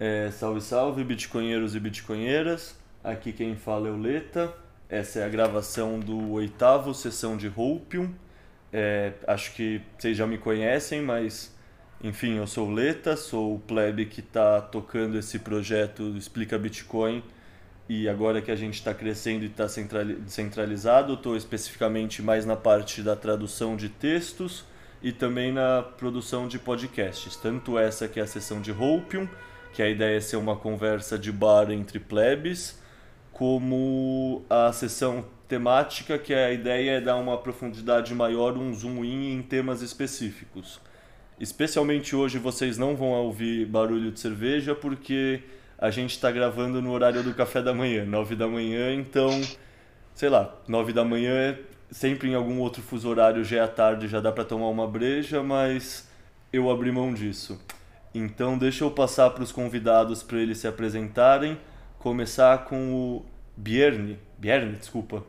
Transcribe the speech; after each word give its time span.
É, 0.00 0.30
salve, 0.30 0.60
salve, 0.60 1.04
bitcoinheiros 1.04 1.74
e 1.74 1.80
bitcoinheiras. 1.80 2.78
Aqui 3.02 3.32
quem 3.32 3.56
fala 3.56 3.88
é 3.88 3.90
o 3.90 3.96
Leta. 3.96 4.54
Essa 4.88 5.20
é 5.20 5.24
a 5.24 5.28
gravação 5.28 6.00
do 6.00 6.32
oitavo 6.32 6.94
sessão 6.94 7.36
de 7.36 7.48
Hopium. 7.48 8.14
É, 8.72 9.12
acho 9.26 9.54
que 9.54 9.82
vocês 9.98 10.16
já 10.16 10.26
me 10.26 10.38
conhecem, 10.38 11.02
mas 11.02 11.54
enfim, 12.02 12.36
eu 12.36 12.46
sou 12.46 12.68
o 12.68 12.72
Leta, 12.72 13.16
sou 13.16 13.56
o 13.56 13.58
plebe 13.58 14.06
que 14.06 14.20
está 14.20 14.60
tocando 14.60 15.18
esse 15.18 15.38
projeto 15.38 16.16
Explica 16.16 16.58
Bitcoin. 16.58 17.22
E 17.88 18.08
agora 18.08 18.42
que 18.42 18.50
a 18.50 18.56
gente 18.56 18.74
está 18.74 18.92
crescendo 18.92 19.44
e 19.44 19.46
está 19.46 19.66
centralizado, 20.26 21.14
estou 21.14 21.36
especificamente 21.36 22.20
mais 22.20 22.44
na 22.44 22.54
parte 22.54 23.02
da 23.02 23.16
tradução 23.16 23.76
de 23.76 23.88
textos 23.88 24.64
e 25.02 25.10
também 25.10 25.52
na 25.52 25.82
produção 25.82 26.46
de 26.46 26.58
podcasts. 26.58 27.34
Tanto 27.36 27.78
essa 27.78 28.06
que 28.06 28.20
é 28.20 28.22
a 28.22 28.26
sessão 28.26 28.60
de 28.60 28.70
Hopium 28.72 29.26
que 29.72 29.82
a 29.82 29.88
ideia 29.88 30.16
é 30.16 30.20
ser 30.20 30.36
uma 30.36 30.56
conversa 30.56 31.18
de 31.18 31.30
bar 31.30 31.70
entre 31.70 31.98
plebes, 31.98 32.78
como 33.32 34.42
a 34.50 34.72
sessão 34.72 35.24
temática, 35.46 36.18
que 36.18 36.34
a 36.34 36.50
ideia 36.50 36.92
é 36.92 37.00
dar 37.00 37.16
uma 37.16 37.38
profundidade 37.38 38.14
maior, 38.14 38.56
um 38.56 38.74
zoom 38.74 39.04
in 39.04 39.32
em 39.32 39.42
temas 39.42 39.80
específicos. 39.80 40.80
Especialmente 41.40 42.16
hoje 42.16 42.38
vocês 42.38 42.76
não 42.76 42.96
vão 42.96 43.10
ouvir 43.10 43.66
barulho 43.66 44.10
de 44.10 44.18
cerveja 44.18 44.74
porque 44.74 45.42
a 45.78 45.90
gente 45.90 46.10
está 46.10 46.30
gravando 46.32 46.82
no 46.82 46.90
horário 46.90 47.22
do 47.22 47.32
café 47.32 47.62
da 47.62 47.72
manhã, 47.72 48.04
9 48.04 48.34
da 48.34 48.48
manhã, 48.48 48.92
então, 48.92 49.30
sei 50.14 50.28
lá, 50.28 50.56
9 50.66 50.92
da 50.92 51.04
manhã, 51.04 51.56
sempre 51.90 52.28
em 52.28 52.34
algum 52.34 52.58
outro 52.58 52.82
fuso 52.82 53.08
horário 53.08 53.44
já 53.44 53.62
é 53.62 53.66
tarde, 53.68 54.08
já 54.08 54.20
dá 54.20 54.32
para 54.32 54.44
tomar 54.44 54.68
uma 54.68 54.88
breja, 54.88 55.42
mas 55.42 56.08
eu 56.52 56.68
abri 56.70 56.90
mão 56.90 57.14
disso. 57.14 57.60
Então 58.12 58.58
deixa 58.58 58.82
eu 58.82 58.90
passar 58.90 59.30
para 59.30 59.44
os 59.44 59.52
convidados 59.52 60.22
para 60.22 60.38
eles 60.38 60.58
se 60.58 60.66
apresentarem. 60.66 61.58
Começar 61.98 62.64
com 62.64 62.92
o 62.94 63.26
Björn. 63.56 64.18
Björn, 64.38 64.72
desculpa. 64.72 65.24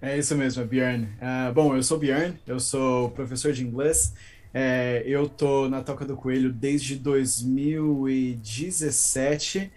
É 0.00 0.16
isso 0.18 0.36
mesmo, 0.36 0.62
é. 0.62 1.48
Uh, 1.48 1.52
bom, 1.52 1.74
eu 1.74 1.82
sou 1.82 1.98
Björn, 1.98 2.34
eu 2.46 2.60
sou 2.60 3.10
professor 3.10 3.52
de 3.52 3.64
inglês. 3.64 4.14
É, 4.54 5.02
eu 5.04 5.28
tô 5.28 5.68
na 5.68 5.82
Toca 5.82 6.04
do 6.04 6.16
Coelho 6.16 6.52
desde 6.52 6.94
2017. 6.96 9.72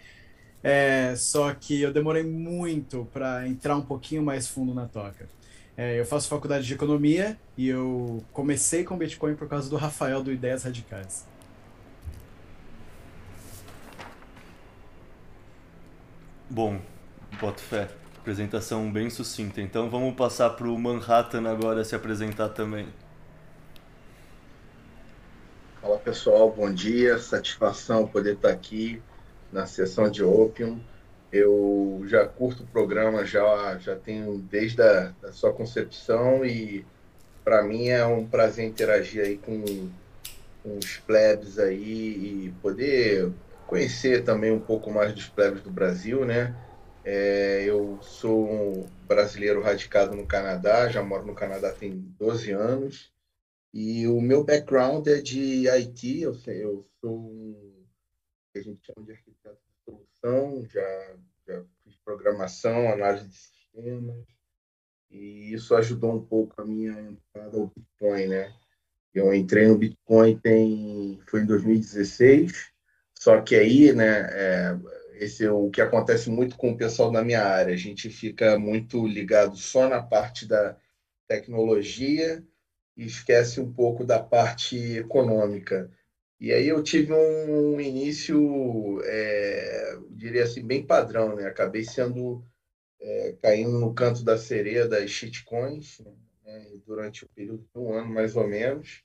É, 0.63 1.15
só 1.15 1.53
que 1.53 1.81
eu 1.81 1.93
demorei 1.93 2.23
muito 2.23 3.07
para 3.13 3.47
entrar 3.47 3.75
um 3.75 3.81
pouquinho 3.81 4.23
mais 4.23 4.47
fundo 4.47 4.73
na 4.73 4.85
toca. 4.85 5.29
É, 5.77 5.99
eu 5.99 6.05
faço 6.05 6.27
faculdade 6.27 6.65
de 6.65 6.73
economia 6.73 7.37
e 7.57 7.67
eu 7.69 8.23
comecei 8.33 8.83
com 8.83 8.97
Bitcoin 8.97 9.35
por 9.35 9.47
causa 9.47 9.69
do 9.69 9.77
Rafael 9.77 10.23
do 10.23 10.31
Ideias 10.31 10.63
Radicais. 10.63 11.25
Bom, 16.49 16.79
boto 17.39 17.61
fé. 17.61 17.89
Apresentação 18.17 18.91
bem 18.91 19.09
sucinta. 19.09 19.61
Então 19.61 19.89
vamos 19.89 20.15
passar 20.15 20.49
para 20.51 20.67
o 20.67 20.77
Manhattan 20.77 21.49
agora 21.49 21.83
se 21.83 21.95
apresentar 21.95 22.49
também. 22.49 22.87
Fala 25.87 25.99
pessoal, 25.99 26.51
bom 26.51 26.69
dia. 26.69 27.17
Satisfação 27.17 28.05
poder 28.05 28.33
estar 28.33 28.49
aqui 28.49 29.01
na 29.53 29.65
sessão 29.65 30.11
de 30.11 30.21
Opium. 30.21 30.81
Eu 31.31 32.03
já 32.07 32.25
curto 32.25 32.63
o 32.63 32.67
programa, 32.67 33.25
já, 33.25 33.77
já 33.77 33.95
tenho 33.95 34.37
desde 34.37 34.81
a 34.81 35.13
da 35.21 35.31
sua 35.31 35.53
concepção 35.53 36.43
e 36.43 36.85
para 37.41 37.63
mim 37.63 37.87
é 37.87 38.05
um 38.05 38.27
prazer 38.27 38.65
interagir 38.65 39.23
aí 39.23 39.37
com, 39.37 39.63
com 40.61 40.77
os 40.77 40.97
plebes 40.97 41.57
aí 41.57 42.47
e 42.47 42.53
poder 42.61 43.31
conhecer 43.65 44.25
também 44.25 44.51
um 44.51 44.59
pouco 44.59 44.91
mais 44.91 45.13
dos 45.13 45.29
plebes 45.29 45.61
do 45.61 45.71
Brasil, 45.71 46.25
né? 46.25 46.53
É, 47.05 47.63
eu 47.65 47.97
sou 48.01 48.45
um 48.45 48.85
brasileiro 49.07 49.61
radicado 49.61 50.13
no 50.17 50.25
Canadá, 50.25 50.89
já 50.89 51.01
moro 51.01 51.25
no 51.25 51.33
Canadá 51.33 51.71
tem 51.71 51.93
12 52.19 52.51
anos, 52.51 53.09
e 53.73 54.07
o 54.07 54.19
meu 54.21 54.43
background 54.43 55.07
é 55.07 55.21
de 55.21 55.67
IT, 55.69 56.21
eu, 56.21 56.35
eu 56.47 56.87
sou 56.99 57.17
um 57.17 57.85
que 58.51 58.59
a 58.59 58.63
gente 58.63 58.85
chama 58.85 59.05
de 59.05 59.11
arquiteto 59.11 59.59
de 59.67 59.83
solução, 59.85 60.65
já, 60.65 61.15
já 61.47 61.63
fiz 61.83 61.95
programação, 62.03 62.91
análise 62.91 63.27
de 63.27 63.35
sistemas, 63.35 64.25
e 65.11 65.53
isso 65.53 65.75
ajudou 65.75 66.15
um 66.15 66.25
pouco 66.25 66.59
a 66.61 66.65
minha 66.65 66.91
entrada 66.99 67.57
ao 67.57 67.67
Bitcoin, 67.67 68.27
né? 68.27 68.53
Eu 69.13 69.33
entrei 69.33 69.67
no 69.67 69.77
Bitcoin 69.77 70.37
tem, 70.39 71.19
foi 71.27 71.41
em 71.41 71.45
2016, 71.45 72.71
só 73.19 73.41
que 73.41 73.55
aí, 73.55 73.93
né, 73.93 74.27
é, 74.31 74.79
esse 75.19 75.43
é 75.43 75.51
o 75.51 75.69
que 75.69 75.81
acontece 75.81 76.29
muito 76.29 76.55
com 76.55 76.71
o 76.71 76.77
pessoal 76.77 77.11
da 77.11 77.23
minha 77.23 77.43
área. 77.43 77.73
A 77.73 77.77
gente 77.77 78.09
fica 78.09 78.59
muito 78.59 79.07
ligado 79.07 79.55
só 79.55 79.89
na 79.89 80.01
parte 80.01 80.45
da 80.45 80.77
tecnologia 81.27 82.43
e 82.97 83.05
esquece 83.05 83.61
um 83.61 83.71
pouco 83.71 84.03
da 84.03 84.19
parte 84.19 84.75
econômica. 84.97 85.89
E 86.39 86.51
aí 86.51 86.67
eu 86.67 86.83
tive 86.83 87.13
um 87.13 87.79
início, 87.79 89.01
é, 89.05 89.97
diria 90.11 90.43
assim, 90.43 90.65
bem 90.65 90.85
padrão, 90.85 91.35
né? 91.35 91.45
Acabei 91.45 91.83
sendo 91.83 92.43
é, 92.99 93.35
caindo 93.41 93.79
no 93.79 93.93
canto 93.93 94.23
da 94.23 94.37
sereia 94.37 94.87
das 94.87 95.09
shitcoins 95.09 95.99
né? 96.43 96.67
durante 96.85 97.23
o 97.23 97.29
período 97.29 97.67
de 97.73 97.79
um 97.79 97.93
ano 97.93 98.13
mais 98.13 98.35
ou 98.35 98.47
menos. 98.47 99.03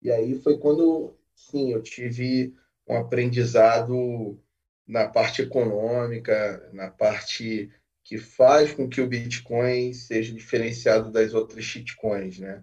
E 0.00 0.10
aí 0.10 0.40
foi 0.40 0.58
quando, 0.58 1.16
sim, 1.34 1.72
eu 1.72 1.82
tive 1.82 2.54
um 2.86 2.96
aprendizado 2.96 4.40
na 4.86 5.08
parte 5.08 5.42
econômica, 5.42 6.70
na 6.72 6.90
parte 6.90 7.70
que 8.04 8.18
faz 8.18 8.72
com 8.72 8.88
que 8.88 9.00
o 9.00 9.08
Bitcoin 9.08 9.92
seja 9.92 10.32
diferenciado 10.32 11.10
das 11.10 11.34
outras 11.34 11.64
shitcoins, 11.64 12.38
né? 12.38 12.62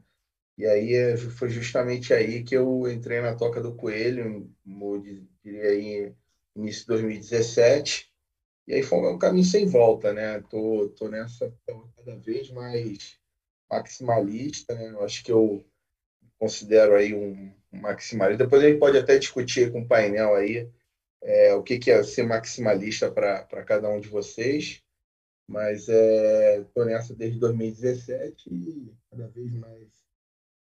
E 0.57 0.65
aí 0.65 0.93
é, 0.93 1.17
foi 1.17 1.49
justamente 1.49 2.13
aí 2.13 2.43
que 2.43 2.55
eu 2.55 2.89
entrei 2.91 3.21
na 3.21 3.35
toca 3.35 3.61
do 3.61 3.75
coelho, 3.75 4.49
diria 5.43 5.69
aí 5.69 6.13
início 6.55 6.81
de 6.81 6.87
2017, 6.87 8.11
e 8.67 8.75
aí 8.75 8.83
foi 8.83 8.99
um 8.99 9.17
caminho 9.17 9.45
sem 9.45 9.65
volta, 9.65 10.13
né? 10.13 10.41
Tô, 10.49 10.89
tô 10.95 11.09
nessa 11.09 11.53
cada 11.97 12.15
vez 12.17 12.49
mais 12.51 13.19
maximalista, 13.69 14.75
né? 14.75 14.89
Eu 14.91 15.03
acho 15.03 15.23
que 15.23 15.31
eu 15.31 15.65
considero 16.37 16.95
aí 16.95 17.13
um, 17.13 17.53
maximalista. 17.71 18.43
Depois 18.43 18.63
a 18.63 18.67
gente 18.67 18.79
pode 18.79 18.97
até 18.97 19.17
discutir 19.17 19.71
com 19.71 19.81
o 19.81 19.87
painel 19.87 20.35
aí 20.35 20.69
é, 21.21 21.53
o 21.53 21.63
que, 21.63 21.79
que 21.79 21.91
é 21.91 22.03
ser 22.03 22.23
maximalista 22.23 23.11
para 23.11 23.63
cada 23.65 23.89
um 23.89 23.99
de 23.99 24.07
vocês. 24.07 24.81
Mas 25.47 25.89
estou 25.89 26.83
é, 26.83 26.85
nessa 26.85 27.13
desde 27.13 27.39
2017 27.39 28.49
e 28.49 28.93
cada 29.09 29.27
vez 29.27 29.51
mais 29.53 30.02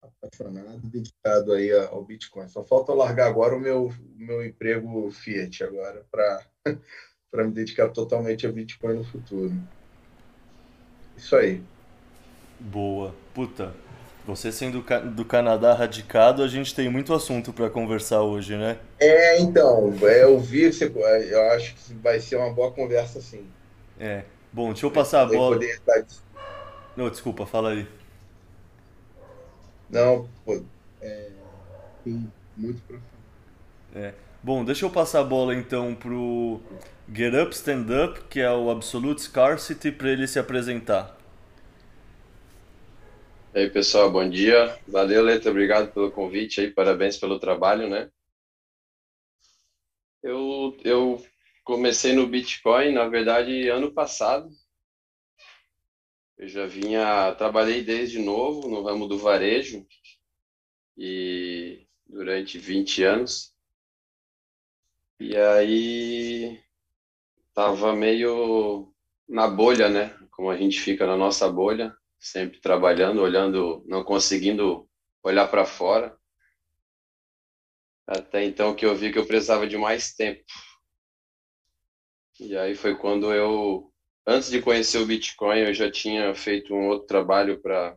apaixonado, 0.02 0.80
dedicado 0.84 1.52
aí 1.52 1.72
ao 1.72 2.04
Bitcoin. 2.04 2.48
Só 2.48 2.64
falta 2.64 2.92
largar 2.92 3.26
agora 3.26 3.56
o 3.56 3.60
meu, 3.60 3.92
meu 4.16 4.44
emprego 4.44 5.10
Fiat 5.10 5.64
agora 5.64 6.04
para 6.10 6.42
para 7.30 7.44
me 7.44 7.52
dedicar 7.52 7.88
totalmente 7.90 8.46
ao 8.46 8.52
Bitcoin 8.52 8.94
no 8.94 9.04
futuro. 9.04 9.52
Isso 11.16 11.36
aí. 11.36 11.62
Boa. 12.58 13.14
Puta, 13.34 13.74
você 14.26 14.50
sendo 14.50 14.84
do 15.14 15.24
Canadá 15.24 15.74
radicado, 15.74 16.42
a 16.42 16.48
gente 16.48 16.74
tem 16.74 16.88
muito 16.88 17.12
assunto 17.12 17.52
para 17.52 17.68
conversar 17.68 18.22
hoje, 18.22 18.56
né? 18.56 18.78
É, 18.98 19.40
então, 19.40 19.92
é, 20.02 20.24
eu 20.24 20.38
vi, 20.38 20.62
eu 20.62 21.42
acho 21.52 21.74
que 21.74 21.94
vai 21.94 22.20
ser 22.20 22.36
uma 22.36 22.52
boa 22.52 22.72
conversa 22.72 23.20
sim. 23.20 23.46
É. 23.98 24.24
Bom, 24.52 24.68
deixa 24.68 24.86
eu 24.86 24.90
passar 24.90 25.22
a 25.22 25.26
bola. 25.26 25.58
Não, 26.96 27.10
desculpa, 27.10 27.46
fala 27.46 27.70
aí. 27.70 27.86
Não, 29.88 30.28
pô, 30.44 30.62
é, 31.00 31.30
tem 32.04 32.32
muito 32.56 32.82
pra 32.82 32.98
falar. 32.98 34.06
É. 34.06 34.14
Bom, 34.42 34.64
deixa 34.64 34.84
eu 34.84 34.90
passar 34.90 35.20
a 35.20 35.24
bola 35.24 35.54
então 35.54 35.94
pro 35.94 36.60
Get 37.12 37.34
Up 37.34 37.54
Stand 37.54 37.86
Up, 38.04 38.20
que 38.28 38.40
é 38.40 38.50
o 38.50 38.70
Absolute 38.70 39.22
Scarcity, 39.22 39.90
para 39.90 40.10
ele 40.10 40.28
se 40.28 40.38
apresentar. 40.38 41.18
E 43.54 43.60
aí, 43.60 43.70
pessoal, 43.70 44.10
bom 44.10 44.28
dia. 44.28 44.78
Valeu, 44.86 45.22
Letra, 45.22 45.50
obrigado 45.50 45.92
pelo 45.92 46.10
convite 46.12 46.60
aí, 46.60 46.70
parabéns 46.70 47.16
pelo 47.16 47.40
trabalho, 47.40 47.88
né? 47.88 48.10
Eu, 50.22 50.76
eu 50.84 51.24
comecei 51.64 52.12
no 52.12 52.26
Bitcoin, 52.26 52.92
na 52.92 53.08
verdade, 53.08 53.68
ano 53.68 53.90
passado. 53.90 54.48
Eu 56.38 56.46
já 56.46 56.66
vinha, 56.66 57.34
trabalhei 57.34 57.82
desde 57.82 58.20
novo 58.20 58.68
no 58.68 58.82
ramo 58.82 59.08
do 59.08 59.18
varejo 59.18 59.84
e 60.96 61.86
durante 62.06 62.58
20 62.58 63.02
anos. 63.02 63.52
E 65.18 65.36
aí 65.36 66.62
tava 67.52 67.92
meio 67.92 68.94
na 69.28 69.48
bolha, 69.48 69.88
né? 69.88 70.16
Como 70.30 70.48
a 70.48 70.56
gente 70.56 70.80
fica 70.80 71.04
na 71.06 71.16
nossa 71.16 71.50
bolha, 71.50 71.92
sempre 72.20 72.60
trabalhando, 72.60 73.20
olhando, 73.20 73.84
não 73.86 74.04
conseguindo 74.04 74.88
olhar 75.24 75.48
para 75.48 75.66
fora. 75.66 76.16
Até 78.06 78.44
então 78.44 78.76
que 78.76 78.86
eu 78.86 78.94
vi 78.94 79.12
que 79.12 79.18
eu 79.18 79.26
precisava 79.26 79.66
de 79.66 79.76
mais 79.76 80.14
tempo. 80.14 80.44
E 82.38 82.56
aí 82.56 82.76
foi 82.76 82.96
quando 82.96 83.34
eu, 83.34 83.92
antes 84.28 84.50
de 84.50 84.60
conhecer 84.60 84.98
o 84.98 85.06
Bitcoin, 85.06 85.60
eu 85.60 85.72
já 85.72 85.90
tinha 85.90 86.34
feito 86.34 86.74
um 86.74 86.88
outro 86.88 87.06
trabalho 87.06 87.60
para 87.60 87.96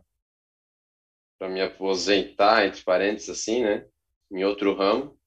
para 1.38 1.48
me 1.48 1.60
aposentar, 1.60 2.66
entre 2.66 2.82
parênteses 2.82 3.28
assim, 3.28 3.64
né? 3.64 3.84
Em 4.30 4.44
outro 4.44 4.76
ramo. 4.76 5.18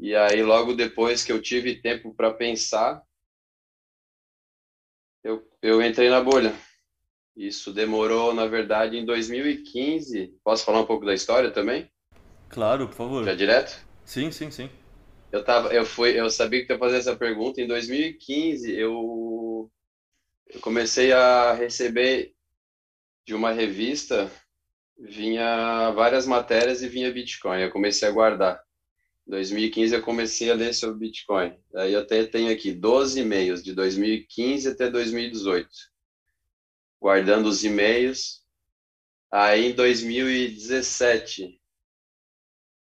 E 0.00 0.16
aí, 0.16 0.42
logo 0.42 0.74
depois 0.74 1.22
que 1.22 1.30
eu 1.30 1.42
tive 1.42 1.80
tempo 1.80 2.14
para 2.14 2.32
pensar, 2.32 3.02
eu, 5.22 5.46
eu 5.60 5.82
entrei 5.82 6.08
na 6.08 6.22
bolha. 6.22 6.54
Isso 7.36 7.70
demorou, 7.72 8.34
na 8.34 8.46
verdade, 8.46 8.96
em 8.96 9.04
2015. 9.04 10.34
Posso 10.42 10.64
falar 10.64 10.80
um 10.80 10.86
pouco 10.86 11.04
da 11.04 11.14
história 11.14 11.50
também? 11.50 11.90
Claro, 12.48 12.88
por 12.88 12.94
favor. 12.94 13.24
Já 13.24 13.34
direto? 13.34 13.86
Sim, 14.06 14.30
sim, 14.30 14.50
sim. 14.50 14.70
Eu 15.30 15.42
tava, 15.42 15.72
eu 15.72 15.86
fui, 15.86 16.18
eu 16.18 16.28
sabia 16.28 16.64
que 16.64 16.72
ia 16.72 16.78
fazer 16.78 16.98
essa 16.98 17.16
pergunta. 17.16 17.60
Em 17.60 17.66
2015, 17.66 18.70
eu, 18.70 18.92
eu 20.54 20.60
comecei 20.60 21.12
a 21.12 21.52
receber 21.54 22.34
de 23.24 23.34
uma 23.34 23.52
revista 23.52 24.30
vinha 24.98 25.90
várias 25.92 26.26
matérias 26.26 26.82
e 26.82 26.88
vinha 26.88 27.12
Bitcoin. 27.12 27.60
Eu 27.60 27.70
comecei 27.70 28.08
a 28.08 28.12
guardar. 28.12 28.62
2015 29.26 29.94
eu 29.94 30.02
comecei 30.02 30.50
a 30.50 30.54
ler 30.54 30.74
sobre 30.74 31.06
Bitcoin. 31.06 31.56
Aí 31.74 31.94
até 31.94 32.24
tenho 32.24 32.52
aqui 32.52 32.72
12 32.72 33.20
e-mails 33.20 33.62
de 33.62 33.72
2015 33.74 34.68
até 34.68 34.90
2018. 34.90 35.68
Guardando 37.00 37.46
os 37.46 37.64
e-mails. 37.64 38.42
Aí 39.30 39.66
em 39.66 39.74
2017, 39.74 41.58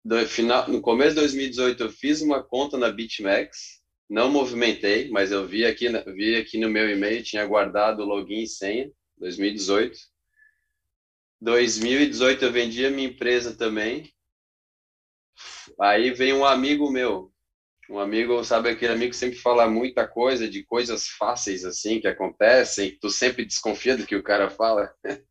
do, 0.05 0.25
final, 0.27 0.69
no 0.69 0.81
começo 0.81 1.11
de 1.11 1.21
2018 1.21 1.83
eu 1.83 1.91
fiz 1.91 2.23
uma 2.23 2.43
conta 2.43 2.79
na 2.79 2.91
BitMEX. 2.91 3.78
Não 4.09 4.31
movimentei, 4.31 5.11
mas 5.11 5.31
eu 5.31 5.47
vi 5.47 5.65
aqui, 5.67 5.89
vi 6.13 6.37
aqui 6.37 6.59
no 6.59 6.71
meu 6.71 6.89
e-mail, 6.89 7.23
tinha 7.23 7.45
guardado 7.45 8.05
login 8.05 8.43
e 8.43 8.49
senha, 8.49 8.91
2018. 9.19 9.99
2018 11.41 12.45
eu 12.45 12.53
vendi 12.53 12.87
a 12.87 12.91
minha 12.91 13.09
empresa 13.09 13.57
também, 13.57 14.11
Aí 15.81 16.11
vem 16.11 16.33
um 16.33 16.45
amigo 16.45 16.91
meu, 16.91 17.33
um 17.89 17.99
amigo, 17.99 18.43
sabe 18.45 18.69
aquele 18.69 18.93
amigo 18.93 19.11
que 19.11 19.17
sempre 19.17 19.39
fala 19.39 19.69
muita 19.69 20.07
coisa, 20.07 20.49
de 20.49 20.65
coisas 20.65 21.09
fáceis 21.09 21.65
assim 21.65 22.01
que 22.01 22.09
acontecem, 22.09 22.91
que 22.91 22.99
tu 22.99 23.11
sempre 23.11 23.45
desconfia 23.45 23.97
do 23.97 24.07
que 24.07 24.17
o 24.17 24.23
cara 24.23 24.51
fala. 24.51 24.93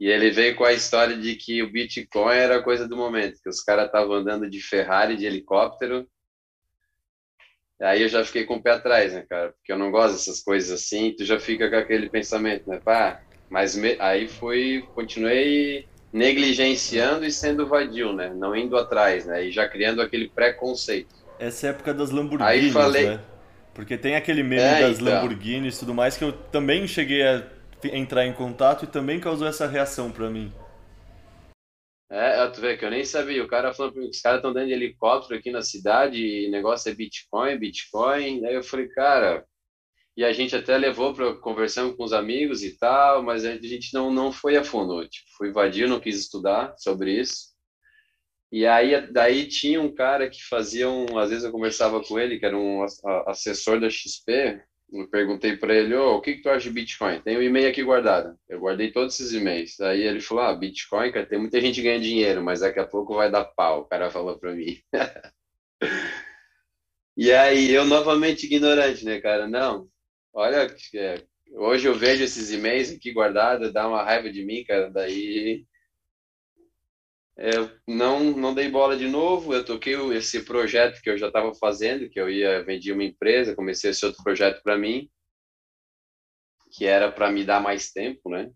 E 0.00 0.08
ele 0.08 0.32
veio 0.32 0.56
com 0.56 0.64
a 0.64 0.72
história 0.72 1.16
de 1.16 1.36
que 1.36 1.62
o 1.62 1.70
Bitcoin 1.70 2.34
era 2.34 2.60
coisa 2.60 2.88
do 2.88 2.96
momento, 2.96 3.40
que 3.40 3.48
os 3.48 3.62
caras 3.62 3.86
estavam 3.86 4.14
andando 4.14 4.50
de 4.50 4.60
Ferrari, 4.60 5.16
de 5.16 5.26
helicóptero. 5.26 6.10
Aí 7.80 8.02
eu 8.02 8.08
já 8.08 8.24
fiquei 8.24 8.44
com 8.44 8.56
o 8.56 8.62
pé 8.62 8.72
atrás, 8.72 9.12
né, 9.12 9.24
cara? 9.28 9.52
Porque 9.52 9.72
eu 9.72 9.78
não 9.78 9.90
gosto 9.90 10.12
dessas 10.12 10.40
coisas 10.40 10.70
assim, 10.70 11.14
tu 11.16 11.24
já 11.24 11.38
fica 11.38 11.68
com 11.68 11.76
aquele 11.76 12.08
pensamento, 12.08 12.68
né? 12.68 12.80
Pá, 12.84 13.20
mas 13.50 13.76
me... 13.76 13.96
aí 13.98 14.28
fui, 14.28 14.84
continuei 14.94 15.86
negligenciando 16.12 17.24
e 17.24 17.32
sendo 17.32 17.66
vadio, 17.66 18.12
né? 18.12 18.32
Não 18.34 18.54
indo 18.54 18.76
atrás, 18.76 19.26
né? 19.26 19.46
E 19.46 19.50
já 19.50 19.68
criando 19.68 20.00
aquele 20.00 20.28
preconceito. 20.28 21.14
Essa 21.38 21.66
é 21.66 21.70
época 21.70 21.92
das 21.92 22.10
Lamborghinis, 22.10 22.64
Aí 22.64 22.70
falei... 22.70 23.06
né? 23.10 23.20
Porque 23.74 23.96
tem 23.96 24.16
aquele 24.16 24.42
meme 24.42 24.62
é, 24.62 24.80
das 24.82 25.00
então. 25.00 25.14
Lamborghinis 25.14 25.76
e 25.76 25.78
tudo 25.80 25.94
mais 25.94 26.16
que 26.16 26.22
eu 26.22 26.32
também 26.32 26.86
cheguei 26.86 27.22
a 27.22 27.42
entrar 27.84 28.26
em 28.26 28.32
contato 28.32 28.84
e 28.84 28.86
também 28.86 29.18
causou 29.18 29.48
essa 29.48 29.66
reação 29.66 30.10
para 30.10 30.28
mim. 30.28 30.52
É, 32.12 32.46
tu 32.48 32.60
vê 32.60 32.76
que 32.76 32.84
eu 32.84 32.90
nem 32.90 33.04
sabia. 33.04 33.42
O 33.42 33.48
cara 33.48 33.72
falou 33.72 33.90
que 33.90 33.98
os 33.98 34.20
caras 34.20 34.38
estão 34.38 34.52
dando 34.52 34.66
de 34.66 34.74
helicóptero 34.74 35.38
aqui 35.38 35.50
na 35.50 35.62
cidade 35.62 36.18
e 36.18 36.50
negócio 36.50 36.90
é 36.90 36.94
Bitcoin, 36.94 37.58
Bitcoin. 37.58 38.44
Aí 38.44 38.54
eu 38.54 38.62
falei, 38.62 38.86
cara, 38.88 39.46
e 40.16 40.24
a 40.24 40.32
gente 40.32 40.54
até 40.54 40.76
levou 40.76 41.14
para 41.14 41.34
conversando 41.36 41.96
com 41.96 42.04
os 42.04 42.12
amigos 42.12 42.62
e 42.62 42.76
tal, 42.78 43.22
mas 43.22 43.46
a 43.46 43.56
gente 43.56 43.94
não 43.94 44.12
não 44.12 44.30
foi 44.30 44.56
a 44.56 44.64
fundo, 44.64 45.08
tipo, 45.08 45.26
fui 45.38 45.50
vadio, 45.52 45.88
não 45.88 46.00
quis 46.00 46.18
estudar 46.18 46.74
sobre 46.78 47.18
isso. 47.18 47.52
E 48.52 48.66
aí 48.66 49.10
daí 49.10 49.48
tinha 49.48 49.80
um 49.80 49.94
cara 49.94 50.28
que 50.28 50.42
fazia 50.44 50.88
um, 50.90 51.18
às 51.18 51.30
vezes 51.30 51.44
eu 51.44 51.52
conversava 51.52 52.02
com 52.04 52.18
ele, 52.18 52.38
que 52.38 52.44
era 52.46 52.56
um 52.56 52.84
assessor 53.26 53.80
da 53.80 53.88
XP, 53.88 54.60
eu 54.92 55.08
perguntei 55.08 55.56
para 55.56 55.74
ele, 55.74 55.94
oh, 55.94 56.16
o 56.16 56.20
que, 56.20 56.34
que 56.34 56.42
tu 56.42 56.50
acha 56.50 56.68
de 56.68 56.74
Bitcoin? 56.74 57.20
Tem 57.22 57.36
um 57.36 57.42
e-mail 57.42 57.68
aqui 57.68 57.82
guardado. 57.82 58.36
Eu 58.48 58.60
guardei 58.60 58.90
todos 58.92 59.18
esses 59.18 59.32
e-mails. 59.32 59.80
Aí 59.80 60.02
ele 60.02 60.20
falou, 60.20 60.44
ah, 60.44 60.54
Bitcoin, 60.54 61.12
cara, 61.12 61.26
tem 61.26 61.38
muita 61.38 61.60
gente 61.60 61.82
ganhando 61.82 62.02
dinheiro, 62.02 62.42
mas 62.42 62.60
daqui 62.60 62.78
a 62.80 62.86
pouco 62.86 63.14
vai 63.14 63.30
dar 63.30 63.44
pau. 63.44 63.82
O 63.82 63.84
cara 63.84 64.10
falou 64.10 64.38
para 64.38 64.52
mim. 64.52 64.78
e 67.16 67.32
aí 67.32 67.72
eu 67.72 67.84
novamente 67.84 68.46
ignorante, 68.46 69.04
né, 69.04 69.20
cara? 69.20 69.48
Não, 69.48 69.88
Olha, 70.34 70.66
é, 70.94 71.22
hoje 71.52 71.86
eu 71.86 71.94
vejo 71.94 72.24
esses 72.24 72.50
e-mails 72.50 72.90
aqui 72.90 73.12
guardados, 73.12 73.72
dá 73.72 73.86
uma 73.86 74.02
raiva 74.02 74.30
de 74.30 74.44
mim, 74.44 74.64
cara. 74.64 74.90
Daí 74.90 75.66
eu 77.36 77.70
não, 77.88 78.20
não 78.24 78.54
dei 78.54 78.70
bola 78.70 78.96
de 78.96 79.08
novo. 79.08 79.54
Eu 79.54 79.64
toquei 79.64 79.94
esse 80.14 80.44
projeto 80.44 81.00
que 81.00 81.10
eu 81.10 81.18
já 81.18 81.28
estava 81.28 81.54
fazendo, 81.54 82.08
que 82.08 82.20
eu 82.20 82.28
ia 82.28 82.64
vender 82.64 82.92
uma 82.92 83.04
empresa, 83.04 83.56
comecei 83.56 83.90
esse 83.90 84.04
outro 84.04 84.22
projeto 84.22 84.62
para 84.62 84.76
mim, 84.76 85.08
que 86.72 86.86
era 86.86 87.10
para 87.10 87.30
me 87.30 87.44
dar 87.44 87.60
mais 87.60 87.90
tempo, 87.90 88.30
né? 88.30 88.50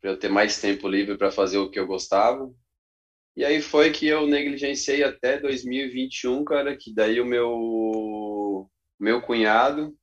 Para 0.00 0.10
eu 0.10 0.18
ter 0.18 0.28
mais 0.28 0.60
tempo 0.60 0.88
livre 0.88 1.16
para 1.16 1.30
fazer 1.30 1.58
o 1.58 1.70
que 1.70 1.78
eu 1.78 1.86
gostava. 1.86 2.52
E 3.36 3.44
aí 3.44 3.62
foi 3.62 3.92
que 3.92 4.06
eu 4.06 4.26
negligenciei 4.26 5.02
até 5.02 5.38
2021, 5.38 6.44
cara, 6.44 6.76
que 6.76 6.92
daí 6.94 7.20
o 7.20 7.24
meu 7.24 8.68
meu 9.00 9.20
cunhado 9.20 9.96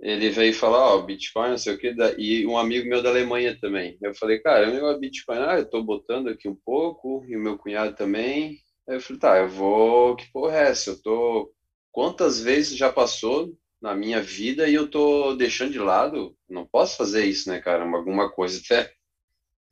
ele 0.00 0.30
veio 0.30 0.52
falar, 0.54 0.94
ó, 0.94 1.02
Bitcoin, 1.02 1.50
não 1.50 1.58
sei 1.58 1.74
o 1.74 1.78
que, 1.78 1.94
e 2.18 2.46
um 2.46 2.58
amigo 2.58 2.88
meu 2.88 3.02
da 3.02 3.10
Alemanha 3.10 3.58
também. 3.60 3.96
Eu 4.02 4.14
falei, 4.14 4.38
cara, 4.40 4.68
o 4.68 4.72
negócio 4.72 5.00
Bitcoin, 5.00 5.38
ah, 5.38 5.58
eu 5.58 5.68
tô 5.70 5.82
botando 5.82 6.28
aqui 6.28 6.48
um 6.48 6.56
pouco, 6.64 7.24
e 7.28 7.36
o 7.36 7.40
meu 7.40 7.56
cunhado 7.58 7.94
também. 7.96 8.58
Aí 8.88 8.96
eu 8.96 9.00
falei, 9.00 9.20
tá, 9.20 9.38
eu 9.38 9.48
vou, 9.48 10.16
que 10.16 10.30
porra 10.32 10.56
é 10.58 10.70
essa? 10.70 10.90
Eu 10.90 11.02
tô, 11.02 11.52
quantas 11.92 12.40
vezes 12.40 12.76
já 12.76 12.92
passou 12.92 13.54
na 13.80 13.94
minha 13.94 14.20
vida 14.20 14.68
e 14.68 14.74
eu 14.74 14.90
tô 14.90 15.34
deixando 15.34 15.72
de 15.72 15.78
lado? 15.78 16.36
Não 16.48 16.66
posso 16.66 16.96
fazer 16.96 17.24
isso, 17.26 17.48
né, 17.50 17.60
cara? 17.60 17.84
Alguma 17.84 18.30
coisa 18.30 18.60
até. 18.62 18.92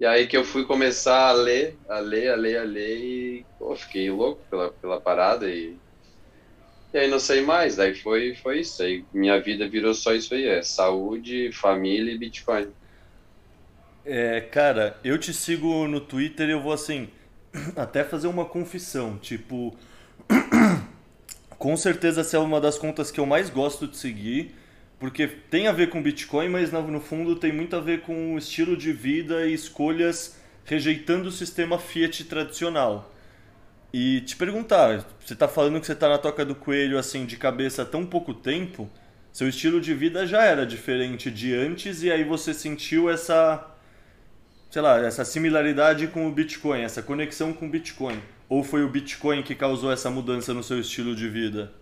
E 0.00 0.07
aí 0.07 0.26
que 0.26 0.37
eu 0.37 0.45
fui 0.45 0.67
começar 0.67 1.29
a 1.29 1.33
ler, 1.33 1.81
a 1.88 1.99
ler, 2.00 2.31
a 2.31 2.37
ler, 2.37 2.59
a 2.59 2.64
ler, 2.64 2.99
e, 2.99 3.49
pô, 3.59 3.75
fiquei 3.76 4.11
louco 4.11 4.47
pela, 4.50 4.73
pela 4.81 5.00
parada 5.00 5.50
e 5.50 5.82
e 6.93 6.99
aí 6.99 7.09
não 7.09 7.19
sei 7.19 7.41
mais, 7.43 7.77
daí 7.77 7.95
foi, 7.95 8.35
foi 8.35 8.61
isso. 8.61 8.83
Aí 8.83 9.05
minha 9.13 9.41
vida 9.41 9.69
virou 9.69 9.95
só 9.95 10.15
isso 10.15 10.35
aí, 10.35 10.47
é 10.47 10.63
saúde, 10.63 11.51
família 11.53 12.13
e 12.13 12.19
Bitcoin. 12.19 12.69
É, 14.05 14.41
cara, 14.41 14.99
eu 15.05 15.17
te 15.17 15.33
sigo 15.33 15.87
no 15.87 16.01
Twitter 16.01 16.49
e 16.49 16.53
eu 16.53 16.61
vou 16.61 16.73
assim, 16.73 17.09
até 17.77 18.03
fazer 18.03 18.27
uma 18.27 18.45
confissão, 18.45 19.17
tipo, 19.17 19.77
com 21.57 21.77
certeza 21.77 22.23
essa 22.23 22.37
é 22.37 22.41
uma 22.41 22.61
das 22.61 22.77
contas 22.79 23.11
que 23.11 23.21
eu 23.21 23.27
mais 23.27 23.49
gosto 23.49 23.87
de 23.87 23.97
seguir, 23.97 24.55
porque 24.99 25.27
tem 25.27 25.69
a 25.69 25.73
ver 25.73 25.89
com 25.89 26.03
Bitcoin, 26.03 26.49
mas 26.49 26.73
no 26.73 27.01
fundo 27.01 27.37
tem 27.37 27.53
muito 27.53 27.75
a 27.77 27.81
ver 27.81 28.03
com 28.03 28.35
o 28.35 28.39
estilo 28.39 28.77
de 28.77 28.93
vida 28.93 29.47
e 29.47 29.55
escolhas 29.55 30.37
rejeitando 30.65 31.29
o 31.29 31.33
sistema 31.33 31.79
Fiat 31.79 32.25
tradicional. 32.25 33.12
E 33.93 34.23
te 34.23 34.37
perguntar, 34.37 35.05
você 35.21 35.35
está 35.35 35.47
falando 35.47 35.79
que 35.79 35.87
você 35.87 35.93
está 35.93 36.09
na 36.09 36.17
toca 36.17 36.45
do 36.45 36.55
coelho 36.55 36.99
assim 36.99 37.27
de 37.27 37.37
cabeça 37.37 37.83
há 37.83 37.85
tão 37.85 38.07
pouco 38.07 38.33
tempo, 38.33 38.91
seu 39.31 39.49
estilo 39.49 39.81
de 39.81 39.93
vida 39.93 40.27
já 40.27 40.45
era 40.45 40.65
diferente 40.65 41.31
de 41.31 41.55
antes 41.55 42.03
e 42.03 42.11
aí 42.11 42.25
você 42.25 42.55
sentiu 42.55 43.11
essa, 43.11 43.67
sei 44.71 44.81
lá, 44.81 44.99
essa 44.99 45.25
similaridade 45.27 46.07
com 46.07 46.27
o 46.27 46.33
Bitcoin, 46.33 46.81
essa 46.81 47.03
conexão 47.03 47.53
com 47.53 47.67
o 47.67 47.71
Bitcoin? 47.71 48.23
Ou 48.49 48.65
foi 48.65 48.83
o 48.83 48.89
Bitcoin 48.89 49.43
que 49.43 49.55
causou 49.55 49.93
essa 49.93 50.11
mudança 50.11 50.55
no 50.55 50.63
seu 50.63 50.81
estilo 50.81 51.15
de 51.15 51.29
vida? 51.29 51.73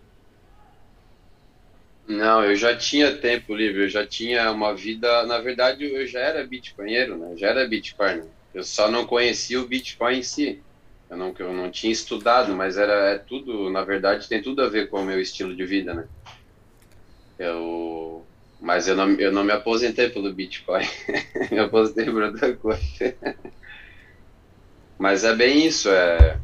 Não, 2.08 2.44
eu 2.44 2.56
já 2.56 2.76
tinha 2.76 3.16
tempo 3.16 3.54
livre, 3.54 3.82
eu 3.84 3.88
já 3.88 4.04
tinha 4.04 4.50
uma 4.50 4.74
vida. 4.74 5.24
Na 5.26 5.38
verdade, 5.38 5.84
eu 5.84 6.06
já 6.06 6.18
era 6.20 6.44
bitcoinheiro, 6.44 7.16
né? 7.16 7.36
Já 7.36 7.48
era 7.48 7.68
bitcoin. 7.68 8.22
Eu 8.52 8.64
só 8.64 8.90
não 8.90 9.06
conhecia 9.06 9.60
o 9.60 9.66
Bitcoin 9.68 10.18
em 10.18 10.22
si 10.24 10.60
eu 11.10 11.16
não, 11.16 11.34
eu 11.38 11.52
não 11.52 11.70
tinha 11.70 11.92
estudado, 11.92 12.54
mas 12.54 12.78
era 12.78 13.10
é 13.10 13.18
tudo, 13.18 13.68
na 13.68 13.82
verdade, 13.82 14.28
tem 14.28 14.40
tudo 14.40 14.62
a 14.62 14.68
ver 14.68 14.88
com 14.88 15.00
o 15.00 15.04
meu 15.04 15.20
estilo 15.20 15.56
de 15.56 15.66
vida, 15.66 15.92
né? 15.92 16.08
Eu, 17.36 18.26
mas 18.60 18.86
eu 18.86 18.94
não, 18.94 19.10
eu 19.14 19.32
não 19.32 19.42
me 19.42 19.52
aposentei 19.52 20.08
pelo 20.10 20.32
Bitcoin, 20.32 20.84
me 21.50 21.58
aposentei 21.58 22.04
por 22.04 22.22
outra 22.22 22.56
coisa. 22.56 22.82
mas 24.98 25.24
é 25.24 25.34
bem 25.34 25.66
isso, 25.66 25.88
é 25.90 26.40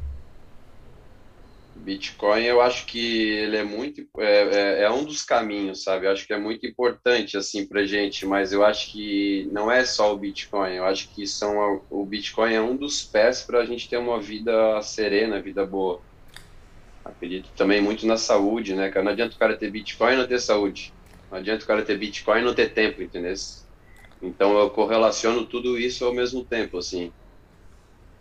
Bitcoin, 1.86 2.42
eu 2.42 2.60
acho 2.60 2.84
que 2.84 2.98
ele 2.98 3.56
é 3.56 3.62
muito 3.62 4.04
é, 4.18 4.80
é, 4.80 4.82
é, 4.82 4.90
um 4.90 5.04
dos 5.04 5.22
caminhos, 5.22 5.84
sabe? 5.84 6.04
Eu 6.04 6.10
acho 6.10 6.26
que 6.26 6.32
é 6.32 6.38
muito 6.38 6.66
importante 6.66 7.36
assim 7.36 7.64
para 7.64 7.86
gente, 7.86 8.26
mas 8.26 8.52
eu 8.52 8.64
acho 8.64 8.90
que 8.90 9.48
não 9.52 9.70
é 9.70 9.84
só 9.84 10.12
o 10.12 10.18
Bitcoin. 10.18 10.74
Eu 10.74 10.84
acho 10.84 11.08
que 11.14 11.24
são 11.28 11.80
o 11.88 12.04
Bitcoin 12.04 12.54
é 12.54 12.60
um 12.60 12.76
dos 12.76 13.04
pés 13.04 13.42
para 13.42 13.60
a 13.60 13.64
gente 13.64 13.88
ter 13.88 13.98
uma 13.98 14.20
vida 14.20 14.82
serena, 14.82 15.40
vida 15.40 15.64
boa. 15.64 16.00
Acredito 17.04 17.50
também 17.56 17.80
muito 17.80 18.04
na 18.04 18.16
saúde, 18.16 18.74
né? 18.74 18.90
Cara, 18.90 19.04
não 19.04 19.12
adianta 19.12 19.36
o 19.36 19.38
cara 19.38 19.56
ter 19.56 19.70
Bitcoin 19.70 20.14
e 20.14 20.16
não 20.16 20.26
ter 20.26 20.40
saúde. 20.40 20.92
Não 21.30 21.38
adianta 21.38 21.62
o 21.62 21.68
cara 21.68 21.82
ter 21.82 21.96
Bitcoin 21.96 22.40
e 22.40 22.44
não 22.44 22.54
ter 22.54 22.74
tempo, 22.74 23.00
entendeu? 23.00 23.32
Então 24.20 24.58
eu 24.58 24.70
correlaciono 24.70 25.46
tudo 25.46 25.78
isso 25.78 26.04
ao 26.04 26.12
mesmo 26.12 26.44
tempo, 26.44 26.78
assim. 26.78 27.12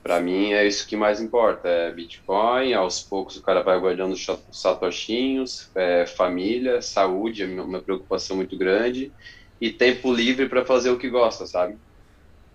Para 0.05 0.21
mim 0.21 0.53
é 0.53 0.67
isso 0.67 0.87
que 0.87 0.95
mais 0.95 1.19
importa, 1.19 1.67
é 1.67 1.91
Bitcoin, 1.91 2.75
aos 2.75 3.01
poucos 3.01 3.37
o 3.37 3.41
cara 3.41 3.63
vai 3.63 3.79
guardando 3.79 4.15
satoshinhos, 4.51 5.71
é, 5.73 6.05
família, 6.05 6.79
saúde 6.79 7.41
é 7.41 7.47
uma 7.47 7.79
preocupação 7.79 8.35
muito 8.35 8.55
grande 8.55 9.11
e 9.59 9.71
tempo 9.71 10.13
livre 10.13 10.47
para 10.47 10.63
fazer 10.63 10.91
o 10.91 10.99
que 10.99 11.09
gosta, 11.09 11.47
sabe? 11.47 11.75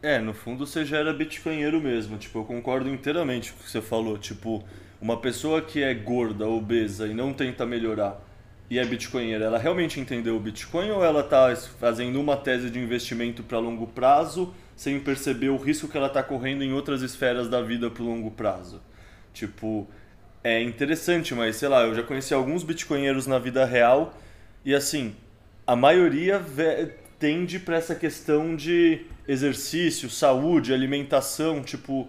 É, 0.00 0.21
no 0.21 0.33
fundo 0.33 0.64
você 0.64 0.85
já 0.85 0.99
era 0.99 1.12
bitcoinheiro 1.12 1.80
mesmo, 1.80 2.19
tipo, 2.19 2.38
eu 2.38 2.45
concordo 2.45 2.88
inteiramente 2.88 3.52
com 3.52 3.59
o 3.59 3.64
que 3.64 3.71
você 3.71 3.83
falou, 3.83 4.16
tipo, 4.16 4.62
uma 5.00 5.16
pessoa 5.16 5.61
que 5.61 5.83
é 5.83 5.92
gorda, 5.92 6.47
obesa 6.47 7.09
e 7.09 7.14
não 7.14 7.33
tenta 7.33 7.66
melhorar 7.66 8.25
e 8.71 8.78
é 8.78 8.85
bitcoinheira, 8.85 9.47
ela 9.47 9.59
realmente 9.59 9.99
entendeu 9.99 10.37
o 10.37 10.40
Bitcoin 10.40 10.92
ou 10.92 11.04
ela 11.04 11.23
está 11.23 11.52
fazendo 11.80 12.21
uma 12.21 12.37
tese 12.37 12.71
de 12.71 12.78
investimento 12.78 13.42
para 13.42 13.59
longo 13.59 13.88
prazo 13.88 14.54
sem 14.81 14.99
perceber 14.99 15.51
o 15.51 15.59
risco 15.59 15.87
que 15.87 15.97
ela 15.99 16.07
está 16.07 16.23
correndo 16.23 16.65
em 16.65 16.73
outras 16.73 17.03
esferas 17.03 17.51
da 17.51 17.61
vida 17.61 17.91
pro 17.91 18.03
longo 18.03 18.31
prazo. 18.31 18.81
Tipo, 19.31 19.87
é 20.43 20.63
interessante, 20.63 21.35
mas 21.35 21.57
sei 21.57 21.69
lá, 21.69 21.83
eu 21.83 21.95
já 21.95 22.03
conheci 22.03 22.33
alguns 22.33 22.63
bitcoinheiros 22.63 23.27
na 23.27 23.39
vida 23.39 23.63
real 23.67 24.19
e 24.65 24.75
assim, 24.75 25.15
a 25.67 25.77
maioria 25.77 26.43
tende 27.19 27.59
para 27.59 27.77
essa 27.77 27.95
questão 27.95 28.57
de 28.57 29.03
exercício, 29.29 30.09
saúde, 30.09 30.73
alimentação, 30.73 31.63
tipo, 31.63 32.09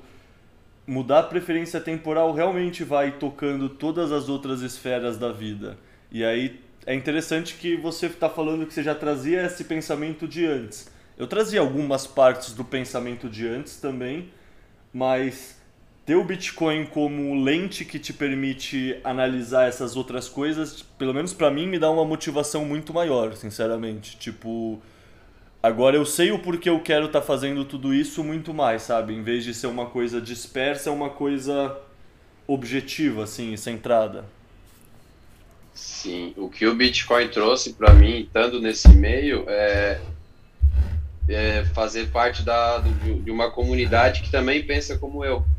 mudar 0.87 1.19
a 1.19 1.23
preferência 1.23 1.81
temporal 1.81 2.33
realmente 2.33 2.85
vai 2.85 3.11
tocando 3.11 3.67
todas 3.67 4.13
as 4.13 4.29
outras 4.29 4.61
esferas 4.61 5.17
da 5.17 5.29
vida. 5.29 5.77
E 6.09 6.23
aí 6.23 6.61
é 6.85 6.95
interessante 6.95 7.55
que 7.55 7.75
você 7.75 8.05
está 8.05 8.29
falando 8.29 8.65
que 8.65 8.73
você 8.73 8.81
já 8.81 8.95
trazia 8.95 9.45
esse 9.45 9.65
pensamento 9.65 10.25
de 10.25 10.45
antes. 10.45 10.89
Eu 11.21 11.27
trazia 11.27 11.59
algumas 11.59 12.07
partes 12.07 12.51
do 12.51 12.65
pensamento 12.65 13.29
de 13.29 13.47
antes 13.47 13.75
também, 13.77 14.31
mas 14.91 15.55
ter 16.03 16.15
o 16.15 16.23
Bitcoin 16.23 16.87
como 16.87 17.43
lente 17.43 17.85
que 17.85 17.99
te 17.99 18.11
permite 18.11 18.99
analisar 19.03 19.67
essas 19.67 19.95
outras 19.95 20.27
coisas, 20.27 20.81
pelo 20.97 21.13
menos 21.13 21.31
para 21.31 21.51
mim, 21.51 21.67
me 21.67 21.77
dá 21.77 21.91
uma 21.91 22.03
motivação 22.03 22.65
muito 22.65 22.91
maior, 22.91 23.35
sinceramente. 23.35 24.17
Tipo, 24.17 24.81
agora 25.61 25.95
eu 25.95 26.07
sei 26.07 26.31
o 26.31 26.39
porquê 26.39 26.71
eu 26.71 26.79
quero 26.79 27.05
estar 27.05 27.21
tá 27.21 27.25
fazendo 27.27 27.65
tudo 27.65 27.93
isso 27.93 28.23
muito 28.23 28.51
mais, 28.51 28.81
sabe? 28.81 29.13
Em 29.13 29.21
vez 29.21 29.43
de 29.43 29.53
ser 29.53 29.67
uma 29.67 29.85
coisa 29.85 30.19
dispersa, 30.19 30.89
é 30.89 30.91
uma 30.91 31.11
coisa 31.11 31.77
objetiva, 32.47 33.25
assim, 33.25 33.55
centrada. 33.55 34.25
Sim, 35.71 36.33
o 36.35 36.49
que 36.49 36.65
o 36.65 36.73
Bitcoin 36.73 37.27
trouxe 37.27 37.73
para 37.73 37.93
mim, 37.93 38.21
estando 38.21 38.59
nesse 38.59 38.89
meio, 38.89 39.45
é 39.47 40.01
é, 41.33 41.65
fazer 41.65 42.11
parte 42.11 42.43
da, 42.43 42.79
de 42.81 43.31
uma 43.31 43.51
comunidade 43.51 44.21
que 44.21 44.31
também 44.31 44.65
pensa 44.65 44.97
como 44.99 45.23
eu. 45.25 45.49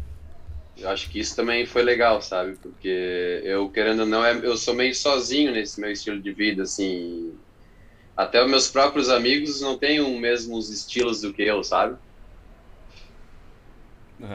Eu 0.76 0.88
acho 0.90 1.08
que 1.10 1.20
isso 1.20 1.36
também 1.36 1.66
foi 1.66 1.82
legal, 1.82 2.22
sabe? 2.22 2.56
Porque 2.58 2.88
eu, 3.44 3.70
querendo 3.70 4.00
ou 4.00 4.06
não, 4.06 4.24
é, 4.24 4.34
eu 4.46 4.56
sou 4.56 4.74
meio 4.74 4.94
sozinho 4.94 5.52
nesse 5.52 5.80
meu 5.80 5.90
estilo 5.92 6.20
de 6.22 6.32
vida, 6.32 6.62
assim. 6.64 7.38
Até 8.16 8.42
os 8.44 8.50
meus 8.50 8.68
próprios 8.70 9.10
amigos 9.10 9.60
não 9.60 9.78
têm 9.78 10.00
os 10.00 10.20
mesmos 10.20 10.70
estilos 10.70 11.20
do 11.22 11.32
que 11.34 11.42
eu, 11.42 11.62
sabe? 11.64 11.98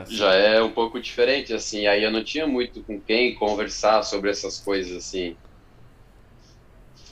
Já 0.10 0.34
é 0.34 0.62
um 0.62 0.74
pouco 0.74 1.00
diferente, 1.00 1.54
assim. 1.54 1.86
Aí 1.88 2.04
eu 2.04 2.12
não 2.12 2.24
tinha 2.24 2.48
muito 2.48 2.84
com 2.86 3.02
quem 3.02 3.36
conversar 3.36 4.04
sobre 4.04 4.30
essas 4.32 4.60
coisas, 4.60 4.96
assim. 4.96 5.38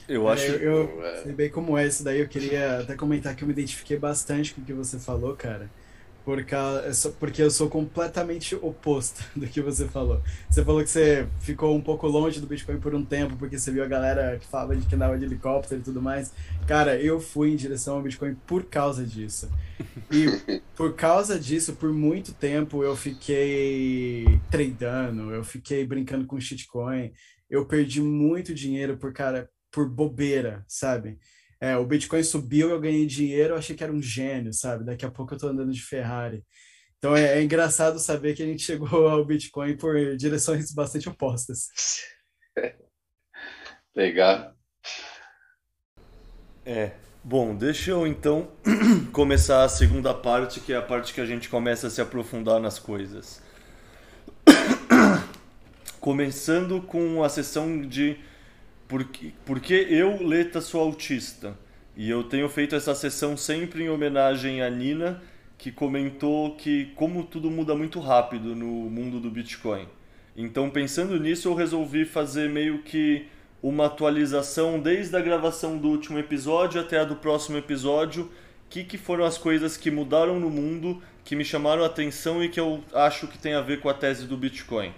Eu 0.08 0.28
acho. 0.28 0.44
É, 0.44 0.56
eu, 0.56 1.02
eu 1.02 1.24
sei 1.24 1.34
bem 1.34 1.50
como 1.50 1.78
é 1.78 1.88
isso 1.88 2.04
daí. 2.04 2.20
Eu 2.20 2.28
queria 2.28 2.80
até 2.80 2.96
comentar 2.96 3.36
que 3.36 3.44
eu 3.44 3.48
me 3.48 3.54
identifiquei 3.54 3.98
bastante 3.98 4.54
com 4.54 4.62
o 4.62 4.66
que 4.66 4.74
você 4.74 5.00
falou, 5.00 5.36
cara. 5.36 5.70
Por 6.24 6.44
causa, 6.44 7.12
porque 7.20 7.40
eu 7.40 7.52
sou 7.52 7.70
completamente 7.70 8.56
oposto 8.56 9.24
do 9.38 9.46
que 9.46 9.62
você 9.62 9.88
falou. 9.88 10.22
Você 10.50 10.64
falou 10.64 10.84
que 10.84 10.90
você 10.90 11.28
ficou 11.40 11.76
um 11.76 11.82
pouco 11.82 12.08
longe 12.08 12.40
do 12.42 12.48
Bitcoin 12.48 12.80
por 12.80 12.96
um 12.96 13.06
tempo, 13.06 13.36
porque 13.38 13.60
você 13.60 13.72
viu 13.72 13.84
a 13.84 13.88
galera 13.88 14.40
que 14.40 14.48
falava 14.48 14.76
de 14.76 14.88
que 14.88 14.96
andava 14.96 15.20
de 15.20 15.26
helicóptero 15.26 15.82
e 15.82 15.84
tudo 15.84 16.02
mais. 16.02 16.34
Cara, 16.68 17.00
eu 17.00 17.20
fui 17.20 17.52
em 17.52 17.56
direção 17.56 17.96
ao 17.98 18.02
Bitcoin 18.02 18.36
por 18.48 18.66
causa 18.66 19.06
disso. 19.06 19.50
E 20.12 20.62
por 20.76 20.96
causa 20.96 21.40
disso, 21.40 21.74
por 21.74 21.94
muito 21.94 22.34
tempo, 22.34 22.84
eu 22.84 22.96
fiquei 22.96 24.26
tradando, 24.50 25.32
eu 25.32 25.44
fiquei 25.44 25.86
brincando 25.86 26.26
com 26.26 26.40
shitcoin. 26.40 27.12
Eu 27.48 27.68
perdi 27.68 28.02
muito 28.02 28.52
dinheiro 28.52 28.98
por, 28.98 29.14
cara, 29.14 29.48
por 29.76 29.90
bobeira, 29.90 30.64
sabe? 30.70 31.20
É, 31.60 31.76
o 31.76 31.86
Bitcoin 31.86 32.24
subiu, 32.24 32.70
eu 32.70 32.80
ganhei 32.80 33.06
dinheiro, 33.06 33.54
eu 33.54 33.58
achei 33.58 33.76
que 33.76 33.84
era 33.84 33.92
um 33.92 34.02
gênio, 34.02 34.54
sabe? 34.54 34.86
Daqui 34.86 35.06
a 35.06 35.12
pouco 35.12 35.34
eu 35.34 35.38
tô 35.38 35.48
andando 35.48 35.74
de 35.74 35.82
Ferrari. 35.82 36.46
Então 36.98 37.14
é, 37.16 37.40
é 37.40 37.44
engraçado 37.44 38.00
saber 38.00 38.34
que 38.34 38.42
a 38.42 38.46
gente 38.46 38.64
chegou 38.64 39.08
ao 39.10 39.26
Bitcoin 39.26 39.76
por 39.76 40.16
direções 40.16 40.72
bastante 40.72 41.10
opostas. 41.10 41.68
Legal. 43.94 44.56
É. 46.66 46.92
Bom, 47.22 47.56
deixa 47.56 47.92
eu 47.92 48.08
então 48.08 48.52
começar 49.12 49.64
a 49.64 49.70
segunda 49.70 50.14
parte, 50.14 50.60
que 50.60 50.72
é 50.72 50.78
a 50.78 50.82
parte 50.82 51.14
que 51.14 51.20
a 51.20 51.26
gente 51.26 51.50
começa 51.50 51.88
a 51.88 51.90
se 51.90 52.00
aprofundar 52.00 52.62
nas 52.62 52.80
coisas. 52.80 53.42
Começando 56.00 56.82
com 56.84 57.24
a 57.24 57.30
sessão 57.30 57.82
de 57.82 58.20
porque, 58.88 59.34
porque 59.46 59.74
eu, 59.74 60.26
Leta, 60.26 60.62
sou 60.62 60.82
autista. 60.82 61.58
E 61.98 62.10
eu 62.10 62.24
tenho 62.24 62.50
feito 62.50 62.76
essa 62.76 62.94
sessão 62.94 63.38
sempre 63.38 63.84
em 63.84 63.90
homenagem 63.90 64.62
à 64.62 64.70
Nina, 64.70 65.22
que 65.58 65.72
comentou 65.72 66.56
que 66.56 66.92
como 66.96 67.24
tudo 67.24 67.50
muda 67.50 67.74
muito 67.74 68.00
rápido 68.00 68.56
no 68.56 68.90
mundo 68.90 69.20
do 69.20 69.30
Bitcoin. 69.30 69.88
Então, 70.36 70.70
pensando 70.70 71.18
nisso, 71.18 71.48
eu 71.48 71.56
resolvi 71.56 72.04
fazer 72.04 72.50
meio 72.50 72.80
que 72.80 73.28
uma 73.64 73.86
atualização 73.86 74.80
desde 74.80 75.16
a 75.16 75.22
gravação 75.22 75.78
do 75.78 75.88
último 75.88 76.20
episódio 76.20 76.80
até 76.82 77.00
a 77.00 77.06
do 77.06 77.16
próximo 77.16 77.58
episódio. 77.58 78.26
O 78.26 78.30
que, 78.70 78.84
que 78.84 78.98
foram 78.98 79.24
as 79.24 79.38
coisas 79.38 79.78
que 79.78 79.90
mudaram 79.90 80.40
no 80.40 80.50
mundo, 80.50 81.02
que 81.24 81.36
me 81.36 81.46
chamaram 81.46 81.84
a 81.84 81.88
atenção 81.88 82.44
e 82.44 82.50
que 82.50 82.60
eu 82.60 82.84
acho 82.94 83.28
que 83.28 83.38
tem 83.38 83.54
a 83.54 83.62
ver 83.62 83.80
com 83.80 83.88
a 83.88 83.94
tese 83.94 84.28
do 84.28 84.36
Bitcoin. 84.36 84.94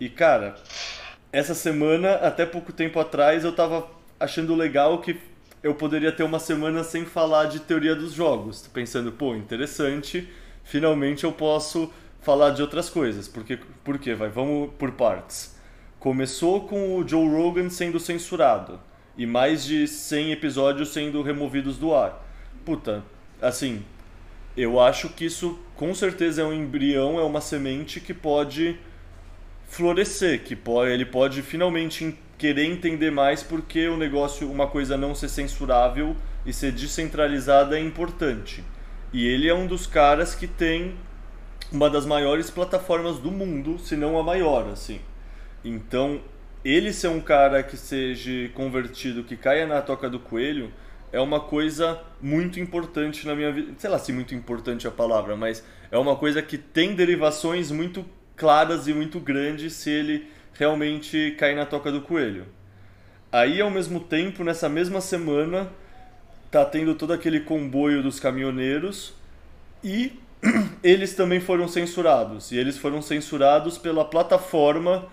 E, 0.00 0.08
cara, 0.08 0.56
essa 1.32 1.54
semana, 1.54 2.14
até 2.14 2.44
pouco 2.44 2.72
tempo 2.72 2.98
atrás, 2.98 3.44
eu 3.44 3.52
tava 3.52 3.88
achando 4.18 4.54
legal 4.54 5.00
que 5.00 5.18
eu 5.62 5.74
poderia 5.74 6.10
ter 6.10 6.22
uma 6.22 6.38
semana 6.38 6.82
sem 6.82 7.04
falar 7.04 7.46
de 7.46 7.60
teoria 7.60 7.94
dos 7.94 8.12
jogos. 8.12 8.66
Pensando, 8.72 9.12
pô, 9.12 9.34
interessante, 9.34 10.28
finalmente 10.64 11.24
eu 11.24 11.32
posso 11.32 11.92
falar 12.20 12.50
de 12.50 12.62
outras 12.62 12.88
coisas. 12.88 13.28
Porque, 13.28 13.58
por 13.84 13.98
quê? 13.98 14.14
Vai, 14.14 14.28
vamos 14.28 14.70
por 14.78 14.92
partes. 14.92 15.56
Começou 15.98 16.66
com 16.66 16.96
o 16.96 17.06
Joe 17.06 17.28
Rogan 17.28 17.68
sendo 17.68 18.00
censurado 18.00 18.80
e 19.16 19.26
mais 19.26 19.64
de 19.64 19.86
100 19.86 20.32
episódios 20.32 20.88
sendo 20.88 21.22
removidos 21.22 21.76
do 21.76 21.94
ar. 21.94 22.26
Puta, 22.64 23.04
assim, 23.40 23.84
eu 24.56 24.80
acho 24.80 25.10
que 25.10 25.26
isso 25.26 25.58
com 25.76 25.94
certeza 25.94 26.42
é 26.42 26.44
um 26.44 26.52
embrião, 26.52 27.18
é 27.18 27.22
uma 27.22 27.40
semente 27.40 28.00
que 28.00 28.14
pode 28.14 28.78
florescer, 29.70 30.42
que 30.42 30.56
pode, 30.56 30.90
ele 30.90 31.06
pode 31.06 31.42
finalmente 31.42 32.18
querer 32.36 32.64
entender 32.64 33.10
mais 33.10 33.42
porque 33.42 33.88
o 33.88 33.96
negócio, 33.96 34.50
uma 34.50 34.66
coisa 34.66 34.96
não 34.96 35.14
ser 35.14 35.28
censurável 35.28 36.16
e 36.44 36.52
ser 36.52 36.72
descentralizada 36.72 37.78
é 37.78 37.80
importante. 37.80 38.64
E 39.12 39.26
ele 39.26 39.48
é 39.48 39.54
um 39.54 39.68
dos 39.68 39.86
caras 39.86 40.34
que 40.34 40.48
tem 40.48 40.94
uma 41.70 41.88
das 41.88 42.04
maiores 42.04 42.50
plataformas 42.50 43.18
do 43.18 43.30
mundo, 43.30 43.78
se 43.78 43.96
não 43.96 44.18
a 44.18 44.24
maior, 44.24 44.68
assim. 44.68 45.00
Então, 45.64 46.20
ele 46.64 46.92
ser 46.92 47.08
um 47.08 47.20
cara 47.20 47.62
que 47.62 47.76
seja 47.76 48.48
convertido, 48.54 49.22
que 49.22 49.36
caia 49.36 49.66
na 49.68 49.80
toca 49.80 50.10
do 50.10 50.18
coelho, 50.18 50.72
é 51.12 51.20
uma 51.20 51.38
coisa 51.38 52.00
muito 52.20 52.58
importante 52.58 53.24
na 53.24 53.36
minha 53.36 53.52
vida. 53.52 53.72
Sei 53.78 53.88
lá 53.88 54.00
se 54.00 54.12
muito 54.12 54.34
importante 54.34 54.86
é 54.86 54.90
a 54.90 54.92
palavra, 54.92 55.36
mas 55.36 55.64
é 55.92 55.98
uma 55.98 56.16
coisa 56.16 56.42
que 56.42 56.58
tem 56.58 56.94
derivações 56.94 57.70
muito 57.70 58.04
claras 58.40 58.88
e 58.88 58.94
muito 58.94 59.20
grandes 59.20 59.74
se 59.74 59.90
ele 59.90 60.26
realmente 60.54 61.36
cair 61.38 61.54
na 61.54 61.66
toca 61.66 61.92
do 61.92 62.00
coelho. 62.00 62.46
Aí, 63.30 63.60
ao 63.60 63.70
mesmo 63.70 64.00
tempo, 64.00 64.42
nessa 64.42 64.66
mesma 64.66 65.02
semana, 65.02 65.70
tá 66.50 66.64
tendo 66.64 66.94
todo 66.94 67.12
aquele 67.12 67.40
comboio 67.40 68.02
dos 68.02 68.18
caminhoneiros 68.18 69.12
e 69.84 70.18
eles 70.82 71.14
também 71.14 71.38
foram 71.38 71.68
censurados. 71.68 72.50
E 72.50 72.56
eles 72.56 72.78
foram 72.78 73.02
censurados 73.02 73.76
pela 73.76 74.06
plataforma 74.06 75.06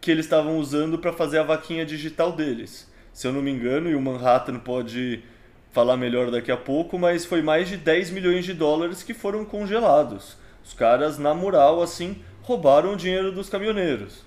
que 0.00 0.10
eles 0.10 0.26
estavam 0.26 0.58
usando 0.58 0.98
para 0.98 1.12
fazer 1.12 1.38
a 1.38 1.44
vaquinha 1.44 1.86
digital 1.86 2.32
deles. 2.32 2.90
Se 3.12 3.28
eu 3.28 3.32
não 3.32 3.40
me 3.40 3.52
engano, 3.52 3.88
e 3.88 3.94
o 3.94 4.00
Manhattan 4.00 4.58
pode 4.58 5.22
falar 5.70 5.96
melhor 5.96 6.32
daqui 6.32 6.50
a 6.50 6.56
pouco, 6.56 6.98
mas 6.98 7.24
foi 7.24 7.42
mais 7.42 7.68
de 7.68 7.76
10 7.76 8.10
milhões 8.10 8.44
de 8.44 8.52
dólares 8.52 9.04
que 9.04 9.14
foram 9.14 9.44
congelados. 9.44 10.36
Os 10.64 10.74
caras, 10.74 11.16
na 11.16 11.32
moral, 11.32 11.80
assim, 11.80 12.22
roubaram 12.42 12.92
o 12.92 12.96
dinheiro 12.96 13.32
dos 13.32 13.48
caminhoneiros. 13.48 14.24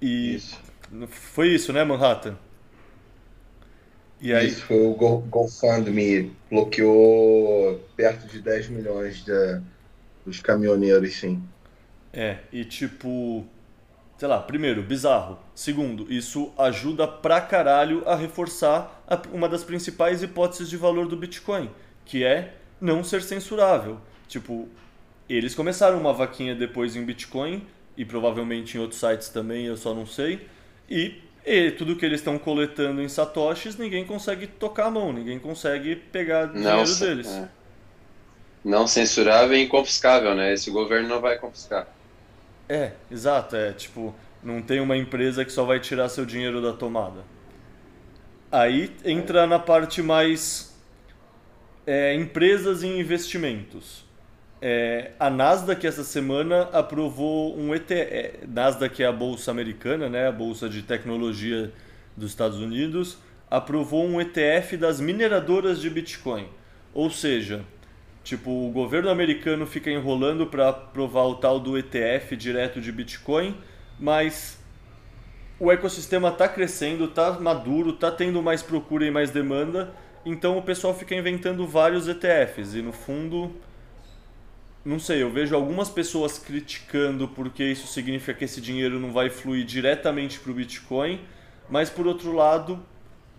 E 0.00 0.34
isso. 0.34 0.60
foi 1.08 1.48
isso, 1.48 1.72
né, 1.72 1.84
Manhattan? 1.84 2.36
E 4.20 4.32
aí... 4.32 4.46
Isso, 4.46 4.62
foi 4.62 4.80
o 4.80 4.94
Go 4.94 5.18
GoFundMe, 5.20 6.34
bloqueou 6.50 7.78
perto 7.96 8.26
de 8.26 8.40
10 8.40 8.68
milhões 8.68 9.24
de, 9.24 9.60
dos 10.24 10.40
caminhoneiros, 10.40 11.14
sim. 11.16 11.42
É, 12.12 12.38
e 12.52 12.64
tipo, 12.64 13.44
sei 14.16 14.28
lá, 14.28 14.40
primeiro, 14.40 14.82
bizarro. 14.82 15.38
Segundo, 15.54 16.10
isso 16.12 16.52
ajuda 16.56 17.08
pra 17.08 17.40
caralho 17.40 18.02
a 18.08 18.14
reforçar 18.14 19.02
a, 19.06 19.20
uma 19.32 19.48
das 19.48 19.64
principais 19.64 20.22
hipóteses 20.22 20.70
de 20.70 20.76
valor 20.76 21.08
do 21.08 21.16
Bitcoin, 21.16 21.70
que 22.04 22.24
é 22.24 22.54
não 22.80 23.02
ser 23.02 23.22
censurável. 23.22 23.98
Tipo, 24.28 24.68
eles 25.28 25.54
começaram 25.54 25.98
uma 25.98 26.12
vaquinha 26.12 26.54
depois 26.54 26.96
em 26.96 27.04
Bitcoin 27.04 27.66
e 27.96 28.04
provavelmente 28.04 28.76
em 28.76 28.80
outros 28.80 29.00
sites 29.00 29.28
também, 29.28 29.66
eu 29.66 29.76
só 29.76 29.94
não 29.94 30.06
sei. 30.06 30.46
E 30.88 31.22
e 31.46 31.70
tudo 31.72 31.94
que 31.94 32.06
eles 32.06 32.20
estão 32.20 32.38
coletando 32.38 33.02
em 33.02 33.08
satoshis, 33.08 33.76
ninguém 33.76 34.04
consegue 34.06 34.46
tocar 34.46 34.86
a 34.86 34.90
mão, 34.90 35.12
ninguém 35.12 35.38
consegue 35.38 35.94
pegar 35.94 36.46
dinheiro 36.46 36.76
não, 36.78 36.98
deles. 36.98 37.28
É. 37.28 37.48
Não 38.64 38.86
censurável 38.86 39.54
e 39.54 39.62
inconfiscável, 39.62 40.34
né? 40.34 40.54
Esse 40.54 40.70
governo 40.70 41.06
não 41.06 41.20
vai 41.20 41.38
confiscar. 41.38 41.86
É, 42.66 42.92
exato. 43.10 43.56
É 43.56 43.72
tipo, 43.72 44.14
não 44.42 44.62
tem 44.62 44.80
uma 44.80 44.96
empresa 44.96 45.44
que 45.44 45.52
só 45.52 45.64
vai 45.64 45.78
tirar 45.80 46.08
seu 46.08 46.24
dinheiro 46.24 46.62
da 46.62 46.72
tomada. 46.72 47.22
Aí 48.50 48.90
entra 49.04 49.42
é. 49.42 49.46
na 49.46 49.58
parte 49.58 50.00
mais 50.00 50.74
é, 51.86 52.14
empresas 52.14 52.82
e 52.82 52.86
investimentos. 52.86 54.03
É, 54.66 55.10
a 55.20 55.28
Nasdaq 55.28 55.86
essa 55.86 56.02
semana 56.02 56.70
aprovou 56.72 57.54
um 57.54 57.74
ETF. 57.74 58.00
É, 58.00 58.40
Nasdaq 58.48 59.02
é 59.02 59.06
a 59.06 59.12
bolsa 59.12 59.50
americana, 59.50 60.08
né, 60.08 60.26
a 60.26 60.32
bolsa 60.32 60.70
de 60.70 60.80
tecnologia 60.80 61.70
dos 62.16 62.30
Estados 62.30 62.58
Unidos, 62.58 63.18
aprovou 63.50 64.06
um 64.06 64.18
ETF 64.18 64.78
das 64.78 65.02
mineradoras 65.02 65.82
de 65.82 65.90
Bitcoin. 65.90 66.48
Ou 66.94 67.10
seja, 67.10 67.60
tipo, 68.22 68.50
o 68.50 68.70
governo 68.70 69.10
americano 69.10 69.66
fica 69.66 69.90
enrolando 69.90 70.46
para 70.46 70.70
aprovar 70.70 71.24
o 71.24 71.34
tal 71.34 71.60
do 71.60 71.76
ETF 71.76 72.34
direto 72.34 72.80
de 72.80 72.90
Bitcoin, 72.90 73.54
mas 74.00 74.58
o 75.60 75.70
ecossistema 75.70 76.30
está 76.30 76.48
crescendo, 76.48 77.04
está 77.04 77.32
maduro, 77.32 77.90
está 77.90 78.10
tendo 78.10 78.40
mais 78.40 78.62
procura 78.62 79.04
e 79.04 79.10
mais 79.10 79.30
demanda, 79.30 79.92
então 80.24 80.56
o 80.56 80.62
pessoal 80.62 80.94
fica 80.94 81.14
inventando 81.14 81.66
vários 81.66 82.08
ETFs 82.08 82.74
e 82.74 82.80
no 82.80 82.92
fundo 82.92 83.54
não 84.84 84.98
sei, 84.98 85.22
eu 85.22 85.30
vejo 85.30 85.54
algumas 85.54 85.88
pessoas 85.88 86.38
criticando 86.38 87.26
porque 87.26 87.64
isso 87.64 87.86
significa 87.86 88.34
que 88.34 88.44
esse 88.44 88.60
dinheiro 88.60 89.00
não 89.00 89.12
vai 89.12 89.30
fluir 89.30 89.64
diretamente 89.64 90.38
para 90.38 90.52
o 90.52 90.54
Bitcoin, 90.54 91.20
mas 91.70 91.88
por 91.88 92.06
outro 92.06 92.32
lado, 92.32 92.78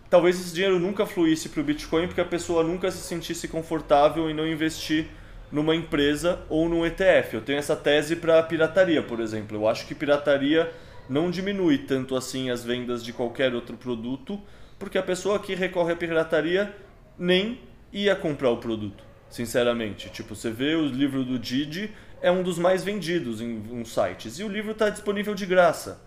talvez 0.10 0.40
esse 0.40 0.56
dinheiro 0.56 0.80
nunca 0.80 1.06
fluísse 1.06 1.50
para 1.50 1.62
o 1.62 1.64
Bitcoin 1.64 2.08
porque 2.08 2.22
a 2.22 2.26
pessoa 2.26 2.64
nunca 2.64 2.90
se 2.90 2.98
sentisse 2.98 3.48
confortável 3.48 4.28
em 4.28 4.34
não 4.34 4.48
investir 4.48 5.06
numa 5.52 5.76
empresa 5.76 6.42
ou 6.50 6.68
num 6.68 6.84
ETF. 6.84 7.36
Eu 7.36 7.42
tenho 7.42 7.60
essa 7.60 7.76
tese 7.76 8.16
para 8.16 8.42
pirataria, 8.42 9.04
por 9.04 9.20
exemplo. 9.20 9.56
Eu 9.56 9.68
acho 9.68 9.86
que 9.86 9.94
pirataria 9.94 10.74
não 11.08 11.30
diminui 11.30 11.78
tanto 11.78 12.16
assim 12.16 12.50
as 12.50 12.64
vendas 12.64 13.04
de 13.04 13.14
qualquer 13.14 13.54
outro 13.54 13.78
produto, 13.78 14.42
porque 14.80 14.98
a 14.98 15.04
pessoa 15.04 15.38
que 15.38 15.54
recorre 15.54 15.94
à 15.94 15.96
pirataria 15.96 16.76
nem 17.20 17.62
ia 17.94 18.16
comprar 18.16 18.50
o 18.50 18.58
produto 18.58 19.06
sinceramente. 19.30 20.10
Tipo, 20.10 20.36
você 20.36 20.50
vê 20.50 20.76
o 20.76 20.86
livro 20.86 21.24
do 21.24 21.38
Didi, 21.38 21.92
é 22.22 22.32
um 22.32 22.42
dos 22.42 22.58
mais 22.58 22.84
vendidos 22.84 23.42
em 23.42 23.64
uns 23.72 23.94
sites. 23.94 24.40
E 24.40 24.44
o 24.44 24.48
livro 24.48 24.72
está 24.72 24.90
disponível 24.90 25.36
de 25.36 25.46
graça. 25.46 26.02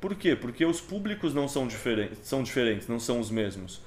Por 0.00 0.14
quê? 0.14 0.36
Porque 0.36 0.64
os 0.64 0.80
públicos 0.80 1.32
não 1.34 1.48
são 1.48 1.66
diferentes, 1.66 2.18
são 2.22 2.42
diferentes, 2.42 2.86
não 2.88 3.00
são 3.00 3.18
os 3.18 3.30
mesmos. 3.30 3.80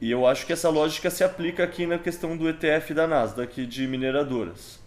E 0.00 0.10
eu 0.10 0.26
acho 0.26 0.46
que 0.46 0.52
essa 0.52 0.68
lógica 0.68 1.10
se 1.10 1.24
aplica 1.24 1.64
aqui 1.64 1.86
na 1.86 1.98
questão 1.98 2.36
do 2.36 2.48
ETF 2.48 2.94
da 2.94 3.06
Nasdaq 3.06 3.66
de 3.66 3.86
mineradoras. 3.86 4.78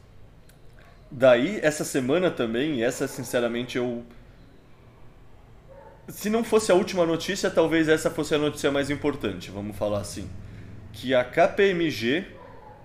Daí, 1.11 1.59
essa 1.61 1.83
semana 1.83 2.31
também, 2.31 2.75
e 2.79 2.83
essa 2.83 3.07
sinceramente 3.07 3.77
eu. 3.77 4.05
Se 6.07 6.29
não 6.29 6.43
fosse 6.43 6.71
a 6.71 6.75
última 6.75 7.05
notícia, 7.05 7.49
talvez 7.51 7.89
essa 7.89 8.09
fosse 8.09 8.33
a 8.33 8.37
notícia 8.37 8.71
mais 8.71 8.89
importante, 8.89 9.51
vamos 9.51 9.75
falar 9.75 9.99
assim. 9.99 10.29
Que 10.93 11.13
a 11.13 11.23
KPMG 11.25 12.25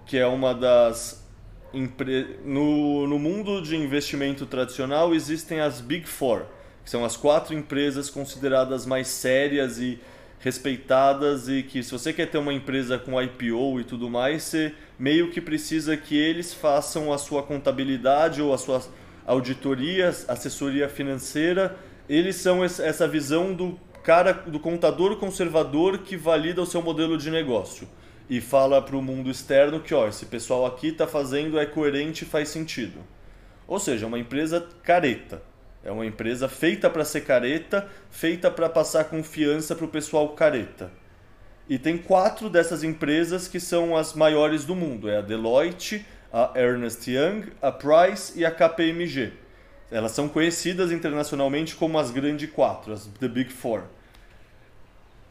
que 0.06 0.16
é 0.16 0.26
uma 0.26 0.54
das 0.54 1.26
empre... 1.74 2.38
no, 2.44 3.06
no 3.06 3.18
mundo 3.18 3.60
de 3.60 3.76
investimento 3.76 4.46
tradicional 4.46 5.14
existem 5.14 5.60
as 5.60 5.80
Big 5.80 6.06
Four, 6.06 6.44
que 6.84 6.90
são 6.90 7.04
as 7.04 7.16
quatro 7.16 7.52
empresas 7.54 8.08
consideradas 8.08 8.86
mais 8.86 9.08
sérias 9.08 9.78
e 9.78 9.98
respeitadas 10.38 11.48
e 11.48 11.62
que 11.62 11.82
se 11.82 11.90
você 11.90 12.12
quer 12.12 12.30
ter 12.30 12.38
uma 12.38 12.52
empresa 12.52 12.98
com 12.98 13.20
IPO 13.20 13.80
e 13.80 13.84
tudo 13.84 14.08
mais, 14.08 14.44
você 14.44 14.72
meio 14.96 15.30
que 15.30 15.40
precisa 15.40 15.96
que 15.96 16.16
eles 16.16 16.54
façam 16.54 17.12
a 17.12 17.18
sua 17.18 17.42
contabilidade 17.42 18.40
ou 18.40 18.54
a 18.54 18.58
sua 18.58 18.80
auditoria, 19.26 20.08
assessoria 20.08 20.88
financeira. 20.88 21.76
Eles 22.08 22.36
são 22.36 22.62
essa 22.62 23.08
visão 23.08 23.52
do 23.52 23.76
cara, 24.04 24.32
do 24.32 24.60
contador 24.60 25.16
conservador 25.16 25.98
que 25.98 26.16
valida 26.16 26.62
o 26.62 26.66
seu 26.66 26.80
modelo 26.80 27.18
de 27.18 27.28
negócio 27.28 27.88
e 28.28 28.40
fala 28.40 28.82
para 28.82 28.96
o 28.96 29.02
mundo 29.02 29.30
externo 29.30 29.80
que 29.80 29.94
ó, 29.94 30.08
esse 30.08 30.26
pessoal 30.26 30.66
aqui 30.66 30.88
está 30.88 31.06
fazendo 31.06 31.58
é 31.58 31.66
coerente 31.66 32.24
e 32.24 32.26
faz 32.26 32.48
sentido. 32.48 33.00
Ou 33.66 33.78
seja, 33.78 34.04
é 34.04 34.08
uma 34.08 34.18
empresa 34.18 34.66
careta. 34.82 35.42
É 35.84 35.90
uma 35.90 36.04
empresa 36.04 36.48
feita 36.48 36.90
para 36.90 37.04
ser 37.04 37.20
careta, 37.22 37.88
feita 38.10 38.50
para 38.50 38.68
passar 38.68 39.04
confiança 39.04 39.74
para 39.74 39.84
o 39.84 39.88
pessoal 39.88 40.30
careta. 40.30 40.90
E 41.68 41.78
tem 41.78 41.96
quatro 41.96 42.50
dessas 42.50 42.82
empresas 42.82 43.46
que 43.46 43.60
são 43.60 43.96
as 43.96 44.12
maiores 44.12 44.64
do 44.64 44.74
mundo. 44.74 45.08
É 45.08 45.18
a 45.18 45.20
Deloitte, 45.20 46.04
a 46.32 46.52
Ernst 46.56 47.06
Young, 47.06 47.52
a 47.62 47.70
Price 47.70 48.36
e 48.36 48.44
a 48.44 48.50
KPMG. 48.50 49.32
Elas 49.90 50.12
são 50.12 50.28
conhecidas 50.28 50.90
internacionalmente 50.90 51.76
como 51.76 51.98
as 51.98 52.10
grandes 52.10 52.50
quatro, 52.50 52.92
as 52.92 53.06
The 53.06 53.28
Big 53.28 53.52
Four. 53.52 53.84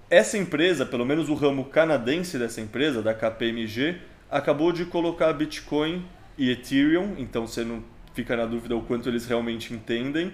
Essa 0.10 0.38
empresa, 0.38 0.86
pelo 0.86 1.04
menos 1.04 1.30
o 1.30 1.34
ramo 1.34 1.66
canadense 1.66 2.38
dessa 2.38 2.62
empresa, 2.62 3.02
da 3.02 3.14
KPMG, 3.14 3.98
acabou 4.30 4.72
de 4.72 4.86
colocar 4.86 5.34
Bitcoin 5.34 6.06
e 6.38 6.52
Ethereum, 6.52 7.16
então 7.18 7.48
você 7.48 7.64
não 7.64 7.84
fica 8.14 8.38
na 8.38 8.46
dúvida 8.46 8.76
o 8.76 8.84
quanto 8.84 9.10
eles 9.10 9.26
realmente 9.26 9.74
entendem, 9.74 10.32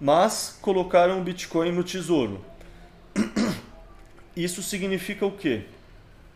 mas 0.00 0.58
colocaram 0.62 1.22
Bitcoin 1.22 1.72
no 1.72 1.84
tesouro. 1.84 2.42
Isso 4.34 4.62
significa 4.62 5.26
o 5.26 5.32
quê? 5.32 5.64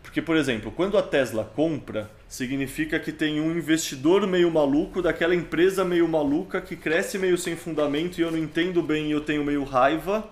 Porque, 0.03 0.21
por 0.21 0.37
exemplo, 0.37 0.71
quando 0.71 0.99
a 0.99 1.01
Tesla 1.01 1.43
compra, 1.43 2.11
significa 2.27 2.99
que 2.99 3.11
tem 3.11 3.41
um 3.41 3.57
investidor 3.57 4.27
meio 4.27 4.51
maluco 4.51 5.01
daquela 5.01 5.33
empresa 5.33 5.83
meio 5.83 6.07
maluca 6.07 6.61
que 6.61 6.75
cresce 6.75 7.17
meio 7.17 7.37
sem 7.39 7.55
fundamento 7.55 8.19
e 8.19 8.21
eu 8.21 8.29
não 8.29 8.37
entendo 8.37 8.83
bem 8.83 9.07
e 9.07 9.11
eu 9.11 9.21
tenho 9.21 9.43
meio 9.43 9.63
raiva 9.63 10.29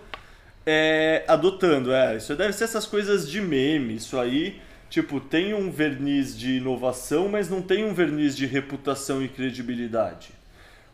é, 0.65 1.23
adotando. 1.27 1.93
É, 1.93 2.17
isso 2.17 2.35
deve 2.35 2.53
ser 2.53 2.65
essas 2.65 2.85
coisas 2.85 3.29
de 3.29 3.41
meme. 3.41 3.95
Isso 3.95 4.19
aí, 4.19 4.59
tipo, 4.89 5.19
tem 5.19 5.53
um 5.53 5.69
verniz 5.69 6.37
de 6.37 6.57
inovação, 6.57 7.29
mas 7.29 7.49
não 7.49 7.61
tem 7.61 7.85
um 7.85 7.93
verniz 7.93 8.35
de 8.35 8.45
reputação 8.45 9.23
e 9.23 9.27
credibilidade. 9.27 10.29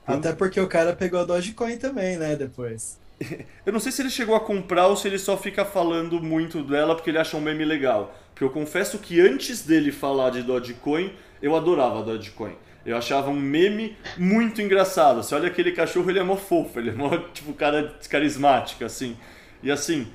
Até 0.05 0.33
porque 0.33 0.59
o 0.59 0.67
cara 0.67 0.93
pegou 0.93 1.19
a 1.19 1.23
Dogecoin 1.23 1.77
também, 1.77 2.17
né, 2.17 2.35
depois. 2.35 2.99
Eu 3.65 3.71
não 3.71 3.79
sei 3.79 3.91
se 3.91 4.01
ele 4.01 4.09
chegou 4.09 4.35
a 4.35 4.39
comprar 4.39 4.87
ou 4.87 4.95
se 4.95 5.07
ele 5.07 5.19
só 5.19 5.37
fica 5.37 5.63
falando 5.63 6.21
muito 6.21 6.63
dela 6.63 6.95
porque 6.95 7.09
ele 7.11 7.19
acha 7.19 7.37
um 7.37 7.41
meme 7.41 7.63
legal. 7.63 8.15
Porque 8.33 8.43
eu 8.43 8.49
confesso 8.49 8.97
que 8.97 9.21
antes 9.21 9.63
dele 9.63 9.91
falar 9.91 10.31
de 10.31 10.41
Dogecoin, 10.41 11.13
eu 11.41 11.55
adorava 11.55 12.01
Dogecoin. 12.01 12.55
Eu 12.83 12.97
achava 12.97 13.29
um 13.29 13.39
meme 13.39 13.95
muito 14.17 14.61
engraçado. 14.61 15.21
Você 15.21 15.35
olha 15.35 15.47
aquele 15.47 15.71
cachorro, 15.71 16.09
ele 16.09 16.17
é 16.17 16.23
mó 16.23 16.35
fofo, 16.35 16.79
ele 16.79 16.89
é 16.89 16.93
mó, 16.93 17.15
tipo, 17.31 17.53
cara 17.53 17.93
carismático, 18.09 18.83
assim. 18.83 19.15
E 19.63 19.71
assim, 19.71 20.07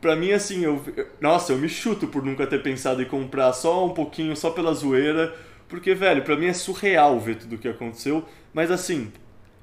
pra 0.00 0.16
mim, 0.16 0.32
assim, 0.32 0.64
eu, 0.64 0.82
nossa, 1.20 1.52
eu 1.52 1.58
me 1.58 1.68
chuto 1.68 2.06
por 2.06 2.24
nunca 2.24 2.46
ter 2.46 2.62
pensado 2.62 3.02
em 3.02 3.06
comprar 3.06 3.52
só 3.52 3.86
um 3.86 3.90
pouquinho, 3.90 4.36
só 4.36 4.50
pela 4.50 4.72
zoeira. 4.72 5.34
Porque, 5.68 5.94
velho, 5.94 6.22
pra 6.22 6.36
mim 6.36 6.46
é 6.46 6.52
surreal 6.52 7.18
ver 7.20 7.36
tudo 7.36 7.56
o 7.56 7.58
que 7.58 7.68
aconteceu. 7.68 8.24
Mas 8.52 8.70
assim, 8.70 9.12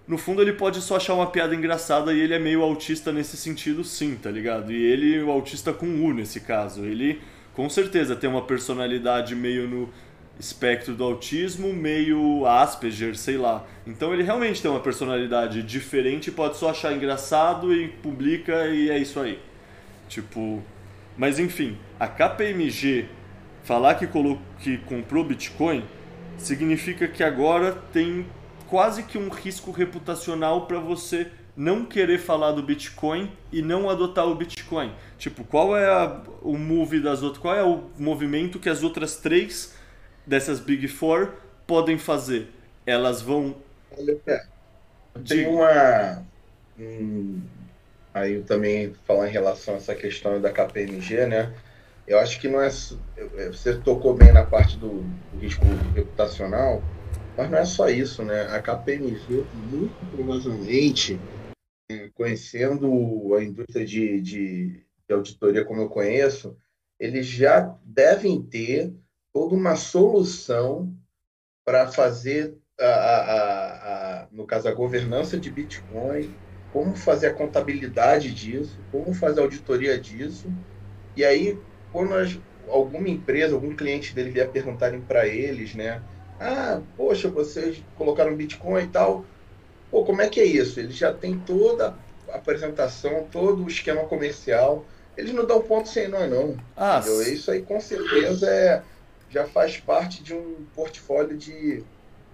no 0.07 0.17
fundo 0.17 0.41
ele 0.41 0.53
pode 0.53 0.81
só 0.81 0.95
achar 0.95 1.13
uma 1.13 1.27
piada 1.27 1.53
engraçada 1.53 2.13
e 2.13 2.19
ele 2.19 2.33
é 2.33 2.39
meio 2.39 2.61
autista 2.63 3.11
nesse 3.11 3.35
sentido, 3.35 3.83
sim, 3.83 4.15
tá 4.15 4.31
ligado? 4.31 4.71
E 4.71 4.81
ele, 4.81 5.21
o 5.21 5.29
autista 5.29 5.73
com 5.73 5.85
U 5.85 6.13
nesse 6.13 6.39
caso. 6.39 6.85
Ele 6.85 7.21
com 7.53 7.69
certeza 7.69 8.15
tem 8.15 8.29
uma 8.29 8.43
personalidade 8.43 9.35
meio 9.35 9.67
no 9.67 9.89
espectro 10.39 10.93
do 10.93 11.03
autismo, 11.03 11.73
meio 11.73 12.45
Asperger, 12.45 13.17
sei 13.17 13.37
lá. 13.37 13.65
Então 13.85 14.13
ele 14.13 14.23
realmente 14.23 14.61
tem 14.61 14.69
uma 14.69 14.79
personalidade 14.79 15.63
diferente, 15.63 16.31
pode 16.31 16.57
só 16.57 16.69
achar 16.69 16.93
engraçado 16.93 17.73
e 17.73 17.87
publica 17.87 18.67
e 18.67 18.89
é 18.89 18.97
isso 18.97 19.19
aí. 19.19 19.39
Tipo, 20.07 20.63
mas 21.17 21.39
enfim, 21.39 21.77
a 21.99 22.07
KPMG 22.07 23.05
falar 23.63 23.95
que, 23.95 24.07
colocou, 24.07 24.41
que 24.59 24.77
comprou 24.79 25.23
Bitcoin 25.23 25.83
significa 26.37 27.07
que 27.07 27.23
agora 27.23 27.73
tem 27.91 28.25
quase 28.67 29.03
que 29.03 29.17
um 29.17 29.29
risco 29.29 29.71
reputacional 29.71 30.67
para 30.67 30.79
você 30.79 31.27
não 31.55 31.83
querer 31.83 32.19
falar 32.19 32.51
do 32.51 32.61
Bitcoin 32.61 33.31
e 33.51 33.63
não 33.63 33.89
adotar 33.89 34.27
o 34.27 34.35
Bitcoin. 34.35 34.91
Tipo, 35.17 35.43
qual 35.43 35.75
é 35.75 35.87
a, 35.87 36.21
o 36.43 36.55
move 36.55 36.99
das 36.99 37.23
outras, 37.23 37.41
qual 37.41 37.55
é 37.55 37.63
o 37.63 37.85
movimento 37.97 38.59
que 38.59 38.69
as 38.69 38.83
outras 38.83 39.15
três 39.15 39.75
dessas 40.27 40.59
Big 40.59 40.87
Four 40.87 41.31
podem 41.65 41.97
fazer? 41.97 42.49
Elas 42.85 43.21
vão. 43.21 43.55
Tem 45.27 45.47
uma. 45.47 46.23
Hum, 46.77 47.41
aí 48.13 48.43
também 48.43 48.93
falar 49.05 49.29
em 49.29 49.31
relação 49.31 49.75
a 49.75 49.77
essa 49.77 49.95
questão 49.95 50.39
da 50.39 50.51
KPMG, 50.51 51.25
né? 51.25 51.53
Eu 52.05 52.19
acho 52.19 52.39
que 52.39 52.47
não 52.47 52.61
é. 52.61 52.69
é 53.37 53.47
você 53.47 53.77
tocou 53.79 54.13
bem 54.13 54.31
na 54.31 54.45
parte 54.45 54.77
do, 54.77 55.01
do 55.31 55.39
risco 55.39 55.65
reputacional, 55.95 56.83
mas 57.35 57.49
não 57.49 57.57
é 57.57 57.65
só 57.65 57.89
isso, 57.89 58.23
né? 58.23 58.43
A 58.43 58.61
KPMG, 58.61 59.45
muito 59.71 60.15
provavelmente, 60.15 61.19
conhecendo 62.13 63.33
a 63.35 63.43
indústria 63.43 63.85
de, 63.85 64.21
de, 64.21 64.67
de 65.07 65.13
auditoria 65.13 65.65
como 65.65 65.81
eu 65.81 65.89
conheço, 65.89 66.55
eles 66.99 67.25
já 67.25 67.75
devem 67.83 68.41
ter 68.41 68.93
toda 69.37 69.53
uma 69.53 69.75
solução 69.75 70.91
para 71.63 71.87
fazer, 71.87 72.57
a, 72.79 72.85
a, 72.85 74.23
a, 74.23 74.27
no 74.31 74.47
caso, 74.47 74.67
a 74.67 74.73
governança 74.73 75.37
de 75.39 75.51
Bitcoin, 75.51 76.33
como 76.73 76.95
fazer 76.95 77.27
a 77.27 77.33
contabilidade 77.35 78.33
disso, 78.33 78.79
como 78.91 79.13
fazer 79.13 79.39
a 79.39 79.43
auditoria 79.43 79.99
disso. 79.99 80.51
E 81.15 81.23
aí, 81.23 81.55
quando 81.91 82.15
as, 82.15 82.39
alguma 82.67 83.09
empresa, 83.09 83.53
algum 83.53 83.75
cliente 83.75 84.15
dele 84.15 84.31
vier 84.31 84.49
perguntarem 84.49 85.01
para 85.01 85.27
eles, 85.27 85.75
né? 85.75 86.01
Ah, 86.39 86.81
poxa, 86.95 87.29
vocês 87.29 87.83
colocaram 87.95 88.35
Bitcoin 88.35 88.85
e 88.85 88.87
tal. 88.87 89.23
Pô, 89.91 90.03
como 90.03 90.23
é 90.23 90.29
que 90.29 90.39
é 90.39 90.45
isso? 90.45 90.79
Eles 90.79 90.95
já 90.95 91.13
têm 91.13 91.37
toda 91.37 91.93
a 92.27 92.37
apresentação, 92.37 93.27
todo 93.31 93.63
o 93.63 93.67
esquema 93.67 94.03
comercial. 94.05 94.83
Eles 95.15 95.31
não 95.31 95.45
dão 95.45 95.61
ponto 95.61 95.87
sem 95.89 96.07
nó, 96.07 96.25
não. 96.25 96.57
Ah, 96.75 97.01
Isso 97.33 97.51
aí 97.51 97.61
com 97.61 97.79
certeza 97.79 98.49
é, 98.49 98.83
já 99.29 99.45
faz 99.47 99.77
parte 99.77 100.23
de 100.23 100.33
um 100.33 100.65
portfólio 100.75 101.37
de 101.37 101.83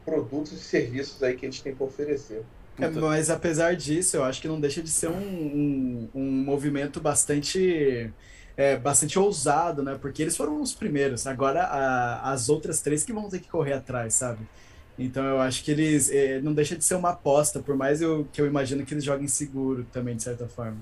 produtos 0.05 0.51
e 0.53 0.59
serviços 0.59 1.21
aí 1.23 1.35
que 1.35 1.45
eles 1.45 1.59
têm 1.59 1.73
para 1.73 1.85
oferecer. 1.85 2.43
É, 2.79 2.89
mas 2.89 3.29
apesar 3.29 3.75
disso, 3.75 4.17
eu 4.17 4.23
acho 4.23 4.41
que 4.41 4.47
não 4.47 4.59
deixa 4.59 4.81
de 4.81 4.89
ser 4.89 5.07
um, 5.07 5.13
um, 5.15 6.09
um 6.15 6.31
movimento 6.43 6.99
bastante 6.99 8.11
é, 8.57 8.77
bastante 8.77 9.17
ousado, 9.17 9.83
né? 9.83 9.97
Porque 9.99 10.21
eles 10.21 10.35
foram 10.35 10.61
os 10.61 10.73
primeiros. 10.73 11.27
Agora 11.27 11.63
a, 11.63 12.31
as 12.31 12.49
outras 12.49 12.81
três 12.81 13.03
que 13.03 13.13
vão 13.13 13.29
ter 13.29 13.39
que 13.39 13.47
correr 13.47 13.73
atrás, 13.73 14.15
sabe? 14.15 14.39
Então 14.97 15.23
eu 15.23 15.39
acho 15.39 15.63
que 15.63 15.71
eles 15.71 16.11
é, 16.11 16.39
não 16.41 16.53
deixa 16.53 16.75
de 16.75 16.83
ser 16.83 16.95
uma 16.95 17.11
aposta, 17.11 17.59
por 17.59 17.75
mais 17.75 18.01
eu, 18.01 18.27
que 18.31 18.39
eu 18.39 18.45
imagino 18.45 18.85
que 18.85 18.93
eles 18.93 19.03
joguem 19.03 19.27
seguro 19.27 19.85
também, 19.91 20.15
de 20.15 20.23
certa 20.23 20.47
forma. 20.47 20.77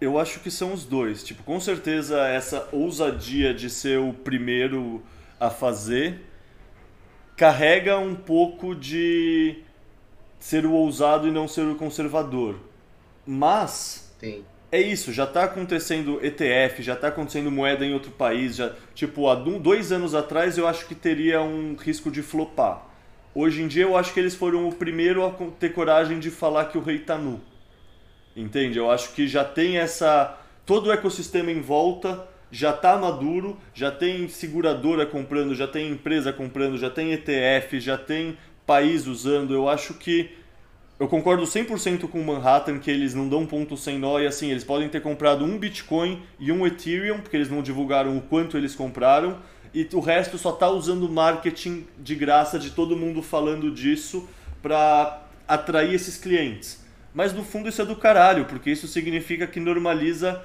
Eu 0.00 0.18
acho 0.18 0.40
que 0.40 0.50
são 0.50 0.72
os 0.72 0.84
dois. 0.84 1.24
Tipo, 1.24 1.42
com 1.42 1.58
certeza 1.58 2.20
essa 2.28 2.68
ousadia 2.70 3.52
de 3.54 3.70
ser 3.70 3.98
o 3.98 4.12
primeiro 4.12 5.02
a 5.38 5.50
fazer 5.50 6.20
carrega 7.36 7.98
um 7.98 8.14
pouco 8.14 8.74
de 8.74 9.58
ser 10.38 10.64
o 10.64 10.72
ousado 10.72 11.28
e 11.28 11.30
não 11.30 11.46
ser 11.46 11.66
o 11.66 11.74
conservador. 11.74 12.56
Mas 13.26 14.14
Sim. 14.18 14.44
é 14.72 14.80
isso, 14.80 15.12
já 15.12 15.24
está 15.24 15.44
acontecendo 15.44 16.24
ETF, 16.24 16.82
já 16.82 16.94
está 16.94 17.08
acontecendo 17.08 17.50
moeda 17.50 17.84
em 17.84 17.92
outro 17.92 18.10
país. 18.10 18.56
Já, 18.56 18.72
tipo, 18.94 19.28
há 19.28 19.34
dois 19.34 19.92
anos 19.92 20.14
atrás 20.14 20.56
eu 20.56 20.66
acho 20.66 20.86
que 20.86 20.94
teria 20.94 21.42
um 21.42 21.76
risco 21.76 22.10
de 22.10 22.22
flopar. 22.22 22.86
Hoje 23.34 23.62
em 23.62 23.68
dia 23.68 23.82
eu 23.82 23.96
acho 23.96 24.14
que 24.14 24.20
eles 24.20 24.34
foram 24.34 24.66
o 24.66 24.74
primeiro 24.74 25.24
a 25.24 25.30
ter 25.58 25.74
coragem 25.74 26.18
de 26.18 26.30
falar 26.30 26.66
que 26.66 26.78
o 26.78 26.80
rei 26.80 26.96
está 26.96 27.18
nu. 27.18 27.40
Entende? 28.34 28.78
Eu 28.78 28.90
acho 28.90 29.12
que 29.12 29.28
já 29.28 29.44
tem 29.44 29.76
essa. 29.78 30.38
Todo 30.64 30.88
o 30.88 30.92
ecossistema 30.92 31.50
em 31.50 31.60
volta 31.60 32.26
já 32.56 32.70
está 32.70 32.96
maduro, 32.96 33.58
já 33.74 33.90
tem 33.90 34.26
seguradora 34.28 35.04
comprando, 35.04 35.54
já 35.54 35.68
tem 35.68 35.90
empresa 35.90 36.32
comprando, 36.32 36.78
já 36.78 36.88
tem 36.88 37.12
ETF, 37.12 37.78
já 37.78 37.98
tem 37.98 38.38
país 38.64 39.06
usando. 39.06 39.52
Eu 39.52 39.68
acho 39.68 39.92
que. 39.92 40.30
Eu 40.98 41.06
concordo 41.06 41.42
100% 41.42 42.08
com 42.08 42.18
o 42.18 42.24
Manhattan 42.24 42.78
que 42.78 42.90
eles 42.90 43.12
não 43.12 43.28
dão 43.28 43.44
ponto 43.44 43.76
sem 43.76 43.98
nó 43.98 44.18
e 44.18 44.26
assim, 44.26 44.50
eles 44.50 44.64
podem 44.64 44.88
ter 44.88 45.02
comprado 45.02 45.44
um 45.44 45.58
Bitcoin 45.58 46.22
e 46.40 46.50
um 46.50 46.66
Ethereum, 46.66 47.20
porque 47.20 47.36
eles 47.36 47.50
não 47.50 47.60
divulgaram 47.60 48.16
o 48.16 48.22
quanto 48.22 48.56
eles 48.56 48.74
compraram, 48.74 49.36
e 49.74 49.86
o 49.92 50.00
resto 50.00 50.38
só 50.38 50.54
está 50.54 50.70
usando 50.70 51.06
marketing 51.06 51.86
de 51.98 52.14
graça 52.14 52.58
de 52.58 52.70
todo 52.70 52.96
mundo 52.96 53.20
falando 53.20 53.70
disso 53.70 54.26
para 54.62 55.22
atrair 55.46 55.92
esses 55.92 56.16
clientes. 56.16 56.82
Mas 57.12 57.34
no 57.34 57.44
fundo 57.44 57.68
isso 57.68 57.82
é 57.82 57.84
do 57.84 57.96
caralho, 57.96 58.46
porque 58.46 58.70
isso 58.70 58.88
significa 58.88 59.46
que 59.46 59.60
normaliza 59.60 60.42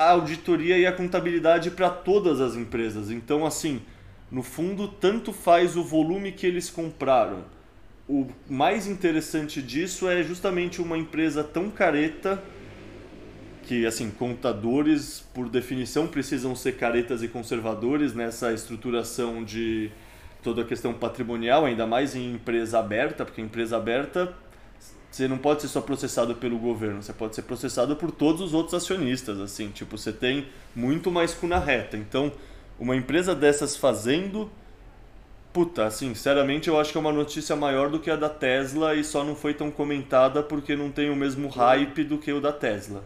a 0.00 0.12
auditoria 0.12 0.78
e 0.78 0.86
a 0.86 0.92
contabilidade 0.92 1.70
para 1.72 1.90
todas 1.90 2.40
as 2.40 2.56
empresas. 2.56 3.10
Então, 3.10 3.44
assim, 3.44 3.82
no 4.30 4.42
fundo, 4.42 4.88
tanto 4.88 5.30
faz 5.30 5.76
o 5.76 5.84
volume 5.84 6.32
que 6.32 6.46
eles 6.46 6.70
compraram. 6.70 7.44
O 8.08 8.26
mais 8.48 8.86
interessante 8.86 9.60
disso 9.60 10.08
é 10.08 10.22
justamente 10.22 10.80
uma 10.80 10.96
empresa 10.96 11.44
tão 11.44 11.70
careta 11.70 12.42
que 13.64 13.84
assim 13.84 14.10
contadores 14.10 15.22
por 15.34 15.50
definição 15.50 16.08
precisam 16.08 16.56
ser 16.56 16.72
caretas 16.76 17.22
e 17.22 17.28
conservadores 17.28 18.14
nessa 18.14 18.54
estruturação 18.54 19.44
de 19.44 19.92
toda 20.42 20.62
a 20.62 20.64
questão 20.64 20.94
patrimonial, 20.94 21.66
ainda 21.66 21.86
mais 21.86 22.16
em 22.16 22.32
empresa 22.32 22.78
aberta, 22.78 23.22
porque 23.22 23.42
empresa 23.42 23.76
aberta 23.76 24.34
você 25.10 25.26
não 25.26 25.38
pode 25.38 25.62
ser 25.62 25.68
só 25.68 25.80
processado 25.80 26.34
pelo 26.36 26.58
governo, 26.58 27.02
você 27.02 27.12
pode 27.12 27.34
ser 27.34 27.42
processado 27.42 27.96
por 27.96 28.12
todos 28.12 28.40
os 28.40 28.54
outros 28.54 28.74
acionistas, 28.74 29.40
assim, 29.40 29.68
tipo, 29.70 29.98
você 29.98 30.12
tem 30.12 30.46
muito 30.74 31.10
mais 31.10 31.34
cu 31.34 31.46
na 31.46 31.58
reta. 31.58 31.96
Então, 31.96 32.32
uma 32.78 32.94
empresa 32.94 33.34
dessas 33.34 33.76
fazendo, 33.76 34.50
puta, 35.52 35.84
assim, 35.86 36.14
sinceramente 36.14 36.68
eu 36.68 36.78
acho 36.78 36.92
que 36.92 36.98
é 36.98 37.00
uma 37.00 37.12
notícia 37.12 37.56
maior 37.56 37.90
do 37.90 37.98
que 37.98 38.10
a 38.10 38.16
da 38.16 38.28
Tesla 38.28 38.94
e 38.94 39.02
só 39.02 39.24
não 39.24 39.34
foi 39.34 39.52
tão 39.52 39.70
comentada 39.70 40.42
porque 40.42 40.76
não 40.76 40.90
tem 40.90 41.10
o 41.10 41.16
mesmo 41.16 41.48
hype 41.48 42.04
do 42.04 42.16
que 42.18 42.32
o 42.32 42.40
da 42.40 42.52
Tesla. 42.52 43.02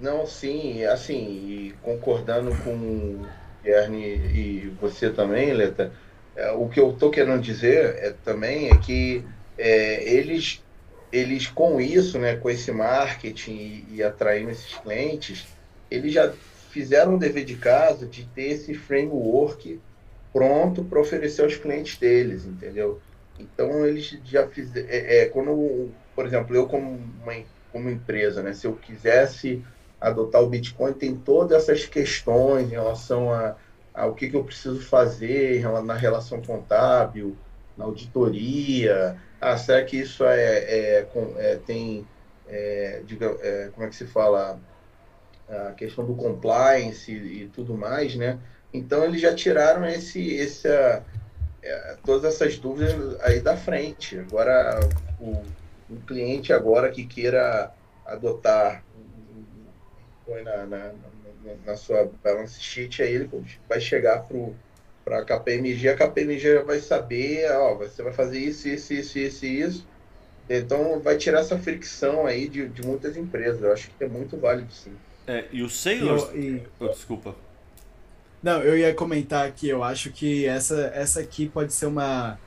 Não, 0.00 0.26
sim, 0.26 0.84
assim, 0.84 1.74
concordando 1.82 2.54
com 2.62 2.70
o 2.70 3.26
Guilherme 3.62 4.00
e 4.32 4.72
você 4.80 5.10
também, 5.10 5.52
Leta, 5.52 5.92
é, 6.36 6.52
o 6.52 6.68
que 6.68 6.78
eu 6.78 6.90
estou 6.92 7.10
querendo 7.10 7.42
dizer 7.42 7.96
é, 7.96 8.14
também 8.24 8.70
é 8.70 8.76
que 8.78 9.24
é, 9.58 10.08
eles, 10.08 10.62
eles 11.12 11.46
com 11.46 11.80
isso, 11.80 12.18
né, 12.18 12.36
com 12.36 12.50
esse 12.50 12.70
marketing 12.70 13.52
e, 13.52 13.86
e 13.96 14.02
atraindo 14.02 14.50
esses 14.50 14.74
clientes, 14.74 15.46
eles 15.90 16.12
já 16.12 16.32
fizeram 16.70 17.16
o 17.16 17.18
dever 17.18 17.44
de 17.44 17.56
casa 17.56 18.06
de 18.06 18.24
ter 18.26 18.50
esse 18.50 18.74
framework 18.74 19.80
pronto 20.32 20.84
para 20.84 21.00
oferecer 21.00 21.42
aos 21.42 21.56
clientes 21.56 21.96
deles, 21.96 22.44
entendeu? 22.44 23.00
Então 23.38 23.86
eles 23.86 24.18
já 24.24 24.46
fizeram, 24.46 24.88
é, 24.90 25.22
é, 25.22 25.26
quando, 25.26 25.90
por 26.14 26.26
exemplo, 26.26 26.54
eu 26.54 26.66
como 26.66 27.00
uma 27.22 27.34
como 27.72 27.90
empresa, 27.90 28.42
né, 28.42 28.54
se 28.54 28.66
eu 28.66 28.74
quisesse 28.74 29.62
adotar 30.00 30.42
o 30.42 30.48
Bitcoin 30.48 30.92
tem 30.92 31.14
todas 31.14 31.62
essas 31.62 31.84
questões 31.84 32.66
em 32.66 32.70
relação 32.70 33.32
a, 33.32 33.56
a 33.92 34.06
o 34.06 34.14
que, 34.14 34.28
que 34.28 34.36
eu 34.36 34.44
preciso 34.44 34.80
fazer 34.80 35.62
na 35.84 35.94
relação 35.94 36.40
contábil, 36.40 37.36
na 37.76 37.84
auditoria. 37.84 39.16
Ah, 39.40 39.56
será 39.56 39.84
que 39.84 39.96
isso 39.96 40.24
é, 40.24 40.58
é, 40.58 41.08
é 41.36 41.56
tem, 41.64 42.06
é, 42.48 43.02
diga, 43.04 43.36
é, 43.40 43.70
como 43.72 43.86
é 43.86 43.88
que 43.88 43.96
se 43.96 44.06
fala, 44.06 44.60
a 45.48 45.72
questão 45.72 46.04
do 46.04 46.14
compliance 46.14 47.10
e, 47.10 47.44
e, 47.44 47.48
tudo 47.48 47.74
mais, 47.74 48.14
né? 48.16 48.38
Então 48.72 49.04
eles 49.04 49.20
já 49.20 49.34
tiraram 49.34 49.86
esse, 49.86 50.34
esse 50.34 50.68
é, 50.68 51.96
todas 52.04 52.34
essas 52.34 52.58
dúvidas 52.58 53.18
aí 53.20 53.40
da 53.40 53.56
frente. 53.56 54.18
Agora 54.18 54.80
o, 55.20 55.42
o 55.88 55.96
cliente 56.06 56.52
agora 56.52 56.90
que 56.90 57.06
queira 57.06 57.72
adotar 58.04 58.84
na, 60.44 60.66
na, 60.66 60.92
na, 61.64 61.76
sua 61.76 62.10
balance 62.22 62.60
sheet, 62.60 63.02
aí 63.02 63.14
ele 63.14 63.30
vai 63.68 63.80
chegar 63.80 64.22
para 64.24 64.36
a 65.12 65.24
KPMG, 65.24 65.88
a 65.88 65.96
KPMG 65.96 66.58
vai 66.60 66.80
saber, 66.80 67.50
ó, 67.52 67.74
você 67.74 68.02
vai 68.02 68.12
fazer 68.12 68.38
isso, 68.38 68.68
isso, 68.68 68.92
isso, 68.92 69.18
isso, 69.18 69.46
isso. 69.46 69.86
Então 70.48 70.98
vai 71.00 71.16
tirar 71.16 71.40
essa 71.40 71.58
fricção 71.58 72.26
aí 72.26 72.48
de, 72.48 72.68
de 72.68 72.86
muitas 72.86 73.16
empresas. 73.16 73.62
Eu 73.62 73.72
acho 73.72 73.90
que 73.90 74.04
é 74.04 74.08
muito 74.08 74.36
válido 74.36 74.72
sim. 74.72 74.92
É, 75.26 75.44
e 75.52 75.62
o 75.62 75.68
Sailor. 75.68 76.34
E... 76.34 76.62
Oh, 76.80 76.88
desculpa. 76.88 77.34
Não, 78.42 78.62
eu 78.62 78.78
ia 78.78 78.94
comentar 78.94 79.46
aqui, 79.46 79.68
eu 79.68 79.82
acho 79.82 80.10
que 80.10 80.46
essa, 80.46 80.92
essa 80.94 81.20
aqui 81.20 81.48
pode 81.48 81.72
ser 81.72 81.86
uma, 81.86 82.38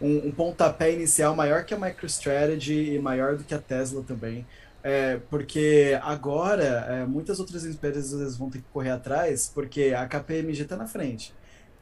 um, 0.00 0.28
um 0.28 0.32
pontapé 0.32 0.92
inicial 0.92 1.34
maior 1.34 1.64
que 1.64 1.74
a 1.74 1.78
MicroStrategy 1.78 2.94
e 2.94 2.98
maior 2.98 3.36
do 3.36 3.44
que 3.44 3.52
a 3.52 3.58
Tesla 3.58 4.02
também. 4.02 4.46
É, 4.82 5.18
porque 5.28 5.98
agora 6.02 6.86
é, 6.88 7.04
muitas 7.04 7.38
outras 7.38 7.66
empresas 7.66 8.36
vão 8.36 8.48
ter 8.48 8.58
que 8.58 8.68
correr 8.72 8.90
atrás, 8.90 9.50
porque 9.52 9.92
a 9.94 10.06
KPMG 10.06 10.62
está 10.62 10.76
na 10.76 10.86
frente. 10.86 11.34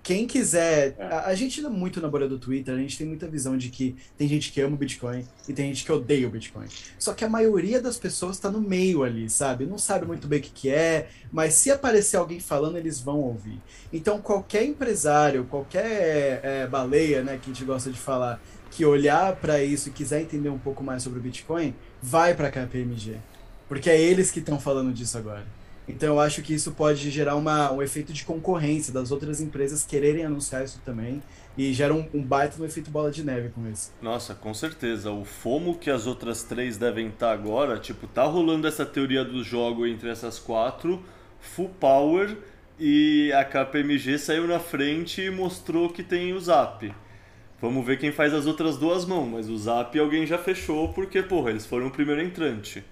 Quem 0.03 0.27
quiser. 0.27 0.95
É. 0.99 1.05
A, 1.05 1.27
a 1.27 1.35
gente 1.35 1.65
é 1.65 1.69
muito 1.69 2.01
na 2.01 2.09
bolha 2.09 2.29
do 2.29 2.39
Twitter, 2.39 2.75
a 2.75 2.79
gente 2.79 2.97
tem 2.97 3.07
muita 3.07 3.27
visão 3.27 3.57
de 3.57 3.69
que 3.69 3.97
tem 4.17 4.27
gente 4.27 4.53
que 4.53 4.61
ama 4.61 4.75
o 4.75 4.79
Bitcoin 4.79 5.25
e 5.49 5.53
tem 5.53 5.69
gente 5.69 5.85
que 5.85 5.93
odeia 5.93 6.27
o 6.27 6.31
Bitcoin. 6.31 6.67
Só 6.99 7.13
que 7.13 7.25
a 7.25 7.29
maioria 7.29 7.81
das 7.81 7.99
pessoas 7.99 8.37
está 8.37 8.51
no 8.51 8.61
meio 8.61 9.03
ali, 9.03 9.29
sabe? 9.29 9.67
Não 9.67 9.79
sabe 9.79 10.07
muito 10.07 10.27
bem 10.27 10.39
o 10.39 10.43
que, 10.43 10.51
que 10.51 10.71
é, 10.71 11.09
mas 11.31 11.55
se 11.55 11.71
aparecer 11.71 12.17
alguém 12.17 12.41
falando, 12.41 12.79
eles 12.79 13.01
vão 13.01 13.21
ouvir. 13.21 13.61
Então, 13.93 14.21
qualquer 14.21 14.65
empresário, 14.65 15.45
qualquer 15.45 16.41
é, 16.43 16.67
baleia, 16.67 17.23
né, 17.23 17.39
que 17.43 17.51
a 17.51 17.53
gente 17.53 17.65
gosta 17.65 17.91
de 17.91 17.99
falar, 17.99 18.41
que 18.71 18.85
olhar 18.85 19.37
para 19.37 19.63
isso 19.63 19.89
e 19.89 19.93
quiser 19.93 20.23
entender 20.23 20.49
um 20.49 20.59
pouco 20.59 20.83
mais 20.83 21.03
sobre 21.03 21.19
o 21.19 21.23
Bitcoin, 21.23 21.75
vai 22.01 22.35
para 22.35 22.49
a 22.49 22.51
KPMG. 22.51 23.17
Porque 23.69 23.91
é 23.91 24.01
eles 24.01 24.31
que 24.31 24.39
estão 24.39 24.59
falando 24.59 24.93
disso 24.93 25.19
agora. 25.19 25.58
Então 25.89 26.15
eu 26.15 26.21
acho 26.21 26.43
que 26.43 26.53
isso 26.53 26.73
pode 26.73 27.11
gerar 27.11 27.35
uma, 27.35 27.73
um 27.73 27.83
efeito 27.83 28.13
de 28.13 28.25
concorrência 28.25 28.93
das 28.93 29.11
outras 29.11 29.41
empresas 29.41 29.85
quererem 29.85 30.25
anunciar 30.25 30.63
isso 30.65 30.81
também 30.85 31.23
e 31.57 31.73
gera 31.73 31.93
um, 31.93 32.07
um 32.15 32.23
baita 32.23 32.57
no 32.59 32.67
efeito 32.67 32.91
bola 32.91 33.11
de 33.11 33.25
neve 33.25 33.49
com 33.49 33.69
isso. 33.69 33.93
Nossa, 34.01 34.35
com 34.35 34.53
certeza. 34.55 35.11
O 35.11 35.25
FOMO 35.25 35.77
que 35.77 35.91
as 35.91 36.07
outras 36.07 36.43
três 36.45 36.77
devem 36.77 37.09
estar 37.09 37.33
agora, 37.33 37.79
tipo, 37.79 38.07
tá 38.07 38.25
rolando 38.25 38.69
essa 38.69 38.87
teoria 38.87 39.25
do 39.25 39.43
jogo 39.43 39.87
entre 39.87 40.09
essas 40.09 40.39
quatro, 40.39 41.03
full 41.41 41.71
power, 41.81 42.37
e 42.79 43.33
a 43.33 43.45
KPMG 43.45 44.19
saiu 44.19 44.47
na 44.47 44.61
frente 44.61 45.23
e 45.23 45.31
mostrou 45.31 45.89
que 45.89 46.05
tem 46.05 46.33
o 46.33 46.41
Zap. 46.41 46.95
Vamos 47.61 47.85
ver 47.85 47.99
quem 47.99 48.13
faz 48.13 48.33
as 48.33 48.47
outras 48.47 48.77
duas 48.77 49.05
mãos, 49.05 49.29
mas 49.29 49.49
o 49.49 49.59
Zap 49.59 49.99
alguém 49.99 50.25
já 50.25 50.39
fechou 50.39 50.93
porque, 50.93 51.21
porra, 51.23 51.51
eles 51.51 51.67
foram 51.67 51.89
o 51.89 51.91
primeiro 51.91 52.23
entrante. 52.23 52.85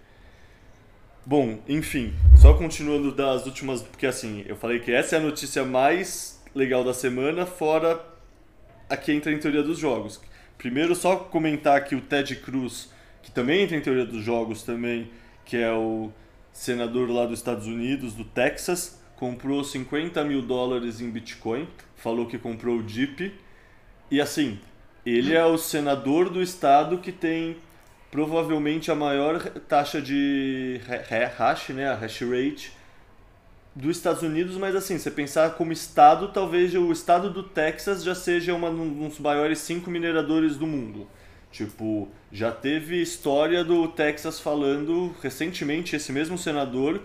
Bom, 1.28 1.58
enfim, 1.68 2.14
só 2.40 2.54
continuando 2.54 3.10
das 3.10 3.46
últimas. 3.46 3.82
Porque 3.82 4.06
assim, 4.06 4.44
eu 4.46 4.54
falei 4.54 4.78
que 4.78 4.92
essa 4.92 5.16
é 5.16 5.18
a 5.18 5.22
notícia 5.22 5.64
mais 5.64 6.40
legal 6.54 6.84
da 6.84 6.94
semana, 6.94 7.44
fora 7.44 8.00
a 8.88 8.96
que 8.96 9.10
entra 9.10 9.32
em 9.32 9.38
teoria 9.40 9.64
dos 9.64 9.76
jogos. 9.76 10.20
Primeiro, 10.56 10.94
só 10.94 11.16
comentar 11.16 11.84
que 11.84 11.96
o 11.96 12.00
Ted 12.00 12.36
Cruz, 12.36 12.92
que 13.24 13.32
também 13.32 13.62
entra 13.62 13.76
em 13.76 13.80
teoria 13.80 14.06
dos 14.06 14.22
jogos 14.22 14.62
também, 14.62 15.10
que 15.44 15.56
é 15.56 15.72
o 15.72 16.12
senador 16.52 17.10
lá 17.10 17.26
dos 17.26 17.40
Estados 17.40 17.66
Unidos, 17.66 18.14
do 18.14 18.22
Texas, 18.22 19.02
comprou 19.16 19.64
50 19.64 20.22
mil 20.22 20.40
dólares 20.40 21.00
em 21.00 21.10
Bitcoin, 21.10 21.66
falou 21.96 22.26
que 22.26 22.38
comprou 22.38 22.78
o 22.78 22.88
Jeep. 22.88 23.34
E 24.12 24.20
assim, 24.20 24.60
ele 25.04 25.34
é 25.34 25.44
o 25.44 25.58
senador 25.58 26.30
do 26.30 26.40
estado 26.40 26.98
que 26.98 27.10
tem 27.10 27.56
provavelmente 28.16 28.90
a 28.90 28.94
maior 28.94 29.38
taxa 29.68 30.00
de 30.00 30.80
hash, 31.36 31.68
né, 31.68 31.86
a 31.86 31.94
hash 31.94 32.22
rate 32.22 32.72
dos 33.74 33.98
Estados 33.98 34.22
Unidos, 34.22 34.56
mas 34.56 34.74
assim, 34.74 34.98
você 34.98 35.10
pensar 35.10 35.50
como 35.50 35.70
estado, 35.70 36.28
talvez 36.28 36.74
o 36.74 36.90
estado 36.90 37.28
do 37.28 37.42
Texas 37.42 38.02
já 38.02 38.14
seja 38.14 38.54
uma, 38.54 38.70
um 38.70 39.06
dos 39.06 39.18
maiores 39.18 39.58
cinco 39.58 39.90
mineradores 39.90 40.56
do 40.56 40.66
mundo. 40.66 41.06
Tipo, 41.52 42.08
já 42.32 42.50
teve 42.50 43.02
história 43.02 43.62
do 43.62 43.86
Texas 43.88 44.40
falando 44.40 45.14
recentemente, 45.22 45.94
esse 45.94 46.10
mesmo 46.10 46.38
senador, 46.38 47.02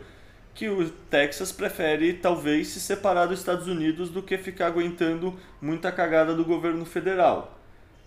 que 0.56 0.70
o 0.70 0.90
Texas 1.10 1.52
prefere 1.52 2.14
talvez 2.14 2.70
se 2.70 2.80
separar 2.80 3.26
dos 3.26 3.40
Estados 3.40 3.68
Unidos 3.68 4.10
do 4.10 4.24
que 4.24 4.38
ficar 4.38 4.68
aguentando 4.68 5.38
muita 5.62 5.92
cagada 5.92 6.34
do 6.34 6.46
governo 6.46 6.86
federal. 6.86 7.61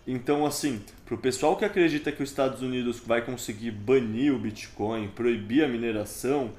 Então, 0.07 0.45
assim, 0.45 0.83
para 1.07 1.15
o 1.15 1.19
pessoal 1.19 1.57
que 1.57 1.65
acredita 1.65 2.13
que 2.13 2.23
os 2.23 2.29
Estados 2.29 2.61
Unidos 2.61 3.01
vai 3.01 3.23
conseguir 3.23 3.71
banir 3.71 4.35
o 4.35 4.39
Bitcoin, 4.39 5.09
proibir 5.09 5.65
a 5.65 5.69
mineração, 5.69 6.53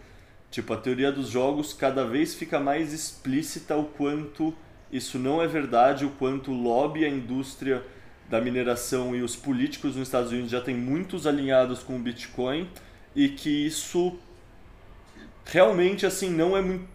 tipo, 0.49 0.73
a 0.73 0.77
teoria 0.77 1.12
dos 1.12 1.29
jogos 1.29 1.71
cada 1.71 2.03
vez 2.05 2.34
fica 2.34 2.60
mais 2.60 2.91
explícita 2.91 3.75
o 3.75 3.86
quanto 3.86 4.53
isso 4.91 5.19
não 5.19 5.41
é 5.41 5.47
verdade, 5.47 6.05
o 6.05 6.10
quanto 6.12 6.51
o 6.51 6.60
lobby, 6.60 7.05
a 7.05 7.10
indústria 7.10 7.84
da 8.29 8.41
mineração 8.41 9.15
e 9.15 9.21
os 9.21 9.36
políticos 9.36 9.95
nos 9.95 10.08
Estados 10.08 10.31
Unidos 10.31 10.49
já 10.49 10.62
têm 10.62 10.75
muitos 10.75 11.27
alinhados 11.27 11.84
com 11.84 11.95
o 11.95 11.99
Bitcoin 11.99 12.67
e 13.15 13.29
que 13.29 13.49
isso 13.49 14.17
realmente, 15.45 16.05
assim, 16.05 16.29
não 16.29 16.58
é 16.58 16.62
muito... 16.62 16.88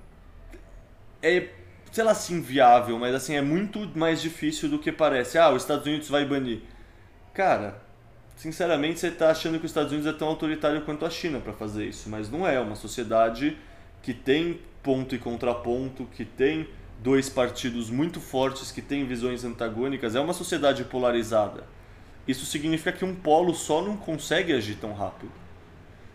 É 1.22 1.48
sei 1.90 2.04
lá 2.04 2.12
assim, 2.12 2.40
viável, 2.40 2.98
mas 2.98 3.14
assim, 3.14 3.34
é 3.34 3.42
muito 3.42 3.90
mais 3.98 4.22
difícil 4.22 4.68
do 4.68 4.78
que 4.78 4.92
parece. 4.92 5.38
Ah, 5.38 5.50
os 5.50 5.62
Estados 5.62 5.86
Unidos 5.86 6.08
vai 6.08 6.24
banir. 6.24 6.60
Cara, 7.34 7.82
sinceramente, 8.36 9.00
você 9.00 9.08
está 9.08 9.30
achando 9.30 9.58
que 9.58 9.66
os 9.66 9.70
Estados 9.70 9.92
Unidos 9.92 10.12
é 10.12 10.16
tão 10.16 10.28
autoritário 10.28 10.82
quanto 10.82 11.04
a 11.04 11.10
China 11.10 11.40
para 11.40 11.52
fazer 11.52 11.86
isso, 11.86 12.08
mas 12.08 12.30
não 12.30 12.46
é. 12.46 12.54
É 12.56 12.60
uma 12.60 12.76
sociedade 12.76 13.56
que 14.02 14.14
tem 14.14 14.60
ponto 14.82 15.14
e 15.14 15.18
contraponto, 15.18 16.06
que 16.06 16.24
tem 16.24 16.68
dois 17.02 17.28
partidos 17.28 17.90
muito 17.90 18.20
fortes, 18.20 18.70
que 18.70 18.82
tem 18.82 19.04
visões 19.04 19.44
antagônicas. 19.44 20.14
É 20.14 20.20
uma 20.20 20.32
sociedade 20.32 20.84
polarizada. 20.84 21.64
Isso 22.26 22.46
significa 22.46 22.92
que 22.92 23.04
um 23.04 23.14
polo 23.14 23.54
só 23.54 23.82
não 23.82 23.96
consegue 23.96 24.52
agir 24.52 24.76
tão 24.76 24.92
rápido. 24.92 25.32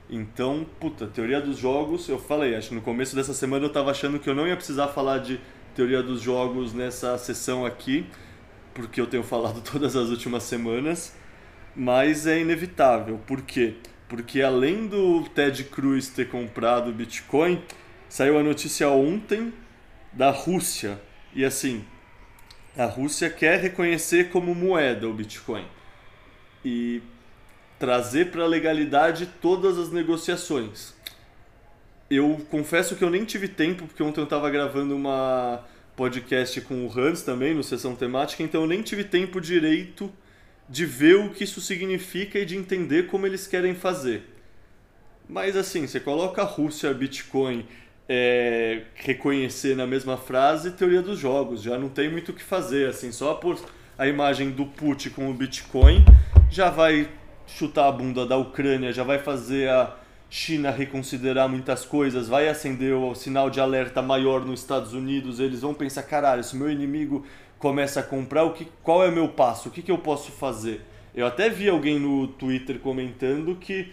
Então, 0.10 0.66
puta, 0.80 1.08
teoria 1.08 1.42
dos 1.42 1.58
jogos, 1.58 2.08
eu 2.08 2.20
falei, 2.20 2.56
acho 2.56 2.70
que 2.70 2.76
no 2.76 2.82
começo 2.82 3.16
dessa 3.16 3.34
semana 3.34 3.66
eu 3.66 3.70
estava 3.70 3.90
achando 3.90 4.20
que 4.20 4.30
eu 4.30 4.36
não 4.36 4.48
ia 4.48 4.56
precisar 4.56 4.90
falar 4.90 5.18
de 5.18 5.40
teoria 5.76 6.02
dos 6.02 6.22
jogos 6.22 6.74
nessa 6.74 7.18
sessão 7.18 7.66
aqui, 7.66 8.08
porque 8.74 9.00
eu 9.00 9.06
tenho 9.06 9.24
falado 9.24 9.62
todas 9.70 9.96
as 9.96 10.10
últimas 10.10 10.44
semanas, 10.44 11.14
mas 11.76 12.26
é 12.26 12.40
inevitável. 12.40 13.20
Por 13.28 13.42
quê? 13.42 13.76
Porque 14.08 14.42
além 14.42 14.88
do 14.88 15.24
Ted 15.36 15.66
Cruz 15.66 16.08
ter 16.08 16.30
comprado 16.30 16.94
Bitcoin, 16.94 17.62
saiu 18.08 18.40
a 18.40 18.44
notícia 18.44 18.90
ontem 18.90 19.54
da 20.14 20.32
Rússia. 20.32 21.00
E 21.34 21.44
assim, 21.44 21.84
a 22.78 22.86
Rússia 22.86 23.30
quer 23.30 23.60
reconhecer 23.60 24.30
como 24.30 24.56
moeda 24.56 25.10
o 25.10 25.14
Bitcoin 25.14 25.66
e 26.64 27.02
trazer 27.78 28.32
para 28.32 28.44
a 28.44 28.48
legalidade 28.48 29.30
todas 29.42 29.78
as 29.78 29.92
negociações 29.92 30.95
eu 32.10 32.46
confesso 32.50 32.96
que 32.96 33.04
eu 33.04 33.10
nem 33.10 33.26
tive 33.26 33.48
tempo, 33.48 33.88
porque 33.88 34.04
ontem 34.04 34.20
eu 34.20 34.26
estava 34.26 34.50
gravando 34.50 34.96
uma 34.96 35.64
podcast 35.96 36.60
com 36.62 36.86
o 36.86 37.00
Hans 37.00 37.22
também, 37.22 37.54
no 37.54 37.64
Sessão 37.64 37.96
Temática, 37.96 38.44
então 38.44 38.62
eu 38.62 38.68
nem 38.68 38.82
tive 38.82 39.04
tempo 39.04 39.40
direito 39.40 40.12
de 40.68 40.86
ver 40.86 41.16
o 41.16 41.30
que 41.30 41.44
isso 41.44 41.62
significa 41.62 42.40
e 42.40 42.46
de 42.46 42.58
entender 42.58 43.08
como 43.08 43.26
eles 43.26 43.48
querem 43.48 43.74
fazer. 43.74 44.24
Mas 45.28 45.56
assim, 45.56 45.88
você 45.88 46.00
coloca 46.00 46.42
a 46.42 46.46
Rússia, 46.46 46.94
Bitcoin, 46.94 47.66
é, 48.08 48.84
reconhecer 48.96 49.76
na 49.76 49.88
mesma 49.88 50.18
frase, 50.18 50.72
teoria 50.72 51.02
dos 51.02 51.18
jogos, 51.18 51.62
já 51.62 51.78
não 51.78 51.90
tem 51.90 52.10
muito 52.10 52.30
o 52.30 52.34
que 52.34 52.44
fazer, 52.44 52.90
assim, 52.90 53.12
só 53.12 53.34
por 53.36 53.58
a 53.98 54.08
imagem 54.08 54.52
do 54.52 54.66
Putin 54.66 55.10
com 55.10 55.30
o 55.30 55.34
Bitcoin 55.34 56.04
já 56.50 56.70
vai 56.70 57.10
chutar 57.48 57.88
a 57.88 57.92
bunda 57.92 58.26
da 58.26 58.38
Ucrânia, 58.38 58.92
já 58.92 59.04
vai 59.04 59.20
fazer 59.20 59.70
a 59.70 59.96
China 60.30 60.72
reconsiderar 60.72 61.48
muitas 61.48 61.86
coisas, 61.86 62.28
vai 62.28 62.48
acender 62.48 62.94
o 62.94 63.16
sinal 63.16 63.50
de 63.50 63.60
alerta 63.60 64.02
maior 64.02 64.46
nos 64.46 64.62
Estados 64.62 64.94
Unidos, 64.94 65.40
eles 65.40 65.62
vão 65.62 65.74
pensar, 65.74 66.04
caralho, 66.04 66.44
se 66.44 66.56
meu 66.56 66.70
inimigo 66.70 67.26
começa 67.58 68.00
a 68.00 68.04
comprar, 68.04 68.44
o 68.44 68.54
que, 68.54 68.68
qual 68.84 69.04
é 69.04 69.10
o 69.10 69.12
meu 69.12 69.30
passo? 69.30 69.70
O 69.70 69.72
que, 69.72 69.82
que 69.82 69.92
eu 69.92 69.98
posso 69.98 70.32
fazer? 70.32 70.82
Eu 71.16 71.26
até 71.26 71.50
vi 71.50 71.70
alguém 71.70 71.98
no 71.98 72.28
Twitter 72.28 72.80
comentando 72.80 73.56
que, 73.56 73.92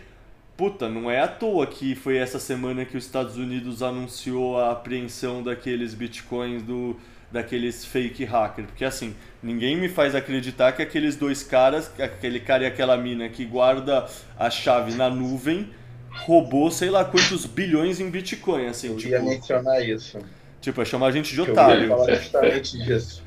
puta, 0.57 0.89
não 0.89 1.11
é 1.11 1.21
à 1.21 1.29
toa 1.29 1.67
que 1.67 1.95
foi 1.95 2.17
essa 2.17 2.39
semana 2.39 2.85
que 2.85 2.97
os 2.97 3.05
Estados 3.05 3.37
Unidos 3.37 3.83
anunciou 3.83 4.59
a 4.59 4.73
apreensão 4.73 5.43
daqueles 5.43 5.95
bitcoins 5.95 6.63
do 6.63 6.97
daqueles 7.31 7.85
fake 7.87 8.25
hacker, 8.25 8.67
porque 8.67 8.85
assim, 8.85 9.15
ninguém 9.43 9.75
me 9.75 9.89
faz 9.89 10.15
acreditar 10.15 10.73
que 10.73 10.83
aqueles 10.83 11.17
dois 11.17 11.43
caras, 11.43 11.91
aquele 11.99 12.39
cara 12.39 12.65
e 12.65 12.67
aquela 12.67 12.95
mina 12.97 13.27
que 13.31 13.45
guarda 13.47 14.07
a 14.39 14.51
chave 14.51 14.93
na 14.93 15.09
nuvem, 15.09 15.71
roubou 16.13 16.71
sei 16.71 16.91
lá 16.91 17.05
quantos 17.05 17.47
bilhões 17.47 18.01
em 18.01 18.11
Bitcoin, 18.11 18.67
assim. 18.67 18.89
Eu 18.89 18.97
tipo, 18.97 19.13
ia 19.13 19.23
mencionar 19.23 19.87
isso. 19.87 20.19
Tipo, 20.61 20.83
é 20.83 20.85
chamar 20.85 21.07
a 21.09 21.11
gente 21.11 21.33
de 21.35 21.41
otário. 21.41 21.85
Eu 21.85 21.89
ia 21.89 21.97
falar 21.97 22.15
justamente 22.15 22.79
disso. 22.79 23.23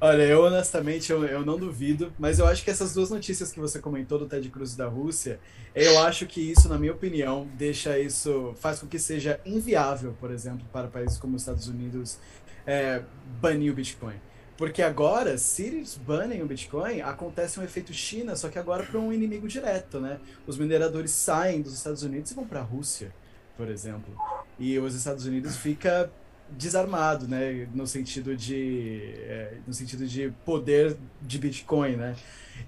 Olha, 0.00 0.22
eu 0.22 0.42
honestamente 0.44 1.10
eu, 1.10 1.24
eu 1.24 1.46
não 1.46 1.58
duvido, 1.58 2.12
mas 2.18 2.38
eu 2.38 2.46
acho 2.46 2.62
que 2.62 2.70
essas 2.70 2.92
duas 2.92 3.08
notícias 3.08 3.50
que 3.50 3.58
você 3.58 3.78
comentou 3.78 4.18
do 4.18 4.26
Ted 4.26 4.46
Cruz 4.50 4.76
da 4.76 4.86
Rússia, 4.86 5.40
eu 5.74 5.98
acho 6.00 6.26
que 6.26 6.42
isso, 6.52 6.68
na 6.68 6.76
minha 6.76 6.92
opinião, 6.92 7.48
deixa 7.54 7.98
isso, 7.98 8.52
faz 8.56 8.80
com 8.80 8.86
que 8.86 8.98
seja 8.98 9.40
inviável, 9.46 10.14
por 10.20 10.30
exemplo, 10.30 10.66
para 10.70 10.88
países 10.88 11.16
como 11.16 11.36
os 11.36 11.42
Estados 11.42 11.68
Unidos 11.68 12.18
é, 12.66 13.00
banir 13.40 13.72
o 13.72 13.74
Bitcoin. 13.74 14.16
Porque 14.56 14.82
agora, 14.82 15.36
se 15.36 15.64
eles 15.64 15.96
banem 15.96 16.42
o 16.42 16.46
Bitcoin, 16.46 17.00
acontece 17.00 17.58
um 17.58 17.62
efeito 17.64 17.92
China, 17.92 18.36
só 18.36 18.48
que 18.48 18.58
agora 18.58 18.84
para 18.84 19.00
um 19.00 19.12
inimigo 19.12 19.48
direto, 19.48 19.98
né? 19.98 20.20
Os 20.46 20.56
mineradores 20.56 21.10
saem 21.10 21.60
dos 21.60 21.74
Estados 21.74 22.04
Unidos 22.04 22.30
e 22.30 22.34
vão 22.34 22.46
para 22.46 22.60
a 22.60 22.62
Rússia, 22.62 23.12
por 23.56 23.68
exemplo. 23.68 24.14
E 24.58 24.78
os 24.78 24.94
Estados 24.94 25.26
Unidos 25.26 25.56
fica 25.56 26.08
desarmado, 26.50 27.26
né? 27.26 27.66
No 27.74 27.84
sentido 27.84 28.36
de, 28.36 29.14
é, 29.22 29.54
no 29.66 29.74
sentido 29.74 30.06
de 30.06 30.32
poder 30.44 30.96
de 31.20 31.38
Bitcoin, 31.38 31.96
né? 31.96 32.14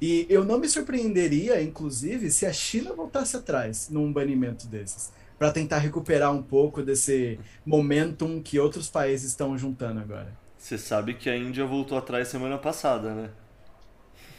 E 0.01 0.27
eu 0.29 0.44
não 0.44 0.59
me 0.59 0.68
surpreenderia, 0.68 1.62
inclusive, 1.62 2.33
se 2.33 2.46
a 2.46 2.53
China 2.53 2.94
voltasse 2.94 3.37
atrás 3.37 3.88
num 3.88 4.12
banimento 4.12 4.66
desses, 4.66 5.12
para 5.38 5.53
tentar 5.53 5.79
recuperar 5.79 6.33
um 6.33 6.42
pouco 6.42 6.83
desse 6.83 7.38
momentum 7.64 8.42
que 8.42 8.59
outros 8.59 8.88
países 8.88 9.29
estão 9.29 9.57
juntando 9.57 10.01
agora. 10.01 10.46
Você 10.66 10.79
sabe 10.79 11.14
que 11.14 11.31
a 11.31 11.37
Índia 11.37 11.64
voltou 11.64 11.96
atrás 11.96 12.26
semana 12.26 12.59
passada, 12.59 13.14
né? 13.14 13.31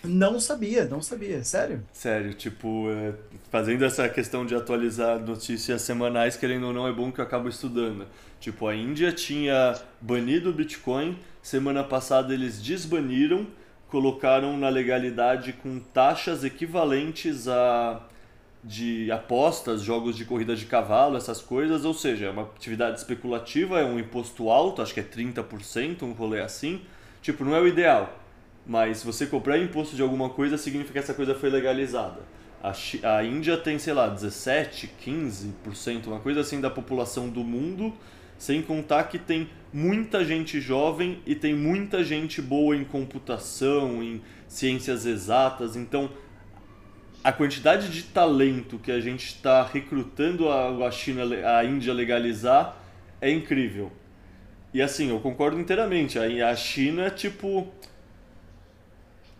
Não 0.03 0.41
sabia, 0.41 0.83
não 0.83 1.01
sabia, 1.01 1.41
sério? 1.41 1.81
Sério, 1.93 2.33
tipo, 2.33 2.89
é, 2.89 3.13
fazendo 3.49 3.85
essa 3.85 4.09
questão 4.09 4.45
de 4.45 4.53
atualizar 4.53 5.19
notícias 5.19 5.83
semanais, 5.83 6.35
querendo 6.35 6.67
ou 6.67 6.73
não, 6.73 6.85
é 6.85 6.91
bom 6.91 7.13
que 7.13 7.21
eu 7.21 7.23
acabo 7.23 7.47
estudando. 7.47 8.05
Tipo, 8.41 8.67
a 8.67 8.75
Índia 8.75 9.13
tinha 9.13 9.79
banido 10.01 10.49
o 10.49 10.53
Bitcoin, 10.53 11.17
semana 11.41 11.81
passada 11.81 12.33
eles 12.33 12.61
desbaniram, 12.61 13.47
colocaram 13.87 14.57
na 14.57 14.67
legalidade 14.67 15.53
com 15.53 15.79
taxas 15.79 16.43
equivalentes 16.43 17.47
a 17.47 18.05
de 18.67 19.09
apostas, 19.09 19.81
jogos 19.81 20.15
de 20.17 20.25
corrida 20.25 20.53
de 20.55 20.65
cavalo, 20.65 21.15
essas 21.15 21.41
coisas, 21.41 21.85
ou 21.85 21.93
seja, 21.93 22.25
é 22.25 22.29
uma 22.29 22.41
atividade 22.41 22.97
especulativa, 22.97 23.79
é 23.79 23.85
um 23.85 23.97
imposto 23.97 24.49
alto, 24.49 24.81
acho 24.81 24.93
que 24.93 24.99
é 24.99 25.03
30%, 25.03 26.03
um 26.03 26.11
rolê 26.11 26.41
assim. 26.41 26.81
Tipo, 27.21 27.45
não 27.45 27.55
é 27.55 27.61
o 27.61 27.67
ideal, 27.67 28.19
mas 28.65 28.97
se 28.99 29.05
você 29.05 29.25
comprar 29.25 29.57
imposto 29.57 29.95
de 29.95 30.01
alguma 30.01 30.29
coisa, 30.29 30.57
significa 30.57 30.93
que 30.93 30.99
essa 30.99 31.13
coisa 31.13 31.33
foi 31.33 31.49
legalizada. 31.49 32.19
A, 32.61 32.73
a 33.17 33.23
Índia 33.23 33.55
tem, 33.55 33.79
sei 33.79 33.93
lá, 33.93 34.09
17, 34.09 34.91
15%, 35.01 36.07
uma 36.07 36.19
coisa 36.19 36.41
assim 36.41 36.59
da 36.59 36.69
população 36.69 37.29
do 37.29 37.45
mundo, 37.45 37.93
sem 38.37 38.61
contar 38.61 39.05
que 39.05 39.17
tem 39.17 39.49
muita 39.71 40.25
gente 40.25 40.59
jovem 40.59 41.21
e 41.25 41.35
tem 41.35 41.55
muita 41.55 42.03
gente 42.03 42.41
boa 42.41 42.75
em 42.75 42.83
computação, 42.83 44.03
em 44.03 44.21
ciências 44.47 45.05
exatas. 45.05 45.75
Então, 45.77 46.09
a 47.27 47.31
quantidade 47.33 47.89
de 47.89 48.03
talento 48.03 48.79
que 48.79 48.89
a 48.89 49.01
gente 49.01 49.25
está 49.25 49.61
recrutando 49.61 50.49
a, 50.49 50.89
China, 50.89 51.23
a 51.57 51.61
Índia 51.61 51.93
legalizar 51.93 52.77
é 53.19 53.29
incrível. 53.29 53.91
E 54.73 54.81
assim, 54.81 55.09
eu 55.09 55.19
concordo 55.19 55.59
inteiramente. 55.59 56.17
A 56.17 56.55
China, 56.55 57.09
tipo. 57.09 57.67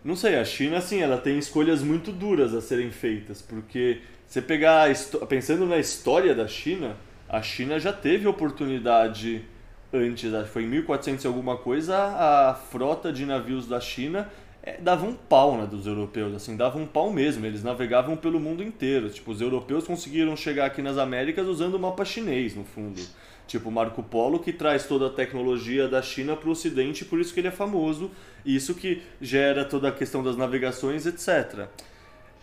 Não 0.04 0.14
sei, 0.14 0.36
a 0.36 0.44
China, 0.44 0.76
assim, 0.76 1.00
ela 1.00 1.16
tem 1.16 1.38
escolhas 1.38 1.82
muito 1.82 2.12
duras 2.12 2.52
a 2.52 2.60
serem 2.60 2.90
feitas, 2.90 3.40
porque 3.40 4.02
você 4.26 4.42
pegar. 4.42 4.86
Pensando 5.26 5.64
na 5.64 5.78
história 5.78 6.34
da 6.34 6.46
China, 6.46 6.94
a 7.26 7.40
China 7.40 7.80
já 7.80 7.92
teve 7.92 8.28
oportunidade 8.28 9.46
antes, 9.90 10.30
foi 10.52 10.64
em 10.64 10.68
1400 10.68 11.24
e 11.24 11.26
alguma 11.26 11.56
coisa, 11.56 11.96
a 11.96 12.54
frota 12.54 13.10
de 13.10 13.24
navios 13.24 13.66
da 13.66 13.80
China 13.80 14.28
é, 14.62 14.76
dava 14.80 15.06
um 15.06 15.14
pau 15.14 15.56
né, 15.56 15.66
dos 15.66 15.86
europeus, 15.86 16.34
assim, 16.34 16.56
dava 16.56 16.78
um 16.78 16.86
pau 16.86 17.12
mesmo. 17.12 17.46
Eles 17.46 17.62
navegavam 17.62 18.16
pelo 18.16 18.40
mundo 18.40 18.62
inteiro. 18.62 19.08
Tipo, 19.08 19.30
os 19.30 19.40
europeus 19.40 19.86
conseguiram 19.86 20.36
chegar 20.36 20.66
aqui 20.66 20.82
nas 20.82 20.98
Américas 20.98 21.46
usando 21.46 21.74
o 21.74 21.78
mapa 21.78 22.04
chinês, 22.04 22.54
no 22.54 22.64
fundo. 22.64 23.00
Tipo, 23.46 23.70
Marco 23.70 24.02
Polo 24.02 24.38
que 24.38 24.52
traz 24.52 24.86
toda 24.86 25.06
a 25.06 25.10
tecnologia 25.10 25.88
da 25.88 26.02
China 26.02 26.36
para 26.36 26.48
o 26.48 26.52
Ocidente, 26.52 27.04
por 27.04 27.18
isso 27.18 27.32
que 27.32 27.40
ele 27.40 27.48
é 27.48 27.52
famoso. 27.52 28.10
Isso 28.44 28.74
que 28.74 29.02
gera 29.20 29.64
toda 29.64 29.88
a 29.88 29.92
questão 29.92 30.22
das 30.22 30.36
navegações, 30.36 31.06
etc. 31.06 31.66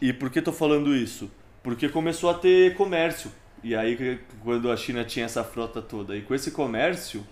E 0.02 0.12
por 0.12 0.30
que 0.30 0.40
estou 0.40 0.54
falando 0.54 0.96
isso? 0.96 1.30
Porque 1.62 1.90
começou 1.90 2.30
a 2.30 2.34
ter 2.34 2.76
comércio. 2.76 3.32
E 3.64 3.76
aí, 3.76 4.20
quando 4.44 4.72
a 4.72 4.78
China 4.78 5.04
tinha 5.04 5.26
essa 5.26 5.44
frota 5.44 5.82
toda. 5.82 6.16
E 6.16 6.22
com 6.22 6.34
esse 6.34 6.52
comércio, 6.52 7.26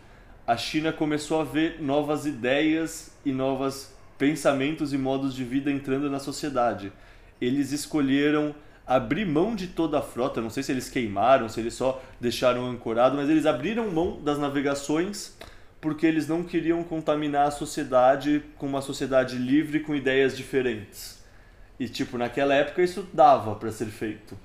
a 0.45 0.57
China 0.57 0.91
começou 0.91 1.39
a 1.39 1.43
ver 1.43 1.81
novas 1.81 2.25
ideias 2.25 3.15
e 3.25 3.31
novas 3.31 3.92
pensamentos 4.23 4.93
e 4.93 4.97
modos 4.97 5.35
de 5.35 5.43
vida 5.43 5.69
entrando 5.69 6.09
na 6.09 6.17
sociedade. 6.17 6.93
Eles 7.41 7.73
escolheram 7.73 8.55
abrir 8.87 9.25
mão 9.25 9.53
de 9.53 9.67
toda 9.67 9.99
a 9.99 10.01
frota, 10.01 10.39
não 10.39 10.49
sei 10.49 10.63
se 10.63 10.71
eles 10.71 10.89
queimaram, 10.89 11.49
se 11.49 11.59
eles 11.59 11.73
só 11.73 12.01
deixaram 12.21 12.65
ancorado, 12.65 13.17
mas 13.17 13.29
eles 13.29 13.45
abriram 13.45 13.91
mão 13.91 14.21
das 14.21 14.39
navegações 14.39 15.37
porque 15.81 16.05
eles 16.05 16.25
não 16.25 16.41
queriam 16.41 16.81
contaminar 16.85 17.49
a 17.49 17.51
sociedade 17.51 18.41
com 18.57 18.65
uma 18.65 18.81
sociedade 18.81 19.35
livre 19.35 19.81
com 19.81 19.93
ideias 19.93 20.37
diferentes. 20.37 21.21
E 21.77 21.89
tipo, 21.89 22.17
naquela 22.17 22.55
época 22.55 22.81
isso 22.81 23.05
dava 23.11 23.55
para 23.55 23.73
ser 23.73 23.87
feito. 23.87 24.39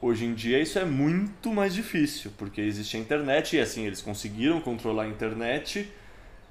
Hoje 0.00 0.24
em 0.24 0.34
dia 0.34 0.60
isso 0.60 0.78
é 0.78 0.84
muito 0.84 1.52
mais 1.52 1.74
difícil, 1.74 2.30
porque 2.38 2.60
existe 2.60 2.96
a 2.96 3.00
internet 3.00 3.56
e 3.56 3.60
assim, 3.60 3.86
eles 3.86 4.00
conseguiram 4.00 4.60
controlar 4.60 5.02
a 5.02 5.08
internet 5.08 5.90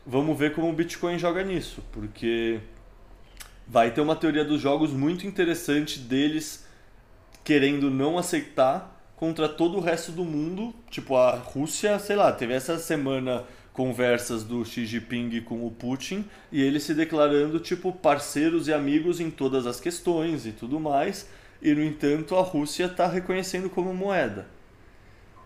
vamos 0.06 0.38
ver 0.38 0.54
como 0.54 0.70
o 0.70 0.74
Bitcoin 0.74 1.18
joga 1.18 1.44
nisso, 1.44 1.84
porque 1.92 2.60
vai 3.68 3.92
ter 3.92 4.02
uma 4.02 4.16
teoria 4.16 4.44
dos 4.44 4.62
jogos 4.62 4.92
muito 4.92 5.26
interessante 5.26 6.00
deles 6.00 6.66
querendo 7.44 7.90
não 7.90 8.18
aceitar 8.18 8.94
contra 9.16 9.48
todo 9.48 9.78
o 9.78 9.82
resto 9.82 10.12
do 10.12 10.24
mundo. 10.24 10.74
Tipo, 10.90 11.16
a 11.16 11.32
Rússia, 11.32 11.98
sei 12.00 12.16
lá, 12.16 12.32
teve 12.32 12.54
essa 12.54 12.78
semana 12.78 13.46
conversas 13.72 14.44
do 14.44 14.64
Xi 14.64 14.86
Jinping 14.86 15.42
com 15.42 15.66
o 15.66 15.72
Putin 15.72 16.26
e 16.52 16.62
eles 16.62 16.84
se 16.84 16.94
declarando 16.94 17.60
tipo 17.60 17.92
parceiros 17.92 18.68
e 18.68 18.74
amigos 18.74 19.20
em 19.20 19.32
todas 19.32 19.66
as 19.66 19.80
questões 19.80 20.46
e 20.46 20.52
tudo 20.52 20.80
mais. 20.80 21.28
E 21.62 21.74
no 21.74 21.84
entanto, 21.84 22.36
a 22.36 22.42
Rússia 22.42 22.86
está 22.86 23.08
reconhecendo 23.08 23.70
como 23.70 23.94
moeda. 23.94 24.48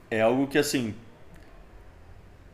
É 0.10 0.22
algo 0.22 0.48
que 0.48 0.58
assim, 0.58 0.94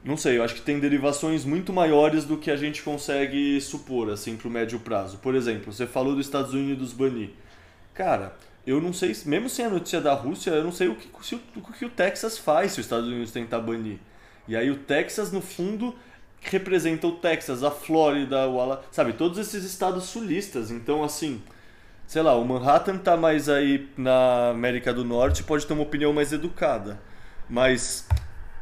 não 0.04 0.18
sei, 0.18 0.38
eu 0.38 0.44
acho 0.44 0.56
que 0.56 0.62
tem 0.62 0.80
derivações 0.80 1.46
muito 1.46 1.72
maiores 1.72 2.26
do 2.26 2.38
que 2.38 2.52
a 2.52 2.58
gente 2.58 2.82
consegue 2.82 3.60
supor, 3.62 4.10
assim, 4.10 4.36
pro 4.36 4.50
médio 4.50 4.80
prazo. 4.80 5.18
Por 5.20 5.34
exemplo, 5.34 5.72
você 5.72 5.88
falou 5.88 6.16
dos 6.16 6.26
Estados 6.26 6.54
Unidos 6.54 6.92
banir. 6.92 7.30
Cara, 7.94 8.36
eu 8.68 8.82
não 8.82 8.92
sei, 8.92 9.16
mesmo 9.26 9.50
sem 9.50 9.66
a 9.66 9.70
notícia 9.70 10.02
da 10.02 10.14
Rússia, 10.14 10.52
eu 10.52 10.64
não 10.64 10.74
sei 10.74 10.90
o 10.90 10.96
que, 10.96 11.10
se, 11.26 11.36
o 11.36 11.62
que 11.62 11.86
o 11.86 11.90
Texas 11.90 12.38
faz 12.38 12.74
se 12.74 12.82
os 12.82 12.86
Estados 12.86 13.08
Unidos 13.08 13.32
tentar 13.32 13.60
banir. 13.60 13.98
E 14.46 14.58
aí 14.58 14.70
o 14.70 14.76
Texas, 14.76 15.32
no 15.32 15.42
fundo, 15.42 15.96
representa 16.42 17.08
o 17.08 17.14
Texas, 17.14 17.64
a 17.64 17.72
Flórida, 17.72 18.48
o 18.48 18.60
Ala, 18.60 18.84
sabe, 18.92 19.14
todos 19.14 19.38
esses 19.38 19.64
estados 19.64 20.06
sulistas. 20.06 20.70
Então, 20.70 21.02
assim, 21.02 21.42
sei 22.06 22.22
lá, 22.22 22.36
o 22.36 22.44
Manhattan 22.46 22.98
tá 22.98 23.16
mais 23.16 23.48
aí 23.48 23.90
na 23.98 24.50
América 24.50 24.94
do 24.94 25.06
Norte, 25.06 25.44
pode 25.44 25.66
ter 25.66 25.74
uma 25.74 25.84
opinião 25.84 26.12
mais 26.12 26.34
educada. 26.34 27.00
Mas 27.50 28.08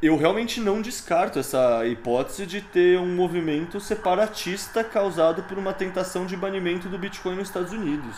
eu 0.02 0.16
realmente 0.18 0.60
não 0.60 0.82
descarto 0.82 1.38
essa 1.38 1.86
hipótese 1.86 2.46
de 2.46 2.62
ter 2.62 2.98
um 2.98 3.16
movimento 3.16 3.80
separatista 3.80 4.84
causado 4.84 5.44
por 5.44 5.58
uma 5.58 5.74
tentação 5.74 6.26
de 6.26 6.36
banimento 6.36 6.90
do 6.90 6.98
Bitcoin 6.98 7.36
nos 7.36 7.50
Estados 7.50 7.72
Unidos. 7.72 8.18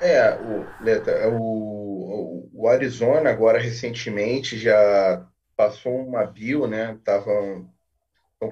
É, 0.00 0.34
o, 0.34 0.66
Leta, 0.82 1.10
é 1.10 1.28
o, 1.28 2.48
o 2.52 2.68
Arizona 2.68 3.30
agora 3.30 3.58
recentemente 3.58 4.58
já 4.58 5.26
passou 5.54 6.06
uma 6.06 6.24
bio, 6.24 6.66
né? 6.66 6.94
Estavam 6.94 7.70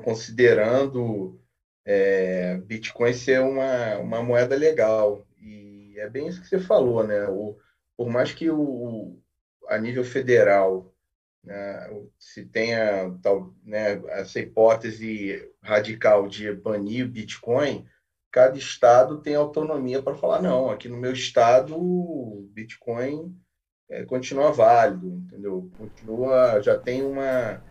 considerando 0.03 1.41
é, 1.85 2.59
Bitcoin 2.65 3.13
ser 3.13 3.41
uma, 3.41 3.97
uma 3.99 4.23
moeda 4.23 4.57
legal. 4.57 5.27
E 5.41 5.95
é 5.99 6.09
bem 6.09 6.29
isso 6.29 6.41
que 6.41 6.49
você 6.49 6.59
falou, 6.59 7.07
né? 7.07 7.29
O, 7.29 7.59
por 7.97 8.09
mais 8.09 8.33
que 8.33 8.51
o, 8.51 9.19
a 9.69 9.79
nível 9.79 10.05
federal 10.05 10.94
se 12.19 12.45
tenha 12.47 13.17
tal, 13.23 13.55
né, 13.65 14.01
essa 14.09 14.41
hipótese 14.41 15.51
radical 15.63 16.27
de 16.27 16.53
banir 16.53 17.07
Bitcoin, 17.07 17.87
cada 18.31 18.57
estado 18.57 19.21
tem 19.21 19.35
autonomia 19.35 20.03
para 20.03 20.15
falar 20.15 20.43
não, 20.43 20.71
aqui 20.71 20.89
no 20.89 20.97
meu 20.97 21.13
estado 21.13 22.49
Bitcoin 22.53 23.37
é, 23.89 24.05
continua 24.05 24.51
válido, 24.51 25.07
entendeu? 25.07 25.71
Continua, 25.77 26.61
já 26.61 26.79
tem 26.79 27.03
uma, 27.03 27.63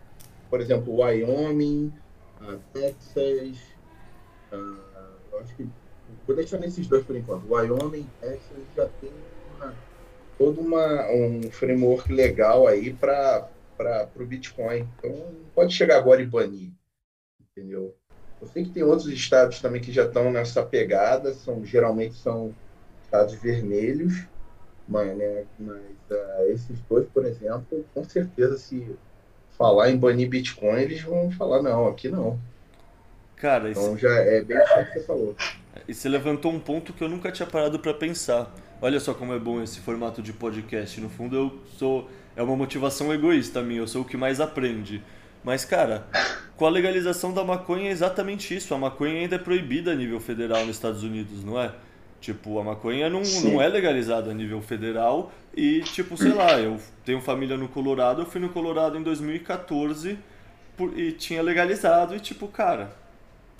por 0.48 0.60
exemplo, 0.60 1.00
Wyoming, 1.00 1.92
Texas, 2.72 3.58
acho 5.40 5.56
que 5.56 5.68
vou 6.26 6.36
deixar 6.36 6.58
nesses 6.58 6.86
dois 6.86 7.04
por 7.04 7.16
enquanto. 7.16 7.50
Wyoming, 7.50 8.08
Texas 8.20 8.64
já 8.76 8.86
tem 9.00 9.10
uma, 9.56 9.74
todo 10.38 10.60
uma, 10.60 11.10
um 11.10 11.50
framework 11.50 12.12
legal 12.12 12.66
aí 12.66 12.92
para 12.92 13.48
para 13.76 14.08
o 14.16 14.26
Bitcoin. 14.26 14.88
Então, 14.98 15.10
não 15.10 15.50
pode 15.54 15.74
chegar 15.74 15.96
agora 15.96 16.22
e 16.22 16.26
banir, 16.26 16.72
entendeu? 17.40 17.94
Eu 18.40 18.48
sei 18.48 18.64
que 18.64 18.70
tem 18.70 18.82
outros 18.82 19.08
estados 19.08 19.60
também 19.60 19.80
que 19.80 19.92
já 19.92 20.04
estão 20.04 20.30
nessa 20.30 20.62
pegada, 20.62 21.32
são 21.32 21.64
geralmente 21.64 22.14
são 22.14 22.54
estados 23.02 23.34
vermelhos, 23.34 24.26
mas, 24.86 25.16
né, 25.16 25.44
mas 25.58 25.80
uh, 26.10 26.52
esses 26.52 26.78
dois, 26.88 27.06
por 27.08 27.24
exemplo, 27.24 27.84
com 27.94 28.04
certeza, 28.04 28.58
se 28.58 28.96
falar 29.56 29.90
em 29.90 29.96
banir 29.96 30.28
Bitcoin, 30.28 30.80
eles 30.80 31.00
vão 31.02 31.30
falar, 31.30 31.62
não, 31.62 31.86
aqui 31.88 32.08
não. 32.08 32.38
Cara, 33.36 33.70
então 33.70 33.96
já 33.96 34.10
é 34.10 34.42
bem 34.42 34.58
o 34.58 34.62
que 34.62 34.92
você 34.92 35.00
falou. 35.04 35.36
E 35.88 35.94
você 35.94 36.08
levantou 36.08 36.52
um 36.52 36.60
ponto 36.60 36.92
que 36.92 37.02
eu 37.02 37.08
nunca 37.08 37.32
tinha 37.32 37.46
parado 37.46 37.78
para 37.78 37.92
pensar. 37.92 38.54
Olha 38.80 39.00
só 39.00 39.14
como 39.14 39.32
é 39.32 39.38
bom 39.38 39.62
esse 39.62 39.80
formato 39.80 40.22
de 40.22 40.32
podcast. 40.32 41.00
No 41.00 41.08
fundo, 41.08 41.36
eu 41.36 41.60
sou 41.78 42.08
é 42.36 42.42
uma 42.42 42.56
motivação 42.56 43.12
egoísta 43.12 43.62
minha, 43.62 43.80
eu 43.80 43.88
sou 43.88 44.02
o 44.02 44.04
que 44.04 44.16
mais 44.16 44.40
aprende. 44.40 45.02
Mas, 45.44 45.64
cara, 45.64 46.06
com 46.56 46.66
a 46.66 46.70
legalização 46.70 47.32
da 47.32 47.44
maconha 47.44 47.88
é 47.88 47.92
exatamente 47.92 48.56
isso. 48.56 48.74
A 48.74 48.78
maconha 48.78 49.20
ainda 49.20 49.36
é 49.36 49.38
proibida 49.38 49.92
a 49.92 49.94
nível 49.94 50.18
federal 50.18 50.64
nos 50.64 50.76
Estados 50.76 51.02
Unidos, 51.02 51.44
não 51.44 51.60
é? 51.60 51.70
Tipo, 52.20 52.58
a 52.58 52.64
maconha 52.64 53.10
não, 53.10 53.20
não 53.42 53.60
é 53.60 53.68
legalizada 53.68 54.30
a 54.30 54.34
nível 54.34 54.62
federal 54.62 55.30
e, 55.54 55.80
tipo, 55.82 56.16
sei 56.16 56.32
lá, 56.32 56.58
eu 56.58 56.80
tenho 57.04 57.20
família 57.20 57.54
no 57.58 57.68
Colorado, 57.68 58.22
eu 58.22 58.26
fui 58.26 58.40
no 58.40 58.48
Colorado 58.48 58.96
em 58.96 59.02
2014 59.02 60.18
por, 60.74 60.98
e 60.98 61.12
tinha 61.12 61.42
legalizado 61.42 62.16
e, 62.16 62.20
tipo, 62.20 62.48
cara, 62.48 62.96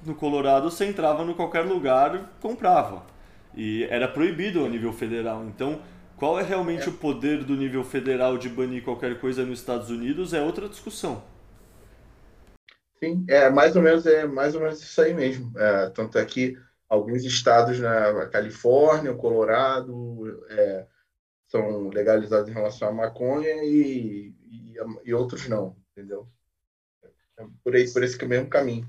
no 0.07 0.15
Colorado 0.15 0.71
você 0.71 0.87
entrava 0.87 1.27
no 1.27 1.35
qualquer 1.35 1.61
lugar 1.61 2.31
comprava. 2.41 3.03
E 3.55 3.85
era 3.91 4.09
proibido 4.09 4.65
a 4.65 4.69
nível 4.69 4.95
federal. 4.95 5.45
Então, 5.45 5.81
qual 6.17 6.39
é 6.39 6.43
realmente 6.43 6.85
é. 6.85 6.89
o 6.89 6.93
poder 6.93 7.45
do 7.45 7.57
nível 7.57 7.85
federal 7.85 8.39
de 8.39 8.49
banir 8.49 8.83
qualquer 8.85 9.21
coisa 9.21 9.45
nos 9.45 9.61
Estados 9.61 9.91
Unidos 9.91 10.33
é 10.33 10.43
outra 10.43 10.69
discussão. 10.69 11.23
Sim, 12.99 13.25
é 13.29 13.51
mais 13.51 13.77
ou 13.77 13.83
menos, 13.83 14.07
é 14.07 14.27
mais 14.27 14.55
ou 14.55 14.61
menos 14.61 14.81
isso 14.83 15.01
aí 15.01 15.13
mesmo. 15.13 15.53
É, 15.59 15.91
tanto 15.91 16.19
é 16.19 16.25
que 16.25 16.57
alguns 16.89 17.25
estados 17.25 17.79
na 17.79 18.27
Califórnia, 18.29 19.13
o 19.13 19.17
Colorado, 19.17 20.45
é, 20.49 20.87
são 21.47 21.89
legalizados 21.89 22.49
em 22.49 22.53
relação 22.53 22.89
à 22.89 22.93
maconha 22.93 23.63
e, 23.65 24.35
e, 24.45 24.75
e 25.05 25.15
outros 25.15 25.49
não, 25.49 25.77
entendeu? 25.93 26.29
É 27.39 27.45
por 27.63 27.75
aí, 27.75 27.93
por 27.93 28.03
esse 28.03 28.25
mesmo 28.25 28.49
caminho. 28.49 28.89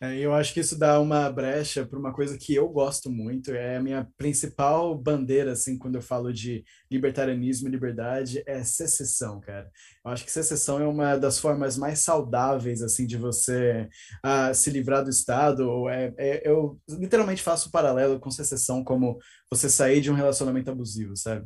É, 0.00 0.16
eu 0.16 0.32
acho 0.32 0.54
que 0.54 0.60
isso 0.60 0.78
dá 0.78 1.00
uma 1.00 1.28
brecha 1.28 1.84
para 1.84 1.98
uma 1.98 2.12
coisa 2.12 2.38
que 2.38 2.54
eu 2.54 2.68
gosto 2.68 3.10
muito, 3.10 3.50
é 3.50 3.78
a 3.78 3.82
minha 3.82 4.08
principal 4.16 4.96
bandeira, 4.96 5.50
assim, 5.52 5.76
quando 5.76 5.96
eu 5.96 6.02
falo 6.02 6.32
de 6.32 6.64
libertarianismo 6.88 7.66
e 7.66 7.70
liberdade, 7.72 8.40
é 8.46 8.62
secessão, 8.62 9.40
cara. 9.40 9.68
Eu 10.04 10.12
acho 10.12 10.24
que 10.24 10.30
secessão 10.30 10.80
é 10.80 10.86
uma 10.86 11.16
das 11.16 11.40
formas 11.40 11.76
mais 11.76 11.98
saudáveis, 11.98 12.80
assim, 12.80 13.06
de 13.08 13.16
você 13.16 13.88
uh, 14.24 14.54
se 14.54 14.70
livrar 14.70 15.02
do 15.02 15.10
Estado. 15.10 15.88
É, 15.88 16.14
é, 16.16 16.48
eu 16.48 16.78
literalmente 16.88 17.42
faço 17.42 17.68
um 17.68 17.72
paralelo 17.72 18.20
com 18.20 18.30
secessão 18.30 18.84
como 18.84 19.18
você 19.50 19.68
sair 19.68 20.00
de 20.00 20.12
um 20.12 20.14
relacionamento 20.14 20.70
abusivo, 20.70 21.16
sabe? 21.16 21.44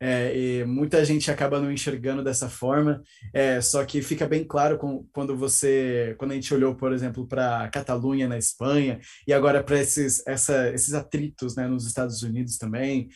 É, 0.00 0.64
muita 0.64 1.04
gente 1.04 1.30
acaba 1.30 1.60
não 1.60 1.72
enxergando 1.72 2.22
dessa 2.22 2.48
forma, 2.48 3.02
é, 3.32 3.60
só 3.60 3.84
que 3.84 4.02
fica 4.02 4.26
bem 4.26 4.44
claro 4.44 4.76
com, 4.76 5.06
quando 5.12 5.36
você, 5.36 6.14
quando 6.18 6.32
a 6.32 6.34
gente 6.34 6.52
olhou, 6.52 6.74
por 6.74 6.92
exemplo, 6.92 7.26
para 7.26 7.68
Catalunha 7.70 8.28
na 8.28 8.36
Espanha 8.36 9.00
e 9.26 9.32
agora 9.32 9.62
para 9.62 9.80
esses, 9.80 10.22
essa, 10.26 10.70
esses 10.70 10.92
atritos 10.92 11.56
né, 11.56 11.66
nos 11.66 11.86
Estados 11.86 12.22
Unidos 12.22 12.58
também. 12.58 13.08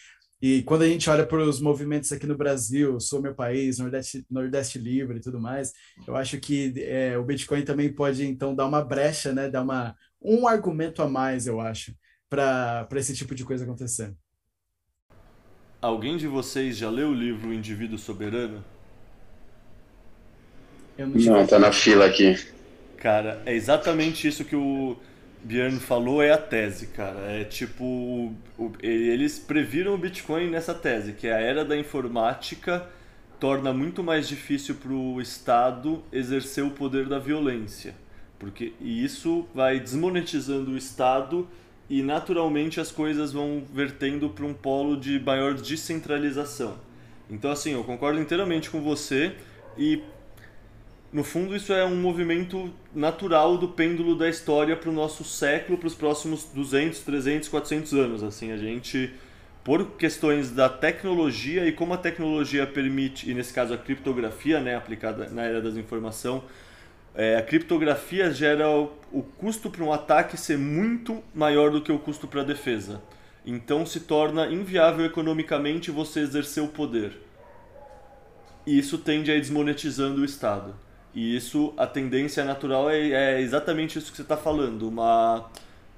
E 0.43 0.63
quando 0.63 0.83
a 0.83 0.89
gente 0.89 1.09
olha 1.11 1.27
para 1.27 1.43
os 1.43 1.61
movimentos 1.61 2.11
aqui 2.13 2.27
no 2.27 2.37
Brasil, 2.37 2.99
Sou 2.99 3.21
Meu 3.21 3.35
País, 3.35 3.79
Nordeste, 3.79 4.25
Nordeste 4.31 4.79
Livre 4.79 5.19
e 5.19 5.21
tudo 5.21 5.39
mais, 5.39 5.73
eu 6.07 6.17
acho 6.17 6.41
que 6.41 6.73
é, 6.79 7.19
o 7.19 7.25
Bitcoin 7.25 7.63
também 7.63 7.93
pode, 7.93 8.25
então, 8.25 8.55
dar 8.55 8.67
uma 8.67 8.83
brecha, 8.83 9.35
né, 9.35 9.51
dar 9.51 9.61
uma, 9.61 9.95
um 10.21 10.49
argumento 10.49 11.03
a 11.03 11.09
mais, 11.09 11.47
eu 11.47 11.61
acho, 11.61 11.95
para 12.31 12.89
esse 12.97 13.15
tipo 13.15 13.35
de 13.35 13.45
coisa 13.45 13.65
acontecer. 13.65 14.15
Alguém 15.83 16.17
de 16.17 16.27
vocês 16.27 16.77
já 16.77 16.91
leu 16.91 17.09
o 17.09 17.15
livro 17.15 17.49
O 17.49 17.55
Indivíduo 17.55 17.99
Soberano? 17.99 18.65
não, 20.99 21.07
não 21.35 21.47
tá 21.47 21.59
na 21.59 21.73
fila 21.73 22.07
aqui. 22.07 22.37
Cara, 22.97 23.43
é 23.47 23.55
exatamente 23.55 24.29
isso 24.29 24.45
que 24.45 24.55
o 24.55 24.97
Björn 25.43 25.81
falou, 25.81 26.23
é 26.23 26.33
a 26.33 26.39
tese, 26.39 26.89
cara. 26.89 27.21
É 27.33 27.45
tipo, 27.45 28.35
eles 28.83 29.39
previram 29.39 29.95
o 29.95 29.99
Bitcoin 29.99 30.51
nessa 30.51 30.75
tese, 30.75 31.15
que 31.15 31.27
é 31.27 31.35
a 31.35 31.41
era 31.41 31.65
da 31.65 31.77
informática 31.77 32.87
torna 33.41 33.73
muito 33.73 34.05
mais 34.05 34.29
difícil 34.29 34.75
para 34.75 34.93
o 34.93 35.19
Estado 35.21 36.05
exercer 36.13 36.63
o 36.63 36.71
poder 36.71 37.09
da 37.09 37.19
violência. 37.19 37.95
Porque 38.39 38.75
e 38.79 39.03
isso 39.03 39.49
vai 39.55 39.81
desmonetizando 39.81 40.73
o 40.73 40.77
Estado 40.77 41.49
e 41.91 42.05
naturalmente 42.05 42.79
as 42.79 42.93
coisas 42.93 43.33
vão 43.33 43.65
vertendo 43.75 44.31
para 44.31 44.47
um 44.47 44.55
polo 44.55 44.97
de 44.97 45.19
maior 45.19 45.55
descentralização. 45.55 46.79
Então, 47.29 47.51
assim, 47.51 47.73
eu 47.73 47.83
concordo 47.83 48.21
inteiramente 48.21 48.71
com 48.71 48.81
você 48.81 49.33
e 49.77 50.01
no 51.13 51.25
fundo 51.25 51.57
isso 51.57 51.73
é 51.73 51.85
um 51.85 51.97
movimento 51.97 52.73
natural 52.95 53.59
do 53.59 53.67
pêndulo 53.67 54.15
da 54.15 54.29
história 54.29 54.77
para 54.77 54.89
o 54.89 54.93
nosso 54.93 55.25
século, 55.25 55.77
para 55.77 55.89
os 55.89 55.95
próximos 55.97 56.45
200, 56.55 57.01
300, 57.01 57.49
400 57.49 57.93
anos. 57.95 58.23
Assim, 58.23 58.53
a 58.53 58.57
gente, 58.57 59.13
por 59.65 59.85
questões 59.97 60.53
da 60.53 60.69
tecnologia 60.69 61.67
e 61.67 61.73
como 61.73 61.93
a 61.93 61.99
tecnologia 61.99 62.69
permite, 62.69 63.29
e 63.29 63.35
nesse 63.35 63.53
caso 63.53 63.75
a 63.75 63.77
criptografia, 63.77 64.61
né, 64.61 64.77
aplicada 64.77 65.29
na 65.31 65.43
era 65.43 65.61
das 65.61 65.77
informações, 65.77 66.43
é, 67.15 67.37
a 67.37 67.43
criptografia 67.43 68.31
gera 68.31 68.69
o, 68.69 68.93
o 69.13 69.23
custo 69.23 69.71
para 69.71 69.85
um 69.85 69.93
ataque 69.93 70.37
ser 70.37 70.59
muito 70.59 71.23
maior 71.35 71.71
do 71.71 71.83
que 71.83 71.93
o 71.93 71.99
custo 71.99 72.27
para 72.27 72.43
a 72.43 72.45
defesa. 72.45 73.03
Então 73.45 73.87
se 73.87 74.01
torna 74.01 74.47
inviável 74.47 75.05
economicamente 75.05 75.91
você 75.91 76.21
exercer 76.21 76.63
o 76.63 76.69
poder. 76.69 77.19
E 78.67 78.79
isso 78.79 78.99
tende 78.99 79.31
a 79.31 79.35
ir 79.35 79.41
desmonetizando 79.41 80.21
o 80.21 80.25
Estado. 80.25 80.75
E 81.15 81.35
isso, 81.35 81.75
a 81.77 81.87
tendência 81.87 82.45
natural 82.45 82.89
é, 82.89 83.11
é 83.11 83.41
exatamente 83.41 83.99
isso 83.99 84.11
que 84.11 84.17
você 84.17 84.23
está 84.23 84.37
falando, 84.37 84.89
uma 84.89 85.51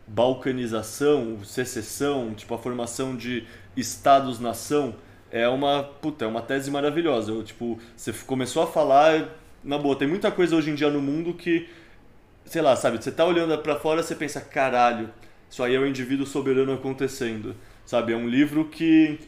balcanização, 0.07 1.45
secessão, 1.45 2.33
tipo 2.35 2.55
a 2.55 2.59
formação 2.59 3.15
de 3.15 3.47
estados-nação, 3.77 4.95
é 5.31 5.49
uma, 5.49 5.83
puta, 5.83 6.25
é 6.25 6.29
uma 6.29 6.43
tese 6.43 6.71
maravilhosa. 6.71 7.33
Eu, 7.33 7.43
tipo, 7.43 7.79
você 7.97 8.13
começou 8.27 8.63
a 8.63 8.67
falar, 8.67 9.29
na 9.65 9.79
boa, 9.79 9.97
tem 9.97 10.09
muita 10.09 10.31
coisa 10.31 10.57
hoje 10.57 10.71
em 10.71 10.75
dia 10.75 10.91
no 10.91 11.01
mundo 11.01 11.35
que, 11.35 11.69
sei 12.45 12.63
lá, 12.63 12.75
sabe, 12.77 13.03
você 13.03 13.13
tá 13.13 13.25
olhando 13.25 13.57
para 13.59 13.77
fora, 13.77 14.03
você 14.03 14.15
pensa, 14.15 14.41
caralho, 14.41 15.11
isso 15.51 15.63
aí 15.63 15.75
é 15.75 15.79
o 15.79 15.83
um 15.83 15.87
indivíduo 15.87 16.27
soberano 16.27 16.73
acontecendo, 16.73 17.55
sabe? 17.85 18.13
É 18.13 18.17
um 18.17 18.29
livro 18.29 18.67
que, 18.67 19.19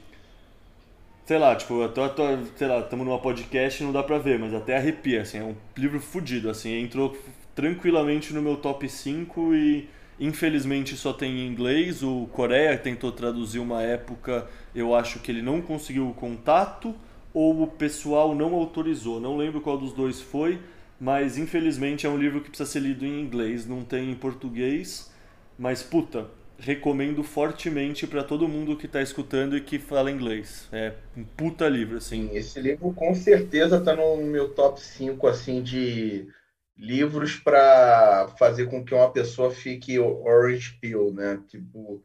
sei 1.24 1.38
lá, 1.38 1.54
tipo, 1.54 1.82
eu 1.82 1.88
tô, 1.88 2.08
tô 2.08 2.22
sei 2.56 2.66
lá, 2.66 2.80
estamos 2.80 3.06
numa 3.06 3.18
podcast 3.18 3.82
não 3.82 3.92
dá 3.92 4.02
pra 4.02 4.18
ver, 4.18 4.38
mas 4.38 4.54
até 4.54 4.76
arrepia, 4.76 5.22
assim, 5.22 5.38
é 5.38 5.44
um 5.44 5.54
livro 5.76 6.00
fodido, 6.00 6.50
assim, 6.50 6.80
entrou 6.80 7.16
tranquilamente 7.54 8.34
no 8.34 8.42
meu 8.42 8.56
top 8.56 8.88
5 8.88 9.54
e 9.54 9.88
infelizmente 10.18 10.96
só 10.96 11.12
tem 11.12 11.40
em 11.40 11.46
inglês, 11.46 12.02
o 12.02 12.26
Coreia 12.32 12.76
tentou 12.78 13.12
traduzir 13.12 13.58
uma 13.58 13.82
época, 13.82 14.48
eu 14.74 14.94
acho 14.94 15.18
que 15.20 15.30
ele 15.30 15.42
não 15.42 15.60
conseguiu 15.60 16.08
o 16.08 16.14
contato, 16.14 16.94
ou 17.34 17.62
o 17.64 17.66
pessoal 17.66 18.34
não 18.34 18.54
autorizou. 18.54 19.20
Não 19.20 19.36
lembro 19.36 19.60
qual 19.60 19.76
dos 19.76 19.92
dois 19.92 20.22
foi, 20.22 20.60
mas 21.00 21.36
infelizmente 21.36 22.06
é 22.06 22.10
um 22.10 22.16
livro 22.16 22.40
que 22.40 22.48
precisa 22.48 22.70
ser 22.70 22.80
lido 22.80 23.04
em 23.04 23.20
inglês, 23.20 23.66
não 23.66 23.84
tem 23.84 24.10
em 24.10 24.14
português. 24.14 25.12
Mas 25.58 25.82
puta, 25.82 26.28
recomendo 26.58 27.22
fortemente 27.22 28.06
para 28.06 28.24
todo 28.24 28.48
mundo 28.48 28.76
que 28.76 28.86
está 28.86 29.02
escutando 29.02 29.56
e 29.56 29.60
que 29.60 29.78
fala 29.78 30.10
inglês. 30.10 30.68
É 30.72 30.94
um 31.16 31.24
puta 31.24 31.68
livro, 31.68 31.98
assim. 31.98 32.30
Esse 32.32 32.60
livro 32.60 32.92
com 32.94 33.14
certeza 33.14 33.78
está 33.78 33.94
no 33.94 34.16
meu 34.18 34.54
top 34.54 34.80
5 34.80 35.26
assim 35.26 35.62
de 35.62 36.28
livros 36.76 37.36
para 37.36 38.28
fazer 38.38 38.66
com 38.66 38.84
que 38.84 38.94
uma 38.94 39.10
pessoa 39.12 39.50
fique 39.50 39.98
orange 39.98 40.78
pill, 40.80 41.12
né? 41.12 41.42
Tipo, 41.48 42.02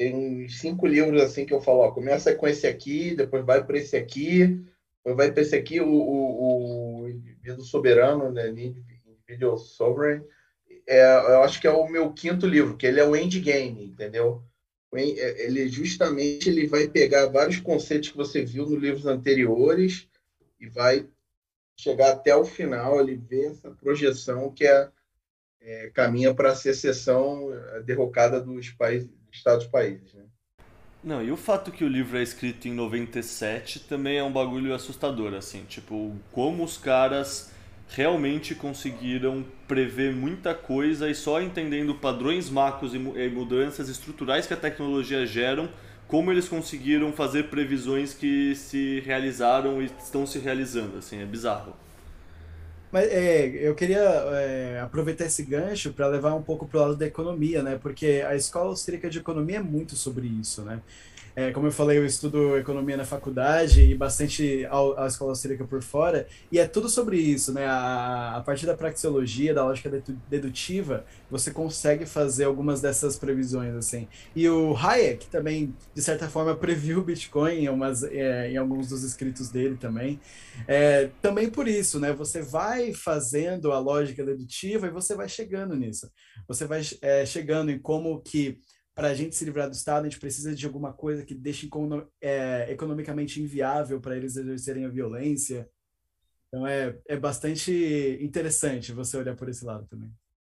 tem 0.00 0.48
cinco 0.48 0.86
livros 0.86 1.20
assim 1.20 1.44
que 1.44 1.52
eu 1.52 1.60
falo, 1.60 1.80
ó, 1.80 1.90
começa 1.90 2.34
com 2.34 2.48
esse 2.48 2.66
aqui, 2.66 3.14
depois 3.14 3.44
vai 3.44 3.62
para 3.62 3.76
esse 3.76 3.94
aqui, 3.94 4.64
vai 5.04 5.30
para 5.30 5.42
esse 5.42 5.54
aqui, 5.54 5.78
o, 5.78 5.92
o, 5.92 7.02
o 7.02 7.08
indivíduo 7.10 7.62
soberano, 7.62 8.32
né, 8.32 8.48
individual 8.48 9.58
sovereign, 9.58 10.24
é, 10.86 11.02
eu 11.04 11.42
acho 11.42 11.60
que 11.60 11.66
é 11.66 11.70
o 11.70 11.86
meu 11.86 12.14
quinto 12.14 12.46
livro, 12.46 12.78
que 12.78 12.86
ele 12.86 12.98
é 12.98 13.06
o 13.06 13.14
endgame, 13.14 13.84
entendeu? 13.84 14.42
É, 14.94 15.44
ele 15.44 15.68
justamente 15.68 16.48
ele 16.48 16.66
vai 16.66 16.88
pegar 16.88 17.26
vários 17.26 17.60
conceitos 17.60 18.08
que 18.08 18.16
você 18.16 18.42
viu 18.42 18.64
nos 18.64 18.80
livros 18.80 19.04
anteriores 19.04 20.08
e 20.58 20.66
vai 20.66 21.06
chegar 21.76 22.12
até 22.12 22.34
o 22.34 22.46
final, 22.46 23.00
ele 23.00 23.16
vê 23.16 23.48
essa 23.48 23.70
projeção 23.72 24.50
que 24.50 24.66
é, 24.66 24.88
é 25.60 25.90
caminha 25.90 26.32
para 26.32 26.52
a 26.52 26.56
secessão, 26.56 27.50
a 27.76 27.80
derrocada 27.80 28.40
dos 28.40 28.70
países 28.70 29.19
Estados-países. 29.32 30.12
Né? 30.14 30.24
Não, 31.02 31.22
e 31.22 31.32
o 31.32 31.36
fato 31.36 31.70
que 31.70 31.84
o 31.84 31.88
livro 31.88 32.18
é 32.18 32.22
escrito 32.22 32.68
em 32.68 32.74
97 32.74 33.80
também 33.80 34.18
é 34.18 34.24
um 34.24 34.32
bagulho 34.32 34.74
assustador, 34.74 35.34
assim, 35.34 35.64
tipo, 35.64 36.14
como 36.30 36.62
os 36.62 36.76
caras 36.76 37.52
realmente 37.88 38.54
conseguiram 38.54 39.44
prever 39.66 40.14
muita 40.14 40.54
coisa 40.54 41.08
e 41.08 41.14
só 41.14 41.40
entendendo 41.40 41.94
padrões 41.94 42.48
macros 42.48 42.94
e 42.94 42.98
mudanças 42.98 43.88
estruturais 43.88 44.46
que 44.46 44.54
a 44.54 44.56
tecnologia 44.56 45.26
geram, 45.26 45.68
como 46.06 46.30
eles 46.30 46.48
conseguiram 46.48 47.12
fazer 47.12 47.44
previsões 47.44 48.12
que 48.12 48.54
se 48.54 49.00
realizaram 49.00 49.80
e 49.80 49.86
estão 49.86 50.26
se 50.26 50.38
realizando, 50.38 50.98
assim, 50.98 51.20
é 51.20 51.24
bizarro. 51.24 51.74
Mas 52.90 53.08
é, 53.08 53.46
eu 53.46 53.74
queria 53.74 54.00
é, 54.00 54.80
aproveitar 54.80 55.24
esse 55.26 55.44
gancho 55.44 55.92
para 55.92 56.08
levar 56.08 56.34
um 56.34 56.42
pouco 56.42 56.66
para 56.66 56.78
o 56.78 56.82
lado 56.82 56.96
da 56.96 57.06
economia, 57.06 57.62
né? 57.62 57.78
Porque 57.80 58.24
a 58.26 58.34
escola 58.34 58.70
austríaca 58.70 59.08
de 59.08 59.18
economia 59.18 59.58
é 59.58 59.62
muito 59.62 59.94
sobre 59.94 60.26
isso, 60.26 60.62
né? 60.62 60.80
É, 61.40 61.52
como 61.52 61.68
eu 61.68 61.72
falei, 61.72 61.96
eu 61.96 62.04
estudo 62.04 62.58
economia 62.58 62.98
na 62.98 63.04
faculdade 63.06 63.80
e 63.80 63.94
bastante 63.94 64.66
a, 64.66 65.06
escola 65.06 65.30
austríaca 65.30 65.64
por 65.64 65.82
fora, 65.82 66.26
e 66.52 66.58
é 66.58 66.68
tudo 66.68 66.86
sobre 66.86 67.16
isso, 67.16 67.50
né? 67.50 67.64
A, 67.64 68.36
a 68.36 68.40
partir 68.42 68.66
da 68.66 68.76
praxeologia, 68.76 69.54
da 69.54 69.64
lógica 69.64 69.90
dedutiva, 70.28 71.06
você 71.30 71.50
consegue 71.50 72.04
fazer 72.04 72.44
algumas 72.44 72.82
dessas 72.82 73.16
previsões, 73.16 73.74
assim. 73.74 74.06
E 74.36 74.46
o 74.50 74.76
Hayek 74.76 75.28
também, 75.28 75.74
de 75.94 76.02
certa 76.02 76.28
forma, 76.28 76.54
previu 76.54 76.98
o 76.98 77.02
Bitcoin 77.02 77.54
em, 77.54 77.68
umas, 77.70 78.02
é, 78.02 78.50
em 78.50 78.58
alguns 78.58 78.90
dos 78.90 79.02
escritos 79.02 79.48
dele 79.48 79.78
também. 79.80 80.20
É, 80.68 81.08
também 81.22 81.48
por 81.48 81.66
isso, 81.66 81.98
né? 81.98 82.12
Você 82.12 82.42
vai 82.42 82.92
fazendo 82.92 83.72
a 83.72 83.78
lógica 83.78 84.22
dedutiva 84.22 84.88
e 84.88 84.90
você 84.90 85.14
vai 85.14 85.26
chegando 85.26 85.74
nisso. 85.74 86.10
Você 86.46 86.66
vai 86.66 86.82
é, 87.00 87.24
chegando 87.24 87.70
em 87.70 87.78
como 87.78 88.20
que 88.20 88.58
para 88.94 89.08
a 89.08 89.14
gente 89.14 89.34
se 89.34 89.44
livrar 89.44 89.68
do 89.68 89.74
Estado, 89.74 90.06
a 90.06 90.08
gente 90.08 90.20
precisa 90.20 90.54
de 90.54 90.66
alguma 90.66 90.92
coisa 90.92 91.24
que 91.24 91.34
deixe 91.34 91.68
é, 92.20 92.70
economicamente 92.70 93.40
inviável 93.40 94.00
para 94.00 94.16
eles 94.16 94.36
exercerem 94.36 94.84
a 94.84 94.88
violência. 94.88 95.68
Então 96.48 96.66
é, 96.66 96.98
é 97.06 97.16
bastante 97.16 98.18
interessante 98.20 98.92
você 98.92 99.16
olhar 99.16 99.36
por 99.36 99.48
esse 99.48 99.64
lado 99.64 99.86
também. 99.88 100.12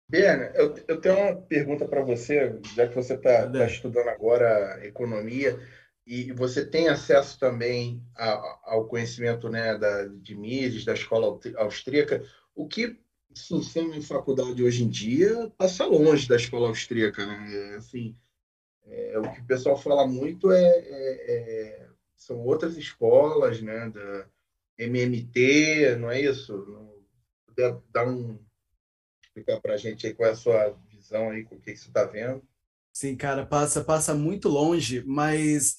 Berna, 0.09 0.53
eu, 0.55 0.75
eu 0.87 1.01
tenho 1.01 1.19
uma 1.19 1.35
pergunta 1.35 1.89
para 1.89 2.03
você, 2.03 2.61
já 2.75 2.87
que 2.87 2.95
você 2.95 3.15
está 3.15 3.51
tá 3.51 3.67
estudando 3.67 4.09
agora 4.09 4.79
economia 4.87 5.59
e 6.07 6.31
você 6.33 6.65
tem 6.65 6.89
acesso 6.89 7.41
também 7.41 8.01
a, 8.15 8.61
ao 8.65 8.87
conhecimento 8.87 9.49
né, 9.49 9.77
da, 9.77 10.05
de 10.05 10.37
Mises, 10.37 10.85
da 10.85 10.95
escola 10.95 11.41
austríaca, 11.57 12.23
o 12.55 12.69
que 12.69 12.97
se 13.35 13.55
ensina 13.55 13.97
em 13.97 14.03
faculdade 14.03 14.63
hoje 14.63 14.85
em 14.85 14.89
dia 14.89 15.51
passa 15.59 15.85
longe 15.85 16.29
da 16.29 16.37
escola 16.37 16.69
austríaca. 16.69 17.27
Né? 17.27 17.75
Assim, 17.77 18.17
é, 18.87 19.19
o 19.19 19.33
que 19.33 19.41
o 19.41 19.47
pessoal 19.47 19.77
fala 19.77 20.07
muito 20.07 20.51
é, 20.53 20.63
é, 20.63 21.33
é, 21.33 21.89
são 22.17 22.39
outras 22.41 22.77
escolas, 22.77 23.61
né, 23.61 23.91
da 23.91 24.27
MMT, 24.79 25.97
não 25.97 26.11
é 26.11 26.21
isso? 26.21 26.57
Não, 26.69 26.95
puder 27.47 27.77
dar 27.91 28.09
um 28.09 28.39
explicar 29.25 29.61
para 29.61 29.75
a 29.75 29.77
gente 29.77 30.07
aí 30.07 30.15
qual 30.15 30.29
é 30.29 30.33
a 30.33 30.37
sua 30.37 30.71
visão 30.89 31.31
aí, 31.31 31.45
com 31.45 31.57
o 31.57 31.61
que 31.61 31.77
você 31.77 31.89
está 31.89 32.05
vendo? 32.05 32.43
Sim, 32.93 33.15
cara, 33.15 33.45
passa 33.45 33.85
passa 33.85 34.15
muito 34.15 34.49
longe, 34.49 35.05
mas 35.07 35.77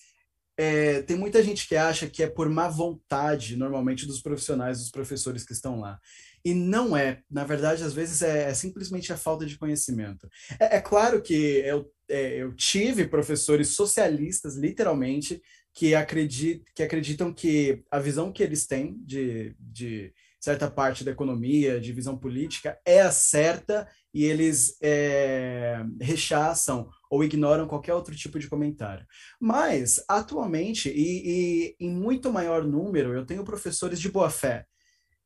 é, 0.55 1.01
tem 1.01 1.18
muita 1.18 1.41
gente 1.41 1.68
que 1.68 1.76
acha 1.76 2.08
que 2.08 2.22
é 2.22 2.28
por 2.28 2.49
má 2.49 2.68
vontade, 2.68 3.55
normalmente, 3.55 4.05
dos 4.05 4.22
profissionais, 4.22 4.80
dos 4.80 4.91
professores 4.91 5.43
que 5.43 5.53
estão 5.53 5.80
lá. 5.80 5.99
E 6.48 6.54
não 6.54 6.95
é. 6.95 7.20
Na 7.30 7.43
verdade, 7.43 7.84
às 7.84 7.93
vezes 7.93 8.22
é, 8.22 8.50
é 8.50 8.54
simplesmente 8.54 9.12
a 9.12 9.18
falta 9.18 9.45
de 9.45 9.58
conhecimento. 9.58 10.30
É, 10.58 10.78
é 10.78 10.82
claro 10.82 11.22
que 11.22 11.34
eu, 11.34 11.91
é, 12.08 12.38
eu 12.38 12.56
tive 12.56 13.06
professores 13.06 13.76
socialistas, 13.76 14.56
literalmente, 14.56 15.41
que, 15.74 15.93
acredit, 15.93 16.64
que 16.74 16.82
acreditam 16.82 17.34
que 17.34 17.84
a 17.91 18.00
visão 18.00 18.32
que 18.32 18.41
eles 18.41 18.66
têm 18.66 18.95
de, 19.06 19.58
de 19.60 20.14
certa 20.39 20.72
parte 20.72 21.04
da 21.04 21.12
economia, 21.12 21.82
de 21.82 21.91
visão 21.91 22.18
política, 22.18 22.80
é 22.86 23.02
a 23.02 23.12
certa 23.12 23.86
e 24.14 24.24
eles 24.24 24.78
é, 24.82 25.84
rechaçam 26.00 26.89
ou 27.12 27.26
ignoram 27.26 27.68
qualquer 27.68 27.93
outro 27.93 28.16
tipo 28.16 28.39
de 28.39 28.48
comentário. 28.48 29.06
Mas, 29.38 30.02
atualmente, 30.08 30.88
e, 30.88 31.76
e 31.76 31.76
em 31.78 31.91
muito 31.91 32.32
maior 32.32 32.64
número, 32.64 33.14
eu 33.14 33.26
tenho 33.26 33.43
professores 33.43 34.00
de 34.00 34.10
boa 34.10 34.30
fé 34.30 34.66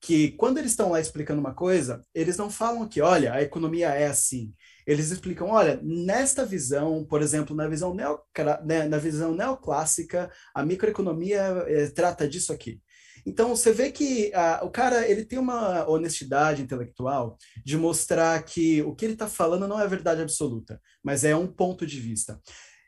que 0.01 0.31
quando 0.31 0.57
eles 0.57 0.71
estão 0.71 0.89
lá 0.89 0.99
explicando 0.99 1.39
uma 1.39 1.53
coisa, 1.53 2.03
eles 2.13 2.35
não 2.35 2.49
falam 2.49 2.87
que, 2.87 2.99
olha, 2.99 3.33
a 3.33 3.41
economia 3.41 3.89
é 3.89 4.07
assim. 4.07 4.51
Eles 4.85 5.11
explicam, 5.11 5.49
olha, 5.49 5.79
nesta 5.83 6.43
visão, 6.43 7.05
por 7.05 7.21
exemplo, 7.21 7.55
na 7.55 7.67
visão, 7.67 7.93
neo, 7.93 8.19
né, 8.65 8.87
na 8.87 8.97
visão 8.97 9.35
neoclássica, 9.35 10.31
a 10.55 10.65
microeconomia 10.65 11.65
é, 11.67 11.87
trata 11.87 12.27
disso 12.27 12.51
aqui. 12.51 12.81
Então 13.23 13.55
você 13.55 13.71
vê 13.71 13.91
que 13.91 14.31
ah, 14.33 14.61
o 14.63 14.71
cara 14.71 15.07
ele 15.07 15.23
tem 15.23 15.37
uma 15.37 15.87
honestidade 15.87 16.63
intelectual 16.63 17.37
de 17.63 17.77
mostrar 17.77 18.41
que 18.43 18.81
o 18.81 18.95
que 18.95 19.05
ele 19.05 19.13
está 19.13 19.27
falando 19.27 19.67
não 19.67 19.79
é 19.79 19.87
verdade 19.87 20.23
absoluta, 20.23 20.81
mas 21.03 21.23
é 21.23 21.35
um 21.35 21.45
ponto 21.45 21.85
de 21.85 21.99
vista. 21.99 22.41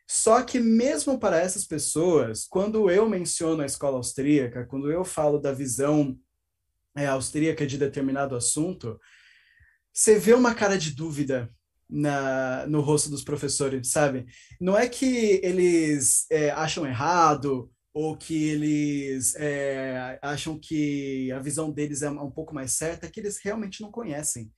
Só 0.09 0.41
que 0.41 0.59
mesmo 0.59 1.19
para 1.19 1.39
essas 1.39 1.65
pessoas, 1.65 2.45
quando 2.49 2.89
eu 2.89 3.07
menciono 3.07 3.61
a 3.61 3.65
escola 3.65 3.97
austríaca, 3.97 4.65
quando 4.65 4.91
eu 4.91 5.05
falo 5.05 5.39
da 5.39 5.53
visão 5.53 6.17
é, 6.95 7.07
austríaca 7.07 7.65
de 7.65 7.77
determinado 7.77 8.35
assunto, 8.35 8.99
você 9.91 10.17
vê 10.17 10.33
uma 10.33 10.55
cara 10.55 10.77
de 10.77 10.91
dúvida 10.91 11.49
na, 11.89 12.65
no 12.67 12.81
rosto 12.81 13.09
dos 13.09 13.23
professores, 13.23 13.89
sabe? 13.89 14.25
Não 14.59 14.77
é 14.77 14.87
que 14.87 15.39
eles 15.43 16.25
é, 16.31 16.49
acham 16.51 16.85
errado 16.85 17.71
ou 17.93 18.17
que 18.17 18.49
eles 18.49 19.35
é, 19.35 20.17
acham 20.21 20.59
que 20.59 21.31
a 21.31 21.39
visão 21.39 21.71
deles 21.71 22.01
é 22.01 22.09
um 22.09 22.31
pouco 22.31 22.53
mais 22.53 22.73
certa, 22.73 23.05
é 23.05 23.09
que 23.09 23.19
eles 23.19 23.39
realmente 23.43 23.81
não 23.81 23.91
conhecem 23.91 24.51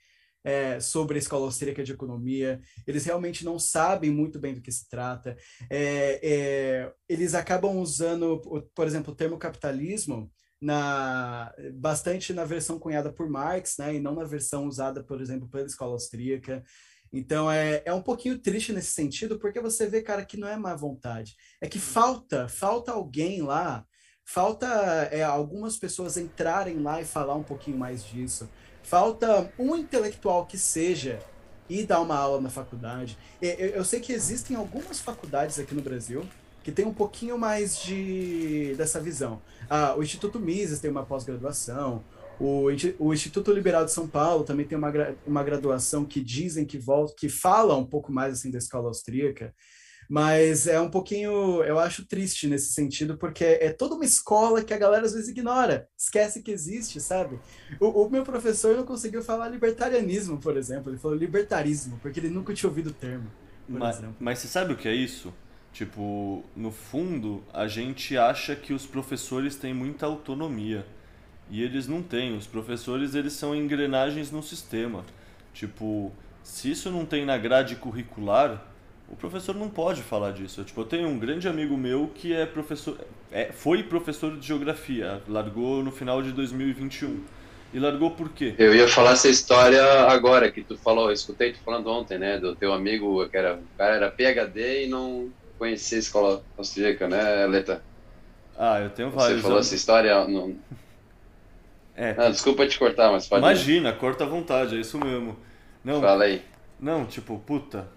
é, 0.46 0.80
sobre 0.80 1.16
a 1.16 1.20
escola 1.20 1.46
austríaca 1.46 1.84
de 1.84 1.92
economia, 1.92 2.62
eles 2.88 3.04
realmente 3.04 3.44
não 3.44 3.60
sabem 3.60 4.12
muito 4.12 4.40
bem 4.40 4.54
do 4.54 4.62
que 4.62 4.72
se 4.72 4.88
trata. 4.88 5.36
É, 5.70 6.20
é 6.24 6.94
eles 7.10 7.34
acabam 7.34 7.78
usando, 7.78 8.40
por 8.74 8.88
exemplo, 8.88 9.12
o 9.12 9.16
termo 9.16 9.38
capitalismo 9.38 10.32
na 10.62 11.54
bastante 11.74 12.34
na 12.34 12.46
versão 12.46 12.80
cunhada 12.80 13.12
por 13.12 13.30
Marx, 13.30 13.78
né, 13.78 13.96
e 13.96 14.00
não 14.00 14.16
na 14.16 14.24
versão 14.24 14.66
usada, 14.68 15.04
por 15.04 15.22
exemplo, 15.22 15.48
pela 15.48 15.66
escola 15.66 15.94
austríaca. 15.94 16.64
Então 17.12 17.50
é, 17.52 17.82
é 17.86 17.94
um 17.94 18.02
pouquinho 18.02 18.40
triste 18.40 18.74
nesse 18.74 18.92
sentido, 18.92 19.40
porque 19.40 19.60
você 19.60 19.88
vê, 19.88 20.02
cara, 20.02 20.26
que 20.26 20.38
não 20.38 20.48
é 20.48 20.58
má 20.58 20.76
vontade. 20.76 21.36
É 21.62 21.68
que 21.68 21.80
falta, 21.80 22.48
falta 22.48 22.92
alguém 22.92 23.42
lá, 23.42 23.86
falta 24.26 24.68
é, 25.12 25.24
algumas 25.24 25.78
pessoas 25.78 26.18
entrarem 26.18 26.82
lá 26.82 27.02
e 27.02 27.06
falar 27.06 27.36
um 27.36 27.44
pouquinho 27.44 27.78
mais 27.78 28.04
disso. 28.04 28.50
Falta 28.84 29.52
um 29.58 29.76
intelectual 29.76 30.46
que 30.46 30.58
seja 30.58 31.20
e 31.70 31.84
dar 31.84 32.02
uma 32.02 32.16
aula 32.16 32.42
na 32.42 32.50
faculdade. 32.50 33.18
Eu, 33.42 33.70
eu 33.70 33.86
sei 33.86 34.00
que 34.00 34.14
existem 34.14 34.56
algumas 34.56 35.00
faculdades 35.00 35.58
aqui 35.58 35.74
no 35.74 35.82
Brasil 35.82 36.28
que 36.64 36.72
tem 36.72 36.84
um 36.84 36.94
pouquinho 36.94 37.38
mais 37.38 37.80
de 37.80 38.74
dessa 38.76 39.00
visão. 39.00 39.40
Ah, 39.70 39.96
o 39.98 40.04
Instituto 40.04 40.40
Mises 40.40 40.80
tem 40.80 40.92
uma 40.92 41.06
pós-graduação, 41.06 42.04
o, 42.40 42.68
o 43.00 43.14
Instituto 43.14 43.52
Liberal 43.52 43.86
de 43.86 43.92
São 43.92 44.08
Paulo 44.08 44.44
também 44.44 44.66
tem 44.66 44.78
uma, 44.78 44.92
uma 45.26 45.44
graduação 45.44 46.06
que 46.06 46.22
dizem 46.22 46.66
que 46.66 46.78
volta, 46.78 47.14
que 47.18 47.30
fala 47.30 47.76
um 47.76 47.86
pouco 47.86 48.12
mais 48.12 48.34
assim 48.34 48.52
da 48.52 48.58
escola 48.58 48.88
austríaca, 48.88 49.54
mas 50.10 50.68
é 50.68 50.80
um 50.80 50.90
pouquinho, 50.90 51.64
eu 51.64 51.80
acho 51.80 52.06
triste 52.06 52.48
nesse 52.48 52.74
sentido, 52.74 53.18
porque 53.18 53.44
é 53.44 53.72
toda 53.72 53.96
uma 53.96 54.06
escola 54.06 54.64
que 54.64 54.74
a 54.74 54.78
galera 54.78 55.06
às 55.06 55.14
vezes 55.14 55.30
ignora, 55.30 55.88
esquece 55.98 56.44
que 56.44 56.52
existe, 56.52 57.00
sabe? 57.00 57.40
O, 57.80 58.06
o 58.06 58.10
meu 58.10 58.24
professor 58.24 58.76
não 58.76 58.84
conseguiu 58.84 59.24
falar 59.24 59.50
libertarianismo, 59.50 60.38
por 60.38 60.58
exemplo, 60.58 60.92
ele 60.92 61.00
falou 61.00 61.18
libertarismo, 61.18 61.98
porque 62.02 62.20
ele 62.20 62.30
nunca 62.30 62.54
tinha 62.54 62.70
ouvido 62.70 62.92
o 62.92 62.94
termo. 62.94 63.32
Mas, 63.68 64.00
mas 64.20 64.40
você 64.40 64.48
sabe 64.48 64.74
o 64.74 64.78
que 64.78 64.88
é 64.88 64.94
isso? 64.94 65.34
Tipo, 65.76 66.42
no 66.56 66.72
fundo, 66.72 67.44
a 67.52 67.68
gente 67.68 68.18
acha 68.18 68.56
que 68.56 68.72
os 68.72 68.86
professores 68.86 69.58
têm 69.58 69.74
muita 69.74 70.06
autonomia. 70.06 70.86
E 71.52 71.62
eles 71.62 71.86
não 71.86 72.02
têm. 72.02 72.38
Os 72.38 72.48
professores, 72.48 73.14
eles 73.14 73.34
são 73.34 73.54
engrenagens 73.54 74.32
no 74.32 74.42
sistema. 74.42 75.04
Tipo, 75.54 76.14
se 76.42 76.72
isso 76.72 76.90
não 76.90 77.06
tem 77.06 77.26
na 77.26 77.38
grade 77.38 77.76
curricular, 77.76 78.66
o 79.10 79.18
professor 79.18 79.54
não 79.54 79.68
pode 79.68 80.02
falar 80.02 80.32
disso. 80.32 80.64
Tipo, 80.64 80.80
eu 80.80 80.86
tenho 80.86 81.10
um 81.10 81.20
grande 81.20 81.46
amigo 81.46 81.76
meu 81.76 82.10
que 82.16 82.32
é 82.32 82.46
professor, 82.46 82.98
é, 83.30 83.52
foi 83.52 83.84
professor 83.84 84.38
de 84.38 84.48
geografia, 84.48 85.22
largou 85.28 85.84
no 85.84 85.92
final 85.92 86.22
de 86.22 86.32
2021. 86.32 87.22
E 87.74 87.80
largou 87.80 88.12
por 88.12 88.30
quê? 88.30 88.56
Eu 88.58 88.74
ia 88.74 88.88
falar 88.88 89.12
essa 89.12 89.28
história 89.28 89.84
agora 90.08 90.50
que 90.50 90.64
tu 90.64 90.78
falou, 90.78 91.10
eu 91.10 91.14
escutei 91.14 91.52
tu 91.52 91.60
falando 91.60 91.90
ontem, 91.90 92.18
né, 92.18 92.40
do 92.40 92.56
teu 92.56 92.72
amigo 92.72 93.28
que 93.28 93.36
era, 93.36 93.56
o 93.56 93.78
cara 93.78 93.96
era 93.96 94.10
PhD 94.10 94.86
e 94.86 94.88
não 94.88 95.30
conhecia 95.58 95.98
a 95.98 96.00
escola 96.00 96.44
austríaca, 96.58 97.08
né, 97.08 97.46
Leta? 97.48 97.82
Ah, 98.58 98.80
eu 98.80 98.90
tenho 98.90 99.10
vários. 99.10 99.38
Você 99.38 99.44
falou 99.44 99.60
essa 99.60 99.76
história. 99.76 100.28
Não... 100.28 100.56
É. 101.98 102.14
Ah, 102.18 102.30
desculpa 102.30 102.68
te 102.68 102.78
cortar, 102.78 103.10
mas 103.10 103.26
pode. 103.26 103.42
Imagina, 103.42 103.88
ir. 103.88 103.98
corta 103.98 104.26
à 104.26 104.28
vontade, 104.28 104.76
é 104.76 104.82
isso 104.82 105.00
mesmo. 105.00 105.38
Não, 105.82 106.02
Fala 106.02 106.26
aí. 106.26 106.42
Não, 106.78 107.06
tipo, 107.06 107.40
puta. 107.40 107.88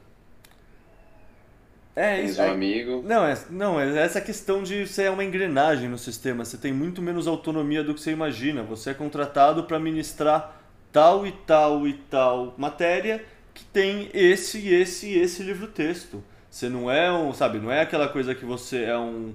É 1.97 2.23
isso. 2.23 2.41
um 2.41 2.45
é... 2.45 2.51
amigo. 2.51 3.03
Não, 3.05 3.27
é, 3.27 3.37
não, 3.51 3.81
é 3.81 3.99
essa 3.99 4.21
questão 4.21 4.63
de 4.63 4.87
você 4.87 5.03
é 5.03 5.11
uma 5.11 5.25
engrenagem 5.25 5.89
no 5.89 5.99
sistema. 5.99 6.45
Você 6.45 6.57
tem 6.57 6.73
muito 6.73 7.03
menos 7.03 7.27
autonomia 7.27 7.83
do 7.83 7.93
que 7.93 8.01
você 8.01 8.13
imagina. 8.13 8.63
Você 8.63 8.91
é 8.91 8.95
contratado 8.95 9.65
para 9.65 9.81
ministrar 9.81 10.63
tal 10.93 11.27
e 11.27 11.33
tal 11.33 11.89
e 11.89 11.95
tal 11.95 12.55
matéria 12.57 13.25
que 13.53 13.65
tem 13.65 14.09
esse, 14.15 14.69
esse 14.69 15.09
e 15.09 15.19
esse 15.19 15.43
livro-texto. 15.43 16.23
Você 16.51 16.69
não 16.69 16.91
é 16.91 17.13
um, 17.13 17.33
sabe, 17.33 17.59
não 17.59 17.71
é 17.71 17.83
aquela 17.83 18.09
coisa 18.09 18.35
que 18.35 18.45
você 18.45 18.85
é 18.85 18.99
um, 18.99 19.35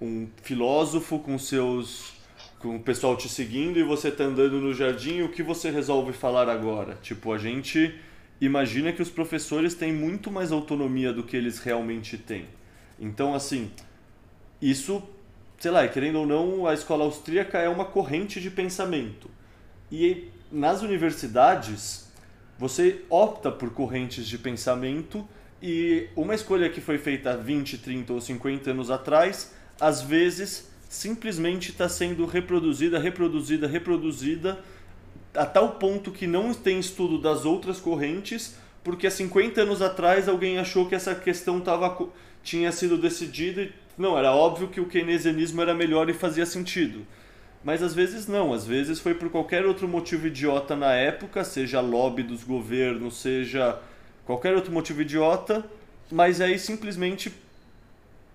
um 0.00 0.28
filósofo 0.42 1.18
com 1.18 1.38
seus 1.38 2.18
com 2.60 2.76
o 2.76 2.80
pessoal 2.80 3.16
te 3.16 3.26
seguindo 3.26 3.78
e 3.78 3.82
você 3.82 4.10
tá 4.10 4.24
andando 4.24 4.60
no 4.60 4.74
jardim, 4.74 5.22
o 5.22 5.30
que 5.30 5.42
você 5.42 5.70
resolve 5.70 6.12
falar 6.12 6.46
agora? 6.46 6.98
Tipo, 7.02 7.32
a 7.32 7.38
gente 7.38 7.98
imagina 8.38 8.92
que 8.92 9.00
os 9.00 9.08
professores 9.08 9.74
têm 9.74 9.94
muito 9.94 10.30
mais 10.30 10.52
autonomia 10.52 11.10
do 11.10 11.22
que 11.22 11.36
eles 11.36 11.58
realmente 11.58 12.18
têm. 12.18 12.46
Então, 12.98 13.34
assim, 13.34 13.70
isso, 14.60 15.02
sei 15.58 15.70
lá, 15.70 15.88
querendo 15.88 16.16
ou 16.16 16.26
não, 16.26 16.66
a 16.66 16.74
escola 16.74 17.04
austríaca 17.04 17.56
é 17.58 17.68
uma 17.68 17.86
corrente 17.86 18.42
de 18.42 18.50
pensamento. 18.50 19.30
E 19.90 20.28
nas 20.52 20.82
universidades, 20.82 22.10
você 22.58 23.00
opta 23.08 23.50
por 23.50 23.70
correntes 23.70 24.28
de 24.28 24.36
pensamento 24.36 25.26
e 25.62 26.08
uma 26.16 26.34
escolha 26.34 26.68
que 26.70 26.80
foi 26.80 26.98
feita 26.98 27.36
20, 27.36 27.78
30 27.78 28.12
ou 28.12 28.20
50 28.20 28.70
anos 28.70 28.90
atrás, 28.90 29.52
às 29.80 30.00
vezes 30.02 30.70
simplesmente 30.88 31.70
está 31.70 31.88
sendo 31.88 32.26
reproduzida, 32.26 32.98
reproduzida, 32.98 33.66
reproduzida 33.66 34.58
a 35.34 35.46
tal 35.46 35.72
ponto 35.72 36.10
que 36.10 36.26
não 36.26 36.52
tem 36.52 36.80
estudo 36.80 37.18
das 37.18 37.44
outras 37.44 37.78
correntes, 37.78 38.56
porque 38.82 39.06
há 39.06 39.10
50 39.10 39.60
anos 39.62 39.82
atrás 39.82 40.28
alguém 40.28 40.58
achou 40.58 40.86
que 40.86 40.94
essa 40.94 41.14
questão 41.14 41.60
tava, 41.60 42.08
tinha 42.42 42.72
sido 42.72 42.98
decidida 42.98 43.62
e 43.62 43.72
não, 44.00 44.16
era 44.16 44.32
óbvio 44.32 44.68
que 44.68 44.80
o 44.80 44.86
keynesianismo 44.86 45.60
era 45.60 45.74
melhor 45.74 46.08
e 46.08 46.14
fazia 46.14 46.46
sentido. 46.46 47.06
Mas 47.62 47.82
às 47.82 47.92
vezes 47.92 48.26
não, 48.26 48.54
às 48.54 48.66
vezes 48.66 48.98
foi 48.98 49.12
por 49.12 49.28
qualquer 49.28 49.66
outro 49.66 49.86
motivo 49.86 50.26
idiota 50.26 50.74
na 50.74 50.94
época, 50.94 51.44
seja 51.44 51.80
lobby 51.80 52.22
dos 52.22 52.42
governos, 52.42 53.20
seja 53.20 53.78
qualquer 54.30 54.54
outro 54.54 54.70
motivo 54.70 55.02
idiota, 55.02 55.64
mas 56.08 56.40
aí 56.40 56.56
simplesmente 56.56 57.32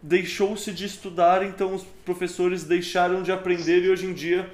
deixou-se 0.01 0.73
de 0.73 0.85
estudar, 0.85 1.41
então 1.45 1.73
os 1.73 1.83
professores 2.03 2.65
deixaram 2.65 3.23
de 3.23 3.31
aprender 3.31 3.81
e 3.81 3.89
hoje 3.89 4.05
em 4.05 4.13
dia 4.13 4.51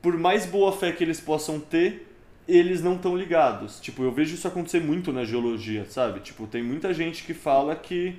por 0.00 0.16
mais 0.16 0.46
boa 0.46 0.72
fé 0.72 0.90
que 0.90 1.04
eles 1.04 1.20
possam 1.20 1.60
ter, 1.60 2.08
eles 2.48 2.82
não 2.82 2.96
estão 2.96 3.14
ligados. 3.14 3.78
Tipo, 3.80 4.02
eu 4.02 4.10
vejo 4.10 4.34
isso 4.34 4.48
acontecer 4.48 4.80
muito 4.80 5.12
na 5.12 5.24
geologia, 5.24 5.84
sabe? 5.90 6.20
Tipo, 6.20 6.46
tem 6.46 6.62
muita 6.62 6.94
gente 6.94 7.22
que 7.22 7.34
fala 7.34 7.76
que 7.76 8.16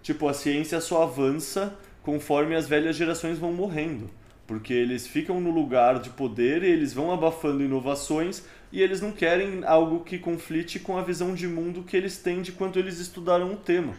tipo, 0.00 0.28
a 0.28 0.32
ciência 0.32 0.80
só 0.80 1.02
avança 1.02 1.76
conforme 2.04 2.54
as 2.54 2.68
velhas 2.68 2.94
gerações 2.94 3.40
vão 3.40 3.52
morrendo, 3.52 4.08
porque 4.46 4.72
eles 4.72 5.04
ficam 5.04 5.40
no 5.40 5.50
lugar 5.50 5.98
de 5.98 6.10
poder 6.10 6.62
e 6.62 6.68
eles 6.68 6.94
vão 6.94 7.12
abafando 7.12 7.60
inovações 7.64 8.44
e 8.70 8.82
eles 8.82 9.00
não 9.00 9.12
querem 9.12 9.62
algo 9.64 10.04
que 10.04 10.18
conflite 10.18 10.78
com 10.78 10.98
a 10.98 11.02
visão 11.02 11.34
de 11.34 11.46
mundo 11.46 11.82
que 11.82 11.96
eles 11.96 12.18
têm 12.18 12.42
de 12.42 12.52
quando 12.52 12.78
eles 12.78 12.98
estudaram 12.98 13.52
o 13.52 13.56
tema. 13.56 13.96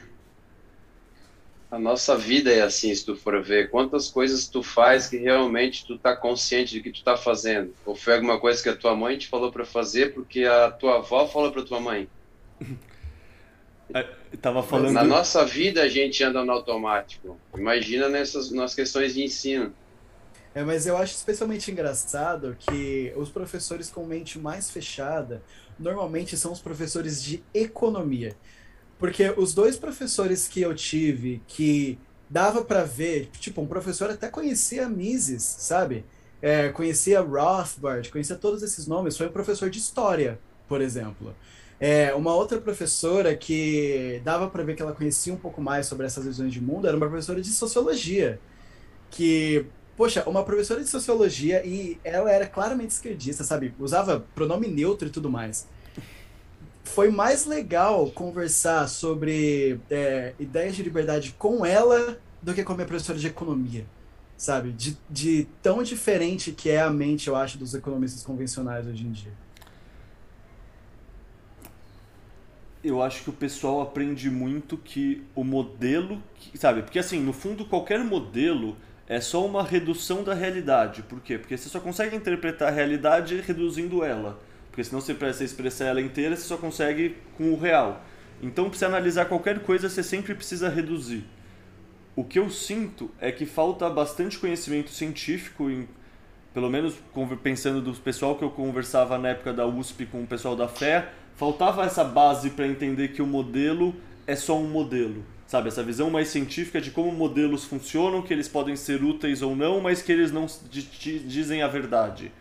A 1.71 1.77
nossa 1.77 2.17
vida 2.17 2.51
é 2.51 2.61
assim, 2.61 2.93
se 2.93 3.05
tu 3.05 3.15
for 3.15 3.41
ver. 3.43 3.69
Quantas 3.69 4.09
coisas 4.09 4.47
tu 4.47 4.63
faz 4.63 5.07
que 5.07 5.17
realmente 5.17 5.85
tu 5.85 5.99
tá 5.99 6.15
consciente 6.15 6.73
de 6.73 6.81
que 6.81 6.91
tu 6.91 7.03
tá 7.03 7.15
fazendo? 7.15 7.73
Ou 7.85 7.95
foi 7.95 8.15
alguma 8.15 8.39
coisa 8.39 8.61
que 8.61 8.69
a 8.69 8.75
tua 8.75 8.95
mãe 8.95 9.17
te 9.17 9.27
falou 9.27 9.51
para 9.51 9.65
fazer 9.65 10.13
porque 10.13 10.45
a 10.45 10.71
tua 10.71 10.97
avó 10.97 11.27
falou 11.27 11.51
para 11.51 11.63
tua 11.63 11.79
mãe? 11.79 12.07
É, 13.91 14.03
tava 14.39 14.61
falando... 14.61 14.93
Na 14.93 15.03
nossa 15.03 15.43
vida 15.43 15.81
a 15.81 15.89
gente 15.89 16.23
anda 16.23 16.45
no 16.45 16.51
automático. 16.51 17.39
Imagina 17.57 18.07
nessas 18.07 18.51
nas 18.51 18.75
questões 18.75 19.15
de 19.15 19.23
ensino. 19.23 19.73
É, 20.53 20.63
mas 20.63 20.87
eu 20.87 20.97
acho 20.97 21.13
especialmente 21.13 21.71
engraçado 21.71 22.55
que 22.59 23.13
os 23.15 23.29
professores 23.29 23.89
com 23.89 24.05
mente 24.05 24.39
mais 24.39 24.69
fechada 24.69 25.43
normalmente 25.77 26.35
são 26.37 26.51
os 26.51 26.59
professores 26.59 27.23
de 27.23 27.43
economia. 27.53 28.35
Porque 28.97 29.33
os 29.37 29.53
dois 29.53 29.77
professores 29.77 30.47
que 30.47 30.61
eu 30.61 30.75
tive 30.75 31.41
que 31.47 31.97
dava 32.29 32.63
para 32.63 32.83
ver, 32.83 33.29
tipo, 33.39 33.61
um 33.61 33.67
professor 33.67 34.09
até 34.09 34.27
conhecia 34.27 34.89
Mises, 34.89 35.43
sabe? 35.43 36.05
É, 36.41 36.69
conhecia 36.69 37.21
Rothbard, 37.21 38.09
conhecia 38.11 38.35
todos 38.35 38.63
esses 38.63 38.87
nomes, 38.87 39.17
foi 39.17 39.27
um 39.27 39.31
professor 39.31 39.69
de 39.69 39.79
história, 39.79 40.39
por 40.67 40.81
exemplo. 40.81 41.35
É, 41.79 42.13
uma 42.13 42.35
outra 42.35 42.59
professora 42.59 43.35
que 43.35 44.21
dava 44.23 44.49
para 44.49 44.63
ver 44.63 44.75
que 44.75 44.81
ela 44.81 44.93
conhecia 44.93 45.33
um 45.33 45.37
pouco 45.37 45.61
mais 45.61 45.85
sobre 45.85 46.05
essas 46.05 46.25
visões 46.25 46.51
de 46.53 46.61
mundo 46.61 46.87
era 46.87 46.95
uma 46.97 47.07
professora 47.07 47.41
de 47.41 47.49
sociologia, 47.49 48.39
que, 49.09 49.65
poxa, 49.99 50.23
uma 50.25 50.43
professora 50.43 50.81
de 50.81 50.87
sociologia 50.87 51.61
e 51.65 51.99
ela 52.05 52.31
era 52.31 52.47
claramente 52.47 52.91
esquerdista, 52.91 53.43
sabe? 53.43 53.73
Usava 53.77 54.25
pronome 54.33 54.65
neutro 54.65 55.09
e 55.09 55.11
tudo 55.11 55.29
mais 55.29 55.67
foi 56.85 57.11
mais 57.11 57.45
legal 57.45 58.09
conversar 58.11 58.87
sobre 58.87 59.79
é, 59.91 60.33
ideias 60.39 60.75
de 60.75 60.81
liberdade 60.81 61.35
com 61.37 61.63
ela 61.63 62.19
do 62.41 62.53
que 62.53 62.63
com 62.63 62.73
a 62.73 62.75
minha 62.75 62.87
professora 62.87 63.19
de 63.19 63.27
economia, 63.27 63.85
sabe? 64.35 64.71
De, 64.71 64.97
de 65.09 65.47
tão 65.61 65.83
diferente 65.83 66.51
que 66.51 66.69
é 66.69 66.81
a 66.81 66.89
mente, 66.89 67.27
eu 67.27 67.35
acho, 67.35 67.57
dos 67.57 67.75
economistas 67.75 68.23
convencionais 68.23 68.87
hoje 68.87 69.05
em 69.05 69.11
dia. 69.11 69.31
Eu 72.83 73.03
acho 73.03 73.23
que 73.23 73.29
o 73.29 73.33
pessoal 73.33 73.81
aprende 73.81 74.29
muito 74.29 74.77
que 74.77 75.23
o 75.35 75.43
modelo, 75.43 76.23
que, 76.35 76.57
sabe? 76.57 76.81
Porque 76.81 76.97
assim, 76.97 77.19
no 77.19 77.33
fundo, 77.33 77.65
qualquer 77.65 78.03
modelo 78.03 78.75
é 79.09 79.19
só 79.19 79.43
uma 79.43 79.63
redução 79.63 80.23
da 80.23 80.35
realidade. 80.35 81.01
Por 81.01 81.19
quê? 81.19 81.39
Porque 81.39 81.57
você 81.57 81.67
só 81.67 81.79
consegue 81.79 82.15
interpretar 82.15 82.67
a 82.67 82.71
realidade 82.71 83.41
reduzindo 83.41 84.03
ela. 84.03 84.39
Porque 84.69 84.83
senão 84.83 85.01
você 85.01 85.15
precisa 85.15 85.43
expressar 85.43 85.85
ela 85.85 85.99
inteira, 85.99 86.35
você 86.35 86.43
só 86.43 86.57
consegue 86.57 87.17
com 87.35 87.51
o 87.51 87.59
real. 87.59 88.05
Então, 88.39 88.69
para 88.69 88.77
você 88.77 88.85
analisar 88.85 89.25
qualquer 89.25 89.63
coisa, 89.63 89.89
você 89.89 90.03
sempre 90.03 90.35
precisa 90.35 90.69
reduzir. 90.69 91.25
O 92.15 92.23
que 92.23 92.37
eu 92.37 92.51
sinto 92.51 93.09
é 93.19 93.31
que 93.31 93.47
falta 93.47 93.89
bastante 93.89 94.37
conhecimento 94.37 94.91
científico, 94.91 95.71
em, 95.71 95.89
pelo 96.53 96.69
menos 96.69 96.93
pensando 97.41 97.81
do 97.81 97.91
pessoal 97.93 98.35
que 98.35 98.43
eu 98.43 98.51
conversava 98.51 99.17
na 99.17 99.29
época 99.29 99.51
da 99.51 99.65
USP 99.65 100.05
com 100.05 100.21
o 100.21 100.27
pessoal 100.27 100.55
da 100.55 100.67
Fé, 100.67 101.09
faltava 101.35 101.83
essa 101.83 102.03
base 102.03 102.51
para 102.51 102.67
entender 102.67 103.07
que 103.09 103.23
o 103.23 103.27
modelo 103.27 103.95
é 104.27 104.35
só 104.35 104.55
um 104.55 104.67
modelo. 104.67 105.25
Sabe, 105.49 105.69
essa 105.69 105.81
visão 105.81 106.11
mais 106.11 106.27
científica 106.27 106.79
de 106.79 106.91
como 106.91 107.11
modelos 107.11 107.65
funcionam, 107.65 108.21
que 108.21 108.31
eles 108.31 108.47
podem 108.47 108.75
ser 108.75 109.03
úteis 109.03 109.41
ou 109.41 109.55
não, 109.55 109.81
mas 109.81 109.99
que 109.99 110.11
eles 110.11 110.31
não 110.31 110.45
dizem 110.69 111.63
a 111.63 111.67
verdade. 111.67 112.31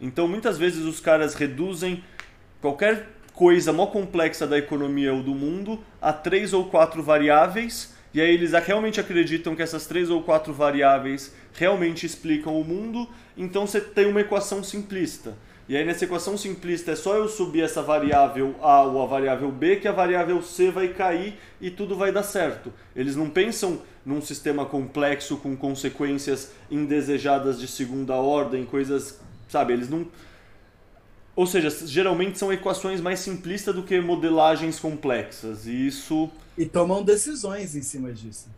Então, 0.00 0.28
muitas 0.28 0.58
vezes 0.58 0.84
os 0.84 1.00
caras 1.00 1.34
reduzem 1.34 2.04
qualquer 2.60 3.08
coisa 3.32 3.72
mó 3.72 3.86
complexa 3.88 4.46
da 4.46 4.56
economia 4.56 5.12
ou 5.12 5.24
do 5.24 5.34
mundo 5.34 5.80
a 6.00 6.12
três 6.12 6.52
ou 6.52 6.66
quatro 6.66 7.02
variáveis, 7.02 7.96
e 8.14 8.20
aí 8.20 8.32
eles 8.32 8.52
realmente 8.52 9.00
acreditam 9.00 9.56
que 9.56 9.62
essas 9.62 9.88
três 9.88 10.08
ou 10.08 10.22
quatro 10.22 10.52
variáveis 10.52 11.34
realmente 11.54 12.06
explicam 12.06 12.54
o 12.60 12.62
mundo, 12.62 13.08
então 13.36 13.66
você 13.66 13.80
tem 13.80 14.06
uma 14.06 14.20
equação 14.20 14.62
simplista. 14.62 15.36
E 15.68 15.76
aí 15.76 15.84
nessa 15.84 16.04
equação 16.04 16.36
simplista 16.36 16.90
é 16.90 16.96
só 16.96 17.16
eu 17.16 17.28
subir 17.28 17.62
essa 17.62 17.82
variável 17.82 18.54
A 18.60 18.82
ou 18.82 19.02
a 19.02 19.06
variável 19.06 19.50
B 19.50 19.76
que 19.76 19.88
a 19.88 19.92
variável 19.92 20.42
C 20.42 20.70
vai 20.70 20.88
cair 20.88 21.38
e 21.60 21.70
tudo 21.70 21.96
vai 21.96 22.12
dar 22.12 22.24
certo. 22.24 22.72
Eles 22.94 23.16
não 23.16 23.30
pensam 23.30 23.80
num 24.04 24.20
sistema 24.20 24.66
complexo 24.66 25.36
com 25.36 25.56
consequências 25.56 26.50
indesejadas 26.70 27.60
de 27.60 27.68
segunda 27.68 28.14
ordem, 28.16 28.64
coisas 28.64 29.20
Sabe, 29.52 29.74
eles 29.74 29.90
não. 29.90 30.06
Ou 31.36 31.46
seja, 31.46 31.68
geralmente 31.86 32.38
são 32.38 32.50
equações 32.50 33.02
mais 33.02 33.20
simplistas 33.20 33.74
do 33.74 33.82
que 33.82 34.00
modelagens 34.00 34.80
complexas. 34.80 35.66
E 35.66 35.86
isso. 35.86 36.30
E 36.56 36.64
tomam 36.64 37.02
decisões 37.02 37.76
em 37.76 37.82
cima 37.82 38.10
disso. 38.12 38.48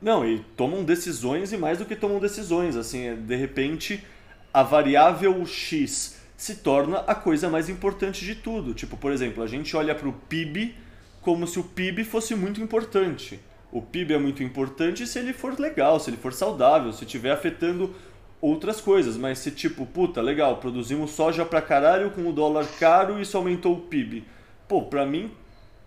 Não, 0.00 0.26
e 0.26 0.38
tomam 0.56 0.84
decisões 0.84 1.52
e 1.52 1.58
mais 1.58 1.78
do 1.78 1.84
que 1.84 1.94
tomam 1.94 2.18
decisões. 2.18 2.76
Assim, 2.76 3.08
é, 3.08 3.14
de 3.14 3.36
repente, 3.36 4.02
a 4.52 4.62
variável 4.62 5.44
x 5.44 6.16
se 6.38 6.54
torna 6.54 6.98
a 6.98 7.16
coisa 7.16 7.50
mais 7.50 7.68
importante 7.68 8.24
de 8.24 8.36
tudo. 8.36 8.72
Tipo, 8.72 8.96
por 8.96 9.10
exemplo, 9.10 9.42
a 9.42 9.46
gente 9.48 9.76
olha 9.76 9.92
para 9.92 10.08
o 10.08 10.12
PIB 10.12 10.72
como 11.20 11.48
se 11.48 11.58
o 11.58 11.64
PIB 11.64 12.04
fosse 12.04 12.32
muito 12.36 12.62
importante. 12.62 13.40
O 13.72 13.82
PIB 13.82 14.14
é 14.14 14.18
muito 14.18 14.40
importante 14.40 15.04
se 15.04 15.18
ele 15.18 15.32
for 15.32 15.58
legal, 15.58 15.98
se 15.98 16.10
ele 16.10 16.16
for 16.16 16.32
saudável, 16.32 16.92
se 16.92 17.04
estiver 17.04 17.32
afetando 17.32 17.92
outras 18.40 18.80
coisas, 18.80 19.16
mas 19.16 19.40
se 19.40 19.50
tipo, 19.50 19.84
puta, 19.84 20.22
legal, 20.22 20.58
produzimos 20.58 21.10
soja 21.10 21.44
pra 21.44 21.60
caralho 21.60 22.12
com 22.12 22.28
o 22.28 22.32
dólar 22.32 22.68
caro 22.78 23.18
e 23.18 23.22
isso 23.22 23.36
aumentou 23.36 23.74
o 23.74 23.80
PIB. 23.80 24.24
Pô, 24.68 24.82
pra 24.82 25.04
mim, 25.04 25.32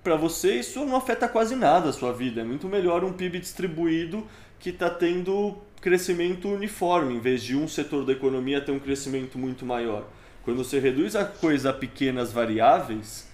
pra 0.04 0.18
você, 0.18 0.60
isso 0.60 0.86
não 0.86 0.97
afeta 0.97 1.30
quase 1.30 1.56
nada 1.56 1.89
a 1.89 1.93
sua 1.93 2.12
vida. 2.12 2.41
É 2.41 2.43
muito 2.43 2.68
melhor 2.68 3.06
um 3.06 3.14
PIB 3.14 3.39
distribuído 3.39 4.28
que 4.60 4.74
tá 4.74 4.89
tendo 4.89 5.58
crescimento 5.80 6.49
uniforme, 6.49 7.16
em 7.16 7.20
vez 7.22 7.41
de 7.41 7.56
um 7.56 7.70
setor 7.70 8.06
da 8.06 8.12
economia 8.12 8.60
ter 8.60 8.74
um 8.74 8.80
crescimento 8.80 9.39
muito 9.39 9.66
maior. 9.66 10.06
Quando 10.43 10.57
você 10.57 10.79
reduz 10.79 11.15
a 11.15 11.23
coisa 11.23 11.69
a 11.69 11.73
pequenas 11.73 12.31
variáveis 12.31 13.27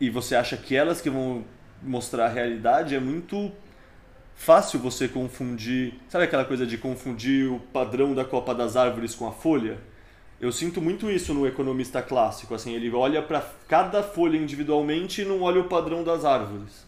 e 0.00 0.10
você 0.10 0.34
acha 0.34 0.56
que 0.56 0.76
elas 0.76 1.00
que 1.00 1.08
vão 1.08 1.44
mostrar 1.82 2.26
a 2.26 2.28
realidade, 2.28 2.94
é 2.94 3.00
muito 3.00 3.50
fácil 4.34 4.78
você 4.78 5.08
confundir. 5.08 5.94
Sabe 6.08 6.24
aquela 6.24 6.44
coisa 6.44 6.66
de 6.66 6.76
confundir 6.76 7.50
o 7.50 7.58
padrão 7.58 8.14
da 8.14 8.24
copa 8.24 8.54
das 8.54 8.76
árvores 8.76 9.14
com 9.14 9.26
a 9.26 9.32
folha? 9.32 9.78
Eu 10.40 10.52
sinto 10.52 10.82
muito 10.82 11.10
isso 11.10 11.32
no 11.32 11.46
economista 11.46 12.02
clássico. 12.02 12.54
Assim, 12.54 12.74
ele 12.74 12.90
olha 12.90 13.22
para 13.22 13.40
cada 13.68 14.02
folha 14.02 14.36
individualmente 14.36 15.22
e 15.22 15.24
não 15.24 15.40
olha 15.42 15.60
o 15.60 15.68
padrão 15.68 16.04
das 16.04 16.24
árvores. 16.24 16.84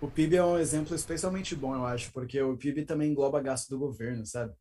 O 0.00 0.08
PIB 0.10 0.34
é 0.34 0.44
um 0.44 0.58
exemplo 0.58 0.96
especialmente 0.96 1.54
bom, 1.54 1.76
eu 1.76 1.86
acho, 1.86 2.10
porque 2.12 2.42
o 2.42 2.56
PIB 2.56 2.84
também 2.84 3.12
engloba 3.12 3.40
gasto 3.40 3.70
do 3.70 3.78
governo, 3.78 4.26
sabe? 4.26 4.52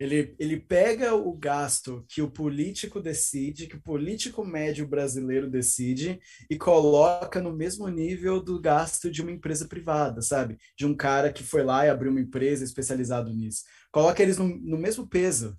Ele, 0.00 0.34
ele 0.38 0.58
pega 0.58 1.14
o 1.14 1.30
gasto 1.34 2.02
que 2.08 2.22
o 2.22 2.30
político 2.30 3.02
decide, 3.02 3.66
que 3.66 3.76
o 3.76 3.82
político 3.82 4.42
médio 4.42 4.88
brasileiro 4.88 5.48
decide, 5.48 6.18
e 6.48 6.56
coloca 6.56 7.38
no 7.42 7.52
mesmo 7.52 7.86
nível 7.86 8.42
do 8.42 8.58
gasto 8.58 9.10
de 9.10 9.20
uma 9.20 9.30
empresa 9.30 9.68
privada, 9.68 10.22
sabe? 10.22 10.56
De 10.74 10.86
um 10.86 10.96
cara 10.96 11.30
que 11.30 11.44
foi 11.44 11.62
lá 11.62 11.84
e 11.84 11.90
abriu 11.90 12.10
uma 12.10 12.20
empresa 12.20 12.64
especializada 12.64 13.30
nisso. 13.30 13.62
Coloca 13.92 14.22
eles 14.22 14.38
no, 14.38 14.48
no 14.48 14.78
mesmo 14.78 15.06
peso, 15.06 15.54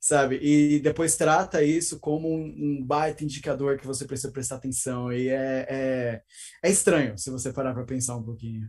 sabe? 0.00 0.40
E 0.42 0.80
depois 0.80 1.16
trata 1.16 1.62
isso 1.62 2.00
como 2.00 2.28
um, 2.28 2.46
um, 2.80 2.84
baita 2.84 3.22
indicador 3.22 3.78
que 3.78 3.86
você 3.86 4.04
precisa 4.04 4.32
prestar 4.32 4.56
atenção. 4.56 5.12
E 5.12 5.28
é, 5.28 5.66
é, 5.68 6.22
é 6.64 6.70
estranho 6.70 7.16
se 7.16 7.30
você 7.30 7.52
parar 7.52 7.74
para 7.74 7.84
pensar 7.84 8.16
um 8.16 8.24
pouquinho. 8.24 8.68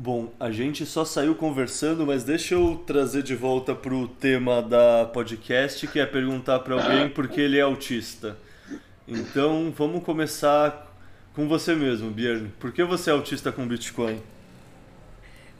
Bom, 0.00 0.32
a 0.38 0.52
gente 0.52 0.86
só 0.86 1.04
saiu 1.04 1.34
conversando, 1.34 2.06
mas 2.06 2.22
deixa 2.22 2.54
eu 2.54 2.76
trazer 2.86 3.20
de 3.20 3.34
volta 3.34 3.74
pro 3.74 4.06
tema 4.06 4.62
da 4.62 5.04
podcast, 5.06 5.84
que 5.88 5.98
é 5.98 6.06
perguntar 6.06 6.60
para 6.60 6.76
alguém 6.76 7.08
por 7.08 7.26
que 7.26 7.40
ele 7.40 7.58
é 7.58 7.62
autista. 7.62 8.36
Então, 9.08 9.74
vamos 9.76 10.04
começar 10.04 10.96
com 11.34 11.48
você 11.48 11.74
mesmo, 11.74 12.12
Björn. 12.12 12.48
Por 12.60 12.72
que 12.72 12.84
você 12.84 13.10
é 13.10 13.12
autista 13.12 13.50
com 13.50 13.66
Bitcoin? 13.66 14.22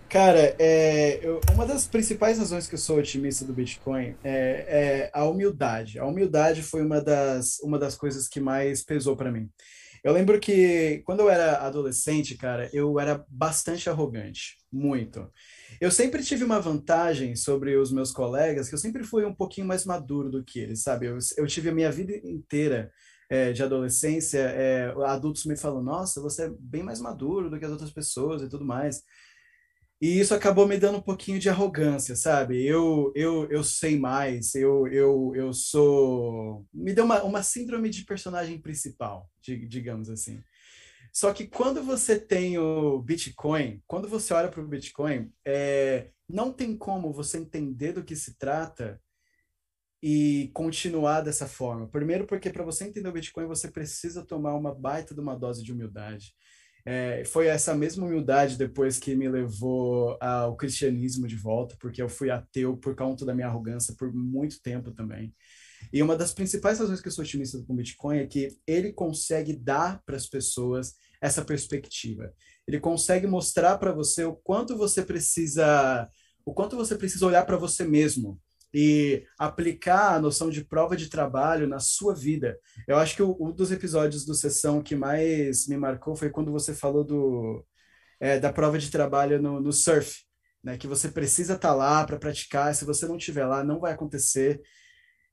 Cara, 0.09 0.55
é, 0.57 1.19
eu, 1.21 1.41
uma 1.53 1.67
das 1.67 1.89
principais 1.89 2.39
razões 2.39 2.69
que 2.69 2.77
eu 2.77 2.79
sou 2.79 2.97
otimista 2.97 3.45
do 3.45 3.53
Bitcoin 3.53 4.15
é, 4.23 5.09
é 5.09 5.11
a 5.13 5.25
humildade. 5.25 5.99
A 5.99 6.07
humildade 6.07 6.63
foi 6.63 6.83
uma 6.83 7.01
das, 7.01 7.59
uma 7.59 7.77
das 7.77 7.97
coisas 7.97 8.29
que 8.29 8.39
mais 8.39 8.85
pesou 8.85 9.17
para 9.17 9.33
mim. 9.33 9.51
Eu 10.05 10.13
lembro 10.13 10.39
que 10.41 11.03
quando 11.05 11.21
eu 11.21 11.31
era 11.31 11.59
adolescente, 11.59 12.37
cara, 12.37 12.71
eu 12.73 12.99
era 12.99 13.25
bastante 13.29 13.89
arrogante, 13.91 14.57
muito. 14.73 15.31
Eu 15.81 15.91
sempre 15.91 16.23
tive 16.23 16.45
uma 16.45 16.61
vantagem 16.61 17.37
sobre 17.37 17.77
os 17.77 17.93
meus 17.93 18.11
colegas, 18.13 18.69
que 18.69 18.75
eu 18.75 18.79
sempre 18.79 19.05
fui 19.05 19.25
um 19.25 19.35
pouquinho 19.35 19.67
mais 19.67 19.85
maduro 19.85 20.31
do 20.31 20.45
que 20.45 20.59
eles, 20.59 20.83
sabe? 20.83 21.07
Eu, 21.07 21.19
eu 21.37 21.47
tive 21.47 21.71
a 21.71 21.75
minha 21.75 21.91
vida 21.91 22.17
inteira 22.17 22.91
é, 23.29 23.53
de 23.53 23.63
adolescência, 23.63 24.39
é, 24.39 24.93
adultos 25.07 25.45
me 25.45 25.57
falam, 25.57 25.83
nossa, 25.83 26.21
você 26.21 26.45
é 26.45 26.51
bem 26.59 26.83
mais 26.83 27.01
maduro 27.01 27.51
do 27.51 27.59
que 27.59 27.65
as 27.65 27.71
outras 27.71 27.91
pessoas 27.91 28.43
e 28.43 28.49
tudo 28.49 28.65
mais. 28.65 29.03
E 30.01 30.21
isso 30.21 30.33
acabou 30.33 30.67
me 30.67 30.79
dando 30.79 30.99
um 30.99 31.03
pouquinho 31.03 31.41
de 31.41 31.49
arrogância, 31.49 32.15
sabe? 32.15 32.65
Eu 32.65 33.13
eu, 33.17 33.51
eu 33.51 33.65
sei 33.65 33.99
mais, 33.99 34.55
eu, 34.55 34.87
eu, 34.89 35.33
eu 35.35 35.53
sou. 35.53 36.65
Me 36.73 36.93
deu 36.93 37.05
uma, 37.05 37.23
uma 37.25 37.43
síndrome 37.43 37.91
de 37.91 38.05
personagem 38.05 38.61
principal, 38.61 39.29
digamos 39.43 40.09
assim. 40.09 40.41
Só 41.13 41.33
que 41.33 41.49
quando 41.49 41.83
você 41.83 42.19
tem 42.19 42.59
o 42.59 43.01
Bitcoin, 43.01 43.83
quando 43.87 44.09
você 44.09 44.33
olha 44.33 44.49
para 44.49 44.61
o 44.61 44.69
Bitcoin, 44.69 45.33
é, 45.45 46.11
não 46.29 46.53
tem 46.53 46.77
como 46.77 47.13
você 47.13 47.39
entender 47.39 47.93
do 47.93 48.05
que 48.05 48.15
se 48.15 48.37
trata 48.39 49.01
e 50.03 50.51
continuar 50.55 51.23
dessa 51.23 51.47
forma. 51.47 51.89
Primeiro, 51.89 52.27
porque 52.27 52.51
para 52.51 52.65
você 52.65 52.85
entender 52.85 53.09
o 53.09 53.13
Bitcoin, 53.13 53.47
você 53.47 53.69
precisa 53.69 54.25
tomar 54.25 54.55
uma 54.55 54.73
baita 54.73 55.15
de 55.15 55.21
uma 55.21 55.35
dose 55.35 55.63
de 55.63 55.73
humildade. 55.73 56.35
É, 56.91 57.23
foi 57.27 57.49
essa 57.49 57.75
mesma 57.75 58.07
humildade 58.07 58.57
depois 58.57 58.99
que 58.99 59.15
me 59.15 59.29
levou 59.29 60.17
ao 60.23 60.57
cristianismo 60.57 61.29
de 61.29 61.37
volta, 61.37 61.77
porque 61.79 62.01
eu 62.01 62.09
fui 62.09 62.31
ateu 62.31 62.79
por 62.79 62.97
conta 62.97 63.27
da 63.27 63.35
minha 63.35 63.47
arrogância 63.47 63.95
por 63.99 64.11
muito 64.11 64.63
tempo 64.63 64.91
também. 64.91 65.35
E 65.93 66.03
uma 66.03 66.17
das 66.17 66.33
principais 66.33 66.79
razões 66.79 67.03
que 67.03 67.09
eu 67.09 67.13
sou 67.13 67.23
otimista 67.23 67.63
com 67.63 67.75
o 67.75 67.77
Bitcoin 67.77 68.21
é 68.21 68.27
que 68.27 68.57
ele 68.67 68.91
consegue 68.91 69.55
dar 69.55 70.03
para 70.07 70.17
as 70.17 70.27
pessoas 70.27 70.95
essa 71.21 71.45
perspectiva. 71.45 72.33
Ele 72.67 72.81
consegue 72.81 73.27
mostrar 73.27 73.77
para 73.77 73.93
você 73.93 74.25
o 74.25 74.35
quanto 74.35 74.75
você 74.75 75.03
precisa, 75.03 76.09
o 76.43 76.55
quanto 76.55 76.75
você 76.75 76.97
precisa 76.97 77.27
olhar 77.27 77.45
para 77.45 77.59
você 77.59 77.85
mesmo 77.85 78.41
e 78.73 79.25
aplicar 79.39 80.15
a 80.15 80.21
noção 80.21 80.51
de 80.51 80.65
prova 80.65 80.97
de 80.97 81.09
trabalho 81.09 81.67
na 81.67 81.81
sua 81.81 82.15
vida. 82.15 82.59
Eu 82.87 82.97
acho 82.99 83.17
que 83.17 83.23
um 83.23 83.53
dos 83.53 83.73
episódios 83.73 84.25
do 84.25 84.35
Sessão 84.35 84.83
que 84.83 84.95
mais 84.95 85.67
me 85.67 85.77
marcou 85.77 86.15
foi 86.15 86.31
quando 86.31 86.53
você 86.53 86.75
falou 86.75 87.05
do, 87.05 87.65
é, 88.21 88.39
da 88.39 88.53
prova 88.53 88.79
de 88.79 88.91
trabalho 88.91 89.41
no, 89.41 89.61
no 89.61 89.73
surf, 89.73 90.23
né? 90.63 90.77
que 90.77 90.87
você 90.87 91.09
precisa 91.09 91.55
estar 91.55 91.69
tá 91.69 91.75
lá 91.75 92.05
para 92.05 92.19
praticar, 92.19 92.75
se 92.75 92.85
você 92.85 93.07
não 93.07 93.17
estiver 93.17 93.47
lá, 93.47 93.65
não 93.65 93.81
vai 93.81 93.93
acontecer. 93.93 94.61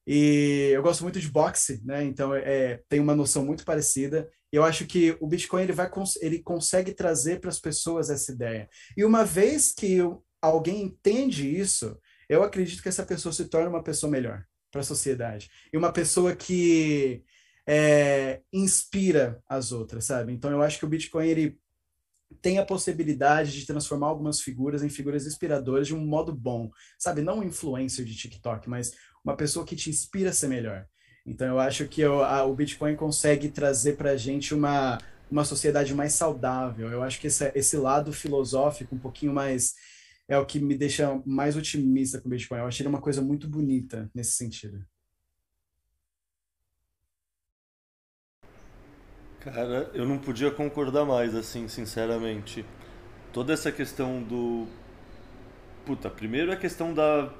E 0.07 0.69
eu 0.73 0.83
gosto 0.83 1.01
muito 1.01 1.19
de 1.19 1.27
boxe, 1.29 1.81
né? 1.83 2.03
Então 2.03 2.33
é, 2.35 2.79
tem 2.87 2.99
uma 2.99 3.15
noção 3.15 3.43
muito 3.43 3.65
parecida. 3.65 4.29
Eu 4.51 4.63
acho 4.63 4.85
que 4.85 5.17
o 5.19 5.27
Bitcoin 5.27 5.63
ele 5.63 5.73
vai 5.73 5.89
ele 6.21 6.43
consegue 6.43 6.93
trazer 6.93 7.41
para 7.41 7.49
as 7.49 7.59
pessoas 7.59 8.11
essa 8.11 8.31
ideia. 8.31 8.69
E 8.95 9.03
uma 9.03 9.25
vez 9.25 9.73
que 9.73 9.97
alguém 10.39 10.83
entende 10.83 11.49
isso, 11.49 11.97
eu 12.29 12.43
acredito 12.43 12.81
que 12.81 12.89
essa 12.89 13.05
pessoa 13.05 13.33
se 13.33 13.45
torna 13.45 13.69
uma 13.69 13.83
pessoa 13.83 14.11
melhor 14.11 14.45
para 14.71 14.81
a 14.81 14.83
sociedade. 14.83 15.49
E 15.71 15.77
uma 15.77 15.91
pessoa 15.91 16.35
que 16.35 17.23
é, 17.67 18.41
inspira 18.51 19.41
as 19.47 19.71
outras, 19.71 20.05
sabe? 20.05 20.33
Então 20.33 20.51
eu 20.51 20.61
acho 20.61 20.79
que 20.79 20.85
o 20.85 20.89
Bitcoin 20.89 21.27
ele 21.27 21.59
tem 22.41 22.57
a 22.57 22.65
possibilidade 22.65 23.51
de 23.51 23.65
transformar 23.65 24.07
algumas 24.07 24.41
figuras 24.41 24.83
em 24.83 24.89
figuras 24.89 25.25
inspiradoras 25.25 25.87
de 25.87 25.95
um 25.95 26.05
modo 26.05 26.33
bom, 26.33 26.69
sabe? 26.97 27.21
Não 27.21 27.39
um 27.39 27.43
influencer 27.43 28.05
de 28.05 28.15
TikTok, 28.15 28.69
mas 28.69 28.91
uma 29.23 29.35
pessoa 29.35 29.65
que 29.65 29.75
te 29.75 29.89
inspira 29.89 30.29
a 30.29 30.33
ser 30.33 30.47
melhor. 30.47 30.85
Então 31.25 31.47
eu 31.47 31.59
acho 31.59 31.87
que 31.87 32.01
eu, 32.01 32.23
a, 32.23 32.43
o 32.43 32.55
Bitcoin 32.55 32.95
consegue 32.95 33.49
trazer 33.49 33.97
para 33.97 34.11
a 34.11 34.17
gente 34.17 34.53
uma, 34.53 34.99
uma 35.31 35.43
sociedade 35.43 35.93
mais 35.93 36.13
saudável. 36.13 36.91
Eu 36.91 37.01
acho 37.01 37.19
que 37.19 37.27
esse, 37.27 37.51
esse 37.55 37.77
lado 37.77 38.13
filosófico 38.13 38.95
um 38.95 38.99
pouquinho 38.99 39.33
mais 39.33 39.73
é 40.27 40.37
o 40.37 40.45
que 40.45 40.59
me 40.59 40.75
deixa 40.75 41.21
mais 41.25 41.55
otimista 41.55 42.19
com 42.19 42.27
o 42.27 42.31
Bitcoin. 42.31 42.59
Eu 42.59 42.67
achei 42.67 42.83
ele 42.83 42.89
uma 42.89 43.01
coisa 43.01 43.21
muito 43.21 43.47
bonita 43.47 44.09
nesse 44.13 44.33
sentido. 44.33 44.85
Cara, 49.39 49.91
eu 49.93 50.07
não 50.07 50.17
podia 50.17 50.49
concordar 50.49 51.05
mais, 51.05 51.35
assim, 51.35 51.67
sinceramente. 51.67 52.65
Toda 53.31 53.53
essa 53.53 53.71
questão 53.71 54.23
do. 54.23 54.67
Puta, 55.85 56.09
primeiro 56.09 56.51
a 56.51 56.55
questão 56.55 56.91
da 56.93 57.31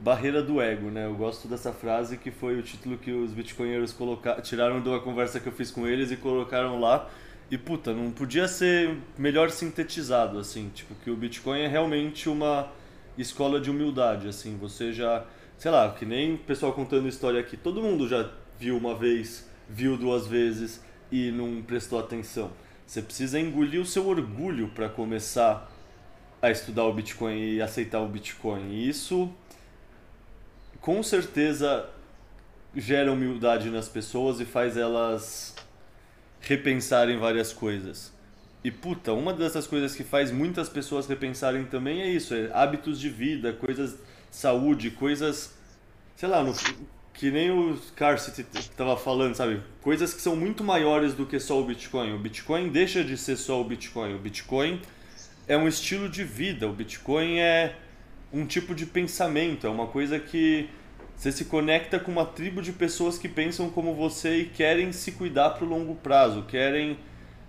barreira 0.00 0.42
do 0.42 0.60
ego, 0.60 0.90
né? 0.90 1.06
Eu 1.06 1.14
gosto 1.14 1.46
dessa 1.46 1.72
frase 1.72 2.18
que 2.18 2.32
foi 2.32 2.58
o 2.58 2.62
título 2.62 2.98
que 2.98 3.12
os 3.12 3.32
bitcoinheiros 3.32 3.92
colocaram, 3.92 4.42
tiraram 4.42 4.82
da 4.82 4.98
conversa 4.98 5.38
que 5.38 5.46
eu 5.46 5.52
fiz 5.52 5.70
com 5.70 5.86
eles 5.86 6.10
e 6.10 6.16
colocaram 6.16 6.80
lá 6.80 7.08
e 7.54 7.58
puta, 7.58 7.92
não 7.92 8.10
podia 8.10 8.48
ser 8.48 8.98
melhor 9.16 9.48
sintetizado 9.48 10.40
assim, 10.40 10.70
tipo 10.74 10.92
que 10.96 11.08
o 11.08 11.16
Bitcoin 11.16 11.60
é 11.60 11.68
realmente 11.68 12.28
uma 12.28 12.68
escola 13.16 13.60
de 13.60 13.70
humildade, 13.70 14.26
assim, 14.26 14.56
você 14.56 14.92
já, 14.92 15.24
sei 15.56 15.70
lá, 15.70 15.88
que 15.92 16.04
nem 16.04 16.34
o 16.34 16.38
pessoal 16.38 16.72
contando 16.72 17.06
história 17.06 17.38
aqui, 17.38 17.56
todo 17.56 17.80
mundo 17.80 18.08
já 18.08 18.28
viu 18.58 18.76
uma 18.76 18.96
vez, 18.96 19.48
viu 19.68 19.96
duas 19.96 20.26
vezes 20.26 20.82
e 21.12 21.30
não 21.30 21.62
prestou 21.62 22.00
atenção. 22.00 22.50
Você 22.84 23.00
precisa 23.00 23.38
engolir 23.38 23.80
o 23.80 23.86
seu 23.86 24.08
orgulho 24.08 24.68
para 24.74 24.88
começar 24.88 25.70
a 26.42 26.50
estudar 26.50 26.82
o 26.84 26.92
Bitcoin 26.92 27.38
e 27.38 27.62
aceitar 27.62 28.00
o 28.00 28.08
Bitcoin. 28.08 28.72
E 28.72 28.88
isso 28.88 29.32
com 30.80 31.00
certeza 31.04 31.88
gera 32.74 33.12
humildade 33.12 33.70
nas 33.70 33.88
pessoas 33.88 34.40
e 34.40 34.44
faz 34.44 34.76
elas 34.76 35.53
repensarem 36.44 37.18
várias 37.18 37.52
coisas. 37.52 38.12
E 38.62 38.70
puta, 38.70 39.12
uma 39.12 39.32
dessas 39.32 39.66
coisas 39.66 39.94
que 39.94 40.04
faz 40.04 40.30
muitas 40.30 40.68
pessoas 40.68 41.06
repensarem 41.06 41.64
também 41.64 42.00
é 42.00 42.08
isso, 42.08 42.34
é 42.34 42.50
hábitos 42.52 42.98
de 42.98 43.10
vida, 43.10 43.52
coisas 43.52 43.96
saúde, 44.30 44.90
coisas 44.90 45.54
sei 46.16 46.28
lá, 46.28 46.42
no, 46.42 46.54
que 47.12 47.30
nem 47.30 47.50
o 47.50 47.78
Carcet 47.96 48.46
estava 48.54 48.96
falando, 48.96 49.34
sabe? 49.34 49.60
Coisas 49.80 50.14
que 50.14 50.20
são 50.20 50.36
muito 50.36 50.64
maiores 50.64 51.14
do 51.14 51.26
que 51.26 51.38
só 51.38 51.60
o 51.60 51.64
Bitcoin. 51.64 52.14
O 52.14 52.18
Bitcoin 52.18 52.68
deixa 52.68 53.04
de 53.04 53.16
ser 53.16 53.36
só 53.36 53.60
o 53.60 53.64
Bitcoin. 53.64 54.14
O 54.14 54.18
Bitcoin 54.18 54.80
é 55.46 55.56
um 55.56 55.68
estilo 55.68 56.08
de 56.08 56.24
vida. 56.24 56.68
O 56.68 56.72
Bitcoin 56.72 57.38
é 57.38 57.76
um 58.32 58.46
tipo 58.46 58.74
de 58.74 58.84
pensamento, 58.84 59.66
é 59.66 59.70
uma 59.70 59.86
coisa 59.86 60.18
que 60.18 60.68
você 61.24 61.32
se 61.32 61.46
conecta 61.46 61.98
com 61.98 62.12
uma 62.12 62.26
tribo 62.26 62.60
de 62.60 62.70
pessoas 62.70 63.16
que 63.16 63.30
pensam 63.30 63.70
como 63.70 63.94
você 63.94 64.40
e 64.40 64.44
querem 64.44 64.92
se 64.92 65.12
cuidar 65.12 65.50
para 65.50 65.64
o 65.64 65.66
longo 65.66 65.94
prazo, 65.94 66.42
querem, 66.42 66.98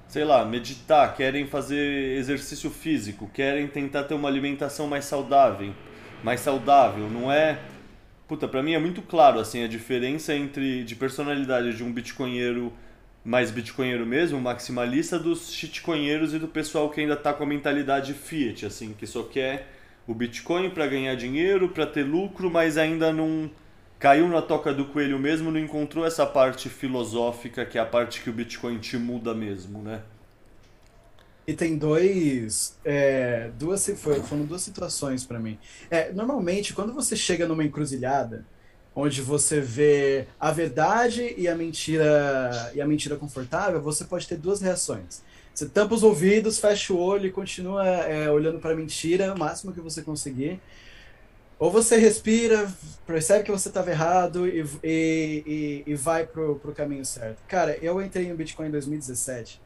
sei 0.07 0.23
lá, 0.23 0.45
meditar, 0.45 1.13
querem 1.13 1.45
fazer 1.45 2.17
exercício 2.17 2.69
físico, 2.69 3.30
querem 3.34 3.67
tentar 3.67 4.05
ter 4.05 4.13
uma 4.13 4.30
alimentação 4.30 4.88
mais 4.88 5.03
saudável, 5.03 5.73
mais 6.23 6.39
saudável. 6.39 7.09
Não 7.09 7.30
é, 7.30 7.59
puta, 8.30 8.47
para 8.47 8.63
mim 8.63 8.76
é 8.76 8.80
muito 8.80 9.01
claro 9.01 9.41
assim 9.41 9.61
a 9.61 9.67
diferença 9.67 10.34
entre 10.34 10.86
de 10.86 10.95
personalidade 10.95 11.76
de 11.76 11.84
um 11.84 11.91
bitcoinheiro 11.91 12.71
mais 13.26 13.51
bitcoinheiro 13.51 14.05
mesmo, 14.05 14.39
maximalista 14.39 15.19
dos 15.19 15.51
shitcoinheiros 15.51 16.34
e 16.34 16.39
do 16.39 16.47
pessoal 16.47 16.89
que 16.89 17.01
ainda 17.01 17.17
tá 17.17 17.34
com 17.34 17.43
a 17.43 17.47
mentalidade 17.47 18.13
fiat, 18.13 18.67
assim, 18.67 18.95
que 18.97 19.05
só 19.05 19.23
quer 19.23 19.67
o 20.07 20.13
Bitcoin 20.13 20.69
para 20.69 20.88
ganhar 20.88 21.15
dinheiro, 21.15 21.67
para 21.69 21.86
ter 21.86 22.03
lucro, 22.03 22.49
mas 22.49 22.78
ainda 22.78 23.11
não 23.11 23.49
caiu 24.06 24.28
na 24.28 24.39
toca 24.39 24.72
do 24.72 24.86
coelho 24.86 25.18
mesmo, 25.18 25.49
não 25.49 25.60
encontrou 25.60 26.06
essa 26.06 26.28
parte 26.28 26.70
filosófica 26.70 27.66
que 27.66 27.76
é 27.76 27.82
a 27.82 27.86
parte 27.88 28.22
que 28.22 28.30
o 28.30 28.34
Bitcoin 28.34 28.78
te 28.78 28.99
muda 28.99 29.34
mesmo, 29.34 29.82
né? 29.82 30.03
E 31.47 31.56
tem 31.56 31.76
dois, 31.76 32.78
é, 32.86 33.49
duas, 33.58 33.89
foram 34.30 34.45
duas 34.45 34.62
situações 34.62 35.26
para 35.26 35.39
mim. 35.39 35.58
É, 35.89 36.14
normalmente, 36.14 36.72
quando 36.72 36.93
você 36.93 37.16
chega 37.16 37.47
numa 37.47 37.64
encruzilhada, 37.64 38.45
onde 38.95 39.24
você 39.24 39.60
vê 39.60 40.28
a 40.39 40.51
verdade 40.51 41.34
e 41.36 41.47
a 41.47 41.56
mentira 41.56 42.72
e 42.76 42.82
a 42.82 42.86
mentira 42.86 43.16
confortável, 43.16 43.82
você 43.82 44.06
pode 44.06 44.28
ter 44.28 44.38
duas 44.38 44.62
reações. 44.62 45.24
Você 45.51 45.68
tampa 45.68 45.95
os 45.95 46.03
ouvidos, 46.03 46.60
fecha 46.60 46.93
o 46.93 46.99
olho 46.99 47.26
e 47.26 47.32
continua 47.32 47.84
é, 47.88 48.30
olhando 48.30 48.60
para 48.60 48.74
a 48.74 48.76
mentira 48.76 49.34
o 49.34 49.39
máximo 49.39 49.74
que 49.74 49.82
você 49.82 50.03
conseguir. 50.03 50.62
Ou 51.58 51.72
você 51.72 51.97
respira, 51.97 52.70
percebe 53.08 53.45
que 53.45 53.51
você 53.51 53.70
estava 53.70 53.89
errado 53.89 54.45
e, 54.47 54.66
e, 54.84 55.84
e, 55.88 55.95
vai 55.95 56.26
pro, 56.26 56.56
pro 56.56 56.74
caminho 56.74 57.06
certo. 57.06 57.41
Cara, 57.47 57.78
eu 57.78 58.01
entrei 58.01 58.28
no 58.28 58.36
Bitcoin 58.36 58.68
em 58.68 58.72
2017 58.72 59.62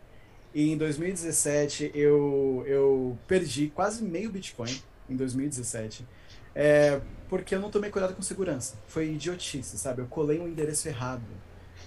e 0.53 0.71
em 0.71 0.77
2017 0.77 1.91
eu, 1.95 2.63
eu 2.67 3.17
perdi 3.27 3.71
quase 3.73 4.03
meio 4.03 4.29
Bitcoin 4.31 4.79
em 5.09 5.15
2017. 5.15 6.05
É, 6.53 7.01
porque 7.27 7.55
eu 7.55 7.59
não 7.59 7.71
tomei 7.71 7.89
cuidado 7.89 8.13
com 8.13 8.21
segurança. 8.21 8.75
Foi 8.87 9.07
idiotice, 9.11 9.77
sabe? 9.77 10.01
Eu 10.01 10.07
colei 10.07 10.39
um 10.39 10.47
endereço 10.47 10.87
errado 10.87 11.23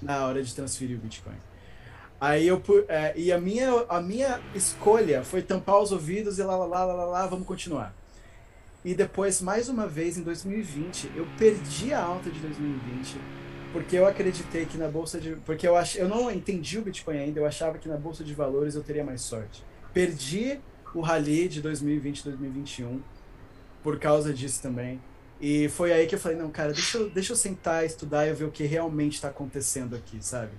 na 0.01 0.27
hora 0.27 0.43
de 0.43 0.53
transferir 0.53 0.97
o 0.97 1.01
Bitcoin. 1.01 1.37
Aí 2.21 2.47
eu 2.47 2.63
é, 2.89 3.13
e 3.17 3.33
a 3.33 3.41
minha 3.41 3.85
a 3.89 4.01
minha 4.01 4.41
escolha 4.55 5.25
foi 5.25 5.43
tampar 5.43 5.81
os 5.81 5.91
ouvidos 5.91 6.39
e 6.39 6.43
lá 6.43 6.57
lá 6.57 6.67
lá 6.67 6.85
lá, 6.85 7.05
lá 7.05 7.27
vamos 7.27 7.47
continuar. 7.47 8.02
E 8.85 8.95
depois 8.95 9.41
mais 9.41 9.69
uma 9.69 9.87
vez 9.87 10.19
em 10.19 10.23
2020 10.23 11.13
eu 11.15 11.27
perdi 11.39 11.93
a 11.93 12.03
alta 12.03 12.31
de 12.31 12.41
2020 12.41 13.17
porque 13.73 13.97
eu 13.97 14.07
acreditei 14.07 14.67
que 14.67 14.77
na 14.77 14.89
bolsa 14.89 15.19
de 15.19 15.37
porque 15.47 15.67
eu 15.67 15.77
ach, 15.77 15.97
eu 15.97 16.09
não 16.09 16.31
entendi 16.31 16.79
o 16.79 16.83
Bitcoin 16.83 17.19
ainda, 17.19 17.41
eu 17.41 17.47
achava 17.47 17.79
que 17.79 17.89
na 17.89 17.97
bolsa 17.97 18.23
de 18.23 18.35
valores 18.35 18.75
eu 18.75 18.83
teria 18.83 19.05
mais 19.05 19.23
sorte. 19.23 19.65
Perdi 19.95 20.61
o 20.95 21.01
rally 21.01 21.49
de 21.49 21.63
2020 21.63 22.25
2021 22.25 23.01
por 23.83 23.99
causa 23.99 24.33
disso 24.33 24.61
também. 24.63 25.01
E 25.41 25.69
foi 25.71 25.93
aí 25.93 26.07
que 26.07 26.15
eu 26.15 26.21
falei, 26.21 26.39
não, 26.39 26.51
cara, 26.51 26.73
deixa 26.73 26.99
eu, 26.99 27.11
deixa 27.11 27.33
eu 27.33 27.37
sentar, 27.37 27.85
estudar 27.85 28.29
e 28.29 28.33
ver 28.33 28.45
o 28.45 28.51
que 28.51 28.63
realmente 28.65 29.15
está 29.15 29.29
acontecendo 29.29 29.97
aqui, 29.97 30.19
sabe? 30.21 30.53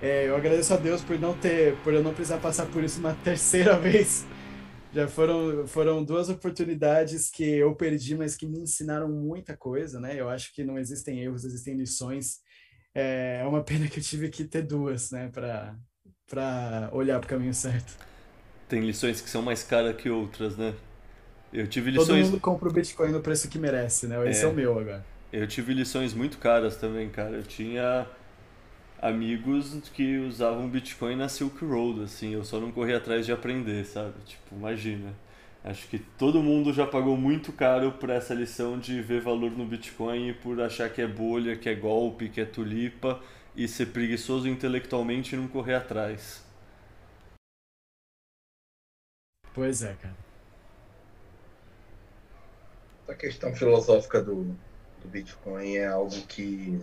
É, 0.00 0.28
eu 0.28 0.36
agradeço 0.36 0.72
a 0.72 0.76
Deus 0.76 1.02
por 1.02 1.18
não 1.18 1.34
ter, 1.34 1.74
por 1.82 1.92
eu 1.92 2.02
não 2.02 2.14
precisar 2.14 2.38
passar 2.38 2.66
por 2.66 2.84
isso 2.84 3.00
uma 3.00 3.14
terceira 3.24 3.76
vez. 3.76 4.24
Já 4.94 5.08
foram, 5.08 5.66
foram 5.66 6.04
duas 6.04 6.28
oportunidades 6.28 7.28
que 7.28 7.42
eu 7.42 7.74
perdi, 7.74 8.14
mas 8.14 8.36
que 8.36 8.46
me 8.46 8.60
ensinaram 8.60 9.08
muita 9.08 9.56
coisa, 9.56 9.98
né? 9.98 10.14
Eu 10.18 10.28
acho 10.28 10.54
que 10.54 10.62
não 10.62 10.78
existem 10.78 11.20
erros, 11.20 11.44
existem 11.44 11.74
lições. 11.74 12.38
É, 12.94 13.40
é 13.42 13.44
uma 13.44 13.64
pena 13.64 13.88
que 13.88 13.98
eu 13.98 14.02
tive 14.04 14.28
que 14.28 14.44
ter 14.44 14.62
duas, 14.62 15.10
né, 15.10 15.28
para 15.32 15.76
para 16.26 16.88
olhar 16.92 17.18
para 17.18 17.26
o 17.26 17.28
caminho 17.28 17.52
certo. 17.52 17.96
Tem 18.68 18.80
lições 18.80 19.20
que 19.20 19.28
são 19.28 19.42
mais 19.42 19.62
caras 19.62 19.94
que 19.96 20.08
outras, 20.08 20.56
né? 20.56 20.74
Eu 21.52 21.66
tive 21.66 21.90
lições. 21.90 22.08
Todo 22.08 22.30
mundo 22.30 22.40
compra 22.40 22.68
o 22.68 22.72
Bitcoin 22.72 23.12
no 23.12 23.20
preço 23.20 23.48
que 23.48 23.58
merece, 23.58 24.06
né? 24.06 24.28
Esse 24.30 24.44
é, 24.44 24.44
é 24.44 24.48
o 24.48 24.54
meu 24.54 24.78
agora. 24.78 25.04
Eu 25.32 25.46
tive 25.46 25.74
lições 25.74 26.14
muito 26.14 26.38
caras 26.38 26.76
também, 26.76 27.08
cara. 27.10 27.36
Eu 27.36 27.42
tinha 27.42 28.06
amigos 29.06 29.80
que 29.92 30.18
usavam 30.18 30.68
Bitcoin 30.68 31.16
na 31.16 31.28
Silk 31.28 31.64
Road, 31.64 32.02
assim. 32.02 32.32
Eu 32.34 32.44
só 32.44 32.58
não 32.58 32.72
corri 32.72 32.94
atrás 32.94 33.26
de 33.26 33.32
aprender, 33.32 33.84
sabe? 33.84 34.14
Tipo, 34.24 34.54
imagina. 34.54 35.14
Acho 35.62 35.88
que 35.88 35.98
todo 35.98 36.42
mundo 36.42 36.72
já 36.72 36.86
pagou 36.86 37.16
muito 37.16 37.52
caro 37.52 37.92
por 37.92 38.10
essa 38.10 38.34
lição 38.34 38.78
de 38.78 39.00
ver 39.00 39.20
valor 39.20 39.50
no 39.50 39.64
Bitcoin 39.64 40.28
e 40.28 40.34
por 40.34 40.60
achar 40.60 40.90
que 40.90 41.00
é 41.00 41.06
bolha, 41.06 41.56
que 41.56 41.68
é 41.68 41.74
golpe, 41.74 42.28
que 42.28 42.40
é 42.40 42.44
tulipa 42.44 43.20
e 43.56 43.66
ser 43.66 43.86
preguiçoso 43.86 44.48
intelectualmente 44.48 45.34
e 45.34 45.38
não 45.38 45.48
correr 45.48 45.74
atrás. 45.74 46.44
Pois 49.54 49.82
é, 49.82 49.94
cara 49.94 50.24
a 53.08 53.14
questão 53.14 53.54
filosófica 53.54 54.22
do, 54.22 54.44
do 54.44 55.08
Bitcoin 55.08 55.76
é 55.76 55.86
algo 55.86 56.20
que, 56.26 56.80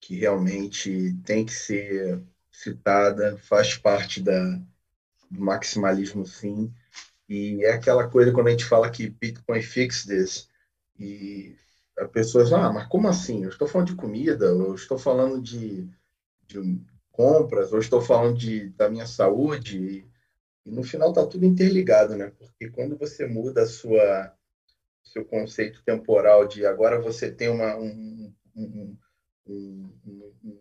que 0.00 0.16
realmente 0.16 1.14
tem 1.24 1.44
que 1.44 1.52
ser 1.52 2.22
citada, 2.50 3.36
faz 3.38 3.76
parte 3.76 4.22
da, 4.22 4.60
do 5.30 5.40
maximalismo, 5.40 6.26
sim. 6.26 6.72
E 7.28 7.64
é 7.64 7.72
aquela 7.72 8.08
coisa 8.08 8.32
quando 8.32 8.48
a 8.48 8.50
gente 8.50 8.64
fala 8.64 8.90
que 8.90 9.08
Bitcoin 9.08 9.62
fix 9.62 10.04
this, 10.04 10.48
e 10.98 11.56
as 11.98 12.10
pessoas, 12.10 12.52
ah, 12.52 12.72
mas 12.72 12.86
como 12.88 13.08
assim? 13.08 13.44
Eu 13.44 13.50
estou 13.50 13.68
falando 13.68 13.88
de 13.88 13.96
comida, 13.96 14.46
eu 14.46 14.74
estou 14.74 14.98
falando 14.98 15.40
de, 15.40 15.88
de 16.46 16.80
compras, 17.10 17.72
ou 17.72 17.78
estou 17.78 18.00
falando 18.00 18.36
de, 18.36 18.70
da 18.70 18.88
minha 18.88 19.06
saúde. 19.06 19.78
E, 19.78 20.08
e 20.66 20.70
no 20.70 20.82
final 20.82 21.10
está 21.10 21.26
tudo 21.26 21.44
interligado, 21.44 22.16
né? 22.16 22.32
Porque 22.38 22.70
quando 22.70 22.96
você 22.96 23.26
muda 23.26 23.62
a 23.62 23.66
sua 23.66 24.34
seu 25.02 25.24
conceito 25.24 25.82
temporal 25.82 26.46
de 26.46 26.66
agora 26.66 27.00
você 27.00 27.30
tem 27.30 27.48
uma, 27.48 27.76
um, 27.76 28.32
um, 28.54 28.96
um, 29.52 30.58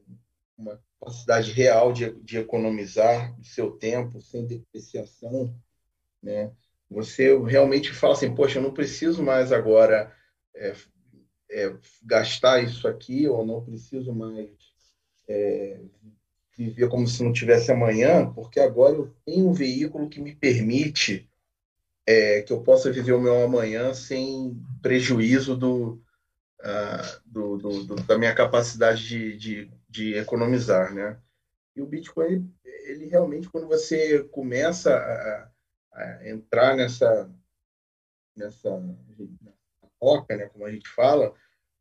uma 0.57 0.79
capacidade 0.99 1.51
real 1.51 1.93
de, 1.93 2.11
de 2.21 2.37
economizar 2.37 3.39
o 3.39 3.43
seu 3.43 3.71
tempo 3.71 4.21
sem 4.21 4.45
depreciação, 4.45 5.53
né? 6.21 6.51
Você 6.89 7.37
realmente 7.39 7.91
fala 7.91 8.13
assim, 8.13 8.33
poxa, 8.33 8.59
eu 8.59 8.63
não 8.63 8.73
preciso 8.73 9.21
mais 9.21 9.51
agora 9.51 10.13
é, 10.55 10.73
é, 11.51 11.77
gastar 12.03 12.63
isso 12.63 12.87
aqui, 12.87 13.27
ou 13.27 13.45
não 13.45 13.63
preciso 13.63 14.13
mais 14.13 14.49
é, 15.27 15.81
viver 16.57 16.89
como 16.89 17.07
se 17.07 17.21
não 17.23 17.33
tivesse 17.33 17.71
amanhã, 17.71 18.31
porque 18.31 18.59
agora 18.59 18.95
eu 18.95 19.13
tenho 19.25 19.47
um 19.47 19.53
veículo 19.53 20.09
que 20.09 20.19
me 20.19 20.35
permite 20.35 21.29
é, 22.05 22.41
que 22.41 22.53
eu 22.53 22.63
possa 22.63 22.91
viver 22.91 23.11
o 23.11 23.21
meu 23.21 23.43
amanhã 23.43 23.93
sem 23.93 24.57
prejuízo 24.81 25.57
do, 25.57 26.01
uh, 26.61 27.21
do, 27.25 27.57
do, 27.57 27.83
do, 27.83 27.95
da 27.95 28.17
minha 28.17 28.33
capacidade 28.33 29.07
de, 29.07 29.37
de, 29.37 29.71
de, 29.89 30.13
economizar, 30.15 30.93
né? 30.93 31.19
E 31.75 31.81
o 31.81 31.85
Bitcoin, 31.85 32.51
ele 32.63 33.05
realmente, 33.05 33.49
quando 33.49 33.67
você 33.67 34.23
começa 34.25 34.95
a, 34.95 35.51
a 35.93 36.29
entrar 36.29 36.75
nessa 36.75 37.29
nessa 38.35 38.69
toca, 39.99 40.37
né, 40.37 40.45
como 40.47 40.65
a 40.65 40.71
gente 40.71 40.87
fala, 40.89 41.33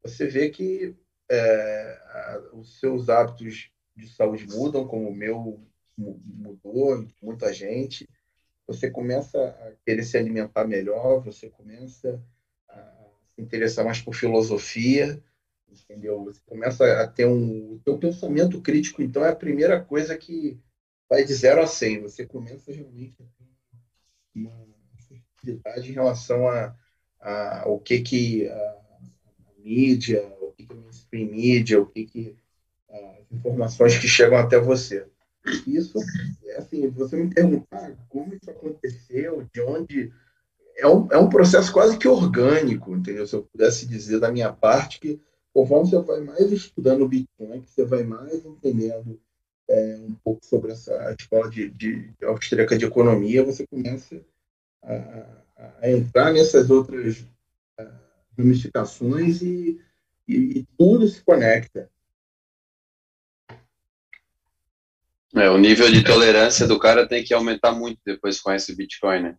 você 0.03 0.27
vê 0.27 0.49
que 0.49 0.97
é, 1.31 2.41
os 2.53 2.81
seus 2.81 3.11
hábitos 3.11 3.71
de 3.95 4.09
saúde 4.09 4.47
mudam, 4.47 4.87
como 4.87 5.09
o 5.09 5.15
meu 5.15 5.61
mudou, 5.99 7.07
muita 7.23 7.53
gente, 7.53 8.09
você 8.67 8.91
começa 8.91 9.39
a 9.39 9.73
querer 9.85 10.03
se 10.03 10.17
alimentar 10.19 10.67
melhor, 10.67 11.23
você 11.23 11.49
começa 11.49 12.23
se 13.37 13.43
interessar 13.43 13.85
mais 13.85 14.01
por 14.01 14.15
filosofia, 14.15 15.23
entendeu? 15.71 16.25
Você 16.25 16.41
começa 16.47 17.01
a 17.01 17.07
ter 17.07 17.27
um... 17.27 17.75
O 17.75 17.79
teu 17.85 17.99
pensamento 17.99 18.61
crítico, 18.61 19.03
então, 19.03 19.25
é 19.25 19.29
a 19.29 19.37
primeira 19.37 19.81
coisa 19.81 20.17
que 20.17 20.59
vai 21.09 21.25
de 21.25 21.33
0 21.33 21.63
a 21.63 21.67
100. 21.67 22.03
Você 22.03 22.27
começa 22.27 22.73
realmente 22.73 23.15
a 23.21 23.25
ter 23.25 23.47
uma 24.35 24.67
sensibilidade 24.99 25.91
em 25.91 25.95
relação 25.95 26.49
a, 26.49 26.75
a, 27.21 27.63
ao 27.63 27.79
que 27.79 28.01
que 28.01 28.49
a, 28.49 28.77
mídia, 29.59 30.27
o 30.41 30.53
que 30.53 30.67
que 30.67 30.73
a 30.73 30.77
mainstream 30.77 31.31
mídia, 31.31 31.81
o 31.81 31.87
que 31.87 32.07
que 32.07 32.37
informações 33.31 33.99
que 33.99 34.09
chegam 34.09 34.39
até 34.39 34.59
você. 34.59 35.07
Isso, 35.67 35.99
assim, 36.57 36.89
você 36.91 37.17
me 37.17 37.33
perguntar 37.33 37.95
como 38.09 38.35
isso 38.35 38.51
aconteceu, 38.51 39.47
de 39.53 39.61
onde. 39.61 40.13
É 40.77 40.87
um, 40.87 41.09
é 41.11 41.17
um 41.17 41.29
processo 41.29 41.73
quase 41.73 41.97
que 41.99 42.07
orgânico, 42.07 42.95
entendeu? 42.95 43.27
Se 43.27 43.35
eu 43.35 43.43
pudesse 43.43 43.87
dizer 43.87 44.21
da 44.21 44.31
minha 44.31 44.53
parte, 44.53 45.01
que 45.01 45.21
conforme 45.53 45.89
você 45.89 45.99
vai 46.03 46.21
mais 46.21 46.53
estudando 46.53 47.03
o 47.03 47.09
Bitcoin, 47.09 47.63
que 47.63 47.71
você 47.71 47.85
vai 47.85 48.03
mais 48.03 48.45
entendendo 48.45 49.19
é, 49.69 49.97
um 50.01 50.15
pouco 50.17 50.45
sobre 50.45 50.73
essa 50.73 51.15
escola 51.19 51.51
de, 51.51 51.71
de, 51.71 52.09
de 52.09 52.25
austríaca 52.27 52.77
de 52.77 52.85
economia, 52.85 53.45
você 53.45 53.67
começa 53.67 54.21
a, 54.83 55.27
a 55.81 55.91
entrar 55.91 56.33
nessas 56.33 56.71
outras 56.71 57.25
ramificações 58.37 59.41
e, 59.41 59.81
e, 60.29 60.59
e 60.59 60.67
tudo 60.77 61.09
se 61.09 61.23
conecta. 61.23 61.91
É, 65.35 65.51
o 65.51 65.59
nível 65.59 65.91
de 65.91 66.05
tolerância 66.05 66.67
do 66.67 66.79
cara 66.79 67.07
tem 67.07 67.25
que 67.25 67.35
aumentar 67.35 67.73
muito 67.73 68.01
depois 68.05 68.41
com 68.41 68.53
esse 68.53 68.75
Bitcoin, 68.75 69.23
né? 69.23 69.39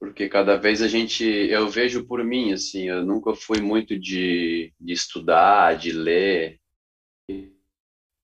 Porque 0.00 0.28
cada 0.28 0.56
vez 0.56 0.82
a 0.82 0.88
gente, 0.88 1.24
eu 1.24 1.68
vejo 1.68 2.04
por 2.06 2.24
mim, 2.24 2.52
assim, 2.52 2.88
eu 2.88 3.04
nunca 3.04 3.34
fui 3.34 3.60
muito 3.60 3.96
de, 3.96 4.72
de 4.80 4.92
estudar, 4.92 5.76
de 5.76 5.92
ler. 5.92 6.58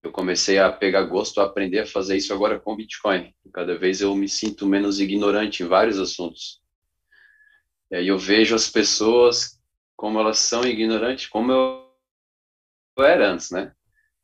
Eu 0.02 0.10
comecei 0.10 0.58
a 0.58 0.72
pegar 0.72 1.02
gosto, 1.02 1.40
a 1.40 1.44
aprender 1.44 1.80
a 1.80 1.86
fazer 1.86 2.16
isso 2.16 2.32
agora 2.32 2.58
com 2.58 2.74
Bitcoin. 2.74 3.32
Cada 3.52 3.78
vez 3.78 4.00
eu 4.00 4.14
me 4.16 4.28
sinto 4.28 4.66
menos 4.66 4.98
ignorante 4.98 5.62
em 5.62 5.66
vários 5.66 5.98
assuntos. 5.98 6.62
E 7.90 7.96
aí 7.96 8.08
eu 8.08 8.18
vejo 8.18 8.54
as 8.54 8.68
pessoas 8.68 9.60
como 9.94 10.18
elas 10.18 10.38
são 10.38 10.64
ignorantes, 10.64 11.26
como 11.26 11.52
eu 11.52 11.86
era 12.98 13.30
antes, 13.30 13.50
né? 13.50 13.72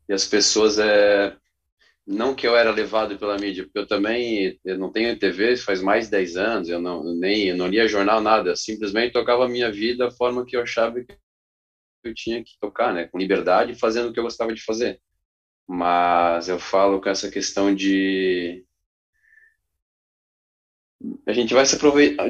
e 0.08 0.14
as 0.14 0.26
pessoas 0.26 0.78
é, 0.78 1.36
não 2.06 2.34
que 2.34 2.46
eu 2.46 2.56
era 2.56 2.70
levado 2.72 3.18
pela 3.18 3.38
mídia, 3.38 3.64
porque 3.64 3.78
eu 3.78 3.86
também 3.86 4.58
eu 4.64 4.78
não 4.78 4.90
tenho 4.90 5.18
TV 5.18 5.56
faz 5.56 5.80
mais 5.80 6.06
de 6.06 6.12
10 6.12 6.36
anos, 6.36 6.68
eu 6.68 6.80
não 6.80 7.04
nem 7.14 7.48
eu 7.48 7.56
não 7.56 7.68
lia 7.68 7.88
jornal 7.88 8.20
nada, 8.20 8.50
eu 8.50 8.56
simplesmente 8.56 9.12
tocava 9.12 9.44
a 9.44 9.48
minha 9.48 9.70
vida 9.70 10.06
da 10.06 10.10
forma 10.10 10.44
que 10.44 10.56
eu 10.56 10.62
achava 10.62 11.02
que 11.02 11.16
eu 12.04 12.14
tinha 12.14 12.42
que 12.42 12.58
tocar, 12.60 12.92
né, 12.92 13.06
com 13.08 13.18
liberdade, 13.18 13.74
fazendo 13.76 14.10
o 14.10 14.12
que 14.12 14.18
eu 14.18 14.24
gostava 14.24 14.52
de 14.54 14.62
fazer. 14.62 15.00
Mas 15.66 16.48
eu 16.48 16.58
falo 16.58 17.00
com 17.00 17.08
essa 17.08 17.30
questão 17.30 17.74
de 17.74 18.64
a 21.26 21.32
gente 21.32 21.54
vai 21.54 21.66
se, 21.66 21.76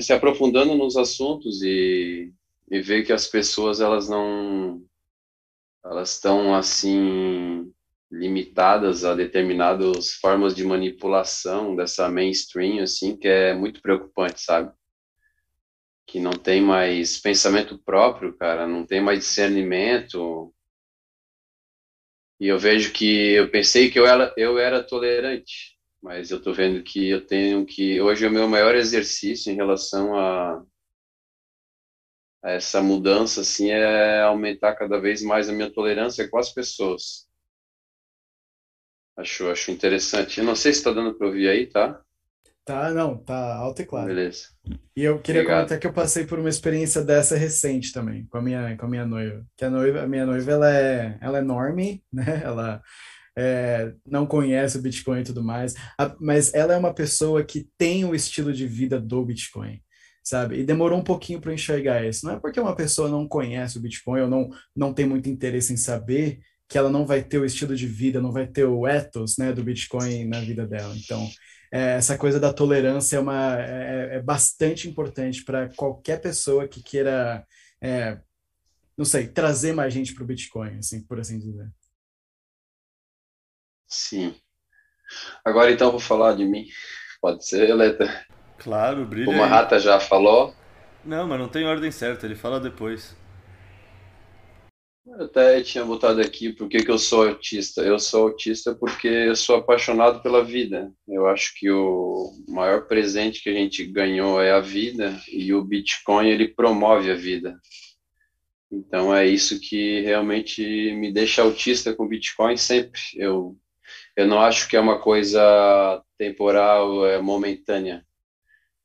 se 0.01 0.13
aprofundando 0.13 0.75
nos 0.75 0.97
assuntos 0.97 1.63
e, 1.63 2.33
e 2.71 2.81
ver 2.81 3.05
que 3.05 3.13
as 3.13 3.27
pessoas 3.27 3.81
elas 3.81 4.09
não 4.09 4.83
elas 5.85 6.15
estão 6.15 6.55
assim 6.55 7.73
limitadas 8.13 9.05
a 9.07 9.15
determinadas 9.15 10.13
formas 10.13 10.55
de 10.55 10.63
manipulação 10.63 11.75
dessa 11.75 12.11
mainstream, 12.11 12.83
assim, 12.83 13.17
que 13.17 13.27
é 13.27 13.55
muito 13.55 13.81
preocupante, 13.81 14.43
sabe? 14.43 14.71
Que 16.07 16.21
não 16.21 16.33
tem 16.33 16.61
mais 16.61 17.19
pensamento 17.19 17.79
próprio, 17.79 18.37
cara, 18.37 18.69
não 18.69 18.85
tem 18.85 19.01
mais 19.01 19.21
discernimento. 19.21 20.55
E 22.39 22.49
eu 22.49 22.59
vejo 22.59 22.93
que 22.93 23.33
eu 23.33 23.51
pensei 23.51 23.91
que 23.91 23.99
eu 23.99 24.07
era, 24.07 24.35
eu 24.37 24.59
era 24.59 24.85
tolerante, 24.85 25.79
mas 26.03 26.31
eu 26.31 26.43
tô 26.43 26.53
vendo 26.53 26.83
que 26.83 27.09
eu 27.09 27.27
tenho 27.27 27.65
que 27.65 27.99
hoje 28.01 28.27
é 28.27 28.29
o 28.29 28.33
meu 28.33 28.47
maior 28.47 28.75
exercício 28.75 29.51
em 29.51 29.57
relação 29.57 30.15
a, 30.19 30.63
a 32.43 32.51
essa 32.51 32.83
mudança 32.83 33.41
assim 33.41 33.71
é 33.71 34.21
aumentar 34.23 34.75
cada 34.75 35.01
vez 35.01 35.23
mais 35.23 35.49
a 35.49 35.53
minha 35.53 35.71
tolerância 35.71 36.29
com 36.29 36.39
as 36.39 36.53
pessoas 36.53 37.32
Acho, 39.17 39.49
acho 39.51 39.71
interessante. 39.71 40.39
Eu 40.39 40.45
não 40.45 40.55
sei 40.55 40.71
se 40.73 40.81
está 40.81 40.93
dando 40.93 41.15
para 41.17 41.27
ouvir 41.27 41.49
aí, 41.49 41.67
tá? 41.67 42.03
Tá, 42.65 42.93
não, 42.93 43.17
tá 43.19 43.57
alto 43.57 43.83
e 43.83 43.87
claro. 43.87 44.07
Beleza. 44.07 44.49
E 44.97 45.03
eu 45.05 45.21
queria 45.21 45.43
Obrigado. 45.43 45.47
comentar 45.47 45.79
que 45.81 45.87
eu 45.87 45.93
passei 45.93 46.27
por 46.27 46.39
uma 46.39 46.49
experiência 46.51 47.03
dessa 47.05 47.37
recente 47.37 47.93
também, 47.93 48.27
com 48.27 48.39
a 48.39 48.43
minha, 48.43 48.77
com 48.77 48.87
a 48.87 48.89
minha 48.89 49.07
noiva. 49.07 49.45
Que 49.57 49.65
a 49.65 49.71
noiva, 49.71 50.03
a 50.03 50.07
minha 50.09 50.27
noiva, 50.27 50.51
ela 50.53 50.71
é, 50.77 51.19
ela 51.21 51.39
é 51.39 51.41
enorme, 51.41 52.05
né? 52.13 52.43
Ela 52.45 52.83
é, 53.39 53.95
não 54.07 54.27
conhece 54.27 54.79
o 54.79 54.83
Bitcoin 54.83 55.21
e 55.23 55.25
tudo 55.25 55.43
mais, 55.45 55.75
a- 55.99 56.17
mas 56.21 56.55
ela 56.55 56.75
é 56.75 56.77
uma 56.79 56.95
pessoa 56.95 57.45
que 57.45 57.69
tem 57.79 58.05
o 58.05 58.15
estilo 58.15 58.53
de 58.53 58.67
vida 58.67 59.01
do 59.01 59.25
Bitcoin, 59.25 59.81
sabe? 60.25 60.61
E 60.61 60.65
demorou 60.65 60.99
um 60.99 61.05
pouquinho 61.05 61.41
para 61.41 61.55
enxergar 61.55 62.05
isso. 62.07 62.27
Não 62.27 62.35
é 62.35 62.41
porque 62.41 62.61
uma 62.61 62.77
pessoa 62.77 63.09
não 63.11 63.29
conhece 63.29 63.79
o 63.79 63.83
Bitcoin 63.83 64.23
ou 64.23 64.29
não, 64.29 64.51
não 64.77 64.95
tem 64.95 65.07
muito 65.07 65.29
interesse 65.31 65.73
em 65.73 65.77
saber 65.79 66.41
que 66.73 66.79
ela 66.79 66.89
não 66.89 67.05
vai 67.05 67.23
ter 67.23 67.37
o 67.37 67.45
estilo 67.45 67.77
de 67.77 67.87
vida, 67.87 68.19
não 68.19 68.33
vai 68.33 68.47
ter 68.47 68.65
o 68.65 68.87
ethos, 68.89 69.37
né, 69.37 69.53
do 69.53 69.63
Bitcoin 69.63 70.25
na 70.25 70.41
vida 70.41 70.67
dela. 70.67 70.97
Então, 70.97 71.29
é, 71.71 71.97
essa 71.97 72.17
coisa 72.17 72.41
da 72.41 72.51
tolerância 72.51 73.19
é, 73.19 73.21
uma, 73.21 73.61
é, 73.61 74.17
é 74.17 74.23
bastante 74.23 74.89
importante 74.89 75.45
para 75.45 75.69
qualquer 75.77 76.19
pessoa 76.23 76.67
que 76.67 76.83
queira, 76.83 77.47
é, 77.79 78.19
não 78.97 79.05
sei, 79.05 79.29
trazer 79.29 79.75
mais 79.75 79.93
gente 79.93 80.15
para 80.15 80.25
o 80.25 80.27
Bitcoin, 80.27 80.79
assim, 80.79 81.05
por 81.05 81.21
assim 81.21 81.39
dizer. 81.39 81.71
Sim. 83.87 84.35
Agora 85.45 85.71
então 85.71 85.91
vou 85.91 86.01
falar 86.01 86.35
de 86.35 86.47
mim. 86.47 86.65
Pode 87.21 87.47
ser, 87.47 87.75
Leta. 87.75 88.27
Claro, 88.57 89.05
brilha 89.05 89.27
Como 89.27 89.43
a. 89.43 89.47
Rata 89.47 89.79
já 89.79 90.01
falou, 90.01 90.55
Não, 91.05 91.29
mas 91.29 91.39
não 91.39 91.49
tem 91.51 91.67
ordem 91.67 91.91
certa, 91.91 92.25
ele 92.25 92.35
fala 92.35 92.59
depois. 92.59 93.15
Eu 95.07 95.25
até 95.25 95.61
tinha 95.63 95.85
botado 95.85 96.21
aqui 96.21 96.53
por 96.53 96.69
que 96.69 96.85
eu 96.89 96.99
sou 96.99 97.29
autista. 97.29 97.83
Eu 97.83 97.99
sou 97.99 98.29
autista 98.29 98.75
porque 98.75 99.09
eu 99.09 99.37
sou 99.37 99.57
apaixonado 99.57 100.23
pela 100.23 100.45
vida. 100.45 100.93
Eu 101.09 101.27
acho 101.27 101.55
que 101.57 101.71
o 101.71 102.33
maior 102.49 102.87
presente 102.87 103.43
que 103.43 103.51
a 103.51 103.55
gente 103.55 103.85
ganhou 103.85 104.41
é 104.41 104.53
a 104.53 104.61
vida 104.61 105.21
e 105.29 105.53
o 105.53 105.65
Bitcoin 105.65 106.29
ele 106.29 106.49
promove 106.49 107.11
a 107.11 107.15
vida. 107.15 107.59
Então 108.71 109.15
é 109.15 109.27
isso 109.27 109.61
que 109.61 110.01
realmente 110.01 110.63
me 110.95 111.13
deixa 111.13 111.43
autista 111.43 111.95
com 111.95 112.09
Bitcoin 112.09 112.57
sempre. 112.57 113.01
Eu 113.17 113.57
eu 114.17 114.27
não 114.27 114.41
acho 114.41 114.69
que 114.69 114.77
é 114.77 114.81
uma 114.81 115.01
coisa 115.01 116.03
temporal, 116.19 117.07
é 117.07 117.21
momentânea. 117.21 118.05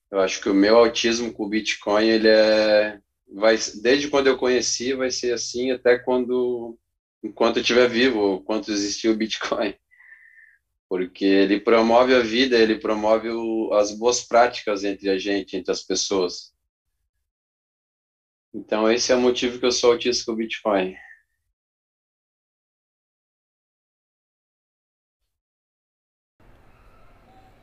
Eu 0.09 0.19
acho 0.19 0.41
que 0.41 0.49
o 0.49 0.53
meu 0.53 0.77
autismo 0.77 1.33
com 1.33 1.43
o 1.43 1.49
Bitcoin, 1.49 2.05
ele 2.07 2.29
é, 2.29 2.99
vai, 3.33 3.57
desde 3.81 4.09
quando 4.09 4.27
eu 4.27 4.37
conheci, 4.37 4.93
vai 4.93 5.11
ser 5.11 5.33
assim 5.33 5.71
até 5.71 5.97
quando, 5.97 6.77
enquanto 7.23 7.57
eu 7.57 7.61
estiver 7.61 7.87
vivo, 7.89 8.35
enquanto 8.41 8.71
existir 8.71 9.09
o 9.09 9.15
Bitcoin. 9.15 9.75
Porque 10.89 11.25
ele 11.25 11.59
promove 11.59 12.15
a 12.15 12.19
vida, 12.21 12.57
ele 12.57 12.79
promove 12.79 13.29
o, 13.29 13.73
as 13.73 13.91
boas 13.91 14.21
práticas 14.25 14.83
entre 14.83 15.09
a 15.09 15.17
gente, 15.17 15.57
entre 15.57 15.71
as 15.71 15.83
pessoas. 15.83 16.53
Então 18.53 18.89
esse 18.89 19.11
é 19.11 19.15
o 19.15 19.21
motivo 19.21 19.59
que 19.59 19.65
eu 19.65 19.71
sou 19.71 19.91
autista 19.91 20.25
com 20.25 20.31
o 20.31 20.35
Bitcoin. 20.35 20.95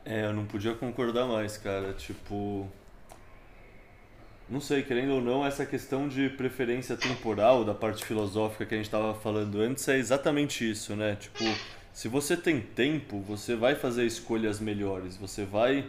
É, 0.05 0.25
eu 0.25 0.33
não 0.33 0.45
podia 0.45 0.75
concordar 0.75 1.25
mais, 1.25 1.57
cara. 1.57 1.91
Tipo. 1.93 2.69
Não 4.47 4.61
sei, 4.61 4.83
querendo 4.83 5.15
ou 5.15 5.21
não, 5.21 5.45
essa 5.45 5.65
questão 5.65 6.07
de 6.07 6.29
preferência 6.29 6.95
temporal 6.95 7.65
da 7.65 7.73
parte 7.73 8.05
filosófica 8.05 8.65
que 8.65 8.75
a 8.75 8.77
gente 8.77 8.85
estava 8.85 9.13
falando 9.15 9.59
antes 9.59 9.87
é 9.87 9.97
exatamente 9.97 10.69
isso, 10.69 10.95
né? 10.95 11.15
Tipo, 11.15 11.43
se 11.91 12.07
você 12.07 12.37
tem 12.37 12.61
tempo, 12.61 13.19
você 13.21 13.55
vai 13.55 13.73
fazer 13.73 14.05
escolhas 14.05 14.59
melhores, 14.59 15.17
você 15.17 15.43
vai 15.45 15.85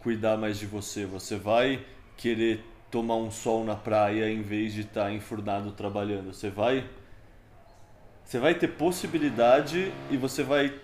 cuidar 0.00 0.38
mais 0.38 0.58
de 0.58 0.64
você, 0.64 1.04
você 1.04 1.36
vai 1.36 1.84
querer 2.16 2.64
tomar 2.90 3.16
um 3.16 3.30
sol 3.30 3.62
na 3.64 3.76
praia 3.76 4.30
em 4.30 4.40
vez 4.40 4.72
de 4.72 4.80
estar 4.82 5.12
enfurnado 5.12 5.72
trabalhando, 5.72 6.32
você 6.32 6.48
vai 6.48 6.88
você 8.24 8.38
vai 8.38 8.54
ter 8.54 8.68
possibilidade 8.68 9.90
e 10.10 10.16
você 10.18 10.42
vai 10.42 10.74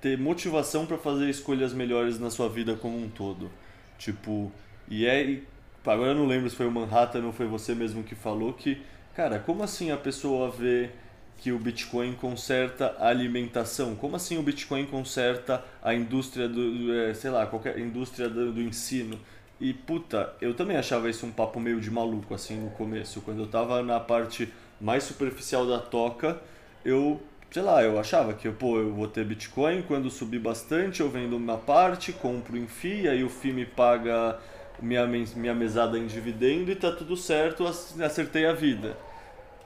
ter 0.00 0.18
motivação 0.18 0.84
para 0.84 0.98
fazer 0.98 1.30
escolhas 1.30 1.72
melhores 1.72 2.18
na 2.18 2.28
sua 2.28 2.48
vida 2.48 2.74
como 2.74 2.98
um 2.98 3.08
todo. 3.08 3.52
Tipo, 3.96 4.50
e 4.88 5.06
é. 5.06 5.42
E- 5.84 5.90
Agora 5.90 6.10
eu 6.10 6.14
não 6.14 6.26
lembro 6.26 6.48
se 6.50 6.56
foi 6.56 6.66
o 6.66 6.70
Manhattan 6.70 7.24
ou 7.26 7.32
foi 7.32 7.46
você 7.46 7.74
mesmo 7.74 8.02
que 8.02 8.14
falou 8.14 8.52
que, 8.52 8.80
cara, 9.14 9.38
como 9.38 9.62
assim 9.62 9.90
a 9.90 9.96
pessoa 9.96 10.50
vê 10.50 10.90
que 11.38 11.50
o 11.52 11.58
Bitcoin 11.58 12.14
conserta 12.14 12.94
a 12.98 13.08
alimentação? 13.08 13.94
Como 13.96 14.14
assim 14.16 14.38
o 14.38 14.42
Bitcoin 14.42 14.86
conserta 14.86 15.64
a 15.82 15.92
indústria 15.94 16.48
do, 16.48 16.94
é, 16.94 17.14
sei 17.14 17.30
lá, 17.30 17.46
qualquer 17.46 17.78
indústria 17.78 18.28
do, 18.28 18.52
do 18.52 18.60
ensino? 18.62 19.18
E 19.60 19.72
puta, 19.72 20.32
eu 20.40 20.54
também 20.54 20.76
achava 20.76 21.08
isso 21.10 21.26
um 21.26 21.32
papo 21.32 21.60
meio 21.60 21.80
de 21.80 21.90
maluco 21.90 22.34
assim 22.34 22.56
no 22.60 22.70
começo, 22.70 23.20
quando 23.20 23.40
eu 23.42 23.46
tava 23.46 23.82
na 23.82 24.00
parte 24.00 24.48
mais 24.80 25.04
superficial 25.04 25.66
da 25.66 25.78
toca, 25.78 26.40
eu 26.84 27.20
sei 27.50 27.62
lá, 27.62 27.82
eu 27.82 27.98
achava 28.00 28.32
que, 28.32 28.50
pô, 28.50 28.78
eu 28.78 28.92
vou 28.94 29.06
ter 29.06 29.24
Bitcoin, 29.26 29.82
quando 29.82 30.10
subir 30.10 30.38
bastante 30.38 31.00
eu 31.00 31.10
vendo 31.10 31.36
uma 31.36 31.58
parte, 31.58 32.10
compro 32.12 32.56
em 32.56 32.66
FII, 32.66 33.08
aí 33.08 33.22
o 33.22 33.28
FII 33.28 33.52
me 33.52 33.66
paga 33.66 34.38
minha, 34.82 35.06
minha 35.06 35.54
mesada 35.54 35.98
em 35.98 36.06
dividendo 36.06 36.70
e 36.70 36.76
tá 36.76 36.92
tudo 36.92 37.16
certo, 37.16 37.66
ac- 37.66 38.02
acertei 38.02 38.46
a 38.46 38.52
vida. 38.52 38.96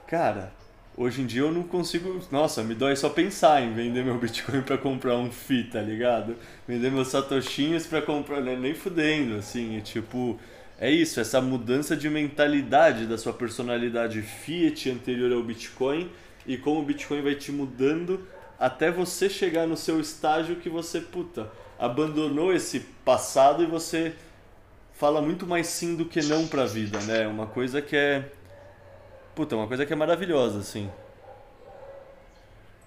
Cara, 0.07 0.53
hoje 0.95 1.21
em 1.21 1.25
dia 1.25 1.41
eu 1.41 1.51
não 1.51 1.63
consigo, 1.63 2.21
nossa, 2.31 2.63
me 2.63 2.73
dói 2.75 2.95
só 2.95 3.09
pensar 3.09 3.61
em 3.61 3.73
vender 3.73 4.03
meu 4.05 4.17
Bitcoin 4.17 4.61
pra 4.61 4.77
comprar 4.77 5.17
um 5.17 5.31
FII, 5.31 5.65
tá 5.65 5.81
ligado? 5.81 6.35
Vender 6.67 6.91
meus 6.91 7.09
satoshinhos 7.09 7.85
pra 7.85 8.01
comprar, 8.01 8.41
né? 8.41 8.55
nem 8.55 8.73
fudendo, 8.73 9.35
assim, 9.35 9.77
e 9.77 9.81
tipo... 9.81 10.39
É 10.79 10.91
isso, 10.91 11.19
essa 11.19 11.41
mudança 11.41 11.97
de 11.97 12.07
mentalidade 12.07 13.07
da 13.07 13.17
sua 13.17 13.33
personalidade 13.33 14.21
fiat 14.21 14.91
anterior 14.91 15.33
ao 15.33 15.41
Bitcoin 15.41 16.07
e 16.45 16.55
como 16.55 16.81
o 16.81 16.83
Bitcoin 16.83 17.21
vai 17.23 17.33
te 17.33 17.51
mudando 17.51 18.27
até 18.59 18.91
você 18.91 19.27
chegar 19.27 19.65
no 19.65 19.75
seu 19.75 19.99
estágio 19.99 20.57
que 20.57 20.69
você, 20.69 21.01
puta, 21.01 21.49
abandonou 21.79 22.53
esse 22.53 22.79
passado 23.03 23.63
e 23.63 23.65
você 23.65 24.13
fala 24.97 25.21
muito 25.21 25.47
mais 25.47 25.67
sim 25.67 25.95
do 25.95 26.05
que 26.07 26.21
não 26.21 26.47
pra 26.47 26.65
vida, 26.65 27.01
né? 27.03 27.27
Uma 27.27 27.47
coisa 27.47 27.81
que 27.81 27.95
é. 27.95 28.31
Puta, 29.35 29.55
uma 29.55 29.67
coisa 29.67 29.85
que 29.85 29.93
é 29.93 29.95
maravilhosa, 29.95 30.59
assim. 30.59 30.89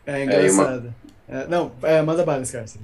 É 0.07 0.25
É, 0.27 0.51
engraçado. 0.51 0.95
É, 1.29 1.47
não, 1.47 1.79
é, 1.83 2.03
manda 2.03 2.25
bala, 2.25 2.45
Scarce. 2.45 2.81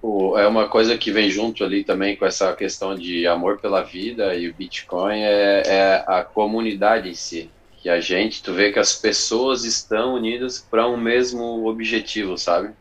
O- 0.00 0.36
É 0.38 0.46
uma 0.46 0.68
coisa 0.68 0.96
que 0.96 1.10
vem 1.10 1.30
junto 1.30 1.64
ali 1.64 1.84
também 1.84 2.16
com 2.16 2.24
essa 2.26 2.54
questão 2.54 2.94
de 2.94 3.26
amor 3.26 3.60
pela 3.60 3.82
vida 3.82 4.34
e 4.34 4.48
o 4.48 4.54
Bitcoin 4.54 5.20
é, 5.22 5.62
é 5.66 6.04
a 6.06 6.24
comunidade 6.24 7.08
em 7.08 7.14
si. 7.14 7.54
Que 7.76 7.88
a 7.88 8.00
gente, 8.00 8.42
tu 8.42 8.52
vê 8.54 8.72
que 8.72 8.78
as 8.78 8.94
pessoas 8.94 9.64
estão 9.64 10.14
unidas 10.14 10.60
para 10.60 10.88
um 10.88 10.96
mesmo 10.96 11.66
objetivo, 11.68 12.36
sabe? 12.36 12.74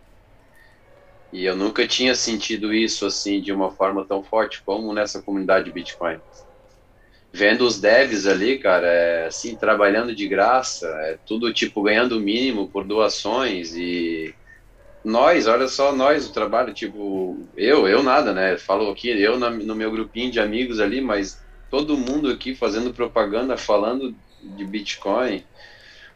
E 1.31 1.45
eu 1.45 1.55
nunca 1.55 1.87
tinha 1.87 2.15
sentido 2.15 2.73
isso 2.73 3.05
assim 3.05 3.41
de 3.41 3.51
uma 3.51 3.71
forma 3.71 4.05
tão 4.05 4.23
forte 4.23 4.61
como 4.63 4.93
nessa 4.93 5.21
comunidade 5.21 5.71
Bitcoin. 5.71 6.19
Vendo 7.33 7.65
os 7.65 7.79
devs 7.79 8.25
ali, 8.25 8.57
cara, 8.57 8.87
é, 8.87 9.27
assim, 9.27 9.55
trabalhando 9.55 10.15
de 10.15 10.27
graça, 10.27 10.87
é 10.87 11.19
tudo 11.25 11.53
tipo 11.53 11.83
ganhando 11.83 12.17
o 12.17 12.21
mínimo 12.21 12.69
por 12.69 12.85
doações 12.85 13.75
e 13.75 14.33
nós, 15.03 15.47
olha 15.47 15.67
só, 15.67 15.95
nós, 15.95 16.27
o 16.27 16.33
trabalho, 16.33 16.73
tipo, 16.73 17.47
eu, 17.55 17.87
eu 17.87 18.03
nada, 18.03 18.33
né? 18.33 18.57
Falo 18.57 18.89
aqui, 18.89 19.09
eu 19.09 19.37
na, 19.39 19.49
no 19.49 19.75
meu 19.75 19.91
grupinho 19.91 20.31
de 20.31 20.39
amigos 20.39 20.79
ali, 20.79 21.01
mas 21.01 21.45
todo 21.69 21.97
mundo 21.97 22.29
aqui 22.29 22.55
fazendo 22.55 22.93
propaganda, 22.93 23.57
falando 23.57 24.15
de 24.41 24.65
Bitcoin. 24.65 25.43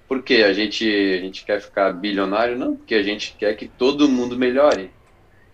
Porque 0.07 0.35
a 0.43 0.53
gente, 0.53 0.85
a 0.85 1.21
gente 1.21 1.45
quer 1.45 1.61
ficar 1.61 1.93
bilionário? 1.93 2.57
Não, 2.57 2.75
porque 2.75 2.95
a 2.95 3.03
gente 3.03 3.35
quer 3.37 3.55
que 3.55 3.67
todo 3.67 4.09
mundo 4.09 4.37
melhore. 4.37 4.91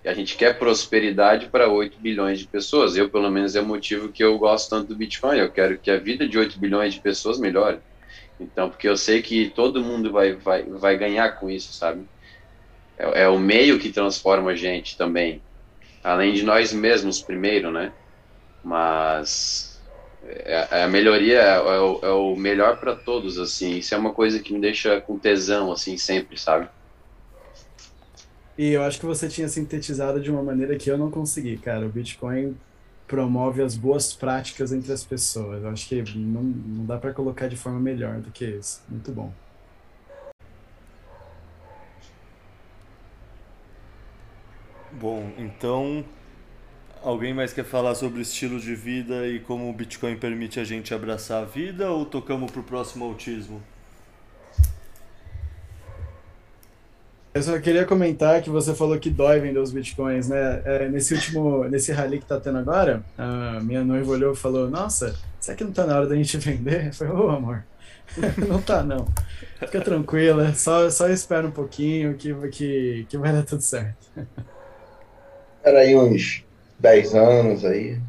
A 0.07 0.13
gente 0.13 0.37
quer 0.37 0.57
prosperidade 0.57 1.47
para 1.47 1.69
8 1.69 1.99
bilhões 1.99 2.39
de 2.39 2.47
pessoas. 2.47 2.95
Eu, 2.95 3.09
pelo 3.09 3.29
menos, 3.29 3.55
é 3.55 3.61
o 3.61 3.65
motivo 3.65 4.09
que 4.09 4.23
eu 4.23 4.37
gosto 4.37 4.69
tanto 4.69 4.87
do 4.87 4.95
Bitcoin. 4.95 5.37
Eu 5.37 5.51
quero 5.51 5.77
que 5.77 5.91
a 5.91 5.97
vida 5.97 6.27
de 6.27 6.37
8 6.37 6.57
bilhões 6.57 6.93
de 6.93 7.01
pessoas 7.01 7.37
melhore. 7.37 7.79
Então, 8.39 8.69
porque 8.69 8.87
eu 8.87 8.95
sei 8.95 9.21
que 9.21 9.49
todo 9.49 9.83
mundo 9.83 10.11
vai, 10.11 10.33
vai, 10.33 10.63
vai 10.63 10.97
ganhar 10.97 11.31
com 11.39 11.49
isso, 11.49 11.73
sabe? 11.73 12.05
É, 12.97 13.23
é 13.23 13.29
o 13.29 13.37
meio 13.37 13.79
que 13.79 13.91
transforma 13.91 14.51
a 14.51 14.55
gente 14.55 14.97
também. 14.97 15.41
Além 16.03 16.33
de 16.33 16.43
nós 16.43 16.71
mesmos, 16.71 17.21
primeiro, 17.21 17.69
né? 17.71 17.91
Mas 18.63 19.81
é, 20.23 20.67
é 20.71 20.83
a 20.83 20.87
melhoria 20.87 21.39
é, 21.39 21.55
é, 21.55 21.59
o, 21.59 21.99
é 22.01 22.11
o 22.11 22.35
melhor 22.35 22.77
para 22.77 22.95
todos, 22.95 23.37
assim. 23.37 23.77
Isso 23.77 23.93
é 23.93 23.97
uma 23.97 24.13
coisa 24.13 24.39
que 24.39 24.53
me 24.53 24.59
deixa 24.61 25.01
com 25.01 25.19
tesão, 25.19 25.71
assim, 25.71 25.97
sempre, 25.97 26.37
sabe? 26.37 26.69
E 28.57 28.71
eu 28.71 28.81
acho 28.81 28.99
que 28.99 29.05
você 29.05 29.27
tinha 29.29 29.47
sintetizado 29.47 30.19
de 30.19 30.31
uma 30.31 30.41
maneira 30.41 30.75
que 30.77 30.89
eu 30.89 30.97
não 30.97 31.11
consegui, 31.11 31.57
cara. 31.57 31.85
O 31.85 31.89
Bitcoin 31.89 32.57
promove 33.07 33.61
as 33.61 33.77
boas 33.77 34.13
práticas 34.13 34.71
entre 34.73 34.91
as 34.91 35.03
pessoas. 35.03 35.63
Eu 35.63 35.69
acho 35.69 35.87
que 35.87 36.01
não, 36.17 36.41
não 36.41 36.85
dá 36.85 36.97
para 36.97 37.13
colocar 37.13 37.47
de 37.47 37.55
forma 37.55 37.79
melhor 37.79 38.19
do 38.19 38.31
que 38.31 38.45
isso. 38.45 38.81
Muito 38.89 39.11
bom. 39.11 39.31
Bom, 44.91 45.31
então 45.37 46.03
alguém 47.03 47.33
mais 47.33 47.53
quer 47.53 47.63
falar 47.63 47.93
sobre 47.93 48.21
estilo 48.21 48.59
de 48.59 48.73
vida 48.73 49.27
e 49.27 49.39
como 49.39 49.69
o 49.69 49.73
Bitcoin 49.73 50.17
permite 50.17 50.59
a 50.59 50.63
gente 50.63 50.93
abraçar 50.93 51.43
a 51.43 51.45
vida 51.45 51.91
ou 51.91 52.05
tocamos 52.05 52.51
para 52.51 52.61
o 52.61 52.63
próximo 52.63 53.05
autismo? 53.05 53.61
Eu 57.37 57.43
só 57.43 57.59
queria 57.59 57.85
comentar 57.85 58.41
que 58.41 58.49
você 58.49 58.73
falou 58.73 58.97
que 58.97 59.11
dói 59.11 59.39
vender 59.39 59.59
os 59.59 59.71
bitcoins, 59.71 60.27
né? 60.27 60.59
É, 60.65 60.89
nesse 60.89 61.13
último, 61.13 61.65
nesse 61.65 61.91
rally 61.91 62.17
que 62.17 62.25
tá 62.25 62.39
tendo 62.39 62.57
agora, 62.57 63.03
a 63.15 63.59
minha 63.61 63.83
noiva 63.83 64.11
olhou 64.11 64.33
e 64.33 64.35
falou: 64.35 64.67
Nossa, 64.67 65.15
será 65.39 65.55
que 65.55 65.63
não 65.63 65.71
tá 65.71 65.85
na 65.85 65.97
hora 65.97 66.07
da 66.07 66.15
gente 66.15 66.35
vender? 66.39 66.87
Eu 66.87 66.93
falei: 66.93 67.13
Ô, 67.13 67.27
oh, 67.27 67.29
amor, 67.29 67.63
não 68.49 68.59
tá 68.59 68.81
não. 68.81 69.07
Fica 69.59 69.79
tranquila, 69.81 70.51
só, 70.55 70.89
só 70.89 71.07
espera 71.09 71.45
um 71.45 71.51
pouquinho 71.51 72.15
que, 72.15 72.33
que, 72.49 73.05
que 73.07 73.17
vai 73.19 73.31
dar 73.31 73.43
tudo 73.43 73.61
certo. 73.61 74.07
Era 75.63 75.81
aí 75.81 75.95
uns 75.95 76.43
10 76.79 77.13
anos 77.13 77.63
aí. 77.65 77.99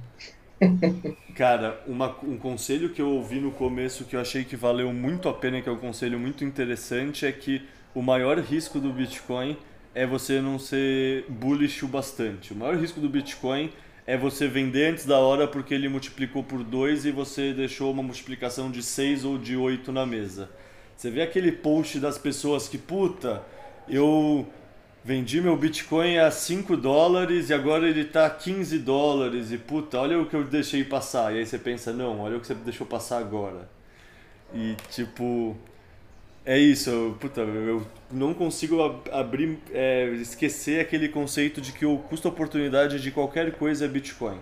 Cara, 1.37 1.79
uma, 1.87 2.17
um 2.23 2.39
conselho 2.39 2.89
que 2.95 3.03
eu 3.03 3.11
ouvi 3.11 3.41
no 3.41 3.51
começo 3.51 4.07
que 4.07 4.17
eu 4.17 4.21
achei 4.21 4.43
que 4.43 4.57
valeu 4.57 4.91
muito 4.91 5.29
a 5.29 5.35
pena, 5.35 5.61
que 5.61 5.69
é 5.69 5.73
um 5.73 5.77
conselho 5.77 6.19
muito 6.19 6.47
interessante, 6.47 7.27
é 7.27 7.31
que 7.31 7.69
o 7.95 8.03
maior 8.03 8.39
risco 8.39 8.79
do 8.79 8.93
Bitcoin 8.93 9.57
é 9.95 10.07
você 10.07 10.41
não 10.41 10.59
ser 10.59 11.25
bullish 11.29 11.85
o 11.85 11.89
bastante. 11.89 12.53
O 12.53 12.57
maior 12.57 12.77
risco 12.77 13.01
do 13.01 13.09
Bitcoin 13.09 13.73
é 14.07 14.17
você 14.17 14.47
vender 14.47 14.93
antes 14.93 15.05
da 15.05 15.19
hora 15.19 15.47
porque 15.47 15.75
ele 15.75 15.89
multiplicou 15.89 16.43
por 16.43 16.63
2 16.63 17.07
e 17.07 17.11
você 17.11 17.53
deixou 17.53 17.93
uma 17.93 18.03
multiplicação 18.03 18.71
de 18.71 18.83
6 18.83 19.25
ou 19.25 19.37
de 19.37 19.57
8 19.57 19.93
na 19.93 20.07
mesa. 20.07 20.51
Você 20.97 21.11
vê 21.11 21.23
aquele 21.23 21.53
post 21.53 21.99
das 22.01 22.19
pessoas 22.19 22.69
que, 22.69 22.79
puta, 22.79 23.43
eu 23.89 24.47
vendi 25.05 25.41
meu 25.41 25.57
Bitcoin 25.57 26.19
a 26.19 26.31
5 26.31 26.77
dólares 26.77 27.51
e 27.51 27.55
agora 27.55 27.89
ele 27.89 28.03
está 28.03 28.27
a 28.27 28.31
15 28.31 28.79
dólares 28.79 29.53
e 29.53 29.59
puta, 29.59 29.99
olha 29.99 30.19
o 30.19 30.27
que 30.27 30.35
eu 30.35 30.45
deixei 30.45 30.85
passar. 30.85 31.35
E 31.35 31.39
aí 31.39 31.47
você 31.47 31.59
pensa, 31.59 31.93
não, 31.93 32.21
olha 32.21 32.37
o 32.37 32.41
que 32.41 32.47
você 32.47 32.55
deixou 32.55 32.87
passar 32.87 33.19
agora. 33.19 33.69
E 34.55 34.75
tipo, 34.91 35.57
é 36.49 36.59
isso, 36.59 36.89
eu, 36.89 37.17
puta, 37.21 37.43
eu 37.43 37.87
não 38.11 38.33
consigo 38.33 39.03
abrir, 39.13 39.59
é, 39.71 40.07
esquecer 40.15 40.81
aquele 40.81 41.07
conceito 41.11 41.61
de 41.61 41.73
que 41.73 41.85
o 41.85 41.99
custo-oportunidade 41.99 43.03
de 43.03 43.11
qualquer 43.11 43.53
coisa 43.53 43.85
é 43.85 43.89
Bitcoin. 43.89 44.39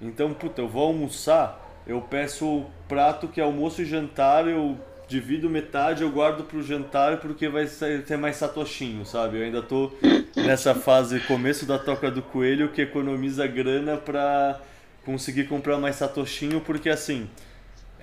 Então, 0.00 0.32
puta, 0.32 0.62
eu 0.62 0.68
vou 0.68 0.84
almoçar, 0.84 1.82
eu 1.86 2.00
peço 2.00 2.46
o 2.46 2.70
prato 2.88 3.28
que 3.28 3.38
é 3.38 3.44
almoço 3.44 3.82
e 3.82 3.84
jantar, 3.84 4.48
eu 4.48 4.78
divido 5.06 5.50
metade, 5.50 6.00
eu 6.00 6.10
guardo 6.10 6.44
pro 6.44 6.62
jantar 6.62 7.18
porque 7.18 7.46
vai 7.50 7.66
ser 7.66 8.16
mais 8.16 8.36
satoshinho, 8.36 9.04
sabe? 9.04 9.36
Eu 9.36 9.44
ainda 9.44 9.60
tô 9.60 9.92
nessa 10.34 10.74
fase 10.74 11.20
começo 11.20 11.66
da 11.66 11.78
toca 11.78 12.10
do 12.10 12.22
coelho 12.22 12.70
que 12.70 12.80
economiza 12.80 13.46
grana 13.46 13.98
pra 13.98 14.58
conseguir 15.04 15.48
comprar 15.48 15.76
mais 15.76 15.96
satoshinho, 15.96 16.62
porque 16.62 16.88
assim, 16.88 17.28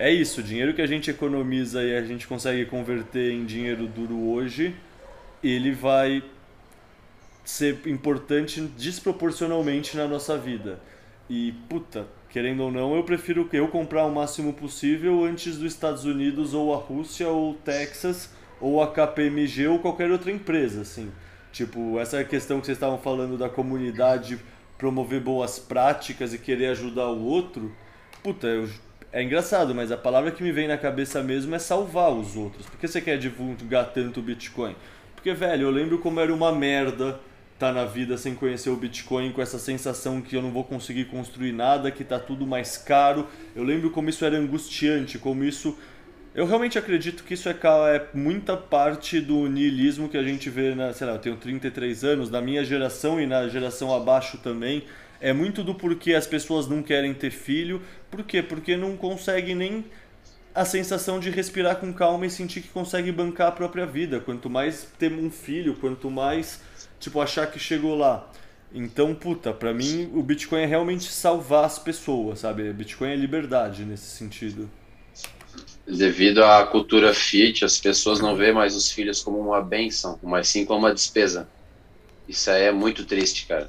é 0.00 0.10
isso, 0.10 0.40
o 0.40 0.42
dinheiro 0.42 0.72
que 0.72 0.80
a 0.80 0.86
gente 0.86 1.10
economiza 1.10 1.82
e 1.84 1.94
a 1.94 2.02
gente 2.02 2.26
consegue 2.26 2.64
converter 2.64 3.32
em 3.32 3.44
dinheiro 3.44 3.86
duro 3.86 4.30
hoje, 4.30 4.74
ele 5.44 5.72
vai 5.72 6.24
ser 7.44 7.86
importante 7.86 8.62
desproporcionalmente 8.62 9.98
na 9.98 10.08
nossa 10.08 10.38
vida. 10.38 10.80
E, 11.28 11.52
puta, 11.68 12.06
querendo 12.30 12.60
ou 12.60 12.72
não, 12.72 12.96
eu 12.96 13.04
prefiro 13.04 13.46
eu 13.52 13.68
comprar 13.68 14.06
o 14.06 14.10
máximo 14.10 14.54
possível 14.54 15.22
antes 15.22 15.58
dos 15.58 15.70
Estados 15.70 16.06
Unidos 16.06 16.54
ou 16.54 16.72
a 16.72 16.78
Rússia 16.78 17.28
ou 17.28 17.52
Texas 17.52 18.32
ou 18.58 18.82
a 18.82 18.90
KPMG 18.90 19.68
ou 19.68 19.80
qualquer 19.80 20.10
outra 20.10 20.32
empresa, 20.32 20.80
assim. 20.80 21.12
Tipo, 21.52 22.00
essa 22.00 22.24
questão 22.24 22.58
que 22.58 22.64
vocês 22.64 22.78
estavam 22.78 22.98
falando 22.98 23.36
da 23.36 23.50
comunidade 23.50 24.38
promover 24.78 25.20
boas 25.20 25.58
práticas 25.58 26.32
e 26.32 26.38
querer 26.38 26.68
ajudar 26.68 27.08
o 27.08 27.22
outro, 27.22 27.70
puta, 28.22 28.46
eu 28.46 28.66
é 29.12 29.22
engraçado, 29.22 29.74
mas 29.74 29.90
a 29.90 29.96
palavra 29.96 30.30
que 30.30 30.42
me 30.42 30.52
vem 30.52 30.68
na 30.68 30.78
cabeça 30.78 31.22
mesmo 31.22 31.54
é 31.54 31.58
salvar 31.58 32.12
os 32.12 32.36
outros. 32.36 32.66
Por 32.66 32.78
que 32.78 32.86
você 32.86 33.00
quer 33.00 33.18
divulgar 33.18 33.92
tanto 33.92 34.20
o 34.20 34.22
Bitcoin? 34.22 34.76
Porque, 35.14 35.34
velho, 35.34 35.62
eu 35.62 35.70
lembro 35.70 35.98
como 35.98 36.20
era 36.20 36.32
uma 36.32 36.52
merda 36.52 37.18
estar 37.54 37.68
tá 37.68 37.72
na 37.72 37.84
vida 37.84 38.16
sem 38.16 38.34
conhecer 38.34 38.70
o 38.70 38.76
Bitcoin, 38.76 39.32
com 39.32 39.42
essa 39.42 39.58
sensação 39.58 40.20
que 40.22 40.36
eu 40.36 40.40
não 40.40 40.52
vou 40.52 40.62
conseguir 40.62 41.06
construir 41.06 41.52
nada, 41.52 41.90
que 41.90 42.04
tá 42.04 42.20
tudo 42.20 42.46
mais 42.46 42.78
caro. 42.78 43.26
Eu 43.54 43.64
lembro 43.64 43.90
como 43.90 44.08
isso 44.08 44.24
era 44.24 44.38
angustiante, 44.38 45.18
como 45.18 45.42
isso. 45.42 45.76
Eu 46.32 46.46
realmente 46.46 46.78
acredito 46.78 47.24
que 47.24 47.34
isso 47.34 47.48
é, 47.48 47.52
é 47.52 48.06
muita 48.14 48.56
parte 48.56 49.20
do 49.20 49.48
niilismo 49.48 50.08
que 50.08 50.16
a 50.16 50.22
gente 50.22 50.48
vê 50.48 50.72
na. 50.72 50.92
Sei 50.92 51.04
lá, 51.04 51.14
eu 51.14 51.18
tenho 51.18 51.36
33 51.36 52.04
anos, 52.04 52.30
na 52.30 52.40
minha 52.40 52.64
geração 52.64 53.20
e 53.20 53.26
na 53.26 53.48
geração 53.48 53.92
abaixo 53.92 54.38
também 54.38 54.84
é 55.20 55.32
muito 55.32 55.62
do 55.62 55.74
porquê 55.74 56.14
as 56.14 56.26
pessoas 56.26 56.66
não 56.66 56.82
querem 56.82 57.12
ter 57.12 57.30
filho. 57.30 57.82
Por 58.10 58.24
quê? 58.24 58.42
Porque 58.42 58.76
não 58.76 58.96
conseguem 58.96 59.54
nem 59.54 59.84
a 60.54 60.64
sensação 60.64 61.20
de 61.20 61.30
respirar 61.30 61.76
com 61.76 61.92
calma 61.92 62.26
e 62.26 62.30
sentir 62.30 62.60
que 62.60 62.68
consegue 62.68 63.12
bancar 63.12 63.48
a 63.48 63.52
própria 63.52 63.86
vida. 63.86 64.20
Quanto 64.20 64.50
mais 64.50 64.88
ter 64.98 65.12
um 65.12 65.30
filho, 65.30 65.76
quanto 65.76 66.10
mais 66.10 66.60
tipo 66.98 67.20
achar 67.20 67.46
que 67.50 67.58
chegou 67.58 67.96
lá. 67.96 68.30
Então, 68.72 69.14
puta, 69.14 69.52
pra 69.52 69.74
mim 69.74 70.10
o 70.14 70.22
Bitcoin 70.22 70.62
é 70.62 70.66
realmente 70.66 71.10
salvar 71.10 71.64
as 71.64 71.78
pessoas, 71.78 72.40
sabe? 72.40 72.72
Bitcoin 72.72 73.10
é 73.10 73.16
liberdade 73.16 73.84
nesse 73.84 74.16
sentido. 74.16 74.70
Devido 75.86 76.44
à 76.44 76.64
cultura 76.66 77.12
fit, 77.12 77.64
as 77.64 77.78
pessoas 77.78 78.20
não 78.20 78.36
veem 78.36 78.52
mais 78.52 78.76
os 78.76 78.90
filhos 78.90 79.22
como 79.22 79.38
uma 79.38 79.60
benção, 79.60 80.18
mas 80.22 80.48
sim 80.48 80.64
como 80.64 80.80
uma 80.80 80.94
despesa. 80.94 81.48
Isso 82.28 82.48
aí 82.48 82.64
é 82.64 82.72
muito 82.72 83.04
triste, 83.04 83.46
cara. 83.46 83.68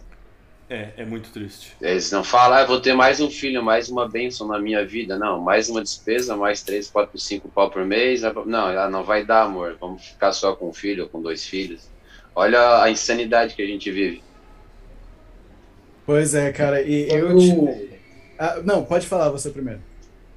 É, 0.72 0.93
é 0.95 1.06
muito 1.06 1.30
triste. 1.31 1.76
Eles 1.81 2.10
não 2.14 2.23
falam, 2.23 2.60
ah, 2.60 2.64
vou 2.64 2.80
ter 2.80 2.93
mais 2.93 3.19
um 3.19 3.30
filho, 3.30 3.61
mais 3.61 3.89
uma 3.89 4.07
bênção 4.07 4.48
na 4.48 4.57
minha 4.57 4.85
vida. 4.85 5.19
Não, 5.19 5.38
mais 5.38 5.68
uma 5.68 5.84
despesa, 5.84 6.34
mais 6.38 6.64
três, 6.64 6.89
quatro, 6.89 7.19
cinco 7.19 7.49
pau 7.49 7.69
por 7.69 7.84
mês. 7.84 8.22
Não, 8.45 8.69
ela 8.69 8.89
não 8.89 9.03
vai 9.03 9.26
dar, 9.26 9.41
amor. 9.41 9.76
Vamos 9.81 10.06
ficar 10.06 10.31
só 10.31 10.56
com 10.56 10.69
um 10.69 10.73
filho 10.73 11.03
ou 11.03 11.10
com 11.10 11.22
dois 11.22 11.45
filhos. 11.45 11.89
Olha 12.34 12.81
a 12.81 12.89
insanidade 12.89 13.53
que 13.53 13.61
a 13.61 13.68
gente 13.68 13.91
vive. 13.91 14.23
Pois 16.06 16.34
é, 16.34 16.53
cara. 16.53 16.81
E 16.81 17.11
eu. 17.11 17.38
Te... 17.38 17.99
Ah, 18.39 18.61
não, 18.64 18.85
pode 18.85 19.06
falar 19.07 19.27
você 19.27 19.49
primeiro. 19.49 19.81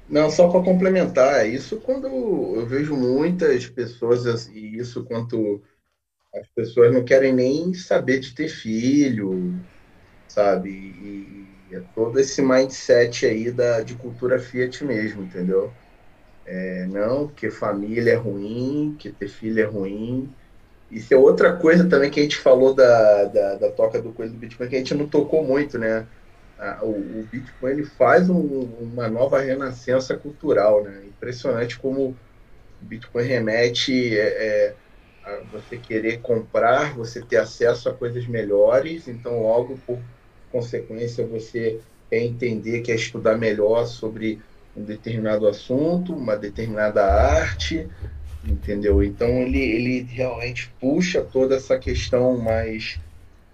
Não, 0.09 0.29
só 0.29 0.49
para 0.49 0.61
complementar, 0.61 1.49
isso 1.49 1.77
quando 1.77 2.07
eu 2.07 2.65
vejo 2.67 2.93
muitas 2.93 3.67
pessoas, 3.67 4.47
e 4.47 4.77
isso 4.77 5.05
quanto 5.05 5.63
as 6.35 6.45
pessoas 6.49 6.93
não 6.93 7.05
querem 7.05 7.33
nem 7.33 7.73
saber 7.73 8.19
de 8.19 8.35
ter 8.35 8.49
filho, 8.49 9.57
sabe? 10.35 10.69
E, 10.69 11.45
é 11.71 11.81
todo 11.95 12.19
esse 12.19 12.41
mindset 12.41 13.25
aí 13.25 13.51
da, 13.51 13.81
de 13.81 13.95
cultura 13.95 14.39
Fiat 14.39 14.83
mesmo, 14.85 15.23
entendeu? 15.23 15.73
É, 16.45 16.85
não, 16.87 17.27
que 17.27 17.49
família 17.49 18.11
é 18.13 18.15
ruim, 18.15 18.95
que 18.99 19.11
ter 19.11 19.27
filho 19.27 19.59
é 19.61 19.65
ruim. 19.65 20.29
Isso 20.91 21.13
é 21.13 21.17
outra 21.17 21.55
coisa 21.55 21.89
também 21.89 22.11
que 22.11 22.19
a 22.19 22.23
gente 22.23 22.37
falou 22.37 22.73
da, 22.73 23.25
da, 23.25 23.55
da 23.55 23.71
toca 23.71 24.01
do 24.01 24.13
coelho 24.13 24.33
do 24.33 24.37
Bitcoin, 24.37 24.69
que 24.69 24.75
a 24.75 24.79
gente 24.79 24.93
não 24.93 25.07
tocou 25.07 25.43
muito, 25.43 25.79
né? 25.79 26.05
o, 26.81 26.89
o, 26.89 27.27
Bitcoin 27.29 27.71
ele 27.71 27.85
faz 27.85 28.29
um, 28.29 28.39
uma 28.39 29.09
nova 29.09 29.41
renascença 29.41 30.15
cultural, 30.15 30.83
né? 30.83 31.03
Impressionante 31.05 31.77
como 31.77 32.09
o 32.81 32.85
Bitcoin 32.85 33.25
remete 33.25 34.17
é, 34.17 34.21
é, 34.21 34.75
a 35.23 35.41
você 35.51 35.77
querer 35.77 36.21
comprar, 36.21 36.95
você 36.95 37.21
ter 37.21 37.37
acesso 37.37 37.89
a 37.89 37.93
coisas 37.93 38.25
melhores, 38.27 39.07
então 39.07 39.41
logo 39.41 39.77
por 39.85 39.99
consequência 40.55 41.27
você 41.27 41.81
quer 42.09 42.23
entender, 42.23 42.81
quer 42.81 42.95
estudar 42.95 43.37
melhor 43.37 43.85
sobre 43.85 44.39
um 44.75 44.83
determinado 44.83 45.47
assunto, 45.47 46.13
uma 46.13 46.37
determinada 46.37 47.03
arte, 47.03 47.89
entendeu? 48.41 49.03
Então 49.03 49.27
ele, 49.27 49.59
ele 49.59 50.03
realmente 50.03 50.71
puxa 50.79 51.21
toda 51.21 51.55
essa 51.55 51.77
questão 51.77 52.37
mais 52.37 52.97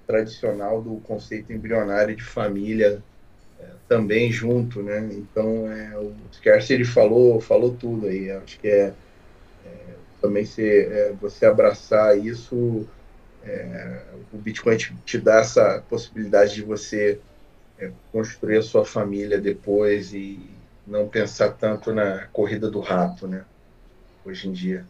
tradicional 0.05 0.79
do 0.79 0.97
conceito 0.97 1.51
embrionário 1.51 2.15
de 2.15 2.23
família 2.23 3.01
é, 3.59 3.65
também 3.87 4.31
junto, 4.31 4.83
né? 4.83 5.09
Então 5.11 5.71
é, 5.71 5.97
o 5.97 6.13
Scarce 6.31 6.73
ele 6.73 6.85
falou 6.85 7.41
falou 7.41 7.73
tudo 7.73 8.07
aí. 8.07 8.29
Acho 8.29 8.59
que 8.59 8.67
é, 8.67 8.93
é 9.65 9.71
também 10.21 10.45
se, 10.45 10.63
é, 10.63 11.13
você 11.19 11.47
abraçar 11.47 12.15
isso, 12.15 12.87
é, 13.43 14.01
o 14.31 14.37
Bitcoin 14.37 14.77
te, 14.77 14.95
te, 15.05 15.17
dá 15.17 15.39
essa 15.39 15.83
possibilidade 15.89 16.55
de 16.55 16.61
você 16.61 17.19
é, 17.79 17.91
construir 18.11 18.57
a 18.57 18.61
sua 18.61 18.85
família 18.85 19.39
depois 19.39 20.13
e 20.13 20.39
não 20.85 21.07
pensar 21.07 21.51
tanto 21.51 21.93
na 21.93 22.27
corrida 22.27 22.69
do 22.69 22.79
rato, 22.79 23.27
né? 23.27 23.45
Hoje 24.25 24.47
em 24.47 24.51
dia. 24.51 24.85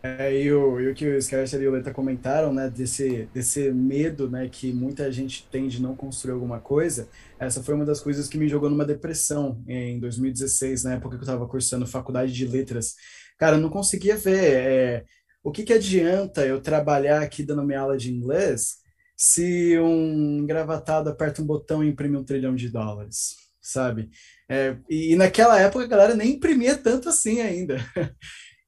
É, 0.00 0.32
e, 0.32 0.52
o, 0.52 0.80
e 0.80 0.88
o 0.88 0.94
que 0.94 1.06
o 1.08 1.20
Scarcer 1.20 1.60
e 1.60 1.66
o 1.66 1.72
Leta 1.72 1.92
comentaram, 1.92 2.54
né, 2.54 2.70
desse, 2.70 3.28
desse 3.34 3.70
medo, 3.72 4.30
né, 4.30 4.48
que 4.48 4.72
muita 4.72 5.10
gente 5.10 5.46
tem 5.50 5.66
de 5.66 5.82
não 5.82 5.96
construir 5.96 6.34
alguma 6.34 6.60
coisa, 6.60 7.08
essa 7.38 7.62
foi 7.64 7.74
uma 7.74 7.84
das 7.84 8.00
coisas 8.00 8.28
que 8.28 8.38
me 8.38 8.48
jogou 8.48 8.70
numa 8.70 8.84
depressão 8.84 9.60
em 9.66 9.98
2016, 9.98 10.84
na 10.84 10.94
época 10.94 11.16
que 11.16 11.22
eu 11.22 11.26
estava 11.26 11.48
cursando 11.48 11.84
faculdade 11.84 12.32
de 12.32 12.46
letras. 12.46 12.94
Cara, 13.36 13.56
eu 13.56 13.60
não 13.60 13.70
conseguia 13.70 14.16
ver 14.16 14.44
é, 14.44 15.04
o 15.48 15.52
que 15.52 15.64
que 15.64 15.72
adianta 15.72 16.46
eu 16.46 16.60
trabalhar 16.60 17.22
aqui 17.22 17.42
dando 17.42 17.64
minha 17.64 17.80
aula 17.80 17.96
de 17.96 18.12
inglês 18.12 18.76
se 19.16 19.78
um 19.78 20.38
engravatado 20.38 21.10
aperta 21.10 21.42
um 21.42 21.46
botão 21.46 21.82
e 21.82 21.88
imprime 21.88 22.16
um 22.16 22.24
trilhão 22.24 22.54
de 22.54 22.68
dólares, 22.70 23.36
sabe? 23.60 24.10
É, 24.48 24.76
e, 24.88 25.12
e 25.12 25.16
naquela 25.16 25.60
época 25.60 25.84
a 25.84 25.88
galera 25.88 26.14
nem 26.14 26.34
imprimia 26.34 26.76
tanto 26.76 27.08
assim 27.08 27.40
ainda. 27.40 27.78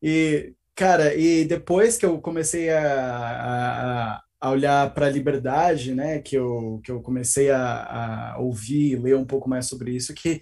E 0.03 0.55
Cara, 0.81 1.15
e 1.15 1.45
depois 1.45 1.99
que 1.99 2.07
eu 2.07 2.19
comecei 2.23 2.71
a, 2.71 4.17
a, 4.17 4.23
a 4.41 4.51
olhar 4.51 4.95
para 4.95 5.07
a 5.07 5.11
liberdade, 5.11 5.95
né, 5.95 6.21
que 6.21 6.35
eu, 6.37 6.81
que 6.83 6.91
eu 6.91 7.03
comecei 7.03 7.51
a, 7.51 8.33
a 8.33 8.39
ouvir, 8.39 8.97
ler 8.99 9.15
um 9.15 9.27
pouco 9.27 9.47
mais 9.47 9.67
sobre 9.67 9.95
isso, 9.95 10.15
que 10.15 10.41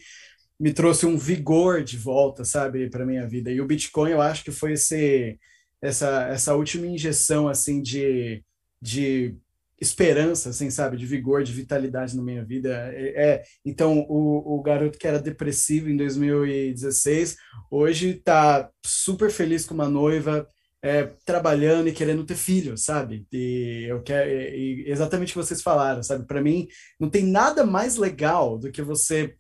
me 0.61 0.73
trouxe 0.73 1.07
um 1.07 1.19
vigor 1.19 1.83
de 1.83 1.97
volta, 1.97 2.45
sabe, 2.45 2.89
para 2.89 3.05
minha 3.05 3.27
vida. 3.27 3.51
E 3.51 3.61
o 3.61 3.67
Bitcoin, 3.67 4.13
eu 4.13 4.23
acho 4.23 4.45
que 4.45 4.53
foi 4.53 4.75
esse, 4.75 5.37
essa, 5.81 6.29
essa 6.29 6.55
última 6.55 6.87
injeção, 6.87 7.49
assim, 7.49 7.81
de, 7.83 8.43
de 8.81 9.37
esperança, 9.81 10.51
assim, 10.51 10.71
sabe, 10.71 10.97
de 10.97 11.07
vigor, 11.07 11.43
de 11.43 11.53
vitalidade 11.53 12.17
na 12.17 12.23
minha 12.23 12.45
vida. 12.45 12.91
É, 12.93 13.31
é, 13.31 13.43
então, 13.65 14.01
o, 14.09 14.59
o 14.59 14.63
garoto 14.63 14.99
que 14.99 15.07
era 15.07 15.21
depressivo 15.21 15.89
em 15.89 15.97
2016, 15.97 17.37
hoje 17.71 18.11
está 18.11 18.71
super 18.85 19.31
feliz 19.31 19.65
com 19.65 19.75
uma 19.75 19.89
noiva, 19.89 20.47
é, 20.83 21.05
trabalhando 21.25 21.89
e 21.89 21.93
querendo 21.93 22.25
ter 22.25 22.37
filho, 22.37 22.77
sabe? 22.77 23.27
E 23.33 23.87
eu 23.89 24.03
quero 24.03 24.31
e 24.31 24.85
exatamente 24.87 25.31
o 25.31 25.33
que 25.33 25.47
vocês 25.47 25.61
falaram, 25.61 26.03
sabe? 26.03 26.27
Para 26.27 26.41
mim, 26.41 26.69
não 27.01 27.11
tem 27.11 27.25
nada 27.25 27.65
mais 27.67 27.97
legal 27.97 28.59
do 28.59 28.71
que 28.71 28.83
você 28.83 29.35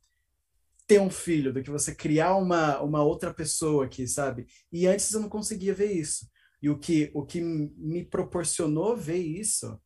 ter 0.88 1.00
um 1.00 1.10
filho, 1.10 1.52
do 1.52 1.62
que 1.62 1.70
você 1.70 1.94
criar 1.94 2.34
uma, 2.36 2.80
uma 2.80 3.04
outra 3.04 3.32
pessoa 3.32 3.84
aqui, 3.84 4.08
sabe? 4.08 4.46
E 4.72 4.86
antes 4.88 5.12
eu 5.12 5.20
não 5.20 5.28
conseguia 5.28 5.74
ver 5.74 5.92
isso. 5.92 6.28
E 6.60 6.68
o 6.68 6.78
que, 6.78 7.10
o 7.14 7.24
que 7.24 7.40
me 7.40 8.04
proporcionou 8.04 8.96
ver 8.96 9.18
isso 9.18 9.78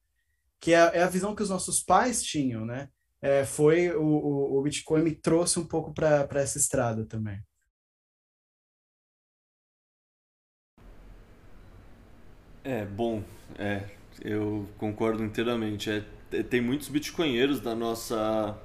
que 0.62 0.72
é, 0.72 0.78
é, 0.94 1.02
a 1.02 1.08
visão 1.08 1.34
que 1.34 1.42
os 1.42 1.50
nossos 1.50 1.82
pais 1.82 2.22
tinham, 2.22 2.64
né? 2.64 2.88
É, 3.20 3.44
foi 3.44 3.90
o, 3.90 4.02
o, 4.02 4.58
o, 4.58 4.62
Bitcoin 4.62 5.02
me 5.02 5.14
trouxe 5.14 5.58
um 5.58 5.66
pouco 5.66 5.92
para 5.92 6.28
essa 6.34 6.56
estrada 6.56 7.04
também. 7.04 7.40
É, 12.64 12.84
bom, 12.84 13.24
é, 13.58 13.90
eu 14.20 14.68
concordo 14.78 15.24
inteiramente. 15.24 15.90
É, 15.90 16.42
tem 16.44 16.60
muitos 16.60 16.88
bitcoinheiros 16.88 17.60
da 17.60 17.74
nossa. 17.74 18.56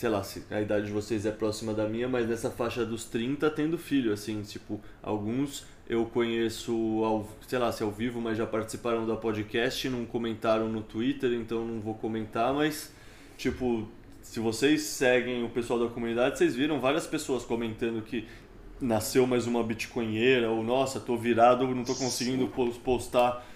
Sei 0.00 0.08
lá, 0.08 0.22
se 0.22 0.42
a 0.50 0.62
idade 0.62 0.86
de 0.86 0.92
vocês 0.92 1.26
é 1.26 1.30
próxima 1.30 1.74
da 1.74 1.86
minha, 1.86 2.08
mas 2.08 2.26
nessa 2.26 2.50
faixa 2.50 2.86
dos 2.86 3.04
30 3.04 3.50
tendo 3.50 3.76
filho, 3.76 4.14
assim, 4.14 4.40
tipo, 4.40 4.80
alguns 5.02 5.66
eu 5.86 6.06
conheço, 6.06 6.72
ao, 7.04 7.28
sei 7.46 7.58
lá, 7.58 7.70
se 7.70 7.82
ao 7.82 7.90
vivo, 7.90 8.18
mas 8.18 8.38
já 8.38 8.46
participaram 8.46 9.06
da 9.06 9.14
podcast, 9.14 9.90
não 9.90 10.06
comentaram 10.06 10.70
no 10.70 10.80
Twitter, 10.80 11.34
então 11.34 11.66
não 11.66 11.82
vou 11.82 11.92
comentar, 11.92 12.54
mas, 12.54 12.94
tipo, 13.36 13.86
se 14.22 14.40
vocês 14.40 14.80
seguem 14.84 15.44
o 15.44 15.50
pessoal 15.50 15.78
da 15.78 15.88
comunidade, 15.88 16.38
vocês 16.38 16.56
viram 16.56 16.80
várias 16.80 17.06
pessoas 17.06 17.44
comentando 17.44 18.00
que 18.00 18.26
nasceu 18.80 19.26
mais 19.26 19.46
uma 19.46 19.62
bitcoinheira, 19.62 20.48
ou 20.48 20.62
nossa, 20.62 20.98
tô 20.98 21.14
virado, 21.14 21.66
não 21.74 21.84
tô 21.84 21.94
conseguindo 21.94 22.50
postar 22.82 23.46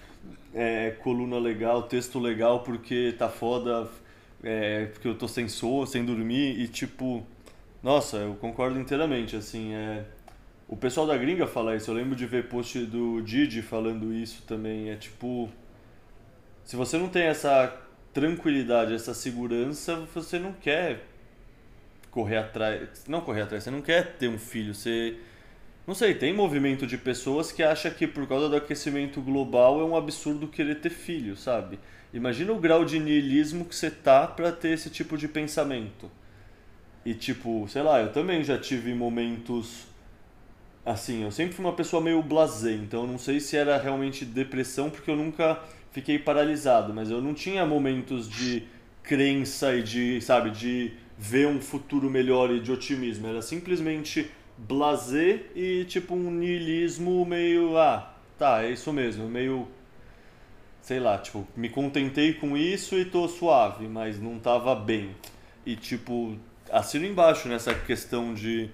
é, 0.53 0.91
coluna 0.91 1.39
legal, 1.39 1.81
texto 1.81 2.19
legal, 2.19 2.59
porque 2.59 3.15
tá 3.17 3.29
foda, 3.29 3.89
é, 4.45 4.85
porque 4.85 5.07
eu 5.07 5.17
tô 5.17 5.27
sem 5.27 5.49
sono, 5.49 5.85
sem 5.85 6.05
dormir, 6.05 6.57
e 6.59 6.67
tipo, 6.67 7.25
nossa, 7.83 8.17
eu 8.17 8.35
concordo 8.35 8.79
inteiramente, 8.79 9.35
assim, 9.35 9.73
é 9.73 10.05
o 10.67 10.75
pessoal 10.75 11.05
da 11.05 11.15
gringa 11.15 11.45
fala 11.45 11.75
isso, 11.75 11.91
eu 11.91 11.95
lembro 11.95 12.15
de 12.15 12.25
ver 12.25 12.47
post 12.47 12.79
do 12.85 13.21
Didi 13.21 13.61
falando 13.61 14.11
isso 14.13 14.43
também. 14.47 14.89
É 14.89 14.95
tipo. 14.95 15.49
Se 16.63 16.75
você 16.75 16.97
não 16.97 17.07
tem 17.07 17.23
essa 17.23 17.71
tranquilidade, 18.11 18.93
essa 18.93 19.13
segurança, 19.13 20.07
você 20.13 20.39
não 20.39 20.53
quer 20.53 21.05
correr 22.09 22.37
atrás. 22.37 23.05
Não 23.07 23.21
correr 23.21 23.41
atrás, 23.41 23.63
você 23.63 23.71
não 23.71 23.81
quer 23.81 24.15
ter 24.17 24.27
um 24.27 24.39
filho. 24.39 24.73
Você. 24.73 25.17
Não 25.85 25.93
sei, 25.93 26.15
tem 26.15 26.33
movimento 26.33 26.87
de 26.87 26.97
pessoas 26.97 27.51
que 27.51 27.61
acha 27.61 27.91
que 27.91 28.07
por 28.07 28.27
causa 28.27 28.49
do 28.49 28.55
aquecimento 28.55 29.21
global 29.21 29.79
é 29.79 29.83
um 29.83 29.95
absurdo 29.95 30.47
querer 30.47 30.81
ter 30.81 30.89
filho, 30.89 31.37
sabe? 31.37 31.77
Imagina 32.15 32.53
o 32.53 32.59
grau 32.59 32.85
de 32.85 32.97
niilismo 32.97 33.65
que 33.65 33.75
você 33.75 33.91
tá 33.91 34.25
para 34.25 34.49
ter 34.49 34.69
esse 34.69 34.89
tipo 34.89 35.17
de 35.17 35.27
pensamento. 35.27 36.09
E 37.05 37.13
tipo, 37.13 37.67
sei 37.67 37.81
lá, 37.81 37.99
eu 37.99 38.13
também 38.13 38.41
já 38.41 38.57
tive 38.57 38.93
momentos 38.93 39.83
assim, 40.85 41.23
eu 41.23 41.31
sempre 41.31 41.53
fui 41.53 41.65
uma 41.65 41.73
pessoa 41.73 42.01
meio 42.01 42.23
blasé, 42.23 42.71
então 42.71 43.01
eu 43.01 43.07
não 43.07 43.17
sei 43.17 43.41
se 43.41 43.57
era 43.57 43.77
realmente 43.77 44.23
depressão, 44.23 44.89
porque 44.89 45.11
eu 45.11 45.15
nunca 45.17 45.59
fiquei 45.91 46.17
paralisado, 46.17 46.93
mas 46.93 47.11
eu 47.11 47.21
não 47.21 47.33
tinha 47.33 47.65
momentos 47.65 48.29
de 48.29 48.63
crença 49.03 49.75
e 49.75 49.83
de, 49.83 50.21
sabe, 50.21 50.51
de 50.51 50.93
ver 51.17 51.47
um 51.47 51.59
futuro 51.59 52.09
melhor 52.09 52.49
e 52.49 52.61
de 52.61 52.71
otimismo. 52.71 53.27
Era 53.27 53.41
simplesmente 53.41 54.31
blasé 54.57 55.41
e 55.53 55.83
tipo 55.83 56.15
um 56.15 56.31
niilismo 56.31 57.25
meio, 57.25 57.77
ah, 57.77 58.15
tá, 58.37 58.63
é 58.63 58.71
isso 58.71 58.93
mesmo, 58.93 59.27
meio 59.27 59.67
sei 60.85 60.99
lá, 60.99 61.17
tipo, 61.17 61.47
me 61.57 61.67
contentei 61.67 62.35
com 62.35 62.55
isso 62.55 62.95
e 62.95 63.05
tô 63.05 63.27
suave, 63.27 63.87
mas 63.87 64.21
não 64.21 64.37
tava 64.37 64.75
bem. 64.75 65.15
E 65.65 65.75
tipo, 65.75 66.37
assino 66.71 67.07
embaixo 67.07 67.47
nessa 67.47 67.73
questão 67.73 68.35
de 68.35 68.69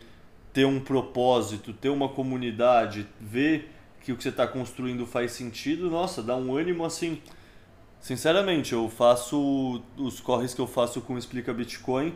ter 0.52 0.66
um 0.66 0.78
propósito, 0.78 1.72
ter 1.72 1.88
uma 1.88 2.10
comunidade, 2.10 3.08
ver 3.18 3.72
que 4.02 4.12
o 4.12 4.18
que 4.18 4.24
você 4.24 4.28
está 4.28 4.46
construindo 4.46 5.06
faz 5.06 5.32
sentido, 5.32 5.90
nossa, 5.90 6.22
dá 6.22 6.36
um 6.36 6.54
ânimo 6.54 6.84
assim. 6.84 7.22
Sinceramente, 8.02 8.74
eu 8.74 8.90
faço 8.90 9.82
os 9.96 10.20
corres 10.20 10.54
que 10.54 10.60
eu 10.60 10.68
faço 10.68 11.00
com 11.00 11.18
Explica 11.18 11.54
Bitcoin 11.54 12.14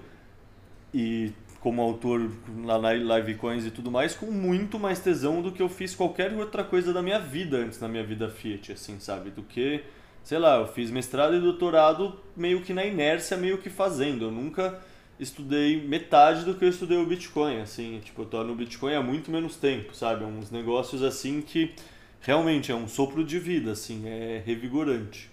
e 0.93 1.31
como 1.65 1.81
autor 1.81 2.29
lá 2.63 2.77
na 2.77 2.93
Livecoins 2.93 3.65
e 3.65 3.71
tudo 3.71 3.89
mais, 3.89 4.13
com 4.13 4.27
muito 4.27 4.77
mais 4.77 4.99
tesão 4.99 5.41
do 5.41 5.51
que 5.51 5.63
eu 5.63 5.67
fiz 5.67 5.95
qualquer 5.95 6.31
outra 6.33 6.63
coisa 6.63 6.93
da 6.93 7.01
minha 7.01 7.17
vida 7.17 7.57
antes 7.57 7.79
na 7.79 7.87
minha 7.87 8.03
vida 8.03 8.29
Fiat, 8.29 8.73
assim, 8.73 8.99
sabe? 8.99 9.31
Do 9.31 9.41
que, 9.41 9.83
sei 10.23 10.37
lá, 10.37 10.57
eu 10.57 10.67
fiz 10.67 10.91
mestrado 10.91 11.35
e 11.35 11.39
doutorado 11.39 12.19
meio 12.37 12.61
que 12.61 12.71
na 12.71 12.85
inércia, 12.85 13.35
meio 13.35 13.57
que 13.57 13.67
fazendo. 13.67 14.25
Eu 14.25 14.31
nunca 14.31 14.79
estudei 15.19 15.81
metade 15.81 16.45
do 16.45 16.53
que 16.53 16.63
eu 16.63 16.69
estudei 16.69 16.99
o 16.99 17.05
Bitcoin, 17.07 17.59
assim, 17.59 17.99
tipo, 18.05 18.21
eu 18.21 18.25
tô 18.27 18.43
no 18.43 18.53
Bitcoin 18.53 18.93
há 18.93 19.01
muito 19.01 19.31
menos 19.31 19.55
tempo, 19.55 19.95
sabe? 19.95 20.23
Uns 20.23 20.51
negócios 20.51 21.01
assim 21.01 21.41
que 21.41 21.73
realmente 22.21 22.71
é 22.71 22.75
um 22.75 22.87
sopro 22.87 23.23
de 23.23 23.39
vida, 23.39 23.71
assim, 23.71 24.07
é 24.07 24.39
revigorante. 24.45 25.31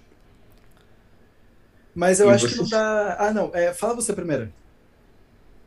Mas 1.94 2.20
eu 2.20 2.30
e 2.30 2.32
acho 2.32 2.48
você... 2.48 2.54
que 2.54 2.62
não 2.62 2.68
dá. 2.70 3.16
Ah, 3.18 3.34
não, 3.34 3.50
é, 3.52 3.74
fala 3.74 3.92
você 3.92 4.14
primeiro. 4.14 4.50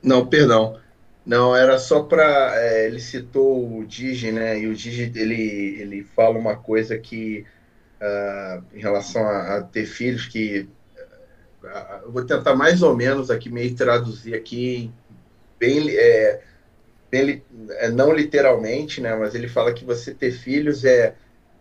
Não, 0.05 0.27
perdão. 0.27 0.79
Não, 1.25 1.55
era 1.55 1.79
só 1.79 2.03
para. 2.03 2.53
É, 2.61 2.85
ele 2.85 2.99
citou 2.99 3.79
o 3.79 3.85
Digi, 3.85 4.31
né? 4.31 4.59
E 4.59 4.67
o 4.67 4.75
Digi 4.75 5.11
ele, 5.15 5.81
ele 5.81 6.03
fala 6.03 6.37
uma 6.37 6.55
coisa 6.55 6.97
que, 6.99 7.43
uh, 7.99 8.63
em 8.73 8.79
relação 8.79 9.23
a, 9.23 9.57
a 9.57 9.63
ter 9.63 9.85
filhos, 9.87 10.27
que 10.27 10.69
eu 12.03 12.11
vou 12.11 12.23
tentar 12.23 12.55
mais 12.55 12.83
ou 12.83 12.95
menos 12.95 13.31
aqui 13.31 13.49
meio 13.49 13.75
traduzir 13.75 14.35
aqui 14.35 14.91
bem, 15.59 15.89
é, 15.89 16.41
bem 17.09 17.43
é, 17.71 17.89
não 17.89 18.13
literalmente, 18.13 19.01
né? 19.01 19.15
Mas 19.15 19.33
ele 19.33 19.47
fala 19.47 19.73
que 19.73 19.83
você 19.83 20.13
ter 20.13 20.31
filhos 20.31 20.85
é, 20.85 21.15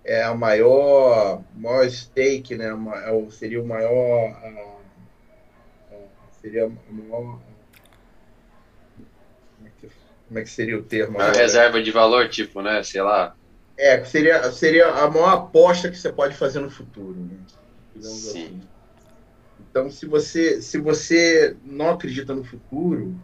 é 0.04 0.22
a 0.22 0.34
maior, 0.34 1.42
maior 1.56 1.88
stake, 1.90 2.56
né? 2.56 2.66
É 3.06 3.30
seria 3.30 3.62
o 3.62 3.66
maior. 3.66 4.36
seria 6.42 6.66
a 6.66 6.92
maior. 6.92 7.53
Como 10.26 10.38
é, 10.38 10.42
que, 10.42 10.50
seria 10.50 10.78
o 10.78 10.82
termo? 10.82 11.20
A 11.20 11.32
reserva 11.32 11.82
de 11.82 11.90
valor, 11.90 12.28
tipo, 12.28 12.62
né? 12.62 12.82
Sei 12.82 13.02
lá. 13.02 13.34
É, 13.76 14.04
seria, 14.04 14.50
seria 14.52 14.88
a 14.88 15.10
maior 15.10 15.30
aposta 15.30 15.90
que 15.90 15.96
você 15.96 16.12
pode 16.12 16.36
fazer 16.36 16.60
no 16.60 16.70
futuro. 16.70 17.14
Né? 17.14 17.36
Sim. 18.00 18.08
Assim. 18.08 18.60
Então, 19.60 19.90
se 19.90 20.06
você, 20.06 20.60
se 20.62 20.78
você 20.78 21.56
não 21.62 21.90
acredita 21.90 22.34
no 22.34 22.44
futuro, 22.44 23.16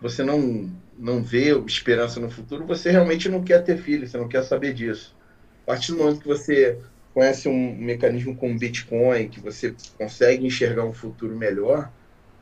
você 0.00 0.22
não, 0.22 0.70
não 0.98 1.22
vê 1.22 1.58
esperança 1.60 2.20
no 2.20 2.30
futuro, 2.30 2.66
você 2.66 2.90
realmente 2.90 3.28
não 3.28 3.42
quer 3.42 3.64
ter 3.64 3.78
filho, 3.78 4.06
você 4.06 4.16
não 4.16 4.28
quer 4.28 4.42
saber 4.44 4.74
disso. 4.74 5.16
A 5.64 5.72
partir 5.72 5.92
do 5.92 5.98
momento 5.98 6.20
que 6.20 6.28
você 6.28 6.78
conhece 7.12 7.48
um 7.48 7.76
mecanismo 7.76 8.36
como 8.36 8.58
Bitcoin, 8.58 9.28
que 9.28 9.40
você 9.40 9.74
consegue 9.98 10.46
enxergar 10.46 10.84
um 10.84 10.92
futuro 10.92 11.36
melhor, 11.36 11.92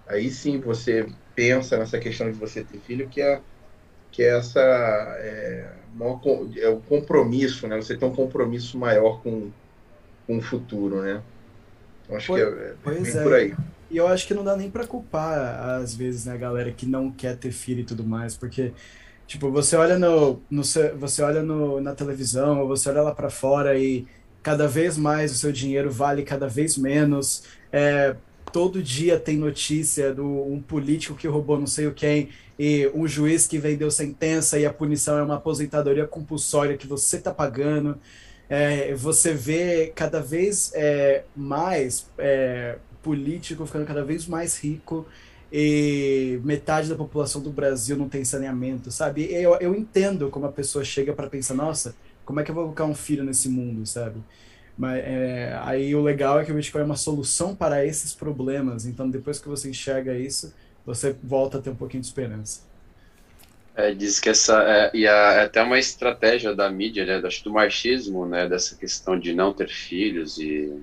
aí 0.06 0.30
sim 0.30 0.60
você 0.60 1.06
pensa 1.34 1.78
nessa 1.78 1.98
questão 1.98 2.30
de 2.30 2.38
você 2.38 2.64
ter 2.64 2.80
filho, 2.80 3.08
que 3.08 3.20
é, 3.20 3.40
que 4.16 4.22
é 4.22 4.38
essa 4.38 4.60
é, 4.60 5.70
é 6.56 6.68
o 6.68 6.80
compromisso, 6.80 7.68
né? 7.68 7.76
Você 7.76 7.96
tem 7.96 8.08
um 8.08 8.14
compromisso 8.14 8.78
maior 8.78 9.20
com, 9.20 9.50
com 10.26 10.38
o 10.38 10.40
futuro, 10.40 11.02
né? 11.02 11.22
Então, 12.02 12.16
acho 12.16 12.28
pois, 12.28 12.42
que 12.42 12.48
é, 12.48 13.18
é, 13.18 13.20
é 13.20 13.22
por 13.22 13.34
aí. 13.34 13.54
E 13.90 13.98
eu 13.98 14.08
acho 14.08 14.26
que 14.26 14.32
não 14.32 14.42
dá 14.42 14.56
nem 14.56 14.70
para 14.70 14.86
culpar, 14.86 15.78
às 15.80 15.94
vezes, 15.94 16.24
né, 16.24 16.32
a 16.32 16.36
galera 16.36 16.72
que 16.72 16.86
não 16.86 17.10
quer 17.10 17.36
ter 17.36 17.52
filho 17.52 17.80
e 17.80 17.84
tudo 17.84 18.02
mais, 18.02 18.36
porque 18.36 18.72
Tipo, 19.26 19.50
você 19.50 19.74
olha 19.76 19.98
no, 19.98 20.40
no 20.48 20.62
você 20.62 21.22
olha 21.22 21.42
no, 21.42 21.80
na 21.80 21.94
televisão, 21.94 22.60
ou 22.60 22.68
você 22.68 22.88
olha 22.90 23.02
lá 23.02 23.14
para 23.14 23.28
fora 23.28 23.76
e 23.78 24.06
cada 24.42 24.68
vez 24.68 24.96
mais 24.96 25.32
o 25.32 25.34
seu 25.34 25.50
dinheiro 25.50 25.90
vale 25.90 26.22
cada 26.22 26.46
vez 26.48 26.78
menos. 26.78 27.42
É, 27.72 28.14
todo 28.56 28.82
dia 28.82 29.20
tem 29.20 29.36
notícia 29.36 30.14
do 30.14 30.26
um 30.26 30.62
político 30.62 31.14
que 31.14 31.28
roubou 31.28 31.60
não 31.60 31.66
sei 31.66 31.88
o 31.88 31.92
quem 31.92 32.30
e 32.58 32.90
um 32.94 33.06
juiz 33.06 33.46
que 33.46 33.58
vendeu 33.58 33.90
sentença 33.90 34.58
e 34.58 34.64
a 34.64 34.72
punição 34.72 35.18
é 35.18 35.22
uma 35.22 35.34
aposentadoria 35.34 36.06
compulsória 36.06 36.74
que 36.74 36.86
você 36.86 37.18
está 37.18 37.34
pagando. 37.34 37.98
É, 38.48 38.94
você 38.94 39.34
vê 39.34 39.92
cada 39.94 40.22
vez 40.22 40.72
é, 40.74 41.24
mais 41.36 42.10
é, 42.16 42.78
político 43.02 43.66
ficando 43.66 43.84
cada 43.84 44.02
vez 44.02 44.26
mais 44.26 44.56
rico 44.56 45.06
e 45.52 46.40
metade 46.42 46.88
da 46.88 46.96
população 46.96 47.42
do 47.42 47.50
Brasil 47.50 47.94
não 47.94 48.08
tem 48.08 48.24
saneamento, 48.24 48.90
sabe? 48.90 49.30
Eu, 49.30 49.54
eu 49.56 49.74
entendo 49.74 50.30
como 50.30 50.46
a 50.46 50.52
pessoa 50.52 50.82
chega 50.82 51.12
para 51.12 51.28
pensar, 51.28 51.52
nossa, 51.52 51.94
como 52.24 52.40
é 52.40 52.42
que 52.42 52.50
eu 52.50 52.54
vou 52.54 52.64
colocar 52.64 52.86
um 52.86 52.94
filho 52.94 53.22
nesse 53.22 53.50
mundo, 53.50 53.84
sabe? 53.84 54.18
Mas 54.76 55.02
é, 55.04 55.58
aí 55.62 55.94
o 55.94 56.02
legal 56.02 56.38
é 56.38 56.44
que 56.44 56.52
o 56.52 56.54
Bitcoin 56.54 56.82
é 56.82 56.84
uma 56.84 56.96
solução 56.96 57.56
para 57.56 57.84
esses 57.84 58.12
problemas. 58.12 58.84
Então, 58.84 59.08
depois 59.08 59.38
que 59.40 59.48
você 59.48 59.70
enxerga 59.70 60.16
isso, 60.16 60.52
você 60.84 61.16
volta 61.22 61.58
a 61.58 61.62
ter 61.62 61.70
um 61.70 61.76
pouquinho 61.76 62.02
de 62.02 62.08
esperança. 62.08 62.60
É, 63.74 63.92
diz 63.92 64.18
que 64.20 64.30
essa 64.30 64.62
é, 64.62 64.90
e 64.94 65.06
a, 65.06 65.32
é 65.32 65.44
até 65.44 65.62
uma 65.62 65.78
estratégia 65.78 66.54
da 66.54 66.70
mídia, 66.70 67.04
né, 67.04 67.26
acho 67.26 67.44
do 67.44 67.52
marxismo, 67.52 68.24
né, 68.24 68.48
dessa 68.48 68.74
questão 68.74 69.18
de 69.18 69.34
não 69.34 69.52
ter 69.52 69.68
filhos 69.68 70.38
e 70.38 70.82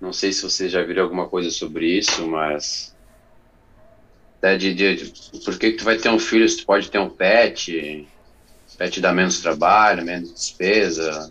não 0.00 0.12
sei 0.12 0.32
se 0.32 0.42
vocês 0.42 0.70
já 0.70 0.80
viram 0.82 1.02
alguma 1.02 1.28
coisa 1.28 1.50
sobre 1.50 1.86
isso, 1.86 2.24
mas 2.28 2.94
né, 4.40 4.56
de, 4.56 4.72
de, 4.72 5.12
por 5.44 5.58
que, 5.58 5.72
que 5.72 5.78
tu 5.78 5.84
vai 5.84 5.98
ter 5.98 6.08
um 6.08 6.20
filho 6.20 6.48
se 6.48 6.58
tu 6.58 6.66
pode 6.66 6.88
ter 6.88 6.98
um 6.98 7.10
pet? 7.10 8.08
Pet 8.78 9.00
dá 9.00 9.12
menos 9.12 9.40
trabalho, 9.40 10.04
menos 10.04 10.32
despesa. 10.32 11.28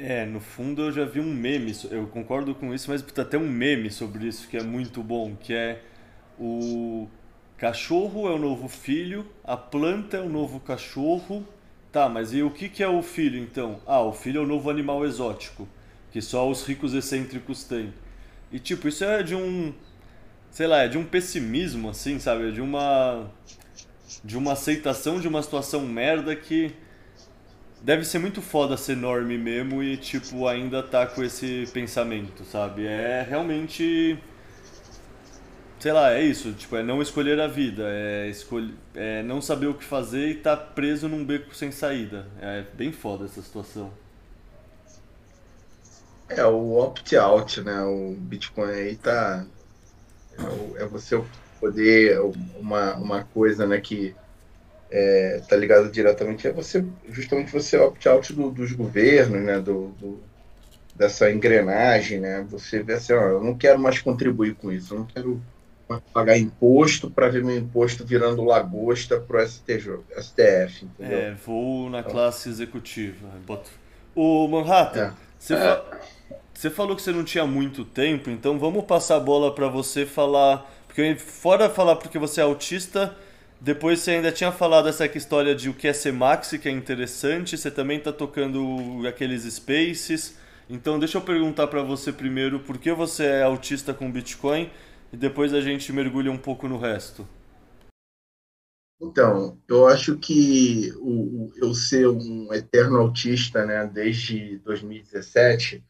É, 0.00 0.24
no 0.24 0.38
fundo 0.38 0.82
eu 0.82 0.92
já 0.92 1.04
vi 1.04 1.18
um 1.18 1.34
meme, 1.34 1.74
eu 1.90 2.06
concordo 2.06 2.54
com 2.54 2.72
isso, 2.72 2.88
mas 2.88 3.02
tem 3.02 3.22
até 3.22 3.36
um 3.36 3.48
meme 3.48 3.90
sobre 3.90 4.28
isso 4.28 4.46
que 4.46 4.56
é 4.56 4.62
muito 4.62 5.02
bom, 5.02 5.34
que 5.34 5.52
é 5.52 5.82
o 6.38 7.08
cachorro 7.56 8.28
é 8.28 8.32
o 8.32 8.38
novo 8.38 8.68
filho, 8.68 9.26
a 9.42 9.56
planta 9.56 10.16
é 10.18 10.20
o 10.20 10.28
novo 10.28 10.60
cachorro. 10.60 11.44
Tá, 11.90 12.08
mas 12.08 12.32
e 12.32 12.42
o 12.42 12.50
que, 12.50 12.68
que 12.68 12.82
é 12.82 12.88
o 12.88 13.02
filho 13.02 13.38
então? 13.38 13.80
Ah, 13.86 14.02
o 14.02 14.12
filho 14.12 14.40
é 14.40 14.44
o 14.44 14.46
novo 14.46 14.70
animal 14.70 15.04
exótico, 15.04 15.66
que 16.12 16.20
só 16.20 16.48
os 16.48 16.64
ricos 16.64 16.94
excêntricos 16.94 17.64
têm. 17.64 17.92
E 18.52 18.58
tipo, 18.60 18.86
isso 18.88 19.04
é 19.04 19.22
de 19.22 19.34
um 19.34 19.72
sei 20.50 20.66
lá, 20.66 20.82
é 20.82 20.88
de 20.88 20.98
um 20.98 21.04
pessimismo, 21.04 21.90
assim, 21.90 22.18
sabe? 22.18 22.48
É 22.48 22.50
de 22.50 22.60
uma. 22.60 23.30
De 24.24 24.36
uma 24.36 24.52
aceitação 24.52 25.20
de 25.20 25.28
uma 25.28 25.42
situação 25.42 25.82
merda 25.82 26.34
que. 26.34 26.72
Deve 27.80 28.04
ser 28.04 28.18
muito 28.18 28.42
foda 28.42 28.76
ser 28.76 28.92
enorme 28.92 29.38
mesmo 29.38 29.82
e, 29.82 29.96
tipo, 29.96 30.46
ainda 30.48 30.82
tá 30.82 31.06
com 31.06 31.22
esse 31.22 31.68
pensamento, 31.72 32.44
sabe? 32.44 32.86
É 32.86 33.26
realmente. 33.28 34.18
Sei 35.78 35.92
lá, 35.92 36.12
é 36.12 36.22
isso, 36.22 36.52
tipo, 36.54 36.74
é 36.76 36.82
não 36.82 37.00
escolher 37.00 37.40
a 37.40 37.46
vida, 37.46 37.84
é, 37.86 38.28
escolher, 38.28 38.74
é 38.96 39.22
não 39.22 39.40
saber 39.40 39.68
o 39.68 39.74
que 39.74 39.84
fazer 39.84 40.28
e 40.30 40.34
tá 40.34 40.56
preso 40.56 41.08
num 41.08 41.24
beco 41.24 41.54
sem 41.54 41.70
saída. 41.70 42.26
É 42.40 42.64
bem 42.74 42.90
foda 42.90 43.26
essa 43.26 43.40
situação. 43.40 43.92
É, 46.28 46.44
o 46.44 46.76
opt-out, 46.78 47.60
né? 47.62 47.80
O 47.82 48.14
Bitcoin 48.18 48.70
aí 48.70 48.96
tá, 48.96 49.46
é, 50.36 50.82
é 50.82 50.86
você 50.86 51.22
poder 51.60 52.20
uma, 52.58 52.94
uma 52.96 53.24
coisa 53.24 53.66
né, 53.66 53.80
que 53.80 54.14
é, 54.90 55.40
tá 55.48 55.56
ligado 55.56 55.90
diretamente 55.90 56.46
é 56.46 56.52
você 56.52 56.84
justamente 57.08 57.52
você 57.52 57.76
opt 57.76 58.08
out 58.08 58.32
do, 58.32 58.50
dos 58.50 58.72
governos 58.72 59.42
né 59.42 59.60
do, 59.60 59.88
do, 59.98 60.20
dessa 60.94 61.30
engrenagem 61.30 62.20
né 62.20 62.44
você 62.48 62.82
vê 62.82 62.94
assim 62.94 63.12
ó, 63.12 63.22
eu 63.28 63.42
não 63.42 63.54
quero 63.54 63.78
mais 63.78 64.00
contribuir 64.00 64.54
com 64.54 64.72
isso 64.72 64.94
eu 64.94 65.00
não 65.00 65.06
quero 65.06 65.42
pagar 66.12 66.36
imposto 66.36 67.10
para 67.10 67.28
ver 67.28 67.42
meu 67.42 67.56
imposto 67.56 68.04
virando 68.04 68.44
lagosta 68.44 69.18
pro 69.18 69.40
STJ, 69.46 70.00
STF 70.18 70.84
entendeu? 70.84 71.18
é 71.18 71.34
vou 71.34 71.88
na 71.88 72.02
classe 72.02 72.48
executiva 72.48 73.28
boto 73.46 73.70
o 74.14 74.48
Manhattan 74.48 75.00
é. 75.00 75.12
você 75.38 75.54
é. 75.54 75.58
Fa... 75.58 75.98
Você 76.58 76.70
falou 76.70 76.96
que 76.96 77.02
você 77.02 77.12
não 77.12 77.22
tinha 77.22 77.46
muito 77.46 77.84
tempo, 77.84 78.28
então 78.30 78.58
vamos 78.58 78.84
passar 78.84 79.14
a 79.14 79.20
bola 79.20 79.54
para 79.54 79.68
você 79.68 80.04
falar. 80.04 80.68
Porque 80.88 81.14
fora 81.14 81.70
falar 81.70 81.94
porque 81.94 82.18
você 82.18 82.40
é 82.40 82.42
autista, 82.42 83.16
depois 83.60 84.00
você 84.00 84.12
ainda 84.12 84.30
tinha 84.30 84.52
falado 84.52 84.88
essa 84.88 85.06
história 85.06 85.54
de 85.54 85.68
o 85.68 85.74
que 85.74 85.88
é 85.88 85.92
ser 85.92 86.12
maxi, 86.12 86.58
que 86.58 86.68
é 86.68 86.72
interessante. 86.72 87.58
Você 87.58 87.70
também 87.70 87.98
está 87.98 88.12
tocando 88.12 89.06
aqueles 89.06 89.42
spaces. 89.42 90.36
Então 90.70 90.98
deixa 90.98 91.18
eu 91.18 91.22
perguntar 91.22 91.66
para 91.66 91.82
você 91.82 92.12
primeiro 92.12 92.60
por 92.60 92.78
que 92.78 92.92
você 92.92 93.24
é 93.24 93.42
autista 93.42 93.92
com 93.92 94.10
Bitcoin 94.10 94.70
e 95.12 95.16
depois 95.16 95.52
a 95.54 95.60
gente 95.60 95.92
mergulha 95.92 96.30
um 96.30 96.38
pouco 96.38 96.68
no 96.68 96.78
resto. 96.78 97.26
Então, 99.00 99.56
eu 99.68 99.86
acho 99.86 100.18
que 100.18 100.92
o, 100.96 101.52
eu 101.56 101.72
ser 101.72 102.08
um 102.08 102.52
eterno 102.52 102.98
autista, 102.98 103.64
né, 103.64 103.86
desde 103.86 104.58
2017, 104.58 105.84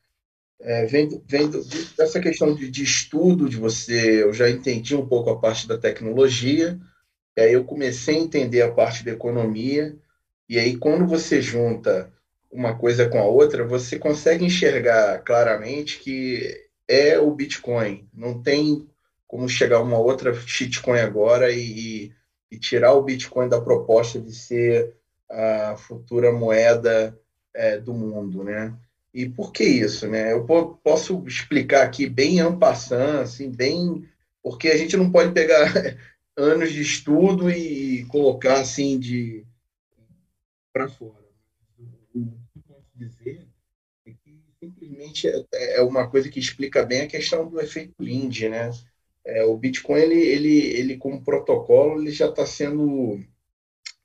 é, 0.60 0.84
vem, 0.86 1.08
vem 1.26 1.50
dessa 1.96 2.20
questão 2.20 2.54
de, 2.54 2.70
de, 2.70 2.82
estudo, 2.82 3.48
de 3.48 3.56
você. 3.56 4.22
Eu 4.22 4.32
já 4.32 4.50
entendi 4.50 4.94
um 4.94 5.06
pouco 5.06 5.30
a 5.30 5.38
parte 5.38 5.66
da 5.66 5.78
tecnologia, 5.78 6.78
e 7.38 7.40
aí 7.40 7.52
eu 7.52 7.64
comecei 7.64 8.16
a 8.16 8.18
entender 8.18 8.62
a 8.62 8.72
parte 8.72 9.04
da 9.04 9.12
economia, 9.12 9.96
e 10.48 10.58
aí 10.58 10.76
quando 10.76 11.06
você 11.06 11.40
junta 11.40 12.12
uma 12.50 12.76
coisa 12.76 13.08
com 13.08 13.16
a 13.16 13.26
outra, 13.26 13.64
você 13.64 13.96
consegue 13.96 14.44
enxergar 14.44 15.20
claramente 15.20 16.00
que 16.00 16.66
é 16.88 17.16
o 17.16 17.30
Bitcoin. 17.30 18.08
Não 18.12 18.42
tem 18.42 18.88
como 19.28 19.48
chegar 19.48 19.80
uma 19.80 19.98
outra 19.98 20.34
shitcoin 20.34 20.98
agora 20.98 21.52
e, 21.52 22.10
e 22.50 22.58
tirar 22.58 22.94
o 22.94 23.04
Bitcoin 23.04 23.48
da 23.48 23.60
proposta 23.60 24.18
de 24.18 24.34
ser 24.34 24.96
a 25.30 25.76
futura 25.76 26.32
moeda 26.32 27.16
é, 27.54 27.78
do 27.78 27.94
mundo, 27.94 28.42
né? 28.42 28.74
E 29.14 29.28
por 29.28 29.52
que 29.52 29.62
isso, 29.62 30.08
né? 30.08 30.32
Eu 30.32 30.44
posso 30.82 31.22
explicar 31.24 31.84
aqui 31.84 32.08
bem 32.08 32.40
ampassando, 32.40 33.20
assim, 33.20 33.48
bem 33.48 34.08
porque 34.42 34.70
a 34.70 34.76
gente 34.76 34.96
não 34.96 35.12
pode 35.12 35.30
pegar 35.30 35.72
anos 36.38 36.72
de 36.72 36.80
estudo 36.80 37.50
e 37.50 38.04
colocar 38.04 38.60
assim 38.60 38.98
de 38.98 39.44
para 40.72 40.88
fora. 40.88 41.26
O 42.14 42.24
que 42.52 42.60
posso 42.66 42.86
dizer 42.94 43.48
é 44.06 44.12
que 44.12 44.40
simplesmente 44.60 45.28
é, 45.28 45.76
é 45.76 45.82
uma 45.82 46.08
coisa 46.08 46.28
que 46.28 46.38
explica 46.38 46.86
bem 46.86 47.00
a 47.00 47.08
questão 47.08 47.48
do 47.48 47.60
efeito 47.60 47.94
Lindy, 47.98 48.48
né? 48.48 48.70
É, 49.24 49.44
o 49.44 49.56
Bitcoin 49.56 50.00
ele, 50.00 50.20
ele, 50.20 50.58
ele 50.58 50.96
como 50.96 51.22
protocolo 51.22 52.00
ele 52.00 52.12
já 52.12 52.28
está 52.28 52.46
sendo 52.46 53.22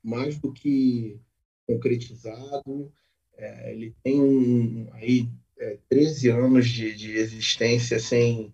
mais 0.02 0.36
do 0.36 0.52
que 0.52 1.18
concretizado 1.66 2.92
é, 3.36 3.72
ele 3.72 3.94
tem 4.02 4.20
um, 4.20 4.88
aí 4.92 5.28
é, 5.58 5.78
13 5.88 6.30
anos 6.30 6.68
de, 6.68 6.94
de 6.94 7.12
existência 7.12 7.98
sem 7.98 8.52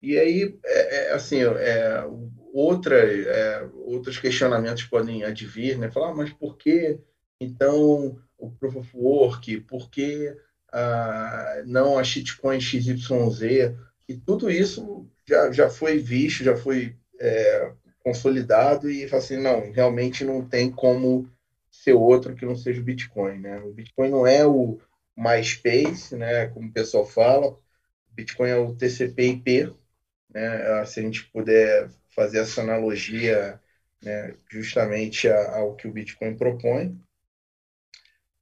E 0.00 0.16
aí, 0.16 0.56
é, 0.64 0.96
é, 0.96 1.12
assim, 1.12 1.42
é, 1.42 2.04
outra, 2.52 2.96
é, 2.96 3.68
outros 3.84 4.18
questionamentos 4.18 4.84
podem 4.84 5.24
advir, 5.24 5.76
né? 5.76 5.90
Falar, 5.90 6.10
ah, 6.10 6.14
mas 6.14 6.30
por 6.30 6.56
que, 6.56 7.00
então, 7.40 8.16
o 8.38 8.50
Proof 8.52 8.76
of 8.76 8.90
Work? 8.94 9.60
Por 9.62 9.90
que 9.90 10.36
ah, 10.72 11.62
não 11.66 11.98
a 11.98 12.04
shitcoin 12.04 12.60
XYZ? 12.60 13.74
E 14.08 14.16
tudo 14.16 14.50
isso 14.50 15.06
já, 15.26 15.50
já 15.52 15.68
foi 15.68 15.98
visto, 15.98 16.44
já 16.44 16.56
foi 16.56 16.96
é, 17.20 17.72
consolidado 18.02 18.90
e 18.90 19.04
assim, 19.04 19.36
não, 19.36 19.70
realmente 19.70 20.24
não 20.24 20.46
tem 20.46 20.70
como 20.70 21.30
ser 21.70 21.92
outro 21.92 22.34
que 22.34 22.46
não 22.46 22.56
seja 22.56 22.80
o 22.80 22.84
Bitcoin, 22.84 23.38
né? 23.38 23.60
O 23.60 23.72
Bitcoin 23.72 24.10
não 24.10 24.26
é 24.26 24.46
o 24.46 24.78
MySpace, 25.16 26.16
né, 26.16 26.46
como 26.48 26.68
o 26.68 26.72
pessoal 26.72 27.04
fala, 27.06 27.48
o 27.48 27.60
Bitcoin 28.12 28.48
é 28.48 28.56
o 28.56 28.74
TCP/IP, 28.74 29.74
né? 30.32 30.84
Se 30.86 31.00
a 31.00 31.02
gente 31.02 31.24
puder 31.30 31.90
fazer 32.14 32.38
essa 32.38 32.62
analogia, 32.62 33.60
né, 34.02 34.34
justamente 34.50 35.28
ao 35.28 35.74
que 35.74 35.86
o 35.86 35.92
Bitcoin 35.92 36.36
propõe. 36.36 36.98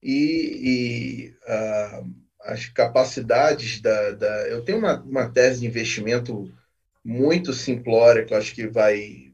E, 0.02 0.14
e 0.62 1.34
uh, 1.48 2.14
as 2.42 2.66
capacidades 2.66 3.80
da, 3.80 4.12
da, 4.12 4.48
Eu 4.48 4.64
tenho 4.64 4.78
uma, 4.78 5.00
uma 5.02 5.30
tese 5.30 5.60
de 5.60 5.66
investimento 5.66 6.52
muito 7.04 7.52
simplória 7.52 8.24
que 8.24 8.32
eu 8.34 8.38
acho 8.38 8.54
que 8.54 8.66
vai, 8.66 9.32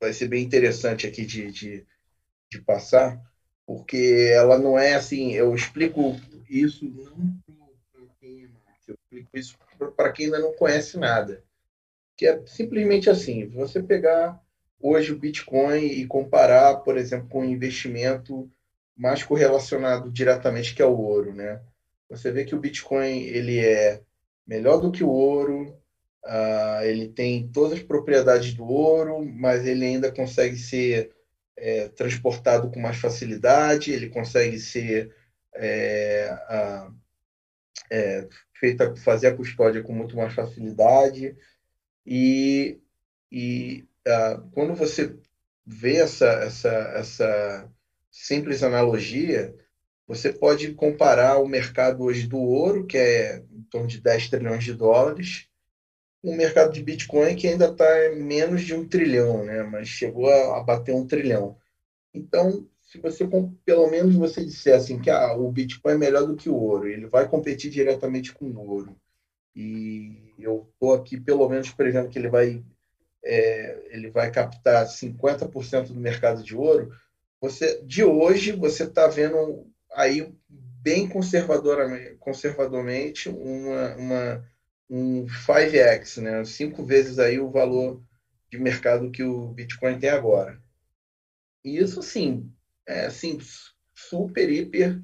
vai 0.00 0.12
ser 0.12 0.28
bem 0.28 0.42
interessante 0.44 1.06
aqui 1.06 1.24
de, 1.24 1.50
de, 1.50 1.86
de 2.50 2.60
passar, 2.62 3.20
porque 3.66 4.30
ela 4.32 4.58
não 4.58 4.78
é 4.78 4.94
assim. 4.94 5.32
Eu 5.32 5.54
explico 5.54 6.16
isso 6.48 6.84
não 6.84 7.38
para 7.92 8.06
quem 8.20 8.44
é 8.44 8.48
eu 8.86 8.94
explico 8.94 9.38
isso 9.38 9.56
para 9.96 10.12
quem 10.12 10.26
ainda 10.26 10.38
não 10.38 10.52
conhece 10.54 10.98
nada. 10.98 11.42
Que 12.16 12.26
é 12.26 12.46
simplesmente 12.46 13.08
assim: 13.10 13.46
você 13.48 13.82
pegar 13.82 14.40
hoje 14.80 15.12
o 15.12 15.18
Bitcoin 15.18 15.84
e 15.86 16.06
comparar, 16.06 16.76
por 16.76 16.96
exemplo, 16.96 17.28
com 17.28 17.40
um 17.40 17.50
investimento 17.50 18.50
mais 18.96 19.22
correlacionado 19.22 20.10
diretamente 20.10 20.74
que 20.74 20.82
é 20.82 20.86
o 20.86 20.96
ouro, 20.96 21.34
né? 21.34 21.60
Você 22.08 22.30
vê 22.30 22.44
que 22.44 22.54
o 22.54 22.60
Bitcoin 22.60 23.22
ele 23.22 23.58
é 23.58 24.02
melhor 24.46 24.80
do 24.80 24.92
que 24.92 25.02
o 25.02 25.08
ouro, 25.08 25.76
Uh, 26.24 26.82
ele 26.84 27.08
tem 27.08 27.48
todas 27.48 27.74
as 27.74 27.82
propriedades 27.82 28.54
do 28.54 28.64
ouro, 28.64 29.22
mas 29.22 29.66
ele 29.66 29.84
ainda 29.84 30.10
consegue 30.10 30.56
ser 30.56 31.14
é, 31.54 31.88
transportado 31.88 32.70
com 32.70 32.80
mais 32.80 32.96
facilidade, 32.96 33.92
ele 33.92 34.08
consegue 34.08 34.58
ser 34.58 35.14
é, 35.54 36.34
uh, 36.50 36.94
é, 37.90 38.28
feita, 38.54 38.96
fazer 38.96 39.28
a 39.28 39.36
custódia 39.36 39.82
com 39.82 39.92
muito 39.92 40.16
mais 40.16 40.32
facilidade. 40.32 41.36
E, 42.06 42.80
e 43.30 43.86
uh, 44.08 44.48
quando 44.52 44.74
você 44.74 45.14
vê 45.66 45.96
essa, 45.96 46.26
essa, 46.26 46.70
essa 46.96 47.70
simples 48.14 48.62
analogia, 48.62 49.54
você 50.06 50.32
pode 50.32 50.72
comparar 50.74 51.38
o 51.38 51.48
mercado 51.48 52.04
hoje 52.04 52.26
do 52.28 52.38
ouro, 52.38 52.86
que 52.86 52.96
é 52.96 53.42
em 53.50 53.62
torno 53.64 53.88
de 53.88 54.00
10 54.00 54.28
trilhões 54.28 54.62
de 54.62 54.72
dólares, 54.72 55.48
um 56.22 56.36
mercado 56.36 56.72
de 56.72 56.82
Bitcoin 56.82 57.34
que 57.34 57.48
ainda 57.48 57.66
está 57.66 58.06
em 58.06 58.22
menos 58.22 58.62
de 58.62 58.72
um 58.72 58.86
trilhão, 58.86 59.44
né? 59.44 59.62
mas 59.64 59.88
chegou 59.88 60.30
a, 60.30 60.58
a, 60.58 60.62
bater 60.62 60.94
um 60.94 61.06
trilhão. 61.06 61.58
Então, 62.14 62.66
se 62.80 62.98
você, 62.98 63.28
pelo 63.64 63.90
menos 63.90 64.14
você 64.14 64.44
disser 64.44 64.76
assim, 64.76 65.00
que 65.00 65.10
ah, 65.10 65.34
o 65.34 65.50
Bitcoin 65.50 65.94
é 65.94 65.98
melhor 65.98 66.24
do 66.26 66.36
que 66.36 66.48
o 66.48 66.54
ouro, 66.54 66.86
ele 66.86 67.06
vai 67.06 67.28
competir 67.28 67.70
diretamente 67.70 68.32
com 68.32 68.46
o 68.46 68.70
ouro. 68.70 68.96
E 69.56 70.32
eu 70.38 70.68
estou 70.72 70.94
aqui, 70.94 71.18
pelo 71.20 71.48
menos, 71.48 71.70
prevendo 71.70 72.08
que 72.08 72.18
ele 72.18 72.28
vai, 72.28 72.62
é, 73.24 73.88
ele 73.90 74.10
vai 74.10 74.30
captar 74.30 74.86
50% 74.86 75.88
do 75.88 76.00
mercado 76.00 76.42
de 76.42 76.56
ouro. 76.56 76.92
Você, 77.44 77.82
de 77.82 78.02
hoje, 78.02 78.52
você 78.52 78.84
está 78.84 79.06
vendo 79.06 79.70
aí 79.92 80.34
bem 80.48 81.06
conservadoramente, 81.06 82.14
conservadoramente 82.14 83.28
uma, 83.28 83.94
uma 83.96 84.50
um 84.88 85.26
5x, 85.26 86.22
né? 86.22 86.42
Cinco 86.46 86.82
vezes 86.82 87.18
aí 87.18 87.38
o 87.38 87.50
valor 87.50 88.02
de 88.50 88.58
mercado 88.58 89.10
que 89.10 89.22
o 89.22 89.48
Bitcoin 89.48 89.98
tem 89.98 90.08
agora. 90.08 90.58
E 91.62 91.76
isso, 91.76 92.00
assim, 92.00 92.50
é 92.86 93.04
assim, 93.04 93.38
super, 93.94 94.48
hiper 94.48 94.98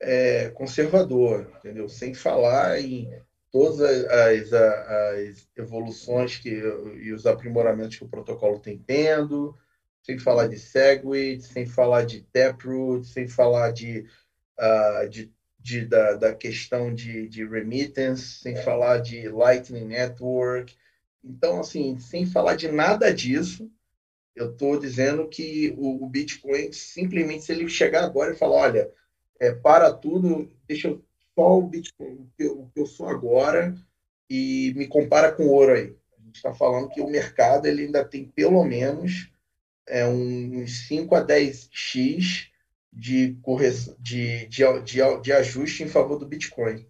é, 0.00 0.50
conservador, 0.50 1.52
entendeu? 1.58 1.88
Sem 1.88 2.14
falar 2.14 2.80
em 2.80 3.08
todas 3.52 3.80
as, 3.80 4.04
as, 4.06 4.52
as, 4.52 5.48
evoluções 5.56 6.36
que, 6.36 6.50
e 6.50 7.12
os 7.12 7.26
aprimoramentos 7.26 7.96
que 7.96 8.04
o 8.04 8.10
protocolo 8.10 8.58
tem 8.58 8.76
tendo, 8.76 9.56
sem 10.02 10.18
falar 10.18 10.48
de 10.48 10.58
Segwit, 10.58 11.42
sem 11.42 11.66
falar 11.66 12.04
de 12.04 12.22
Taproot, 12.32 13.06
sem 13.06 13.28
falar 13.28 13.72
de, 13.72 14.06
uh, 14.58 15.08
de 15.08 15.32
de, 15.62 15.84
da, 15.84 16.14
da 16.14 16.34
questão 16.34 16.92
de, 16.94 17.28
de 17.28 17.44
remittance, 17.44 18.40
sem 18.40 18.56
falar 18.56 18.98
de 18.98 19.28
Lightning 19.28 19.84
Network. 19.84 20.74
Então, 21.22 21.60
assim, 21.60 21.98
sem 21.98 22.26
falar 22.26 22.56
de 22.56 22.70
nada 22.70 23.12
disso, 23.12 23.70
eu 24.34 24.52
estou 24.52 24.78
dizendo 24.78 25.28
que 25.28 25.74
o, 25.76 26.04
o, 26.04 26.08
Bitcoin, 26.08 26.72
simplesmente, 26.72 27.44
se 27.44 27.52
ele 27.52 27.68
chegar 27.68 28.04
agora 28.04 28.32
e 28.32 28.38
falar, 28.38 28.56
olha, 28.56 28.90
é, 29.38 29.52
para 29.52 29.92
tudo, 29.92 30.50
deixa 30.66 30.88
eu 30.88 31.04
só 31.34 31.58
o 31.58 31.66
Bitcoin, 31.66 32.14
o 32.14 32.30
que, 32.36 32.44
eu, 32.44 32.60
o 32.60 32.70
que 32.70 32.80
eu 32.80 32.86
sou 32.86 33.06
agora, 33.06 33.74
e 34.28 34.72
me 34.76 34.86
compara 34.86 35.30
com 35.30 35.46
ouro 35.46 35.72
aí. 35.72 35.94
A 36.18 36.22
gente 36.22 36.36
está 36.36 36.54
falando 36.54 36.88
que 36.88 37.00
o 37.00 37.10
mercado 37.10 37.66
ele 37.66 37.84
ainda 37.84 38.04
tem 38.04 38.24
pelo 38.24 38.64
menos 38.64 39.30
é, 39.86 40.06
uns 40.06 40.86
5 40.86 41.14
a 41.14 41.26
10x 41.26 42.50
de, 42.92 43.34
correção, 43.42 43.96
de, 43.98 44.46
de, 44.46 44.62
de, 44.82 45.20
de 45.22 45.32
ajuste 45.32 45.82
em 45.82 45.88
favor 45.88 46.18
do 46.18 46.26
Bitcoin. 46.26 46.86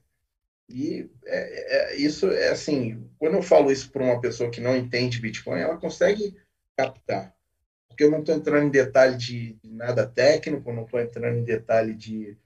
E 0.69 1.11
é, 1.27 1.95
é, 1.95 1.97
isso 1.97 2.31
é 2.31 2.51
assim, 2.51 3.11
quando 3.19 3.35
eu 3.35 3.43
falo 3.43 3.73
isso 3.73 3.91
para 3.91 4.05
uma 4.05 4.21
pessoa 4.21 4.51
que 4.51 4.61
não 4.61 4.77
entende 4.77 5.21
Bitcoin, 5.21 5.61
ela 5.61 5.77
consegue 5.77 6.37
captar. 6.77 7.35
Porque 7.89 8.05
eu 8.05 8.11
não 8.11 8.21
estou 8.21 8.35
entrando 8.35 8.69
em 8.69 8.71
detalhe 8.71 9.17
de 9.17 9.59
nada 9.65 10.07
técnico, 10.07 10.73
não 10.73 10.85
estou 10.85 11.01
entrando 11.01 11.39
em 11.39 11.45
detalhe 11.45 11.93
de, 11.93 12.39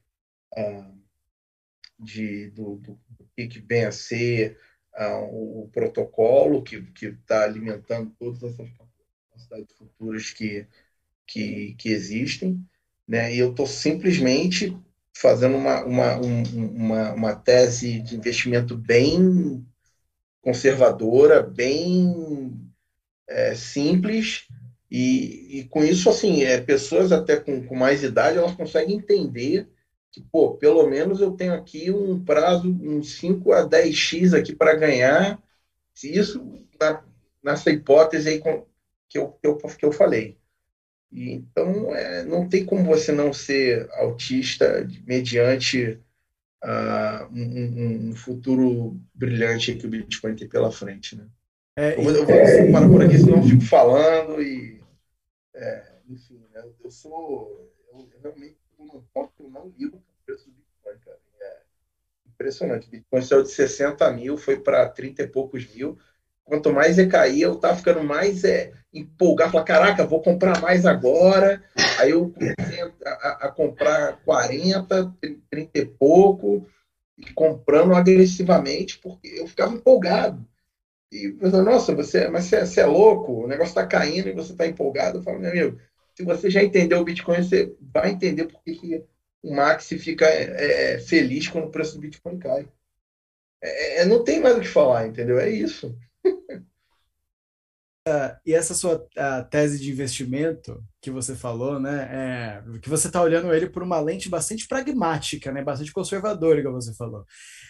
uh, 0.57 0.99
de 1.99 2.51
do, 2.51 2.77
do, 2.77 3.01
do, 3.11 3.25
que 3.35 3.61
vem 3.61 3.85
a 3.85 3.93
ser 3.93 4.59
uh, 4.95 5.25
o, 5.31 5.65
o, 5.65 5.69
protocolo 5.69 6.63
que 6.63 6.83
está 7.03 7.45
alimentando 7.45 8.11
todas 8.19 8.43
essas 8.43 8.71
capacidades 9.55 9.77
futuras 9.77 10.31
que, 10.31 10.67
que, 11.27 11.75
que 11.75 11.89
existem 11.91 12.65
né? 13.07 13.35
E 13.35 13.39
eu 13.39 13.51
estou 13.51 13.67
simplesmente 13.67 14.77
fazendo 15.17 15.57
uma, 15.57 15.85
uma, 15.85 16.17
um, 16.17 16.43
uma, 16.75 17.13
uma 17.13 17.35
tese 17.35 18.01
de 18.01 18.17
investimento 18.17 18.77
bem 18.77 19.65
conservadora, 20.43 21.43
bem 21.43 22.59
é, 23.29 23.55
simples, 23.55 24.47
e, 24.91 25.61
e, 25.61 25.65
com 25.65 25.83
isso, 25.85 26.09
assim, 26.09 26.43
é, 26.43 26.61
pessoas 26.61 27.13
até 27.13 27.37
com, 27.37 27.65
com 27.67 27.75
mais 27.75 28.03
idade, 28.03 28.39
elas 28.39 28.55
conseguem 28.55 28.97
entender 28.97 29.69
que, 30.11 30.21
pô, 30.21 30.55
pelo 30.57 30.87
menos 30.89 31.21
eu 31.21 31.33
tenho 31.33 31.55
aqui 31.55 31.91
um 31.91 32.23
prazo, 32.23 32.69
uns 32.69 33.17
5 33.17 33.53
a 33.53 33.69
10x 33.69 34.39
aqui 34.39 34.55
para 34.55 34.77
ganhar, 34.77 35.43
se 35.95 36.13
isso, 36.13 36.41
na, 36.79 37.03
nessa 37.43 37.71
hipótese 37.71 38.29
aí 38.29 38.41
que 39.09 39.19
eu, 39.19 39.33
que 39.33 39.47
eu, 39.47 39.57
que 39.57 39.85
eu 39.85 39.93
falei. 39.93 40.39
Então, 41.13 41.95
é, 41.95 42.25
não 42.25 42.49
tem 42.49 42.65
como 42.65 42.85
você 42.85 43.13
não 43.13 43.33
ser 43.33 43.89
autista 43.93 44.87
mediante 45.07 46.01
uh, 46.65 47.25
um, 47.33 48.11
um, 48.11 48.17
futuro 48.17 49.01
brilhante 49.15 49.77
que 49.77 49.87
o 49.87 49.89
Bitcoin 49.91 50.35
tem 50.35 50.49
pela 50.49 50.73
frente. 50.73 51.17
Né? 51.17 51.27
É, 51.77 51.97
eu, 51.97 52.03
vou, 52.03 52.13
eu 52.13 52.27
vou 52.27 52.73
parar 52.73 52.89
por 52.89 53.03
aqui, 53.05 53.19
senão 53.19 53.37
eu 53.37 53.43
fico 53.45 53.63
falando 53.63 54.43
e. 54.43 54.83
É, 55.55 55.93
enfim, 56.09 56.45
né? 56.53 56.65
eu 56.83 56.91
sou. 56.91 57.73
Eu, 57.93 58.09
eu 58.13 58.21
realmente 58.21 58.57
não 58.79 59.05
ponto 59.15 59.33
eu 59.39 59.51
não 59.51 59.73
ligo 59.79 59.99
para 59.99 60.13
o 60.13 60.25
preço 60.27 60.51
do 60.51 60.57
Bitcoin, 60.57 60.99
cara. 61.05 61.19
É 61.41 61.61
impressionante. 62.27 62.89
O 62.89 62.91
Bitcoin 62.91 63.23
saiu 63.23 63.43
de 63.45 63.51
60 63.51 64.11
mil, 64.13 64.37
foi 64.37 64.59
para 64.59 64.89
30 64.89 65.23
e 65.23 65.27
poucos 65.29 65.73
mil 65.73 65.97
quanto 66.45 66.73
mais 66.73 66.99
ia 66.99 67.09
cair, 67.09 67.43
eu 67.43 67.57
tava 67.57 67.77
ficando 67.77 68.05
mais 68.05 68.45
é, 68.45 68.73
empolgado, 68.93 69.53
falar, 69.53 69.65
caraca, 69.65 70.07
vou 70.07 70.23
comprar 70.23 70.61
mais 70.61 70.87
agora. 70.87 71.63
Aí 71.99 72.11
eu 72.11 72.31
comecei 72.31 72.83
a, 73.05 73.47
a, 73.47 73.49
comprar 73.51 74.21
40, 74.25 75.15
30 75.51 75.79
e 75.79 75.87
pouco, 75.87 76.67
e 77.17 77.33
comprando 77.33 77.95
agressivamente, 77.95 78.99
porque 78.99 79.29
eu 79.29 79.47
ficava 79.47 79.75
empolgado. 79.75 80.47
E 81.11 81.31
você, 81.31 81.63
nossa, 81.63 81.95
você, 81.95 82.29
mas 82.29 82.45
você, 82.45 82.67
você 82.67 82.81
é 82.81 82.87
louco, 82.87 83.45
o 83.45 83.47
negócio 83.47 83.71
está 83.71 83.87
caindo 83.87 84.29
e 84.29 84.33
você 84.33 84.53
está 84.53 84.67
empolgado. 84.67 85.19
Eu 85.19 85.23
falo, 85.23 85.39
meu 85.39 85.51
amigo, 85.51 85.79
se 86.15 86.25
você 86.25 86.51
já 86.51 86.63
entendeu 86.63 87.01
o 87.01 87.05
Bitcoin, 87.05 87.43
você 87.43 87.75
vai 87.81 88.11
entender 88.11 88.47
por 88.47 88.63
que 88.63 89.05
o 89.43 89.55
Max 89.55 89.89
fica 89.89 90.27
é, 90.27 90.95
é, 90.95 90.99
feliz 90.99 91.49
quando 91.49 91.67
o 91.67 91.71
preço 91.71 91.95
do 91.95 92.01
Bitcoin 92.01 92.39
cai. 92.39 92.69
É, 93.63 94.01
é, 94.01 94.05
não 94.07 94.25
tem 94.25 94.41
mais 94.41 94.57
o 94.57 94.61
que 94.61 94.69
falar, 94.69 95.07
entendeu? 95.07 95.39
É 95.39 95.49
isso. 95.49 95.97
E 98.45 98.53
essa 98.53 98.75
sua 98.75 99.03
tese 99.49 99.81
de 99.81 99.91
investimento 99.91 100.85
que 101.01 101.11
você 101.11 101.35
falou, 101.35 101.81
né, 101.81 102.09
é, 102.13 102.79
que 102.79 102.89
você 102.91 103.07
está 103.07 103.23
olhando 103.23 103.53
ele 103.53 103.69
por 103.69 103.83
uma 103.83 103.99
lente 103.99 104.29
bastante 104.29 104.69
pragmática, 104.69 105.51
né, 105.51 105.63
bastante 105.63 105.91
conservadora, 105.91 106.63
como 106.63 106.81
você 106.81 106.95
falou. 106.95 107.25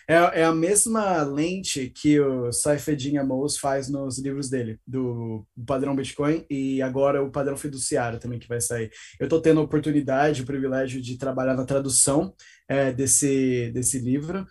É, 0.09 0.41
é 0.41 0.45
a 0.45 0.53
mesma 0.53 1.23
lente 1.23 1.89
que 1.89 2.19
o 2.19 2.53
Saifeddin 2.53 3.17
Amos 3.17 3.59
faz 3.59 3.89
nos 3.89 4.19
livros 4.19 4.51
dele, 4.51 4.79
do 4.85 5.47
padrão 5.65 5.95
Bitcoin 5.95 6.45
e 6.51 6.83
agora 6.83 7.23
o 7.23 7.31
padrão 7.31 7.57
fiduciário 7.57 8.19
também 8.19 8.41
que 8.41 8.49
vai 8.49 8.61
sair. 8.61 8.91
Eu 9.21 9.25
estou 9.25 9.41
tendo 9.41 9.61
a 9.61 9.65
oportunidade, 9.65 10.43
o 10.43 10.47
privilégio 10.47 11.01
de 11.01 11.17
trabalhar 11.17 11.55
na 11.55 11.65
tradução 11.65 12.35
é, 12.69 12.93
desse, 12.93 13.71
desse 13.73 13.99
livro. 13.99 14.47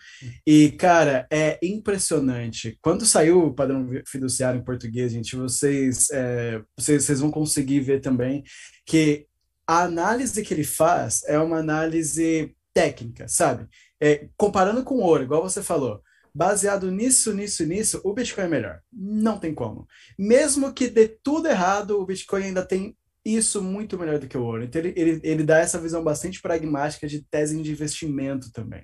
E, 0.46 0.72
cara, 0.72 1.28
é 1.32 1.60
impressionante. 1.64 2.78
Quando 2.82 3.06
saiu 3.06 3.46
o 3.46 3.54
padrão 3.54 3.90
fiduciário 4.08 4.60
em 4.60 4.64
português, 4.64 5.12
gente, 5.12 5.36
vocês, 5.36 6.10
é, 6.12 6.62
vocês, 6.78 7.04
vocês 7.04 7.20
vão 7.20 7.32
conseguir 7.32 7.80
ver 7.80 8.02
também 8.02 8.44
que 8.86 9.28
a 9.68 9.84
análise 9.84 10.44
que 10.44 10.54
ele 10.54 10.64
faz 10.64 11.24
é 11.26 11.40
uma 11.40 11.58
análise 11.58 12.56
técnica, 12.74 13.28
sabe? 13.28 13.68
É, 14.02 14.28
comparando 14.36 14.84
com 14.84 14.96
o 14.96 15.02
ouro, 15.02 15.24
igual 15.24 15.42
você 15.42 15.64
falou, 15.64 16.02
baseado 16.34 16.92
nisso, 16.92 17.34
nisso, 17.34 17.66
nisso, 17.66 18.02
o 18.04 18.14
Bitcoin 18.14 18.46
é 18.46 18.50
melhor. 18.50 18.82
Não 18.92 19.38
tem 19.38 19.54
como. 19.54 19.88
Mesmo 20.18 20.74
que 20.74 20.90
dê 20.90 21.08
tudo 21.08 21.48
errado, 21.48 22.00
o 22.00 22.06
Bitcoin 22.06 22.44
ainda 22.46 22.66
tem 22.66 22.98
isso 23.26 23.62
muito 23.62 23.98
melhor 23.98 24.20
do 24.20 24.28
que 24.28 24.38
o 24.38 24.44
ouro. 24.44 24.64
Então, 24.64 24.82
ele, 24.82 24.94
ele, 24.98 25.22
ele 25.24 25.44
dá 25.44 25.60
essa 25.60 25.80
visão 25.80 26.04
bastante 26.04 26.42
pragmática 26.42 27.08
de 27.08 27.24
tese 27.24 27.62
de 27.62 27.72
investimento 27.72 28.52
também. 28.52 28.84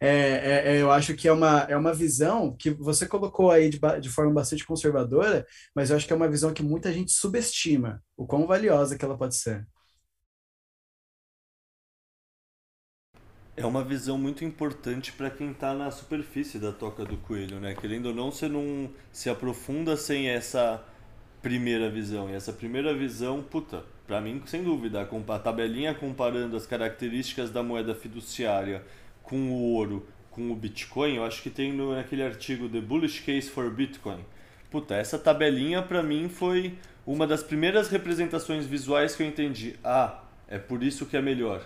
É, 0.00 0.08
é, 0.08 0.76
é, 0.76 0.82
eu 0.82 0.90
acho 0.90 1.14
que 1.14 1.28
é 1.28 1.32
uma, 1.32 1.60
é 1.62 1.76
uma 1.76 1.94
visão 1.94 2.54
que 2.56 2.70
você 2.70 3.06
colocou 3.06 3.50
aí 3.50 3.70
de, 3.70 3.80
de 4.00 4.08
forma 4.10 4.32
bastante 4.34 4.66
conservadora, 4.66 5.46
mas 5.74 5.90
eu 5.90 5.96
acho 5.96 6.06
que 6.06 6.12
é 6.12 6.16
uma 6.16 6.28
visão 6.28 6.52
que 6.52 6.62
muita 6.62 6.92
gente 6.92 7.12
subestima 7.12 8.02
o 8.16 8.26
quão 8.26 8.46
valiosa 8.46 8.98
que 8.98 9.04
ela 9.04 9.16
pode 9.16 9.36
ser. 9.36 9.66
É 13.56 13.66
uma 13.66 13.82
visão 13.82 14.16
muito 14.16 14.44
importante 14.44 15.10
para 15.12 15.30
quem 15.30 15.50
está 15.50 15.74
na 15.74 15.90
superfície 15.90 16.60
da 16.60 16.70
toca 16.70 17.04
do 17.04 17.16
coelho, 17.16 17.58
né? 17.58 17.74
Querendo 17.74 18.06
ou 18.06 18.14
não, 18.14 18.30
você 18.30 18.48
não 18.48 18.88
se 19.10 19.28
aprofunda 19.28 19.96
sem 19.96 20.28
essa 20.28 20.84
primeira 21.48 21.88
visão. 21.88 22.28
E 22.28 22.34
essa 22.34 22.52
primeira 22.52 22.92
visão, 22.92 23.42
puta, 23.42 23.82
para 24.06 24.20
mim, 24.20 24.42
sem 24.44 24.62
dúvida, 24.62 25.00
a 25.00 25.38
tabelinha 25.38 25.94
comparando 25.94 26.54
as 26.54 26.66
características 26.66 27.50
da 27.50 27.62
moeda 27.62 27.94
fiduciária 27.94 28.84
com 29.22 29.50
o 29.50 29.72
ouro, 29.72 30.06
com 30.30 30.50
o 30.50 30.54
Bitcoin, 30.54 31.16
eu 31.16 31.24
acho 31.24 31.42
que 31.42 31.48
tem 31.48 31.72
no, 31.72 31.94
naquele 31.94 32.22
artigo 32.22 32.68
The 32.68 32.82
Bullish 32.82 33.22
Case 33.22 33.48
for 33.48 33.70
Bitcoin. 33.70 34.22
Puta, 34.70 34.94
essa 34.94 35.18
tabelinha 35.18 35.80
para 35.80 36.02
mim 36.02 36.28
foi 36.28 36.74
uma 37.06 37.26
das 37.26 37.42
primeiras 37.42 37.88
representações 37.88 38.66
visuais 38.66 39.16
que 39.16 39.22
eu 39.22 39.26
entendi. 39.26 39.74
Ah, 39.82 40.22
é 40.46 40.58
por 40.58 40.82
isso 40.82 41.06
que 41.06 41.16
é 41.16 41.22
melhor. 41.22 41.62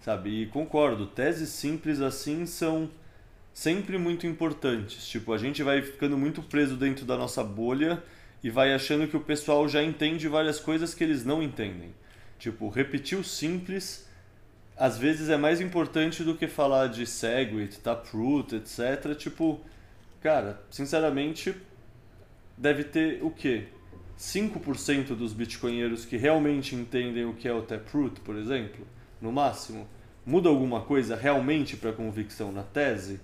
Sabe? 0.00 0.30
E 0.30 0.46
concordo, 0.46 1.06
teses 1.06 1.50
simples 1.50 2.00
assim 2.00 2.46
são 2.46 2.88
sempre 3.52 3.98
muito 3.98 4.26
importantes. 4.26 5.06
Tipo, 5.06 5.34
a 5.34 5.38
gente 5.38 5.62
vai 5.62 5.82
ficando 5.82 6.16
muito 6.16 6.42
preso 6.42 6.74
dentro 6.74 7.04
da 7.04 7.18
nossa 7.18 7.44
bolha 7.44 8.02
e 8.42 8.50
vai 8.50 8.72
achando 8.72 9.08
que 9.08 9.16
o 9.16 9.20
pessoal 9.20 9.68
já 9.68 9.82
entende 9.82 10.28
várias 10.28 10.60
coisas 10.60 10.94
que 10.94 11.02
eles 11.02 11.24
não 11.24 11.42
entendem. 11.42 11.94
Tipo, 12.38 12.68
repetir 12.68 13.18
o 13.18 13.24
simples 13.24 14.08
às 14.78 14.96
vezes 14.96 15.28
é 15.28 15.36
mais 15.36 15.60
importante 15.60 16.22
do 16.22 16.36
que 16.36 16.46
falar 16.46 16.86
de 16.86 17.04
Segwit, 17.04 17.80
Taproot, 17.80 18.54
etc. 18.54 19.16
Tipo, 19.18 19.60
cara, 20.20 20.62
sinceramente, 20.70 21.52
deve 22.56 22.84
ter 22.84 23.18
o 23.22 23.30
quê? 23.30 23.66
5% 24.16 25.16
dos 25.16 25.32
bitcoinheiros 25.32 26.04
que 26.04 26.16
realmente 26.16 26.76
entendem 26.76 27.24
o 27.24 27.34
que 27.34 27.48
é 27.48 27.52
o 27.52 27.62
Taproot, 27.62 28.20
por 28.20 28.36
exemplo, 28.36 28.86
no 29.20 29.32
máximo. 29.32 29.86
Muda 30.24 30.48
alguma 30.48 30.82
coisa 30.82 31.16
realmente 31.16 31.76
para 31.76 31.92
convicção 31.92 32.52
na 32.52 32.62
tese? 32.62 33.20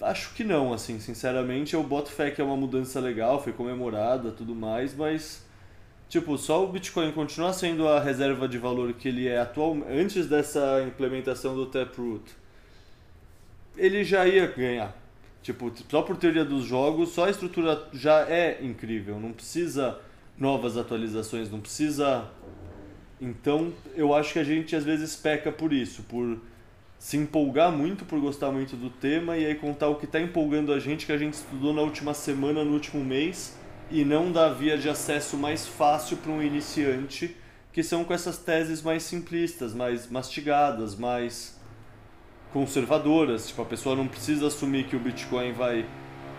Acho 0.00 0.34
que 0.34 0.44
não, 0.44 0.72
assim, 0.72 1.00
sinceramente. 1.00 1.74
Eu 1.74 1.82
boto 1.82 2.10
fé 2.10 2.30
que 2.30 2.40
é 2.40 2.44
uma 2.44 2.56
mudança 2.56 3.00
legal, 3.00 3.42
foi 3.42 3.52
comemorada, 3.52 4.30
tudo 4.30 4.54
mais, 4.54 4.94
mas 4.94 5.44
tipo, 6.08 6.36
só 6.38 6.64
o 6.64 6.68
Bitcoin 6.68 7.12
continuar 7.12 7.52
sendo 7.52 7.88
a 7.88 7.98
reserva 7.98 8.46
de 8.46 8.58
valor 8.58 8.92
que 8.92 9.08
ele 9.08 9.26
é 9.26 9.40
atual 9.40 9.76
antes 9.88 10.28
dessa 10.28 10.82
implementação 10.86 11.54
do 11.54 11.66
Taproot, 11.66 12.24
ele 13.76 14.04
já 14.04 14.26
ia 14.26 14.46
ganhar. 14.46 14.96
Tipo, 15.42 15.72
só 15.88 16.02
por 16.02 16.16
teoria 16.16 16.44
dos 16.44 16.64
jogos, 16.64 17.10
só 17.10 17.26
a 17.26 17.30
estrutura 17.30 17.88
já 17.92 18.28
é 18.28 18.58
incrível, 18.62 19.18
não 19.18 19.32
precisa 19.32 19.98
novas 20.38 20.76
atualizações, 20.76 21.50
não 21.50 21.60
precisa 21.60 22.28
então, 23.20 23.72
eu 23.94 24.14
acho 24.14 24.32
que 24.32 24.38
a 24.38 24.44
gente 24.44 24.76
às 24.76 24.84
vezes 24.84 25.16
peca 25.16 25.50
por 25.50 25.72
isso, 25.72 26.02
por 26.02 26.38
se 27.06 27.16
empolgar 27.16 27.70
muito 27.70 28.04
por 28.04 28.18
gostar 28.18 28.50
muito 28.50 28.74
do 28.74 28.90
tema 28.90 29.36
e 29.36 29.46
aí 29.46 29.54
contar 29.54 29.86
o 29.86 29.94
que 29.94 30.06
está 30.06 30.20
empolgando 30.20 30.72
a 30.72 30.80
gente 30.80 31.06
que 31.06 31.12
a 31.12 31.16
gente 31.16 31.34
estudou 31.34 31.72
na 31.72 31.80
última 31.80 32.12
semana, 32.12 32.64
no 32.64 32.72
último 32.72 33.04
mês 33.04 33.56
e 33.88 34.04
não 34.04 34.32
dar 34.32 34.48
via 34.48 34.76
de 34.76 34.88
acesso 34.88 35.36
mais 35.36 35.68
fácil 35.68 36.16
para 36.16 36.32
um 36.32 36.42
iniciante, 36.42 37.36
que 37.72 37.80
são 37.80 38.02
com 38.02 38.12
essas 38.12 38.38
teses 38.38 38.82
mais 38.82 39.04
simplistas, 39.04 39.72
mais 39.72 40.10
mastigadas, 40.10 40.96
mais 40.96 41.56
conservadoras. 42.52 43.46
Tipo, 43.46 43.62
a 43.62 43.66
pessoa 43.66 43.94
não 43.94 44.08
precisa 44.08 44.48
assumir 44.48 44.88
que 44.88 44.96
o 44.96 44.98
Bitcoin 44.98 45.52
vai 45.52 45.86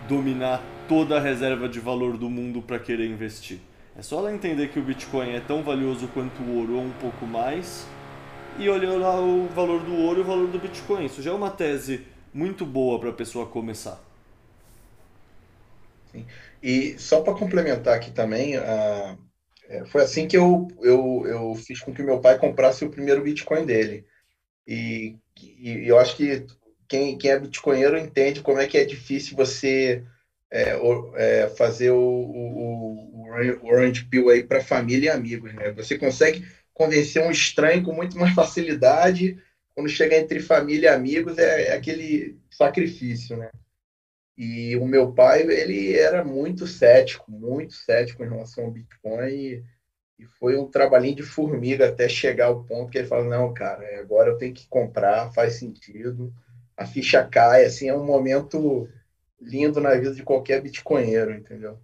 dominar 0.06 0.62
toda 0.86 1.16
a 1.16 1.20
reserva 1.20 1.66
de 1.66 1.80
valor 1.80 2.18
do 2.18 2.28
mundo 2.28 2.60
para 2.60 2.78
querer 2.78 3.06
investir. 3.06 3.58
É 3.96 4.02
só 4.02 4.18
ela 4.18 4.34
entender 4.34 4.68
que 4.68 4.78
o 4.78 4.82
Bitcoin 4.82 5.30
é 5.30 5.40
tão 5.40 5.62
valioso 5.62 6.08
quanto 6.08 6.42
o 6.42 6.58
ouro 6.58 6.74
ou 6.74 6.82
um 6.82 6.92
pouco 7.00 7.26
mais 7.26 7.88
e 8.58 8.68
olhar 8.68 8.96
lá 8.98 9.20
o 9.20 9.46
valor 9.48 9.80
do 9.80 9.94
ouro 9.94 10.20
e 10.20 10.22
o 10.22 10.26
valor 10.26 10.48
do 10.48 10.58
Bitcoin. 10.58 11.06
Isso 11.06 11.22
já 11.22 11.30
é 11.30 11.34
uma 11.34 11.50
tese 11.50 12.04
muito 12.34 12.66
boa 12.66 12.98
para 12.98 13.10
a 13.10 13.14
pessoa 13.14 13.46
começar. 13.46 14.02
Sim. 16.10 16.26
E 16.62 16.98
só 16.98 17.20
para 17.20 17.34
complementar 17.34 17.94
aqui 17.94 18.10
também, 18.10 18.56
uh, 18.58 19.86
foi 19.86 20.02
assim 20.02 20.26
que 20.26 20.36
eu, 20.36 20.66
eu, 20.80 21.24
eu 21.26 21.54
fiz 21.54 21.80
com 21.80 21.92
que 21.92 22.02
meu 22.02 22.20
pai 22.20 22.38
comprasse 22.38 22.84
o 22.84 22.90
primeiro 22.90 23.22
Bitcoin 23.22 23.64
dele. 23.64 24.04
E, 24.66 25.16
e 25.36 25.88
eu 25.88 25.98
acho 25.98 26.16
que 26.16 26.46
quem, 26.88 27.16
quem 27.16 27.30
é 27.30 27.38
bitcoinheiro 27.38 27.98
entende 27.98 28.40
como 28.40 28.58
é 28.58 28.66
que 28.66 28.78
é 28.78 28.84
difícil 28.84 29.36
você 29.36 30.02
é, 30.50 30.78
é, 31.16 31.48
fazer 31.48 31.90
o, 31.90 31.98
o, 31.98 33.22
o 33.22 33.66
Orange 33.66 34.04
Pill 34.06 34.30
aí 34.30 34.42
para 34.42 34.64
família 34.64 35.06
e 35.06 35.10
amigos. 35.10 35.54
Né? 35.54 35.70
Você 35.72 35.98
consegue 35.98 36.44
convencer 36.78 37.20
um 37.22 37.30
estranho 37.30 37.82
com 37.82 37.92
muito 37.92 38.16
mais 38.16 38.32
facilidade. 38.32 39.36
Quando 39.74 39.88
chega 39.88 40.16
entre 40.16 40.38
família 40.38 40.90
e 40.90 40.94
amigos, 40.94 41.36
é, 41.36 41.68
é 41.68 41.72
aquele 41.72 42.38
sacrifício, 42.48 43.36
né? 43.36 43.50
E 44.36 44.76
o 44.76 44.86
meu 44.86 45.12
pai, 45.12 45.42
ele 45.42 45.96
era 45.96 46.24
muito 46.24 46.64
cético, 46.64 47.28
muito 47.28 47.74
cético 47.74 48.22
em 48.22 48.28
relação 48.28 48.64
ao 48.64 48.70
Bitcoin. 48.70 49.28
E, 49.28 49.64
e 50.20 50.24
foi 50.24 50.56
um 50.56 50.70
trabalhinho 50.70 51.16
de 51.16 51.24
formiga 51.24 51.88
até 51.88 52.08
chegar 52.08 52.46
ao 52.46 52.62
ponto 52.62 52.90
que 52.90 52.98
ele 52.98 53.08
falou: 53.08 53.24
não, 53.24 53.52
cara, 53.52 53.98
agora 53.98 54.30
eu 54.30 54.38
tenho 54.38 54.54
que 54.54 54.68
comprar, 54.68 55.32
faz 55.32 55.54
sentido. 55.54 56.32
A 56.76 56.86
ficha 56.86 57.24
cai, 57.24 57.64
assim, 57.64 57.88
é 57.88 57.94
um 57.94 58.04
momento 58.04 58.88
lindo 59.40 59.80
na 59.80 59.94
vida 59.94 60.14
de 60.14 60.22
qualquer 60.22 60.62
bitcoinheiro, 60.62 61.34
entendeu? 61.34 61.76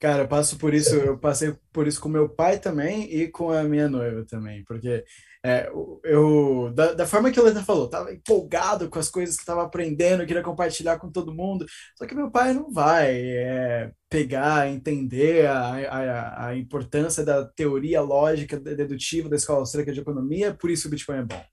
Cara, 0.00 0.22
eu 0.22 0.28
passo 0.28 0.56
por 0.56 0.72
isso, 0.72 0.94
eu 0.94 1.18
passei 1.18 1.54
por 1.70 1.86
isso 1.86 2.00
com 2.00 2.08
meu 2.08 2.26
pai 2.26 2.58
também 2.58 3.02
e 3.14 3.28
com 3.28 3.50
a 3.50 3.62
minha 3.64 3.86
noiva 3.86 4.24
também, 4.24 4.64
porque 4.64 5.04
é, 5.44 5.70
eu, 6.04 6.72
da, 6.74 6.94
da 6.94 7.06
forma 7.06 7.30
que 7.30 7.38
o 7.38 7.42
Leta 7.42 7.62
falou, 7.62 7.86
tava 7.86 8.10
empolgado 8.10 8.88
com 8.88 8.98
as 8.98 9.10
coisas 9.10 9.36
que 9.36 9.42
estava 9.42 9.62
aprendendo, 9.62 10.24
queria 10.24 10.42
compartilhar 10.42 10.98
com 10.98 11.12
todo 11.12 11.34
mundo, 11.34 11.66
só 11.98 12.06
que 12.06 12.14
meu 12.14 12.30
pai 12.30 12.54
não 12.54 12.72
vai 12.72 13.14
é, 13.14 13.92
pegar, 14.08 14.70
entender 14.70 15.46
a, 15.46 15.74
a, 15.74 16.46
a 16.46 16.56
importância 16.56 17.22
da 17.22 17.44
teoria 17.44 18.00
lógica 18.00 18.58
dedutiva 18.58 19.28
da 19.28 19.36
escola 19.36 19.58
austríaca 19.58 19.92
de 19.92 20.00
economia, 20.00 20.54
por 20.54 20.70
isso 20.70 20.88
o 20.88 20.90
Bitcoin 20.90 21.18
é 21.18 21.24
bom. 21.24 21.44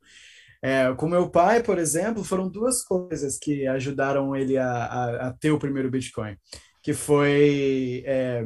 É, 0.61 0.93
com 0.95 1.07
meu 1.09 1.29
pai, 1.29 1.61
por 1.61 1.77
exemplo, 1.77 2.23
foram 2.23 2.49
duas 2.49 2.81
coisas 2.81 3.37
que 3.37 3.67
ajudaram 3.67 4.33
ele 4.33 4.57
a, 4.57 4.69
a, 4.69 5.27
a 5.27 5.33
ter 5.33 5.51
o 5.51 5.59
primeiro 5.59 5.91
Bitcoin 5.91 6.37
que 6.81 6.93
foi 6.93 8.03
é, 8.05 8.45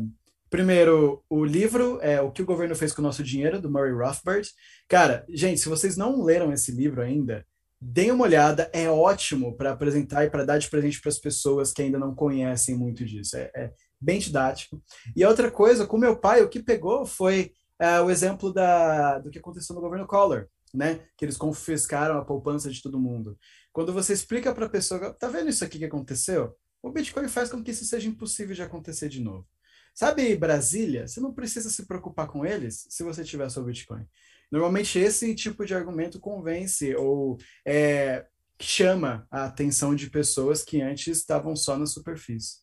primeiro 0.49 1.23
o 1.29 1.45
livro 1.45 1.99
é 2.01 2.21
o 2.21 2.31
que 2.31 2.41
o 2.41 2.45
governo 2.45 2.75
fez 2.75 2.91
com 2.93 3.01
o 3.01 3.05
nosso 3.05 3.23
dinheiro 3.23 3.59
do 3.59 3.71
Murray 3.71 3.93
Rothbard. 3.93 4.49
Cara, 4.87 5.25
gente, 5.29 5.61
se 5.61 5.69
vocês 5.69 5.95
não 5.95 6.23
leram 6.23 6.51
esse 6.51 6.71
livro 6.71 7.01
ainda, 7.01 7.45
deem 7.79 8.11
uma 8.11 8.25
olhada, 8.25 8.69
é 8.73 8.89
ótimo 8.89 9.57
para 9.57 9.71
apresentar 9.71 10.25
e 10.25 10.29
para 10.29 10.45
dar 10.45 10.59
de 10.59 10.69
presente 10.69 11.01
para 11.01 11.09
as 11.09 11.17
pessoas 11.17 11.73
que 11.73 11.81
ainda 11.81 11.97
não 11.97 12.13
conhecem 12.13 12.75
muito 12.75 13.03
disso. 13.03 13.37
É, 13.37 13.49
é, 13.55 13.71
bem 13.99 14.19
didático. 14.19 14.81
E 15.15 15.25
outra 15.25 15.49
coisa, 15.49 15.87
com 15.87 15.97
meu 15.97 16.15
pai, 16.15 16.43
o 16.43 16.49
que 16.49 16.61
pegou 16.61 17.05
foi 17.05 17.51
é, 17.79 17.99
o 17.99 18.11
exemplo 18.11 18.53
da, 18.53 19.17
do 19.17 19.31
que 19.31 19.39
aconteceu 19.39 19.73
no 19.73 19.81
governo 19.81 20.05
Collor, 20.05 20.47
né? 20.73 20.99
Que 21.17 21.25
eles 21.25 21.37
confiscaram 21.37 22.17
a 22.17 22.25
poupança 22.25 22.69
de 22.69 22.81
todo 22.81 22.99
mundo. 22.99 23.37
Quando 23.73 23.93
você 23.93 24.13
explica 24.13 24.53
para 24.53 24.67
a 24.67 24.69
pessoa, 24.69 25.13
tá 25.13 25.27
vendo 25.27 25.49
isso 25.49 25.63
aqui 25.63 25.79
que 25.79 25.85
aconteceu? 25.85 26.55
O 26.81 26.91
Bitcoin 26.91 27.27
faz 27.27 27.49
com 27.49 27.63
que 27.63 27.71
isso 27.71 27.85
seja 27.85 28.07
impossível 28.07 28.55
de 28.55 28.63
acontecer 28.63 29.07
de 29.07 29.21
novo. 29.21 29.47
Sabe 29.93 30.35
Brasília? 30.35 31.07
Você 31.07 31.19
não 31.19 31.33
precisa 31.33 31.69
se 31.69 31.85
preocupar 31.85 32.27
com 32.27 32.45
eles 32.45 32.87
se 32.89 33.03
você 33.03 33.23
tiver 33.23 33.49
seu 33.49 33.63
Bitcoin. 33.63 34.05
Normalmente 34.51 34.99
esse 34.99 35.33
tipo 35.35 35.65
de 35.65 35.75
argumento 35.75 36.19
convence 36.19 36.95
ou 36.95 37.37
é, 37.65 38.25
chama 38.59 39.27
a 39.29 39.45
atenção 39.45 39.95
de 39.95 40.09
pessoas 40.09 40.63
que 40.63 40.81
antes 40.81 41.17
estavam 41.17 41.55
só 41.55 41.77
na 41.77 41.85
superfície. 41.85 42.61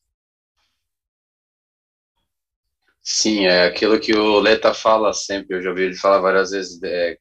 Sim, 3.02 3.46
é 3.46 3.66
aquilo 3.66 3.98
que 3.98 4.12
o 4.14 4.38
Leta 4.38 4.74
fala 4.74 5.14
sempre, 5.14 5.56
eu 5.56 5.62
já 5.62 5.70
ouvi 5.70 5.84
ele 5.84 5.94
falar 5.94 6.20
várias 6.20 6.50
vezes, 6.50 6.82
é, 6.82 7.18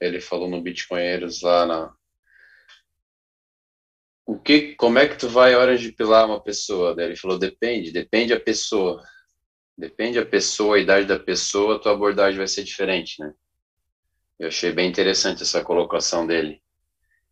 ele 0.00 0.20
falou 0.20 0.48
no 0.48 0.62
Bitcoinheiros 0.62 1.42
lá 1.42 1.66
na, 1.66 1.94
o 4.26 4.38
que, 4.38 4.74
como 4.76 4.98
é 4.98 5.08
que 5.08 5.16
tu 5.16 5.28
vai 5.28 5.54
orange 5.54 5.92
pilar 5.92 6.26
uma 6.26 6.40
pessoa? 6.40 6.94
Ele 6.98 7.16
falou, 7.16 7.38
depende, 7.38 7.92
depende 7.92 8.32
a 8.32 8.40
pessoa. 8.40 9.02
Depende 9.76 10.18
a 10.18 10.26
pessoa, 10.26 10.76
a 10.76 10.80
idade 10.80 11.06
da 11.06 11.18
pessoa, 11.18 11.76
a 11.76 11.78
tua 11.78 11.92
abordagem 11.92 12.38
vai 12.38 12.46
ser 12.46 12.62
diferente, 12.64 13.18
né? 13.18 13.32
Eu 14.38 14.48
achei 14.48 14.72
bem 14.72 14.88
interessante 14.88 15.42
essa 15.42 15.64
colocação 15.64 16.26
dele. 16.26 16.62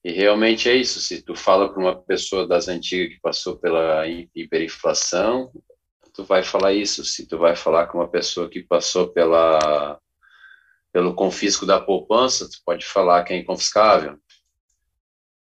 E 0.04 0.12
realmente 0.12 0.68
é 0.68 0.74
isso, 0.74 1.00
se 1.00 1.22
tu 1.22 1.34
fala 1.34 1.68
para 1.68 1.80
uma 1.80 2.02
pessoa 2.02 2.46
das 2.46 2.68
antigas 2.68 3.14
que 3.14 3.20
passou 3.20 3.58
pela 3.58 4.06
hiperinflação, 4.34 5.52
tu 6.18 6.24
vai 6.24 6.42
falar 6.42 6.72
isso. 6.72 7.04
Se 7.04 7.28
tu 7.28 7.38
vai 7.38 7.54
falar 7.54 7.86
com 7.86 7.98
uma 7.98 8.08
pessoa 8.08 8.48
que 8.48 8.62
passou 8.62 9.08
pela 9.08 10.00
pelo 10.92 11.14
confisco 11.14 11.66
da 11.66 11.78
poupança, 11.78 12.48
tu 12.48 12.58
pode 12.64 12.84
falar 12.84 13.22
que 13.22 13.32
é 13.32 13.36
inconfiscável. 13.36 14.18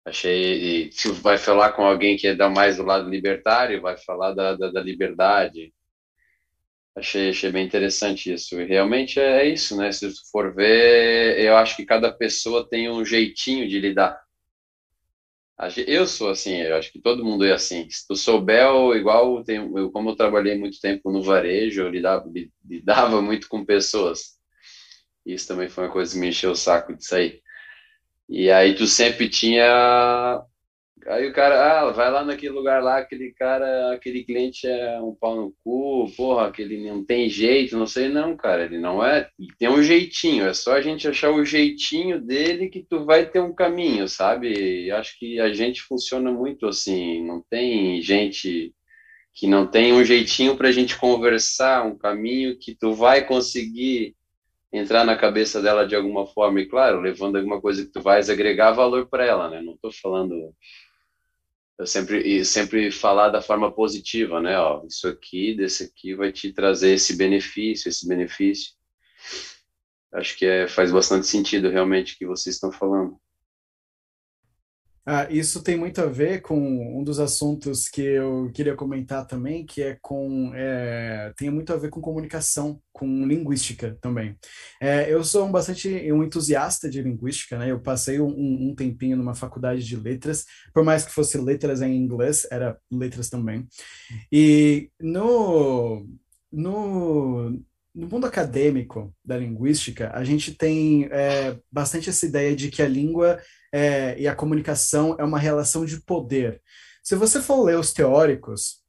Achei. 0.06 0.92
Se 0.92 1.12
vai 1.12 1.38
falar 1.38 1.74
com 1.74 1.84
alguém 1.86 2.18
que 2.18 2.28
é 2.28 2.36
da 2.36 2.50
mais 2.50 2.78
do 2.78 2.84
lado 2.84 3.10
libertário, 3.10 3.82
vai 3.82 3.98
falar 3.98 4.34
da, 4.34 4.56
da, 4.56 4.72
da 4.72 4.82
liberdade. 4.82 5.74
Achei, 6.96 7.30
achei 7.30 7.52
bem 7.52 7.66
interessante 7.66 8.34
isso. 8.34 8.60
E 8.60 8.66
realmente 8.66 9.20
é 9.20 9.46
isso, 9.46 9.78
né? 9.78 9.92
Se 9.92 10.10
tu 10.10 10.30
for 10.32 10.54
ver, 10.54 11.40
eu 11.40 11.56
acho 11.58 11.76
que 11.76 11.86
cada 11.86 12.12
pessoa 12.12 12.68
tem 12.68 12.90
um 12.90 13.06
jeitinho 13.06 13.68
de 13.68 13.80
lidar. 13.80 14.22
Eu 15.86 16.08
sou 16.08 16.30
assim, 16.30 16.56
eu 16.56 16.76
acho 16.76 16.92
que 16.92 17.00
todo 17.00 17.24
mundo 17.24 17.46
é 17.46 17.52
assim. 17.54 17.88
Se 17.90 18.08
tu 18.08 18.16
souber, 18.16 18.68
igual 18.96 19.44
eu, 19.48 19.92
como 19.92 20.10
eu 20.10 20.16
trabalhei 20.16 20.58
muito 20.58 20.80
tempo 20.82 21.12
no 21.12 21.22
varejo, 21.22 21.84
eu 21.84 21.90
lidava, 21.90 22.28
lidava 22.66 23.22
muito 23.22 23.48
com 23.48 23.64
pessoas. 23.64 24.40
Isso 25.26 25.48
também 25.48 25.70
foi 25.70 25.86
uma 25.86 25.94
coisa 25.94 26.14
que 26.14 26.20
me 26.20 26.30
encheu 26.30 26.52
o 26.52 26.56
saco 26.56 26.96
de 26.96 27.06
sair. 27.06 27.41
E 28.32 28.50
aí 28.50 28.74
tu 28.76 28.88
sempre 28.88 29.28
tinha. 29.28 30.42
Aí 31.06 31.28
o 31.28 31.34
cara, 31.34 31.82
ah, 31.82 31.92
vai 31.92 32.10
lá 32.10 32.24
naquele 32.24 32.54
lugar 32.54 32.82
lá, 32.82 33.00
aquele 33.00 33.34
cara, 33.34 33.94
aquele 33.94 34.24
cliente 34.24 34.66
é 34.68 35.02
um 35.02 35.14
pau 35.14 35.36
no 35.36 35.54
cu, 35.64 36.10
porra, 36.16 36.48
aquele 36.48 36.90
não 36.90 37.04
tem 37.04 37.28
jeito, 37.28 37.78
não 37.78 37.88
sei, 37.88 38.08
não, 38.08 38.38
cara, 38.38 38.64
ele 38.66 38.78
não 38.80 39.04
é, 39.04 39.28
tem 39.58 39.68
um 39.68 39.82
jeitinho, 39.84 40.46
é 40.46 40.54
só 40.54 40.74
a 40.74 40.82
gente 40.82 41.08
achar 41.08 41.32
o 41.32 41.44
jeitinho 41.44 42.22
dele 42.22 42.70
que 42.70 42.86
tu 42.88 43.04
vai 43.04 43.26
ter 43.26 43.42
um 43.42 43.54
caminho, 43.54 44.08
sabe? 44.08 44.86
E 44.86 44.92
acho 44.92 45.18
que 45.20 45.40
a 45.40 45.52
gente 45.52 45.82
funciona 45.82 46.32
muito 46.32 46.68
assim, 46.68 47.26
não 47.26 47.44
tem 47.50 48.02
gente 48.02 48.74
que 49.34 49.48
não 49.48 49.68
tem 49.68 49.92
um 49.92 50.06
jeitinho 50.06 50.56
pra 50.56 50.72
gente 50.72 50.98
conversar, 50.98 51.86
um 51.86 51.98
caminho 51.98 52.58
que 52.58 52.76
tu 52.76 52.94
vai 52.94 53.26
conseguir 53.26 54.16
entrar 54.72 55.04
na 55.04 55.18
cabeça 55.18 55.62
dela 55.62 55.86
de 55.86 55.96
alguma 55.96 56.26
forma 56.26 56.62
e 56.62 56.66
claro 56.66 57.02
levando 57.02 57.38
alguma 57.38 57.60
coisa 57.60 57.86
que 57.86 57.92
tu 57.92 58.02
vais 58.02 58.30
agregar 58.30 58.72
valor 58.72 59.08
para 59.08 59.26
ela 59.26 59.50
né? 59.50 59.62
Não 59.62 59.74
estou 59.74 59.92
falando 59.92 60.54
eu 61.78 61.86
sempre 61.86 62.46
sempre 62.46 62.92
falar 62.92 63.30
da 63.30 63.42
forma 63.42 63.72
positiva 63.72 64.40
né? 64.42 64.58
Ó 64.60 64.86
isso 64.86 65.08
aqui 65.08 65.56
desse 65.56 65.84
aqui 65.84 66.16
vai 66.16 66.32
te 66.32 66.54
trazer 66.54 66.94
esse 66.94 67.16
benefício 67.16 67.90
esse 67.90 68.08
benefício. 68.08 68.74
Acho 70.14 70.38
que 70.38 70.46
é, 70.46 70.68
faz 70.68 70.92
bastante 70.92 71.26
sentido 71.28 71.70
realmente 71.70 72.16
o 72.16 72.18
que 72.18 72.26
vocês 72.26 72.56
estão 72.56 72.72
falando 72.72 73.18
ah, 75.06 75.28
isso 75.32 75.64
tem 75.64 75.76
muito 75.76 76.00
a 76.00 76.06
ver 76.06 76.42
com 76.42 77.00
um 77.00 77.04
dos 77.04 77.20
assuntos 77.20 77.90
que 77.90 78.02
eu 78.02 78.52
queria 78.54 78.76
comentar 78.76 79.26
também, 79.26 79.66
que 79.66 79.82
é 79.82 79.98
com 80.00 80.52
é, 80.54 81.34
tem 81.36 81.50
muito 81.50 81.74
a 81.74 81.78
ver 81.78 81.90
com 81.90 82.00
comunicação, 82.00 82.80
com 82.94 83.26
linguística 83.26 83.98
também. 84.00 84.38
É, 84.80 85.12
eu 85.12 85.24
sou 85.24 85.48
um 85.48 85.52
bastante 85.52 85.90
um 86.12 86.24
entusiasta 86.24 86.88
de 86.88 87.02
linguística, 87.02 87.58
né? 87.58 87.72
Eu 87.72 87.80
passei 87.82 88.20
um, 88.22 88.70
um 88.70 88.76
tempinho 88.76 89.18
numa 89.18 89.34
faculdade 89.34 89.84
de 89.84 89.96
letras, 89.96 90.46
por 90.72 90.84
mais 90.84 91.04
que 91.04 91.12
fosse 91.12 91.36
letras 91.38 91.82
em 91.82 91.96
inglês, 91.96 92.48
era 92.52 92.78
letras 92.92 93.28
também. 93.28 93.68
E 94.32 94.92
no 95.00 96.08
no 96.52 97.60
no 97.94 98.08
mundo 98.08 98.26
acadêmico 98.26 99.14
da 99.26 99.38
linguística, 99.38 100.12
a 100.14 100.24
gente 100.24 100.56
tem 100.56 101.10
é, 101.12 101.58
bastante 101.72 102.10
essa 102.10 102.26
ideia 102.26 102.56
de 102.56 102.70
que 102.70 102.82
a 102.82 102.88
língua 102.88 103.42
é, 103.72 104.20
e 104.20 104.28
a 104.28 104.36
comunicação 104.36 105.16
é 105.20 105.24
uma 105.24 105.40
relação 105.40 105.86
de 105.86 106.02
poder. 106.02 106.62
Se 107.04 107.16
você 107.16 107.42
for 107.42 107.64
ler 107.64 107.78
os 107.78 107.94
teóricos 107.94 108.82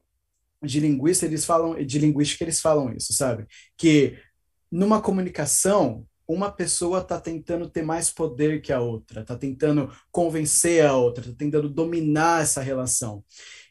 de 0.63 0.81
linguística, 0.81 1.27
eles 1.27 1.45
falam 1.45 1.83
de 1.85 1.99
linguística, 1.99 2.45
eles 2.45 2.61
falam 2.61 2.93
isso, 2.93 3.13
sabe? 3.13 3.47
Que 3.77 4.19
numa 4.71 5.01
comunicação 5.01 6.07
uma 6.27 6.51
pessoa 6.51 7.01
está 7.01 7.21
tentando 7.21 7.69
ter 7.69 7.83
mais 7.83 8.11
poder 8.11 8.63
que 8.63 8.73
a 8.73 8.81
outra, 8.81 9.23
está 9.23 9.37
tentando 9.37 9.93
convencer 10.11 10.85
a 10.87 10.97
outra, 10.97 11.25
está 11.25 11.37
tentando 11.37 11.69
dominar 11.69 12.43
essa 12.43 12.61
relação. 12.63 13.25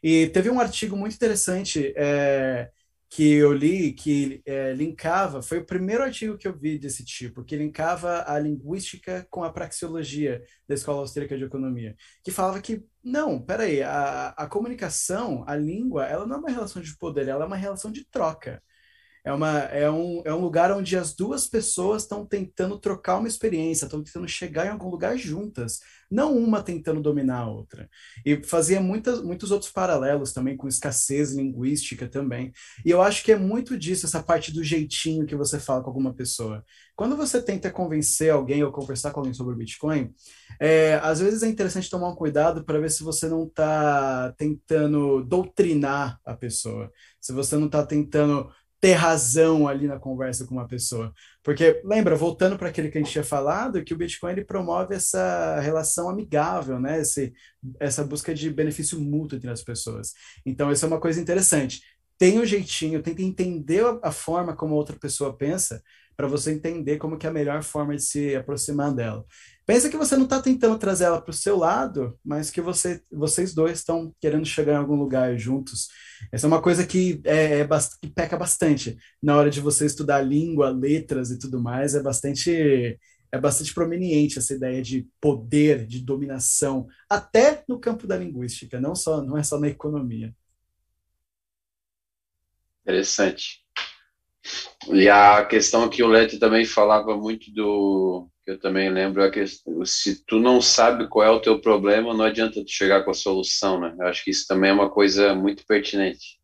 E 0.03 0.27
teve 0.27 0.49
um 0.49 0.59
artigo 0.59 0.95
muito 0.95 1.15
interessante 1.15 1.93
é, 1.95 2.69
que 3.11 3.33
eu 3.33 3.51
li, 3.51 3.91
que 3.91 4.41
é, 4.45 4.71
linkava, 4.73 5.41
foi 5.41 5.57
o 5.59 5.65
primeiro 5.65 6.01
artigo 6.01 6.38
que 6.38 6.47
eu 6.47 6.57
vi 6.57 6.79
desse 6.79 7.03
tipo, 7.03 7.43
que 7.43 7.57
linkava 7.57 8.23
a 8.25 8.39
linguística 8.39 9.27
com 9.29 9.43
a 9.43 9.51
praxeologia 9.51 10.41
da 10.65 10.75
Escola 10.75 11.01
Austríaca 11.01 11.38
de 11.38 11.43
Economia, 11.43 11.93
que 12.23 12.31
falava 12.31 12.61
que, 12.61 12.81
não, 13.03 13.41
peraí, 13.41 13.83
a, 13.83 14.29
a 14.29 14.47
comunicação, 14.47 15.43
a 15.45 15.57
língua, 15.57 16.05
ela 16.05 16.25
não 16.25 16.38
é 16.38 16.39
uma 16.39 16.49
relação 16.49 16.81
de 16.81 16.97
poder, 16.97 17.27
ela 17.27 17.43
é 17.43 17.47
uma 17.47 17.57
relação 17.57 17.91
de 17.91 18.05
troca. 18.09 18.63
É, 19.23 19.31
uma, 19.31 19.60
é, 19.60 19.89
um, 19.89 20.22
é 20.26 20.34
um 20.34 20.39
lugar 20.39 20.72
onde 20.72 20.98
as 20.98 21.14
duas 21.14 21.48
pessoas 21.48 22.03
estão 22.03 22.26
tentando 22.26 22.80
trocar 22.80 23.19
uma 23.19 23.27
experiência, 23.27 23.85
estão 23.85 24.03
tentando 24.03 24.27
chegar 24.27 24.65
em 24.65 24.69
algum 24.69 24.89
lugar 24.89 25.15
juntas, 25.15 25.80
não 26.10 26.35
uma 26.35 26.64
tentando 26.64 27.02
dominar 27.02 27.41
a 27.41 27.49
outra. 27.49 27.88
E 28.26 28.43
fazia 28.43 28.81
muitas, 28.81 29.22
muitos 29.22 29.52
outros 29.52 29.72
paralelos 29.72 30.34
também 30.34 30.57
com 30.57 30.68
escassez 30.68 31.34
linguística 31.34 32.07
também. 32.07 32.52
E 32.84 32.89
eu 32.89 33.02
acho 33.02 33.23
que 33.23 33.31
é 33.31 33.38
muito 33.38 33.77
disso, 33.77 34.06
essa 34.06 34.23
parte 34.23 34.52
do 34.52 34.64
jeitinho 34.64 35.26
que 35.26 35.35
você 35.35 35.60
fala 35.60 35.81
com 35.81 35.89
alguma 35.89 36.14
pessoa. 36.14 36.64
Quando 36.95 37.15
você 37.15 37.41
tenta 37.41 37.72
convencer 37.72 38.31
alguém 38.31 38.64
ou 38.64 38.72
conversar 38.72 39.11
com 39.11 39.19
alguém 39.22 39.34
sobre 39.34 39.53
o 39.53 39.57
Bitcoin, 39.57 40.14
é, 40.60 40.99
às 41.02 41.19
vezes 41.19 41.43
é 41.43 41.48
interessante 41.48 41.89
tomar 41.89 42.10
um 42.10 42.15
cuidado 42.15 42.64
para 42.64 42.80
ver 42.80 42.91
se 42.91 43.03
você 43.03 43.27
não 43.27 43.45
está 43.45 44.34
tentando 44.38 45.23
doutrinar 45.23 46.19
a 46.26 46.35
pessoa, 46.35 46.91
se 47.19 47.31
você 47.34 47.56
não 47.56 47.68
está 47.68 47.85
tentando 47.85 48.49
ter 48.81 48.93
razão 48.93 49.67
ali 49.67 49.87
na 49.87 49.99
conversa 49.99 50.45
com 50.45 50.55
uma 50.55 50.67
pessoa. 50.67 51.13
Porque, 51.43 51.79
lembra, 51.85 52.15
voltando 52.15 52.57
para 52.57 52.69
aquele 52.69 52.89
que 52.89 52.97
a 52.97 53.01
gente 53.01 53.11
tinha 53.11 53.23
falado, 53.23 53.83
que 53.83 53.93
o 53.93 53.97
Bitcoin 53.97 54.31
ele 54.31 54.43
promove 54.43 54.95
essa 54.95 55.59
relação 55.59 56.09
amigável, 56.09 56.79
né? 56.79 56.99
Esse, 56.99 57.31
essa 57.79 58.03
busca 58.03 58.33
de 58.33 58.49
benefício 58.49 58.99
mútuo 58.99 59.37
entre 59.37 59.51
as 59.51 59.63
pessoas. 59.63 60.13
Então, 60.43 60.71
isso 60.71 60.83
é 60.83 60.87
uma 60.87 60.99
coisa 60.99 61.21
interessante. 61.21 61.81
Tem 62.17 62.39
um 62.39 62.45
jeitinho, 62.45 63.03
tenta 63.03 63.21
entender 63.21 63.83
a 64.01 64.11
forma 64.11 64.55
como 64.55 64.73
a 64.73 64.77
outra 64.77 64.97
pessoa 64.97 65.37
pensa, 65.37 65.81
para 66.17 66.27
você 66.27 66.51
entender 66.51 66.97
como 66.97 67.17
que 67.17 67.25
é 67.25 67.29
a 67.29 67.33
melhor 67.33 67.63
forma 67.63 67.95
de 67.95 68.01
se 68.01 68.35
aproximar 68.35 68.93
dela. 68.93 69.25
Pensa 69.65 69.89
que 69.89 69.97
você 69.97 70.15
não 70.15 70.23
está 70.23 70.41
tentando 70.41 70.77
trazer 70.77 71.05
ela 71.05 71.21
para 71.21 71.31
o 71.31 71.33
seu 71.33 71.57
lado, 71.57 72.17
mas 72.25 72.49
que 72.49 72.59
você, 72.59 73.01
vocês 73.11 73.53
dois 73.53 73.79
estão 73.79 74.13
querendo 74.19 74.45
chegar 74.45 74.73
em 74.73 74.77
algum 74.77 74.95
lugar 74.95 75.38
juntos. 75.38 75.88
Essa 76.31 76.45
é 76.45 76.49
uma 76.49 76.61
coisa 76.61 76.85
que, 76.85 77.21
é, 77.23 77.59
é 77.59 77.67
que 78.01 78.09
peca 78.09 78.38
bastante 78.38 78.97
na 79.21 79.38
hora 79.38 79.49
de 79.49 79.61
você 79.61 79.85
estudar 79.85 80.21
língua, 80.21 80.69
letras 80.69 81.31
e 81.31 81.39
tudo 81.39 81.61
mais. 81.61 81.95
É 81.95 82.01
bastante 82.01 82.99
é 83.31 83.39
bastante 83.39 83.73
prominente 83.73 84.38
essa 84.38 84.53
ideia 84.53 84.81
de 84.81 85.07
poder, 85.21 85.88
de 85.88 86.03
dominação, 86.03 86.85
até 87.09 87.63
no 87.67 87.79
campo 87.79 88.05
da 88.05 88.17
linguística, 88.17 88.79
não 88.79 88.93
só 88.93 89.21
não 89.21 89.38
é 89.38 89.43
só 89.43 89.57
na 89.57 89.69
economia. 89.69 90.35
Interessante. 92.81 93.63
E 94.89 95.07
a 95.07 95.45
questão 95.45 95.88
que 95.88 96.03
o 96.03 96.07
Leto 96.07 96.39
também 96.39 96.65
falava 96.65 97.15
muito 97.15 97.51
do. 97.53 98.27
Eu 98.52 98.60
também 98.60 98.90
lembro 98.90 99.23
é 99.23 99.32
que 99.32 99.45
se 99.86 100.26
tu 100.26 100.38
não 100.40 100.61
sabe 100.61 101.07
qual 101.07 101.26
é 101.26 101.30
o 101.30 101.40
teu 101.40 101.60
problema, 101.61 102.14
não 102.14 102.26
adianta 102.26 102.64
tu 102.64 102.69
chegar 102.69 103.03
com 103.03 103.11
a 103.11 103.14
solução, 103.14 103.80
né? 103.80 103.95
Eu 103.98 104.07
acho 104.07 104.23
que 104.23 104.32
isso 104.32 104.45
também 104.45 104.72
é 104.72 104.73
uma 104.73 104.90
coisa 104.90 105.34
muito 105.34 105.65
pertinente. 105.65 106.38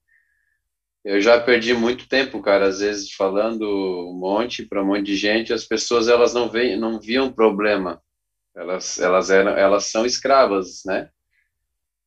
Eu 1.03 1.21
já 1.21 1.39
perdi 1.39 1.73
muito 1.73 2.07
tempo, 2.07 2.41
cara, 2.41 2.67
às 2.67 2.79
vezes 2.79 3.11
falando 3.13 3.63
um 4.09 4.17
monte 4.17 4.65
para 4.65 4.81
um 4.81 4.85
monte 4.87 5.03
de 5.03 5.15
gente, 5.17 5.51
as 5.51 5.65
pessoas 5.65 6.07
elas 6.07 6.33
não 6.33 6.49
veem, 6.49 6.77
não 6.77 6.99
viam 6.99 7.31
problema. 7.31 8.01
Elas 8.55 8.99
elas 8.99 9.29
eram, 9.29 9.51
elas 9.51 9.85
são 9.85 10.05
escravas, 10.05 10.83
né? 10.85 11.09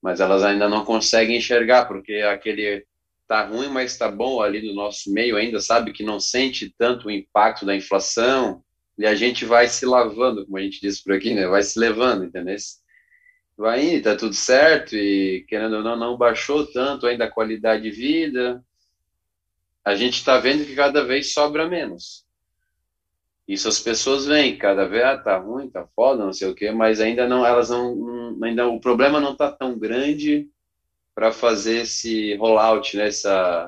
Mas 0.03 0.21
elas 0.21 0.43
ainda 0.43 0.69
não 0.69 0.85
conseguem 0.85 1.37
enxergar 1.37 1.87
porque 1.87 2.15
aquele 2.17 2.87
tá 3.29 3.45
ruim, 3.45 3.69
mas 3.69 3.99
tá 3.99 4.11
bom 4.11 4.41
ali 4.43 4.67
no 4.67 4.75
nosso 4.75 5.13
meio 5.13 5.37
ainda, 5.37 5.61
sabe 5.61 5.93
que 5.93 6.03
não 6.03 6.19
sente 6.19 6.75
tanto 6.77 7.09
o 7.09 7.11
impacto 7.11 7.67
da 7.67 7.77
inflação, 7.77 8.65
e 9.01 9.07
a 9.07 9.15
gente 9.15 9.47
vai 9.47 9.67
se 9.67 9.87
lavando, 9.87 10.45
como 10.45 10.59
a 10.59 10.61
gente 10.61 10.79
diz 10.79 11.03
por 11.03 11.15
aqui, 11.15 11.33
né? 11.33 11.47
Vai 11.47 11.63
se 11.63 11.79
levando, 11.79 12.25
entendeu? 12.25 12.55
Vai 13.57 13.95
indo, 13.95 14.05
tá 14.05 14.15
tudo 14.15 14.35
certo, 14.35 14.95
e 14.95 15.43
querendo 15.49 15.77
ou 15.77 15.83
não, 15.83 15.97
não 15.97 16.19
baixou 16.19 16.67
tanto 16.67 17.07
ainda 17.07 17.25
a 17.25 17.31
qualidade 17.31 17.85
de 17.85 17.91
vida. 17.91 18.63
A 19.83 19.95
gente 19.95 20.17
está 20.17 20.39
vendo 20.39 20.67
que 20.67 20.75
cada 20.75 21.03
vez 21.03 21.33
sobra 21.33 21.67
menos. 21.67 22.27
Isso 23.49 23.69
as 23.69 23.81
pessoas 23.81 24.27
veem, 24.27 24.59
cada 24.59 24.87
vez, 24.87 25.03
ah, 25.03 25.17
tá 25.17 25.39
ruim, 25.39 25.71
tá 25.71 25.87
foda, 25.97 26.23
não 26.23 26.33
sei 26.35 26.49
o 26.49 26.55
quê, 26.55 26.71
mas 26.71 27.01
ainda 27.01 27.27
não, 27.27 27.45
elas 27.45 27.71
não, 27.71 28.39
ainda 28.45 28.69
o 28.69 28.79
problema 28.81 29.19
não 29.19 29.35
tá 29.35 29.51
tão 29.51 29.79
grande 29.79 30.47
para 31.15 31.33
fazer 31.33 31.83
esse 31.85 32.35
rollout, 32.37 32.95
né, 32.99 33.09
essa, 33.09 33.67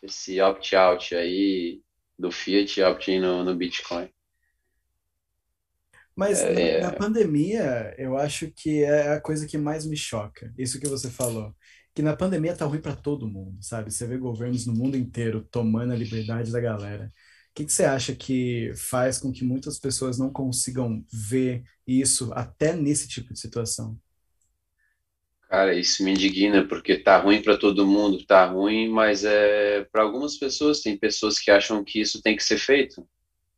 esse 0.00 0.40
opt-out 0.40 1.12
aí 1.16 1.80
do 2.16 2.30
Fiat 2.30 2.80
opt-in 2.82 3.18
no, 3.18 3.42
no 3.42 3.54
Bitcoin. 3.56 4.13
Mas 6.16 6.40
é... 6.40 6.80
na, 6.80 6.90
na, 6.90 6.96
pandemia, 6.96 7.94
eu 7.98 8.16
acho 8.16 8.50
que 8.50 8.84
é 8.84 9.14
a 9.14 9.20
coisa 9.20 9.46
que 9.46 9.58
mais 9.58 9.84
me 9.84 9.96
choca, 9.96 10.52
isso 10.56 10.78
que 10.78 10.88
você 10.88 11.10
falou. 11.10 11.54
Que 11.94 12.02
na 12.02 12.16
pandemia 12.16 12.56
tá 12.56 12.64
ruim 12.64 12.80
para 12.80 12.96
todo 12.96 13.28
mundo, 13.28 13.58
sabe? 13.60 13.92
Você 13.92 14.06
vê 14.06 14.16
governos 14.16 14.66
no 14.66 14.74
mundo 14.74 14.96
inteiro 14.96 15.46
tomando 15.50 15.92
a 15.92 15.96
liberdade 15.96 16.52
da 16.52 16.60
galera. 16.60 17.12
O 17.50 17.54
que, 17.54 17.64
que 17.64 17.72
você 17.72 17.84
acha 17.84 18.14
que 18.14 18.72
faz 18.74 19.18
com 19.18 19.32
que 19.32 19.44
muitas 19.44 19.78
pessoas 19.78 20.18
não 20.18 20.30
consigam 20.30 21.04
ver 21.12 21.62
isso 21.86 22.32
até 22.32 22.74
nesse 22.74 23.08
tipo 23.08 23.32
de 23.32 23.38
situação? 23.38 23.96
Cara, 25.48 25.72
isso 25.72 26.02
me 26.02 26.10
indigna 26.10 26.66
porque 26.66 26.98
tá 26.98 27.16
ruim 27.16 27.40
para 27.40 27.56
todo 27.56 27.86
mundo, 27.86 28.24
tá 28.26 28.44
ruim, 28.46 28.88
mas 28.88 29.24
é 29.24 29.84
para 29.92 30.02
algumas 30.02 30.36
pessoas, 30.36 30.80
tem 30.80 30.98
pessoas 30.98 31.38
que 31.38 31.48
acham 31.48 31.84
que 31.84 32.00
isso 32.00 32.20
tem 32.20 32.36
que 32.36 32.42
ser 32.42 32.58
feito. 32.58 33.06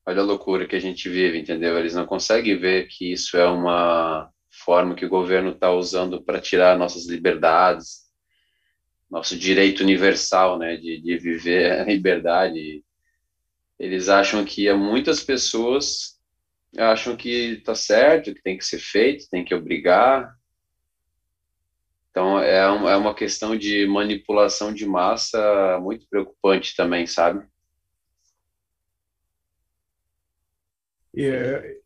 Olha 0.08 0.20
a 0.20 0.24
loucura 0.24 0.68
que 0.68 0.76
a 0.76 0.80
gente 0.80 1.08
vive, 1.08 1.36
entendeu? 1.36 1.76
Eles 1.76 1.94
não 1.94 2.06
conseguem 2.06 2.56
ver 2.56 2.86
que 2.86 3.12
isso 3.12 3.36
é 3.36 3.44
uma 3.44 4.30
forma 4.64 4.94
que 4.94 5.04
o 5.04 5.08
governo 5.08 5.50
está 5.50 5.72
usando 5.72 6.22
para 6.22 6.40
tirar 6.40 6.78
nossas 6.78 7.06
liberdades, 7.06 8.06
nosso 9.10 9.36
direito 9.36 9.82
universal, 9.82 10.58
né, 10.58 10.76
de, 10.76 11.00
de 11.00 11.18
viver 11.18 11.72
a 11.72 11.84
liberdade. 11.84 12.84
Eles 13.78 14.08
acham 14.08 14.44
que 14.44 14.72
muitas 14.72 15.24
pessoas 15.24 16.20
acham 16.78 17.16
que 17.16 17.54
está 17.58 17.74
certo, 17.74 18.32
que 18.32 18.42
tem 18.42 18.56
que 18.56 18.64
ser 18.64 18.78
feito, 18.78 19.28
tem 19.28 19.44
que 19.44 19.54
obrigar. 19.54 20.36
Então 22.10 22.38
é, 22.38 22.70
um, 22.70 22.88
é 22.88 22.96
uma 22.96 23.14
questão 23.14 23.56
de 23.56 23.86
manipulação 23.86 24.72
de 24.72 24.86
massa 24.86 25.80
muito 25.82 26.06
preocupante 26.08 26.76
também, 26.76 27.08
sabe? 27.08 27.44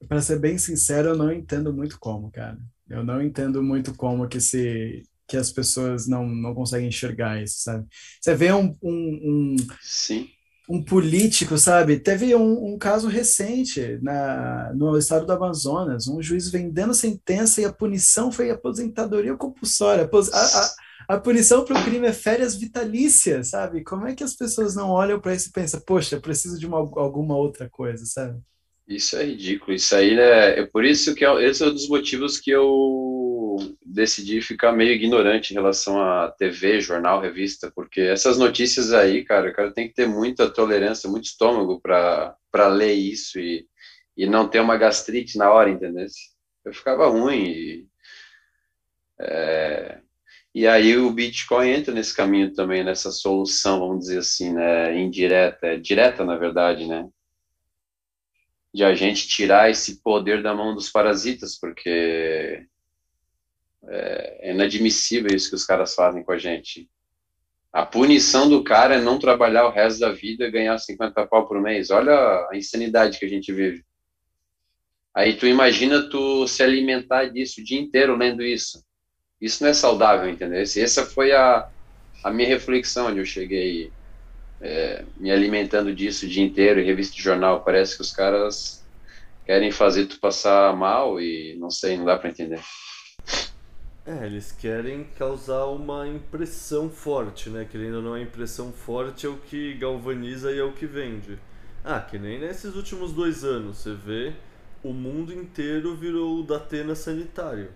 Para 0.09 0.21
ser 0.21 0.39
bem 0.39 0.59
sincero, 0.59 1.11
eu 1.11 1.17
não 1.17 1.33
entendo 1.33 1.73
muito 1.73 1.99
como, 2.01 2.31
cara. 2.31 2.59
Eu 2.89 3.05
não 3.05 3.23
entendo 3.23 3.63
muito 3.63 3.95
como 3.95 4.29
que 4.29 4.41
se 4.41 5.05
que 5.31 5.37
as 5.37 5.53
pessoas 5.53 6.09
não, 6.09 6.27
não 6.27 6.53
conseguem 6.53 6.89
enxergar 6.89 7.41
isso, 7.41 7.63
sabe? 7.63 7.87
Você 8.21 8.35
vê 8.35 8.53
um, 8.53 8.77
um, 8.83 9.21
um, 9.23 9.57
Sim. 9.81 10.29
um 10.69 10.83
político, 10.83 11.57
sabe? 11.57 12.01
Teve 12.01 12.35
um, 12.35 12.73
um, 12.73 12.77
caso 12.77 13.07
recente 13.07 13.97
na, 14.03 14.73
no 14.75 14.99
estado 14.99 15.25
do 15.25 15.33
Amazonas, 15.33 16.09
um 16.09 16.21
juiz 16.21 16.51
vendendo 16.51 16.93
sentença 16.93 17.61
e 17.61 17.65
a 17.65 17.73
punição 17.73 18.33
foi 18.33 18.51
aposentadoria 18.51 19.37
compulsória. 19.37 20.11
A, 20.13 20.39
a, 20.39 21.15
a 21.15 21.21
punição 21.21 21.65
para 21.65 21.81
o 21.81 21.85
crime 21.85 22.09
é 22.09 22.13
férias 22.13 22.57
vitalícias, 22.57 23.51
sabe? 23.51 23.85
Como 23.85 24.09
é 24.09 24.17
que 24.17 24.25
as 24.25 24.35
pessoas 24.35 24.75
não 24.75 24.91
olham 24.91 25.21
para 25.21 25.33
isso 25.33 25.49
e 25.49 25.53
pensam, 25.53 25.81
poxa, 25.87 26.21
preciso 26.21 26.59
de 26.59 26.67
uma, 26.67 26.79
alguma 26.79 27.37
outra 27.37 27.71
coisa, 27.71 28.05
sabe? 28.05 28.37
Isso 28.91 29.17
é 29.17 29.25
ridículo. 29.25 29.73
Isso 29.73 29.95
aí, 29.95 30.17
né? 30.17 30.59
É 30.59 30.67
por 30.67 30.85
isso 30.85 31.15
que 31.15 31.25
é, 31.25 31.45
esse 31.45 31.63
é 31.63 31.67
um 31.67 31.73
dos 31.73 31.89
motivos 31.89 32.41
que 32.41 32.51
eu 32.51 33.57
decidi 33.87 34.43
ficar 34.43 34.73
meio 34.73 34.93
ignorante 34.93 35.53
em 35.53 35.55
relação 35.55 36.03
a 36.03 36.29
TV, 36.33 36.81
jornal, 36.81 37.21
revista, 37.21 37.71
porque 37.73 38.01
essas 38.01 38.37
notícias 38.37 38.93
aí, 38.93 39.25
cara, 39.25 39.51
o 39.51 39.55
cara 39.55 39.73
tem 39.73 39.87
que 39.87 39.95
ter 39.95 40.09
muita 40.09 40.51
tolerância, 40.51 41.09
muito 41.09 41.27
estômago 41.27 41.81
para 41.81 42.67
ler 42.69 42.95
isso 42.95 43.39
e, 43.39 43.65
e 44.17 44.27
não 44.27 44.49
ter 44.49 44.61
uma 44.61 44.77
gastrite 44.77 45.39
na 45.39 45.53
hora, 45.53 45.71
entendeu? 45.71 46.07
Eu 46.65 46.75
ficava 46.75 47.07
ruim 47.09 47.45
e, 47.45 47.87
é, 49.21 50.01
e 50.55 50.67
aí 50.67 50.97
o 50.97 51.13
Bitcoin 51.13 51.71
entra 51.71 51.95
nesse 51.95 52.15
caminho 52.17 52.53
também, 52.53 52.83
nessa 52.83 53.13
solução, 53.13 53.79
vamos 53.79 54.01
dizer 54.01 54.19
assim, 54.19 54.53
né, 54.53 54.99
indireta, 54.99 55.79
direta 55.79 56.25
na 56.25 56.37
verdade, 56.37 56.87
né, 56.87 57.09
de 58.73 58.85
a 58.85 58.95
gente 58.95 59.27
tirar 59.29 59.71
esse 59.71 60.01
poder 60.01 60.43
da 60.43 60.55
mão 60.55 60.75
dos 60.75 60.89
parasitas, 60.91 61.59
porque 61.59 62.67
é, 63.89 64.49
é 64.49 64.55
inadmissível 64.55 65.35
isso 65.35 65.49
que 65.49 65.57
os 65.57 65.65
caras 65.65 65.95
fazem 65.95 66.23
com 66.23 66.33
a 66.33 66.39
gente. 66.39 66.89
A 67.73 67.87
punição 67.87 68.49
do 68.49 68.65
cara 68.65 68.97
é 68.97 69.01
não 69.01 69.19
trabalhar 69.19 69.67
o 69.67 69.71
resto 69.71 70.01
da 70.01 70.11
vida 70.11 70.45
e 70.45 70.51
ganhar 70.51 70.77
50 70.79 71.27
pau 71.27 71.47
por 71.47 71.61
mês. 71.61 71.91
Olha 71.91 72.49
a 72.51 72.57
insanidade 72.57 73.19
que 73.19 73.25
a 73.25 73.29
gente 73.29 73.53
vive. 73.53 73.85
Aí 75.15 75.35
tu 75.37 75.47
imagina 75.47 76.09
tu 76.09 76.47
se 76.47 76.63
alimentar 76.63 77.27
disso 77.27 77.61
o 77.61 77.65
dia 77.65 77.81
inteiro 77.81 78.17
lendo 78.17 78.43
isso. 78.43 78.85
Isso 79.41 79.63
não 79.63 79.71
é 79.71 79.75
saudável, 79.75 80.29
entendeu? 80.29 80.61
Essa 80.61 81.07
foi 81.07 81.33
a, 81.33 81.69
a 82.23 82.31
minha 82.31 82.49
reflexão 82.49 83.09
onde 83.09 83.19
eu 83.19 83.25
cheguei 83.25 83.93
é, 84.61 85.05
me 85.17 85.31
alimentando 85.31 85.95
disso 85.95 86.27
o 86.27 86.29
dia 86.29 86.45
inteiro, 86.45 86.81
em 86.81 86.85
revista 86.85 87.17
de 87.17 87.23
jornal. 87.23 87.63
Parece 87.63 87.97
que 87.97 88.03
os 88.03 88.13
caras 88.13 88.85
querem 89.45 89.73
fazer 89.73 90.07
tu 90.07 90.19
passar 90.21 90.77
mal 90.77 91.21
e 91.21 91.57
não 91.59 91.71
sei, 91.71 91.97
não 91.97 92.05
dá 92.05 92.19
para 92.19 92.31
entender. 92.31 92.61
É, 94.07 94.27
eles 94.27 94.51
querem 94.53 95.05
causar 95.19 95.67
uma 95.67 96.09
impressão 96.09 96.91
forte, 96.91 97.51
né? 97.51 97.67
Querendo 97.71 97.97
ou 97.97 98.03
não, 98.03 98.15
a 98.15 98.21
impressão 98.21 98.73
forte 98.73 99.27
é 99.27 99.29
o 99.29 99.37
que 99.37 99.75
galvaniza 99.75 100.53
e 100.53 100.59
é 100.59 100.65
o 100.65 100.73
que 100.73 100.87
vende. 100.87 101.39
Ah, 101.85 102.01
que 102.01 102.19
nem 102.19 102.39
nesses 102.39 102.75
últimos 102.75 103.13
dois 103.13 103.45
anos, 103.45 103.79
você 103.79 103.95
vê, 103.95 104.33
o 104.83 104.93
mundo 104.93 105.33
inteiro 105.33 105.95
virou 105.95 106.39
o 106.39 106.43
Datena 106.43 106.95
sanitário. 106.95 107.71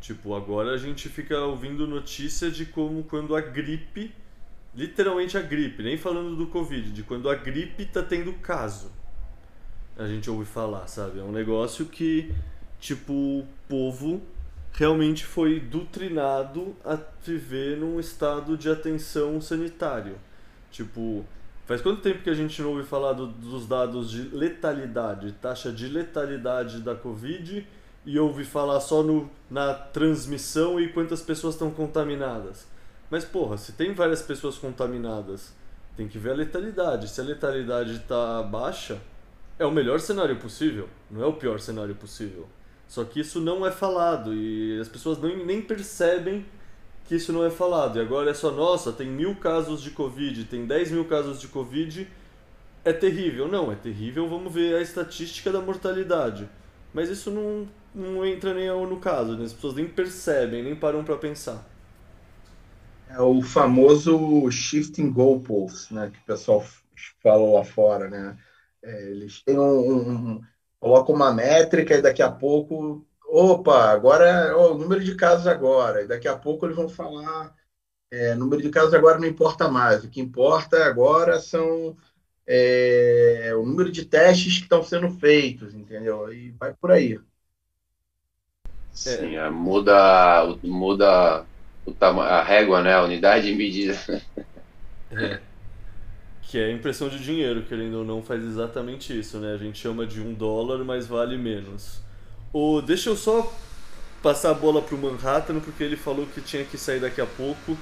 Tipo, 0.00 0.34
agora 0.34 0.70
a 0.72 0.78
gente 0.78 1.08
fica 1.08 1.38
ouvindo 1.40 1.86
notícia 1.86 2.50
de 2.50 2.64
como 2.64 3.04
quando 3.04 3.36
a 3.36 3.40
gripe 3.40 4.12
literalmente 4.74 5.36
a 5.36 5.42
gripe, 5.42 5.82
nem 5.82 5.96
falando 5.96 6.36
do 6.36 6.46
Covid, 6.46 6.90
de 6.90 7.02
quando 7.02 7.28
a 7.28 7.34
gripe 7.34 7.84
tá 7.86 8.02
tendo 8.02 8.32
caso. 8.34 8.90
A 9.96 10.06
gente 10.06 10.30
ouve 10.30 10.44
falar, 10.44 10.86
sabe? 10.86 11.18
É 11.18 11.22
um 11.22 11.32
negócio 11.32 11.84
que, 11.86 12.32
tipo, 12.78 13.12
o 13.12 13.46
povo 13.68 14.22
realmente 14.72 15.24
foi 15.26 15.60
doutrinado 15.60 16.74
a 16.84 16.98
viver 17.24 17.76
num 17.76 17.98
estado 17.98 18.56
de 18.56 18.70
atenção 18.70 19.40
sanitário. 19.40 20.16
Tipo, 20.70 21.24
faz 21.66 21.82
quanto 21.82 22.00
tempo 22.00 22.22
que 22.22 22.30
a 22.30 22.34
gente 22.34 22.62
não 22.62 22.70
ouve 22.70 22.84
falar 22.84 23.12
do, 23.12 23.26
dos 23.26 23.66
dados 23.66 24.10
de 24.10 24.22
letalidade, 24.34 25.32
taxa 25.32 25.72
de 25.72 25.88
letalidade 25.88 26.80
da 26.80 26.94
Covid, 26.94 27.66
e 28.06 28.18
ouve 28.18 28.44
falar 28.44 28.80
só 28.80 29.02
no, 29.02 29.28
na 29.50 29.74
transmissão 29.74 30.80
e 30.80 30.88
quantas 30.88 31.20
pessoas 31.20 31.54
estão 31.54 31.70
contaminadas? 31.70 32.66
Mas, 33.10 33.24
porra, 33.24 33.58
se 33.58 33.72
tem 33.72 33.92
várias 33.92 34.22
pessoas 34.22 34.56
contaminadas, 34.56 35.52
tem 35.96 36.06
que 36.06 36.16
ver 36.16 36.30
a 36.30 36.34
letalidade. 36.34 37.08
Se 37.08 37.20
a 37.20 37.24
letalidade 37.24 37.96
está 37.96 38.42
baixa, 38.42 39.00
é 39.58 39.66
o 39.66 39.70
melhor 39.70 40.00
cenário 40.00 40.36
possível, 40.36 40.88
não 41.10 41.22
é 41.22 41.26
o 41.26 41.34
pior 41.34 41.60
cenário 41.60 41.94
possível. 41.94 42.48
Só 42.88 43.04
que 43.04 43.20
isso 43.20 43.40
não 43.40 43.66
é 43.66 43.70
falado 43.70 44.34
e 44.34 44.80
as 44.80 44.88
pessoas 44.88 45.20
nem, 45.20 45.44
nem 45.44 45.60
percebem 45.62 46.44
que 47.04 47.14
isso 47.14 47.32
não 47.32 47.44
é 47.44 47.50
falado. 47.50 47.98
E 47.98 48.00
agora 48.00 48.30
é 48.30 48.34
só, 48.34 48.50
nossa, 48.50 48.92
tem 48.92 49.06
mil 49.06 49.36
casos 49.36 49.82
de 49.82 49.90
Covid, 49.90 50.44
tem 50.44 50.66
10 50.66 50.92
mil 50.92 51.04
casos 51.04 51.40
de 51.40 51.46
Covid, 51.46 52.08
é 52.84 52.92
terrível. 52.92 53.46
Não, 53.46 53.70
é 53.70 53.76
terrível, 53.76 54.28
vamos 54.28 54.52
ver 54.52 54.76
a 54.76 54.80
estatística 54.80 55.52
da 55.52 55.60
mortalidade. 55.60 56.48
Mas 56.92 57.08
isso 57.08 57.30
não, 57.30 57.68
não 57.94 58.26
entra 58.26 58.54
nem 58.54 58.68
no 58.68 58.96
caso, 58.98 59.36
né? 59.36 59.44
as 59.44 59.52
pessoas 59.52 59.74
nem 59.74 59.86
percebem, 59.86 60.62
nem 60.62 60.74
param 60.74 61.04
para 61.04 61.16
pensar. 61.16 61.69
É 63.12 63.20
o 63.20 63.42
famoso 63.42 64.48
shifting 64.50 65.10
goalposts, 65.10 65.90
né, 65.90 66.10
que 66.10 66.18
o 66.18 66.24
pessoal 66.24 66.64
fala 67.20 67.58
lá 67.58 67.64
fora, 67.64 68.08
né? 68.08 68.36
É, 68.82 69.10
eles 69.10 69.42
têm 69.42 69.58
um, 69.58 70.34
um, 70.36 70.40
coloca 70.78 71.12
uma 71.12 71.32
métrica 71.32 71.96
e 71.96 72.02
daqui 72.02 72.22
a 72.22 72.30
pouco, 72.30 73.04
opa, 73.26 73.90
agora 73.90 74.56
o 74.56 74.78
número 74.78 75.02
de 75.02 75.16
casos 75.16 75.46
agora, 75.46 76.02
e 76.02 76.06
daqui 76.06 76.28
a 76.28 76.36
pouco 76.36 76.64
eles 76.64 76.76
vão 76.76 76.88
falar, 76.88 77.52
é, 78.12 78.34
número 78.36 78.62
de 78.62 78.70
casos 78.70 78.94
agora 78.94 79.18
não 79.18 79.26
importa 79.26 79.68
mais, 79.68 80.04
o 80.04 80.08
que 80.08 80.20
importa 80.20 80.84
agora 80.84 81.40
são 81.40 81.96
é, 82.46 83.52
o 83.56 83.66
número 83.66 83.90
de 83.90 84.04
testes 84.04 84.58
que 84.58 84.62
estão 84.62 84.82
sendo 84.82 85.10
feitos, 85.10 85.74
entendeu? 85.74 86.32
E 86.32 86.52
vai 86.52 86.72
por 86.74 86.92
aí. 86.92 87.18
Sim, 88.92 89.36
é, 89.36 89.50
muda, 89.50 90.46
muda 90.62 91.46
a 92.00 92.42
régua, 92.42 92.82
né? 92.82 92.94
A 92.94 93.02
unidade 93.02 93.46
de 93.46 93.54
medida. 93.54 93.98
É. 95.12 95.40
Que 96.42 96.58
é 96.58 96.66
a 96.66 96.72
impressão 96.72 97.08
de 97.08 97.18
dinheiro, 97.18 97.62
querendo 97.62 97.98
ou 97.98 98.04
não, 98.04 98.22
faz 98.22 98.42
exatamente 98.42 99.16
isso, 99.16 99.38
né? 99.38 99.54
A 99.54 99.56
gente 99.56 99.78
chama 99.78 100.06
de 100.06 100.20
um 100.20 100.34
dólar, 100.34 100.84
mas 100.84 101.06
vale 101.06 101.36
menos. 101.36 102.00
O, 102.52 102.80
deixa 102.80 103.10
eu 103.10 103.16
só 103.16 103.52
passar 104.22 104.50
a 104.50 104.54
bola 104.54 104.82
pro 104.82 104.98
Manhattan, 104.98 105.60
porque 105.60 105.82
ele 105.82 105.96
falou 105.96 106.26
que 106.26 106.40
tinha 106.40 106.64
que 106.64 106.76
sair 106.76 107.00
daqui 107.00 107.20
a 107.20 107.26
pouco. 107.26 107.76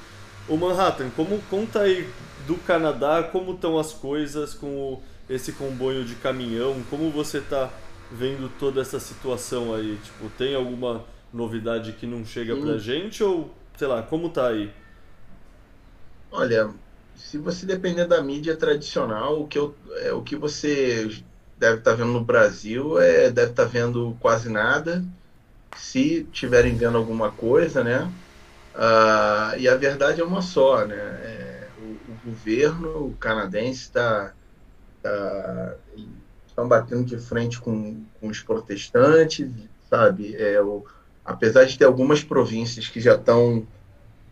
O 0.49 0.57
Manhattan, 0.57 1.11
como 1.11 1.41
conta 1.51 1.81
aí 1.81 2.09
do 2.47 2.57
Canadá, 2.57 3.23
como 3.23 3.53
estão 3.53 3.79
as 3.79 3.93
coisas 3.93 4.55
com 4.55 4.67
o, 4.67 5.03
esse 5.29 5.53
comboio 5.53 6.05
de 6.05 6.15
caminhão? 6.17 6.83
Como 6.91 7.11
você 7.11 7.39
está 7.39 7.71
vendo 8.11 8.51
toda 8.59 8.81
essa 8.81 9.01
situação 9.01 9.75
aí? 9.75 9.99
Tipo, 10.03 10.31
tem 10.37 10.55
alguma 10.55 11.05
novidade 11.33 11.93
que 11.93 12.07
não 12.07 12.25
chega 12.25 12.55
Sim. 12.55 12.63
pra 12.63 12.79
gente 12.79 13.23
ou, 13.23 13.55
sei 13.79 13.87
lá, 13.87 14.03
como 14.03 14.29
tá 14.29 14.49
aí? 14.49 14.73
Olha, 16.33 16.71
se 17.15 17.39
você 17.39 17.65
depender 17.65 18.07
da 18.07 18.21
mídia 18.21 18.57
tradicional, 18.57 19.41
o 19.41 19.47
que, 19.47 19.57
eu, 19.57 19.75
é, 20.03 20.13
o 20.13 20.21
que 20.21 20.35
você 20.35 21.23
deve 21.57 21.79
estar 21.79 21.93
tá 21.93 21.97
vendo 21.97 22.13
no 22.13 22.25
Brasil 22.25 22.99
é 23.01 23.31
deve 23.31 23.53
estar 23.53 23.65
tá 23.65 23.69
vendo 23.69 24.17
quase 24.21 24.51
nada. 24.51 25.05
Se 25.77 26.25
tiverem 26.33 26.75
vendo 26.75 26.99
alguma 26.99 27.31
coisa, 27.31 27.85
né? 27.85 28.13
Uh, 28.75 29.59
e 29.59 29.69
a 29.69 29.77
verdade 29.77 30.21
é 30.21 30.25
uma 30.25 30.43
só, 30.43 30.85
né? 30.85 30.97
É, 30.97 31.69
o, 31.79 32.13
o, 32.13 32.19
governo 32.25 33.17
canadense 33.21 33.83
está 33.83 34.33
tá, 35.03 35.75
estão 36.47 36.67
batendo 36.67 37.05
de 37.05 37.19
frente 37.19 37.61
com, 37.61 38.05
com 38.21 38.29
os 38.29 38.41
protestantes, 38.41 39.49
sabe? 39.89 40.35
É, 40.37 40.61
o, 40.61 40.85
apesar 41.29 41.67
de 41.67 41.77
ter 41.77 41.85
algumas 41.85 42.25
províncias 42.25 42.89
que 42.89 43.01
já 43.01 43.15
estão 43.15 43.67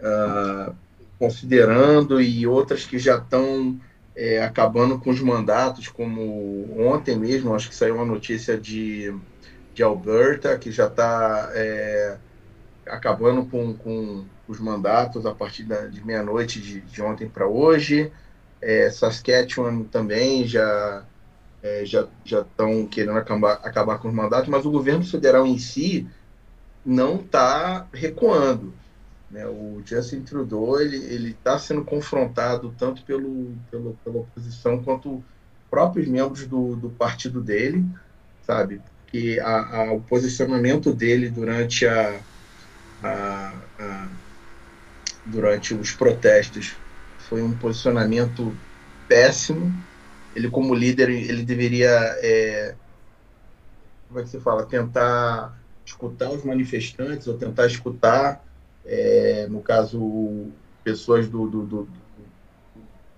uh, 0.00 0.74
considerando 1.18 2.18
e 2.20 2.46
outras 2.46 2.86
que 2.86 2.98
já 2.98 3.18
estão 3.18 3.78
é, 4.16 4.42
acabando 4.42 4.98
com 4.98 5.10
os 5.10 5.20
mandatos, 5.20 5.88
como 5.88 6.74
ontem 6.78 7.14
mesmo, 7.18 7.54
acho 7.54 7.68
que 7.68 7.74
saiu 7.74 7.96
uma 7.96 8.04
notícia 8.04 8.56
de, 8.56 9.14
de 9.74 9.82
Alberta, 9.82 10.56
que 10.56 10.70
já 10.70 10.86
está 10.86 11.50
é, 11.52 12.16
acabando 12.86 13.44
com, 13.44 13.74
com 13.74 14.24
os 14.48 14.58
mandatos 14.58 15.26
a 15.26 15.34
partir 15.34 15.64
da, 15.64 15.86
de 15.86 16.02
meia-noite 16.04 16.60
de, 16.60 16.80
de 16.80 17.02
ontem 17.02 17.28
para 17.28 17.46
hoje. 17.46 18.10
É, 18.62 18.88
Saskatchewan 18.88 19.82
também 19.82 20.46
já 20.46 21.04
é, 21.62 21.84
já 21.84 22.06
já 22.24 22.40
estão 22.40 22.86
querendo 22.86 23.18
acabar, 23.18 23.60
acabar 23.62 23.98
com 23.98 24.08
os 24.08 24.14
mandatos, 24.14 24.48
mas 24.48 24.64
o 24.64 24.70
governo 24.70 25.04
federal 25.04 25.46
em 25.46 25.58
si 25.58 26.08
não 26.86 27.16
está 27.16 27.86
recuando. 27.92 28.72
Né? 29.28 29.44
O 29.46 29.82
Justin 29.84 30.22
Trudeau 30.22 30.80
ele 30.80 31.30
está 31.30 31.58
sendo 31.58 31.84
confrontado 31.84 32.72
tanto 32.78 33.02
pelo, 33.02 33.52
pelo 33.70 33.98
pela 34.04 34.18
oposição 34.18 34.82
quanto 34.82 35.22
próprios 35.68 36.06
membros 36.06 36.46
do, 36.46 36.76
do 36.76 36.90
partido 36.90 37.42
dele, 37.42 37.84
sabe? 38.46 38.80
Que 39.08 39.40
a, 39.40 39.78
a, 39.80 39.92
o 39.92 40.00
posicionamento 40.00 40.92
dele 40.94 41.28
durante 41.28 41.86
a, 41.86 42.20
a, 43.02 43.52
a 43.80 44.08
durante 45.26 45.74
os 45.74 45.90
protestos 45.90 46.76
foi 47.28 47.42
um 47.42 47.52
posicionamento 47.56 48.56
péssimo. 49.08 49.74
Ele, 50.34 50.48
como 50.48 50.74
líder, 50.74 51.10
ele 51.10 51.42
deveria, 51.42 51.90
é, 52.22 52.74
como 54.06 54.20
é 54.20 54.22
que 54.22 54.28
se 54.28 54.38
fala, 54.38 54.64
tentar 54.64 55.58
escutar 55.86 56.30
os 56.30 56.44
manifestantes 56.44 57.26
ou 57.26 57.38
tentar 57.38 57.66
escutar, 57.66 58.44
é, 58.84 59.46
no 59.48 59.60
caso, 59.62 60.48
pessoas 60.84 61.28
do, 61.28 61.48
do, 61.48 61.62
do, 61.64 61.88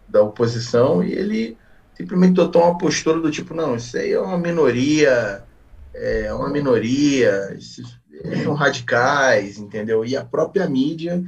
da 0.07 0.23
oposição, 0.23 1.03
e 1.03 1.13
ele 1.13 1.57
simplesmente 1.95 2.41
adotou 2.41 2.63
uma 2.63 2.79
postura 2.79 3.21
do 3.21 3.31
tipo, 3.31 3.55
não, 3.55 3.77
isso 3.77 3.97
aí 3.97 4.13
é 4.13 4.21
uma 4.21 4.39
minoria, 4.39 5.43
é 5.95 6.33
uma 6.33 6.49
minoria, 6.49 7.59
são 8.45 8.55
radicais, 8.55 9.59
entendeu? 9.59 10.05
E 10.05 10.17
a 10.17 10.25
própria 10.25 10.69
mídia 10.69 11.25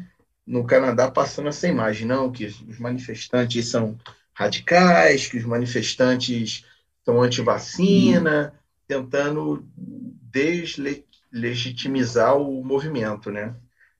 no 0.47 0.65
Canadá 0.65 1.11
passando 1.11 1.49
essa 1.49 1.69
imagem, 1.69 2.07
não, 2.07 2.31
que 2.31 2.47
os 2.47 2.79
manifestantes 2.79 3.69
são 3.69 3.97
radicais, 4.33 5.27
que 5.27 5.39
os 5.39 5.45
manifestantes 5.45 6.65
são 7.05 7.23
anti-vacina, 7.23 8.53
tentando 8.87 9.65
deslegitimizar 11.31 12.36
o 12.36 12.65
movimento, 12.65 13.31
né? 13.31 13.57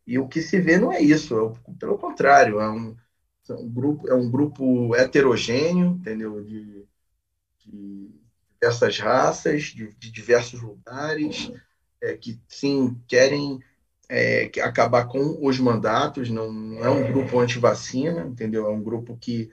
E 0.07 0.19
o 0.19 0.29
que 0.29 0.43
se 0.43 0.61
vê 0.61 0.79
não 0.79 0.93
é 0.93 1.01
isso, 1.01 1.35
é 1.39 1.73
pelo 1.79 1.99
contrário, 1.99 2.61
é 2.61 2.71
um, 2.71 2.97
é 3.49 3.53
um, 3.55 3.69
grupo, 3.69 4.09
é 4.09 4.15
um 4.15 4.31
grupo 4.31 4.95
heterogêneo, 4.97 5.99
entendeu? 6.01 6.43
De, 6.43 6.87
de 7.65 8.11
diversas 8.61 8.99
raças, 8.99 9.63
de, 9.65 9.89
de 9.95 10.11
diversos 10.11 10.61
lugares, 10.61 11.51
é, 12.03 12.17
que 12.17 12.41
sim 12.49 13.01
querem 13.07 13.61
é, 14.09 14.51
acabar 14.63 15.07
com 15.07 15.39
os 15.47 15.59
mandatos, 15.59 16.29
não, 16.31 16.53
não 16.53 16.85
é 16.85 16.91
um 16.91 17.13
grupo 17.13 17.39
anti-vacina, 17.39 18.27
entendeu? 18.27 18.67
É 18.67 18.71
um 18.71 18.83
grupo 18.83 19.17
que, 19.17 19.51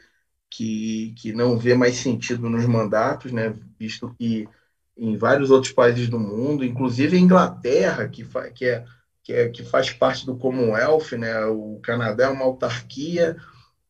que, 0.50 1.14
que 1.18 1.34
não 1.34 1.58
vê 1.58 1.76
mais 1.76 1.98
sentido 1.98 2.50
nos 2.50 2.66
mandatos, 2.66 3.32
né? 3.32 3.54
Visto 3.80 4.14
que 4.18 4.48
em 4.98 5.16
vários 5.16 5.52
outros 5.52 5.72
países 5.72 6.10
do 6.10 6.20
mundo, 6.20 6.66
inclusive 6.66 7.16
a 7.16 7.20
Inglaterra, 7.20 8.08
que, 8.08 8.24
fa, 8.24 8.50
que, 8.50 8.66
é, 8.66 8.84
que, 9.24 9.34
é, 9.34 9.50
que 9.50 9.64
faz 9.64 9.92
parte 9.92 10.26
do 10.26 10.38
Commonwealth, 10.38 11.12
né? 11.18 11.46
O 11.46 11.80
Canadá 11.84 12.26
é 12.26 12.30
uma 12.30 12.46
autarquia 12.46 13.38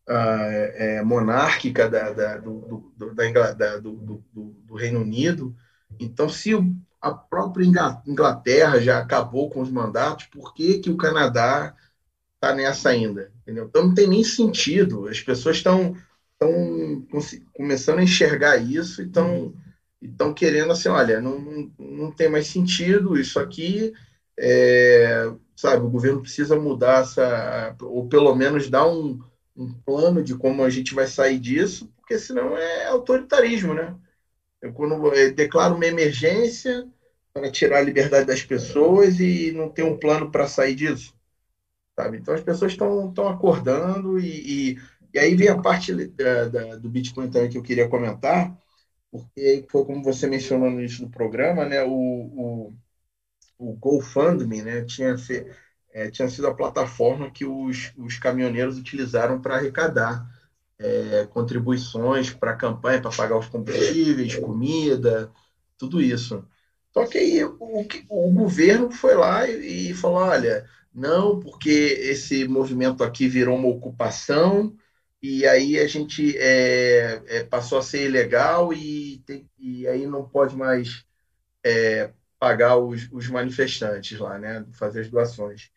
uh, 0.08 0.72
é, 0.76 1.02
monárquica 1.04 1.90
da, 1.90 2.12
da, 2.12 2.38
do, 2.38 2.92
do, 2.98 3.14
da, 3.14 3.78
do, 3.78 3.92
do, 3.94 4.24
do 4.66 4.76
Reino 4.76 5.02
Unido. 5.02 5.56
Então, 6.00 6.28
se 6.28 6.54
a 7.02 7.12
própria 7.12 7.66
Inglaterra 8.06 8.80
já 8.82 9.00
acabou 9.00 9.50
com 9.50 9.62
os 9.62 9.72
mandatos, 9.72 10.26
por 10.26 10.54
que, 10.54 10.80
que 10.80 10.90
o 10.90 10.98
Canadá 10.98 11.74
está 12.36 12.54
nessa 12.54 12.90
ainda? 12.90 13.32
Entendeu? 13.42 13.66
Então 13.66 13.88
não 13.88 13.94
tem 13.94 14.08
nem 14.08 14.24
sentido. 14.24 15.08
As 15.08 15.22
pessoas 15.22 15.58
estão 15.58 15.96
começando 17.54 18.00
a 18.00 18.04
enxergar 18.04 18.58
isso 18.58 19.02
e 19.02 19.06
estão 19.06 19.54
estão 20.02 20.34
querendo 20.34 20.72
assim, 20.72 20.90
olha, 20.90 21.20
não, 21.22 21.72
não, 21.78 22.12
tem 22.12 22.30
mais 22.30 22.48
sentido 22.48 23.20
isso 23.20 23.40
aqui, 23.40 23.94
é, 24.40 25.32
sabe, 25.56 25.86
o 25.86 25.90
governo 25.90 26.22
precisa 26.22 26.56
mudar 26.56 27.02
essa, 27.02 27.76
ou 27.82 28.08
pelo 28.08 28.36
menos 28.36 28.70
dar 28.70 28.88
um, 28.88 29.20
um 29.56 29.74
plano 29.74 30.24
de 30.24 30.36
como 30.36 30.64
a 30.64 30.70
gente 30.70 30.94
vai 30.94 31.08
sair 31.08 31.40
disso, 31.40 31.92
porque 31.98 32.20
senão 32.20 32.56
é 32.56 32.86
autoritarismo, 32.88 33.74
né? 33.74 33.96
Eu, 34.62 34.72
quando 34.72 35.14
eu 35.14 35.34
declaro 35.34 35.76
uma 35.76 35.86
emergência 35.86 36.88
para 37.34 37.52
tirar 37.52 37.80
a 37.80 37.82
liberdade 37.82 38.26
das 38.28 38.42
pessoas 38.42 39.20
e 39.20 39.52
não 39.52 39.70
ter 39.70 39.84
um 39.84 39.98
plano 39.98 40.32
para 40.32 40.48
sair 40.48 40.76
disso, 40.76 41.14
sabe? 41.96 42.18
Então 42.18 42.34
as 42.34 42.42
pessoas 42.42 42.72
estão 42.72 43.28
acordando 43.28 44.20
e, 44.20 44.74
e, 44.74 44.80
e, 45.14 45.20
aí 45.20 45.36
vem 45.36 45.48
a 45.48 45.58
parte 45.58 45.94
da, 45.94 46.46
da, 46.46 46.76
do 46.76 46.90
Bitcoin 46.90 47.30
também 47.30 47.50
que 47.50 47.58
eu 47.58 47.64
queria 47.64 47.88
comentar, 47.88 48.56
porque 49.18 49.66
foi 49.70 49.86
como 49.86 50.04
você 50.04 50.28
mencionou 50.28 50.70
no 50.70 50.80
início 50.80 51.06
do 51.06 51.12
programa, 51.12 51.66
né? 51.66 51.84
O, 51.84 51.92
o, 51.92 52.74
o 53.58 53.74
GoFundMe, 53.74 54.62
né? 54.62 54.84
Tinha, 54.86 55.16
é, 55.92 56.10
tinha 56.10 56.30
sido 56.30 56.48
a 56.48 56.54
plataforma 56.54 57.32
que 57.32 57.46
os, 57.46 57.92
os 57.98 58.18
caminhoneiros 58.20 58.78
utilizaram 58.78 59.42
para 59.42 59.56
arrecadar 59.56 60.28
é, 60.80 61.26
contribuições 61.32 62.30
para 62.30 62.52
a 62.52 62.56
campanha, 62.56 63.02
para 63.02 63.12
pagar 63.12 63.38
os 63.38 63.48
combustíveis, 63.48 64.36
comida, 64.36 65.32
tudo 65.78 66.02
isso. 66.02 66.46
Só 66.94 67.06
que 67.06 67.18
aí 67.18 67.44
o, 67.44 67.58
o 68.10 68.32
governo 68.32 68.92
foi 68.92 69.16
lá 69.16 69.48
e, 69.48 69.92
e 69.92 69.94
falou: 69.94 70.18
olha, 70.18 70.68
não, 70.94 71.40
porque 71.40 71.70
esse 71.70 72.48
movimento 72.48 73.04
aqui 73.04 73.28
virou 73.28 73.56
uma 73.56 73.68
ocupação 73.68 74.76
e 75.22 75.48
aí 75.48 75.80
a 75.80 75.88
gente 75.88 76.38
é, 76.38 77.22
é, 77.28 77.44
passou 77.44 77.80
a 77.80 77.82
ser 77.82 78.06
ilegal 78.08 78.72
e, 78.72 79.22
tem, 79.26 79.50
e 79.58 79.88
aí 79.88 80.06
não 80.06 80.28
pode 80.28 80.56
mais 80.56 81.06
é, 81.64 82.12
pagar 82.40 82.78
os, 82.78 83.10
os, 83.12 83.28
manifestantes 83.28 84.20
lá, 84.20 84.38
né? 84.38 84.66
Fazer 84.74 85.02
as 85.02 85.10
doações. 85.10 85.72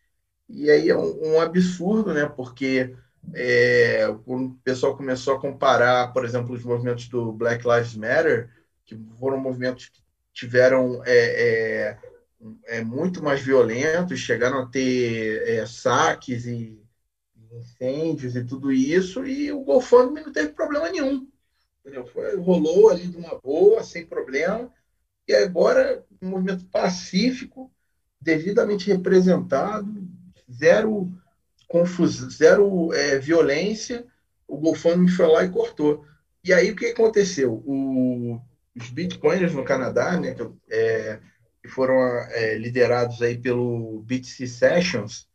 E 0.49 0.71
aí 0.71 0.89
é 0.91 0.97
um, 0.97 1.35
um 1.35 1.41
absurdo, 1.41 2.13
né? 2.13 2.27
Porque 2.27 2.95
é, 3.35 4.09
o 4.27 4.51
pessoal 4.65 4.97
começou 4.97 5.37
a 5.37 5.41
comparar, 5.41 6.13
por 6.13 6.25
exemplo, 6.25 6.55
os 6.55 6.65
movimentos 6.65 7.09
do 7.09 7.33
Black 7.33 7.67
Lives 7.67 7.97
Matter, 7.97 8.51
que 8.85 8.99
foram 9.19 9.39
movimentos 9.39 9.89
que 9.89 10.03
tiveram 10.33 11.03
é, 11.05 11.17
é, 11.17 11.99
é, 12.67 12.85
muito 12.85 13.23
mais 13.23 13.41
violentos, 13.41 14.19
chegaram 14.19 14.61
a 14.61 14.67
ter 14.67 15.67
saques 15.67 16.47
e 16.47 16.80
incêndios 17.53 18.37
e 18.37 18.45
tudo 18.45 18.73
isso, 18.73 19.27
e 19.27 19.51
o 19.53 19.61
GoFundMe 19.61 20.23
não 20.23 20.33
teve 20.33 20.51
problema 20.51 20.89
nenhum. 20.91 21.27
Foi, 22.13 22.37
rolou 22.37 22.91
ali 22.91 23.07
de 23.07 23.17
uma 23.17 23.39
boa, 23.41 23.83
sem 23.83 24.07
problema, 24.07 24.71
e 25.27 25.35
agora 25.35 26.05
um 26.21 26.29
movimento 26.29 26.65
pacífico, 26.67 27.71
devidamente 28.21 28.91
representado, 28.91 30.09
zero 30.53 31.11
confusão, 31.69 32.29
zero 32.29 32.93
é, 32.93 33.19
violência, 33.19 34.05
o 34.47 34.59
GoFundMe 34.59 35.09
foi 35.09 35.27
lá 35.27 35.45
e 35.45 35.51
cortou. 35.51 36.05
E 36.45 36.53
aí 36.53 36.71
o 36.71 36.77
que 36.77 36.87
aconteceu? 36.87 37.63
O, 37.65 38.41
os 38.77 38.91
bitcoiners 38.91 39.55
no 39.55 39.65
Canadá, 39.65 40.19
né, 40.19 40.35
que, 40.35 40.43
é, 40.71 41.21
que 41.63 41.69
foram 41.69 41.95
é, 42.31 42.59
liderados 42.59 43.23
aí 43.23 43.39
pelo 43.39 44.03
BTC 44.03 44.47
Sessions, 44.47 45.30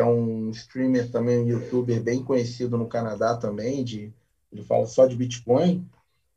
que 0.00 0.02
é 0.02 0.04
um 0.06 0.48
streamer 0.48 1.10
também, 1.10 1.38
um 1.38 1.46
youtuber 1.46 2.02
bem 2.02 2.24
conhecido 2.24 2.78
no 2.78 2.88
Canadá 2.88 3.36
também, 3.36 3.84
de, 3.84 4.10
ele 4.50 4.64
fala 4.64 4.86
só 4.86 5.06
de 5.06 5.14
Bitcoin, 5.14 5.86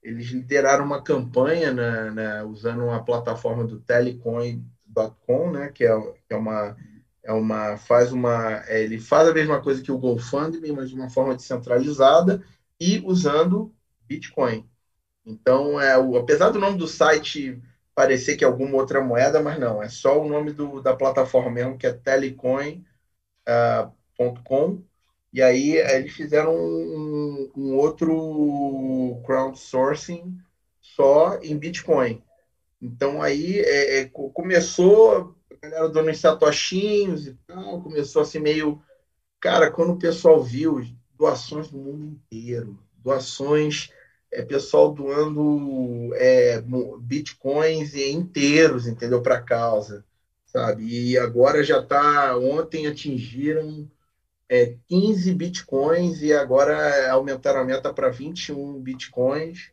eles 0.03 0.27
lideraram 0.27 0.83
uma 0.83 1.01
campanha 1.01 1.73
na, 1.73 2.11
na, 2.11 2.43
usando 2.43 2.83
uma 2.83 3.01
plataforma 3.05 3.63
do 3.63 3.79
telecoin.com, 3.79 5.51
né, 5.51 5.69
que 5.69 5.85
é, 5.85 5.97
que 6.27 6.33
é 6.33 6.35
uma 6.35 6.75
é 7.25 7.31
uma 7.31 7.77
faz 7.77 8.11
uma 8.11 8.61
é, 8.67 8.83
ele 8.83 8.99
faz 8.99 9.29
a 9.29 9.33
mesma 9.33 9.61
coisa 9.61 9.81
que 9.81 9.93
o 9.93 9.97
GoFundMe, 9.97 10.73
mas 10.73 10.89
de 10.89 10.95
uma 10.95 11.09
forma 11.09 11.33
descentralizada 11.33 12.43
e 12.77 13.01
usando 13.05 13.73
Bitcoin. 14.05 14.67
Então, 15.25 15.79
é 15.79 15.97
o, 15.97 16.17
apesar 16.17 16.49
do 16.49 16.59
nome 16.59 16.77
do 16.77 16.85
site 16.85 17.61
parecer 17.95 18.35
que 18.35 18.43
é 18.43 18.47
alguma 18.47 18.75
outra 18.75 18.99
moeda, 19.01 19.41
mas 19.41 19.57
não, 19.57 19.81
é 19.81 19.87
só 19.87 20.21
o 20.21 20.27
nome 20.27 20.51
do, 20.51 20.81
da 20.81 20.93
plataforma 20.93 21.49
mesmo, 21.49 21.77
que 21.77 21.87
é 21.87 21.93
telecoin.com. 21.93 22.92
Uh, 23.47 23.91
e 25.33 25.41
aí 25.41 25.77
eles 25.77 26.13
fizeram 26.13 26.55
um, 26.55 27.51
um 27.57 27.75
outro 27.75 29.21
crowdsourcing 29.25 30.37
só 30.79 31.39
em 31.41 31.57
Bitcoin. 31.57 32.21
Então 32.81 33.21
aí 33.21 33.59
é, 33.59 33.99
é, 33.99 34.05
começou, 34.05 35.35
a 35.51 35.55
galera 35.67 35.89
dando 35.89 36.11
uns 36.11 36.19
satoshinhos 36.19 37.27
e 37.27 37.33
tal, 37.47 37.81
começou 37.81 38.21
assim 38.21 38.39
meio. 38.39 38.81
Cara, 39.39 39.71
quando 39.71 39.93
o 39.93 39.99
pessoal 39.99 40.41
viu 40.41 40.81
doações 41.17 41.69
do 41.69 41.77
mundo 41.77 42.05
inteiro, 42.05 42.79
doações 42.97 43.89
é, 44.31 44.41
pessoal 44.41 44.93
doando 44.93 46.13
é, 46.15 46.61
bitcoins 47.01 47.93
inteiros, 47.95 48.87
entendeu, 48.87 49.21
para 49.21 49.35
a 49.35 49.41
causa, 49.41 50.05
sabe? 50.53 51.11
E 51.11 51.17
agora 51.17 51.63
já 51.63 51.79
está, 51.79 52.37
ontem 52.37 52.87
atingiram 52.87 53.89
é, 54.49 54.77
15 54.87 55.33
bitcoins 55.33 56.21
e 56.21 56.33
agora 56.33 57.11
aumentaram 57.11 57.61
a 57.61 57.65
meta 57.65 57.93
para 57.93 58.09
21 58.09 58.79
bitcoins, 58.81 59.71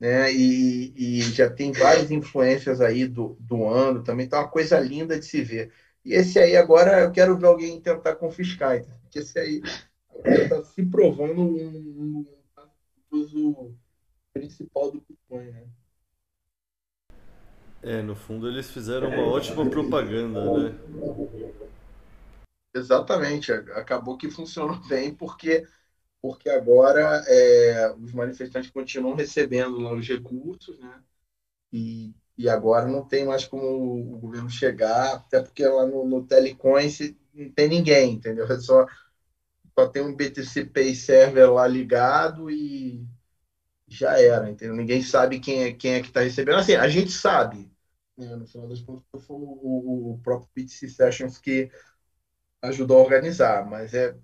né? 0.00 0.32
E, 0.32 0.92
e, 0.96 1.22
já 1.22 1.50
tem 1.50 1.72
várias 1.72 2.10
influências 2.10 2.80
aí 2.80 3.06
do, 3.06 3.36
doando 3.40 4.02
também, 4.04 4.28
tá 4.28 4.40
uma 4.40 4.48
coisa 4.48 4.78
linda 4.80 5.18
de 5.18 5.26
se 5.26 5.42
ver. 5.42 5.72
E 6.04 6.14
esse 6.14 6.38
aí 6.38 6.56
agora 6.56 7.00
eu 7.02 7.12
quero 7.12 7.36
ver 7.38 7.46
alguém 7.46 7.80
tentar 7.80 8.16
confiscar, 8.16 8.82
porque 9.02 9.20
esse 9.20 9.38
aí 9.38 9.62
está 10.24 10.62
se 10.64 10.84
provando 10.84 11.40
um, 11.42 12.18
um 12.18 12.26
uso 13.12 13.74
principal 14.32 14.90
do 14.90 15.00
Bitcoin, 15.00 15.50
né? 15.50 15.66
É, 17.82 18.00
no 18.00 18.14
fundo 18.14 18.48
eles 18.48 18.70
fizeram 18.70 19.08
uma 19.08 19.24
ótima 19.24 19.68
propaganda, 19.68 20.70
né? 20.70 20.78
Exatamente, 22.74 23.52
acabou 23.52 24.16
que 24.16 24.30
funcionou 24.30 24.76
bem 24.88 25.14
porque 25.14 25.66
porque 26.22 26.48
agora 26.48 27.24
é, 27.26 27.92
os 28.00 28.12
manifestantes 28.12 28.70
continuam 28.70 29.16
recebendo 29.16 29.80
lá 29.80 29.92
os 29.92 30.06
recursos, 30.06 30.78
né? 30.78 31.02
E, 31.72 32.14
e 32.38 32.48
agora 32.48 32.86
não 32.86 33.04
tem 33.04 33.24
mais 33.24 33.44
como 33.44 33.66
o 33.66 34.18
governo 34.20 34.48
chegar, 34.48 35.16
até 35.16 35.42
porque 35.42 35.66
lá 35.66 35.84
no, 35.84 36.06
no 36.06 36.24
Telecoin 36.24 36.86
não 37.34 37.50
tem 37.50 37.68
ninguém, 37.68 38.12
entendeu? 38.12 38.46
É 38.46 38.60
só, 38.60 38.86
só 39.76 39.88
tem 39.88 40.00
um 40.00 40.14
BTC 40.14 40.66
Pay 40.66 40.94
Server 40.94 41.52
lá 41.52 41.66
ligado 41.66 42.48
e 42.48 43.04
já 43.88 44.20
era, 44.20 44.48
entendeu? 44.48 44.76
Ninguém 44.76 45.02
sabe 45.02 45.40
quem 45.40 45.64
é, 45.64 45.72
quem 45.72 45.94
é 45.94 46.00
que 46.00 46.06
está 46.06 46.20
recebendo. 46.20 46.58
Assim, 46.58 46.74
a 46.74 46.88
gente 46.88 47.10
sabe, 47.10 47.71
né? 48.16 48.36
no 48.36 48.46
final 48.46 48.68
das 48.68 48.80
contas, 48.80 49.04
foi 49.24 49.36
o, 49.36 50.12
o 50.12 50.20
próprio 50.22 50.48
PTC 50.54 50.88
Sessions 50.88 51.38
que 51.38 51.70
ajudou 52.62 52.98
a 52.98 53.02
organizar, 53.02 53.66
mas 53.68 53.92
é 53.94 54.16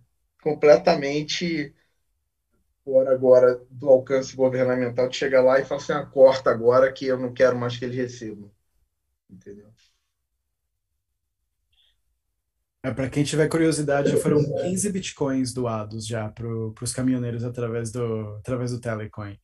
completamente 0.43 1.75
fora 2.85 3.13
agora 3.13 3.61
do 3.71 3.89
alcance 3.89 4.35
governamental 4.35 5.09
de 5.09 5.17
chegar 5.17 5.43
lá 5.43 5.59
e 5.59 5.65
falar 5.65 5.81
assim, 5.81 5.93
ah, 5.93 6.07
corta 6.07 6.51
agora 6.51 6.93
que 6.93 7.07
eu 7.07 7.19
não 7.19 7.33
quero 7.33 7.59
mais 7.59 7.77
que 7.77 7.85
eles 7.85 7.97
recebam. 7.97 8.51
Entendeu? 9.29 9.69
É, 12.83 12.93
para 12.93 13.11
quem 13.11 13.25
tiver 13.25 13.49
curiosidade, 13.49 14.17
foram 14.21 14.43
15 14.63 14.91
bitcoins 14.93 15.53
doados 15.53 16.07
já 16.07 16.29
para 16.31 16.47
os 16.49 16.93
caminhoneiros 16.93 17.45
através 17.45 17.91
do, 17.91 18.37
através 18.39 18.71
do 18.71 18.81
Telecoin. 18.81 19.39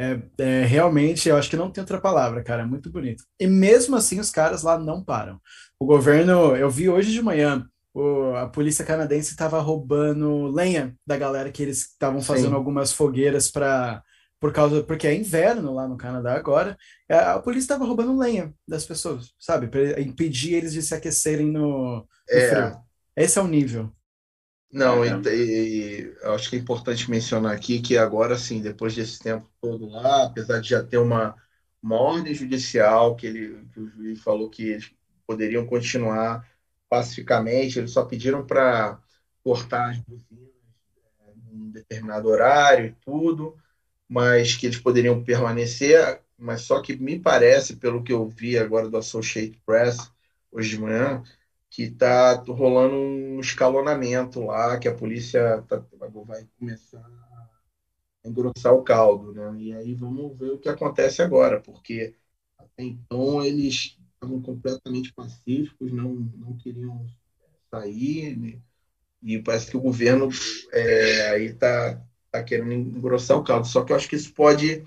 É, 0.00 0.20
é, 0.38 0.64
realmente, 0.64 1.28
eu 1.28 1.36
acho 1.36 1.50
que 1.50 1.56
não 1.56 1.70
tem 1.70 1.82
outra 1.82 2.00
palavra, 2.00 2.42
cara, 2.42 2.62
é 2.62 2.66
muito 2.66 2.90
bonito. 2.90 3.24
E 3.38 3.46
mesmo 3.46 3.96
assim, 3.96 4.20
os 4.20 4.30
caras 4.30 4.62
lá 4.62 4.78
não 4.78 5.02
param. 5.02 5.40
O 5.78 5.84
governo, 5.84 6.54
eu 6.56 6.70
vi 6.70 6.88
hoje 6.88 7.10
de 7.10 7.20
manhã, 7.20 7.66
o, 7.92 8.34
a 8.36 8.46
polícia 8.48 8.84
canadense 8.84 9.30
estava 9.30 9.58
roubando 9.58 10.46
lenha 10.46 10.94
da 11.04 11.16
galera 11.16 11.50
que 11.50 11.62
eles 11.62 11.78
estavam 11.78 12.20
fazendo 12.22 12.50
Sim. 12.50 12.54
algumas 12.54 12.92
fogueiras 12.92 13.50
para 13.50 14.02
por 14.40 14.52
causa 14.52 14.84
porque 14.84 15.08
é 15.08 15.14
inverno 15.16 15.74
lá 15.74 15.88
no 15.88 15.96
Canadá 15.96 16.34
agora. 16.34 16.78
É, 17.08 17.16
a 17.16 17.40
polícia 17.40 17.64
estava 17.64 17.84
roubando 17.84 18.16
lenha 18.16 18.54
das 18.68 18.86
pessoas, 18.86 19.32
sabe, 19.36 19.66
para 19.66 20.00
impedir 20.00 20.54
eles 20.54 20.72
de 20.72 20.80
se 20.80 20.94
aquecerem 20.94 21.50
no, 21.50 21.96
no 21.96 22.06
é. 22.30 22.48
frio. 22.48 22.80
Esse 23.16 23.36
é 23.36 23.42
o 23.42 23.48
nível. 23.48 23.92
Não, 24.70 25.02
é. 25.02 25.08
e, 25.34 26.00
e, 26.02 26.16
acho 26.24 26.50
que 26.50 26.56
é 26.56 26.58
importante 26.58 27.10
mencionar 27.10 27.54
aqui 27.54 27.80
que 27.80 27.96
agora, 27.96 28.36
sim, 28.36 28.60
depois 28.60 28.94
desse 28.94 29.18
tempo 29.18 29.48
todo 29.60 29.88
lá, 29.88 30.24
apesar 30.26 30.60
de 30.60 30.68
já 30.68 30.82
ter 30.82 30.98
uma, 30.98 31.34
uma 31.82 31.96
ordem 31.96 32.34
judicial 32.34 33.16
que, 33.16 33.26
ele, 33.26 33.66
que 33.72 33.80
o 33.80 33.88
juiz 33.88 34.20
falou 34.22 34.50
que 34.50 34.68
eles 34.68 34.92
poderiam 35.26 35.66
continuar 35.66 36.46
pacificamente, 36.88 37.78
eles 37.78 37.92
só 37.92 38.04
pediram 38.04 38.46
para 38.46 39.00
cortar 39.42 39.90
as 39.90 39.98
buzinas 40.00 40.52
é, 41.20 41.32
em 41.32 41.56
um 41.56 41.70
determinado 41.70 42.28
horário 42.28 42.86
e 42.86 42.96
tudo, 43.04 43.56
mas 44.08 44.54
que 44.54 44.66
eles 44.66 44.78
poderiam 44.78 45.22
permanecer, 45.24 46.20
mas 46.36 46.62
só 46.62 46.82
que 46.82 46.96
me 46.96 47.18
parece, 47.18 47.76
pelo 47.76 48.02
que 48.02 48.12
eu 48.12 48.28
vi 48.28 48.58
agora 48.58 48.88
do 48.88 48.98
Associated 48.98 49.58
Press 49.64 50.10
hoje 50.52 50.70
de 50.70 50.80
manhã, 50.80 51.22
que 51.78 51.84
está 51.84 52.34
rolando 52.34 52.96
um 52.96 53.38
escalonamento 53.38 54.40
lá, 54.40 54.76
que 54.80 54.88
a 54.88 54.94
polícia 54.94 55.62
tá, 55.68 55.80
vai 55.96 56.44
começar 56.58 56.98
a 56.98 58.28
engrossar 58.28 58.74
o 58.74 58.82
caldo, 58.82 59.32
né? 59.32 59.56
E 59.60 59.72
aí 59.72 59.94
vamos 59.94 60.36
ver 60.36 60.50
o 60.50 60.58
que 60.58 60.68
acontece 60.68 61.22
agora, 61.22 61.60
porque 61.60 62.16
até 62.58 62.82
então 62.82 63.44
eles 63.44 63.96
estavam 64.12 64.42
completamente 64.42 65.14
pacíficos, 65.14 65.92
não, 65.92 66.14
não 66.14 66.56
queriam 66.56 67.06
sair, 67.70 68.36
né? 68.36 68.60
e 69.22 69.40
parece 69.40 69.70
que 69.70 69.76
o 69.76 69.80
governo 69.80 70.28
é, 70.72 71.30
aí 71.30 71.44
está 71.46 72.04
tá 72.32 72.42
querendo 72.42 72.72
engrossar 72.72 73.38
o 73.38 73.44
caldo. 73.44 73.68
Só 73.68 73.84
que 73.84 73.92
eu 73.92 73.96
acho 73.96 74.08
que 74.08 74.16
isso 74.16 74.34
pode, 74.34 74.84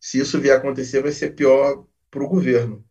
se 0.00 0.18
isso 0.18 0.40
vier 0.40 0.56
a 0.56 0.58
acontecer, 0.58 1.02
vai 1.02 1.12
ser 1.12 1.34
pior 1.34 1.86
para 2.10 2.24
o 2.24 2.28
governo, 2.28 2.82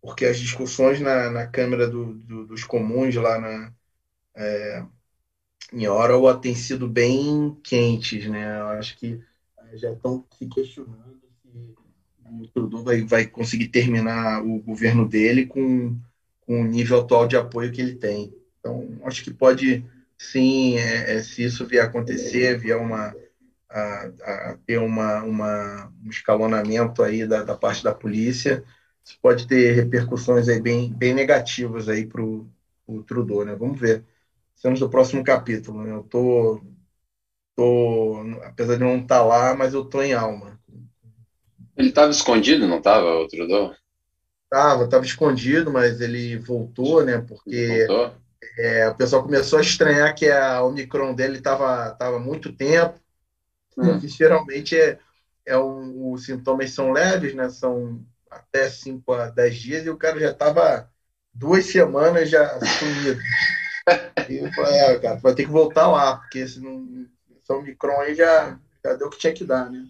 porque 0.00 0.24
as 0.24 0.38
discussões 0.38 1.00
na, 1.00 1.30
na 1.30 1.46
Câmara 1.46 1.88
do, 1.88 2.14
do, 2.14 2.46
dos 2.46 2.64
Comuns, 2.64 3.14
lá 3.14 3.38
na, 3.38 3.72
é, 4.36 4.84
em 5.72 5.86
Ottawa, 5.88 6.40
têm 6.40 6.54
sido 6.54 6.88
bem 6.88 7.56
quentes. 7.62 8.26
Né? 8.28 8.60
Eu 8.60 8.68
acho 8.68 8.96
que 8.96 9.20
é, 9.58 9.76
já 9.76 9.92
estão 9.92 10.24
se 10.36 10.46
questionando 10.46 11.18
se 12.28 12.42
o 12.42 12.48
Trudeau 12.48 12.84
vai, 12.84 13.02
vai 13.02 13.26
conseguir 13.26 13.68
terminar 13.68 14.42
o 14.44 14.60
governo 14.60 15.08
dele 15.08 15.46
com, 15.46 15.96
com 16.42 16.60
o 16.60 16.64
nível 16.64 17.00
atual 17.00 17.26
de 17.26 17.36
apoio 17.36 17.72
que 17.72 17.80
ele 17.80 17.94
tem. 17.94 18.34
Então, 18.60 18.98
acho 19.04 19.22
que 19.24 19.32
pode, 19.32 19.84
sim, 20.18 20.76
é, 20.76 21.16
é, 21.16 21.22
se 21.22 21.44
isso 21.44 21.66
vier 21.66 21.84
a 21.84 21.86
acontecer, 21.86 22.58
vier 22.58 22.76
uma, 22.76 23.14
a, 23.70 24.10
a 24.24 24.58
ter 24.66 24.78
uma, 24.78 25.22
uma, 25.22 25.92
um 26.04 26.10
escalonamento 26.10 27.02
aí 27.02 27.26
da, 27.26 27.42
da 27.42 27.56
parte 27.56 27.82
da 27.82 27.94
polícia, 27.94 28.62
isso 29.08 29.18
pode 29.22 29.46
ter 29.46 29.72
repercussões 29.72 30.50
aí 30.50 30.60
bem, 30.60 30.92
bem 30.92 31.14
negativas 31.14 31.88
aí 31.88 32.06
para 32.06 32.22
o 32.22 33.02
Trudeau, 33.06 33.42
né? 33.42 33.56
Vamos 33.56 33.80
ver. 33.80 34.04
Estamos 34.54 34.80
no 34.80 34.90
próximo 34.90 35.24
capítulo. 35.24 35.82
Né? 35.82 35.92
Eu 35.92 36.02
tô, 36.02 36.60
tô, 37.56 38.20
apesar 38.44 38.74
de 38.74 38.84
não 38.84 38.98
estar 38.98 39.20
tá 39.20 39.24
lá, 39.24 39.54
mas 39.54 39.72
eu 39.72 39.82
tô 39.82 40.02
em 40.02 40.12
alma. 40.12 40.60
Ele 41.74 41.88
estava 41.88 42.10
escondido, 42.10 42.66
não 42.66 42.78
estava, 42.78 43.06
o 43.20 43.26
Trudeau? 43.26 43.74
Tava, 44.50 44.86
tava 44.86 45.06
escondido, 45.06 45.72
mas 45.72 46.02
ele 46.02 46.36
voltou, 46.36 47.02
né? 47.02 47.18
Porque 47.18 47.86
voltou? 47.86 48.14
É, 48.58 48.88
o 48.88 48.94
pessoal 48.94 49.22
começou 49.22 49.58
a 49.58 49.62
estranhar 49.62 50.14
que 50.14 50.28
a 50.28 50.62
Omicron 50.62 51.14
dele 51.14 51.40
tava, 51.40 51.92
tava 51.92 52.18
muito 52.18 52.52
tempo. 52.52 53.00
Hum. 53.76 53.98
geralmente 54.00 54.76
é, 54.76 54.98
é 55.46 55.56
um, 55.56 56.12
os 56.12 56.26
sintomas 56.26 56.72
são 56.72 56.92
leves, 56.92 57.34
né? 57.34 57.48
São 57.48 58.04
até 58.30 58.68
5 58.68 59.12
a 59.12 59.28
10 59.28 59.56
dias, 59.56 59.86
e 59.86 59.90
o 59.90 59.96
cara 59.96 60.18
já 60.18 60.32
tava 60.32 60.90
duas 61.32 61.66
semanas 61.66 62.28
já 62.28 62.58
sumido. 62.60 63.20
e 64.28 64.36
eu 64.38 64.52
falei, 64.52 64.78
é, 64.78 64.98
cara, 64.98 65.16
vai 65.16 65.34
ter 65.34 65.44
que 65.44 65.50
voltar 65.50 65.88
lá, 65.88 66.16
porque 66.16 66.46
se 66.46 66.60
não, 66.60 67.06
esse 67.36 67.52
Omicron 67.52 68.00
aí 68.00 68.14
já, 68.14 68.58
já 68.84 68.94
deu 68.94 69.06
o 69.06 69.10
que 69.10 69.18
tinha 69.18 69.34
que 69.34 69.44
dar, 69.44 69.70
né? 69.70 69.86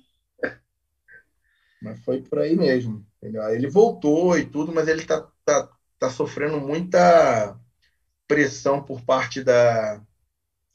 Mas 1.81 2.01
foi 2.05 2.21
por 2.21 2.41
aí 2.41 2.57
mesmo. 2.57 3.07
Ele 3.23 3.69
voltou 3.69 4.37
e 4.37 4.45
tudo, 4.45 4.73
mas 4.73 4.89
ele 4.89 5.05
tá, 5.05 5.29
tá, 5.45 5.69
tá 5.99 6.11
sofrendo 6.11 6.61
muita 6.61 7.57
pressão 8.27 8.83
por 8.83 9.01
parte 9.03 9.43
da, 9.43 10.01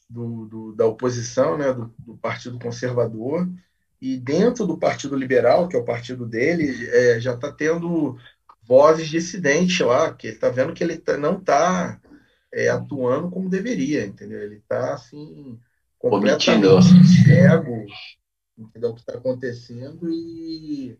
do, 0.09 0.45
do, 0.45 0.75
da 0.75 0.85
oposição, 0.85 1.57
né, 1.57 1.71
do, 1.73 1.93
do, 1.99 2.17
Partido 2.17 2.59
Conservador, 2.59 3.47
e 4.03 4.17
dentro 4.17 4.67
do 4.67 4.77
Partido 4.77 5.15
Liberal, 5.15 5.69
que 5.69 5.77
é 5.77 5.79
o 5.79 5.85
partido 5.85 6.25
dele, 6.25 6.89
é, 6.89 7.21
já 7.21 7.35
está 7.35 7.49
tendo 7.49 8.17
vozes 8.61 9.07
dissidentes 9.07 9.79
lá, 9.79 10.13
que 10.13 10.27
ele 10.27 10.35
está 10.35 10.49
vendo 10.49 10.73
que 10.73 10.83
ele 10.83 10.97
tá, 10.97 11.17
não 11.17 11.37
está 11.37 12.01
é, 12.53 12.67
atuando 12.67 13.31
como 13.31 13.49
deveria, 13.49 14.05
entendeu? 14.05 14.41
Ele 14.41 14.57
está 14.57 14.95
assim 14.95 15.57
completamente 15.97 17.23
cego, 17.23 17.85
entendeu? 18.57 18.89
O 18.89 18.93
que 18.93 18.99
está 18.99 19.13
acontecendo 19.13 20.09
e 20.09 20.99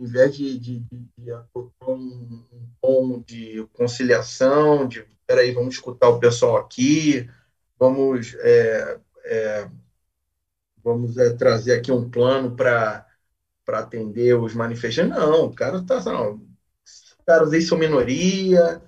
em 0.00 0.06
vez 0.06 0.34
de, 0.34 0.58
de, 0.58 0.78
de, 0.78 1.06
de 1.18 1.32
adotar 1.32 1.90
um, 1.90 2.46
um 2.50 2.66
tom 2.80 3.22
de 3.26 3.68
conciliação, 3.74 4.88
de 4.88 5.04
peraí, 5.26 5.52
vamos 5.52 5.74
escutar 5.74 6.08
o 6.08 6.18
pessoal 6.18 6.56
aqui, 6.56 7.28
vamos 7.78 8.34
é, 8.40 8.98
é, 9.26 9.68
vamos 10.84 11.16
é, 11.18 11.30
trazer 11.34 11.72
aqui 11.74 11.92
um 11.92 12.08
plano 12.10 12.56
para 12.56 13.06
atender 13.68 14.34
os 14.36 14.54
manifestantes. 14.54 15.16
Não, 15.16 15.46
o 15.46 15.54
cara 15.54 15.78
está. 15.78 15.98
Os 15.98 17.16
caras 17.26 17.52
aí 17.52 17.62
são 17.62 17.78
minoria, 17.78 18.82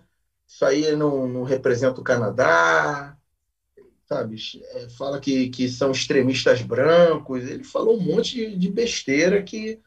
isso 0.47 0.65
aí 0.65 0.97
não, 0.97 1.29
não 1.29 1.43
representa 1.45 2.01
o 2.01 2.05
Canadá, 2.05 3.17
sabe? 4.09 4.37
É, 4.75 4.89
fala 4.91 5.21
que, 5.21 5.49
que 5.51 5.69
são 5.69 5.91
extremistas 5.93 6.63
brancos. 6.63 7.45
Ele 7.45 7.65
falou 7.65 7.99
um 7.99 8.03
monte 8.03 8.37
de, 8.37 8.59
de 8.59 8.71
besteira 8.71 9.43
que 9.43 9.83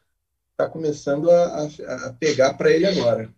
está 0.52 0.68
começando 0.70 1.30
a, 1.30 1.64
a, 1.64 2.06
a 2.08 2.12
pegar 2.14 2.54
para 2.54 2.70
ele 2.72 2.86
agora. 2.86 3.32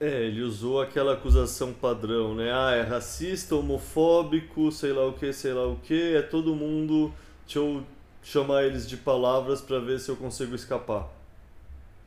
É, 0.00 0.26
ele 0.26 0.42
usou 0.42 0.80
aquela 0.80 1.14
acusação 1.14 1.72
padrão, 1.72 2.34
né? 2.34 2.52
Ah, 2.52 2.72
é 2.72 2.82
racista, 2.82 3.56
homofóbico, 3.56 4.70
sei 4.70 4.92
lá 4.92 5.06
o 5.06 5.12
que, 5.12 5.32
sei 5.32 5.52
lá 5.52 5.66
o 5.66 5.76
que, 5.76 6.14
é 6.14 6.22
todo 6.22 6.54
mundo. 6.54 7.12
Deixa 7.44 7.58
eu 7.58 7.82
chamar 8.22 8.64
eles 8.64 8.88
de 8.88 8.96
palavras 8.96 9.60
para 9.60 9.80
ver 9.80 9.98
se 9.98 10.08
eu 10.08 10.16
consigo 10.16 10.54
escapar. 10.54 11.08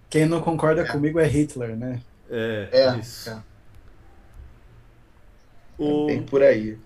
Quem 0.09 0.25
não 0.25 0.41
concorda 0.41 0.81
é. 0.81 0.87
comigo 0.87 1.19
é 1.19 1.25
Hitler, 1.25 1.75
né? 1.75 2.01
É, 2.29 2.69
é 2.71 2.97
isso. 2.97 3.29
É. 3.29 3.43
O... 5.77 6.05
Bem 6.05 6.23
por 6.23 6.41
aí. 6.41 6.77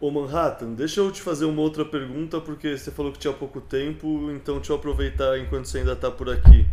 Ô 0.00 0.10
Manhattan, 0.10 0.72
deixa 0.72 1.00
eu 1.00 1.12
te 1.12 1.20
fazer 1.20 1.44
uma 1.44 1.60
outra 1.60 1.84
pergunta, 1.84 2.40
porque 2.40 2.78
você 2.78 2.90
falou 2.90 3.12
que 3.12 3.18
tinha 3.18 3.34
pouco 3.34 3.60
tempo, 3.60 4.30
então 4.30 4.56
deixa 4.56 4.72
eu 4.72 4.76
aproveitar 4.76 5.38
enquanto 5.38 5.66
você 5.66 5.78
ainda 5.78 5.92
está 5.92 6.10
por 6.10 6.30
aqui. 6.30 6.66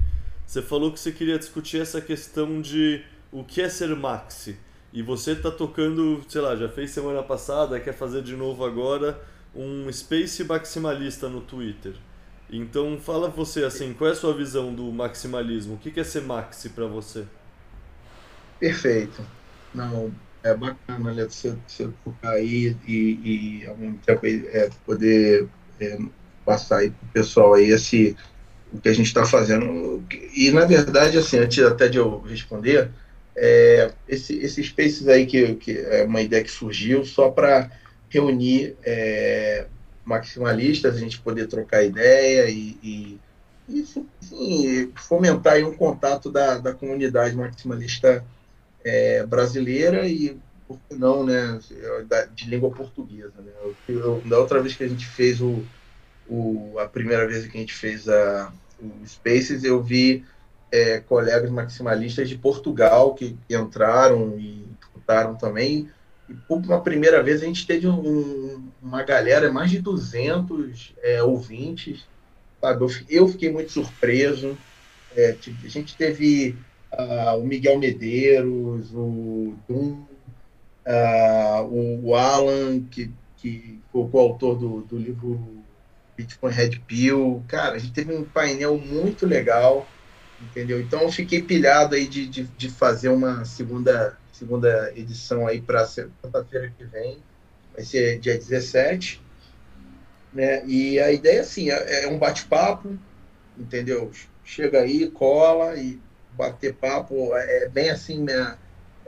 Você 0.45 0.61
falou 0.61 0.94
que 0.94 0.99
você 0.99 1.11
queria 1.11 1.38
discutir 1.38 1.81
essa 1.81 1.99
questão 1.99 2.61
de 2.61 3.03
o 3.40 3.44
que 3.44 3.62
é 3.62 3.70
ser 3.70 3.96
maxi. 3.96 4.58
E 4.92 5.04
você 5.04 5.34
está 5.34 5.52
tocando, 5.52 6.24
sei 6.28 6.42
lá, 6.42 6.56
já 6.56 6.68
fez 6.68 6.90
semana 6.92 7.22
passada, 7.22 7.80
quer 7.80 7.94
fazer 7.94 8.24
de 8.24 8.36
novo 8.36 8.66
agora, 8.66 9.22
um 9.56 9.92
space 9.92 10.44
maximalista 10.44 11.30
no 11.30 11.42
Twitter. 11.42 11.94
Então 12.50 12.98
fala 12.98 13.30
você 13.30 13.64
assim, 13.64 13.94
qual 13.94 14.10
é 14.10 14.14
a 14.14 14.16
sua 14.16 14.34
visão 14.34 14.74
do 14.74 14.92
maximalismo? 14.92 15.76
O 15.76 15.78
que 15.78 16.00
é 16.00 16.04
ser 16.04 16.22
maxi 16.22 16.70
para 16.70 16.88
você? 16.88 17.26
Perfeito. 18.60 19.24
Não, 19.72 20.12
é 20.44 20.56
bacana 20.56 21.14
né, 21.14 21.26
você, 21.26 21.56
você 21.68 21.90
tocar 22.04 22.32
aí 22.32 22.76
e, 22.88 23.62
e 23.62 23.68
ao 23.68 23.76
é, 24.24 24.70
poder 24.84 25.48
é, 25.80 26.00
passar 26.44 26.78
aí 26.78 26.90
para 26.90 27.06
o 27.06 27.12
pessoal 27.12 27.54
aí 27.54 27.70
esse, 27.70 28.16
o 28.74 28.80
que 28.80 28.90
a 28.90 28.94
gente 28.94 29.08
está 29.08 29.26
fazendo. 29.26 30.04
E 30.36 30.50
na 30.50 30.66
verdade, 30.66 31.18
assim, 31.20 31.38
antes 31.38 31.64
até 31.64 31.88
de 31.88 31.98
eu 31.98 32.22
responder, 32.22 32.90
é, 33.38 33.92
esse, 34.08 34.38
esse 34.40 34.64
Spaces 34.64 35.08
aí 35.08 35.26
que, 35.26 35.56
que 35.56 35.78
é 35.78 36.04
uma 36.04 36.22
ideia 36.22 36.44
que 36.44 36.52
surgiu 36.52 37.06
só 37.06 37.30
para 37.30 37.70
reunir 38.10 38.76
é, 38.84 39.68
maximalistas, 40.04 40.96
a 40.96 41.00
gente 41.00 41.20
poder 41.20 41.48
trocar 41.48 41.84
ideia 41.84 42.50
e, 42.50 42.78
e, 42.82 43.20
e 44.32 44.90
fomentar 44.96 45.54
aí 45.54 45.64
um 45.64 45.76
contato 45.76 46.32
da, 46.32 46.58
da 46.58 46.74
comunidade 46.74 47.36
maximalista 47.36 48.26
é, 48.84 49.24
brasileira 49.26 50.08
e, 50.08 50.38
por 50.68 50.80
que 50.90 50.96
não, 50.96 51.26
né, 51.26 51.60
de 52.34 52.50
língua 52.50 52.72
portuguesa. 52.72 53.34
Né? 53.38 53.52
Eu, 53.88 54.22
da 54.26 54.40
outra 54.40 54.62
vez 54.62 54.76
que 54.76 54.84
a 54.84 54.88
gente 54.88 55.06
fez 55.06 55.40
o, 55.42 55.64
o, 56.28 56.78
a 56.80 56.88
primeira 56.88 57.28
vez 57.28 57.46
que 57.48 57.58
a 57.58 57.60
gente 57.60 57.74
fez 57.74 58.10
a, 58.10 58.52
o 58.82 59.08
Spaces, 59.08 59.64
eu 59.64 59.82
vi 59.82 60.26
é, 60.72 60.99
colegas 60.99 61.49
maximalistas 61.49 62.30
de 62.30 62.38
Portugal 62.38 63.14
que, 63.14 63.38
entraram 63.49 64.38
e 64.38 64.65
disputaram 64.80 65.35
também. 65.35 65.89
E 66.30 66.34
por 66.34 66.57
uma 66.60 66.81
primeira 66.81 67.23
vez 67.23 67.41
a 67.41 67.45
gente 67.45 67.65
teve 67.65 67.88
um, 67.88 68.69
uma 68.81 69.03
galera, 69.03 69.52
mais 69.52 69.72
de 69.72 69.80
200 69.80 70.94
é, 71.02 71.23
ouvintes. 71.23 72.06
Sabe? 72.60 72.84
Eu, 72.84 72.89
eu, 73.10 73.27
fiquei 73.27 73.52
muito 73.52 73.72
surpreso. 73.72 74.57
É, 75.15 75.35
a 75.64 75.68
gente 75.68 75.95
teve 75.95 76.56
uh, 76.91 77.38
o 77.38 77.45
Miguel 77.45 77.80
Medeiros, 77.80 78.91
o 78.94 79.56
Dum, 79.68 80.06
uh, 80.85 82.03
o, 82.03 82.14
Alan, 82.14 82.81
que, 82.91 83.10
que 83.38 83.80
foi 83.91 84.02
o 84.02 84.07
coautor 84.07 84.56
do, 84.56 84.81
do 84.81 84.98
livro 84.98 85.64
Bitcoin 86.18 86.52
Red 86.52 86.81
Pill. 86.85 87.44
Cara, 87.48 87.76
a 87.76 87.80
gente 87.80 87.94
teve 87.94 88.14
um 88.14 88.23
painel 88.23 88.77
muito 88.77 89.26
legal 89.26 89.88
entendeu? 90.42 90.80
Então 90.80 91.02
eu 91.02 91.12
fiquei 91.12 91.42
pilhado 91.42 91.96
aí 91.96 92.08
de, 92.08 92.28
de, 92.28 92.44
de 92.44 92.70
fazer 92.70 93.10
uma 93.10 93.44
segunda, 93.46 94.18
segunda 94.32 94.92
edição 94.96 95.48
aí 95.48 95.62
para 95.62 95.86
segunda-feira 95.86 96.72
que 96.78 96.84
vem, 96.86 97.18
vai 97.74 97.84
ser 97.84 98.20
dia 98.20 98.38
17, 98.38 99.22
né? 100.34 100.66
E 100.66 101.00
a 101.00 101.12
ideia 101.12 101.42
assim, 101.42 101.70
é, 101.70 102.04
é 102.04 102.08
um 102.08 102.18
bate-papo, 102.18 102.98
entendeu? 103.58 104.12
Chega 104.44 104.82
aí, 104.82 105.10
cola 105.10 105.76
e 105.76 106.00
bater 106.32 106.74
papo, 106.74 107.36
é 107.36 107.68
bem 107.68 107.90
assim, 107.90 108.24
né? 108.24 108.58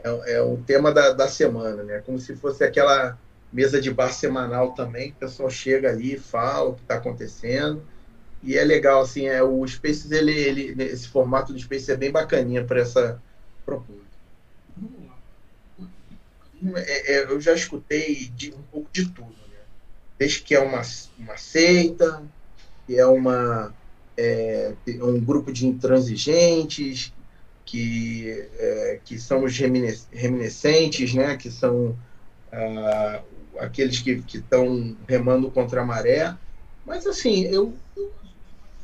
É, 0.02 0.34
é 0.34 0.42
o 0.42 0.56
tema 0.58 0.92
da, 0.92 1.12
da 1.12 1.28
semana, 1.28 1.82
né? 1.82 2.02
Como 2.04 2.18
se 2.18 2.34
fosse 2.34 2.64
aquela 2.64 3.18
mesa 3.52 3.80
de 3.80 3.92
bar 3.92 4.12
semanal 4.12 4.72
também, 4.72 5.10
o 5.10 5.14
pessoal 5.14 5.50
chega 5.50 5.90
ali, 5.90 6.16
fala 6.18 6.70
o 6.70 6.74
que 6.74 6.82
está 6.82 6.96
acontecendo 6.96 7.84
e 8.42 8.56
é 8.56 8.64
legal, 8.64 9.02
assim, 9.02 9.26
é, 9.26 9.42
o 9.42 9.66
Spaces, 9.66 10.10
ele, 10.10 10.32
ele, 10.32 10.82
esse 10.84 11.08
formato 11.08 11.52
do 11.52 11.58
Spaces 11.58 11.90
é 11.90 11.96
bem 11.96 12.10
bacaninha 12.10 12.64
para 12.64 12.80
essa 12.80 13.20
proposta. 13.64 14.00
É, 16.76 17.14
é, 17.14 17.24
eu 17.24 17.40
já 17.40 17.54
escutei 17.54 18.30
de, 18.34 18.52
um 18.52 18.62
pouco 18.70 18.88
de 18.92 19.08
tudo, 19.08 19.30
né? 19.30 19.58
Desde 20.18 20.42
que 20.42 20.54
é 20.54 20.60
uma, 20.60 20.82
uma 21.18 21.36
seita, 21.36 22.22
que 22.86 22.98
é 22.98 23.06
uma 23.06 23.74
é, 24.16 24.74
um 25.02 25.20
grupo 25.20 25.52
de 25.52 25.66
intransigentes, 25.66 27.12
que, 27.64 28.48
é, 28.58 29.00
que 29.04 29.18
são 29.18 29.44
os 29.44 29.56
reminiscentes, 29.56 31.14
né? 31.14 31.36
Que 31.36 31.50
são 31.50 31.96
ah, 32.52 33.22
aqueles 33.58 34.00
que 34.00 34.22
estão 34.34 34.96
remando 35.08 35.50
contra 35.50 35.80
a 35.80 35.84
maré. 35.84 36.34
Mas, 36.84 37.06
assim, 37.06 37.44
eu, 37.44 37.74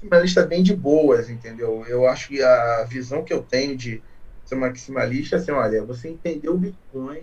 maximalista 0.07 0.47
bem 0.47 0.63
de 0.63 0.75
boas, 0.75 1.29
entendeu? 1.29 1.85
Eu 1.87 2.07
acho 2.07 2.29
que 2.29 2.43
a 2.43 2.85
visão 2.85 3.25
que 3.25 3.33
eu 3.33 3.43
tenho 3.43 3.77
de 3.77 4.03
ser 4.45 4.55
maximalista 4.55 5.37
é 5.37 5.39
assim, 5.39 5.51
olha, 5.51 5.85
você 5.85 6.09
entendeu 6.09 6.55
o 6.55 6.59
Bitcoin 6.59 7.23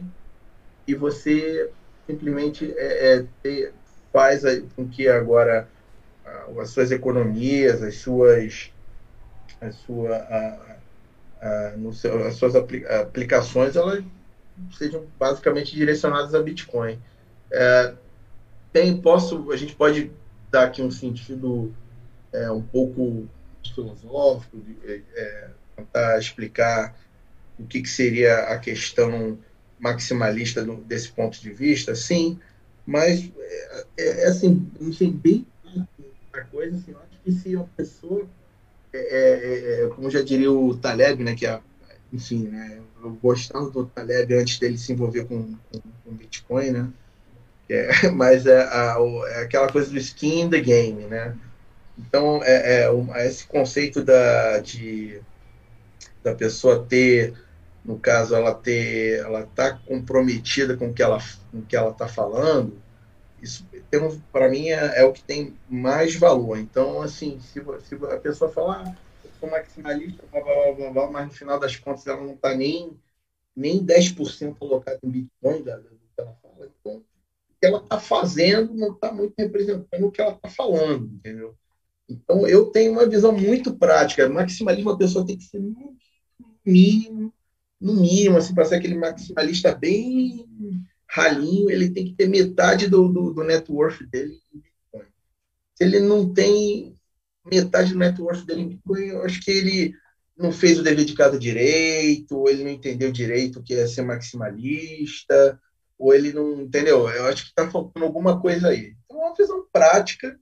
e 0.88 0.94
você 0.94 1.70
simplesmente 2.06 2.74
é, 2.78 3.26
é, 3.46 3.72
faz 4.12 4.44
com 4.76 4.88
que 4.88 5.08
agora 5.08 5.68
as 6.60 6.70
suas 6.70 6.92
economias, 6.92 7.82
as 7.82 7.96
suas, 7.96 8.72
a 9.62 9.72
sua, 9.72 10.16
a, 10.16 10.78
a, 11.42 11.94
seu, 11.94 12.26
as 12.26 12.36
suas 12.36 12.56
aplicações, 12.56 13.76
elas 13.76 14.04
sejam 14.78 15.06
basicamente 15.18 15.76
direcionadas 15.76 16.36
a 16.36 16.42
Bitcoin. 16.42 17.00
É, 17.52 17.94
tem, 18.72 19.00
posso, 19.00 19.52
a 19.52 19.58
gente 19.58 19.76
pode 19.76 20.12
dar 20.52 20.66
aqui 20.66 20.82
um 20.82 20.92
sentido 20.92 21.74
é, 22.34 22.52
um 22.52 22.62
pouco 22.62 23.28
filosófico, 23.74 24.58
de, 24.58 24.78
é, 24.92 25.02
é, 25.16 25.50
tentar 25.76 26.20
explicar 26.20 26.96
o 27.58 27.66
que, 27.66 27.82
que 27.82 27.90
seria 27.90 28.40
a 28.46 28.58
questão 28.58 29.38
maximalista 29.80 30.64
do, 30.64 30.76
desse 30.78 31.12
ponto 31.12 31.40
de 31.40 31.52
vista, 31.52 31.96
sim, 31.96 32.40
mas 32.86 33.32
é, 33.38 33.86
é, 33.98 34.22
é 34.24 34.28
assim, 34.28 34.70
não 34.80 34.92
sei 34.92 35.12
bem 35.12 35.46
a 36.34 36.42
coisa, 36.46 36.76
assim, 36.76 36.92
eu 36.92 36.98
acho 36.98 37.20
que 37.24 37.32
se 37.32 37.56
uma 37.56 37.70
pessoa, 37.78 38.28
é, 38.92 38.98
é, 38.98 39.84
é, 39.84 39.88
como 39.90 40.10
já 40.10 40.22
diria 40.22 40.52
o 40.52 40.76
Taleb, 40.76 41.24
né, 41.24 41.36
que 41.36 41.46
é, 41.46 41.60
enfim, 42.12 42.48
né, 42.48 42.82
eu 43.04 43.12
gostava 43.22 43.70
do 43.70 43.86
Taleb 43.86 44.34
antes 44.34 44.58
dele 44.58 44.78
se 44.78 44.92
envolver 44.92 45.26
com, 45.26 45.54
com, 45.72 45.80
com 46.04 46.16
Bitcoin, 46.16 46.72
né, 46.72 46.90
mas 48.14 48.46
é, 48.46 48.64
a, 48.64 48.98
é, 49.28 49.42
aquela 49.44 49.72
coisa 49.72 49.92
do 49.92 49.98
skin 49.98 50.42
in 50.42 50.50
the 50.50 50.60
game, 50.60 51.04
né, 51.04 51.36
então 51.98 52.44
é, 52.44 52.86
é 52.86 53.28
esse 53.28 53.46
conceito 53.46 54.04
da, 54.04 54.60
de, 54.60 55.22
da 56.24 56.34
pessoa 56.34 56.84
ter 56.84 57.34
no 57.86 58.00
caso 58.00 58.36
ela 58.36 58.54
ter 58.54 59.20
ela 59.20 59.46
tá 59.56 59.74
comprometida 59.74 60.76
com 60.76 60.88
o 60.88 60.94
que 60.94 61.04
ela 61.04 61.20
com 61.52 61.62
que 61.62 61.76
ela 61.76 61.92
está 61.92 62.08
falando 62.08 62.82
isso 63.42 63.68
para 64.32 64.50
mim 64.50 64.70
é, 64.70 65.02
é, 65.02 65.04
o 65.04 65.12
que 65.12 65.22
tem 65.22 65.54
mais 65.70 66.16
valor. 66.16 66.58
Então 66.58 67.02
assim 67.02 67.40
se, 67.42 67.62
se 67.82 67.96
a 67.96 68.18
pessoa 68.18 68.50
falar 68.50 68.84
ah, 68.88 68.98
eu 69.24 69.32
sou 69.40 69.50
maximalista 69.50 70.24
blá, 70.32 70.42
blá, 70.42 70.72
blá, 70.74 70.92
blá, 70.92 71.12
mas 71.12 71.28
no 71.28 71.34
final 71.34 71.60
das 71.60 71.76
contas 71.76 72.08
ela 72.08 72.22
não 72.22 72.34
está 72.34 72.56
nem 72.56 72.98
nem 73.56 73.86
10% 73.86 74.58
colocado 74.58 75.00
em 75.04 75.10
Bitcoin 75.10 75.62
da, 75.62 75.78
do 75.78 75.90
que 75.90 76.22
ela 76.22 76.36
fala 76.42 76.72
então 76.80 76.98
o 76.98 77.04
que 77.60 77.68
ela 77.68 77.78
está 77.80 78.00
fazendo 78.00 78.74
não 78.74 78.94
está 78.94 79.12
muito 79.12 79.34
representando 79.38 80.08
o 80.08 80.12
que 80.12 80.22
ela 80.22 80.34
está 80.34 80.50
falando 80.50 81.06
entendeu 81.14 81.56
então 82.10 82.48
eu 82.48 82.68
tenho 82.68 82.92
uma 82.92 83.08
visão 83.08 83.32
muito 83.32 83.78
prática 83.78 84.30
maximalismo 84.30 84.90
a 84.92 84.98
pessoa 84.98 85.26
tem 85.26 85.38
que 85.38 85.44
ser 85.46 85.60
no 85.60 85.96
mínimo 86.66 87.34
no 87.84 87.94
mínimo, 87.94 88.38
assim, 88.38 88.56
para 88.56 88.64
ser 88.64 88.76
aquele 88.76 88.96
maximalista 88.96 89.76
bem 89.76 90.48
ralinho, 91.10 91.70
ele 91.70 91.90
tem 91.92 92.06
que 92.06 92.14
ter 92.14 92.28
metade 92.30 92.88
do, 92.88 93.10
do, 93.10 93.34
do 93.34 93.44
net 93.44 93.70
worth 93.70 94.02
dele 94.10 94.40
em 94.54 94.60
Bitcoin. 94.60 95.12
Se 95.76 95.84
ele 95.84 96.00
não 96.00 96.34
tem 96.34 96.96
metade 97.46 97.92
do 97.92 98.00
net 98.00 98.20
worth 98.22 98.46
dele 98.46 98.62
em 98.62 98.70
Bitcoin, 98.70 99.08
eu 99.08 99.24
acho 99.24 99.42
que 99.42 99.52
ele 99.52 99.94
não 100.38 100.54
fez 100.54 100.80
o 100.80 100.84
dever 100.84 101.04
de 101.04 101.14
casa 101.14 101.38
direito, 101.38 102.48
ele 102.48 102.64
não 102.64 102.72
entendeu 102.72 103.12
direito 103.12 103.60
o 103.60 103.64
que 103.64 103.74
é 103.74 103.86
ser 103.86 104.02
maximalista, 104.02 105.60
ou 106.00 106.14
ele 106.14 106.32
não 106.32 106.62
entendeu. 106.62 107.10
Eu 107.10 107.26
acho 107.26 107.44
que 107.44 107.50
está 107.50 107.70
faltando 107.70 108.06
alguma 108.06 108.40
coisa 108.40 108.70
aí. 108.70 108.96
Então, 109.04 109.22
é 109.22 109.28
uma 109.28 109.36
visão 109.36 109.68
prática, 109.74 110.40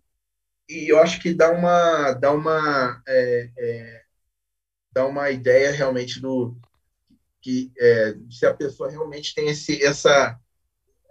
e 0.72 0.90
eu 0.90 1.00
acho 1.00 1.22
que 1.22 1.34
dá 1.34 1.52
uma, 1.52 2.14
dá 2.14 2.32
uma, 2.32 3.02
é, 3.08 3.50
é, 3.58 4.02
dá 4.92 5.06
uma 5.06 5.30
ideia 5.30 5.72
realmente 5.72 6.20
do, 6.20 6.56
que 7.42 7.72
é, 7.80 8.16
se 8.30 8.46
a 8.46 8.54
pessoa 8.54 8.90
realmente 8.90 9.34
tem 9.34 9.50
esse, 9.50 9.84
essa 9.84 10.40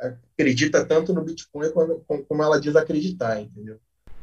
acredita 0.01 0.85
tanto 0.85 1.13
no 1.13 1.23
Bitcoin 1.23 1.71
quando, 1.73 2.03
como 2.07 2.43
ela 2.43 2.61
diz 2.61 2.75
acreditar, 2.75 3.41
entendeu? 3.41 3.79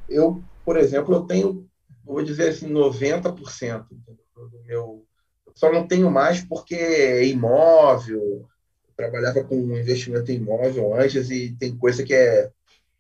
Eu, 0.10 0.44
por 0.66 0.78
exemplo, 0.78 1.14
eu 1.14 1.22
tenho, 1.22 1.70
vou 2.04 2.24
dizer 2.24 2.50
assim, 2.50 2.68
90% 2.68 3.86
do 3.90 4.64
meu. 4.66 5.06
Só 5.54 5.72
não 5.72 5.88
tenho 5.88 6.10
mais 6.10 6.42
porque 6.42 6.76
é 6.76 7.26
imóvel. 7.26 8.48
Trabalhava 8.96 9.44
com 9.44 9.56
investimento 9.78 10.32
em 10.32 10.36
imóvel 10.36 10.96
antes 10.96 11.30
e 11.30 11.56
tem 11.56 11.78
coisa 11.78 12.04
que 12.04 12.14
é, 12.14 12.52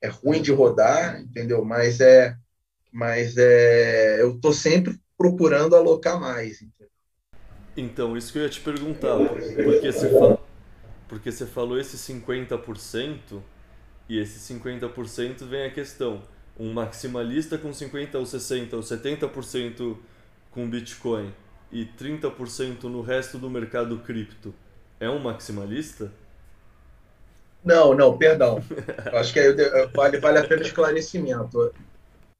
é 0.02 0.07
ruim 0.07 0.41
de 0.41 0.52
rodar, 0.52 1.19
entendeu? 1.22 1.64
Mas 1.65 1.99
é, 1.99 2.36
mas 2.91 3.36
é, 3.38 4.22
eu 4.22 4.36
estou 4.36 4.53
sempre 4.53 4.99
procurando 5.18 5.76
alocar 5.76 6.19
mais. 6.19 6.61
Entendeu? 6.61 6.90
Então, 7.76 8.18
isso 8.18 8.32
que 8.32 8.40
eu 8.40 8.44
ia 8.44 8.49
te 8.49 8.60
perguntar, 8.60 9.18
porque 9.18 9.91
você, 9.91 10.38
porque 11.07 11.32
você 11.32 11.45
falou 11.45 11.80
esse 11.80 11.98
50% 11.98 13.41
e 14.10 14.19
esse 14.19 14.53
50% 14.53 15.45
vem 15.45 15.65
a 15.65 15.72
questão, 15.72 16.24
um 16.60 16.74
maximalista 16.74 17.57
com 17.57 17.72
50 17.72 18.18
ou 18.18 18.26
60 18.26 18.76
ou 18.76 18.82
70% 18.82 19.98
com 20.49 20.68
Bitcoin 20.68 21.32
e 21.72 21.86
30% 21.86 22.84
no 22.84 23.02
resto 23.02 23.38
do 23.38 23.49
mercado 23.49 23.99
cripto, 23.99 24.53
é 24.99 25.10
um 25.10 25.19
maximalista? 25.19 26.11
Não, 27.68 27.94
não, 27.94 28.18
perdão. 28.18 28.60
Acho 29.14 29.34
que 29.34 29.41
vale, 29.94 30.19
vale 30.19 30.39
a 30.39 30.48
pena 30.48 30.61
esclarecimento. 30.61 31.73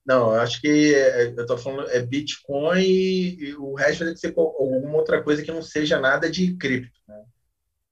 Não, 0.06 0.32
acho 0.32 0.62
que 0.62 0.95
é, 0.95 1.28
eu 1.28 1.41
estou 1.41 1.58
falando 1.58 1.90
é 1.90 2.02
Bitcoin 2.02 2.80
e 2.80 3.54
o 3.56 3.74
resto 3.74 4.06
deve 4.06 4.16
ser 4.16 4.34
alguma 4.38 4.95
outra 4.95 5.22
coisa 5.22 5.44
que 5.44 5.52
não 5.52 5.62
seja 5.62 5.99
nada 5.99 6.32
de 6.32 6.56
cripto. 6.56 6.98
Né? 7.06 7.26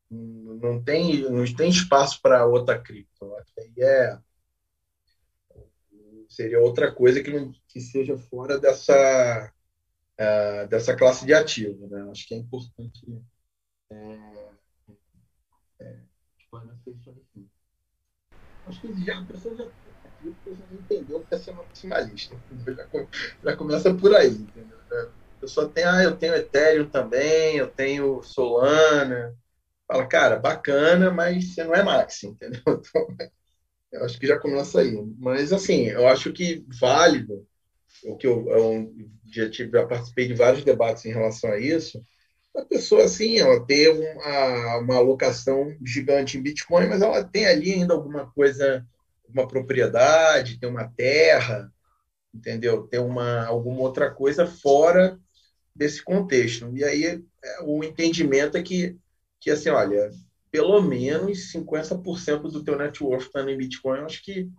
Não, 0.10 0.82
tem, 0.82 1.30
não 1.30 1.44
tem 1.54 1.70
espaço 1.70 2.22
para 2.22 2.46
outra 2.46 2.80
cripto. 2.80 3.30
Que 3.54 3.62
aí 3.62 3.74
é, 3.80 4.18
seria 6.30 6.62
outra 6.62 6.90
coisa 6.90 7.22
que, 7.22 7.32
não, 7.32 7.52
que 7.68 7.82
seja 7.82 8.18
fora 8.18 8.58
dessa, 8.58 9.52
uh, 10.14 10.68
dessa 10.70 10.96
classe 10.96 11.26
de 11.26 11.34
ativo. 11.34 11.86
Né? 11.88 12.08
Acho 12.10 12.26
que 12.30 12.34
é 12.34 12.38
importante. 12.38 13.06
É, 13.92 14.20
é, 15.82 16.00
acho 18.68 18.82
que 18.82 19.06
já, 19.06 19.20
a 19.20 19.26
pessoa 19.26 19.56
já 19.56 19.66
entendeu 20.72 21.26
que 21.28 21.36
é 21.36 21.38
ser 21.38 21.54
maximalista. 21.54 22.36
Já, 22.66 22.88
já 23.44 23.56
começa 23.56 23.94
por 23.94 24.16
aí, 24.16 24.30
entendeu? 24.30 24.76
Eu 25.42 25.48
só 25.48 25.68
tenho, 25.68 25.90
ah, 25.90 26.04
eu 26.04 26.16
tenho 26.16 26.36
Ethereum 26.36 26.90
também, 26.90 27.58
eu 27.58 27.68
tenho 27.68 28.22
Solana. 28.24 29.36
Fala, 29.88 30.08
cara, 30.08 30.40
bacana, 30.40 31.12
mas 31.12 31.54
você 31.54 31.64
não 31.64 31.76
é 31.76 31.84
maxi, 31.84 32.28
entendeu? 32.28 32.62
Então, 33.88 34.02
eu 34.02 34.06
acho 34.06 34.20
que 34.20 34.28
já 34.28 34.38
começa 34.40 34.82
aí. 34.82 34.92
Mas, 35.20 35.54
assim, 35.54 35.86
eu 35.86 36.08
acho 36.08 36.34
que 36.34 36.66
válido, 36.80 37.48
o 38.04 38.18
que 38.18 38.26
eu, 38.28 38.50
eu 38.50 38.94
já, 39.32 39.50
tive, 39.50 39.72
já 39.72 39.86
participei 39.86 40.28
de 40.28 40.34
vários 40.34 40.64
debates 40.64 41.06
em 41.06 41.14
relação 41.14 41.52
a 41.52 41.60
isso, 41.60 42.04
a 42.56 42.66
pessoa, 42.66 43.04
assim, 43.04 43.38
ela 43.38 43.66
tem 43.66 43.90
uma, 43.90 44.78
uma 44.78 44.96
alocação 44.96 45.76
gigante 45.84 46.38
em 46.38 46.42
Bitcoin, 46.42 46.88
mas 46.88 47.02
ela 47.02 47.24
tem 47.24 47.46
ali 47.46 47.74
ainda 47.74 47.94
alguma 47.94 48.32
coisa 48.32 48.86
uma 49.28 49.48
propriedade, 49.48 50.60
ter 50.60 50.68
uma 50.68 50.88
terra, 50.88 51.72
entendeu? 52.34 52.88
Ter 52.88 53.00
uma 53.00 53.46
alguma 53.46 53.82
outra 53.82 54.10
coisa 54.10 54.46
fora 54.46 55.20
desse 55.76 56.04
contexto. 56.04 56.72
E 56.76 56.84
aí 56.84 57.06
é, 57.06 57.62
o 57.64 57.84
entendimento 57.84 58.58
é 58.58 58.64
que, 58.64 58.98
que 59.40 59.52
assim, 59.52 59.70
olha, 59.70 60.12
pelo 60.52 60.82
menos 60.82 61.52
50% 61.52 62.52
do 62.52 62.64
teu 62.64 62.78
net 62.78 63.04
worth 63.04 63.28
está 63.28 63.42
em 63.42 63.58
Bitcoin, 63.58 64.00
eu 64.00 64.06
acho 64.06 64.24
que 64.24 64.50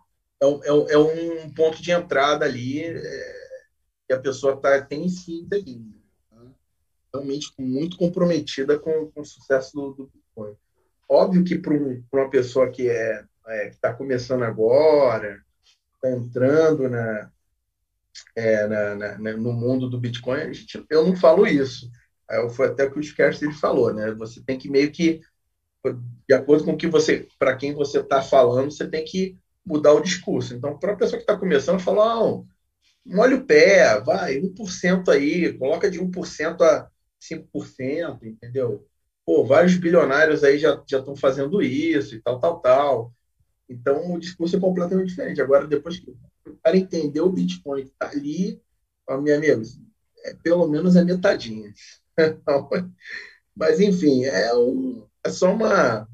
é 0.41 0.47
um, 0.47 0.63
é, 0.63 0.93
é 0.93 0.99
um 0.99 1.51
ponto 1.55 1.83
de 1.83 1.91
entrada 1.91 2.45
ali 2.45 2.85
é, 2.85 3.35
que 4.07 4.13
a 4.13 4.21
pessoa 4.21 4.61
tá, 4.61 4.81
tem 4.83 5.09
sim 5.09 5.47
ali. 5.51 5.96
Realmente 7.17 7.53
muito 7.59 7.97
comprometida 7.97 8.79
com, 8.79 9.11
com 9.11 9.21
o 9.21 9.25
sucesso 9.25 9.75
do, 9.75 9.93
do 9.93 10.11
Bitcoin. 10.13 10.55
Óbvio 11.09 11.45
que 11.45 11.59
para 11.59 11.75
um, 11.75 12.03
uma 12.13 12.31
pessoa 12.31 12.71
que 12.71 12.89
é 12.89 13.25
é, 13.49 13.69
está 13.69 13.93
começando 13.93 14.43
agora, 14.43 15.41
está 15.95 16.11
entrando 16.11 16.89
na, 16.89 17.31
é, 18.35 18.67
na, 18.67 18.95
na, 18.95 19.37
no 19.37 19.53
mundo 19.53 19.89
do 19.89 20.01
Bitcoin, 20.01 20.53
gente, 20.53 20.85
eu 20.91 21.07
não 21.07 21.17
falo 21.17 21.47
isso. 21.47 21.91
Foi 22.51 22.67
até 22.67 22.85
o 22.85 22.91
que 22.91 22.99
o 22.99 23.03
Skerster 23.03 23.53
falou, 23.57 23.95
né? 23.95 24.11
Você 24.15 24.43
tem 24.43 24.59
que 24.59 24.69
meio 24.69 24.91
que, 24.91 25.21
de 26.29 26.35
acordo 26.35 26.65
com 26.65 26.77
que 26.77 26.89
você, 26.89 27.29
para 27.39 27.55
quem 27.57 27.73
você 27.73 28.01
está 28.01 28.21
falando, 28.21 28.73
você 28.73 28.89
tem 28.89 29.05
que 29.05 29.39
mudar 29.65 29.93
o 29.93 30.01
discurso. 30.01 30.53
Então, 30.53 30.77
para 30.77 30.93
a 30.93 30.97
pessoa 30.97 31.19
que 31.19 31.23
está 31.23 31.37
começando, 31.37 31.79
falar, 31.79 32.17
não, 32.17 32.45
molha 33.05 33.37
o 33.37 33.45
pé, 33.45 34.01
vai, 34.01 34.41
1% 34.41 35.09
aí, 35.09 35.57
coloca 35.57 35.89
de 35.89 36.01
1% 36.01 36.61
a 36.63 36.91
5%, 37.29 38.25
entendeu? 38.25 38.87
Pô, 39.25 39.45
vários 39.45 39.77
bilionários 39.77 40.45
aí 40.45 40.59
já 40.59 40.83
estão 40.87 41.17
fazendo 41.17 41.61
isso 41.63 42.15
e 42.15 42.21
tal, 42.21 42.39
tal, 42.39 42.61
tal. 42.61 43.13
Então, 43.69 44.15
o 44.15 44.21
discurso 44.21 44.57
é 44.57 44.61
completamente 44.61 45.09
diferente. 45.09 45.43
Agora, 45.43 45.67
depois 45.67 45.99
que 45.99 46.15
para 46.63 46.77
entender 46.77 47.21
o 47.21 47.31
Bitcoin 47.31 47.83
que 47.83 47.91
está 47.91 48.09
ali, 48.09 48.61
ó, 49.09 49.21
meu 49.21 49.37
amigo, 49.37 49.63
é, 50.25 50.35
pelo 50.35 50.69
menos 50.69 50.95
é 50.97 51.05
metadinha. 51.05 51.73
Mas, 53.55 53.81
enfim, 53.81 54.25
é, 54.25 54.55
um, 54.55 55.07
é 55.25 55.31
só 55.31 55.53
uma. 55.53 56.09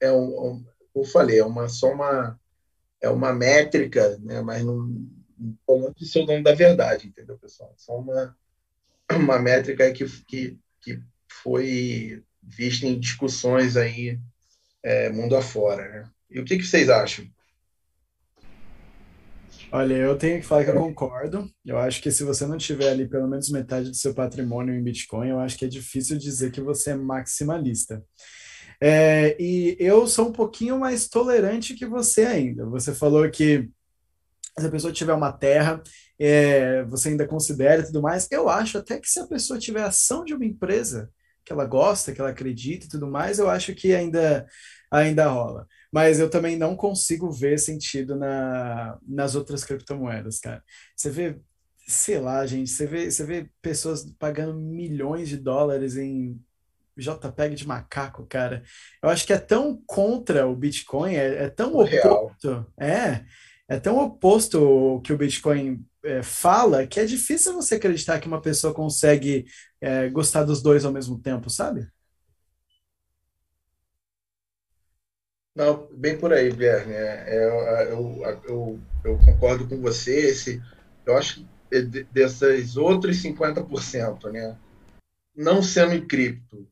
É 0.00 0.12
um, 0.12 0.24
um, 0.24 0.64
como 0.92 1.04
eu 1.04 1.10
falei, 1.10 1.38
é 1.40 1.44
uma, 1.44 1.68
só 1.68 1.92
uma, 1.92 2.38
é 3.00 3.08
uma 3.08 3.32
métrica, 3.32 4.16
né? 4.18 4.40
mas 4.42 4.64
não, 4.64 4.76
não 5.68 5.92
de 5.92 6.06
ser 6.06 6.20
o 6.20 6.26
dono 6.26 6.42
da 6.42 6.54
verdade, 6.54 7.08
entendeu, 7.08 7.36
pessoal? 7.38 7.70
É 7.70 7.74
só 7.76 7.98
uma, 7.98 8.36
uma 9.12 9.38
métrica 9.38 9.92
que, 9.92 10.04
que, 10.26 10.58
que 10.80 11.00
foi 11.42 12.22
vista 12.42 12.86
em 12.86 12.98
discussões 12.98 13.76
aí 13.76 14.18
é, 14.82 15.10
mundo 15.10 15.36
afora, 15.36 15.88
né? 15.88 16.10
E 16.30 16.40
o 16.40 16.44
que, 16.44 16.56
que 16.56 16.64
vocês 16.64 16.88
acham? 16.88 17.26
Olha, 19.72 19.94
eu 19.94 20.16
tenho 20.16 20.40
que 20.40 20.46
falar 20.46 20.64
que 20.64 20.70
eu 20.70 20.74
concordo. 20.74 21.50
Eu 21.64 21.78
acho 21.78 22.00
que 22.00 22.10
se 22.10 22.22
você 22.22 22.46
não 22.46 22.56
tiver 22.56 22.90
ali 22.90 23.08
pelo 23.08 23.26
menos 23.26 23.50
metade 23.50 23.90
do 23.90 23.96
seu 23.96 24.14
patrimônio 24.14 24.74
em 24.74 24.82
Bitcoin, 24.82 25.30
eu 25.30 25.40
acho 25.40 25.58
que 25.58 25.64
é 25.64 25.68
difícil 25.68 26.16
dizer 26.16 26.52
que 26.52 26.60
você 26.60 26.90
é 26.90 26.94
maximalista. 26.94 28.04
É, 28.80 29.36
e 29.40 29.76
eu 29.80 30.06
sou 30.06 30.28
um 30.28 30.32
pouquinho 30.32 30.78
mais 30.78 31.08
tolerante 31.08 31.74
que 31.74 31.86
você 31.86 32.24
ainda. 32.24 32.66
Você 32.66 32.94
falou 32.94 33.28
que 33.30 33.68
se 34.58 34.66
a 34.66 34.70
pessoa 34.70 34.92
tiver 34.92 35.12
uma 35.12 35.32
terra, 35.32 35.82
é, 36.18 36.82
você 36.84 37.10
ainda 37.10 37.26
considera 37.26 37.82
e 37.82 37.86
tudo 37.86 38.02
mais. 38.02 38.28
Eu 38.30 38.48
acho 38.48 38.78
até 38.78 38.98
que 38.98 39.08
se 39.08 39.20
a 39.20 39.26
pessoa 39.26 39.58
tiver 39.58 39.82
ação 39.82 40.24
de 40.24 40.34
uma 40.34 40.44
empresa 40.44 41.10
que 41.44 41.52
ela 41.52 41.66
gosta, 41.66 42.12
que 42.12 42.20
ela 42.20 42.30
acredita 42.30 42.86
e 42.86 42.88
tudo 42.88 43.06
mais, 43.06 43.38
eu 43.38 43.50
acho 43.50 43.74
que 43.74 43.94
ainda, 43.94 44.46
ainda 44.90 45.28
rola 45.28 45.66
mas 45.94 46.18
eu 46.18 46.28
também 46.28 46.56
não 46.56 46.74
consigo 46.74 47.30
ver 47.30 47.56
sentido 47.56 48.16
na, 48.16 48.98
nas 49.06 49.36
outras 49.36 49.62
criptomoedas, 49.62 50.40
cara. 50.40 50.60
Você 50.96 51.08
vê, 51.08 51.38
sei 51.86 52.18
lá, 52.18 52.44
gente, 52.44 52.68
você 52.68 52.84
vê, 52.84 53.08
você 53.08 53.24
vê 53.24 53.48
pessoas 53.62 54.04
pagando 54.18 54.58
milhões 54.58 55.28
de 55.28 55.36
dólares 55.36 55.96
em 55.96 56.36
JPEG 56.98 57.54
de 57.54 57.68
macaco, 57.68 58.26
cara. 58.26 58.64
Eu 59.00 59.08
acho 59.08 59.24
que 59.24 59.32
é 59.32 59.38
tão 59.38 59.80
contra 59.86 60.48
o 60.48 60.56
Bitcoin, 60.56 61.14
é, 61.14 61.44
é 61.44 61.48
tão 61.48 61.76
oposto, 61.76 62.66
é, 62.76 63.24
é 63.68 63.78
tão 63.78 63.96
oposto 63.98 64.60
o 64.60 65.00
que 65.00 65.12
o 65.12 65.16
Bitcoin 65.16 65.80
é, 66.04 66.22
fala 66.22 66.86
que 66.86 67.00
é 67.00 67.04
difícil 67.04 67.54
você 67.54 67.76
acreditar 67.76 68.20
que 68.20 68.28
uma 68.28 68.40
pessoa 68.40 68.74
consegue 68.74 69.46
é, 69.80 70.08
gostar 70.10 70.44
dos 70.44 70.62
dois 70.62 70.84
ao 70.84 70.92
mesmo 70.92 71.18
tempo, 71.18 71.48
sabe? 71.50 71.88
Não, 75.54 75.88
bem 75.92 76.18
por 76.18 76.32
aí, 76.32 76.50
Guilherme. 76.50 76.92
É, 76.92 77.24
é, 77.28 77.92
eu, 77.92 78.22
eu, 78.44 78.80
eu, 79.04 79.18
concordo 79.24 79.68
com 79.68 79.80
você. 79.80 80.28
Esse, 80.28 80.60
eu 81.06 81.16
acho 81.16 81.46
que 81.70 81.82
dessas 82.12 82.76
outros 82.76 83.22
50%, 83.22 84.30
né, 84.30 84.58
não 85.34 85.62
sendo 85.62 86.06
cripto 86.06 86.68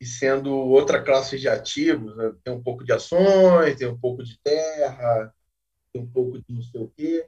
e 0.00 0.06
sendo 0.06 0.54
outra 0.54 1.02
classe 1.02 1.38
de 1.38 1.48
ativos, 1.48 2.16
né, 2.16 2.32
tem 2.44 2.52
um 2.52 2.62
pouco 2.62 2.84
de 2.84 2.92
ações, 2.92 3.76
tem 3.76 3.88
um 3.88 3.98
pouco 3.98 4.22
de 4.22 4.38
terra, 4.40 5.34
tem 5.92 6.02
um 6.02 6.06
pouco 6.06 6.38
de 6.38 6.44
não 6.48 6.62
sei 6.62 6.82
o 6.82 6.92
quê. 6.94 7.26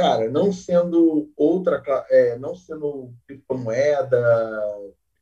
Cara, 0.00 0.30
não 0.30 0.50
sendo 0.50 1.30
outra, 1.36 1.82
é, 2.08 2.38
não 2.38 2.54
sendo 2.54 3.12
criptomoeda, 3.26 4.18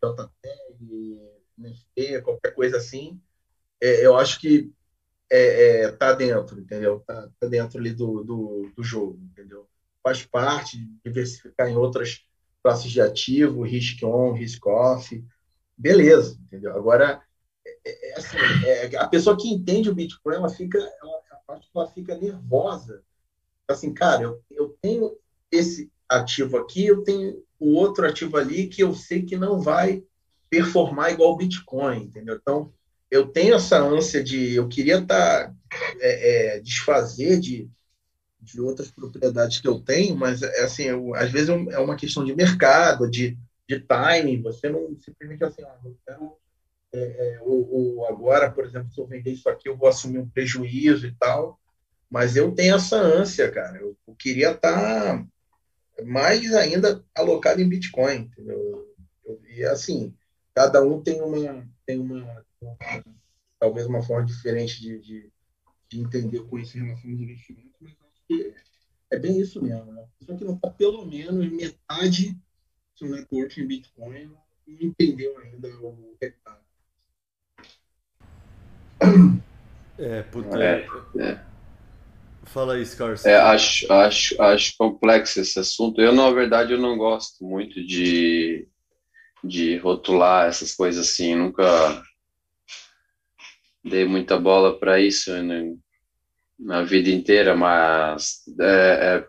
JPEG, 0.00 1.20
NFT, 1.58 2.22
qualquer 2.22 2.54
coisa 2.54 2.76
assim, 2.76 3.20
é, 3.80 4.06
eu 4.06 4.16
acho 4.16 4.38
que 4.38 4.72
é, 5.28 5.80
é, 5.80 5.90
tá 5.90 6.12
dentro, 6.12 6.60
entendeu? 6.60 7.02
Tá, 7.04 7.28
tá 7.40 7.48
dentro 7.48 7.80
ali 7.80 7.92
do, 7.92 8.22
do, 8.22 8.72
do, 8.76 8.84
jogo, 8.84 9.18
entendeu? 9.32 9.68
Faz 10.00 10.24
parte 10.24 10.78
de 10.78 10.86
diversificar 11.04 11.68
em 11.68 11.76
outras 11.76 12.24
classes 12.62 12.92
de 12.92 13.00
ativo, 13.00 13.62
risk 13.62 14.04
on, 14.04 14.32
risk 14.32 14.64
off, 14.64 15.24
beleza, 15.76 16.38
entendeu? 16.46 16.76
Agora, 16.76 17.20
é, 17.84 18.10
é, 18.10 18.14
assim, 18.16 18.36
a 18.96 19.08
pessoa 19.08 19.36
que 19.36 19.48
entende 19.48 19.90
o 19.90 19.94
Bitcoin, 19.96 20.36
ela 20.36 20.48
fica, 20.48 20.78
ela, 20.78 21.60
ela 21.74 21.86
fica 21.88 22.16
nervosa. 22.16 23.02
Assim, 23.68 23.92
cara, 23.92 24.22
eu, 24.22 24.42
eu 24.50 24.76
tenho 24.80 25.16
esse 25.50 25.90
ativo 26.08 26.56
aqui, 26.56 26.86
eu 26.86 27.02
tenho 27.02 27.42
o 27.60 27.74
outro 27.74 28.06
ativo 28.06 28.36
ali 28.36 28.66
que 28.66 28.82
eu 28.82 28.94
sei 28.94 29.22
que 29.22 29.36
não 29.36 29.60
vai 29.60 30.02
performar 30.48 31.12
igual 31.12 31.32
o 31.32 31.36
Bitcoin, 31.36 32.04
entendeu? 32.04 32.36
Então, 32.36 32.72
eu 33.10 33.28
tenho 33.28 33.54
essa 33.54 33.78
ânsia 33.78 34.22
de 34.22 34.54
eu 34.54 34.68
queria 34.68 34.98
estar 34.98 35.48
tá, 35.48 35.54
é, 36.00 36.56
é, 36.56 36.60
desfazer 36.60 37.38
de, 37.40 37.68
de 38.40 38.60
outras 38.60 38.90
propriedades 38.90 39.60
que 39.60 39.68
eu 39.68 39.80
tenho, 39.80 40.16
mas 40.16 40.42
é 40.42 40.62
assim, 40.62 40.84
eu, 40.84 41.14
às 41.14 41.30
vezes 41.30 41.48
é 41.48 41.78
uma 41.78 41.96
questão 41.96 42.24
de 42.24 42.34
mercado, 42.34 43.10
de, 43.10 43.36
de 43.68 43.80
timing. 43.80 44.42
Você 44.42 44.68
não 44.68 44.96
simplesmente 45.00 45.44
assim, 45.44 45.62
ah, 45.62 45.78
eu 45.84 45.96
quero 46.06 46.38
é, 46.92 46.98
é, 47.00 47.40
ou, 47.42 47.70
ou, 47.70 48.06
agora, 48.06 48.50
por 48.50 48.64
exemplo, 48.64 48.90
se 48.90 48.98
eu 48.98 49.06
vender 49.06 49.32
isso 49.32 49.48
aqui, 49.48 49.68
eu 49.68 49.76
vou 49.76 49.88
assumir 49.88 50.18
um 50.18 50.28
prejuízo 50.28 51.06
e 51.06 51.14
tal. 51.14 51.58
Mas 52.10 52.36
eu 52.36 52.52
tenho 52.52 52.76
essa 52.76 52.96
ânsia, 52.96 53.50
cara. 53.50 53.78
Eu, 53.78 53.96
eu 54.06 54.14
queria 54.14 54.52
estar 54.52 55.18
tá 55.18 55.26
mais 56.04 56.54
ainda 56.54 57.04
alocado 57.14 57.60
em 57.60 57.68
Bitcoin, 57.68 58.16
entendeu? 58.16 58.94
Eu, 59.24 59.40
e 59.48 59.64
assim, 59.64 60.14
cada 60.54 60.82
um 60.82 61.02
tem 61.02 61.20
uma 61.20 61.66
tem 61.84 61.98
uma 61.98 62.44
talvez 63.58 63.86
uma 63.86 64.02
forma 64.02 64.24
diferente 64.24 64.80
de, 64.80 64.98
de, 65.00 65.32
de 65.88 66.00
entender 66.00 66.40
com 66.44 66.58
esse 66.58 66.78
relação 66.78 67.14
de 67.14 67.22
investimento, 67.22 67.74
mas 67.80 67.92
acho 67.92 68.22
que 68.26 68.54
é 69.10 69.18
bem 69.18 69.40
isso 69.40 69.62
mesmo. 69.62 69.92
Né? 69.92 70.06
Só 70.22 70.36
que 70.36 70.44
não 70.44 70.54
está 70.54 70.70
pelo 70.70 71.04
menos 71.04 71.50
metade 71.50 72.32
do 72.32 72.98
seu 72.98 73.08
network 73.08 73.60
em 73.60 73.66
Bitcoin 73.66 74.26
não 74.26 74.38
entendeu 74.80 75.36
ainda 75.38 75.68
o 75.68 76.16
recado. 76.20 76.60
É, 79.98 80.22
puta. 80.22 80.62
É, 80.62 80.86
é. 81.18 81.47
Fala 82.48 82.74
aí, 82.74 82.86
Scar. 82.86 83.14
É, 83.26 83.36
acho, 83.36 83.92
acho, 83.92 84.42
acho 84.42 84.74
complexo 84.78 85.40
esse 85.40 85.58
assunto. 85.58 86.00
Eu, 86.00 86.12
na 86.12 86.30
verdade, 86.30 86.72
eu 86.72 86.78
não 86.78 86.96
gosto 86.96 87.44
muito 87.44 87.84
de, 87.84 88.66
de 89.44 89.76
rotular 89.76 90.46
essas 90.48 90.74
coisas 90.74 91.06
assim. 91.06 91.34
Nunca 91.34 92.02
dei 93.84 94.06
muita 94.06 94.38
bola 94.38 94.78
para 94.78 94.98
isso 94.98 95.30
né, 95.42 95.74
na 96.58 96.82
vida 96.82 97.10
inteira, 97.10 97.54
mas 97.54 98.42
é, 98.58 98.64
é, 98.64 99.26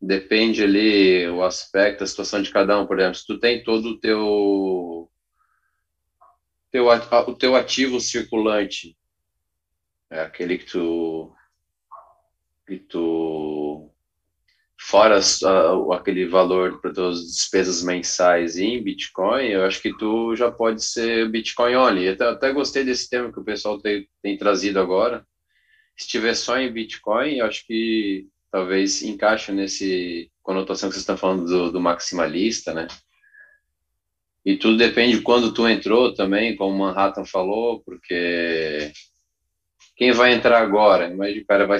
depende 0.00 0.62
ali 0.62 1.28
o 1.28 1.42
aspecto, 1.44 2.04
a 2.04 2.06
situação 2.06 2.40
de 2.40 2.50
cada 2.50 2.80
um. 2.80 2.86
Por 2.86 2.98
exemplo, 2.98 3.18
se 3.18 3.26
tu 3.26 3.38
tem 3.38 3.62
todo 3.62 3.90
o 3.90 4.00
teu, 4.00 5.10
teu 6.70 6.86
o 6.88 7.34
teu 7.34 7.54
ativo 7.54 8.00
circulante, 8.00 8.96
é 10.10 10.22
aquele 10.22 10.56
que 10.56 10.64
tu 10.64 11.34
que 12.78 12.84
tu 12.86 13.90
fora 14.78 15.18
uh, 15.18 15.92
aquele 15.92 16.26
valor 16.26 16.80
para 16.80 16.92
tuas 16.92 17.20
despesas 17.20 17.82
mensais 17.82 18.56
em 18.56 18.82
Bitcoin, 18.82 19.46
eu 19.48 19.64
acho 19.64 19.80
que 19.80 19.96
tu 19.96 20.34
já 20.34 20.50
pode 20.50 20.84
ser 20.84 21.30
Bitcoin 21.30 21.76
only. 21.76 22.06
Eu 22.06 22.12
até, 22.14 22.24
até 22.28 22.52
gostei 22.52 22.84
desse 22.84 23.08
tema 23.08 23.32
que 23.32 23.38
o 23.38 23.44
pessoal 23.44 23.78
tem, 23.80 24.08
tem 24.22 24.36
trazido 24.36 24.80
agora. 24.80 25.24
Se 25.96 26.08
tiver 26.08 26.34
só 26.34 26.58
em 26.58 26.72
Bitcoin, 26.72 27.36
eu 27.36 27.46
acho 27.46 27.66
que 27.66 28.26
talvez 28.50 29.02
encaixe 29.02 29.52
nesse 29.52 30.30
conotação 30.42 30.88
que 30.88 30.94
vocês 30.94 31.02
estão 31.02 31.16
falando 31.16 31.46
do, 31.46 31.72
do 31.72 31.80
maximalista, 31.80 32.74
né? 32.74 32.88
E 34.44 34.56
tudo 34.56 34.76
depende 34.76 35.18
de 35.18 35.22
quando 35.22 35.54
tu 35.54 35.68
entrou 35.68 36.12
também, 36.12 36.56
como 36.56 36.74
o 36.74 36.78
Manhattan 36.78 37.24
falou, 37.24 37.80
porque 37.84 38.90
quem 39.94 40.10
vai 40.10 40.34
entrar 40.34 40.60
agora? 40.60 41.08
Imagina 41.08 41.42
o 41.42 41.46
cara 41.46 41.66
vai, 41.66 41.78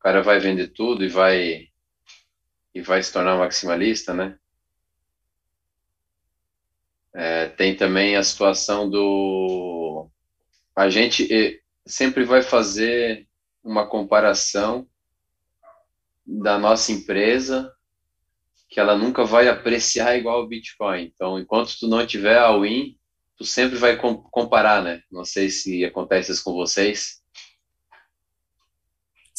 o 0.00 0.02
cara 0.02 0.22
vai 0.22 0.40
vender 0.40 0.68
tudo 0.68 1.04
e 1.04 1.08
vai 1.08 1.68
e 2.74 2.80
vai 2.80 3.02
se 3.02 3.12
tornar 3.12 3.36
maximalista, 3.36 4.14
né? 4.14 4.38
É, 7.12 7.48
tem 7.48 7.76
também 7.76 8.16
a 8.16 8.22
situação 8.22 8.88
do. 8.88 10.08
A 10.74 10.88
gente 10.88 11.62
sempre 11.86 12.24
vai 12.24 12.40
fazer 12.40 13.28
uma 13.62 13.86
comparação 13.86 14.88
da 16.24 16.58
nossa 16.58 16.92
empresa 16.92 17.70
que 18.70 18.80
ela 18.80 18.96
nunca 18.96 19.22
vai 19.22 19.48
apreciar 19.48 20.16
igual 20.16 20.42
o 20.42 20.48
Bitcoin. 20.48 21.12
Então, 21.14 21.38
enquanto 21.38 21.78
tu 21.78 21.86
não 21.86 22.06
tiver 22.06 22.38
a 22.38 22.56
win, 22.56 22.96
tu 23.36 23.44
sempre 23.44 23.76
vai 23.76 23.98
comparar, 23.98 24.82
né? 24.82 25.02
Não 25.10 25.26
sei 25.26 25.50
se 25.50 25.84
acontece 25.84 26.32
isso 26.32 26.42
com 26.42 26.54
vocês. 26.54 27.19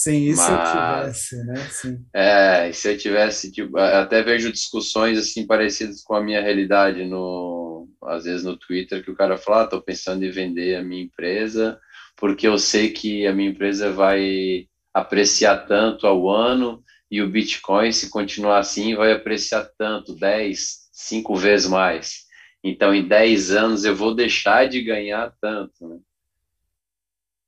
Sim, 0.01 0.29
e 0.29 0.35
se 0.35 0.51
eu 0.51 0.63
tivesse, 0.63 1.45
né? 1.45 1.69
Sim. 1.69 2.05
É, 2.11 2.71
se 2.73 2.91
eu 2.91 2.97
tivesse, 2.97 3.51
tipo, 3.51 3.77
até 3.77 4.23
vejo 4.23 4.51
discussões 4.51 5.15
assim 5.15 5.45
parecidas 5.45 6.01
com 6.01 6.15
a 6.15 6.23
minha 6.23 6.41
realidade 6.41 7.05
no, 7.05 7.87
às 8.05 8.23
vezes 8.23 8.43
no 8.43 8.57
Twitter, 8.57 9.03
que 9.03 9.11
o 9.11 9.15
cara 9.15 9.37
fala, 9.37 9.61
ah, 9.61 9.67
tô 9.67 9.79
pensando 9.79 10.25
em 10.25 10.31
vender 10.31 10.75
a 10.75 10.83
minha 10.83 11.03
empresa, 11.03 11.79
porque 12.17 12.47
eu 12.47 12.57
sei 12.57 12.89
que 12.89 13.27
a 13.27 13.31
minha 13.31 13.51
empresa 13.51 13.91
vai 13.91 14.65
apreciar 14.91 15.67
tanto 15.67 16.07
ao 16.07 16.27
ano 16.27 16.83
e 17.11 17.21
o 17.21 17.29
Bitcoin, 17.29 17.91
se 17.91 18.09
continuar 18.09 18.57
assim, 18.57 18.95
vai 18.95 19.11
apreciar 19.11 19.69
tanto, 19.77 20.15
10, 20.15 20.89
5 20.91 21.35
vezes 21.35 21.69
mais. 21.69 22.21
Então, 22.63 22.91
em 22.91 23.07
10 23.07 23.51
anos 23.51 23.85
eu 23.85 23.95
vou 23.95 24.15
deixar 24.15 24.67
de 24.67 24.81
ganhar 24.81 25.31
tanto, 25.39 25.87
né? 25.87 25.99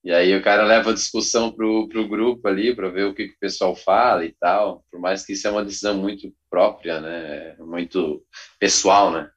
E 0.03 0.11
aí 0.11 0.35
o 0.35 0.43
cara 0.43 0.65
leva 0.65 0.89
a 0.89 0.93
discussão 0.93 1.49
pro, 1.49 1.87
pro 1.87 2.07
grupo 2.09 2.45
ali 2.47 2.75
para 2.75 2.89
ver 2.89 3.05
o 3.05 3.13
que, 3.13 3.29
que, 3.29 3.35
o 3.35 3.39
pessoal 3.39 3.73
fala 3.73 4.25
e 4.25 4.33
tal. 4.33 4.83
Por 4.91 4.99
mais 4.99 5.25
que 5.25 5.31
isso 5.31 5.47
é 5.47 5.51
uma 5.51 5.63
decisão 5.63 5.97
muito 5.97 6.33
própria, 6.49 6.99
né? 6.99 7.55
Muito 7.59 8.21
pessoal, 8.59 9.11
né? 9.11 9.29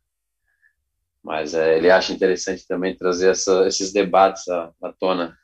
Mas 1.22 1.54
é, 1.54 1.76
ele 1.76 1.88
acha 1.88 2.12
interessante 2.12 2.66
também 2.66 2.96
trazer 2.96 3.30
essa, 3.30 3.66
esses 3.66 3.92
debates 3.92 4.48
à, 4.48 4.72
à 4.82 4.92
tona. 4.92 5.36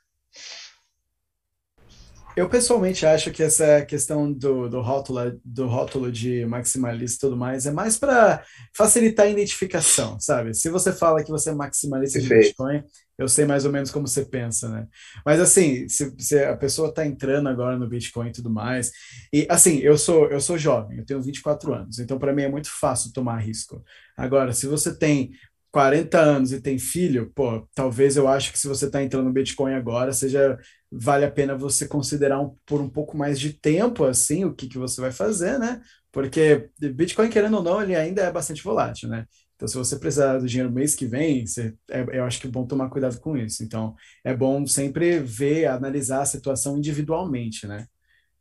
Eu 2.35 2.49
pessoalmente 2.49 3.05
acho 3.05 3.31
que 3.31 3.43
essa 3.43 3.85
questão 3.85 4.31
do, 4.31 4.67
do, 4.67 4.81
rótulo, 4.81 5.39
do 5.45 5.67
rótulo 5.67 6.11
de 6.11 6.43
maximalista 6.47 7.15
e 7.15 7.29
tudo 7.29 7.37
mais 7.37 7.67
é 7.67 7.71
mais 7.71 7.95
para 7.95 8.43
facilitar 8.75 9.27
a 9.27 9.29
identificação, 9.29 10.19
sabe? 10.19 10.53
Se 10.55 10.67
você 10.69 10.91
fala 10.91 11.23
que 11.23 11.29
você 11.29 11.51
é 11.51 11.53
maximalista 11.53 12.17
Perfeito. 12.17 12.41
de 12.41 12.47
Bitcoin, 12.47 12.83
eu 13.17 13.27
sei 13.27 13.45
mais 13.45 13.65
ou 13.65 13.71
menos 13.71 13.91
como 13.91 14.07
você 14.07 14.25
pensa, 14.25 14.69
né? 14.69 14.87
Mas 15.25 15.39
assim, 15.39 15.87
se, 15.87 16.13
se 16.17 16.39
a 16.43 16.57
pessoa 16.57 16.89
está 16.89 17.05
entrando 17.05 17.47
agora 17.49 17.77
no 17.77 17.87
Bitcoin 17.87 18.29
e 18.29 18.31
tudo 18.31 18.49
mais, 18.49 18.91
e 19.31 19.45
assim, 19.49 19.77
eu 19.79 19.97
sou 19.97 20.27
eu 20.29 20.41
sou 20.41 20.57
jovem, 20.57 20.97
eu 20.97 21.05
tenho 21.05 21.21
24 21.21 21.73
anos, 21.73 21.99
então 21.99 22.17
para 22.17 22.33
mim 22.33 22.43
é 22.43 22.49
muito 22.49 22.69
fácil 22.71 23.13
tomar 23.13 23.37
risco. 23.37 23.83
Agora, 24.17 24.53
se 24.53 24.67
você 24.67 24.97
tem 24.97 25.31
40 25.71 26.19
anos 26.19 26.51
e 26.51 26.61
tem 26.61 26.77
filho, 26.77 27.31
pô, 27.33 27.67
talvez 27.73 28.15
eu 28.15 28.27
acho 28.27 28.51
que 28.51 28.59
se 28.59 28.67
você 28.67 28.85
está 28.85 29.01
entrando 29.03 29.25
no 29.25 29.33
Bitcoin 29.33 29.73
agora, 29.73 30.13
seja 30.13 30.57
vale 30.91 31.25
a 31.25 31.31
pena 31.31 31.57
você 31.57 31.87
considerar 31.87 32.39
um, 32.39 32.55
por 32.65 32.79
um 32.79 32.87
pouco 32.89 33.17
mais 33.17 33.39
de 33.39 33.53
tempo 33.53 34.05
assim 34.05 34.45
o 34.45 34.53
que, 34.53 34.67
que 34.67 34.77
você 34.77 35.01
vai 35.01 35.11
fazer, 35.11 35.57
né? 35.59 35.81
Porque 36.11 36.69
Bitcoin, 36.79 37.29
querendo 37.29 37.57
ou 37.57 37.63
não, 37.63 37.81
ele 37.81 37.95
ainda 37.95 38.21
é 38.21 38.31
bastante 38.31 38.63
volátil, 38.63 39.09
né? 39.09 39.25
Então, 39.55 39.67
se 39.67 39.77
você 39.77 39.97
precisar 39.97 40.39
do 40.39 40.47
dinheiro 40.47 40.71
mês 40.71 40.95
que 40.95 41.05
vem, 41.05 41.45
você, 41.45 41.73
é, 41.89 42.05
eu 42.11 42.23
acho 42.23 42.39
que 42.41 42.47
é 42.47 42.49
bom 42.49 42.65
tomar 42.65 42.89
cuidado 42.89 43.19
com 43.19 43.37
isso. 43.37 43.63
Então, 43.63 43.95
é 44.23 44.35
bom 44.35 44.65
sempre 44.65 45.19
ver, 45.19 45.65
analisar 45.65 46.21
a 46.21 46.25
situação 46.25 46.77
individualmente, 46.77 47.67
né? 47.67 47.85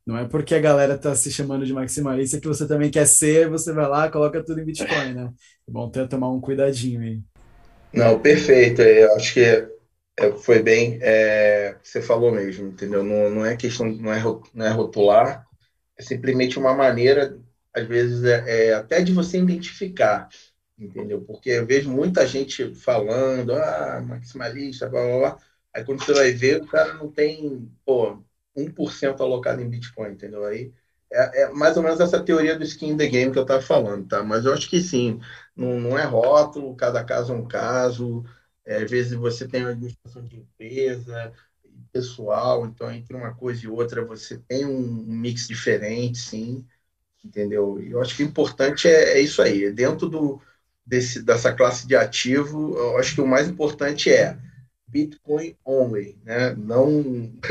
Não 0.05 0.17
é 0.19 0.27
porque 0.27 0.55
a 0.55 0.61
galera 0.61 0.99
tá 0.99 1.15
se 1.15 1.31
chamando 1.31 1.65
de 1.65 1.73
maximalista 1.73 2.41
que 2.41 2.49
você 2.49 2.67
também 2.67 2.91
quer 2.91 3.07
ser, 3.07 3.49
você 3.49 3.73
vai 3.73 3.89
lá, 3.89 4.11
coloca 4.11 4.45
tudo 4.45 4.61
em 4.61 4.65
Bitcoin, 4.65 5.15
né? 5.15 5.33
É 5.69 5.71
bom 5.71 5.89
ter 5.89 6.09
tomar 6.09 6.31
um 6.31 6.41
cuidadinho 6.41 7.01
aí. 7.01 7.21
Não, 7.93 8.19
perfeito. 8.19 8.83
Eu 8.83 9.15
acho 9.15 9.35
que 9.35 9.69
é, 10.19 10.33
foi 10.33 10.63
bem, 10.63 10.99
é, 11.01 11.77
você 11.83 12.03
falou 12.03 12.33
mesmo, 12.33 12.69
entendeu? 12.69 13.03
Não, 13.03 13.31
não 13.31 13.47
é 13.47 13.57
questão, 13.57 13.87
não 13.87 14.13
é, 14.13 14.23
não 14.55 14.67
é 14.67 14.71
rotular, 14.71 15.47
é 15.99 16.03
simplesmente 16.03 16.59
uma 16.59 16.75
maneira, 16.75 17.39
às 17.75 17.87
vezes, 17.87 18.25
é, 18.25 18.69
é 18.69 18.75
até 18.75 19.03
de 19.03 19.13
você 19.13 19.39
identificar, 19.39 20.29
entendeu? 20.79 21.21
Porque 21.23 21.51
eu 21.51 21.67
vejo 21.67 21.91
muita 21.91 22.27
gente 22.27 22.75
falando, 22.75 23.53
ah, 23.55 24.03
maximalista, 24.07 24.89
blá, 24.89 25.03
blá, 25.03 25.19
blá. 25.19 25.39
Aí 25.75 25.85
quando 25.85 26.05
você 26.05 26.13
vai 26.13 26.33
ver, 26.33 26.63
o 26.63 26.67
cara 26.67 26.95
não 26.95 27.11
tem, 27.11 27.71
pô, 27.85 28.23
1% 28.57 29.23
alocado 29.23 29.63
em 29.63 29.69
Bitcoin, 29.69 30.13
entendeu? 30.13 30.45
Aí 30.45 30.73
é, 31.13 31.43
é, 31.43 31.51
mais 31.51 31.77
ou 31.77 31.83
menos 31.83 32.01
essa 32.01 32.23
teoria 32.23 32.57
do 32.59 32.65
skin 32.65 32.91
in 32.91 32.97
the 32.97 33.07
game 33.07 33.33
que 33.33 33.39
eu 33.39 33.43
estava 33.43 33.61
falando, 33.63 34.07
tá? 34.09 34.23
Mas 34.23 34.45
eu 34.45 34.53
acho 34.53 34.69
que 34.69 34.81
sim, 34.81 35.21
não, 35.57 35.79
não 35.81 35.99
é 35.99 36.05
rótulo, 36.05 36.75
cada 36.77 37.05
caso 37.05 37.33
é 37.33 37.37
um 37.37 37.47
caso. 37.47 38.25
É, 38.65 38.77
às 38.83 38.91
vezes 38.91 39.13
você 39.15 39.47
tem 39.49 39.63
uma 39.63 39.71
administração 39.71 40.25
de 40.27 40.37
empresa, 40.39 41.33
pessoal, 41.93 42.67
então 42.67 42.91
entre 42.91 43.15
uma 43.17 43.35
coisa 43.35 43.65
e 43.65 43.69
outra 43.69 44.05
você 44.05 44.39
tem 44.39 44.65
um 44.67 44.81
mix 45.07 45.49
diferente, 45.49 46.19
sim, 46.19 46.67
entendeu? 47.25 47.81
E 47.83 47.91
eu 47.93 48.01
acho 48.01 48.17
que 48.17 48.23
o 48.25 48.27
importante 48.27 48.89
é, 48.89 49.19
é 49.19 49.21
isso 49.21 49.43
aí, 49.43 49.67
é 49.67 49.71
dentro 49.73 50.09
do, 50.09 50.41
desse, 50.87 51.23
dessa 51.23 51.53
classe 51.55 51.87
de 51.87 51.97
ativo, 51.97 52.77
eu 52.77 52.99
acho 52.99 53.15
que 53.15 53.21
o 53.21 53.27
mais 53.27 53.49
importante 53.49 54.11
é 54.11 54.39
Bitcoin 54.87 55.57
only, 55.65 56.19
né? 56.25 56.55
Não, 56.55 57.03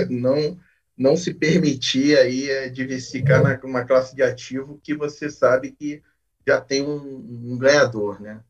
não 0.09 0.59
não 0.97 1.17
se 1.17 1.33
permitir 1.33 2.15
aí 2.17 2.49
é, 2.49 2.69
diversificar 2.69 3.41
na, 3.41 3.57
numa 3.57 3.83
classe 3.85 4.15
de 4.15 4.21
ativo 4.21 4.79
que 4.83 4.93
você 4.95 5.29
sabe 5.31 5.71
que 5.71 6.03
já 6.47 6.61
tem 6.61 6.83
um, 6.83 7.53
um 7.53 7.57
ganhador, 7.57 8.21
né? 8.21 8.43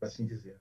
Por 0.00 0.06
assim 0.06 0.24
dizer. 0.24 0.58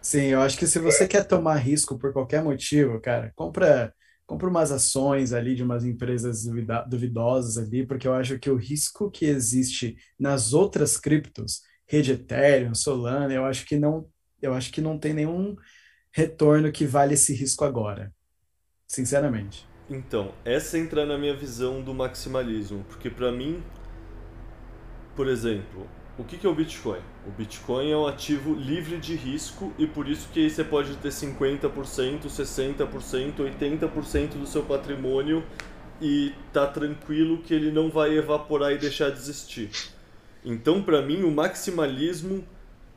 Sim, 0.00 0.26
eu 0.26 0.40
acho 0.42 0.58
que 0.58 0.66
se 0.66 0.78
você 0.78 1.06
quer 1.06 1.24
tomar 1.26 1.56
risco 1.56 1.96
por 1.98 2.12
qualquer 2.12 2.42
motivo, 2.42 3.00
cara, 3.00 3.32
compra 3.36 3.94
compra 4.26 4.48
umas 4.48 4.72
ações 4.72 5.32
ali 5.34 5.54
de 5.54 5.62
umas 5.62 5.84
empresas 5.84 6.44
duvidosas 6.88 7.58
ali, 7.58 7.86
porque 7.86 8.08
eu 8.08 8.14
acho 8.14 8.38
que 8.38 8.48
o 8.48 8.56
risco 8.56 9.10
que 9.10 9.26
existe 9.26 9.96
nas 10.18 10.54
outras 10.54 10.96
criptos, 10.96 11.60
rede 11.92 12.12
Ethereum, 12.12 12.74
Solana, 12.74 13.34
eu 13.34 13.44
acho 13.44 13.66
que 13.66 13.76
não, 13.76 14.08
eu 14.40 14.54
acho 14.54 14.72
que 14.72 14.80
não 14.80 14.98
tem 14.98 15.12
nenhum 15.12 15.54
retorno 16.10 16.72
que 16.72 16.86
vale 16.86 17.12
esse 17.12 17.34
risco 17.34 17.66
agora. 17.66 18.10
Sinceramente. 18.88 19.68
Então, 19.90 20.32
essa 20.42 20.78
entra 20.78 21.04
na 21.04 21.18
minha 21.18 21.36
visão 21.36 21.82
do 21.82 21.92
maximalismo, 21.92 22.82
porque 22.88 23.10
para 23.10 23.30
mim, 23.30 23.62
por 25.14 25.28
exemplo, 25.28 25.86
o 26.16 26.24
que 26.24 26.46
é 26.46 26.48
o 26.48 26.54
Bitcoin? 26.54 27.00
O 27.26 27.30
Bitcoin 27.30 27.90
é 27.90 27.96
um 27.96 28.06
ativo 28.06 28.54
livre 28.54 28.96
de 28.96 29.14
risco 29.14 29.70
e 29.78 29.86
por 29.86 30.08
isso 30.08 30.30
que 30.32 30.48
você 30.48 30.64
pode 30.64 30.96
ter 30.96 31.10
50%, 31.10 32.22
60%, 32.22 33.36
80% 33.36 34.28
do 34.38 34.46
seu 34.46 34.62
patrimônio 34.62 35.44
e 36.00 36.32
tá 36.54 36.66
tranquilo 36.66 37.42
que 37.42 37.52
ele 37.52 37.70
não 37.70 37.90
vai 37.90 38.16
evaporar 38.16 38.72
e 38.72 38.78
deixar 38.78 39.10
de 39.10 39.18
existir. 39.18 39.70
Então, 40.44 40.82
para 40.82 41.02
mim, 41.02 41.22
o 41.22 41.30
maximalismo, 41.30 42.44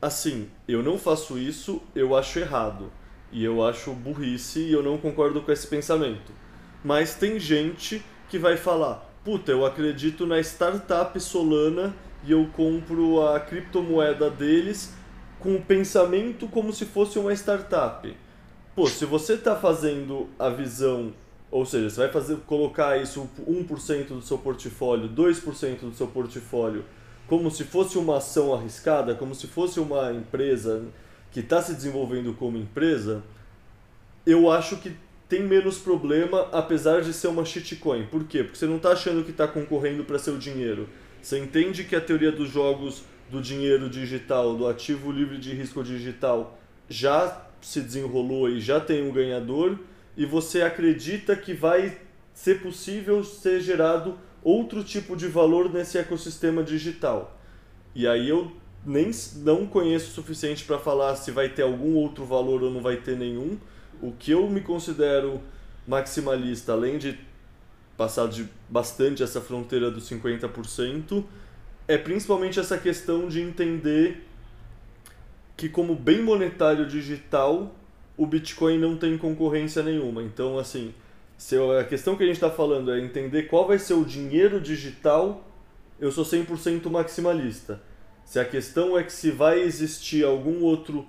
assim, 0.00 0.48
eu 0.66 0.82
não 0.82 0.98
faço 0.98 1.38
isso, 1.38 1.82
eu 1.94 2.16
acho 2.16 2.38
errado. 2.38 2.92
E 3.32 3.44
eu 3.44 3.64
acho 3.64 3.92
burrice 3.92 4.60
e 4.60 4.72
eu 4.72 4.82
não 4.82 4.98
concordo 4.98 5.42
com 5.42 5.52
esse 5.52 5.66
pensamento 5.66 6.32
mas 6.86 7.16
tem 7.16 7.40
gente 7.40 8.00
que 8.28 8.38
vai 8.38 8.56
falar: 8.56 9.12
puta, 9.24 9.50
eu 9.50 9.66
acredito 9.66 10.24
na 10.24 10.38
startup 10.38 11.18
Solana 11.20 11.92
e 12.24 12.30
eu 12.30 12.48
compro 12.54 13.26
a 13.26 13.40
criptomoeda 13.40 14.30
deles 14.30 14.94
com 15.40 15.56
o 15.56 15.62
pensamento 15.62 16.46
como 16.46 16.72
se 16.72 16.84
fosse 16.84 17.18
uma 17.18 17.32
startup. 17.32 18.16
Pô, 18.76 18.86
se 18.86 19.04
você 19.04 19.34
está 19.34 19.56
fazendo 19.56 20.28
a 20.38 20.48
visão, 20.48 21.12
ou 21.50 21.66
seja, 21.66 21.90
você 21.90 22.00
vai 22.02 22.08
fazer, 22.08 22.36
colocar 22.46 22.96
isso 23.02 23.28
1% 23.48 24.06
do 24.08 24.22
seu 24.22 24.38
portfólio, 24.38 25.08
2% 25.08 25.80
do 25.80 25.94
seu 25.94 26.06
portfólio, 26.06 26.84
como 27.26 27.50
se 27.50 27.64
fosse 27.64 27.98
uma 27.98 28.18
ação 28.18 28.54
arriscada, 28.54 29.14
como 29.14 29.34
se 29.34 29.46
fosse 29.46 29.80
uma 29.80 30.12
empresa 30.12 30.84
que 31.32 31.40
está 31.40 31.60
se 31.60 31.74
desenvolvendo 31.74 32.32
como 32.34 32.56
empresa, 32.56 33.22
eu 34.24 34.50
acho 34.50 34.76
que 34.78 34.96
tem 35.28 35.42
menos 35.42 35.78
problema, 35.78 36.48
apesar 36.52 37.02
de 37.02 37.12
ser 37.12 37.28
uma 37.28 37.44
shitcoin. 37.44 38.06
Por 38.06 38.24
quê? 38.24 38.44
Porque 38.44 38.58
você 38.58 38.66
não 38.66 38.76
está 38.76 38.90
achando 38.90 39.24
que 39.24 39.32
está 39.32 39.48
concorrendo 39.48 40.04
para 40.04 40.18
seu 40.18 40.38
dinheiro. 40.38 40.88
Você 41.20 41.38
entende 41.38 41.84
que 41.84 41.96
a 41.96 42.00
teoria 42.00 42.30
dos 42.30 42.48
jogos 42.48 43.02
do 43.30 43.42
dinheiro 43.42 43.90
digital, 43.90 44.54
do 44.54 44.68
ativo 44.68 45.10
livre 45.10 45.38
de 45.38 45.52
risco 45.52 45.82
digital, 45.82 46.58
já 46.88 47.44
se 47.60 47.80
desenrolou 47.80 48.48
e 48.48 48.60
já 48.60 48.78
tem 48.78 49.02
um 49.02 49.12
ganhador, 49.12 49.76
e 50.16 50.24
você 50.24 50.62
acredita 50.62 51.34
que 51.34 51.52
vai 51.52 51.98
ser 52.32 52.60
possível 52.60 53.24
ser 53.24 53.60
gerado 53.60 54.16
outro 54.46 54.84
tipo 54.84 55.16
de 55.16 55.26
valor 55.26 55.72
nesse 55.72 55.98
ecossistema 55.98 56.62
digital. 56.62 57.36
E 57.92 58.06
aí 58.06 58.28
eu 58.28 58.52
nem 58.84 59.10
não 59.38 59.66
conheço 59.66 60.10
o 60.10 60.14
suficiente 60.14 60.62
para 60.64 60.78
falar 60.78 61.16
se 61.16 61.32
vai 61.32 61.48
ter 61.48 61.62
algum 61.62 61.94
outro 61.94 62.24
valor 62.24 62.62
ou 62.62 62.70
não 62.70 62.80
vai 62.80 62.98
ter 62.98 63.16
nenhum 63.16 63.58
o 64.00 64.12
que 64.12 64.30
eu 64.30 64.48
me 64.48 64.60
considero 64.60 65.40
maximalista, 65.84 66.72
além 66.72 66.96
de 66.96 67.18
passar 67.96 68.28
de 68.28 68.48
bastante 68.68 69.20
essa 69.20 69.40
fronteira 69.40 69.90
dos 69.90 70.08
50%, 70.08 71.24
é 71.88 71.98
principalmente 71.98 72.60
essa 72.60 72.78
questão 72.78 73.26
de 73.26 73.40
entender 73.40 74.24
que 75.56 75.68
como 75.68 75.96
bem 75.96 76.22
monetário 76.22 76.86
digital, 76.86 77.74
o 78.16 78.26
Bitcoin 78.26 78.78
não 78.78 78.96
tem 78.96 79.18
concorrência 79.18 79.82
nenhuma. 79.82 80.22
Então, 80.22 80.56
assim, 80.56 80.94
se 81.36 81.56
a 81.56 81.84
questão 81.84 82.16
que 82.16 82.22
a 82.22 82.26
gente 82.26 82.36
está 82.36 82.50
falando 82.50 82.92
é 82.92 83.00
entender 83.00 83.44
qual 83.44 83.66
vai 83.66 83.78
ser 83.78 83.94
o 83.94 84.04
dinheiro 84.04 84.60
digital, 84.60 85.44
eu 86.00 86.10
sou 86.10 86.24
100% 86.24 86.88
maximalista. 86.90 87.80
Se 88.24 88.40
a 88.40 88.44
questão 88.44 88.98
é 88.98 89.04
que 89.04 89.12
se 89.12 89.30
vai 89.30 89.60
existir 89.60 90.24
algum 90.24 90.62
outro 90.62 91.06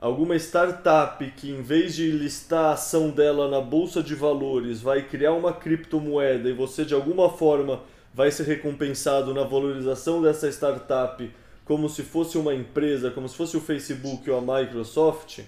alguma 0.00 0.36
startup 0.36 1.24
que 1.30 1.50
em 1.50 1.62
vez 1.62 1.94
de 1.94 2.10
listar 2.10 2.66
a 2.66 2.72
ação 2.72 3.08
dela 3.08 3.48
na 3.48 3.58
bolsa 3.58 4.02
de 4.02 4.14
valores 4.14 4.82
vai 4.82 5.00
criar 5.00 5.32
uma 5.32 5.50
criptomoeda 5.50 6.46
e 6.46 6.52
você 6.52 6.84
de 6.84 6.92
alguma 6.92 7.30
forma 7.30 7.80
vai 8.12 8.30
ser 8.30 8.42
recompensado 8.42 9.32
na 9.32 9.44
valorização 9.44 10.20
dessa 10.20 10.46
startup 10.50 11.30
como 11.64 11.88
se 11.88 12.02
fosse 12.02 12.36
uma 12.36 12.54
empresa, 12.54 13.10
como 13.10 13.26
se 13.26 13.34
fosse 13.34 13.56
o 13.56 13.60
Facebook 13.60 14.30
ou 14.30 14.36
a 14.36 14.60
Microsoft. 14.60 15.40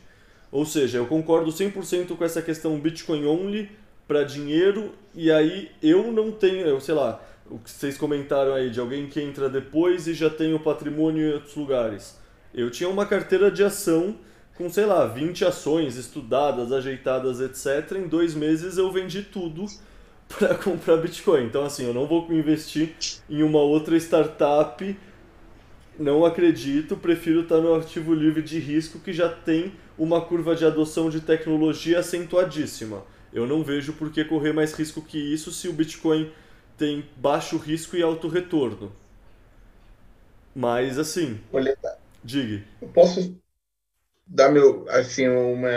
Ou 0.50 0.64
seja, 0.64 0.96
eu 0.96 1.06
concordo 1.06 1.50
100% 1.52 2.16
com 2.16 2.24
essa 2.24 2.40
questão 2.40 2.80
Bitcoin 2.80 3.26
only 3.26 3.70
para 4.06 4.22
dinheiro 4.22 4.92
e 5.14 5.30
aí 5.30 5.70
eu 5.82 6.12
não 6.12 6.30
tenho, 6.30 6.66
eu 6.66 6.80
sei 6.80 6.94
lá, 6.94 7.20
o 7.50 7.58
que 7.58 7.70
vocês 7.70 7.96
comentaram 7.96 8.54
aí 8.54 8.70
de 8.70 8.80
alguém 8.80 9.06
que 9.08 9.20
entra 9.20 9.48
depois 9.48 10.06
e 10.06 10.14
já 10.14 10.30
tem 10.30 10.54
o 10.54 10.60
patrimônio 10.60 11.28
em 11.28 11.34
outros 11.34 11.54
lugares. 11.54 12.18
Eu 12.54 12.70
tinha 12.70 12.88
uma 12.88 13.06
carteira 13.06 13.50
de 13.50 13.62
ação 13.62 14.16
com, 14.56 14.70
sei 14.70 14.86
lá, 14.86 15.06
20 15.06 15.44
ações 15.44 15.96
estudadas, 15.96 16.72
ajeitadas, 16.72 17.40
etc. 17.40 17.98
Em 17.98 18.08
dois 18.08 18.34
meses 18.34 18.78
eu 18.78 18.90
vendi 18.90 19.22
tudo 19.22 19.66
para 20.38 20.54
comprar 20.54 20.96
Bitcoin. 20.96 21.44
Então, 21.44 21.64
assim, 21.64 21.86
eu 21.86 21.94
não 21.94 22.06
vou 22.06 22.26
investir 22.32 22.94
em 23.28 23.42
uma 23.42 23.60
outra 23.60 23.96
startup. 23.96 24.96
Não 25.98 26.24
acredito, 26.24 26.96
prefiro 26.96 27.40
estar 27.40 27.58
no 27.58 27.74
ativo 27.74 28.12
livre 28.12 28.42
de 28.42 28.58
risco 28.58 28.98
que 28.98 29.12
já 29.12 29.28
tem 29.28 29.72
uma 29.98 30.20
curva 30.20 30.54
de 30.54 30.64
adoção 30.64 31.08
de 31.08 31.20
tecnologia 31.20 32.00
acentuadíssima. 32.00 33.02
Eu 33.36 33.46
não 33.46 33.62
vejo 33.62 33.92
por 33.94 34.10
que 34.12 34.24
correr 34.24 34.52
mais 34.52 34.72
risco 34.72 35.02
que 35.02 35.18
isso 35.18 35.52
se 35.52 35.68
o 35.68 35.72
Bitcoin 35.72 36.32
tem 36.78 37.04
baixo 37.16 37.56
risco 37.58 37.96
e 37.96 38.02
alto 38.02 38.28
retorno. 38.28 38.92
Mas 40.54 40.98
assim, 40.98 41.38
Olha, 41.50 41.76
diga. 42.24 42.62
eu 42.80 42.88
posso 42.92 43.40
dar 44.26 44.50
meu, 44.50 44.88
assim, 44.90 45.28
uma 45.28 45.70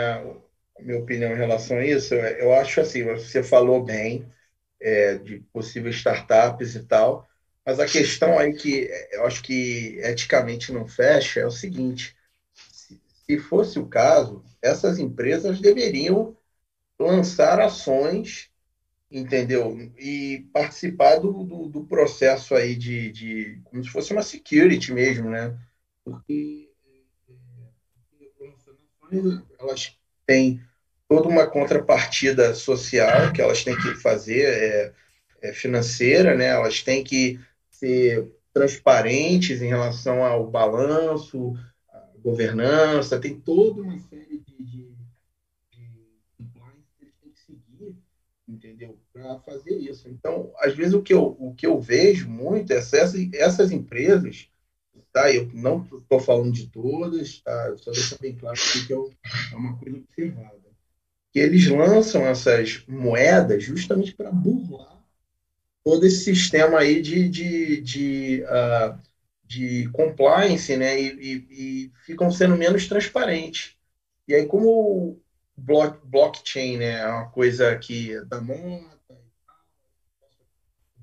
minha 0.80 0.98
opinião 1.00 1.32
em 1.32 1.36
relação 1.36 1.78
a 1.78 1.86
isso? 1.86 2.14
Eu, 2.14 2.54
acho 2.54 2.80
assim, 2.80 3.04
você 3.04 3.42
falou 3.42 3.84
bem 3.84 4.32
é, 4.80 5.16
de 5.18 5.40
possíveis 5.52 5.96
startups 5.96 6.74
e 6.76 6.84
tal, 6.86 7.28
mas 7.66 7.80
a 7.80 7.88
questão 7.88 8.38
aí 8.38 8.54
que 8.54 8.90
eu 9.12 9.26
acho 9.26 9.42
que 9.42 9.98
eticamente 10.02 10.72
não 10.72 10.86
fecha 10.88 11.40
é 11.40 11.46
o 11.46 11.50
seguinte: 11.52 12.16
se, 12.72 13.00
se 13.26 13.38
fosse 13.38 13.78
o 13.80 13.88
caso, 13.88 14.44
essas 14.62 14.98
empresas 14.98 15.60
deveriam 15.60 16.36
lançar 17.00 17.60
ações 17.60 18.50
entendeu? 19.10 19.76
E 19.98 20.46
participar 20.52 21.18
do, 21.18 21.42
do, 21.42 21.68
do, 21.68 21.84
processo 21.84 22.54
aí 22.54 22.76
de, 22.76 23.10
de, 23.10 23.60
como 23.64 23.82
se 23.82 23.90
fosse 23.90 24.12
uma 24.12 24.22
security 24.22 24.92
mesmo, 24.92 25.28
né? 25.28 25.58
Porque 26.04 26.70
elas 29.58 29.98
têm 30.24 30.62
toda 31.08 31.28
uma 31.28 31.46
contrapartida 31.46 32.54
social 32.54 33.32
que 33.32 33.42
elas 33.42 33.64
têm 33.64 33.76
que 33.76 33.96
fazer, 33.96 34.42
é, 34.44 34.94
é 35.42 35.52
financeira, 35.52 36.36
né? 36.36 36.46
Elas 36.46 36.82
têm 36.82 37.02
que 37.02 37.40
ser 37.68 38.32
transparentes 38.52 39.60
em 39.60 39.68
relação 39.68 40.24
ao 40.24 40.48
balanço, 40.48 41.56
governança, 42.22 43.18
tem 43.18 43.40
toda 43.40 43.80
uma 43.80 43.98
série 43.98 44.38
de, 44.46 44.62
de, 44.62 44.94
de 45.70 45.90
compliance 46.36 46.92
que 46.98 47.04
eles 47.04 47.14
têm 47.20 47.32
que 47.32 47.40
seguir, 47.40 47.96
entendeu? 48.46 48.98
Para 49.20 49.38
fazer 49.40 49.76
isso. 49.76 50.08
Então, 50.08 50.52
às 50.58 50.74
vezes, 50.74 50.94
o 50.94 51.02
que 51.02 51.12
eu, 51.12 51.36
o 51.38 51.54
que 51.54 51.66
eu 51.66 51.80
vejo 51.80 52.28
muito 52.28 52.72
é 52.72 52.76
essas, 52.76 53.14
essas 53.34 53.70
empresas, 53.70 54.48
tá? 55.12 55.32
Eu 55.32 55.50
não 55.52 55.82
estou 55.82 56.20
falando 56.20 56.52
de 56.52 56.68
todas, 56.68 57.40
tá? 57.40 57.76
Só 57.76 57.90
deixar 57.90 58.18
bem 58.18 58.34
claro 58.34 58.58
que 58.86 58.92
é 58.92 59.56
uma 59.56 59.76
coisa 59.78 59.98
observada. 59.98 60.58
Que 61.32 61.38
eles 61.38 61.68
lançam 61.68 62.26
essas 62.26 62.84
moedas 62.88 63.62
justamente 63.62 64.14
para 64.14 64.32
burlar 64.32 65.00
todo 65.84 66.04
esse 66.06 66.24
sistema 66.24 66.78
aí 66.78 67.00
de, 67.00 67.28
de, 67.28 67.80
de, 67.80 68.44
uh, 68.44 68.98
de 69.44 69.88
compliance, 69.90 70.76
né? 70.76 71.00
E, 71.00 71.08
e, 71.08 71.46
e, 71.50 71.92
ficam 72.04 72.30
sendo 72.30 72.56
menos 72.56 72.86
transparentes. 72.86 73.76
E 74.28 74.34
aí, 74.34 74.46
como 74.46 75.20
block, 75.56 75.98
blockchain 76.06 76.78
né, 76.78 77.00
é 77.00 77.06
uma 77.06 77.30
coisa 77.30 77.76
que 77.76 78.12
é 78.12 78.24
da 78.24 78.40
moda, 78.40 78.99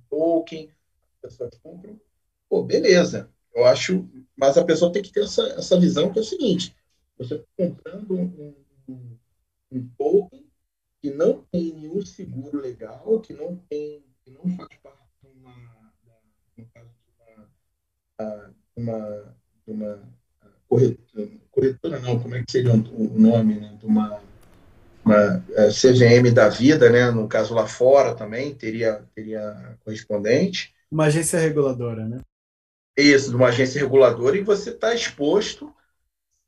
token, 0.09 0.69
as 1.15 1.31
pessoas 1.31 1.57
compram, 1.61 1.99
pô, 2.49 2.63
beleza. 2.63 3.29
Eu 3.53 3.65
acho, 3.65 4.07
mas 4.35 4.57
a 4.57 4.63
pessoa 4.63 4.91
tem 4.91 5.01
que 5.01 5.11
ter 5.11 5.23
essa, 5.23 5.41
essa 5.49 5.79
visão 5.79 6.11
que 6.11 6.19
é 6.19 6.21
o 6.21 6.25
seguinte: 6.25 6.75
você 7.17 7.35
está 7.35 7.47
comprando 7.57 8.15
um, 8.15 8.55
um, 8.87 9.17
um 9.71 9.89
token 9.97 10.45
que 11.01 11.11
não 11.11 11.43
tem 11.51 11.73
nenhum 11.73 12.05
seguro 12.05 12.59
legal, 12.59 13.19
que 13.21 13.33
não 13.33 13.55
tem 13.69 14.03
que 14.27 14.31
não 14.31 14.57
faz 14.57 14.69
parte 14.83 15.07
de 15.23 15.29
uma, 15.39 15.53
no 16.57 16.65
caso 16.65 16.89
de 16.89 17.13
uma, 18.17 18.53
uma, 18.75 19.35
uma 19.65 20.17
corretora, 20.67 21.31
corretora, 21.49 21.99
não, 22.01 22.19
como 22.19 22.35
é 22.35 22.43
que 22.43 22.51
seria 22.51 22.73
o 22.73 23.19
nome, 23.19 23.55
né? 23.55 23.77
De 23.79 23.85
uma, 23.85 24.21
uma 25.07 25.43
é, 25.55 25.69
CVM 25.69 26.31
da 26.33 26.49
vida, 26.49 26.89
né? 26.89 27.09
No 27.11 27.27
caso 27.27 27.53
lá 27.53 27.65
fora 27.65 28.13
também 28.13 28.53
teria, 28.53 29.03
teria 29.15 29.77
correspondente. 29.83 30.73
Uma 30.91 31.05
agência 31.05 31.39
reguladora, 31.39 32.05
né? 32.05 32.19
Isso, 32.97 33.29
de 33.29 33.35
uma 33.35 33.47
agência 33.47 33.79
reguladora, 33.79 34.37
e 34.37 34.43
você 34.43 34.71
está 34.71 34.93
exposto 34.93 35.73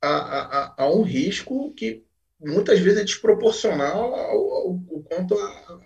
a, 0.02 0.08
a, 0.08 0.74
a, 0.78 0.90
um 0.90 1.02
risco 1.02 1.72
que 1.74 2.04
muitas 2.40 2.80
vezes 2.80 3.00
é 3.00 3.04
desproporcional 3.04 4.14
ao, 4.14 4.52
ao, 4.52 4.68
ao 4.68 5.02
quanto 5.04 5.38
a, 5.38 5.78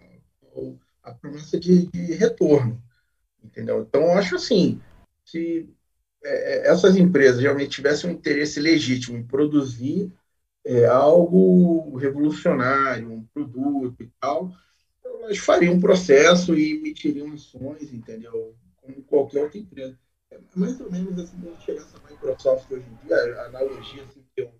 ao, 0.54 0.78
a 1.02 1.12
promessa 1.12 1.58
de, 1.58 1.86
de 1.86 2.14
retorno. 2.14 2.82
Entendeu? 3.42 3.82
Então, 3.82 4.02
eu 4.02 4.12
acho 4.12 4.36
assim, 4.36 4.80
se 5.24 5.68
é, 6.24 6.68
é, 6.68 6.70
essas 6.70 6.96
empresas 6.96 7.40
realmente 7.40 7.72
tivessem 7.72 8.08
um 8.08 8.14
interesse 8.14 8.58
legítimo 8.58 9.18
em 9.18 9.22
produzir 9.22 10.10
é, 10.64 10.86
algo 10.86 11.96
revolucionário, 11.96 13.10
um 13.10 13.24
produto 13.24 14.02
e 14.02 14.10
tal, 14.18 14.50
elas 15.04 15.38
fariam 15.38 15.74
um 15.74 15.80
processo 15.80 16.54
e 16.54 16.78
emitiriam 16.78 17.32
ações, 17.32 17.92
entendeu? 17.92 18.54
Como 18.80 19.02
qualquer 19.04 19.44
outra 19.44 19.58
empresa. 19.58 19.98
É 20.30 20.38
mais 20.56 20.80
ou 20.80 20.90
menos 20.90 21.18
assim, 21.18 21.38
quando 21.40 21.60
chegasse 21.60 21.94
a 21.96 22.10
Microsoft 22.10 22.70
hoje 22.70 22.84
em 22.86 23.06
dia, 23.06 23.16
a 23.16 23.46
analogia 23.46 24.02
assim, 24.04 24.24
que 24.34 24.42
eu, 24.42 24.52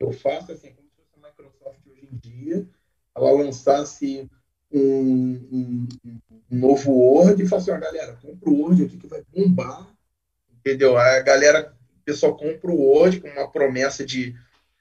eu 0.00 0.12
faço 0.12 0.52
assim, 0.52 0.72
como 0.72 0.88
se 0.88 0.96
fosse 0.96 1.12
a 1.22 1.28
Microsoft 1.28 1.80
hoje 1.86 2.08
em 2.10 2.16
dia, 2.16 2.68
ela 3.14 3.30
lançasse 3.30 4.28
um, 4.72 5.34
um, 5.52 5.88
um 6.50 6.58
novo 6.58 6.90
Word 6.90 7.42
e 7.42 7.46
fala 7.46 7.62
assim, 7.62 7.70
ó, 7.70 7.78
galera, 7.78 8.18
compra 8.20 8.50
o 8.50 8.60
Word 8.60 8.84
aqui 8.84 8.96
que 8.96 9.06
vai 9.06 9.22
bombar, 9.32 9.86
entendeu? 10.58 10.96
A 10.96 11.20
galera, 11.20 11.74
o 11.96 12.04
pessoal 12.04 12.36
compra 12.36 12.70
o 12.70 12.80
Word 12.80 13.20
com 13.20 13.28
uma 13.28 13.50
promessa 13.50 14.04
de, 14.04 14.34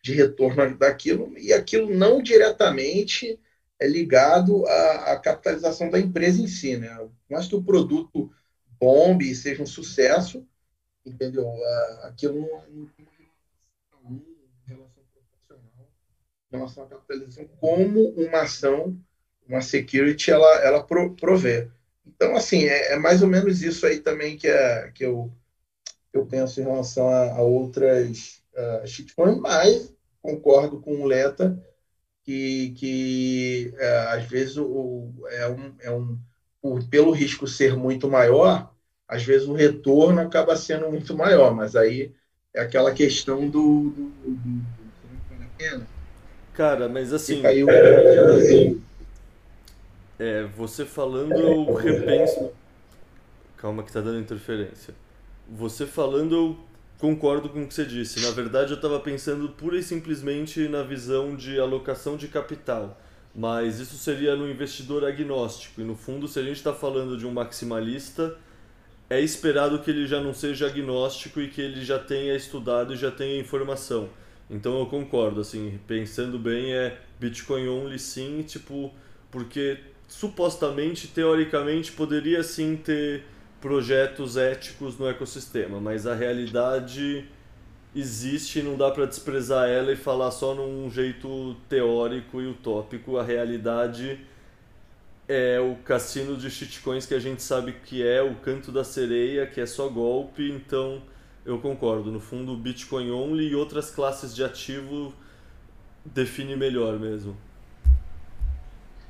de 0.06 0.14
retorno 0.14 0.78
daquilo, 0.78 1.36
e 1.36 1.52
aquilo 1.52 1.92
não 1.92 2.22
diretamente 2.22 3.40
é 3.80 3.88
ligado 3.88 4.64
à, 4.68 5.14
à 5.14 5.20
capitalização 5.20 5.90
da 5.90 6.00
empresa 6.00 6.40
em 6.40 6.48
si, 6.48 6.78
né? 6.78 6.96
Mas 7.28 7.48
que 7.48 7.56
o 7.56 7.64
produto 7.64 8.32
bombe 8.80 9.32
e 9.32 9.34
seja 9.34 9.64
um 9.64 9.66
sucesso, 9.66 10.48
entendeu? 11.04 11.52
Aquilo 12.04 12.40
não, 12.40 12.86
tem 12.96 13.08
relação 14.68 15.04
proporcional 15.12 15.90
em 16.52 16.56
relação 16.56 16.84
à 16.84 16.88
capitalização 16.88 17.48
como 17.60 18.10
uma 18.12 18.42
ação 18.42 18.96
uma 19.48 19.62
security 19.62 20.30
ela, 20.30 20.60
ela 20.64 20.84
provê. 20.84 21.68
Então, 22.06 22.36
assim, 22.36 22.66
é, 22.66 22.94
é, 22.94 22.96
mais 22.98 23.24
ou 23.24 23.28
menos 23.28 23.64
isso 23.64 23.88
aí 23.88 24.00
também 24.00 24.38
que, 24.38 24.48
é, 24.48 24.92
que 24.92 25.04
eu, 25.04 25.32
eu 26.14 26.26
penso 26.28 26.62
em 26.62 26.64
relação 26.64 27.10
a, 27.10 27.34
a 27.34 27.42
outras 27.42 28.44
uh, 28.56 28.88
shitcoins, 28.88 29.38
mas 29.38 29.95
concordo 30.26 30.80
com 30.82 31.02
o 31.02 31.06
Leta 31.06 31.62
que, 32.24 32.72
que 32.72 33.74
uh, 33.76 34.10
às 34.10 34.26
vezes 34.26 34.58
o, 34.58 35.14
é 35.30 35.48
um, 35.48 35.74
é 35.80 35.92
um 35.92 36.18
o, 36.62 36.84
pelo 36.88 37.12
risco 37.12 37.48
ser 37.48 37.78
muito 37.78 38.10
maior, 38.10 38.74
às 39.08 39.24
vezes 39.24 39.48
o 39.48 39.54
retorno 39.54 40.20
acaba 40.20 40.56
sendo 40.56 40.90
muito 40.90 41.16
maior, 41.16 41.54
mas 41.54 41.76
aí 41.76 42.12
é 42.54 42.62
aquela 42.62 42.92
questão 42.92 43.48
do, 43.48 43.90
do, 43.92 44.12
do, 44.16 44.32
do 44.34 45.86
Cara, 46.54 46.90
mas 46.90 47.14
assim. 47.14 47.46
Aí, 47.46 47.64
é, 50.18 50.44
você 50.58 50.86
falando, 50.86 51.34
eu 51.34 51.74
repenso. 51.74 52.52
Calma 53.58 53.84
que 53.84 53.92
tá 53.92 54.02
dando 54.02 54.20
interferência. 54.20 54.96
Você 55.50 55.86
falando, 55.86 56.34
eu 56.34 56.58
concordo 56.98 57.50
com 57.50 57.64
o 57.64 57.68
que 57.68 57.74
você 57.74 57.86
disse. 57.86 58.22
Na 58.22 58.32
verdade, 58.32 58.72
eu 58.72 58.76
estava 58.76 59.00
pensando 59.00 59.50
pura 59.50 59.78
e 59.78 59.84
simplesmente 59.84 60.68
na 60.68 60.84
visão 60.84 61.36
de 61.36 61.60
alocação 61.60 62.18
de 62.18 62.28
capital. 62.28 63.00
Mas 63.34 63.80
isso 63.80 63.98
seria 63.98 64.36
no 64.36 64.50
investidor 64.50 65.04
agnóstico. 65.04 65.82
E 65.82 65.84
no 65.84 65.96
fundo, 65.96 66.28
se 66.28 66.40
a 66.40 66.44
gente 66.44 66.58
está 66.58 66.74
falando 66.74 67.18
de 67.18 67.26
um 67.26 67.32
maximalista, 67.32 68.38
é 69.10 69.20
esperado 69.20 69.80
que 69.80 69.92
ele 69.92 70.08
já 70.08 70.22
não 70.22 70.34
seja 70.34 70.68
agnóstico 70.68 71.42
e 71.42 71.50
que 71.50 71.62
ele 71.62 71.84
já 71.84 72.00
tenha 72.00 72.36
estudado 72.36 72.94
e 72.94 72.98
já 72.98 73.12
tenha 73.12 73.40
informação. 73.40 74.10
Então 74.50 74.80
eu 74.80 74.86
concordo, 74.86 75.42
assim, 75.42 75.80
pensando 75.88 76.40
bem, 76.40 76.74
é 76.74 76.98
Bitcoin 77.20 77.68
only 77.68 78.00
sim, 78.00 78.44
tipo, 78.44 78.94
porque 79.32 79.80
supostamente, 80.08 81.08
teoricamente, 81.08 81.92
poderia 81.92 82.44
sim 82.44 82.76
ter 82.78 83.24
projetos 83.66 84.38
éticos 84.38 84.96
no 85.00 85.10
ecossistema, 85.10 85.80
mas 85.80 86.06
a 86.06 86.14
realidade 86.14 87.26
existe 87.96 88.60
e 88.60 88.62
não 88.62 88.78
dá 88.78 88.92
para 88.92 89.08
desprezar 89.08 89.68
ela 89.68 89.92
e 89.92 89.96
falar 89.96 90.30
só 90.30 90.54
num 90.54 90.88
jeito 90.92 91.56
teórico 91.68 92.40
e 92.40 92.46
utópico. 92.46 93.18
A 93.18 93.24
realidade 93.24 94.20
é 95.28 95.60
o 95.60 95.78
cassino 95.78 96.38
de 96.38 96.52
shitcoins 96.52 97.08
que 97.08 97.16
a 97.16 97.20
gente 97.20 97.42
sabe 97.42 97.72
que 97.84 98.06
é 98.06 98.22
o 98.22 98.36
canto 98.36 98.72
da 98.72 98.84
sereia, 98.84 99.48
que 99.48 99.60
é 99.60 99.66
só 99.66 99.90
golpe, 99.90 100.48
então 100.48 101.02
eu 101.44 101.58
concordo. 101.58 102.12
No 102.12 102.20
fundo, 102.20 102.56
Bitcoin 102.56 103.10
only 103.10 103.48
e 103.48 103.56
outras 103.56 103.90
classes 103.90 104.36
de 104.36 104.44
ativo 104.44 105.12
define 106.06 106.56
melhor 106.56 107.00
mesmo. 107.00 107.36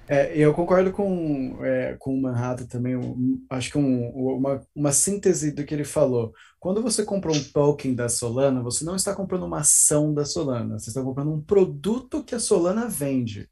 É, 0.07 0.38
eu 0.38 0.53
concordo 0.53 0.91
com, 0.91 1.57
é, 1.65 1.95
com 1.98 2.14
o 2.14 2.22
Manhattan 2.22 2.68
também, 2.68 2.95
um, 2.95 3.44
acho 3.49 3.72
que 3.72 3.77
um, 3.77 4.10
uma, 4.10 4.61
uma 4.76 4.91
síntese 4.91 5.52
do 5.52 5.65
que 5.65 5.73
ele 5.73 5.84
falou. 5.84 6.32
Quando 6.60 6.82
você 6.82 7.03
compra 7.03 7.32
um 7.32 7.44
token 7.44 7.95
da 7.95 8.07
Solana, 8.07 8.61
você 8.61 8.86
não 8.86 8.95
está 8.95 9.15
comprando 9.15 9.44
uma 9.45 9.61
ação 9.61 10.14
da 10.14 10.23
Solana, 10.23 10.77
você 10.77 10.90
está 10.91 11.02
comprando 11.02 11.34
um 11.34 11.41
produto 11.41 12.23
que 12.23 12.36
a 12.36 12.40
Solana 12.40 12.88
vende. 12.88 13.49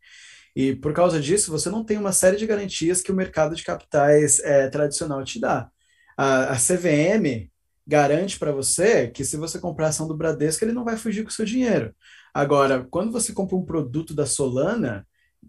E 0.56 0.76
por 0.76 0.94
causa 0.94 1.20
disso, 1.20 1.52
você 1.52 1.70
não 1.72 1.84
tem 1.84 1.98
uma 1.98 2.12
série 2.12 2.38
de 2.38 2.46
garantias 2.46 3.02
que 3.02 3.12
o 3.12 3.16
mercado 3.16 3.56
de 3.56 3.64
capitais 3.64 4.40
é, 4.40 4.70
tradicional 4.70 5.24
te 5.24 5.40
dá. 5.40 5.70
A, 6.16 6.54
a 6.54 6.56
CVM 6.56 7.50
garante 7.86 8.38
para 8.38 8.52
você 8.52 9.08
que 9.08 9.26
se 9.26 9.38
você 9.38 9.60
comprar 9.60 9.88
ação 9.88 10.08
do 10.08 10.16
Bradesco, 10.16 10.64
ele 10.64 10.72
não 10.72 10.86
vai 10.86 10.98
fugir 10.98 11.24
com 11.24 11.30
o 11.30 11.34
seu 11.34 11.46
dinheiro. 11.46 11.96
Agora, 12.34 12.86
quando 12.92 13.12
você 13.12 13.34
compra 13.34 13.56
um 13.56 13.66
produto 13.66 14.14
da 14.14 14.28
Solana, 14.28 15.06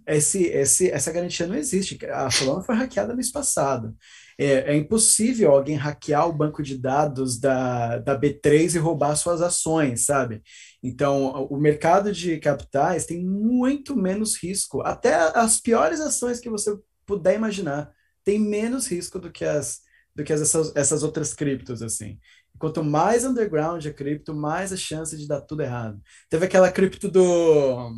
esse, 0.06 0.44
esse, 0.44 0.90
essa 0.90 1.12
garantia 1.12 1.46
não 1.46 1.54
existe. 1.54 1.98
A 2.06 2.30
Solana 2.30 2.62
foi 2.62 2.74
hackeada 2.74 3.14
mês 3.14 3.30
passado. 3.30 3.94
É, 4.36 4.72
é, 4.72 4.76
impossível 4.76 5.52
alguém 5.52 5.76
hackear 5.76 6.28
o 6.28 6.32
banco 6.32 6.62
de 6.62 6.76
dados 6.76 7.38
da, 7.38 7.98
da 7.98 8.18
B3 8.18 8.74
e 8.74 8.78
roubar 8.78 9.14
suas 9.16 9.40
ações, 9.40 10.04
sabe? 10.04 10.42
Então, 10.82 11.46
o 11.46 11.56
mercado 11.56 12.12
de 12.12 12.38
capitais 12.38 13.06
tem 13.06 13.24
muito 13.24 13.96
menos 13.96 14.36
risco. 14.36 14.82
Até 14.82 15.14
as 15.14 15.60
piores 15.60 16.00
ações 16.00 16.40
que 16.40 16.50
você 16.50 16.76
puder 17.06 17.36
imaginar 17.36 17.92
tem 18.24 18.38
menos 18.38 18.86
risco 18.86 19.18
do 19.18 19.30
que 19.30 19.44
as 19.44 19.84
do 20.14 20.22
que 20.22 20.32
essas, 20.32 20.74
essas 20.76 21.02
outras 21.02 21.34
criptos, 21.34 21.82
assim. 21.82 22.18
Quanto 22.58 22.84
mais 22.84 23.24
underground 23.24 23.84
a 23.84 23.92
cripto, 23.92 24.32
mais 24.32 24.72
a 24.72 24.76
chance 24.76 25.16
de 25.16 25.26
dar 25.26 25.40
tudo 25.40 25.62
errado. 25.62 26.00
Teve 26.30 26.46
aquela 26.46 26.70
cripto 26.70 27.10
do 27.10 27.92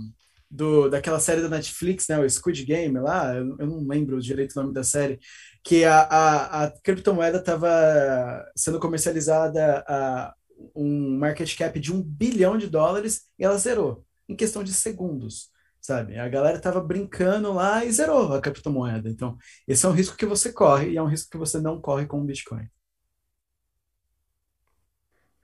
do, 0.50 0.88
daquela 0.88 1.20
série 1.20 1.42
da 1.42 1.48
Netflix, 1.48 2.08
né, 2.08 2.18
o 2.18 2.28
Squid 2.28 2.64
Game 2.64 2.98
lá, 2.98 3.34
eu, 3.34 3.56
eu 3.58 3.66
não 3.66 3.86
lembro 3.86 4.20
direito 4.20 4.52
o 4.52 4.62
nome 4.62 4.74
da 4.74 4.84
série, 4.84 5.18
que 5.64 5.84
a, 5.84 6.00
a, 6.00 6.64
a 6.64 6.70
criptomoeda 6.82 7.38
estava 7.38 8.44
sendo 8.54 8.78
comercializada 8.78 9.84
a 9.88 10.34
um 10.74 11.18
market 11.18 11.56
cap 11.56 11.78
de 11.78 11.92
um 11.92 12.02
bilhão 12.02 12.56
de 12.56 12.66
dólares 12.66 13.26
e 13.38 13.44
ela 13.44 13.58
zerou 13.58 14.04
em 14.28 14.34
questão 14.34 14.64
de 14.64 14.72
segundos, 14.72 15.50
sabe? 15.80 16.18
A 16.18 16.28
galera 16.28 16.56
estava 16.56 16.80
brincando 16.80 17.52
lá 17.52 17.84
e 17.84 17.92
zerou 17.92 18.32
a 18.32 18.40
criptomoeda. 18.40 19.08
Então, 19.08 19.36
esse 19.68 19.84
é 19.84 19.88
um 19.88 19.92
risco 19.92 20.16
que 20.16 20.26
você 20.26 20.52
corre 20.52 20.90
e 20.90 20.96
é 20.96 21.02
um 21.02 21.08
risco 21.08 21.30
que 21.30 21.38
você 21.38 21.60
não 21.60 21.80
corre 21.80 22.06
com 22.06 22.20
o 22.20 22.24
Bitcoin. 22.24 22.68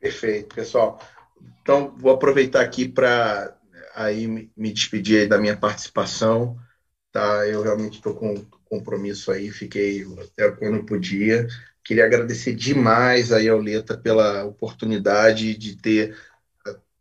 Perfeito, 0.00 0.54
pessoal. 0.54 0.98
Então, 1.62 1.94
vou 1.96 2.12
aproveitar 2.12 2.60
aqui 2.60 2.88
para 2.88 3.56
aí 3.94 4.26
me 4.28 4.72
despedir 4.72 5.28
da 5.28 5.38
minha 5.38 5.56
participação, 5.56 6.58
tá? 7.12 7.46
Eu 7.48 7.62
realmente 7.62 7.96
estou 7.96 8.14
com 8.14 8.44
compromisso 8.66 9.30
aí, 9.30 9.50
fiquei 9.50 10.04
até 10.22 10.50
quando 10.52 10.84
podia. 10.84 11.46
Queria 11.84 12.06
agradecer 12.06 12.54
demais 12.54 13.32
aí 13.32 13.48
ao 13.48 13.58
Leta 13.60 13.96
pela 13.96 14.44
oportunidade 14.44 15.54
de 15.56 15.76
ter, 15.76 16.16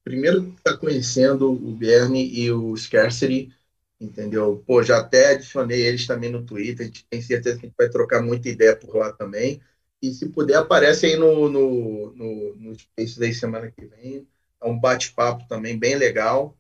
primeiro, 0.04 0.50
estar 0.58 0.74
tá 0.74 0.78
conhecendo 0.78 1.52
o 1.52 1.76
Bernie 1.76 2.40
e 2.40 2.52
o 2.52 2.76
Scarcity, 2.76 3.54
entendeu? 4.00 4.64
Pô, 4.66 4.84
já 4.84 4.98
até 5.00 5.32
adicionei 5.36 5.82
eles 5.84 6.06
também 6.08 6.32
no 6.32 6.44
Twitter, 6.46 6.86
a 6.86 6.88
gente 6.88 7.06
tem 7.10 7.22
certeza 7.22 7.60
que 7.60 7.66
a 7.66 7.70
gente 7.70 7.78
vai 7.78 7.90
trocar 7.90 8.22
muita 8.22 8.50
ideia 8.50 8.76
por 8.76 8.96
lá 8.96 9.12
também. 9.14 9.62
E 10.02 10.12
se 10.14 10.30
puder, 10.30 10.58
aparece 10.58 11.06
aí 11.06 11.16
no, 11.16 11.48
no, 11.50 12.12
no, 12.16 12.56
no 12.56 12.80
Space 12.80 13.24
aí 13.24 13.34
semana 13.34 13.72
que 13.72 13.86
vem. 13.86 14.28
É 14.62 14.68
um 14.68 14.80
bate-papo 14.80 15.48
também 15.48 15.78
bem 15.78 15.96
legal. 15.96 16.58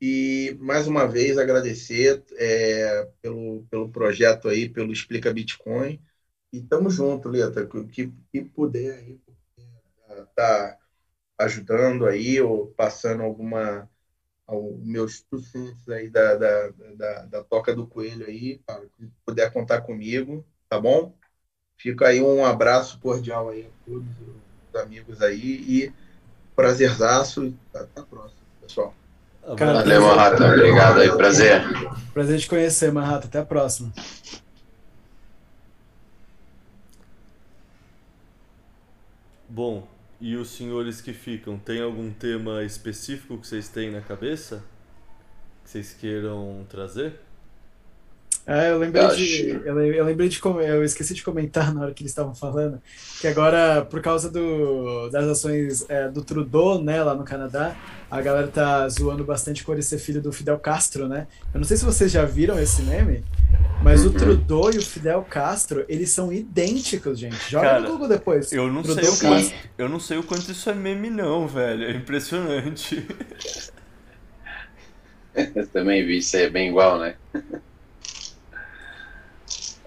E, 0.00 0.56
mais 0.60 0.86
uma 0.86 1.06
vez, 1.06 1.36
agradecer 1.36 2.24
é, 2.36 3.08
pelo, 3.20 3.66
pelo 3.70 3.90
projeto 3.90 4.48
aí, 4.48 4.68
pelo 4.68 4.92
Explica 4.92 5.32
Bitcoin. 5.32 6.00
E 6.52 6.60
tamo 6.62 6.88
junto, 6.88 7.28
Leta. 7.28 7.66
Que, 7.66 8.12
que 8.32 8.40
puder 8.42 8.94
aí, 8.98 9.20
tá 10.34 10.78
ajudando 11.38 12.06
aí, 12.06 12.40
ou 12.40 12.68
passando 12.68 13.22
alguma 13.22 13.88
meus 14.82 15.20
tucentes 15.20 15.88
aí 15.88 16.08
da, 16.08 16.34
da, 16.34 16.68
da, 16.96 17.26
da, 17.26 17.44
Toca 17.44 17.74
do 17.74 17.86
Coelho 17.86 18.26
aí, 18.26 18.58
cara, 18.66 18.84
se 18.98 19.08
puder 19.24 19.52
contar 19.52 19.82
comigo, 19.82 20.44
tá 20.68 20.80
bom? 20.80 21.14
Fica 21.76 22.08
aí 22.08 22.20
um 22.20 22.44
abraço 22.44 22.98
cordial 22.98 23.50
aí 23.50 23.66
a 23.66 23.70
todos 23.86 24.08
os 24.68 24.80
amigos 24.80 25.22
aí 25.22 25.40
e 25.40 25.92
prazerzaço. 26.56 27.54
Até 27.72 28.00
a 28.00 28.04
próxima, 28.04 28.40
pessoal. 28.60 28.99
Cara, 29.56 29.74
Valeu, 29.74 30.02
Manhattan. 30.02 30.52
Obrigado 30.52 31.00
aí, 31.00 31.10
prazer. 31.10 31.62
Prazer 32.12 32.38
te 32.40 32.48
conhecer, 32.48 32.92
Manhattan. 32.92 33.28
Até 33.28 33.38
a 33.40 33.44
próxima. 33.44 33.92
Bom, 39.48 39.88
e 40.20 40.36
os 40.36 40.50
senhores 40.50 41.00
que 41.00 41.12
ficam, 41.12 41.58
tem 41.58 41.80
algum 41.80 42.12
tema 42.12 42.62
específico 42.62 43.38
que 43.38 43.46
vocês 43.46 43.68
têm 43.68 43.90
na 43.90 44.00
cabeça? 44.00 44.62
Que 45.64 45.70
vocês 45.70 45.92
queiram 45.92 46.64
trazer? 46.68 47.18
É, 48.50 48.72
eu 48.72 48.78
lembrei 48.78 49.06
de. 49.14 49.60
Eu, 49.64 49.80
eu 49.80 50.04
lembrei 50.04 50.28
de. 50.28 50.40
Eu 50.44 50.82
esqueci 50.82 51.14
de 51.14 51.22
comentar 51.22 51.72
na 51.72 51.82
hora 51.82 51.94
que 51.94 52.02
eles 52.02 52.10
estavam 52.10 52.34
falando, 52.34 52.82
que 53.20 53.28
agora, 53.28 53.86
por 53.88 54.02
causa 54.02 54.28
do, 54.28 55.08
das 55.08 55.24
ações 55.24 55.88
é, 55.88 56.08
do 56.08 56.24
Trudeau, 56.24 56.82
né, 56.82 57.00
lá 57.00 57.14
no 57.14 57.22
Canadá, 57.22 57.76
a 58.10 58.20
galera 58.20 58.48
tá 58.48 58.88
zoando 58.88 59.22
bastante 59.22 59.62
com 59.62 59.72
ele 59.72 59.82
ser 59.82 59.98
filho 59.98 60.20
do 60.20 60.32
Fidel 60.32 60.58
Castro, 60.58 61.06
né? 61.06 61.28
Eu 61.54 61.60
não 61.60 61.64
sei 61.64 61.76
se 61.76 61.84
vocês 61.84 62.10
já 62.10 62.24
viram 62.24 62.58
esse 62.58 62.82
meme, 62.82 63.22
mas 63.84 64.04
o 64.04 64.08
uhum. 64.08 64.14
Trudeau 64.14 64.72
e 64.74 64.78
o 64.78 64.82
Fidel 64.82 65.24
Castro, 65.30 65.84
eles 65.88 66.10
são 66.10 66.32
idênticos, 66.32 67.20
gente. 67.20 67.48
Joga 67.48 67.68
Cara, 67.68 67.80
no 67.82 67.92
Google 67.92 68.08
depois. 68.08 68.50
Eu 68.52 68.66
não, 68.66 68.82
sei 68.82 69.08
o 69.08 69.16
quanto, 69.16 69.54
eu 69.78 69.88
não 69.88 70.00
sei 70.00 70.18
o 70.18 70.24
quanto 70.24 70.50
isso 70.50 70.68
é 70.68 70.74
meme, 70.74 71.08
não, 71.08 71.46
velho. 71.46 71.84
É 71.84 71.92
impressionante. 71.92 73.06
eu 75.54 75.68
também 75.68 76.04
vi, 76.04 76.18
isso 76.18 76.36
é 76.36 76.50
bem 76.50 76.70
igual, 76.70 76.98
né? 76.98 77.14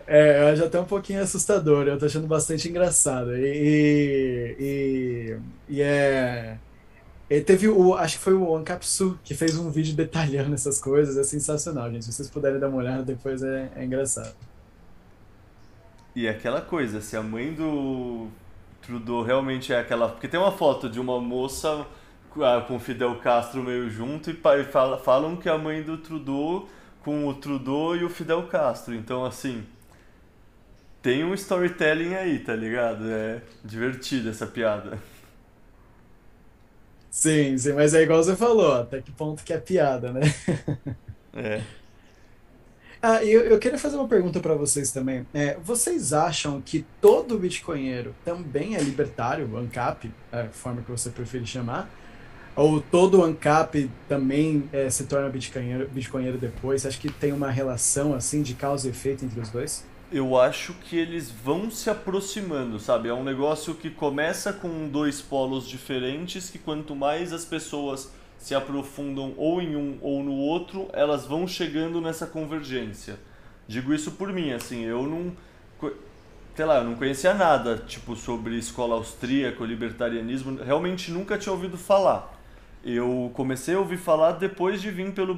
É, 0.06 0.56
já 0.56 0.70
tá 0.70 0.82
um 0.82 0.86
pouquinho 0.86 1.22
assustador, 1.22 1.88
eu 1.88 1.98
tô 1.98 2.06
achando 2.06 2.28
bastante 2.28 2.68
engraçado. 2.68 3.36
E, 3.38 4.56
e, 4.60 5.38
e 5.70 5.82
é. 5.82 6.58
E 7.30 7.42
teve 7.42 7.68
o. 7.70 7.96
Acho 7.96 8.18
que 8.18 8.24
foi 8.24 8.34
o 8.34 8.56
Ancapsu 8.56 9.18
que 9.24 9.34
fez 9.34 9.58
um 9.58 9.70
vídeo 9.72 9.96
detalhando 9.96 10.54
essas 10.54 10.80
coisas. 10.80 11.18
É 11.18 11.24
sensacional, 11.24 11.90
gente. 11.92 12.06
Se 12.06 12.14
vocês 12.14 12.30
puderem 12.30 12.60
dar 12.60 12.68
uma 12.68 12.78
olhada 12.78 13.04
depois, 13.04 13.42
é, 13.42 13.72
é 13.76 13.86
engraçado. 13.86 14.36
E 16.16 16.28
aquela 16.28 16.62
coisa, 16.62 17.02
se 17.02 17.16
a 17.16 17.24
mãe 17.24 17.54
do 17.54 18.28
Trudeau 18.82 19.24
realmente 19.24 19.74
é 19.74 19.80
aquela. 19.80 20.10
Porque 20.10 20.28
tem 20.28 20.40
uma 20.40 20.52
foto 20.52 20.90
de 20.90 21.00
uma 21.00 21.20
moça 21.20 21.88
ah, 22.42 22.64
com 22.68 22.78
Fidel 22.80 23.16
Castro 23.20 23.64
meio 23.64 23.90
junto 23.90 24.30
e 24.30 24.38
falam 25.02 25.38
que 25.38 25.48
a 25.48 25.58
mãe 25.58 25.82
do 25.82 25.98
Trudeau 25.98 26.68
com 27.04 27.28
o 27.28 27.34
Trudeau 27.34 27.96
e 27.96 28.04
o 28.04 28.10
Fidel 28.10 28.44
Castro. 28.48 28.94
Então, 28.94 29.26
assim 29.26 29.66
tem 31.04 31.24
um 31.24 31.34
storytelling 31.36 32.16
aí, 32.16 32.40
tá 32.40 32.56
ligado? 32.56 33.10
É 33.12 33.44
divertido 33.64 34.30
essa 34.30 34.48
piada. 34.48 35.00
Sim, 37.10 37.58
sim, 37.58 37.74
mas 37.74 37.94
é 37.94 38.02
igual 38.02 38.24
você 38.24 38.36
falou, 38.36 38.74
até 38.74 39.02
que 39.02 39.12
ponto 39.12 39.44
que 39.44 39.54
é 39.54 39.60
piada, 39.60 40.12
né? 40.12 40.22
É. 41.34 41.68
Ah, 43.02 43.24
eu, 43.24 43.42
eu 43.42 43.60
queria 43.60 43.78
fazer 43.78 43.98
uma 43.98 44.08
pergunta 44.08 44.40
para 44.40 44.56
vocês 44.56 44.92
também. 44.92 45.28
É, 45.34 45.58
vocês 45.60 46.14
acham 46.14 46.62
que 46.62 46.88
todo 47.02 47.38
bitcoinheiro 47.38 48.16
também 48.24 48.76
é 48.76 48.82
libertário, 48.82 49.58
ANCAP, 49.58 50.16
a 50.32 50.48
forma 50.50 50.82
que 50.82 50.90
você 50.90 51.10
prefere 51.12 51.46
chamar? 51.46 51.94
Ou 52.56 52.82
todo 52.82 53.24
ANCAP 53.24 53.98
também 54.08 54.70
é, 54.74 54.90
se 54.90 55.06
torna 55.08 55.30
bitcoinheiro, 55.30 55.90
bitcoinheiro 55.92 56.38
depois? 56.40 56.84
Você 56.84 56.90
acha 56.90 57.00
que 57.00 57.12
tem 57.12 57.34
uma 57.34 57.52
relação 57.52 58.14
assim 58.16 58.42
de 58.44 58.56
causa 58.56 58.88
e 58.88 58.92
efeito 58.92 59.26
entre 59.26 59.40
os 59.42 59.52
dois? 59.52 59.90
Eu 60.14 60.40
acho 60.40 60.74
que 60.74 60.96
eles 60.96 61.32
vão 61.32 61.72
se 61.72 61.90
aproximando, 61.90 62.80
sabe? 62.80 63.10
É 63.10 63.14
um 63.14 63.24
negócio 63.24 63.74
que 63.74 63.90
começa 63.90 64.54
com 64.54 64.88
dois 64.88 65.20
polos 65.20 65.68
diferentes, 65.68 66.52
que 66.52 66.60
quanto 66.60 66.96
mais 66.96 67.34
as 67.34 67.44
pessoas 67.44 68.14
se 68.38 68.54
aprofundam 68.54 69.34
ou 69.38 69.60
em 69.60 69.76
um 69.76 69.98
ou 70.02 70.22
no 70.22 70.34
outro, 70.34 70.88
elas 70.94 71.26
vão 71.26 71.48
chegando 71.48 72.00
nessa 72.00 72.28
convergência. 72.28 73.18
Digo 73.68 73.92
isso 73.92 74.12
por 74.12 74.32
mim, 74.32 74.52
assim, 74.52 74.84
eu 74.84 75.02
não 75.08 75.36
sei 76.56 76.66
lá, 76.66 76.78
eu 76.78 76.84
não 76.84 76.96
conhecia 76.96 77.34
nada, 77.34 77.78
tipo, 77.78 78.16
sobre 78.16 78.56
escola 78.56 78.94
austríaca, 78.94 79.64
libertarianismo, 79.64 80.62
realmente 80.64 81.10
nunca 81.10 81.40
tinha 81.40 81.52
ouvido 81.52 81.78
falar. 81.78 82.40
Eu 82.86 83.32
comecei 83.34 83.74
a 83.74 83.80
ouvir 83.80 83.98
falar 83.98 84.34
depois 84.34 84.80
de 84.80 84.92
vir 84.92 85.12
pelo 85.14 85.36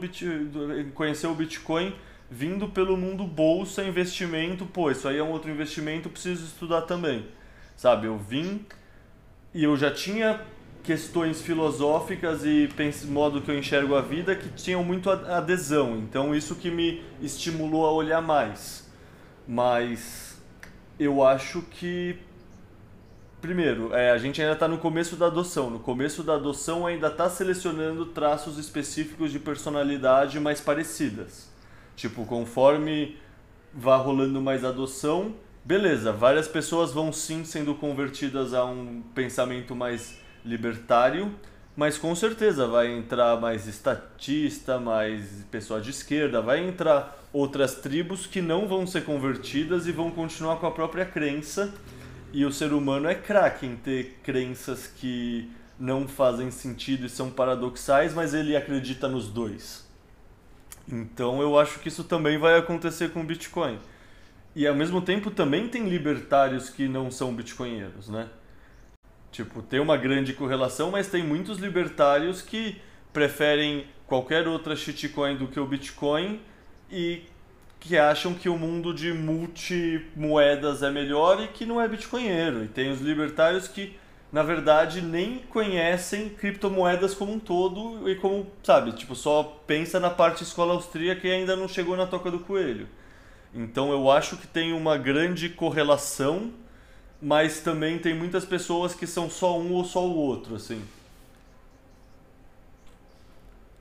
conhecer 0.94 1.28
o 1.28 1.34
Bitcoin 1.34 1.94
vindo 2.30 2.68
pelo 2.68 2.98
mundo 2.98 3.26
bolsa, 3.26 3.84
investimento, 3.84 4.66
pô, 4.66 4.90
isso 4.90 5.08
aí 5.08 5.18
é 5.18 5.24
um 5.24 5.32
outro 5.32 5.50
investimento, 5.50 6.10
preciso 6.10 6.46
estudar 6.46 6.82
também. 6.84 7.28
Sabe, 7.76 8.08
eu 8.08 8.18
vim 8.18 8.66
e 9.54 9.64
eu 9.64 9.76
já 9.78 9.92
tinha 9.92 10.42
questões 10.84 11.42
filosóficas 11.42 12.46
e 12.46 12.70
modo 13.06 13.42
que 13.42 13.50
eu 13.50 13.58
enxergo 13.58 13.96
a 13.96 14.02
vida 14.02 14.36
que 14.36 14.50
tinham 14.50 14.84
muito 14.84 15.10
adesão. 15.10 15.98
Então 15.98 16.34
isso 16.36 16.56
que 16.56 16.70
me 16.70 17.04
estimulou 17.22 17.86
a 17.86 17.92
olhar 17.92 18.22
mais. 18.22 18.90
Mas 19.48 20.42
eu 21.00 21.24
acho 21.24 21.62
que 21.64 22.18
primeiro, 23.42 23.94
é, 23.94 24.10
a 24.10 24.18
gente 24.18 24.42
ainda 24.42 24.54
está 24.54 24.68
no 24.68 24.80
começo 24.80 25.16
da 25.16 25.28
adoção. 25.28 25.70
No 25.70 25.80
começo 25.80 26.24
da 26.24 26.34
adoção 26.34 26.86
ainda 26.86 27.08
está 27.08 27.30
selecionando 27.30 28.08
traços 28.08 28.58
específicos 28.58 29.32
de 29.32 29.38
personalidade 29.38 30.40
mais 30.40 30.60
parecidas 30.60 31.55
Tipo, 31.96 32.26
conforme 32.26 33.18
vá 33.74 33.98
rolando 33.98 34.42
mais 34.42 34.64
adoção, 34.64 35.34
beleza, 35.64 36.12
várias 36.12 36.48
pessoas 36.48 36.92
vão 36.92 37.12
sim 37.12 37.44
sendo 37.44 37.76
convertidas 37.76 38.54
a 38.54 38.66
um 38.66 39.02
pensamento 39.14 39.76
mais 39.76 40.20
libertário, 40.46 41.34
mas 41.76 41.98
com 41.98 42.16
certeza 42.16 42.68
vai 42.68 42.92
entrar 42.92 43.40
mais 43.40 43.68
estatista, 43.68 44.80
mais 44.80 45.46
pessoa 45.52 45.82
de 45.82 45.90
esquerda, 45.90 46.42
vai 46.42 46.66
entrar 46.66 47.22
outras 47.34 47.76
tribos 47.76 48.26
que 48.26 48.42
não 48.42 48.68
vão 48.68 48.88
ser 48.88 49.04
convertidas 49.04 49.86
e 49.88 49.92
vão 49.92 50.10
continuar 50.10 50.56
com 50.58 50.68
a 50.68 50.72
própria 50.72 51.06
crença. 51.06 51.74
E 52.32 52.46
o 52.46 52.52
ser 52.52 52.72
humano 52.72 53.08
é 53.08 53.16
craque 53.16 53.66
em 53.66 53.76
ter 53.76 54.20
crenças 54.24 54.88
que 54.88 55.50
não 55.78 56.08
fazem 56.08 56.50
sentido 56.50 57.06
e 57.06 57.10
são 57.10 57.30
paradoxais, 57.30 58.14
mas 58.14 58.34
ele 58.34 58.56
acredita 58.56 59.08
nos 59.08 59.28
dois. 59.28 59.85
Então 60.88 61.42
eu 61.42 61.58
acho 61.58 61.80
que 61.80 61.88
isso 61.88 62.04
também 62.04 62.38
vai 62.38 62.58
acontecer 62.58 63.12
com 63.12 63.22
o 63.22 63.24
Bitcoin. 63.24 63.80
E 64.56 64.66
ao 64.66 64.76
mesmo 64.76 65.02
tempo 65.02 65.30
também 65.30 65.68
tem 65.68 65.90
libertários 65.90 66.70
que 66.70 66.88
não 66.88 67.12
são 67.12 67.34
bitcoinheiros, 67.36 68.08
né? 68.08 68.30
Tipo, 69.32 69.62
tem 69.62 69.82
uma 69.82 69.98
grande 69.98 70.32
correlação, 70.32 70.92
mas 70.92 71.08
tem 71.08 71.22
muitos 71.22 71.58
libertários 71.58 72.42
que 72.42 72.82
preferem 73.12 73.86
qualquer 74.08 74.48
outra 74.48 74.76
shitcoin 74.76 75.36
do 75.36 75.48
que 75.48 75.60
o 75.60 75.66
Bitcoin 75.66 76.40
e 76.90 77.24
que 77.80 77.98
acham 77.98 78.34
que 78.34 78.50
o 78.50 78.58
mundo 78.58 78.94
de 78.94 79.14
multimoedas 79.14 80.82
é 80.82 80.90
melhor 80.90 81.44
e 81.44 81.48
que 81.48 81.66
não 81.66 81.82
é 81.82 81.88
bitcoinheiro. 81.88 82.64
E 82.64 82.68
tem 82.68 82.92
os 82.92 83.02
libertários 83.02 83.68
que, 83.68 83.96
na 84.36 84.44
verdade, 84.44 85.02
nem 85.02 85.40
conhecem 85.50 86.28
criptomoedas 86.28 87.14
como 87.14 87.32
um 87.32 87.40
todo 87.40 88.10
e 88.10 88.16
como, 88.16 88.46
sabe, 88.62 88.92
tipo, 88.92 89.16
só 89.16 89.62
pensa 89.66 89.98
na 89.98 90.10
parte 90.10 90.44
escola 90.44 90.74
austríaca 90.74 91.26
e 91.26 91.32
ainda 91.32 91.56
não 91.56 91.70
chegou 91.70 91.96
na 91.96 92.06
toca 92.06 92.30
do 92.30 92.40
coelho. 92.40 92.86
Então 93.54 93.94
eu 93.94 94.12
acho 94.12 94.36
que 94.36 94.46
tem 94.46 94.74
uma 94.74 94.98
grande 94.98 95.48
correlação, 95.48 96.52
mas 97.22 97.62
também 97.62 97.98
tem 97.98 98.14
muitas 98.14 98.44
pessoas 98.44 98.94
que 98.94 99.08
são 99.08 99.30
só 99.30 99.58
um 99.58 99.72
ou 99.72 99.86
só 99.86 100.06
o 100.06 100.14
outro, 100.14 100.56
assim. 100.56 100.84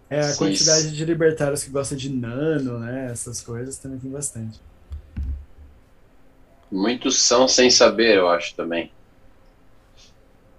É, 0.09 0.21
a 0.21 0.37
quantidade 0.37 0.95
de 0.95 1.05
libertários 1.05 1.65
que 1.65 1.71
gostam 1.71 1.99
de 1.99 2.09
nano, 2.09 2.79
né? 2.79 3.09
Essas 3.11 3.41
coisas 3.41 3.77
também 3.77 3.99
tem 3.99 4.09
bastante. 4.09 4.61
Muitos 6.71 7.21
são 7.21 7.49
sem 7.49 7.69
saber, 7.71 8.19
eu 8.19 8.29
acho 8.29 8.55
também. 8.55 8.93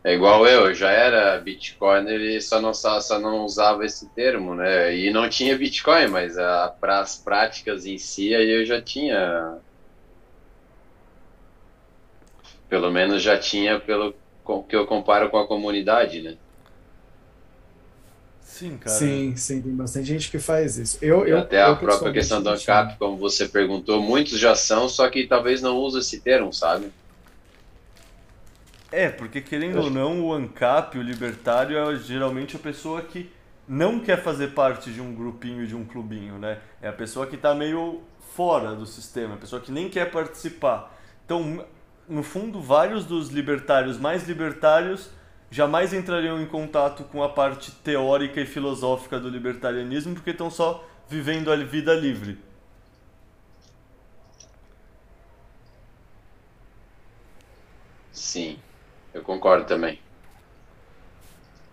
É 0.05 0.13
igual 0.13 0.45
eu, 0.45 0.71
já 0.71 0.91
era 0.91 1.39
Bitcoin, 1.39 2.07
ele 2.07 2.39
só 2.39 2.61
não, 2.61 2.75
só 2.75 3.17
não 3.17 3.43
usava 3.43 3.83
esse 3.83 4.07
termo, 4.09 4.53
né? 4.53 4.95
E 4.95 5.11
não 5.11 5.27
tinha 5.27 5.57
Bitcoin, 5.57 6.09
mas 6.09 6.35
para 6.79 6.99
as 6.99 7.17
práticas 7.17 7.87
em 7.87 7.97
si, 7.97 8.35
aí 8.35 8.47
eu 8.47 8.63
já 8.67 8.79
tinha. 8.79 9.57
Pelo 12.69 12.91
menos 12.91 13.23
já 13.23 13.35
tinha 13.35 13.79
pelo 13.79 14.13
que 14.69 14.75
eu 14.75 14.85
comparo 14.85 15.31
com 15.31 15.39
a 15.39 15.47
comunidade, 15.47 16.21
né? 16.21 16.37
Sim, 18.41 18.77
cara. 18.77 18.95
Sim, 18.95 19.35
sim, 19.35 19.59
tem 19.59 19.75
bastante 19.75 20.05
gente 20.05 20.29
que 20.29 20.37
faz 20.37 20.77
isso. 20.77 20.99
Eu, 21.01 21.25
eu, 21.25 21.39
Até 21.39 21.63
eu, 21.63 21.71
a 21.71 21.75
própria 21.75 22.13
questão 22.13 22.43
do 22.43 22.49
ANCAP, 22.49 22.99
como 22.99 23.17
você 23.17 23.47
perguntou, 23.47 23.99
muitos 23.99 24.37
já 24.37 24.55
são, 24.55 24.87
só 24.87 25.09
que 25.09 25.25
talvez 25.25 25.63
não 25.63 25.77
usem 25.77 25.99
esse 25.99 26.21
termo, 26.21 26.53
sabe? 26.53 26.91
É, 28.95 29.09
porque 29.09 29.41
querendo 29.41 29.81
ou 29.81 29.89
não, 29.89 30.23
o 30.23 30.33
ANCAP, 30.33 30.97
o 30.97 31.01
libertário, 31.01 31.77
é 31.77 31.97
geralmente 31.97 32.55
a 32.55 32.59
pessoa 32.59 33.01
que 33.01 33.29
não 33.67 33.99
quer 33.99 34.23
fazer 34.23 34.53
parte 34.53 34.89
de 34.89 35.01
um 35.01 35.13
grupinho, 35.13 35.67
de 35.67 35.75
um 35.75 35.83
clubinho, 35.83 36.39
né? 36.39 36.59
É 36.81 36.87
a 36.87 36.93
pessoa 36.93 37.27
que 37.27 37.35
está 37.35 37.53
meio 37.53 38.01
fora 38.33 38.73
do 38.73 38.85
sistema, 38.85 39.33
a 39.33 39.37
pessoa 39.37 39.61
que 39.61 39.69
nem 39.69 39.89
quer 39.89 40.09
participar. 40.09 40.97
Então, 41.25 41.65
no 42.07 42.23
fundo, 42.23 42.61
vários 42.61 43.03
dos 43.03 43.31
libertários 43.31 43.99
mais 43.99 44.25
libertários 44.25 45.09
jamais 45.51 45.91
entrariam 45.93 46.39
em 46.41 46.45
contato 46.45 47.03
com 47.03 47.21
a 47.21 47.27
parte 47.27 47.73
teórica 47.73 48.39
e 48.39 48.45
filosófica 48.45 49.19
do 49.19 49.27
libertarianismo 49.27 50.13
porque 50.13 50.29
estão 50.29 50.49
só 50.49 50.87
vivendo 51.09 51.51
a 51.51 51.57
vida 51.57 51.93
livre. 51.93 52.39
Sim. 58.13 58.57
Eu 59.15 59.21
concordo 59.21 59.65
também. 59.65 59.97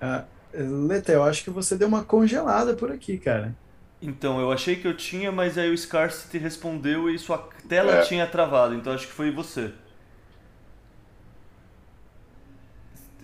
Ah, 0.00 0.24
Leta, 0.54 1.10
eu 1.10 1.24
acho 1.24 1.42
que 1.42 1.50
você 1.50 1.76
deu 1.76 1.88
uma 1.88 2.04
congelada 2.04 2.72
por 2.74 2.92
aqui, 2.92 3.18
cara. 3.18 3.52
Então, 4.00 4.40
eu 4.40 4.52
achei 4.52 4.76
que 4.76 4.86
eu 4.86 4.96
tinha, 4.96 5.32
mas 5.32 5.58
aí 5.58 5.68
o 5.68 5.76
Scarcity 5.76 6.38
respondeu 6.38 7.10
e 7.10 7.18
sua 7.18 7.38
tela 7.68 7.96
é. 7.96 8.02
tinha 8.02 8.28
travado, 8.28 8.76
então 8.76 8.92
acho 8.92 9.08
que 9.08 9.12
foi 9.12 9.32
você. 9.32 9.72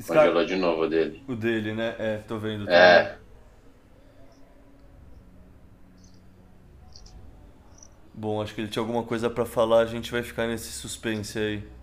Scar... 0.01 0.25
Congelou 0.25 0.45
de 0.45 0.57
novo 0.57 0.83
o 0.83 0.89
dele. 0.89 1.23
O 1.29 1.37
dele, 1.37 1.73
né? 1.73 1.95
É, 1.97 2.17
tô 2.17 2.39
vendo. 2.39 2.65
Tô 2.65 2.73
é. 2.73 3.05
Vendo. 3.05 3.19
Bom, 8.15 8.43
acho 8.43 8.53
que 8.53 8.61
ele 8.61 8.69
tinha 8.69 8.83
alguma 8.83 9.05
coisa 9.05 9.31
para 9.31 9.47
falar, 9.47 9.79
a 9.79 9.87
gente 9.87 10.11
vai 10.11 10.25
ficar 10.25 10.49
nesse 10.49 10.73
suspense 10.73 11.39
aí. 11.39 11.78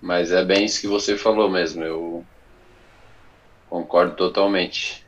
Mas 0.00 0.32
é 0.32 0.44
bem 0.44 0.64
isso 0.64 0.80
que 0.80 0.86
você 0.86 1.16
falou 1.16 1.50
mesmo, 1.50 1.84
eu 1.84 2.24
concordo 3.68 4.16
totalmente. 4.16 5.04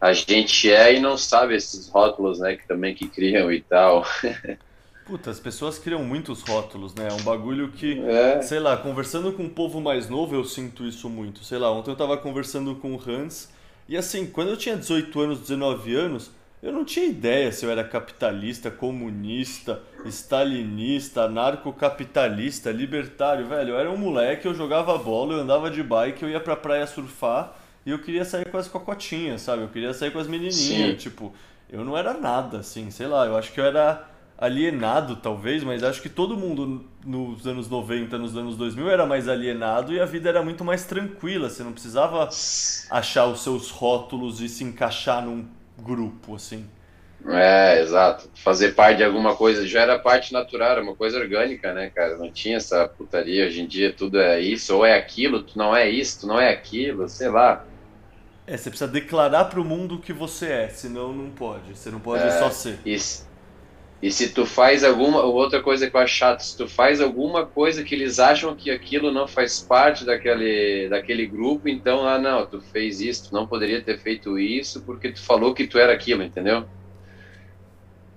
A 0.00 0.12
gente 0.14 0.72
é 0.72 0.94
e 0.94 1.00
não 1.00 1.18
sabe 1.18 1.54
esses 1.54 1.88
rótulos, 1.90 2.38
né, 2.40 2.56
que 2.56 2.66
também 2.66 2.94
que 2.94 3.06
criam 3.06 3.52
e 3.52 3.60
tal. 3.60 4.06
Puta, 5.04 5.30
as 5.30 5.40
pessoas 5.40 5.76
criam 5.78 6.04
muitos 6.04 6.40
rótulos, 6.42 6.94
né? 6.94 7.08
É 7.10 7.12
um 7.12 7.22
bagulho 7.22 7.72
que, 7.72 8.00
é. 8.00 8.40
sei 8.42 8.60
lá, 8.60 8.76
conversando 8.76 9.32
com 9.32 9.44
o 9.44 9.50
povo 9.50 9.80
mais 9.80 10.08
novo, 10.08 10.36
eu 10.36 10.44
sinto 10.44 10.86
isso 10.86 11.10
muito. 11.10 11.42
Sei 11.42 11.58
lá, 11.58 11.70
ontem 11.72 11.90
eu 11.90 11.96
tava 11.96 12.16
conversando 12.16 12.76
com 12.76 12.94
o 12.94 13.02
Hans, 13.04 13.50
e 13.88 13.96
assim, 13.96 14.24
quando 14.24 14.50
eu 14.50 14.56
tinha 14.56 14.76
18 14.76 15.20
anos, 15.20 15.40
19 15.40 15.96
anos, 15.96 16.30
eu 16.62 16.72
não 16.72 16.84
tinha 16.84 17.06
ideia 17.06 17.50
se 17.50 17.66
eu 17.66 17.70
era 17.72 17.82
capitalista, 17.82 18.70
comunista, 18.70 19.82
stalinista, 20.06 21.22
anarcocapitalista, 21.24 22.70
libertário, 22.70 23.46
velho. 23.46 23.70
Eu 23.70 23.78
era 23.78 23.90
um 23.90 23.96
moleque, 23.96 24.46
eu 24.46 24.54
jogava 24.54 24.96
bola, 24.98 25.34
eu 25.34 25.40
andava 25.40 25.70
de 25.70 25.82
bike, 25.82 26.22
eu 26.22 26.28
ia 26.28 26.40
pra 26.40 26.56
praia 26.56 26.86
surfar 26.86 27.56
e 27.84 27.90
eu 27.90 27.98
queria 27.98 28.24
sair 28.24 28.48
com 28.50 28.58
as 28.58 28.68
cocotinhas, 28.68 29.42
sabe? 29.42 29.62
Eu 29.62 29.68
queria 29.68 29.92
sair 29.94 30.10
com 30.10 30.18
as 30.18 30.26
menininhas, 30.26 30.54
Sim. 30.54 30.94
tipo, 30.94 31.32
eu 31.68 31.84
não 31.84 31.96
era 31.96 32.14
nada, 32.14 32.58
assim, 32.58 32.90
sei 32.90 33.06
lá, 33.06 33.26
eu 33.26 33.36
acho 33.36 33.52
que 33.52 33.60
eu 33.60 33.64
era 33.64 34.06
alienado, 34.36 35.16
talvez, 35.16 35.62
mas 35.62 35.82
acho 35.82 36.00
que 36.00 36.08
todo 36.08 36.34
mundo 36.34 36.86
nos 37.04 37.46
anos 37.46 37.68
90, 37.68 38.16
nos 38.16 38.34
anos 38.36 38.56
2000 38.56 38.90
era 38.90 39.04
mais 39.04 39.28
alienado 39.28 39.92
e 39.92 40.00
a 40.00 40.06
vida 40.06 40.30
era 40.30 40.42
muito 40.42 40.64
mais 40.64 40.84
tranquila, 40.84 41.50
você 41.50 41.62
não 41.62 41.72
precisava 41.72 42.26
achar 42.90 43.26
os 43.26 43.42
seus 43.42 43.70
rótulos 43.70 44.40
e 44.40 44.48
se 44.48 44.64
encaixar 44.64 45.22
num 45.22 45.46
grupo, 45.78 46.36
assim. 46.36 46.66
É, 47.26 47.80
exato. 47.80 48.30
Fazer 48.34 48.74
parte 48.74 48.98
de 48.98 49.04
alguma 49.04 49.36
coisa 49.36 49.66
já 49.66 49.82
era 49.82 49.98
parte 49.98 50.32
natural, 50.32 50.72
era 50.72 50.82
uma 50.82 50.96
coisa 50.96 51.18
orgânica, 51.18 51.72
né, 51.72 51.90
cara? 51.90 52.16
Não 52.16 52.30
tinha 52.30 52.56
essa 52.56 52.88
putaria. 52.88 53.46
Hoje 53.46 53.60
em 53.60 53.66
dia 53.66 53.92
tudo 53.92 54.18
é 54.18 54.40
isso, 54.40 54.74
ou 54.76 54.84
é 54.84 54.96
aquilo, 54.96 55.42
tu 55.42 55.58
não 55.58 55.76
é 55.76 55.88
isso, 55.88 56.20
tu 56.20 56.26
não 56.26 56.40
é 56.40 56.50
aquilo, 56.50 57.08
sei 57.08 57.28
lá. 57.28 57.64
É, 58.46 58.56
você 58.56 58.70
precisa 58.70 58.90
declarar 58.90 59.44
para 59.44 59.60
o 59.60 59.64
mundo 59.64 59.96
o 59.96 60.00
que 60.00 60.12
você 60.12 60.46
é, 60.46 60.68
senão 60.68 61.12
não 61.12 61.30
pode. 61.30 61.76
Você 61.76 61.90
não 61.90 62.00
pode 62.00 62.24
é, 62.24 62.30
só 62.30 62.50
ser. 62.50 62.78
Isso. 62.84 63.28
E 64.02 64.10
se 64.10 64.30
tu 64.30 64.46
faz 64.46 64.82
alguma. 64.82 65.22
Outra 65.22 65.62
coisa 65.62 65.88
que 65.88 65.94
eu 65.94 66.00
acho 66.00 66.14
chato, 66.14 66.40
se 66.40 66.56
tu 66.56 66.66
faz 66.66 67.00
alguma 67.02 67.44
coisa 67.44 67.84
que 67.84 67.94
eles 67.94 68.18
acham 68.18 68.56
que 68.56 68.70
aquilo 68.70 69.12
não 69.12 69.28
faz 69.28 69.60
parte 69.60 70.06
daquele, 70.06 70.88
daquele 70.88 71.26
grupo, 71.26 71.68
então, 71.68 72.08
ah, 72.08 72.18
não, 72.18 72.46
tu 72.46 72.60
fez 72.60 73.00
isso, 73.00 73.28
tu 73.28 73.34
não 73.34 73.46
poderia 73.46 73.82
ter 73.82 73.98
feito 73.98 74.38
isso 74.38 74.80
porque 74.82 75.12
tu 75.12 75.20
falou 75.20 75.52
que 75.52 75.66
tu 75.66 75.78
era 75.78 75.92
aquilo, 75.92 76.22
entendeu? 76.22 76.64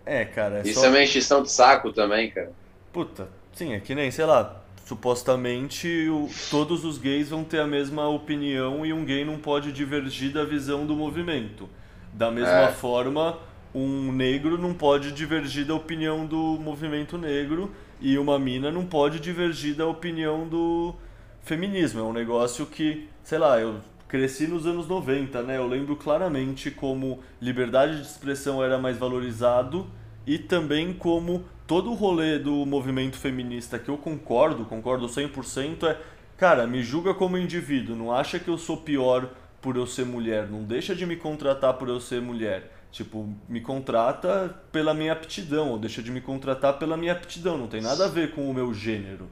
É, 0.06 0.26
cara. 0.26 0.60
É 0.60 0.70
isso 0.70 0.80
só... 0.80 0.88
é 0.88 0.90
uma 0.90 1.02
encheção 1.02 1.44
de 1.44 1.52
saco 1.52 1.92
também, 1.92 2.30
cara. 2.30 2.52
Puta, 2.92 3.28
sim, 3.54 3.74
é 3.74 3.80
que 3.80 3.96
nem, 3.96 4.12
sei 4.12 4.26
lá, 4.26 4.62
supostamente 4.86 6.08
o, 6.10 6.30
todos 6.50 6.84
os 6.84 6.98
gays 6.98 7.30
vão 7.30 7.44
ter 7.44 7.60
a 7.60 7.68
mesma 7.68 8.08
opinião 8.08 8.86
e 8.86 8.94
um 8.94 9.04
gay 9.04 9.24
não 9.24 9.38
pode 9.38 9.72
divergir 9.72 10.32
da 10.32 10.44
visão 10.44 10.86
do 10.86 10.96
movimento. 10.96 11.70
Da 12.14 12.30
mesma 12.30 12.70
é. 12.70 12.72
forma 12.72 13.40
um 13.74 14.12
negro 14.12 14.58
não 14.58 14.74
pode 14.74 15.12
divergir 15.12 15.66
da 15.66 15.74
opinião 15.74 16.26
do 16.26 16.60
movimento 16.60 17.18
negro 17.18 17.74
e 18.00 18.18
uma 18.18 18.38
mina 18.38 18.72
não 18.72 18.86
pode 18.86 19.20
divergir 19.20 19.74
da 19.76 19.88
opinião 19.88 20.48
do 20.48 20.94
feminismo. 21.42 22.02
É 22.02 22.04
um 22.04 22.14
negócio 22.14 22.66
que, 22.66 23.10
sei 23.24 23.40
lá, 23.40 23.60
eu 23.60 23.78
cresci 24.14 24.46
nos 24.46 24.68
anos 24.68 24.88
90, 24.88 25.42
né? 25.42 25.58
Eu 25.58 25.66
lembro 25.66 25.96
claramente 25.96 26.70
como 26.70 27.22
liberdade 27.42 27.96
de 27.96 28.04
expressão 28.04 28.64
era 28.64 28.78
mais 28.78 28.96
valorizado 28.96 29.88
e 30.24 30.38
também 30.38 30.94
como 30.94 31.44
todo 31.66 31.90
o 31.90 31.96
rolê 31.96 32.38
do 32.38 32.64
movimento 32.64 33.18
feminista 33.18 33.80
que 33.80 33.90
eu 33.90 33.98
concordo, 33.98 34.66
concordo 34.66 35.08
100%, 35.08 35.88
é, 35.88 35.98
cara, 36.38 36.68
me 36.68 36.84
julga 36.84 37.16
como 37.16 37.40
indivíduo, 37.40 37.96
não 37.96 38.14
acha 38.14 38.38
que 38.38 38.50
eu 38.50 38.58
sou 38.60 38.78
pior 38.78 39.32
por 39.60 39.78
eu 39.78 39.88
ser 39.88 40.06
mulher, 40.06 40.48
não 40.48 40.62
deixa 40.64 40.94
de 40.94 41.08
me 41.08 41.16
contratar 41.16 41.74
por 41.74 41.90
eu 41.90 42.00
ser 42.00 42.22
mulher 42.22 42.70
Tipo, 42.94 43.28
me 43.50 43.60
contrata 43.60 44.56
pela 44.72 44.94
minha 44.94 45.14
aptidão, 45.14 45.72
ou 45.72 45.80
deixa 45.80 46.04
de 46.04 46.12
me 46.12 46.22
contratar 46.22 46.78
pela 46.78 46.96
minha 46.96 47.14
aptidão, 47.14 47.58
não 47.58 47.66
tem 47.66 47.82
nada 47.82 48.06
a 48.06 48.08
ver 48.08 48.36
com 48.36 48.48
o 48.48 48.54
meu 48.54 48.72
gênero. 48.72 49.32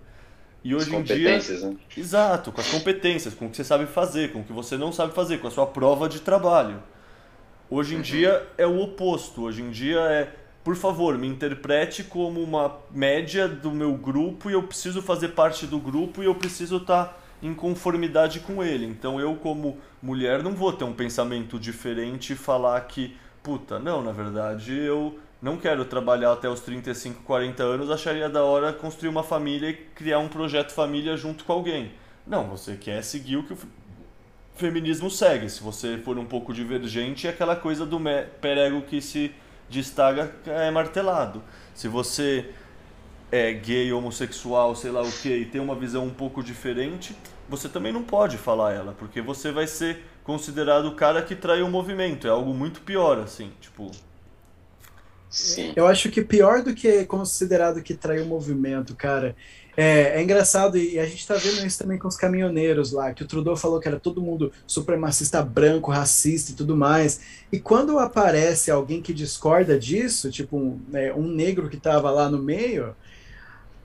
E 0.63 0.75
hoje 0.75 0.95
em 0.95 1.01
dia. 1.01 1.37
Né? 1.37 1.75
Exato, 1.97 2.51
com 2.51 2.61
as 2.61 2.69
competências, 2.69 3.33
com 3.33 3.47
o 3.47 3.49
que 3.49 3.57
você 3.57 3.63
sabe 3.63 3.85
fazer, 3.87 4.31
com 4.31 4.41
o 4.41 4.43
que 4.43 4.53
você 4.53 4.77
não 4.77 4.91
sabe 4.91 5.13
fazer, 5.13 5.39
com 5.39 5.47
a 5.47 5.51
sua 5.51 5.65
prova 5.65 6.07
de 6.07 6.19
trabalho. 6.19 6.81
Hoje 7.69 7.93
em 7.93 7.97
uhum. 7.97 8.03
dia 8.03 8.47
é 8.57 8.67
o 8.67 8.79
oposto. 8.79 9.43
Hoje 9.43 9.61
em 9.61 9.71
dia 9.71 9.99
é, 9.99 10.29
por 10.63 10.75
favor, 10.75 11.17
me 11.17 11.27
interprete 11.27 12.03
como 12.03 12.41
uma 12.41 12.77
média 12.91 13.47
do 13.47 13.71
meu 13.71 13.93
grupo 13.93 14.49
e 14.49 14.53
eu 14.53 14.63
preciso 14.63 15.01
fazer 15.01 15.29
parte 15.29 15.65
do 15.65 15.79
grupo 15.79 16.21
e 16.21 16.25
eu 16.25 16.35
preciso 16.35 16.77
estar 16.77 17.05
tá 17.05 17.17
em 17.41 17.53
conformidade 17.53 18.41
com 18.41 18.63
ele. 18.63 18.85
Então 18.85 19.19
eu, 19.19 19.35
como 19.35 19.79
mulher, 20.01 20.43
não 20.43 20.53
vou 20.53 20.71
ter 20.71 20.83
um 20.83 20.93
pensamento 20.93 21.57
diferente 21.57 22.33
e 22.33 22.35
falar 22.35 22.79
que 22.81 23.15
puta, 23.41 23.79
não, 23.79 24.01
na 24.01 24.11
verdade 24.11 24.77
eu 24.77 25.17
não 25.41 25.57
quero 25.57 25.83
trabalhar 25.85 26.33
até 26.33 26.47
os 26.47 26.59
35, 26.59 27.23
40 27.23 27.63
anos, 27.63 27.89
acharia 27.89 28.29
da 28.29 28.43
hora 28.43 28.71
construir 28.71 29.09
uma 29.09 29.23
família 29.23 29.69
e 29.69 29.73
criar 29.73 30.19
um 30.19 30.27
projeto 30.27 30.71
família 30.71 31.17
junto 31.17 31.43
com 31.43 31.53
alguém. 31.53 31.91
Não, 32.27 32.47
você 32.47 32.75
quer 32.75 33.03
seguir 33.03 33.37
o 33.37 33.43
que 33.43 33.53
o 33.53 33.57
feminismo 34.55 35.09
segue. 35.09 35.49
Se 35.49 35.63
você 35.63 35.97
for 35.97 36.17
um 36.19 36.25
pouco 36.25 36.53
divergente, 36.53 37.25
é 37.25 37.31
aquela 37.31 37.55
coisa 37.55 37.85
do 37.85 37.99
perego 38.39 38.83
que 38.83 39.01
se 39.01 39.33
destaca 39.67 40.31
é 40.45 40.69
martelado. 40.69 41.41
Se 41.73 41.87
você 41.87 42.51
é 43.31 43.51
gay, 43.53 43.91
homossexual, 43.91 44.75
sei 44.75 44.91
lá 44.91 45.01
o 45.01 45.11
que, 45.11 45.29
e 45.29 45.45
tem 45.45 45.59
uma 45.59 45.73
visão 45.73 46.05
um 46.05 46.13
pouco 46.13 46.43
diferente, 46.43 47.15
você 47.49 47.67
também 47.67 47.91
não 47.91 48.03
pode 48.03 48.37
falar 48.37 48.73
ela, 48.73 48.93
porque 48.93 49.21
você 49.21 49.51
vai 49.51 49.65
ser 49.65 50.05
considerado 50.23 50.85
o 50.85 50.95
cara 50.95 51.21
que 51.21 51.35
traiu 51.35 51.65
o 51.65 51.71
movimento. 51.71 52.27
É 52.27 52.29
algo 52.29 52.53
muito 52.53 52.81
pior, 52.81 53.17
assim, 53.17 53.51
tipo. 53.59 53.89
Sim. 55.31 55.71
Eu 55.77 55.87
acho 55.87 56.11
que 56.11 56.21
pior 56.21 56.61
do 56.61 56.75
que 56.75 57.05
considerado 57.05 57.81
que 57.81 57.93
traiu 57.93 58.25
o 58.25 58.27
movimento, 58.27 58.93
cara. 58.95 59.35
É, 59.77 60.19
é, 60.19 60.21
engraçado, 60.21 60.77
e 60.77 60.99
a 60.99 61.05
gente 61.05 61.25
tá 61.25 61.35
vendo 61.35 61.65
isso 61.65 61.79
também 61.79 61.97
com 61.97 62.05
os 62.05 62.17
caminhoneiros 62.17 62.91
lá, 62.91 63.13
que 63.13 63.23
o 63.23 63.27
Trudeau 63.27 63.55
falou 63.55 63.79
que 63.79 63.87
era 63.87 63.97
todo 63.97 64.21
mundo 64.21 64.51
supremacista 64.67 65.41
branco, 65.41 65.89
racista 65.89 66.51
e 66.51 66.55
tudo 66.55 66.75
mais. 66.75 67.21
E 67.49 67.57
quando 67.57 67.97
aparece 67.97 68.69
alguém 68.69 69.01
que 69.01 69.13
discorda 69.13 69.79
disso, 69.79 70.29
tipo 70.29 70.57
um, 70.57 70.79
é, 70.93 71.13
um 71.13 71.25
negro 71.25 71.69
que 71.69 71.77
tava 71.77 72.11
lá 72.11 72.29
no 72.29 72.37
meio, 72.37 72.93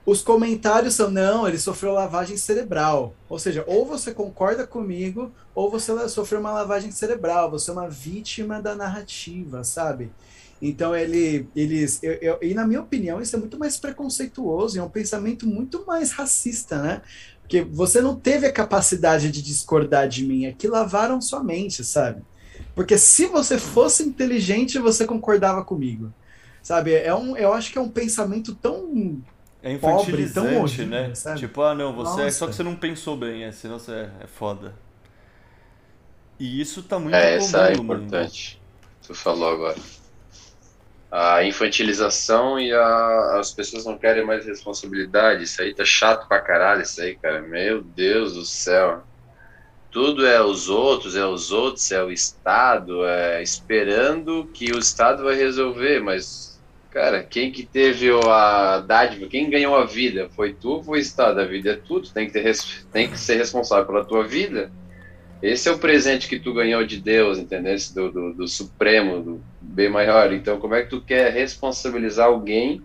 os 0.05 0.21
comentários 0.21 0.93
são: 0.95 1.09
não, 1.09 1.47
ele 1.47 1.57
sofreu 1.57 1.93
lavagem 1.93 2.35
cerebral. 2.35 3.13
Ou 3.29 3.39
seja, 3.39 3.63
ou 3.65 3.85
você 3.85 4.13
concorda 4.13 4.67
comigo, 4.67 5.31
ou 5.55 5.71
você 5.71 6.09
sofreu 6.09 6.41
uma 6.41 6.51
lavagem 6.51 6.91
cerebral. 6.91 7.49
Você 7.51 7.69
é 7.69 7.73
uma 7.73 7.89
vítima 7.89 8.61
da 8.61 8.75
narrativa, 8.75 9.63
sabe? 9.63 10.11
Então 10.61 10.95
ele, 10.95 11.47
eles, 11.55 12.01
eu, 12.01 12.13
eu, 12.13 12.39
e 12.41 12.53
na 12.53 12.65
minha 12.65 12.81
opinião 12.81 13.21
isso 13.21 13.35
é 13.35 13.39
muito 13.39 13.59
mais 13.59 13.77
preconceituoso, 13.77 14.79
é 14.79 14.83
um 14.83 14.89
pensamento 14.89 15.47
muito 15.47 15.85
mais 15.85 16.11
racista, 16.11 16.81
né? 16.81 17.01
Porque 17.41 17.61
você 17.61 18.01
não 18.01 18.15
teve 18.15 18.45
a 18.45 18.51
capacidade 18.51 19.31
de 19.31 19.41
discordar 19.41 20.07
de 20.07 20.25
mim, 20.25 20.45
é 20.45 20.51
que 20.51 20.67
lavaram 20.67 21.21
sua 21.21 21.43
mente, 21.43 21.83
sabe? 21.83 22.21
Porque 22.75 22.97
se 22.97 23.27
você 23.27 23.57
fosse 23.57 24.03
inteligente, 24.03 24.79
você 24.79 25.05
concordava 25.05 25.63
comigo, 25.63 26.11
sabe? 26.61 26.93
É 26.93 27.13
um, 27.13 27.37
eu 27.37 27.53
acho 27.53 27.71
que 27.71 27.77
é 27.77 27.81
um 27.81 27.89
pensamento 27.89 28.53
tão 28.55 29.21
é 29.61 29.73
infantilizante, 29.73 30.85
né? 30.85 31.13
Sabe? 31.15 31.39
Tipo, 31.39 31.61
ah, 31.61 31.75
não, 31.75 31.93
você 31.93 32.23
é 32.23 32.31
só 32.31 32.47
que 32.47 32.55
você 32.55 32.63
não 32.63 32.75
pensou 32.75 33.15
bem, 33.15 33.43
é, 33.43 33.51
senão 33.51 33.79
você 33.79 33.91
é, 33.91 34.11
é 34.21 34.27
foda. 34.27 34.75
E 36.39 36.61
isso 36.61 36.83
tá 36.83 36.99
muito 36.99 37.15
é, 37.15 37.35
essa 37.35 37.69
é 37.69 37.73
importante. 37.73 38.61
Tu 39.05 39.15
falou 39.15 39.51
agora. 39.51 39.77
A 41.11 41.43
infantilização 41.43 42.59
e 42.59 42.73
a, 42.73 43.39
as 43.39 43.53
pessoas 43.53 43.85
não 43.85 43.97
querem 43.97 44.25
mais 44.25 44.45
responsabilidade. 44.45 45.43
Isso 45.43 45.61
aí 45.61 45.73
tá 45.73 45.85
chato 45.85 46.27
pra 46.27 46.41
caralho, 46.41 46.81
isso 46.81 47.01
aí, 47.01 47.15
cara. 47.15 47.41
Meu 47.41 47.81
Deus 47.81 48.33
do 48.33 48.45
céu. 48.45 49.03
Tudo 49.89 50.25
é 50.25 50.43
os 50.43 50.69
outros, 50.69 51.15
é 51.15 51.25
os 51.25 51.51
outros, 51.51 51.91
é 51.91 52.03
o 52.03 52.11
Estado, 52.11 53.05
é 53.05 53.41
esperando 53.41 54.45
que 54.53 54.71
o 54.73 54.79
Estado 54.79 55.23
vai 55.23 55.35
resolver, 55.35 56.01
mas 56.01 56.47
Cara, 56.97 57.21
quem 57.21 57.51
que 57.51 57.63
teve 57.63 58.09
a 58.27 58.79
dádiva, 58.79 59.27
quem 59.27 59.51
ganhou 59.51 59.75
a 59.75 59.85
vida? 59.85 60.29
Foi 60.31 60.53
tu 60.53 60.69
ou 60.69 60.83
foi 60.83 60.97
o 60.97 61.01
Estado? 61.01 61.39
A 61.39 61.45
vida 61.45 61.73
é 61.73 61.75
tudo, 61.75 62.09
tem 62.11 62.25
que, 62.25 62.33
ter, 62.33 62.55
tem 62.91 63.07
que 63.07 63.19
ser 63.19 63.35
responsável 63.35 63.85
pela 63.85 64.03
tua 64.03 64.25
vida. 64.25 64.71
Esse 65.41 65.69
é 65.69 65.71
o 65.71 65.77
presente 65.77 66.27
que 66.27 66.39
tu 66.39 66.53
ganhou 66.53 66.83
de 66.85 66.99
Deus, 66.99 67.37
entendeu? 67.37 67.75
Do, 67.93 68.11
do, 68.11 68.33
do 68.33 68.47
Supremo, 68.47 69.21
do 69.21 69.43
bem 69.61 69.89
maior. 69.89 70.33
Então, 70.33 70.59
como 70.59 70.75
é 70.75 70.83
que 70.83 70.89
tu 70.89 71.01
quer 71.01 71.31
responsabilizar 71.31 72.27
alguém 72.27 72.81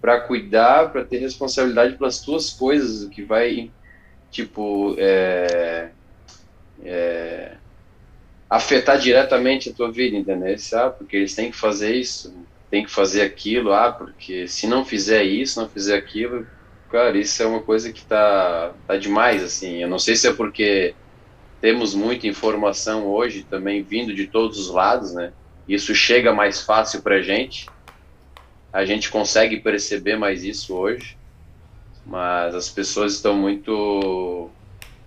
para 0.00 0.20
cuidar, 0.20 0.92
para 0.92 1.04
ter 1.04 1.18
responsabilidade 1.18 1.96
pelas 1.96 2.20
tuas 2.20 2.50
coisas, 2.50 3.08
que 3.08 3.22
vai, 3.22 3.72
tipo, 4.30 4.94
é, 4.96 5.90
é, 6.84 7.56
afetar 8.48 8.98
diretamente 8.98 9.70
a 9.70 9.74
tua 9.74 9.90
vida, 9.90 10.16
entendeu? 10.16 10.54
Ah, 10.74 10.90
porque 10.90 11.16
eles 11.16 11.34
têm 11.34 11.50
que 11.50 11.56
fazer 11.56 11.94
isso 11.94 12.32
tem 12.70 12.84
que 12.84 12.90
fazer 12.90 13.22
aquilo, 13.22 13.72
ah, 13.72 13.92
porque 13.92 14.46
se 14.46 14.66
não 14.66 14.84
fizer 14.84 15.22
isso, 15.24 15.60
não 15.60 15.68
fizer 15.68 15.96
aquilo, 15.96 16.46
cara, 16.90 17.16
isso 17.18 17.42
é 17.42 17.46
uma 17.46 17.62
coisa 17.62 17.92
que 17.92 18.04
tá, 18.04 18.74
tá 18.86 18.96
demais, 18.96 19.42
assim. 19.42 19.82
Eu 19.82 19.88
não 19.88 19.98
sei 19.98 20.16
se 20.16 20.28
é 20.28 20.32
porque 20.32 20.94
temos 21.60 21.94
muita 21.94 22.26
informação 22.26 23.06
hoje 23.06 23.42
também 23.42 23.82
vindo 23.82 24.14
de 24.14 24.26
todos 24.26 24.58
os 24.58 24.70
lados, 24.70 25.12
né? 25.12 25.32
Isso 25.66 25.94
chega 25.94 26.32
mais 26.32 26.62
fácil 26.62 27.02
pra 27.02 27.20
gente. 27.20 27.68
A 28.72 28.84
gente 28.84 29.10
consegue 29.10 29.58
perceber 29.58 30.16
mais 30.16 30.44
isso 30.44 30.74
hoje. 30.74 31.16
Mas 32.06 32.54
as 32.54 32.70
pessoas 32.70 33.14
estão 33.14 33.34
muito 33.34 34.48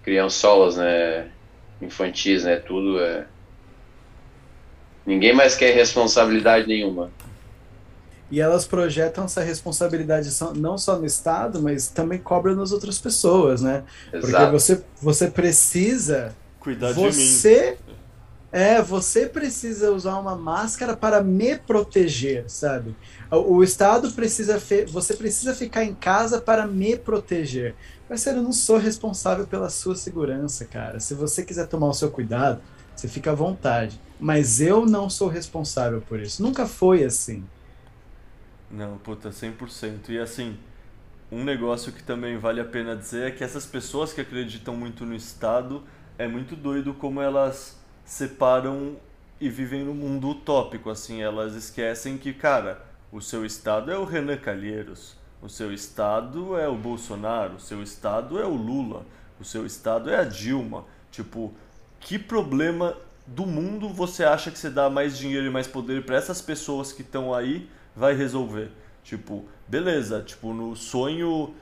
criançolas, 0.04 0.78
né? 0.78 1.30
Infantis, 1.82 2.44
né? 2.44 2.58
Tudo 2.58 3.00
é. 3.00 3.26
Ninguém 5.06 5.34
mais 5.34 5.56
quer 5.56 5.74
responsabilidade 5.74 6.68
nenhuma 6.68 7.12
e 8.32 8.40
elas 8.40 8.66
projetam 8.66 9.26
essa 9.26 9.42
responsabilidade 9.42 10.30
não 10.56 10.78
só 10.78 10.98
no 10.98 11.06
Estado, 11.06 11.62
mas 11.62 11.90
também 11.90 12.18
cobram 12.18 12.56
nas 12.56 12.72
outras 12.72 12.98
pessoas, 12.98 13.62
né? 13.62 13.84
Exato. 14.12 14.32
Porque 14.32 14.46
você, 14.52 14.84
você 15.02 15.28
precisa. 15.30 16.34
Cuidar 16.62 16.94
você, 16.94 17.76
de 17.76 17.92
mim. 17.92 17.98
É, 18.52 18.82
você 18.82 19.28
precisa 19.28 19.92
usar 19.92 20.18
uma 20.20 20.36
máscara 20.36 20.96
para 20.96 21.24
me 21.24 21.58
proteger, 21.58 22.50
sabe? 22.50 22.96
O, 23.30 23.56
o 23.56 23.64
Estado 23.64 24.12
precisa. 24.12 24.60
Fe, 24.60 24.86
você 24.86 25.14
precisa 25.14 25.54
ficar 25.54 25.84
em 25.84 25.96
casa 25.96 26.40
para 26.40 26.68
me 26.68 26.98
proteger. 26.98 27.76
Mas 28.10 28.26
eu 28.26 28.42
não 28.42 28.52
sou 28.52 28.78
responsável 28.78 29.48
pela 29.48 29.70
sua 29.70 29.96
segurança, 29.96 30.66
cara. 30.66 31.00
Se 31.00 31.14
você 31.14 31.44
quiser 31.44 31.68
tomar 31.68 31.88
o 31.88 31.94
seu 31.94 32.12
cuidado, 32.12 32.62
você 32.94 33.08
fica 33.08 33.32
à 33.32 33.36
vontade. 33.36 34.00
Mas 34.20 34.60
eu 34.60 34.86
não 34.86 35.10
sou 35.10 35.28
responsável 35.30 36.02
por 36.02 36.20
isso. 36.20 36.44
Nunca 36.44 36.68
foi 36.68 37.04
assim. 37.04 37.44
Não, 38.70 38.98
puta, 38.98 39.30
100%. 39.30 40.10
E 40.10 40.20
assim, 40.20 40.58
um 41.32 41.44
negócio 41.44 41.94
que 41.94 42.04
também 42.04 42.38
vale 42.38 42.60
a 42.60 42.66
pena 42.66 42.96
dizer 42.96 43.30
é 43.30 43.32
que 43.32 43.44
essas 43.46 43.66
pessoas 43.66 44.12
que 44.12 44.20
acreditam 44.20 44.76
muito 44.76 45.06
no 45.06 45.16
Estado, 45.16 45.84
é 46.22 46.28
muito 46.28 46.56
doido 46.56 46.94
como 46.94 47.20
elas 47.20 47.80
separam 48.06 48.96
e 49.40 49.50
vivem 49.50 49.84
no 49.84 49.96
mundo 49.96 50.30
utópico, 50.30 50.92
assim, 50.92 51.20
elas 51.20 51.56
esquecem 51.56 52.16
que, 52.16 52.32
cara, 52.32 52.86
o 53.12 53.20
seu 53.20 53.44
Estado 53.44 53.92
é 53.92 53.98
o 53.98 54.04
Renan 54.04 54.38
Calheiros, 54.38 55.18
o 55.42 55.50
seu 55.50 55.74
Estado 55.74 56.56
é 56.60 56.68
o 56.68 56.76
Bolsonaro, 56.76 57.56
o 57.56 57.60
seu 57.60 57.82
Estado 57.82 58.40
é 58.40 58.46
o 58.46 58.54
Lula, 58.54 59.04
o 59.40 59.44
seu 59.44 59.66
Estado 59.66 60.12
é 60.12 60.18
a 60.20 60.24
Dilma. 60.24 60.86
Tipo, 61.12 61.52
que 62.00 62.20
problema 62.20 62.96
do 63.26 63.48
mundo 63.48 63.90
você 63.90 64.24
acha 64.24 64.52
que 64.52 64.60
você 64.60 64.70
dá 64.70 64.92
mais 64.92 65.18
dinheiro 65.18 65.48
e 65.48 65.50
mais 65.50 65.66
poder 65.66 66.06
para 66.06 66.18
essas 66.18 66.40
pessoas 66.40 66.94
que 66.94 67.02
estão 67.02 67.34
aí 67.34 67.68
vai 67.96 68.14
resolver. 68.14 68.70
Tipo, 69.04 69.44
beleza, 69.68 70.22
tipo, 70.22 70.54
no 70.54 70.76
sonho 70.76 71.56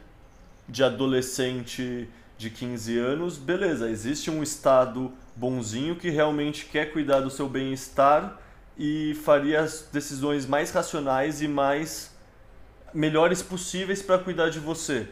de 0.67 0.83
adolescente 0.83 2.09
de 2.39 2.49
15 2.49 2.97
anos, 2.97 3.37
beleza, 3.37 3.89
existe 3.89 4.31
um 4.31 4.41
estado 4.41 5.11
bonzinho 5.35 5.97
que 5.97 6.09
realmente 6.09 6.67
quer 6.67 6.93
cuidar 6.93 7.19
do 7.19 7.29
seu 7.29 7.49
bem-estar 7.49 8.39
e 8.77 9.13
faria 9.25 9.59
as 9.59 9.89
decisões 9.91 10.45
mais 10.45 10.71
racionais 10.71 11.41
e 11.41 11.49
mais 11.49 12.15
melhores 12.93 13.43
possíveis 13.43 14.01
para 14.01 14.17
cuidar 14.17 14.49
de 14.49 14.57
você. 14.57 15.09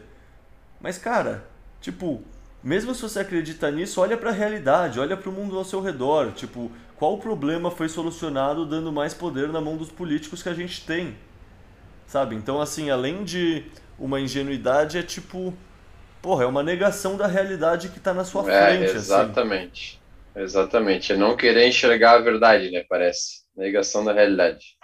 Mas 0.80 0.96
cara, 0.96 1.46
tipo, 1.82 2.22
mesmo 2.64 2.94
se 2.94 3.02
você 3.02 3.20
acredita 3.20 3.70
nisso, 3.70 4.00
olha 4.00 4.16
para 4.16 4.30
a 4.30 4.32
realidade, 4.32 4.98
olha 4.98 5.14
para 5.14 5.28
o 5.28 5.32
mundo 5.32 5.58
ao 5.58 5.66
seu 5.66 5.82
redor, 5.82 6.32
tipo, 6.32 6.72
qual 6.96 7.18
problema 7.18 7.70
foi 7.70 7.90
solucionado 7.90 8.64
dando 8.64 8.90
mais 8.90 9.12
poder 9.12 9.48
na 9.48 9.60
mão 9.60 9.76
dos 9.76 9.90
políticos 9.90 10.42
que 10.42 10.48
a 10.48 10.54
gente 10.54 10.86
tem? 10.86 11.14
Sabe? 12.06 12.34
Então, 12.36 12.58
assim, 12.58 12.88
além 12.88 13.22
de 13.22 13.66
uma 13.98 14.18
ingenuidade, 14.18 14.96
é 14.96 15.02
tipo. 15.02 15.52
Porra, 16.20 16.44
é 16.44 16.46
uma 16.46 16.62
negação 16.62 17.16
da 17.16 17.26
realidade 17.26 17.88
que 17.88 17.98
está 17.98 18.12
na 18.12 18.24
sua 18.24 18.50
é, 18.50 18.78
frente. 18.78 18.96
Exatamente. 18.96 20.00
Assim. 20.34 20.42
Exatamente, 20.44 21.12
é 21.12 21.16
não 21.16 21.36
querer 21.36 21.66
enxergar 21.66 22.12
a 22.12 22.20
verdade, 22.20 22.70
né? 22.70 22.84
Parece. 22.88 23.42
Negação 23.56 24.04
da 24.04 24.12
realidade. 24.12 24.76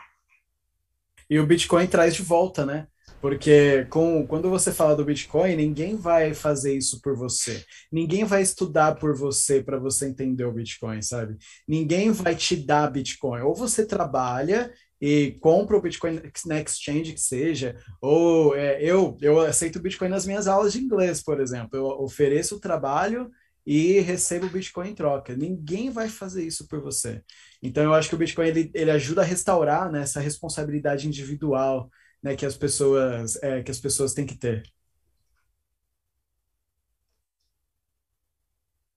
E 1.30 1.38
o 1.38 1.46
Bitcoin 1.46 1.86
traz 1.86 2.14
de 2.14 2.22
volta, 2.22 2.66
né? 2.66 2.86
Porque 3.20 3.86
com, 3.88 4.26
quando 4.26 4.50
você 4.50 4.70
fala 4.70 4.94
do 4.94 5.04
Bitcoin, 5.04 5.56
ninguém 5.56 5.96
vai 5.96 6.34
fazer 6.34 6.76
isso 6.76 7.00
por 7.00 7.16
você. 7.16 7.64
Ninguém 7.90 8.22
vai 8.24 8.42
estudar 8.42 8.96
por 8.96 9.16
você 9.16 9.62
para 9.62 9.78
você 9.78 10.06
entender 10.06 10.44
o 10.44 10.52
Bitcoin, 10.52 11.00
sabe? 11.00 11.38
Ninguém 11.66 12.10
vai 12.10 12.34
te 12.34 12.54
dar 12.54 12.90
Bitcoin. 12.90 13.40
Ou 13.40 13.54
você 13.54 13.86
trabalha 13.86 14.70
e 15.00 15.32
compra 15.40 15.76
o 15.76 15.82
Bitcoin 15.82 16.20
na 16.46 16.60
exchange 16.60 17.12
que 17.12 17.20
seja, 17.20 17.76
ou 18.00 18.56
é, 18.56 18.82
eu, 18.82 19.16
eu 19.20 19.40
aceito 19.40 19.76
o 19.76 19.82
Bitcoin 19.82 20.08
nas 20.08 20.26
minhas 20.26 20.46
aulas 20.46 20.72
de 20.72 20.80
inglês, 20.80 21.22
por 21.22 21.40
exemplo. 21.40 21.76
Eu 21.76 21.86
ofereço 21.86 22.56
o 22.56 22.60
trabalho 22.60 23.30
e 23.66 24.00
recebo 24.00 24.46
o 24.46 24.50
Bitcoin 24.50 24.90
em 24.90 24.94
troca. 24.94 25.36
Ninguém 25.36 25.90
vai 25.90 26.08
fazer 26.08 26.44
isso 26.46 26.68
por 26.68 26.80
você. 26.80 27.22
Então, 27.62 27.82
eu 27.82 27.94
acho 27.94 28.08
que 28.08 28.14
o 28.14 28.18
Bitcoin 28.18 28.48
ele, 28.48 28.70
ele 28.74 28.90
ajuda 28.90 29.22
a 29.22 29.24
restaurar 29.24 29.90
né, 29.90 30.02
essa 30.02 30.20
responsabilidade 30.20 31.08
individual 31.08 31.90
né, 32.22 32.36
que, 32.36 32.46
as 32.46 32.56
pessoas, 32.56 33.36
é, 33.42 33.62
que 33.62 33.70
as 33.70 33.80
pessoas 33.80 34.14
têm 34.14 34.26
que 34.26 34.36
ter. 34.36 34.62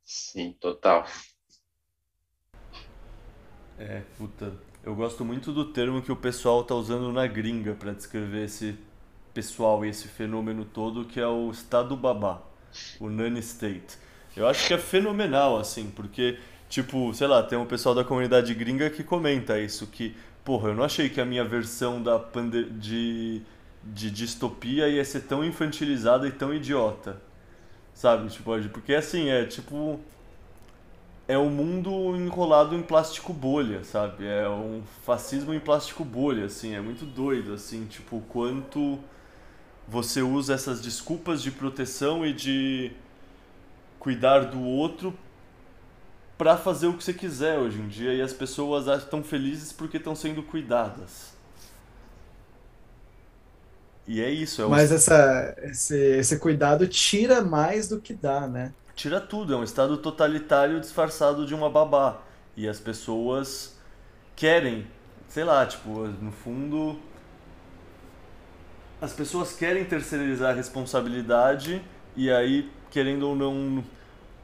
Sim, 0.03 0.53
total. 0.59 1.06
É, 3.77 4.01
puta. 4.17 4.51
Eu 4.83 4.95
gosto 4.95 5.25
muito 5.25 5.51
do 5.51 5.65
termo 5.65 6.01
que 6.01 6.11
o 6.11 6.15
pessoal 6.15 6.64
tá 6.64 6.73
usando 6.73 7.11
na 7.11 7.27
gringa 7.27 7.73
para 7.73 7.91
descrever 7.91 8.45
esse 8.45 8.75
pessoal 9.33 9.85
e 9.85 9.89
esse 9.89 10.07
fenômeno 10.07 10.65
todo, 10.65 11.06
que 11.06 11.19
é 11.19 11.27
o 11.27 11.51
estado 11.51 11.95
babá, 11.95 12.41
o 12.99 13.09
nanny 13.09 13.39
state. 13.39 13.97
Eu 14.35 14.47
acho 14.47 14.67
que 14.67 14.73
é 14.73 14.77
fenomenal, 14.77 15.57
assim, 15.57 15.91
porque, 15.95 16.38
tipo, 16.69 17.14
sei 17.14 17.27
lá, 17.27 17.43
tem 17.43 17.57
um 17.57 17.65
pessoal 17.65 17.93
da 17.93 18.03
comunidade 18.03 18.53
gringa 18.53 18.89
que 18.89 19.03
comenta 19.03 19.59
isso, 19.59 19.88
que, 19.88 20.15
porra, 20.45 20.69
eu 20.69 20.75
não 20.75 20.83
achei 20.83 21.09
que 21.09 21.19
a 21.19 21.25
minha 21.25 21.43
versão 21.43 22.01
da 22.01 22.17
pande 22.17 22.69
de, 22.69 23.41
de 23.83 24.09
distopia 24.09 24.88
ia 24.88 25.03
ser 25.03 25.22
tão 25.22 25.43
infantilizada 25.43 26.27
e 26.27 26.31
tão 26.31 26.53
idiota. 26.53 27.22
Sabe? 27.93 28.30
Tipo, 28.30 28.51
porque 28.72 28.93
assim, 28.93 29.30
é 29.30 29.43
tipo. 29.45 29.99
É 31.27 31.38
um 31.38 31.49
mundo 31.49 32.15
enrolado 32.15 32.73
em 32.75 32.81
plástico 32.81 33.33
bolha, 33.33 33.83
sabe? 33.83 34.25
É 34.25 34.47
um 34.49 34.81
fascismo 35.06 35.53
em 35.53 35.59
plástico 35.59 36.06
bolha, 36.06 36.45
assim, 36.45 36.73
é 36.73 36.80
muito 36.80 37.06
doido, 37.06 37.53
assim, 37.53 37.85
tipo, 37.85 38.22
quanto 38.30 38.97
você 39.88 40.22
usa 40.22 40.53
essas 40.53 40.81
desculpas 40.81 41.41
de 41.41 41.51
proteção 41.51 42.25
e 42.25 42.33
de 42.33 42.91
cuidar 43.99 44.45
do 44.45 44.61
outro 44.61 45.14
para 46.38 46.56
fazer 46.57 46.88
o 46.88 46.93
que 46.93 47.03
você 47.03 47.14
quiser 47.14 47.57
hoje 47.57 47.80
em 47.80 47.88
dia 47.88 48.14
e 48.14 48.22
as 48.22 48.31
pessoas 48.33 48.88
estão 48.88 49.23
felizes 49.23 49.72
porque 49.72 49.97
estão 49.97 50.15
sendo 50.15 50.43
cuidadas. 50.43 51.35
E 54.07 54.22
é 54.22 54.30
isso. 54.30 54.61
É 54.61 54.65
o... 54.65 54.69
Mas 54.69 54.91
essa, 54.91 55.56
esse, 55.64 55.95
esse 55.95 56.39
cuidado 56.39 56.88
tira 56.88 57.41
mais 57.41 57.88
do 57.88 57.99
que 57.99 58.14
dá, 58.14 58.47
né? 58.47 58.73
Tira 58.98 59.22
tudo. 59.22 59.53
É 59.53 59.56
um 59.56 59.64
estado 59.64 59.95
totalitário 59.98 60.80
disfarçado 60.80 61.45
de 61.45 61.53
uma 61.53 61.69
babá. 61.69 62.19
E 62.56 62.67
as 62.67 62.80
pessoas 62.80 63.77
querem, 64.35 64.88
sei 65.30 65.43
lá, 65.43 65.64
tipo, 65.67 66.08
no 66.08 66.32
fundo. 66.32 67.00
As 69.00 69.14
pessoas 69.14 69.53
querem 69.53 69.85
terceirizar 69.85 70.50
a 70.50 70.53
responsabilidade 70.56 71.80
e 72.16 72.32
aí, 72.32 72.72
querendo 72.90 73.27
ou 73.27 73.35
não, 73.35 73.84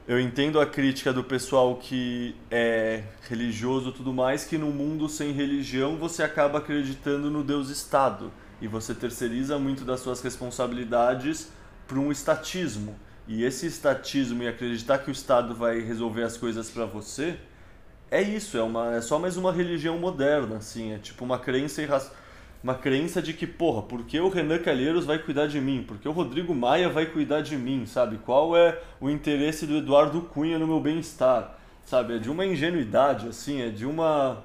eu 0.06 0.20
entendo 0.20 0.60
a 0.60 0.66
crítica 0.66 1.12
do 1.12 1.24
pessoal 1.24 1.74
que 1.74 2.36
é 2.48 3.02
religioso 3.28 3.88
e 3.88 3.92
tudo 3.92 4.12
mais, 4.12 4.44
que 4.44 4.56
no 4.56 4.70
mundo 4.70 5.08
sem 5.08 5.32
religião 5.32 5.96
você 5.96 6.22
acaba 6.22 6.58
acreditando 6.58 7.28
no 7.28 7.42
Deus 7.42 7.70
Estado 7.70 8.30
e 8.60 8.68
você 8.68 8.94
terceiriza 8.94 9.58
muito 9.58 9.84
das 9.84 9.98
suas 9.98 10.22
responsabilidades 10.22 11.50
para 11.88 11.98
um 11.98 12.12
estatismo. 12.12 12.94
E 13.26 13.42
esse 13.42 13.66
estatismo 13.66 14.42
e 14.42 14.48
acreditar 14.48 14.98
que 14.98 15.10
o 15.10 15.12
Estado 15.12 15.54
vai 15.54 15.80
resolver 15.80 16.22
as 16.22 16.36
coisas 16.36 16.70
para 16.70 16.84
você, 16.84 17.38
é 18.10 18.20
isso, 18.22 18.56
é, 18.56 18.62
uma, 18.62 18.94
é 18.94 19.00
só 19.00 19.18
mais 19.18 19.36
uma 19.36 19.50
religião 19.50 19.98
moderna, 19.98 20.58
assim, 20.58 20.92
é 20.92 20.98
tipo 20.98 21.24
uma 21.24 21.38
crença 21.38 21.82
uma 22.64 22.74
crença 22.74 23.20
de 23.20 23.34
que, 23.34 23.46
porra, 23.46 23.82
porque 23.82 24.18
o 24.18 24.30
Renan 24.30 24.58
Calheiros 24.58 25.04
vai 25.04 25.18
cuidar 25.18 25.46
de 25.46 25.60
mim? 25.60 25.84
Porque 25.86 26.08
o 26.08 26.12
Rodrigo 26.12 26.54
Maia 26.54 26.88
vai 26.88 27.04
cuidar 27.04 27.42
de 27.42 27.58
mim, 27.58 27.84
sabe? 27.84 28.16
Qual 28.16 28.56
é 28.56 28.80
o 28.98 29.10
interesse 29.10 29.66
do 29.66 29.76
Eduardo 29.76 30.22
Cunha 30.22 30.58
no 30.58 30.66
meu 30.66 30.80
bem-estar? 30.80 31.58
Sabe? 31.84 32.14
É 32.14 32.18
de 32.18 32.30
uma 32.30 32.46
ingenuidade, 32.46 33.28
assim, 33.28 33.60
é 33.60 33.68
de 33.68 33.84
uma. 33.84 34.42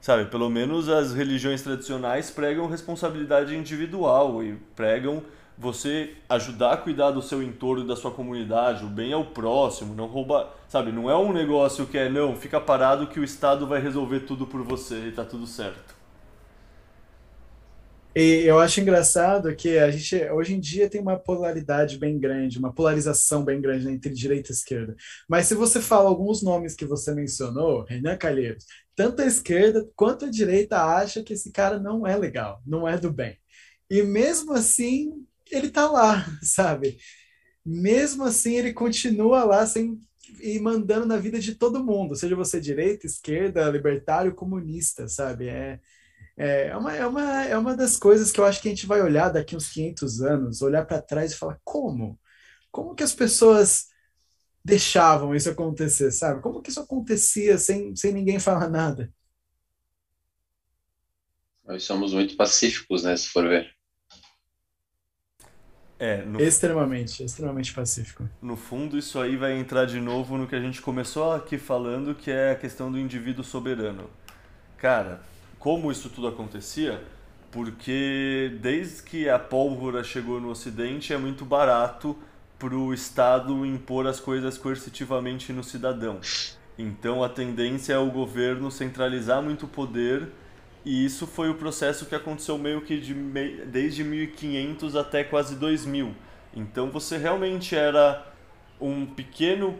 Sabe? 0.00 0.30
Pelo 0.30 0.48
menos 0.48 0.88
as 0.88 1.12
religiões 1.12 1.60
tradicionais 1.60 2.30
pregam 2.30 2.66
responsabilidade 2.66 3.54
individual 3.54 4.42
e 4.42 4.54
pregam 4.74 5.22
você 5.58 6.14
ajudar 6.28 6.72
a 6.72 6.76
cuidar 6.76 7.10
do 7.10 7.20
seu 7.20 7.42
entorno, 7.42 7.86
da 7.86 7.96
sua 7.96 8.12
comunidade, 8.12 8.84
o 8.84 8.88
bem 8.88 9.12
ao 9.12 9.24
próximo, 9.24 9.94
não 9.94 10.06
roubar, 10.06 10.54
sabe? 10.68 10.92
Não 10.92 11.10
é 11.10 11.16
um 11.16 11.32
negócio 11.32 11.86
que 11.86 11.98
é, 11.98 12.08
não, 12.08 12.36
fica 12.36 12.60
parado 12.60 13.08
que 13.08 13.18
o 13.18 13.24
Estado 13.24 13.66
vai 13.66 13.80
resolver 13.80 14.20
tudo 14.20 14.46
por 14.46 14.62
você 14.62 15.08
e 15.08 15.12
tá 15.12 15.24
tudo 15.24 15.46
certo. 15.46 15.98
E 18.14 18.42
eu 18.46 18.58
acho 18.58 18.80
engraçado 18.80 19.54
que 19.54 19.78
a 19.78 19.90
gente 19.90 20.16
hoje 20.30 20.54
em 20.54 20.60
dia 20.60 20.88
tem 20.88 21.00
uma 21.00 21.16
polaridade 21.16 21.98
bem 21.98 22.18
grande, 22.18 22.58
uma 22.58 22.72
polarização 22.72 23.44
bem 23.44 23.60
grande 23.60 23.84
né, 23.84 23.92
entre 23.92 24.12
direita 24.12 24.50
e 24.50 24.54
esquerda. 24.54 24.96
Mas 25.28 25.46
se 25.46 25.54
você 25.54 25.80
fala 25.80 26.08
alguns 26.08 26.42
nomes 26.42 26.74
que 26.74 26.84
você 26.84 27.14
mencionou, 27.14 27.84
Renan 27.84 28.16
Calheiros, 28.16 28.64
tanto 28.96 29.22
a 29.22 29.26
esquerda 29.26 29.88
quanto 29.94 30.24
a 30.24 30.30
direita 30.30 30.82
acha 30.82 31.22
que 31.22 31.32
esse 31.34 31.52
cara 31.52 31.78
não 31.78 32.06
é 32.06 32.16
legal, 32.16 32.60
não 32.66 32.88
é 32.88 32.98
do 32.98 33.12
bem. 33.12 33.38
E 33.90 34.02
mesmo 34.02 34.52
assim, 34.52 35.24
ele 35.50 35.70
tá 35.70 35.90
lá, 35.90 36.26
sabe? 36.42 36.98
Mesmo 37.64 38.24
assim, 38.24 38.56
ele 38.56 38.72
continua 38.72 39.44
lá 39.44 39.66
sem 39.66 40.00
e 40.40 40.58
mandando 40.58 41.06
na 41.06 41.16
vida 41.16 41.38
de 41.40 41.54
todo 41.54 41.84
mundo, 41.84 42.14
seja 42.14 42.36
você 42.36 42.60
direita, 42.60 43.06
esquerda, 43.06 43.70
libertário, 43.70 44.34
comunista, 44.34 45.08
sabe? 45.08 45.48
É, 45.48 45.80
é, 46.36 46.68
é 46.68 46.76
uma, 46.76 46.94
é, 46.94 47.06
uma, 47.06 47.44
é 47.44 47.58
uma 47.58 47.76
das 47.76 47.96
coisas 47.96 48.30
que 48.30 48.40
eu 48.40 48.44
acho 48.44 48.60
que 48.60 48.68
a 48.68 48.70
gente 48.70 48.86
vai 48.86 49.00
olhar 49.02 49.30
daqui 49.30 49.56
uns 49.56 49.68
500 49.68 50.20
anos, 50.22 50.62
olhar 50.62 50.86
para 50.86 51.02
trás 51.02 51.32
e 51.32 51.36
falar: 51.36 51.58
como? 51.64 52.18
Como 52.70 52.94
que 52.94 53.02
as 53.02 53.14
pessoas 53.14 53.86
deixavam 54.64 55.34
isso 55.34 55.50
acontecer, 55.50 56.10
sabe? 56.12 56.42
Como 56.42 56.62
que 56.62 56.70
isso 56.70 56.80
acontecia 56.80 57.58
sem, 57.58 57.96
sem 57.96 58.12
ninguém 58.12 58.38
falar 58.38 58.68
nada? 58.68 59.12
Nós 61.64 61.84
somos 61.84 62.14
muito 62.14 62.36
pacíficos, 62.36 63.02
né, 63.02 63.16
se 63.16 63.28
for 63.28 63.46
ver. 63.48 63.77
É, 65.98 66.22
no... 66.22 66.40
Extremamente, 66.40 67.24
extremamente 67.24 67.74
pacífico. 67.74 68.28
No 68.40 68.56
fundo, 68.56 68.96
isso 68.96 69.18
aí 69.18 69.36
vai 69.36 69.58
entrar 69.58 69.84
de 69.84 70.00
novo 70.00 70.38
no 70.38 70.46
que 70.46 70.54
a 70.54 70.60
gente 70.60 70.80
começou 70.80 71.32
aqui 71.32 71.58
falando, 71.58 72.14
que 72.14 72.30
é 72.30 72.52
a 72.52 72.54
questão 72.54 72.90
do 72.90 72.98
indivíduo 72.98 73.42
soberano. 73.42 74.08
Cara, 74.76 75.20
como 75.58 75.90
isso 75.90 76.08
tudo 76.08 76.28
acontecia, 76.28 77.02
porque 77.50 78.56
desde 78.60 79.02
que 79.02 79.28
a 79.28 79.38
pólvora 79.38 80.04
chegou 80.04 80.40
no 80.40 80.50
Ocidente 80.50 81.12
é 81.12 81.18
muito 81.18 81.44
barato 81.44 82.16
para 82.58 82.74
o 82.76 82.94
Estado 82.94 83.66
impor 83.66 84.06
as 84.06 84.20
coisas 84.20 84.56
coercitivamente 84.56 85.52
no 85.52 85.64
cidadão. 85.64 86.20
Então 86.78 87.24
a 87.24 87.28
tendência 87.28 87.92
é 87.92 87.98
o 87.98 88.10
governo 88.10 88.70
centralizar 88.70 89.42
muito 89.42 89.66
poder 89.66 90.28
e 90.88 91.04
isso 91.04 91.26
foi 91.26 91.50
o 91.50 91.54
processo 91.54 92.06
que 92.06 92.14
aconteceu 92.14 92.56
meio 92.56 92.80
que 92.80 92.98
de, 92.98 93.12
desde 93.66 94.02
1500 94.02 94.96
até 94.96 95.22
quase 95.22 95.54
2000. 95.54 96.14
Então 96.54 96.90
você 96.90 97.18
realmente 97.18 97.76
era 97.76 98.26
um 98.80 99.04
pequeno 99.04 99.78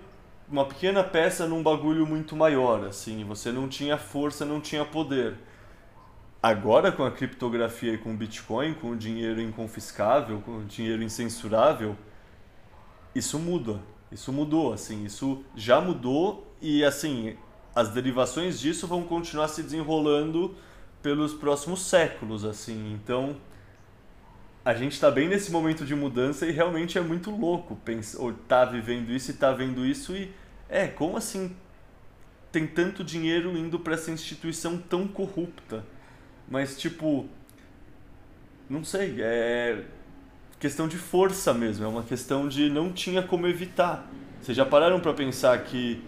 uma 0.50 0.66
pequena 0.66 1.02
peça 1.02 1.46
num 1.46 1.62
bagulho 1.62 2.06
muito 2.06 2.36
maior, 2.36 2.84
assim, 2.84 3.24
você 3.24 3.50
não 3.50 3.68
tinha 3.68 3.96
força, 3.96 4.44
não 4.44 4.60
tinha 4.60 4.84
poder. 4.84 5.34
Agora, 6.42 6.92
com 6.92 7.04
a 7.04 7.10
criptografia 7.10 7.94
e 7.94 7.98
com 7.98 8.12
o 8.12 8.16
Bitcoin, 8.16 8.74
com 8.74 8.90
o 8.90 8.96
dinheiro 8.96 9.40
inconfiscável, 9.40 10.42
com 10.42 10.58
o 10.58 10.64
dinheiro 10.64 11.02
incensurável, 11.02 11.96
isso 13.14 13.38
muda. 13.38 13.80
Isso 14.12 14.30
mudou, 14.30 14.74
assim, 14.74 15.04
isso 15.04 15.42
já 15.56 15.80
mudou 15.80 16.54
e, 16.60 16.84
assim, 16.84 17.36
as 17.74 17.90
derivações 17.90 18.60
disso 18.60 18.86
vão 18.86 19.02
continuar 19.04 19.48
se 19.48 19.62
desenrolando 19.62 20.54
pelos 21.02 21.32
próximos 21.34 21.82
séculos, 21.82 22.44
assim. 22.44 22.92
Então, 22.92 23.36
a 24.64 24.74
gente 24.74 24.92
está 24.92 25.10
bem 25.10 25.28
nesse 25.28 25.50
momento 25.50 25.84
de 25.84 25.94
mudança 25.94 26.46
e 26.46 26.50
realmente 26.50 26.98
é 26.98 27.00
muito 27.00 27.30
louco 27.30 27.76
pensar, 27.76 28.20
ou 28.20 28.32
tá 28.32 28.64
vivendo 28.64 29.10
isso 29.10 29.30
e 29.30 29.34
tá 29.34 29.52
vendo 29.52 29.84
isso 29.86 30.16
e 30.16 30.32
é, 30.68 30.86
como 30.86 31.16
assim 31.16 31.56
tem 32.50 32.66
tanto 32.66 33.04
dinheiro 33.04 33.56
indo 33.56 33.78
para 33.78 33.94
essa 33.94 34.10
instituição 34.10 34.78
tão 34.78 35.06
corrupta? 35.06 35.84
Mas, 36.48 36.78
tipo. 36.78 37.28
Não 38.68 38.84
sei, 38.84 39.16
é. 39.20 39.84
Questão 40.58 40.88
de 40.88 40.96
força 40.96 41.54
mesmo, 41.54 41.84
é 41.84 41.88
uma 41.88 42.02
questão 42.02 42.48
de 42.48 42.68
não 42.68 42.92
tinha 42.92 43.22
como 43.22 43.46
evitar. 43.46 44.10
Vocês 44.40 44.56
já 44.56 44.66
pararam 44.66 44.98
para 44.98 45.14
pensar 45.14 45.56
que 45.62 46.02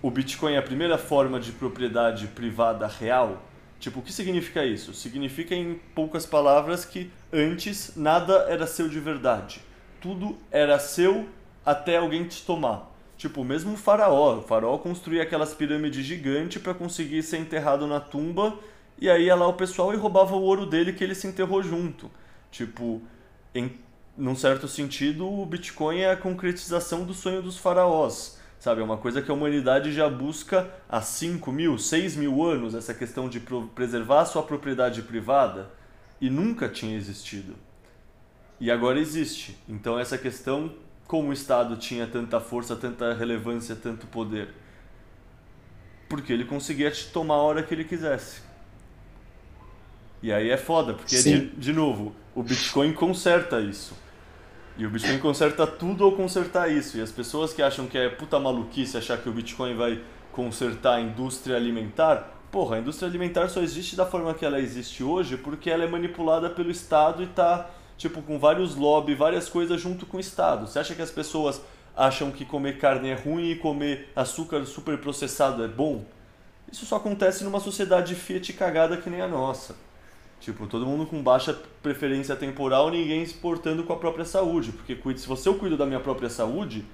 o 0.00 0.10
Bitcoin 0.10 0.54
é 0.54 0.58
a 0.58 0.62
primeira 0.62 0.96
forma 0.96 1.38
de 1.38 1.52
propriedade 1.52 2.28
privada 2.28 2.86
real? 2.86 3.42
Tipo, 3.82 3.98
o 3.98 4.02
que 4.02 4.12
significa 4.12 4.64
isso? 4.64 4.94
Significa, 4.94 5.56
em 5.56 5.74
poucas 5.92 6.24
palavras, 6.24 6.84
que 6.84 7.10
antes 7.32 7.96
nada 7.96 8.46
era 8.48 8.64
seu 8.64 8.88
de 8.88 9.00
verdade. 9.00 9.60
Tudo 10.00 10.38
era 10.52 10.78
seu 10.78 11.28
até 11.66 11.96
alguém 11.96 12.22
te 12.28 12.44
tomar. 12.44 12.88
Tipo, 13.18 13.42
mesmo 13.42 13.72
o 13.72 13.76
faraó. 13.76 14.38
O 14.38 14.42
faraó 14.42 14.78
construía 14.78 15.24
aquelas 15.24 15.52
pirâmides 15.52 16.06
gigantes 16.06 16.62
para 16.62 16.72
conseguir 16.72 17.24
ser 17.24 17.38
enterrado 17.38 17.88
na 17.88 17.98
tumba. 17.98 18.56
E 19.00 19.10
aí 19.10 19.24
ia 19.24 19.34
lá 19.34 19.48
o 19.48 19.54
pessoal 19.54 19.92
e 19.92 19.96
roubava 19.96 20.36
o 20.36 20.42
ouro 20.42 20.64
dele 20.64 20.92
que 20.92 21.02
ele 21.02 21.16
se 21.16 21.26
enterrou 21.26 21.60
junto. 21.60 22.08
Tipo, 22.52 23.02
em 23.52 23.80
num 24.16 24.36
certo 24.36 24.68
sentido, 24.68 25.28
o 25.28 25.44
Bitcoin 25.44 25.98
é 25.98 26.12
a 26.12 26.16
concretização 26.16 27.02
do 27.02 27.14
sonho 27.14 27.42
dos 27.42 27.58
faraós. 27.58 28.38
Sabe, 28.62 28.80
é 28.80 28.84
uma 28.84 28.96
coisa 28.96 29.20
que 29.20 29.28
a 29.28 29.34
humanidade 29.34 29.92
já 29.92 30.08
busca 30.08 30.70
há 30.88 31.02
5 31.02 31.50
mil, 31.50 31.76
6 31.76 32.14
mil 32.14 32.44
anos, 32.44 32.76
essa 32.76 32.94
questão 32.94 33.28
de 33.28 33.42
preservar 33.74 34.20
a 34.20 34.24
sua 34.24 34.40
propriedade 34.44 35.02
privada, 35.02 35.68
e 36.20 36.30
nunca 36.30 36.68
tinha 36.68 36.96
existido. 36.96 37.56
E 38.60 38.70
agora 38.70 39.00
existe. 39.00 39.58
Então, 39.68 39.98
essa 39.98 40.16
questão, 40.16 40.72
como 41.08 41.30
o 41.30 41.32
Estado 41.32 41.76
tinha 41.76 42.06
tanta 42.06 42.38
força, 42.38 42.76
tanta 42.76 43.12
relevância, 43.14 43.74
tanto 43.74 44.06
poder? 44.06 44.50
Porque 46.08 46.32
ele 46.32 46.44
conseguia 46.44 46.92
te 46.92 47.08
tomar 47.08 47.34
a 47.34 47.42
hora 47.42 47.64
que 47.64 47.74
ele 47.74 47.82
quisesse. 47.82 48.42
E 50.22 50.32
aí 50.32 50.50
é 50.50 50.56
foda, 50.56 50.94
porque, 50.94 51.20
de, 51.20 51.48
de 51.48 51.72
novo, 51.72 52.14
o 52.32 52.44
Bitcoin 52.44 52.92
conserta 52.92 53.60
isso. 53.60 54.00
E 54.76 54.86
o 54.86 54.90
Bitcoin 54.90 55.18
conserta 55.18 55.66
tudo 55.66 56.04
ao 56.04 56.12
consertar 56.12 56.70
isso. 56.70 56.96
E 56.96 57.02
as 57.02 57.12
pessoas 57.12 57.52
que 57.52 57.62
acham 57.62 57.86
que 57.86 57.98
é 57.98 58.08
puta 58.08 58.38
maluquice 58.40 58.96
achar 58.96 59.18
que 59.18 59.28
o 59.28 59.32
Bitcoin 59.32 59.74
vai 59.74 60.00
consertar 60.32 60.94
a 60.94 61.00
indústria 61.00 61.56
alimentar, 61.56 62.40
porra, 62.50 62.76
a 62.76 62.78
indústria 62.78 63.08
alimentar 63.08 63.48
só 63.48 63.60
existe 63.60 63.94
da 63.94 64.06
forma 64.06 64.32
que 64.32 64.44
ela 64.44 64.58
existe 64.58 65.04
hoje 65.04 65.36
porque 65.36 65.70
ela 65.70 65.84
é 65.84 65.86
manipulada 65.86 66.48
pelo 66.48 66.70
Estado 66.70 67.22
e 67.22 67.26
tá, 67.26 67.70
tipo, 67.98 68.22
com 68.22 68.38
vários 68.38 68.74
lobbies, 68.74 69.18
várias 69.18 69.48
coisas 69.48 69.80
junto 69.80 70.06
com 70.06 70.16
o 70.16 70.20
Estado. 70.20 70.66
Você 70.66 70.78
acha 70.78 70.94
que 70.94 71.02
as 71.02 71.10
pessoas 71.10 71.60
acham 71.94 72.30
que 72.30 72.46
comer 72.46 72.78
carne 72.78 73.10
é 73.10 73.14
ruim 73.14 73.50
e 73.50 73.56
comer 73.56 74.10
açúcar 74.16 74.64
super 74.64 74.96
processado 74.98 75.62
é 75.62 75.68
bom? 75.68 76.04
Isso 76.70 76.86
só 76.86 76.96
acontece 76.96 77.44
numa 77.44 77.60
sociedade 77.60 78.14
Fiat 78.14 78.54
cagada 78.54 78.96
que 78.96 79.10
nem 79.10 79.20
a 79.20 79.28
nossa. 79.28 79.76
Tipo, 80.42 80.66
todo 80.66 80.84
mundo 80.84 81.06
com 81.06 81.22
baixa 81.22 81.56
preferência 81.80 82.34
temporal, 82.34 82.90
ninguém 82.90 83.24
se 83.24 83.34
portando 83.34 83.84
com 83.84 83.92
a 83.92 83.96
própria 83.96 84.24
saúde. 84.24 84.72
Porque 84.72 84.98
se 85.16 85.24
você 85.24 85.48
eu 85.48 85.54
cuido 85.54 85.76
da 85.76 85.86
minha 85.86 86.00
própria 86.00 86.28
saúde, 86.28 86.84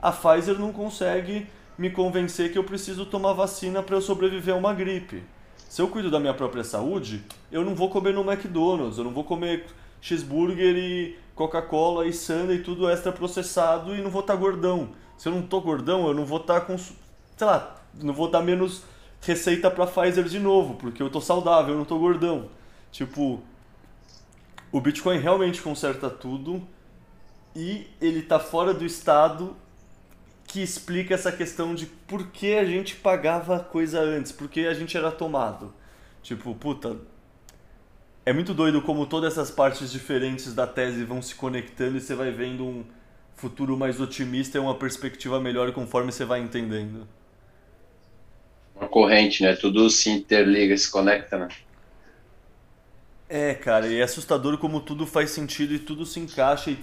a 0.00 0.12
Pfizer 0.12 0.56
não 0.56 0.72
consegue 0.72 1.48
me 1.76 1.90
convencer 1.90 2.52
que 2.52 2.58
eu 2.58 2.62
preciso 2.62 3.04
tomar 3.04 3.32
vacina 3.32 3.82
para 3.82 3.96
eu 3.96 4.00
sobreviver 4.00 4.54
a 4.54 4.56
uma 4.56 4.72
gripe. 4.72 5.24
Se 5.68 5.82
eu 5.82 5.88
cuido 5.88 6.12
da 6.12 6.20
minha 6.20 6.32
própria 6.32 6.62
saúde, 6.62 7.24
eu 7.50 7.64
não 7.64 7.74
vou 7.74 7.90
comer 7.90 8.14
no 8.14 8.22
McDonald's, 8.22 8.98
eu 8.98 9.04
não 9.04 9.10
vou 9.10 9.24
comer 9.24 9.66
cheeseburger 10.00 10.76
e 10.76 11.16
Coca-Cola 11.34 12.06
e 12.06 12.12
sundae 12.12 12.58
e 12.58 12.62
tudo 12.62 12.88
extra 12.88 13.10
processado 13.10 13.96
e 13.96 14.00
não 14.00 14.10
vou 14.10 14.20
estar 14.20 14.34
tá 14.34 14.38
gordão. 14.38 14.90
Se 15.18 15.28
eu 15.28 15.32
não 15.32 15.42
tô 15.42 15.60
gordão, 15.60 16.06
eu 16.06 16.14
não 16.14 16.24
vou 16.24 16.38
estar 16.38 16.60
tá 16.60 16.66
com, 16.66 16.78
sei 16.78 16.94
lá, 17.40 17.82
não 18.00 18.14
vou 18.14 18.30
dar 18.30 18.42
menos 18.42 18.84
receita 19.20 19.68
para 19.68 19.88
Pfizer 19.88 20.24
de 20.24 20.38
novo, 20.38 20.74
porque 20.74 21.02
eu 21.02 21.10
tô 21.10 21.20
saudável, 21.20 21.74
eu 21.74 21.78
não 21.78 21.84
tô 21.84 21.98
gordão. 21.98 22.61
Tipo, 22.92 23.42
o 24.70 24.80
Bitcoin 24.80 25.18
realmente 25.18 25.62
conserta 25.62 26.08
tudo 26.08 26.62
e 27.56 27.86
ele 28.00 28.22
tá 28.22 28.38
fora 28.38 28.72
do 28.72 28.84
estado 28.84 29.56
que 30.46 30.62
explica 30.62 31.14
essa 31.14 31.32
questão 31.32 31.74
de 31.74 31.86
por 31.86 32.26
que 32.26 32.54
a 32.54 32.64
gente 32.64 32.94
pagava 32.96 33.60
coisa 33.60 34.00
antes, 34.00 34.30
por 34.30 34.48
que 34.48 34.66
a 34.66 34.74
gente 34.74 34.94
era 34.96 35.10
tomado. 35.10 35.72
Tipo, 36.22 36.54
puta, 36.54 36.98
é 38.24 38.32
muito 38.32 38.52
doido 38.52 38.82
como 38.82 39.06
todas 39.06 39.32
essas 39.32 39.50
partes 39.50 39.90
diferentes 39.90 40.54
da 40.54 40.66
tese 40.66 41.04
vão 41.04 41.22
se 41.22 41.34
conectando 41.34 41.96
e 41.96 42.00
você 42.00 42.14
vai 42.14 42.30
vendo 42.30 42.64
um 42.64 42.84
futuro 43.34 43.76
mais 43.76 43.98
otimista 44.00 44.58
e 44.58 44.60
uma 44.60 44.74
perspectiva 44.74 45.40
melhor 45.40 45.72
conforme 45.72 46.12
você 46.12 46.26
vai 46.26 46.40
entendendo. 46.40 47.08
Uma 48.76 48.88
corrente, 48.88 49.42
né? 49.42 49.56
Tudo 49.56 49.88
se 49.88 50.10
interliga, 50.10 50.76
se 50.76 50.90
conecta, 50.90 51.38
né? 51.38 51.48
É, 53.34 53.54
cara, 53.54 53.86
e 53.86 53.98
é 53.98 54.02
assustador 54.02 54.58
como 54.58 54.78
tudo 54.78 55.06
faz 55.06 55.30
sentido 55.30 55.72
e 55.72 55.78
tudo 55.78 56.04
se 56.04 56.20
encaixa 56.20 56.70
e 56.70 56.78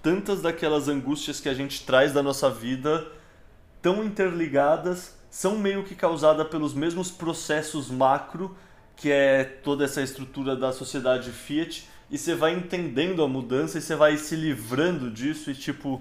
tantas 0.00 0.40
daquelas 0.40 0.86
angústias 0.86 1.40
que 1.40 1.48
a 1.48 1.54
gente 1.54 1.84
traz 1.84 2.12
da 2.12 2.22
nossa 2.22 2.48
vida 2.48 3.04
tão 3.82 4.04
interligadas 4.04 5.18
são 5.28 5.58
meio 5.58 5.82
que 5.82 5.96
causadas 5.96 6.46
pelos 6.46 6.72
mesmos 6.72 7.10
processos 7.10 7.90
macro 7.90 8.56
que 8.94 9.10
é 9.10 9.42
toda 9.42 9.84
essa 9.84 10.00
estrutura 10.00 10.54
da 10.54 10.70
sociedade 10.70 11.32
Fiat 11.32 11.88
e 12.08 12.16
você 12.16 12.32
vai 12.32 12.54
entendendo 12.54 13.20
a 13.24 13.26
mudança 13.26 13.78
e 13.78 13.82
você 13.82 13.96
vai 13.96 14.16
se 14.18 14.36
livrando 14.36 15.10
disso 15.10 15.50
e 15.50 15.54
tipo 15.56 16.00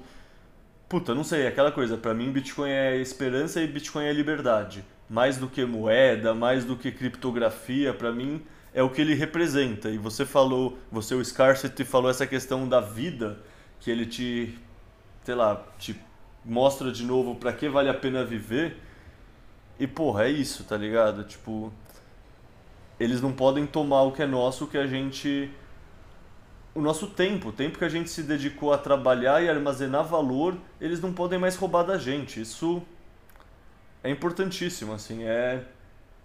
puta, 0.88 1.16
não 1.16 1.24
sei, 1.24 1.48
aquela 1.48 1.72
coisa, 1.72 1.98
para 1.98 2.14
mim 2.14 2.32
Bitcoin 2.32 2.70
é 2.70 2.98
esperança 2.98 3.60
e 3.62 3.68
Bitcoin 3.68 4.06
é 4.06 4.14
liberdade, 4.14 4.86
mais 5.10 5.38
do 5.38 5.48
que 5.48 5.66
moeda, 5.66 6.36
mais 6.36 6.64
do 6.64 6.76
que 6.76 6.92
criptografia, 6.92 7.96
para 7.96 8.12
mim 8.12 8.44
é 8.78 8.84
o 8.84 8.92
que 8.92 9.02
ele 9.02 9.16
representa. 9.16 9.90
E 9.90 9.98
você 9.98 10.24
falou, 10.24 10.78
você 10.92 11.16
o 11.16 11.26
Scarcity 11.26 11.84
falou 11.84 12.12
essa 12.12 12.28
questão 12.28 12.70
da 12.70 12.80
vida 12.80 13.40
que 13.80 13.90
ele 13.90 14.06
te, 14.06 14.56
sei 15.24 15.34
lá, 15.34 15.66
te 15.80 16.00
mostra 16.46 16.92
de 16.92 17.04
novo 17.04 17.34
para 17.34 17.52
que 17.52 17.68
vale 17.68 17.90
a 17.90 17.94
pena 17.96 18.24
viver. 18.24 18.78
E 19.80 19.88
porra, 19.88 20.26
é 20.26 20.30
isso, 20.30 20.64
tá 20.64 20.78
ligado? 20.78 21.24
Tipo, 21.24 21.74
eles 23.00 23.20
não 23.20 23.34
podem 23.34 23.66
tomar 23.66 24.04
o 24.04 24.12
que 24.12 24.22
é 24.22 24.28
nosso, 24.28 24.66
o 24.66 24.68
que 24.68 24.78
a 24.78 24.86
gente 24.86 25.52
o 26.76 26.80
nosso 26.80 27.08
tempo, 27.08 27.50
o 27.50 27.52
tempo 27.52 27.80
que 27.80 27.86
a 27.86 27.90
gente 27.90 28.12
se 28.12 28.22
dedicou 28.22 28.72
a 28.72 28.78
trabalhar 28.78 29.44
e 29.44 29.50
armazenar 29.50 30.04
valor, 30.04 30.56
eles 30.80 31.02
não 31.02 31.12
podem 31.12 31.40
mais 31.40 31.56
roubar 31.56 31.82
da 31.82 31.98
gente. 31.98 32.40
Isso 32.40 32.84
é 34.04 34.12
importantíssimo, 34.12 34.94
assim, 34.94 35.24
é 35.24 35.66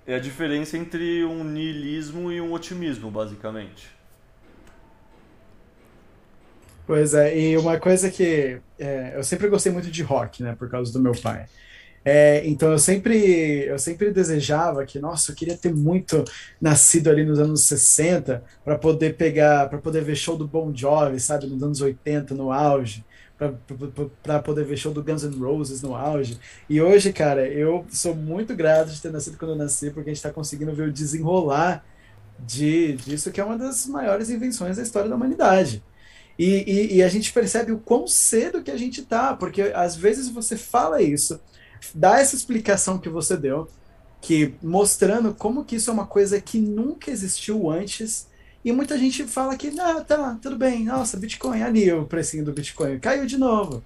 é 0.06 0.14
a 0.14 0.18
diferença 0.18 0.76
entre 0.76 1.24
um 1.24 1.44
niilismo 1.44 2.32
e 2.32 2.40
um 2.40 2.52
otimismo, 2.52 3.10
basicamente. 3.10 3.89
Pois 6.86 7.14
é, 7.14 7.39
e 7.39 7.56
uma 7.56 7.78
coisa 7.78 8.10
que 8.10 8.58
é, 8.78 9.12
eu 9.14 9.22
sempre 9.22 9.48
gostei 9.48 9.70
muito 9.70 9.90
de 9.90 10.02
rock, 10.02 10.42
né, 10.42 10.55
por 10.58 10.68
causa 10.68 10.92
do 10.92 11.00
meu 11.00 11.12
pai. 11.12 11.47
É, 12.05 12.44
então 12.44 12.72
eu 12.72 12.81
sempre 12.81 13.64
eu 13.64 13.78
sempre 13.78 14.10
desejava 14.10 14.84
que, 14.84 14.98
nossa, 14.98 15.31
eu 15.31 15.36
queria 15.36 15.56
ter 15.56 15.72
muito 15.72 16.24
nascido 16.60 17.08
ali 17.08 17.24
nos 17.24 17.39
anos 17.39 17.62
60 17.62 18.42
para 18.64 18.76
poder 18.76 19.16
pegar, 19.16 19.68
para 19.68 19.78
poder 19.78 20.02
ver 20.02 20.16
show 20.16 20.36
do 20.36 20.48
Bon 20.48 20.74
Jovi, 20.74 21.20
sabe, 21.20 21.47
nos 21.47 21.62
anos 21.62 21.81
80 21.81 22.34
no 22.34 22.50
auge 22.50 23.05
para 24.22 24.40
poder 24.40 24.64
ver 24.64 24.76
show 24.76 24.92
do 24.92 25.02
Guns 25.02 25.22
N' 25.22 25.38
Roses 25.38 25.82
no 25.82 25.94
auge. 25.94 26.38
E 26.68 26.80
hoje, 26.80 27.12
cara, 27.12 27.46
eu 27.46 27.84
sou 27.90 28.14
muito 28.14 28.54
grato 28.54 28.90
de 28.90 29.00
ter 29.00 29.10
nascido 29.10 29.38
quando 29.38 29.52
eu 29.52 29.56
nasci, 29.56 29.90
porque 29.90 30.10
a 30.10 30.12
gente 30.12 30.18
está 30.18 30.30
conseguindo 30.30 30.74
ver 30.74 30.88
o 30.88 30.92
desenrolar 30.92 31.84
de, 32.38 32.94
disso, 32.94 33.30
que 33.30 33.40
é 33.40 33.44
uma 33.44 33.56
das 33.56 33.86
maiores 33.86 34.30
invenções 34.30 34.76
da 34.76 34.82
história 34.82 35.08
da 35.08 35.16
humanidade. 35.16 35.82
E, 36.38 36.64
e, 36.66 36.96
e 36.96 37.02
a 37.02 37.08
gente 37.08 37.32
percebe 37.32 37.72
o 37.72 37.78
quão 37.78 38.06
cedo 38.06 38.62
que 38.62 38.70
a 38.70 38.76
gente 38.76 39.02
tá, 39.02 39.34
porque 39.34 39.62
às 39.74 39.96
vezes 39.96 40.28
você 40.28 40.56
fala 40.56 41.02
isso, 41.02 41.40
dá 41.94 42.20
essa 42.20 42.34
explicação 42.34 42.98
que 42.98 43.08
você 43.08 43.36
deu, 43.36 43.68
que 44.20 44.54
mostrando 44.62 45.34
como 45.34 45.64
que 45.64 45.76
isso 45.76 45.90
é 45.90 45.92
uma 45.92 46.06
coisa 46.06 46.40
que 46.40 46.58
nunca 46.58 47.10
existiu 47.10 47.70
antes 47.70 48.26
e 48.65 48.73
muita 48.73 48.97
gente 48.97 49.24
fala 49.24 49.57
que, 49.57 49.68
ah, 49.81 50.00
tá, 50.02 50.39
tudo 50.41 50.57
bem, 50.57 50.84
nossa, 50.84 51.16
Bitcoin, 51.16 51.62
ali 51.62 51.92
o 51.92 52.05
precinho 52.05 52.44
do 52.44 52.52
Bitcoin, 52.52 52.99
caiu 52.99 53.26
de 53.26 53.36
novo. 53.36 53.82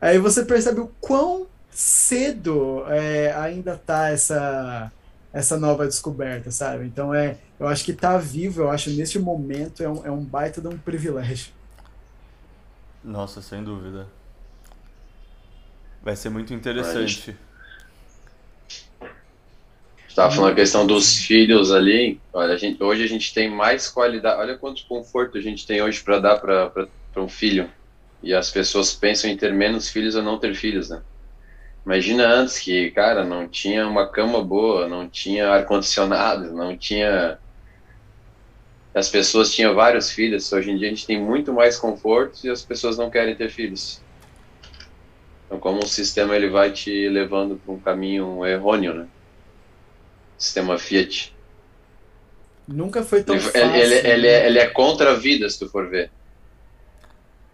Aí 0.00 0.18
você 0.18 0.44
percebe 0.44 0.80
o 0.80 0.90
quão 1.00 1.46
cedo 1.70 2.84
é, 2.88 3.32
ainda 3.34 3.76
tá 3.76 4.10
essa, 4.10 4.92
essa 5.32 5.58
nova 5.58 5.86
descoberta, 5.86 6.50
sabe? 6.50 6.84
Então 6.84 7.14
é, 7.14 7.38
eu 7.58 7.66
acho 7.66 7.84
que 7.84 7.92
tá 7.92 8.18
vivo, 8.18 8.62
eu 8.62 8.70
acho 8.70 8.90
neste 8.90 9.18
momento 9.18 9.82
é 9.82 9.88
um, 9.88 10.06
é 10.06 10.10
um 10.10 10.22
baita 10.22 10.60
de 10.60 10.68
um 10.68 10.76
privilégio. 10.76 11.52
Nossa, 13.02 13.40
sem 13.40 13.64
dúvida. 13.64 14.06
Vai 16.02 16.14
ser 16.14 16.28
muito 16.28 16.52
interessante 16.52 17.36
estava 20.18 20.34
falando 20.34 20.52
a 20.52 20.56
questão 20.56 20.84
dos 20.84 21.18
filhos 21.18 21.70
ali. 21.70 22.20
Olha, 22.32 22.54
a 22.54 22.56
gente, 22.56 22.82
hoje 22.82 23.04
a 23.04 23.06
gente 23.06 23.32
tem 23.32 23.48
mais 23.48 23.88
qualidade. 23.88 24.40
Olha 24.40 24.58
quanto 24.58 24.84
conforto 24.88 25.38
a 25.38 25.40
gente 25.40 25.64
tem 25.64 25.80
hoje 25.80 26.02
para 26.02 26.18
dar 26.18 26.38
para 26.38 26.90
um 27.16 27.28
filho. 27.28 27.70
E 28.20 28.34
as 28.34 28.50
pessoas 28.50 28.92
pensam 28.92 29.30
em 29.30 29.36
ter 29.36 29.52
menos 29.52 29.88
filhos 29.88 30.16
ou 30.16 30.22
não 30.22 30.36
ter 30.36 30.56
filhos, 30.56 30.90
né? 30.90 31.00
Imagina 31.86 32.26
antes 32.26 32.58
que, 32.58 32.90
cara, 32.90 33.24
não 33.24 33.48
tinha 33.48 33.86
uma 33.86 34.08
cama 34.08 34.42
boa, 34.42 34.88
não 34.88 35.08
tinha 35.08 35.50
ar-condicionado, 35.50 36.52
não 36.52 36.76
tinha. 36.76 37.38
As 38.92 39.08
pessoas 39.08 39.54
tinham 39.54 39.72
vários 39.72 40.10
filhos. 40.10 40.52
Hoje 40.52 40.72
em 40.72 40.76
dia 40.76 40.88
a 40.88 40.90
gente 40.90 41.06
tem 41.06 41.20
muito 41.20 41.52
mais 41.52 41.78
conforto 41.78 42.44
e 42.44 42.50
as 42.50 42.62
pessoas 42.62 42.98
não 42.98 43.08
querem 43.08 43.36
ter 43.36 43.50
filhos. 43.50 44.02
Então, 45.46 45.60
como 45.60 45.78
o 45.78 45.86
sistema 45.86 46.34
ele 46.34 46.48
vai 46.48 46.72
te 46.72 47.08
levando 47.08 47.56
para 47.64 47.72
um 47.72 47.78
caminho 47.78 48.44
errôneo, 48.44 48.94
né? 48.94 49.08
Sistema 50.38 50.78
Fiat. 50.78 51.36
Nunca 52.66 53.02
foi 53.02 53.24
tão 53.24 53.36
Ele, 53.36 53.42
fácil. 53.42 53.60
ele, 53.74 53.94
ele, 53.94 53.94
ele 54.08 54.28
né? 54.28 54.28
é, 54.28 54.46
ele 54.46 54.58
é 54.58 54.66
contra 54.68 55.12
a 55.12 55.14
vida, 55.14 55.48
se 55.50 55.58
tu 55.58 55.68
for 55.68 55.88
ver. 55.88 56.12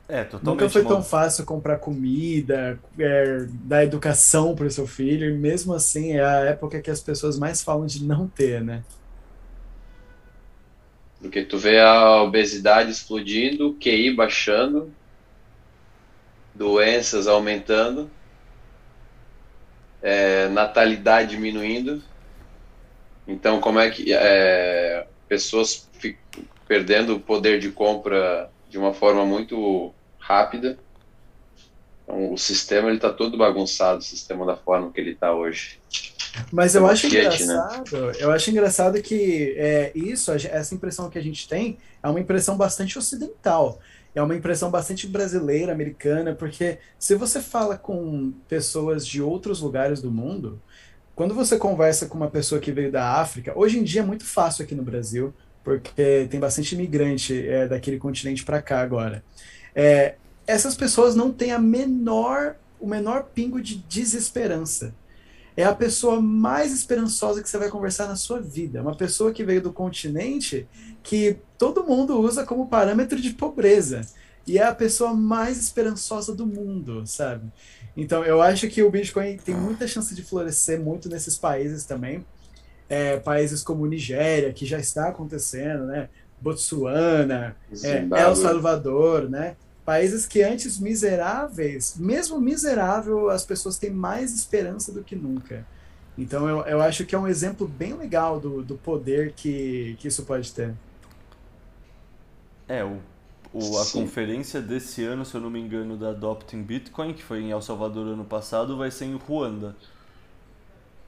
É, 0.08 0.24
totalmente. 0.24 0.44
Nunca 0.44 0.68
foi 0.68 0.84
tão 0.84 1.02
fácil 1.02 1.44
comprar 1.46 1.78
comida, 1.78 2.78
é, 2.98 3.46
dar 3.48 3.84
educação 3.84 4.54
para 4.54 4.66
o 4.66 4.70
seu 4.70 4.86
filho, 4.86 5.30
e 5.30 5.38
mesmo 5.38 5.72
assim 5.72 6.12
é 6.12 6.24
a 6.24 6.40
época 6.40 6.82
que 6.82 6.90
as 6.90 7.00
pessoas 7.00 7.38
mais 7.38 7.62
falam 7.62 7.86
de 7.86 8.04
não 8.04 8.28
ter, 8.28 8.62
né? 8.62 8.84
Porque 11.20 11.42
tu 11.44 11.58
vê 11.58 11.80
a 11.80 12.22
obesidade 12.22 12.90
explodindo, 12.90 13.74
QI 13.80 14.14
baixando, 14.14 14.94
doenças 16.54 17.26
aumentando, 17.26 18.10
é, 20.02 20.48
natalidade 20.48 21.30
diminuindo. 21.30 22.02
Então, 23.26 23.60
como 23.60 23.78
é 23.78 23.90
que 23.90 24.12
é, 24.12 25.06
pessoas 25.28 25.88
perdendo 26.68 27.16
o 27.16 27.20
poder 27.20 27.58
de 27.58 27.70
compra 27.70 28.50
de 28.68 28.78
uma 28.78 28.92
forma 28.92 29.24
muito 29.24 29.92
rápida? 30.18 30.78
Então, 32.02 32.32
o 32.32 32.38
sistema 32.38 32.88
ele 32.88 32.96
está 32.96 33.10
todo 33.10 33.36
bagunçado, 33.36 34.00
o 34.00 34.02
sistema 34.02 34.44
da 34.44 34.56
forma 34.56 34.92
que 34.92 35.00
ele 35.00 35.12
está 35.12 35.34
hoje. 35.34 35.80
Mas 36.52 36.74
eu 36.74 36.86
acho 36.86 37.08
Fiat, 37.08 37.44
né? 37.44 37.54
engraçado, 37.54 37.96
eu 38.18 38.30
acho 38.30 38.50
engraçado 38.50 39.02
que 39.02 39.54
é, 39.56 39.92
isso, 39.94 40.32
essa 40.32 40.74
impressão 40.74 41.08
que 41.08 41.18
a 41.18 41.22
gente 41.22 41.48
tem 41.48 41.78
é 42.02 42.08
uma 42.08 42.20
impressão 42.20 42.56
bastante 42.56 42.98
ocidental. 42.98 43.80
É 44.14 44.22
uma 44.22 44.36
impressão 44.36 44.70
bastante 44.70 45.08
brasileira, 45.08 45.72
americana, 45.72 46.34
porque 46.34 46.78
se 46.98 47.16
você 47.16 47.40
fala 47.40 47.76
com 47.76 48.32
pessoas 48.48 49.04
de 49.04 49.20
outros 49.20 49.60
lugares 49.60 50.00
do 50.00 50.10
mundo, 50.10 50.60
quando 51.14 51.34
você 51.34 51.56
conversa 51.56 52.06
com 52.06 52.16
uma 52.16 52.30
pessoa 52.30 52.60
que 52.60 52.72
veio 52.72 52.90
da 52.90 53.20
África, 53.20 53.52
hoje 53.56 53.78
em 53.78 53.84
dia 53.84 54.00
é 54.00 54.04
muito 54.04 54.24
fácil 54.24 54.64
aqui 54.64 54.74
no 54.74 54.82
Brasil, 54.82 55.32
porque 55.62 56.26
tem 56.30 56.40
bastante 56.40 56.74
imigrante 56.74 57.46
é, 57.46 57.68
daquele 57.68 57.98
continente 57.98 58.44
para 58.44 58.60
cá 58.60 58.80
agora. 58.80 59.24
É, 59.74 60.16
essas 60.46 60.76
pessoas 60.76 61.14
não 61.14 61.32
têm 61.32 61.52
a 61.52 61.58
menor, 61.58 62.56
o 62.80 62.86
menor 62.86 63.24
pingo 63.34 63.60
de 63.60 63.76
desesperança 63.76 64.94
é 65.56 65.64
a 65.64 65.74
pessoa 65.74 66.20
mais 66.20 66.72
esperançosa 66.72 67.42
que 67.42 67.48
você 67.48 67.58
vai 67.58 67.68
conversar 67.68 68.08
na 68.08 68.16
sua 68.16 68.40
vida. 68.40 68.82
Uma 68.82 68.96
pessoa 68.96 69.32
que 69.32 69.44
veio 69.44 69.62
do 69.62 69.72
continente 69.72 70.66
que 71.02 71.38
todo 71.56 71.84
mundo 71.84 72.18
usa 72.20 72.44
como 72.44 72.66
parâmetro 72.66 73.20
de 73.20 73.30
pobreza. 73.30 74.00
E 74.47 74.58
é 74.58 74.64
a 74.64 74.74
pessoa 74.74 75.14
mais 75.14 75.58
esperançosa 75.58 76.34
do 76.34 76.47
mundo, 76.47 77.06
sabe? 77.06 77.50
Então, 77.97 78.24
eu 78.24 78.42
acho 78.42 78.68
que 78.68 78.82
o 78.82 78.90
Bitcoin 78.90 79.39
tem 79.39 79.55
muita 79.55 79.86
chance 79.86 80.14
de 80.14 80.23
florescer 80.23 80.81
muito 80.81 81.08
nesses 81.08 81.39
países 81.39 81.84
também. 81.84 82.24
É, 82.89 83.18
países 83.18 83.62
como 83.62 83.86
Nigéria, 83.86 84.52
que 84.52 84.66
já 84.66 84.78
está 84.78 85.08
acontecendo, 85.08 85.86
né? 85.86 86.08
Botsuana, 86.40 87.56
é. 87.82 88.06
El 88.20 88.36
Salvador, 88.36 89.31
né? 89.31 89.56
Países 89.84 90.26
que 90.26 90.42
antes 90.42 90.78
miseráveis, 90.78 91.94
mesmo 91.97 92.40
miserável, 92.40 93.31
as 93.31 93.44
pessoas 93.44 93.78
têm 93.78 93.90
mais 93.90 94.34
esperança 94.34 94.92
do 94.92 95.02
que 95.02 95.16
nunca. 95.16 95.66
Então 96.16 96.48
eu, 96.48 96.60
eu 96.66 96.81
acho 96.81 97.05
que 97.05 97.14
é 97.14 97.18
um 97.18 97.26
exemplo 97.26 97.66
bem 97.66 97.94
legal 97.94 98.39
do, 98.39 98.62
do 98.62 98.76
poder 98.76 99.32
que, 99.32 99.97
que 99.98 100.08
isso 100.08 100.23
pode 100.24 100.52
ter. 100.52 100.74
É, 102.68 102.84
o, 102.84 102.98
o- 103.55 103.78
a 103.78 103.84
Sim. 103.84 104.00
conferência 104.02 104.60
desse 104.60 105.05
ano, 105.05 105.24
se 105.24 105.34
eu 105.36 105.41
não 105.41 105.50
me 105.50 105.60
engano, 105.60 105.97
da 105.97 106.10
Adopting 106.10 106.62
Bitcoin, 106.62 107.15
que 107.15 107.23
foi 107.23 107.41
em 107.42 107.52
El 107.52 107.62
Salvador 107.62 108.07
ano 108.08 108.24
passado, 108.24 108.76
vai 108.76 108.91
ser 108.91 109.07
em 109.07 109.16
Ruanda. 109.16 109.76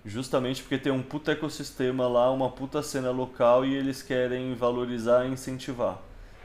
Justamente 0.05 0.63
porque 0.63 0.79
tem 0.79 0.93
um 0.93 1.03
puta 1.03 1.33
ecossistema 1.33 2.07
lá, 2.07 2.31
uma 2.31 2.51
puta 2.51 2.83
cena 2.83 3.11
local 3.11 3.65
e 3.65 3.75
eles 3.75 4.03
querem 4.03 4.55
valorizar 4.55 5.27
e 5.27 5.33
incentivar. 5.33 6.01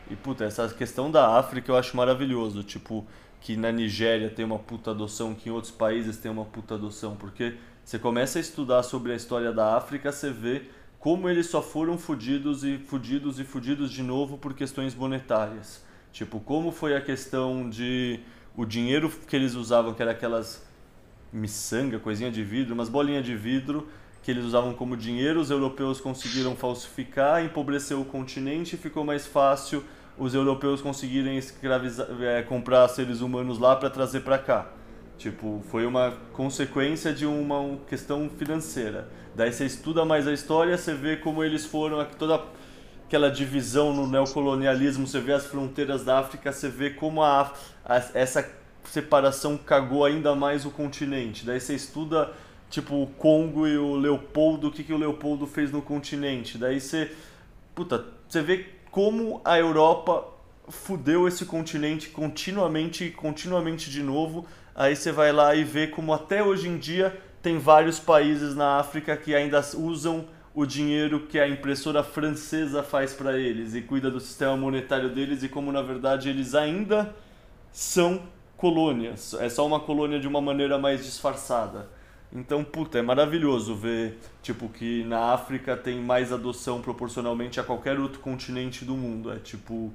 E 0.09 0.15
puta, 0.15 0.43
essa 0.43 0.67
questão 0.69 1.11
da 1.11 1.37
África 1.37 1.71
eu 1.71 1.77
acho 1.77 1.95
maravilhoso. 1.95 2.63
Tipo, 2.63 3.05
que 3.39 3.55
na 3.55 3.71
Nigéria 3.71 4.29
tem 4.29 4.43
uma 4.43 4.59
puta 4.59 4.91
adoção, 4.91 5.35
que 5.35 5.49
em 5.49 5.51
outros 5.51 5.71
países 5.71 6.17
tem 6.17 6.31
uma 6.31 6.45
puta 6.45 6.73
adoção. 6.75 7.15
Porque 7.15 7.55
você 7.85 7.99
começa 7.99 8.39
a 8.39 8.41
estudar 8.41 8.81
sobre 8.83 9.11
a 9.13 9.15
história 9.15 9.51
da 9.53 9.77
África, 9.77 10.11
você 10.11 10.31
vê 10.31 10.63
como 10.99 11.29
eles 11.29 11.47
só 11.47 11.61
foram 11.61 11.97
fudidos 11.97 12.63
e 12.63 12.77
fudidos 12.79 13.39
e 13.39 13.43
fudidos 13.43 13.91
de 13.91 14.03
novo 14.03 14.37
por 14.39 14.53
questões 14.55 14.95
monetárias. 14.95 15.83
Tipo, 16.11 16.39
como 16.39 16.71
foi 16.71 16.95
a 16.95 17.01
questão 17.01 17.69
de 17.69 18.19
o 18.55 18.65
dinheiro 18.65 19.09
que 19.27 19.35
eles 19.35 19.55
usavam, 19.55 19.93
que 19.93 20.01
era 20.01 20.11
aquelas 20.11 20.65
miçanga, 21.31 21.97
coisinha 21.99 22.29
de 22.29 22.43
vidro, 22.43 22.73
umas 22.73 22.89
bolinhas 22.89 23.25
de 23.25 23.35
vidro 23.35 23.87
que 24.21 24.29
eles 24.29 24.45
usavam 24.45 24.73
como 24.73 24.95
dinheiro, 24.95 25.39
os 25.39 25.49
europeus 25.49 25.99
conseguiram 25.99 26.55
falsificar, 26.55 27.43
empobreceu 27.43 28.01
o 28.01 28.05
continente 28.05 28.77
ficou 28.77 29.03
mais 29.03 29.25
fácil 29.25 29.83
os 30.17 30.35
europeus 30.35 30.81
conseguirem 30.81 31.37
escravizar, 31.37 32.07
é, 32.21 32.43
comprar 32.43 32.87
seres 32.89 33.21
humanos 33.21 33.57
lá 33.57 33.75
para 33.75 33.89
trazer 33.89 34.19
para 34.21 34.37
cá. 34.37 34.67
Tipo, 35.17 35.63
foi 35.69 35.85
uma 35.85 36.13
consequência 36.33 37.13
de 37.13 37.25
uma 37.25 37.77
questão 37.87 38.29
financeira. 38.29 39.09
Daí 39.35 39.51
você 39.51 39.65
estuda 39.65 40.03
mais 40.03 40.27
a 40.27 40.33
história, 40.33 40.77
você 40.77 40.93
vê 40.93 41.15
como 41.15 41.43
eles 41.43 41.65
foram, 41.65 42.03
toda 42.17 42.43
aquela 43.11 43.29
divisão 43.29 43.93
no 43.93 44.07
neocolonialismo, 44.07 45.05
você 45.05 45.19
vê 45.19 45.33
as 45.33 45.45
fronteiras 45.45 46.05
da 46.05 46.19
África, 46.19 46.49
você 46.49 46.69
vê 46.69 46.91
como 46.91 47.21
a, 47.21 47.53
a- 47.83 48.03
essa 48.13 48.49
separação 48.85 49.57
cagou 49.57 50.05
ainda 50.05 50.33
mais 50.33 50.65
o 50.65 50.71
continente. 50.71 51.45
Daí 51.45 51.59
você 51.59 51.75
estuda 51.75 52.31
tipo 52.69 52.95
o 52.95 53.07
Congo 53.07 53.67
e 53.67 53.77
o 53.77 53.95
Leopoldo, 53.97 54.69
o 54.69 54.71
que, 54.71 54.81
que 54.81 54.93
o 54.93 54.97
Leopoldo 54.97 55.45
fez 55.45 55.73
no 55.73 55.81
continente. 55.81 56.57
Daí 56.57 56.79
você, 56.79 57.11
puta, 57.75 58.05
você 58.29 58.41
vê 58.41 58.65
como 58.89 59.41
a 59.43 59.59
Europa 59.59 60.25
fudeu 60.69 61.27
esse 61.27 61.43
continente 61.43 62.07
continuamente 62.07 63.03
e 63.03 63.11
continuamente 63.11 63.89
de 63.89 64.01
novo. 64.01 64.45
Aí 64.73 64.95
você 64.95 65.11
vai 65.11 65.33
lá 65.33 65.53
e 65.53 65.65
vê 65.65 65.85
como 65.85 66.13
até 66.13 66.41
hoje 66.41 66.69
em 66.69 66.77
dia 66.77 67.19
tem 67.41 67.57
vários 67.57 67.99
países 67.99 68.55
na 68.55 68.77
África 68.77 69.17
que 69.17 69.35
ainda 69.35 69.59
usam 69.75 70.27
o 70.53 70.65
dinheiro 70.65 71.21
que 71.27 71.39
a 71.39 71.47
impressora 71.47 72.03
francesa 72.03 72.83
faz 72.83 73.13
para 73.13 73.37
eles 73.37 73.73
e 73.73 73.81
cuida 73.81 74.11
do 74.11 74.19
sistema 74.19 74.57
monetário 74.57 75.09
deles 75.09 75.43
e 75.43 75.49
como 75.49 75.71
na 75.71 75.81
verdade 75.81 76.29
eles 76.29 76.53
ainda 76.53 77.15
são 77.71 78.21
colônias. 78.57 79.33
É 79.35 79.49
só 79.49 79.65
uma 79.65 79.79
colônia 79.79 80.19
de 80.19 80.27
uma 80.27 80.41
maneira 80.41 80.77
mais 80.77 81.03
disfarçada. 81.03 81.89
Então, 82.33 82.63
puta, 82.63 82.97
é 82.97 83.01
maravilhoso 83.01 83.75
ver, 83.75 84.17
tipo, 84.41 84.69
que 84.69 85.03
na 85.03 85.33
África 85.33 85.75
tem 85.75 85.99
mais 85.99 86.31
adoção 86.31 86.81
proporcionalmente 86.81 87.59
a 87.59 87.63
qualquer 87.63 87.99
outro 87.99 88.19
continente 88.19 88.85
do 88.85 88.95
mundo. 88.95 89.31
É 89.33 89.37
tipo. 89.37 89.91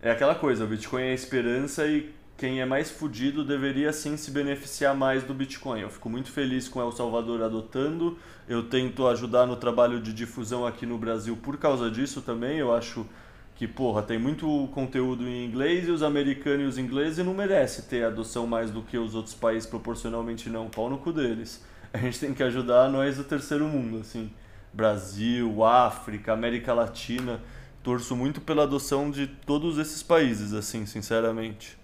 É 0.00 0.10
aquela 0.10 0.34
coisa, 0.34 0.64
o 0.64 0.66
Bitcoin 0.66 1.02
é 1.02 1.10
a 1.10 1.14
esperança 1.14 1.86
e 1.86 2.12
quem 2.36 2.60
é 2.60 2.64
mais 2.64 2.90
fudido 2.90 3.44
deveria 3.44 3.92
sim 3.92 4.16
se 4.16 4.30
beneficiar 4.30 4.96
mais 4.96 5.22
do 5.22 5.32
Bitcoin. 5.32 5.80
Eu 5.80 5.90
fico 5.90 6.08
muito 6.08 6.30
feliz 6.30 6.68
com 6.68 6.80
El 6.80 6.90
Salvador 6.90 7.42
adotando. 7.42 8.18
Eu 8.48 8.64
tento 8.64 9.06
ajudar 9.06 9.46
no 9.46 9.56
trabalho 9.56 10.00
de 10.00 10.12
difusão 10.12 10.66
aqui 10.66 10.84
no 10.84 10.98
Brasil 10.98 11.36
por 11.36 11.56
causa 11.56 11.90
disso 11.90 12.20
também. 12.20 12.58
Eu 12.58 12.74
acho 12.74 13.06
que, 13.54 13.68
porra, 13.68 14.02
tem 14.02 14.18
muito 14.18 14.68
conteúdo 14.72 15.28
em 15.28 15.44
inglês 15.44 15.86
e 15.86 15.90
os 15.90 16.02
americanos 16.02 16.62
e 16.62 16.66
os 16.66 16.78
ingleses 16.78 17.24
não 17.24 17.34
merecem 17.34 17.84
ter 17.84 18.04
adoção 18.04 18.46
mais 18.46 18.70
do 18.70 18.82
que 18.82 18.98
os 18.98 19.14
outros 19.14 19.34
países 19.34 19.68
proporcionalmente 19.68 20.50
não. 20.50 20.68
Pau 20.68 20.90
no 20.90 20.98
cu 20.98 21.12
deles. 21.12 21.64
A 21.92 21.98
gente 21.98 22.18
tem 22.18 22.34
que 22.34 22.42
ajudar 22.42 22.90
nós 22.90 23.18
do 23.18 23.24
terceiro 23.24 23.66
mundo, 23.68 23.98
assim. 23.98 24.32
Brasil, 24.72 25.62
África, 25.62 26.32
América 26.32 26.72
Latina. 26.72 27.40
Torço 27.82 28.16
muito 28.16 28.40
pela 28.40 28.62
adoção 28.62 29.10
de 29.10 29.26
todos 29.26 29.78
esses 29.78 30.02
países, 30.02 30.54
assim, 30.54 30.86
sinceramente. 30.86 31.81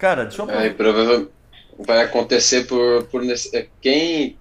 Cara, 0.00 0.24
deixa 0.24 0.40
eu 0.40 0.50
É, 0.50 0.70
provavelmente 0.70 1.30
vai 1.78 2.02
acontecer 2.02 2.66
por, 2.66 3.04
por 3.04 3.22
é, 3.22 3.66
quem 3.80 4.38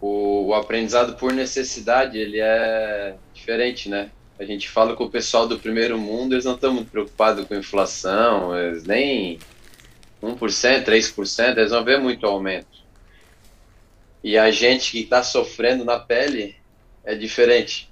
o, 0.00 0.48
o 0.48 0.54
aprendizado 0.54 1.16
por 1.16 1.32
necessidade 1.32 2.18
ele 2.18 2.38
é 2.38 3.16
diferente, 3.32 3.88
né? 3.88 4.10
A 4.38 4.44
gente 4.44 4.68
fala 4.68 4.94
com 4.94 5.04
o 5.04 5.10
pessoal 5.10 5.48
do 5.48 5.58
primeiro 5.58 5.98
mundo, 5.98 6.34
eles 6.34 6.44
não 6.44 6.54
estão 6.54 6.74
muito 6.74 6.90
preocupados 6.90 7.46
com 7.46 7.54
inflação, 7.54 8.56
eles 8.56 8.84
nem 8.84 9.38
1%, 10.22 10.84
3%, 10.84 11.56
eles 11.56 11.72
não 11.72 11.82
vê 11.82 11.96
muito 11.96 12.26
aumento. 12.26 12.78
E 14.22 14.36
a 14.36 14.50
gente 14.50 14.92
que 14.92 15.00
está 15.00 15.22
sofrendo 15.22 15.82
na 15.84 15.98
pele 15.98 16.54
é 17.04 17.14
diferente 17.14 17.90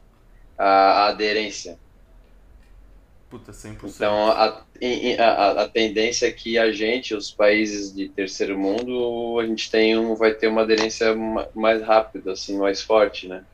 a, 0.58 0.66
a 0.66 1.08
aderência. 1.08 1.78
Puta, 3.28 3.52
100%. 3.52 3.96
Então, 3.96 4.30
a, 4.30 4.66
a, 5.18 5.62
a 5.64 5.68
tendência 5.68 6.26
é 6.26 6.32
que 6.32 6.56
a 6.58 6.70
gente, 6.72 7.14
os 7.14 7.30
países 7.32 7.92
de 7.92 8.08
terceiro 8.08 8.58
mundo, 8.58 9.38
a 9.40 9.46
gente 9.46 9.70
tem 9.70 9.98
um, 9.98 10.14
vai 10.14 10.34
ter 10.34 10.46
uma 10.48 10.62
aderência 10.62 11.14
ma- 11.14 11.48
mais 11.54 11.82
rápida, 11.82 12.32
assim, 12.32 12.56
mais 12.58 12.82
forte, 12.82 13.26
né? 13.28 13.44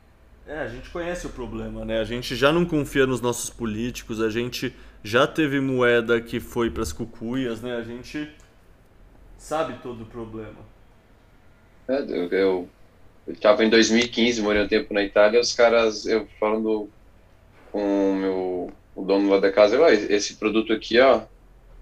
É, 0.45 0.59
a 0.59 0.69
gente 0.69 0.91
conhece 0.91 1.27
o 1.27 1.31
problema, 1.31 1.85
né? 1.85 2.01
A 2.01 2.05
gente 2.05 2.35
já 2.35 2.53
não 2.53 2.65
confia 2.67 3.07
nos 3.07 3.21
nossos 3.21 3.49
políticos, 3.49 4.21
a 4.21 4.29
gente 4.29 4.75
já 5.03 5.27
teve 5.27 5.61
moeda 5.61 6.21
que 6.21 6.41
foi 6.41 6.71
pras 6.71 6.93
cucuias, 6.93 7.63
né? 7.63 7.77
A 7.77 7.83
gente 7.83 8.29
sabe 9.37 9.79
todo 9.83 10.03
o 10.05 10.07
problema. 10.07 10.65
É, 11.89 11.95
eu, 12.03 12.29
eu, 12.31 12.71
eu 13.27 13.41
tava 13.41 13.65
em 13.65 13.71
2015, 13.71 14.43
morei 14.43 14.63
um 14.63 14.69
tempo 14.69 14.93
na 14.95 15.03
Itália, 15.03 15.41
os 15.41 15.55
caras, 15.55 16.07
eu 16.07 16.29
falando 16.41 16.93
com 17.73 18.13
o 18.13 18.17
meu 18.17 18.69
o 18.95 19.05
dono 19.05 19.31
lá 19.31 19.41
da 19.41 19.51
casa, 19.51 19.77
eu, 19.77 19.87
esse 19.87 20.37
produto 20.37 20.73
aqui, 20.73 20.99
ó, 21.01 21.23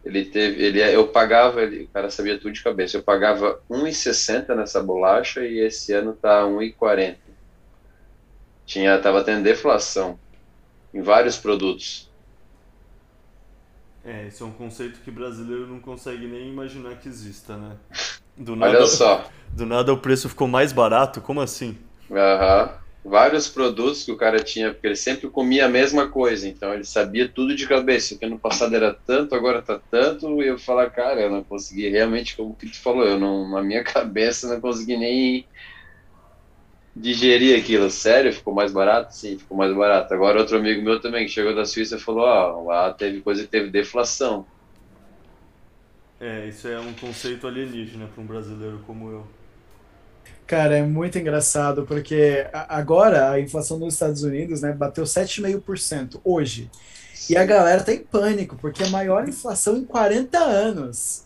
ele 0.05 0.25
teve, 0.25 0.63
ele, 0.63 0.81
eu 0.83 1.09
pagava, 1.09 1.63
ele, 1.63 1.85
o 1.85 1.89
cara 1.89 2.11
sabia 2.11 2.39
tudo 2.39 2.53
de 2.53 2.63
cabeça, 2.63 2.97
eu 2.97 3.03
pagava 3.03 3.61
1,60 3.71 4.55
nessa 4.55 4.83
bolacha 4.83 5.45
e 5.45 5.59
esse 5.59 5.93
ano 5.93 6.15
tá 6.15 6.45
1,40. 6.45 7.17
Tinha, 8.65 8.99
tava 8.99 9.25
tendo 9.25 9.43
deflação 9.43 10.19
em 10.95 11.03
vários 11.03 11.37
produtos. 11.37 12.09
É, 14.05 14.27
esse 14.29 14.43
é 14.43 14.47
um 14.47 14.53
conceito 14.53 15.01
que 15.01 15.11
brasileiro 15.11 15.67
não 15.67 15.79
consegue 15.79 16.27
nem 16.27 16.49
imaginar 16.49 16.97
que 16.97 17.09
exista, 17.09 17.57
né? 17.57 17.77
Do 18.37 18.57
nada, 18.57 18.79
Olha 18.79 18.87
só. 18.87 19.29
Do 19.53 19.67
nada 19.67 19.93
o 19.93 19.99
preço 19.99 20.29
ficou 20.29 20.49
mais 20.49 20.73
barato, 20.73 21.21
como 21.21 21.41
assim? 21.41 21.77
Aham. 22.11 22.80
Vários 23.03 23.49
produtos 23.49 24.05
que 24.05 24.13
o 24.13 24.17
cara 24.17 24.43
tinha, 24.43 24.73
porque 24.73 24.87
ele 24.87 24.97
sempre 24.97 25.29
comia 25.29 25.65
a 25.65 25.69
mesma 25.71 26.09
coisa, 26.09 26.47
então 26.47 26.75
ele 26.75 26.85
sabia 26.85 27.27
tudo 27.27 27.57
de 27.57 27.67
cabeça, 27.67 28.19
que 28.19 28.27
no 28.27 28.39
passado 28.39 28.77
era 28.77 28.93
tanto, 28.93 29.35
agora 29.35 29.63
tá 29.63 29.81
tanto, 29.91 30.43
e 30.43 30.47
eu 30.47 30.59
falar, 30.59 30.91
cara, 30.91 31.23
eu 31.23 31.31
não 31.31 31.43
consegui 31.43 31.89
realmente, 31.89 32.37
como 32.37 32.55
que 32.55 32.69
tu 32.69 32.79
falou, 32.79 33.07
eu 33.07 33.19
não, 33.19 33.49
na 33.49 33.63
minha 33.63 33.83
cabeça 33.85 34.53
não 34.53 34.61
consegui 34.61 34.99
nem 34.99 35.47
digerir 36.95 37.59
aquilo. 37.59 37.91
Sério, 37.91 38.33
ficou 38.33 38.53
mais 38.53 38.73
barato? 38.73 39.15
Sim, 39.15 39.39
ficou 39.39 39.57
mais 39.57 39.75
barato. 39.75 40.13
Agora 40.13 40.41
outro 40.41 40.59
amigo 40.59 40.83
meu 40.83 41.01
também, 41.01 41.25
que 41.25 41.33
chegou 41.33 41.55
da 41.55 41.65
Suíça, 41.65 41.99
falou, 41.99 42.25
ó, 42.25 42.61
oh, 42.61 42.67
lá 42.67 42.93
teve 42.93 43.21
coisa 43.21 43.43
que 43.43 43.49
teve 43.49 43.71
deflação. 43.71 44.47
É, 46.21 46.47
isso 46.49 46.69
é 46.69 46.79
um 46.79 46.93
conceito 46.93 47.47
alienígena 47.47 48.07
para 48.07 48.23
um 48.23 48.27
brasileiro 48.27 48.81
como 48.87 49.11
eu. 49.11 49.40
Cara, 50.51 50.79
é 50.79 50.83
muito 50.83 51.17
engraçado, 51.17 51.87
porque 51.87 52.45
agora 52.53 53.31
a 53.31 53.39
inflação 53.39 53.79
nos 53.79 53.95
Estados 53.95 54.25
Unidos 54.25 54.63
né, 54.63 54.73
bateu 54.73 55.05
7,5% 55.05 56.21
hoje. 56.25 56.69
E 57.31 57.37
a 57.37 57.45
galera 57.45 57.85
tá 57.85 57.93
em 57.93 58.01
pânico, 58.01 58.57
porque 58.57 58.83
é 58.83 58.87
a 58.87 58.91
maior 58.91 59.29
inflação 59.29 59.77
em 59.77 59.85
40 59.85 60.37
anos. 60.41 61.23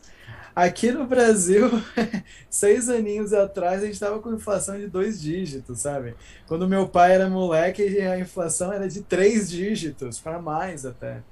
Aqui 0.55 0.93
no 0.93 1.07
Brasil, 1.07 1.71
seis 2.51 2.91
aninhos 2.91 3.33
atrás, 3.33 3.81
a 3.81 3.87
gente 3.87 3.95
estava 3.95 4.19
com 4.19 4.35
inflação 4.35 4.79
de 4.79 4.89
dois 4.89 5.19
dígitos, 5.19 5.81
sabe? 5.81 6.15
Quando 6.47 6.69
meu 6.69 6.87
pai 6.87 7.15
era 7.15 7.27
moleque, 7.27 8.03
a 8.03 8.19
inflação 8.19 8.75
era 8.75 8.87
de 8.87 9.01
três 9.01 9.51
dígitos, 9.51 10.21
para 10.21 10.39
mais 10.39 10.85
até. 10.85 11.23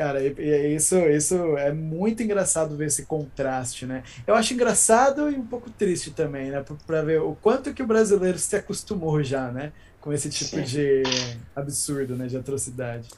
Cara, 0.00 0.18
isso, 0.74 0.96
isso 1.10 1.58
é 1.58 1.70
muito 1.70 2.22
engraçado 2.22 2.74
ver 2.74 2.86
esse 2.86 3.04
contraste, 3.04 3.84
né? 3.84 4.02
Eu 4.26 4.34
acho 4.34 4.54
engraçado 4.54 5.30
e 5.30 5.34
um 5.34 5.44
pouco 5.44 5.68
triste 5.68 6.10
também, 6.10 6.50
né? 6.50 6.64
Para 6.86 7.02
ver 7.02 7.20
o 7.20 7.34
quanto 7.34 7.74
que 7.74 7.82
o 7.82 7.86
brasileiro 7.86 8.38
se 8.38 8.56
acostumou 8.56 9.22
já, 9.22 9.52
né? 9.52 9.72
Com 10.00 10.10
esse 10.10 10.30
tipo 10.30 10.56
Sim. 10.56 10.62
de 10.62 11.02
absurdo, 11.54 12.16
né? 12.16 12.28
De 12.28 12.38
atrocidade. 12.38 13.10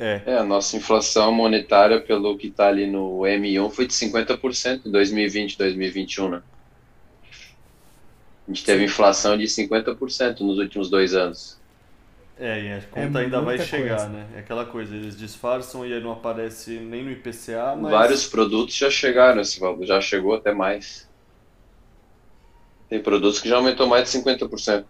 É. 0.00 0.20
é, 0.26 0.36
a 0.36 0.42
nossa 0.42 0.76
inflação 0.76 1.30
monetária, 1.30 2.00
pelo 2.00 2.36
que 2.36 2.48
está 2.48 2.66
ali 2.66 2.90
no 2.90 3.20
M1, 3.20 3.70
foi 3.70 3.86
de 3.86 3.92
50% 3.92 4.86
em 4.86 4.90
2020, 4.90 5.56
2021, 5.56 6.28
né? 6.28 6.42
A 8.48 8.50
gente 8.50 8.64
teve 8.64 8.82
inflação 8.82 9.38
de 9.38 9.44
50% 9.44 10.40
nos 10.40 10.58
últimos 10.58 10.90
dois 10.90 11.14
anos. 11.14 11.59
É, 12.40 12.62
e 12.62 12.72
a 12.72 12.80
conta 12.80 13.20
é 13.20 13.24
ainda 13.24 13.40
vai 13.42 13.58
chegar, 13.58 13.98
coisa. 13.98 14.08
né? 14.08 14.26
É 14.34 14.38
aquela 14.38 14.64
coisa, 14.64 14.96
eles 14.96 15.16
disfarçam 15.16 15.86
e 15.86 15.92
aí 15.92 16.02
não 16.02 16.12
aparece 16.12 16.78
nem 16.78 17.04
no 17.04 17.10
IPCA, 17.10 17.76
mas... 17.78 17.90
Vários 17.90 18.26
produtos 18.26 18.74
já 18.74 18.90
chegaram 18.90 19.42
esse 19.42 19.60
valor, 19.60 19.84
já 19.84 20.00
chegou 20.00 20.34
até 20.34 20.52
mais. 20.52 21.06
Tem 22.88 23.02
produtos 23.02 23.40
que 23.40 23.48
já 23.48 23.56
aumentou 23.56 23.86
mais 23.86 24.10
de 24.10 24.18
50% 24.18 24.84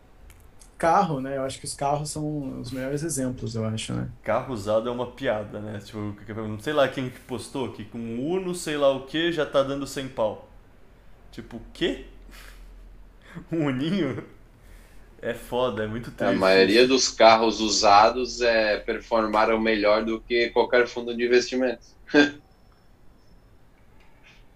carro, 0.81 1.20
né? 1.20 1.37
Eu 1.37 1.43
acho 1.43 1.59
que 1.59 1.67
os 1.67 1.75
carros 1.75 2.11
são 2.11 2.59
os 2.59 2.73
melhores 2.73 3.03
exemplos, 3.03 3.55
eu 3.55 3.67
acho, 3.67 3.93
né? 3.93 4.09
Carro 4.23 4.55
usado 4.55 4.89
é 4.89 4.93
uma 4.93 5.09
piada, 5.09 5.61
né? 5.61 5.79
Tipo, 5.79 6.17
não 6.35 6.59
sei 6.59 6.73
lá 6.73 6.89
quem 6.89 7.11
postou 7.29 7.70
que 7.70 7.85
com 7.85 7.99
Uno, 7.99 8.55
sei 8.55 8.79
lá 8.79 8.91
o 8.91 9.05
que, 9.05 9.31
já 9.31 9.45
tá 9.45 9.62
dando 9.62 9.87
100 9.87 10.09
pau. 10.09 10.49
Tipo, 11.31 11.59
o 11.59 11.62
quê? 11.75 12.07
Um 13.53 13.67
Uninho? 13.67 14.25
É 15.23 15.34
foda, 15.34 15.84
é 15.84 15.86
muito 15.86 16.10
triste. 16.10 16.34
A 16.34 16.39
maioria 16.39 16.89
dos 16.89 17.08
carros 17.08 17.60
usados 17.60 18.40
é, 18.40 18.78
performaram 18.78 19.60
melhor 19.60 20.05
do 20.05 20.20
que 20.20 20.49
qualquer 20.49 20.86
fundo 20.86 21.15
de 21.15 21.24
investimento. 21.24 21.84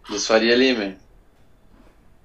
dos 0.09 0.27
Faria 0.27 0.55
Lima. 0.55 0.97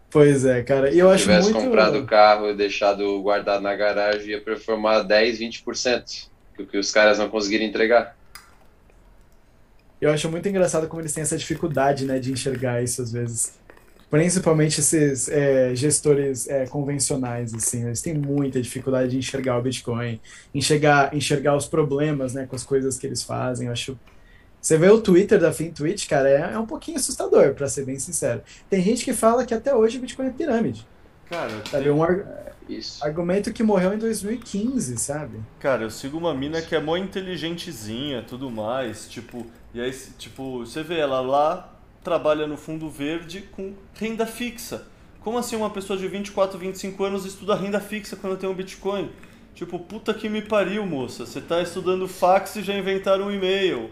Pois 0.09 0.45
é, 0.45 0.63
cara. 0.63 0.89
E 0.91 0.99
eu 0.99 1.09
acho 1.09 1.23
tivesse 1.23 1.51
muito... 1.51 1.65
comprado 1.65 1.99
o 1.99 2.05
carro 2.05 2.49
e 2.49 2.55
deixado 2.55 3.21
guardado 3.21 3.61
na 3.61 3.75
garagem, 3.75 4.29
ia 4.29 4.41
performar 4.41 5.03
10, 5.03 5.39
20%, 5.39 6.29
que 6.55 6.63
o 6.63 6.65
que 6.65 6.77
os 6.77 6.91
caras 6.91 7.19
não 7.19 7.29
conseguiram 7.29 7.65
entregar. 7.65 8.17
Eu 10.01 10.11
acho 10.11 10.29
muito 10.31 10.47
engraçado 10.47 10.87
como 10.87 11.01
eles 11.01 11.13
têm 11.13 11.23
essa 11.23 11.37
dificuldade, 11.37 12.05
né, 12.05 12.19
de 12.19 12.31
enxergar 12.31 12.81
isso 12.81 13.01
às 13.01 13.11
vezes. 13.11 13.58
Principalmente 14.09 14.79
esses 14.79 15.29
é, 15.29 15.75
gestores 15.75 16.47
é, 16.47 16.65
convencionais, 16.65 17.53
assim, 17.53 17.85
eles 17.85 18.01
têm 18.01 18.15
muita 18.15 18.59
dificuldade 18.59 19.11
de 19.11 19.17
enxergar 19.17 19.57
o 19.57 19.61
Bitcoin, 19.61 20.19
enxergar, 20.53 21.15
enxergar 21.15 21.55
os 21.55 21.67
problemas, 21.67 22.33
né, 22.33 22.47
com 22.47 22.55
as 22.55 22.63
coisas 22.63 22.97
que 22.97 23.05
eles 23.05 23.21
fazem. 23.21 23.67
Eu 23.67 23.73
acho 23.73 23.97
você 24.61 24.77
vê 24.77 24.89
o 24.89 24.99
Twitter 24.99 25.39
da 25.39 25.53
FinTwitch, 25.53 26.07
cara, 26.07 26.29
é, 26.29 26.53
é 26.53 26.59
um 26.59 26.65
pouquinho 26.65 26.97
assustador, 26.97 27.53
para 27.53 27.67
ser 27.69 27.85
bem 27.85 27.97
sincero. 27.97 28.41
Tem 28.69 28.81
gente 28.81 29.05
que 29.05 29.13
fala 29.13 29.45
que 29.45 29.53
até 29.53 29.73
hoje 29.73 29.97
o 29.97 30.01
Bitcoin 30.01 30.27
é 30.27 30.31
pirâmide. 30.31 30.85
Cara, 31.29 31.49
sabe? 31.69 31.83
Tem... 31.83 31.91
Um 31.91 32.03
ar... 32.03 32.49
Argumento 33.01 33.51
que 33.51 33.63
morreu 33.63 33.95
em 33.95 33.97
2015, 33.97 34.95
sabe? 34.97 35.39
Cara, 35.59 35.83
eu 35.83 35.89
sigo 35.89 36.19
uma 36.19 36.35
mina 36.35 36.61
que 36.61 36.75
é 36.75 36.79
mó 36.79 36.95
inteligentezinha, 36.95 38.21
tudo 38.21 38.51
mais, 38.51 39.09
tipo, 39.09 39.43
e 39.73 39.81
aí, 39.81 39.91
tipo, 40.19 40.59
você 40.59 40.83
vê 40.83 40.99
ela 40.99 41.19
lá, 41.19 41.78
trabalha 42.03 42.47
no 42.47 42.57
fundo 42.57 42.89
verde 42.89 43.41
com 43.51 43.73
renda 43.93 44.25
fixa. 44.25 44.87
Como 45.21 45.37
assim 45.37 45.55
uma 45.55 45.69
pessoa 45.69 45.97
de 45.97 46.07
24, 46.07 46.57
25 46.57 47.03
anos 47.03 47.25
estuda 47.25 47.55
renda 47.55 47.79
fixa 47.79 48.15
quando 48.15 48.37
tem 48.37 48.49
um 48.49 48.53
Bitcoin? 48.53 49.09
Tipo, 49.53 49.79
puta 49.79 50.13
que 50.13 50.29
me 50.29 50.41
pariu, 50.41 50.85
moça. 50.85 51.25
Você 51.25 51.41
tá 51.41 51.61
estudando 51.61 52.07
fax 52.07 52.55
e 52.55 52.63
já 52.63 52.77
inventaram 52.77 53.27
um 53.27 53.31
e-mail 53.31 53.89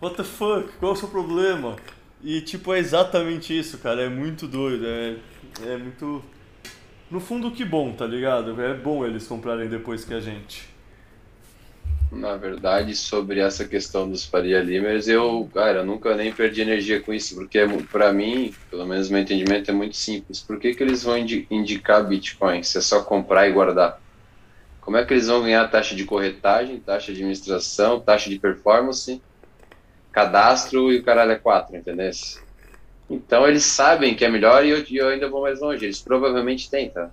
what 0.00 0.16
the 0.16 0.24
fuck, 0.24 0.72
qual 0.78 0.92
é 0.92 0.94
o 0.94 0.96
seu 0.96 1.08
problema? 1.08 1.76
E, 2.22 2.40
tipo, 2.40 2.72
é 2.74 2.78
exatamente 2.78 3.56
isso, 3.56 3.78
cara, 3.78 4.02
é 4.02 4.08
muito 4.08 4.46
doido, 4.46 4.86
é, 4.86 5.16
é 5.66 5.76
muito... 5.76 6.22
No 7.10 7.20
fundo, 7.20 7.50
que 7.50 7.64
bom, 7.64 7.92
tá 7.92 8.06
ligado? 8.06 8.60
É 8.60 8.74
bom 8.74 9.04
eles 9.04 9.26
comprarem 9.26 9.68
depois 9.68 10.04
que 10.04 10.14
a 10.14 10.20
gente. 10.20 10.68
Na 12.12 12.36
verdade, 12.36 12.96
sobre 12.96 13.38
essa 13.40 13.68
questão 13.68 14.10
dos 14.10 14.24
Faria 14.26 14.60
Limers, 14.60 15.06
eu, 15.06 15.48
cara, 15.54 15.84
nunca 15.84 16.16
nem 16.16 16.34
perdi 16.34 16.60
energia 16.60 17.00
com 17.00 17.14
isso, 17.14 17.36
porque 17.36 17.60
para 17.90 18.12
mim, 18.12 18.58
pelo 18.68 18.84
menos 18.84 19.08
meu 19.08 19.20
entendimento 19.20 19.70
é 19.70 19.74
muito 19.74 19.96
simples. 19.96 20.44
Por 20.44 20.58
que, 20.58 20.74
que 20.74 20.82
eles 20.82 21.04
vão 21.04 21.16
indicar 21.18 22.06
Bitcoin 22.08 22.64
se 22.64 22.78
é 22.78 22.80
só 22.80 23.04
comprar 23.04 23.48
e 23.48 23.52
guardar? 23.52 23.96
Como 24.80 24.96
é 24.98 25.04
que 25.06 25.14
eles 25.14 25.28
vão 25.28 25.42
ganhar 25.42 25.68
taxa 25.70 25.96
de 25.96 26.04
corretagem, 26.04 26.80
taxa 26.82 27.08
de 27.12 27.18
administração, 27.20 28.00
taxa 28.02 28.30
de 28.30 28.38
performance 28.40 29.24
cadastro 30.12 30.92
e 30.92 30.98
o 30.98 31.04
caralho 31.04 31.32
é 31.32 31.38
quatro, 31.38 31.76
entendeu? 31.76 32.10
Então 33.10 33.46
eles 33.46 33.64
sabem 33.64 34.16
que 34.16 34.24
é 34.24 34.28
melhor 34.30 34.64
e 34.64 34.70
eu, 34.70 34.84
eu 34.90 35.08
ainda 35.08 35.28
vou 35.28 35.42
mais 35.42 35.60
longe. 35.60 35.84
Eles 35.84 36.02
provavelmente 36.02 36.70
têm, 36.70 36.90
tá? 36.92 37.12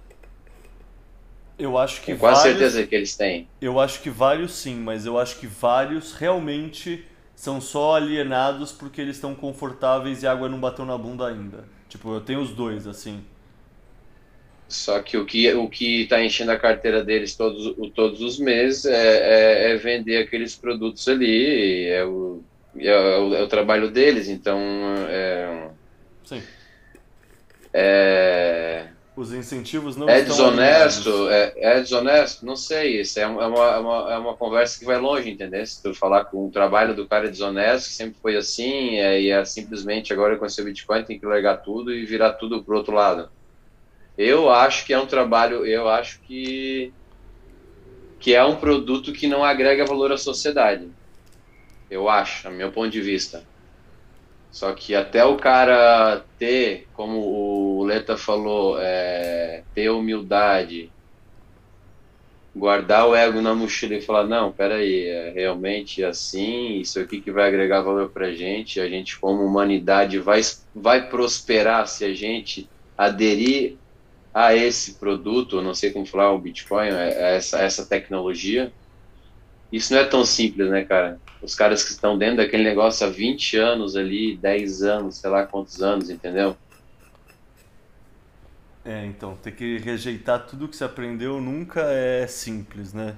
Eu 1.58 1.78
acho 1.78 2.02
que 2.02 2.08
Tenho 2.08 2.20
quase 2.20 2.42
vários, 2.42 2.60
certeza 2.60 2.88
que 2.88 2.96
eles 2.96 3.16
têm. 3.16 3.48
Eu 3.60 3.80
acho 3.80 4.02
que 4.02 4.10
vários 4.10 4.54
sim, 4.54 4.76
mas 4.76 5.06
eu 5.06 5.18
acho 5.18 5.40
que 5.40 5.48
vários 5.48 6.14
realmente 6.14 7.04
são 7.36 7.60
só 7.60 7.96
alienados 7.96 8.72
porque 8.72 9.02
eles 9.02 9.16
estão 9.16 9.34
confortáveis 9.34 10.24
e 10.24 10.28
a 10.28 10.32
água 10.32 10.48
não 10.50 10.60
bateu 10.60 10.86
na 10.86 10.98
bunda 10.98 11.28
ainda. 11.28 11.66
Tipo, 11.90 12.14
eu 12.14 12.22
tenho 12.22 12.42
os 12.42 12.52
dois, 12.52 12.86
assim. 12.86 13.24
Só 14.68 15.02
que 15.02 15.18
o 15.18 15.26
que 15.26 15.52
o 15.54 15.70
que 15.70 16.04
está 16.04 16.22
enchendo 16.22 16.52
a 16.52 16.60
carteira 16.60 17.04
deles 17.04 17.36
todos, 17.36 17.74
todos 17.96 18.22
os 18.22 18.38
meses 18.38 18.86
é, 18.86 19.70
é, 19.70 19.72
é 19.72 19.78
vender 19.78 20.18
aqueles 20.18 20.56
produtos 20.56 21.08
ali. 21.08 21.86
É 21.86 22.04
o 22.04 22.44
é, 22.78 22.88
é, 22.88 23.18
o, 23.20 23.36
é 23.36 23.42
o 23.42 23.48
trabalho 23.48 23.90
deles, 23.90 24.28
então 24.30 24.60
é, 25.10 25.70
Sim. 26.24 26.44
É, 27.74 28.88
Os 29.18 29.34
incentivos 29.34 29.98
não 29.98 30.08
é 30.08 30.22
desonesto, 30.22 31.28
é, 31.32 31.52
é, 31.56 31.82
desonesto, 31.82 32.46
não 32.46 32.56
sei, 32.56 33.02
isso 33.02 33.18
é, 33.18 33.24
é 33.24 33.28
uma, 33.28 33.44
é, 33.44 33.78
uma, 33.80 34.14
é 34.14 34.18
uma 34.20 34.36
conversa 34.36 34.78
que 34.78 34.86
vai 34.86 35.00
longe, 35.00 35.28
entendeu? 35.28 35.66
Se 35.66 35.82
tu 35.82 35.92
falar 35.92 36.26
que 36.26 36.36
o 36.36 36.52
trabalho 36.54 36.96
do 36.96 37.08
cara 37.08 37.26
é 37.26 37.32
desonesto, 37.32 37.90
sempre 37.90 38.20
foi 38.22 38.38
assim, 38.38 38.98
é, 38.98 39.20
e 39.20 39.32
é 39.32 39.44
simplesmente 39.44 40.14
agora 40.14 40.38
com 40.38 40.46
esse 40.46 40.64
Bitcoin 40.64 41.04
tem 41.04 41.20
que 41.20 41.26
largar 41.26 41.58
tudo 41.64 41.92
e 41.92 42.06
virar 42.06 42.34
tudo 42.34 42.64
pro 42.64 42.78
outro 42.78 42.94
lado. 42.94 43.28
Eu 44.16 44.52
acho 44.52 44.86
que 44.86 44.94
é 44.94 45.00
um 45.00 45.08
trabalho, 45.08 45.66
eu 45.66 45.90
acho 45.90 46.20
que 46.22 46.94
que 48.20 48.36
é 48.36 48.44
um 48.44 48.56
produto 48.56 49.12
que 49.14 49.26
não 49.26 49.44
agrega 49.44 49.84
valor 49.84 50.12
à 50.12 50.18
sociedade. 50.18 50.88
Eu 51.90 52.08
acho, 52.08 52.48
a 52.48 52.52
meu 52.52 52.72
ponto 52.72 52.92
de 52.92 53.02
vista. 53.02 53.44
Só 54.58 54.74
que 54.74 54.96
até 54.96 55.24
o 55.24 55.38
cara 55.38 56.26
ter, 56.40 56.88
como 56.96 57.20
o 57.20 57.84
Leta 57.84 58.18
falou, 58.18 58.76
é, 58.82 59.62
ter 59.76 59.92
humildade, 59.92 60.90
guardar 62.56 63.08
o 63.08 63.16
ego 63.16 63.40
na 63.40 63.54
mochila 63.54 63.94
e 63.94 64.02
falar, 64.02 64.24
não, 64.24 64.52
peraí, 64.52 65.06
é 65.06 65.30
realmente 65.30 66.04
assim, 66.04 66.80
isso 66.80 67.00
aqui 67.00 67.22
que 67.22 67.30
vai 67.30 67.48
agregar 67.48 67.84
valor 67.84 68.10
pra 68.10 68.34
gente, 68.34 68.80
a 68.80 68.90
gente 68.90 69.20
como 69.20 69.46
humanidade 69.46 70.18
vai, 70.18 70.42
vai 70.74 71.08
prosperar 71.08 71.88
se 71.88 72.04
a 72.04 72.16
gente 72.16 72.68
aderir 72.98 73.76
a 74.34 74.56
esse 74.56 74.96
produto, 74.96 75.62
não 75.62 75.76
sei 75.76 75.92
como 75.92 76.04
falar, 76.08 76.32
o 76.32 76.40
Bitcoin, 76.40 76.88
é, 76.88 77.36
essa, 77.36 77.60
essa 77.60 77.86
tecnologia, 77.86 78.74
isso 79.72 79.94
não 79.94 80.00
é 80.00 80.04
tão 80.04 80.26
simples, 80.26 80.68
né, 80.68 80.84
cara? 80.84 81.20
Os 81.42 81.54
caras 81.56 81.84
que 81.84 81.92
estão 81.92 82.18
dentro 82.18 82.38
daquele 82.38 82.64
negócio 82.64 83.06
há 83.06 83.10
20 83.10 83.58
anos 83.58 83.96
ali, 83.96 84.36
10 84.38 84.82
anos, 84.84 85.18
sei 85.18 85.30
lá 85.30 85.46
quantos 85.46 85.82
anos, 85.82 86.10
entendeu? 86.10 86.58
É, 88.84 89.06
então, 89.06 89.36
ter 89.36 89.52
que 89.52 89.78
rejeitar 89.80 90.46
tudo 90.48 90.68
que 90.68 90.76
você 90.76 90.86
aprendeu 90.86 91.42
nunca 91.42 91.82
é 91.82 92.26
simples, 92.26 92.94
né? 92.94 93.16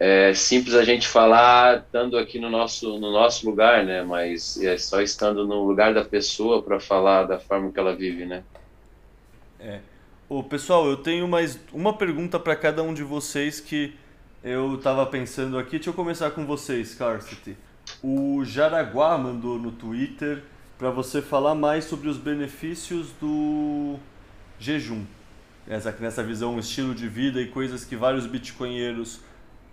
É 0.00 0.32
simples 0.34 0.74
a 0.74 0.84
gente 0.84 1.08
falar 1.08 1.78
estando 1.78 2.18
aqui 2.18 2.38
no 2.38 2.50
nosso, 2.50 2.98
no 2.98 3.12
nosso 3.12 3.48
lugar, 3.48 3.84
né? 3.84 4.02
Mas 4.02 4.60
é 4.60 4.76
só 4.76 5.00
estando 5.00 5.46
no 5.46 5.64
lugar 5.64 5.94
da 5.94 6.04
pessoa 6.04 6.62
para 6.62 6.78
falar 6.78 7.24
da 7.24 7.38
forma 7.38 7.72
que 7.72 7.78
ela 7.78 7.94
vive, 7.96 8.24
né? 8.24 8.44
É. 9.58 9.80
Ô, 10.28 10.42
pessoal, 10.42 10.86
eu 10.88 10.96
tenho 10.96 11.26
mais 11.26 11.58
uma 11.72 11.96
pergunta 11.96 12.38
para 12.38 12.54
cada 12.54 12.82
um 12.82 12.92
de 12.92 13.02
vocês 13.02 13.60
que 13.60 13.94
eu 14.42 14.76
estava 14.76 15.04
pensando 15.06 15.58
aqui. 15.58 15.72
Deixa 15.72 15.90
eu 15.90 15.94
começar 15.94 16.30
com 16.30 16.46
vocês, 16.46 16.94
Carcity. 16.94 17.56
O 18.02 18.44
Jaraguá 18.44 19.18
mandou 19.18 19.58
no 19.58 19.72
Twitter 19.72 20.42
para 20.78 20.90
você 20.90 21.20
falar 21.20 21.54
mais 21.54 21.84
sobre 21.84 22.08
os 22.08 22.16
benefícios 22.16 23.10
do 23.20 23.96
jejum. 24.58 25.04
Nessa, 25.66 25.90
nessa 25.98 26.22
visão, 26.22 26.58
estilo 26.58 26.94
de 26.94 27.08
vida 27.08 27.40
e 27.40 27.48
coisas 27.48 27.84
que 27.84 27.96
vários 27.96 28.26
bitcoinheiros 28.26 29.20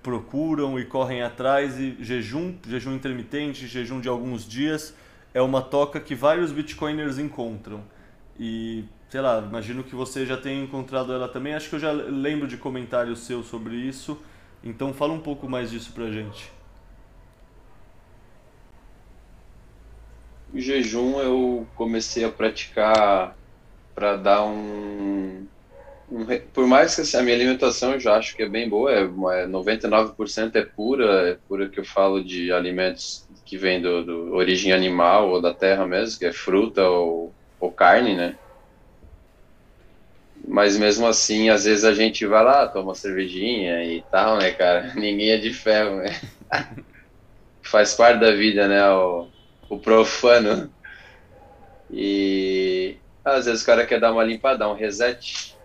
procuram 0.02 0.80
e 0.80 0.86
correm 0.86 1.22
atrás. 1.22 1.80
E 1.80 1.96
jejum, 2.00 2.56
jejum 2.68 2.96
intermitente, 2.96 3.68
jejum 3.68 4.02
de 4.02 4.10
alguns 4.10 4.48
dias, 4.48 4.96
é 5.34 5.42
uma 5.42 5.62
toca 5.62 6.00
que 6.00 6.16
vários 6.16 6.52
bitcoiners 6.52 7.20
encontram. 7.20 7.84
E 8.40 8.84
sei 9.10 9.22
lá, 9.22 9.40
imagino 9.40 9.84
que 9.84 9.96
você 9.96 10.26
já 10.26 10.36
tenha 10.36 10.64
encontrado 10.64 11.14
ela 11.14 11.28
também. 11.28 11.54
Acho 11.54 11.70
que 11.70 11.76
eu 11.76 11.80
já 11.80 11.92
lembro 11.92 12.48
de 12.48 12.58
comentários 12.58 13.20
seus 13.20 13.46
sobre 13.46 13.76
isso. 13.76 14.18
Então 14.66 14.92
fala 14.92 15.14
um 15.14 15.20
pouco 15.20 15.48
mais 15.48 15.70
disso 15.70 15.94
pra 15.94 16.12
gente. 16.12 16.52
O 20.52 20.60
jejum 20.60 21.20
eu 21.20 21.68
comecei 21.76 22.24
a 22.24 22.32
praticar 22.32 23.38
para 23.94 24.18
dar 24.18 24.44
um, 24.44 25.46
um, 26.12 26.26
Por 26.52 26.66
mais 26.66 26.96
que 26.96 27.02
assim, 27.02 27.18
a 27.18 27.22
minha 27.22 27.36
alimentação 27.36 27.94
eu 27.94 28.00
já 28.00 28.16
acho 28.16 28.36
que 28.36 28.44
é 28.44 28.50
bem 28.50 28.68
boa, 28.68 28.92
é, 28.92 29.06
99% 29.46 30.56
é 30.56 30.66
pura, 30.66 31.30
é 31.30 31.38
pura 31.48 31.70
que 31.70 31.80
eu 31.80 31.86
falo 31.86 32.24
de 32.24 32.52
alimentos 32.52 33.28
que 33.46 33.58
vêm 33.58 33.82
do, 33.82 34.04
do 34.04 34.34
origem 34.34 34.72
animal 34.72 35.30
ou 35.30 35.42
da 35.42 35.54
terra 35.54 35.86
mesmo, 35.86 36.18
que 36.18 36.26
é 36.26 36.32
fruta 36.32 36.88
ou, 36.90 37.34
ou 37.60 37.72
carne, 37.72 38.16
né? 38.16 38.36
Mas 40.48 40.78
mesmo 40.78 41.08
assim, 41.08 41.50
às 41.50 41.64
vezes 41.66 41.84
a 41.84 41.94
gente 41.94 42.26
vai 42.26 42.44
lá, 42.44 42.68
toma 42.68 42.90
uma 42.90 42.96
cervejinha 42.96 43.84
e 43.86 44.06
tal, 44.12 44.38
né, 44.38 44.52
cara? 44.52 44.94
Ninguém 44.96 45.32
é 45.32 45.38
de 45.38 45.54
ferro, 45.54 45.98
né? 45.98 46.10
Faz 47.66 47.94
parte 47.96 48.20
da 48.22 48.32
vida, 48.32 48.68
né? 48.68 48.88
O, 48.92 49.32
o 49.70 49.80
profano. 49.80 50.74
E 51.90 53.02
às 53.24 53.46
vezes 53.46 53.64
o 53.64 53.66
cara 53.66 53.86
quer 53.86 54.00
dar 54.00 54.12
uma 54.12 54.24
limpada, 54.24 54.70
um 54.70 54.74
reset. 54.76 55.56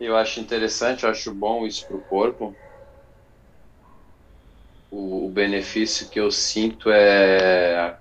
Eu 0.00 0.16
acho 0.16 0.40
interessante, 0.40 1.04
eu 1.04 1.10
acho 1.10 1.32
bom 1.32 1.64
isso 1.64 1.86
pro 1.86 2.02
corpo. 2.04 2.58
O, 4.90 5.26
o 5.26 5.30
benefício 5.32 6.08
que 6.10 6.18
eu 6.20 6.30
sinto 6.30 6.90
é 6.90 7.98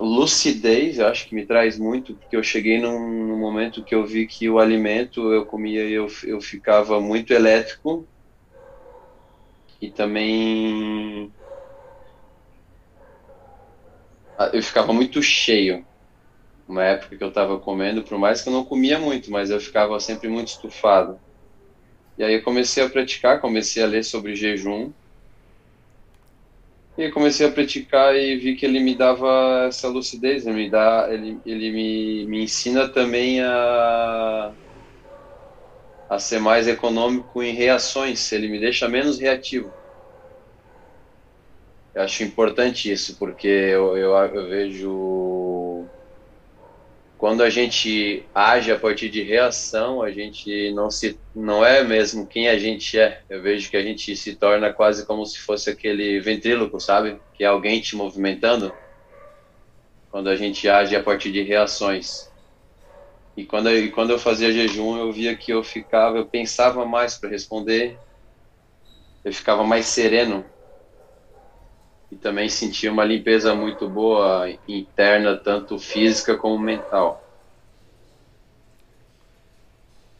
lucidez, 0.00 0.98
eu 0.98 1.06
acho 1.06 1.28
que 1.28 1.34
me 1.34 1.46
traz 1.46 1.78
muito, 1.78 2.16
porque 2.16 2.36
eu 2.36 2.42
cheguei 2.42 2.80
num, 2.80 3.26
num, 3.28 3.38
momento 3.38 3.84
que 3.84 3.94
eu 3.94 4.06
vi 4.06 4.26
que 4.26 4.48
o 4.48 4.58
alimento 4.58 5.32
eu 5.32 5.46
comia 5.46 5.84
e 5.84 5.92
eu, 5.92 6.06
eu 6.24 6.40
ficava 6.40 7.00
muito 7.00 7.32
elétrico 7.32 8.08
e 9.80 9.90
também 9.90 11.34
eu 14.52 14.62
ficava 14.62 14.92
muito 14.92 15.22
cheio. 15.22 15.86
Uma 16.68 16.84
época 16.84 17.16
que 17.16 17.24
eu 17.24 17.28
estava 17.28 17.58
comendo, 17.60 18.02
por 18.02 18.18
mais 18.18 18.42
que 18.42 18.48
eu 18.48 18.52
não 18.52 18.64
comia 18.64 18.98
muito, 18.98 19.30
mas 19.30 19.50
eu 19.50 19.60
ficava 19.60 19.98
sempre 20.00 20.28
muito 20.28 20.48
estufado. 20.48 21.20
E 22.18 22.24
aí 22.24 22.34
eu 22.34 22.42
comecei 22.42 22.82
a 22.82 22.90
praticar, 22.90 23.40
comecei 23.40 23.82
a 23.82 23.86
ler 23.86 24.04
sobre 24.04 24.34
jejum 24.34 24.92
e 26.96 27.10
comecei 27.10 27.46
a 27.46 27.52
praticar 27.52 28.16
e 28.16 28.36
vi 28.36 28.56
que 28.56 28.64
ele 28.66 28.80
me 28.80 28.96
dava 28.96 29.66
essa 29.68 29.88
lucidez, 29.88 30.46
ele 30.46 30.56
me 30.56 30.70
dá, 30.70 31.08
ele, 31.12 31.40
ele 31.44 31.70
me, 31.72 32.26
me 32.28 32.42
ensina 32.44 32.88
também 32.92 33.40
a 33.42 34.56
a 36.08 36.18
ser 36.18 36.40
mais 36.40 36.66
econômico 36.66 37.40
em 37.40 37.52
reações, 37.54 38.32
ele 38.32 38.48
me 38.48 38.58
deixa 38.58 38.88
menos 38.88 39.20
reativo. 39.20 39.72
Eu 41.94 42.02
acho 42.02 42.22
importante 42.22 42.90
isso, 42.92 43.18
porque 43.18 43.46
eu, 43.48 43.96
eu, 43.96 44.12
eu 44.14 44.48
vejo 44.48 44.90
quando 47.18 47.42
a 47.42 47.48
gente 47.48 48.24
age 48.34 48.70
a 48.70 48.78
partir 48.78 49.08
de 49.08 49.22
reação, 49.22 50.02
a 50.02 50.10
gente 50.10 50.70
não 50.72 50.90
se 50.90 51.18
não 51.34 51.64
é 51.64 51.82
mesmo 51.82 52.26
quem 52.26 52.48
a 52.48 52.58
gente 52.58 52.98
é. 52.98 53.22
Eu 53.28 53.40
vejo 53.40 53.70
que 53.70 53.76
a 53.76 53.82
gente 53.82 54.14
se 54.14 54.34
torna 54.34 54.72
quase 54.72 55.06
como 55.06 55.24
se 55.24 55.38
fosse 55.38 55.70
aquele 55.70 56.20
ventríloco, 56.20 56.78
sabe? 56.78 57.18
Que 57.34 57.44
é 57.44 57.46
alguém 57.46 57.80
te 57.80 57.96
movimentando. 57.96 58.72
Quando 60.10 60.28
a 60.28 60.36
gente 60.36 60.68
age 60.68 60.94
a 60.94 61.02
partir 61.02 61.32
de 61.32 61.42
reações. 61.42 62.30
E 63.34 63.44
quando 63.44 63.70
eu, 63.70 63.90
quando 63.92 64.10
eu 64.10 64.18
fazia 64.18 64.52
jejum, 64.52 64.98
eu 64.98 65.10
via 65.10 65.34
que 65.34 65.52
eu 65.52 65.62
ficava, 65.62 66.18
eu 66.18 66.26
pensava 66.26 66.84
mais 66.84 67.16
para 67.16 67.30
responder. 67.30 67.98
Eu 69.24 69.32
ficava 69.32 69.64
mais 69.64 69.86
sereno 69.86 70.44
e 72.10 72.16
também 72.16 72.48
sentia 72.48 72.92
uma 72.92 73.04
limpeza 73.04 73.54
muito 73.54 73.88
boa 73.88 74.48
interna, 74.68 75.36
tanto 75.36 75.78
física 75.78 76.36
como 76.36 76.58
mental. 76.58 77.22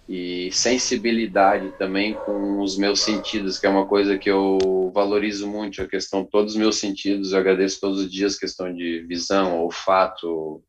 E 0.08 0.50
sensibilidade 0.52 1.72
também 1.78 2.14
com 2.14 2.60
os 2.60 2.76
meus 2.76 3.00
sentidos, 3.00 3.58
que 3.58 3.66
é 3.66 3.68
uma 3.68 3.86
coisa 3.86 4.18
que 4.18 4.30
eu 4.30 4.90
valorizo 4.94 5.48
muito, 5.48 5.82
a 5.82 5.88
questão 5.88 6.24
todos 6.24 6.52
os 6.52 6.58
meus 6.58 6.76
sentidos, 6.76 7.32
eu 7.32 7.38
agradeço 7.38 7.80
todos 7.80 8.00
os 8.00 8.10
dias, 8.10 8.38
questão 8.38 8.72
de 8.72 9.00
visão, 9.00 9.60
olfato, 9.60 10.62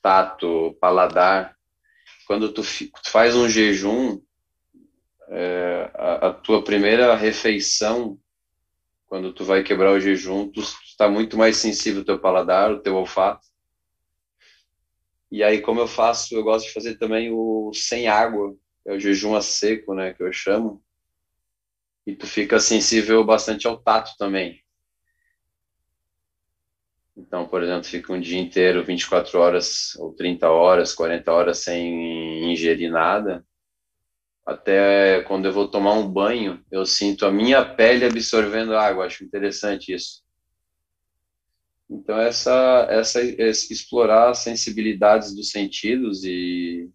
tato, 0.00 0.76
paladar. 0.80 1.56
Quando 2.26 2.52
tu, 2.52 2.62
tu 2.62 3.10
faz 3.10 3.34
um 3.34 3.48
jejum, 3.48 4.20
é, 5.28 5.90
a, 5.94 6.28
a 6.28 6.32
tua 6.32 6.62
primeira 6.62 7.14
refeição 7.16 8.16
quando 9.06 9.32
tu 9.32 9.44
vai 9.44 9.62
quebrar 9.62 9.92
o 9.92 10.00
jejum, 10.00 10.50
tu 10.50 10.60
está 10.60 11.08
muito 11.08 11.36
mais 11.36 11.56
sensível 11.56 12.00
ao 12.00 12.04
teu 12.04 12.18
paladar, 12.18 12.72
o 12.72 12.80
teu 12.80 12.96
olfato. 12.96 13.46
E 15.30 15.42
aí, 15.42 15.60
como 15.60 15.80
eu 15.80 15.88
faço, 15.88 16.34
eu 16.34 16.42
gosto 16.42 16.66
de 16.66 16.72
fazer 16.72 16.96
também 16.96 17.30
o 17.32 17.70
sem 17.72 18.08
água, 18.08 18.56
é 18.84 18.94
o 18.94 19.00
jejum 19.00 19.34
a 19.34 19.42
seco, 19.42 19.94
né, 19.94 20.12
que 20.12 20.22
eu 20.22 20.32
chamo. 20.32 20.82
E 22.06 22.14
tu 22.14 22.26
fica 22.26 22.60
sensível 22.60 23.24
bastante 23.24 23.66
ao 23.66 23.78
tato 23.78 24.12
também. 24.16 24.62
Então, 27.16 27.48
por 27.48 27.62
exemplo, 27.62 27.84
fica 27.84 28.12
um 28.12 28.20
dia 28.20 28.38
inteiro, 28.38 28.84
24 28.84 29.38
horas, 29.38 29.96
ou 29.96 30.12
30 30.12 30.50
horas, 30.50 30.94
40 30.94 31.32
horas 31.32 31.58
sem 31.58 32.52
ingerir 32.52 32.90
nada 32.90 33.44
até 34.46 35.22
quando 35.24 35.46
eu 35.46 35.52
vou 35.52 35.68
tomar 35.68 35.94
um 35.94 36.08
banho, 36.08 36.64
eu 36.70 36.86
sinto 36.86 37.26
a 37.26 37.32
minha 37.32 37.64
pele 37.64 38.04
absorvendo 38.04 38.76
água. 38.76 39.04
Acho 39.04 39.24
interessante 39.24 39.92
isso. 39.92 40.24
Então, 41.90 42.16
essa, 42.18 42.86
essa, 42.88 43.22
explorar 43.22 44.30
as 44.30 44.38
sensibilidades 44.38 45.34
dos 45.34 45.50
sentidos 45.50 46.22
e, 46.24 46.88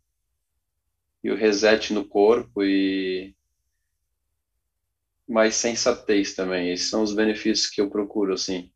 e 1.21 1.29
o 1.29 1.35
reset 1.35 1.93
no 1.93 2.05
corpo 2.05 2.63
e 2.63 3.35
mais 5.27 5.55
sensatez 5.55 6.33
também. 6.33 6.71
Esses 6.71 6.89
são 6.89 7.03
os 7.03 7.13
benefícios 7.13 7.69
que 7.69 7.81
eu 7.81 7.89
procuro, 7.89 8.33
assim. 8.33 8.71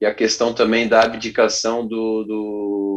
E 0.00 0.06
a 0.06 0.14
questão 0.14 0.52
também 0.52 0.88
da 0.88 1.02
abdicação 1.02 1.86
do, 1.86 2.24
do 2.24 2.91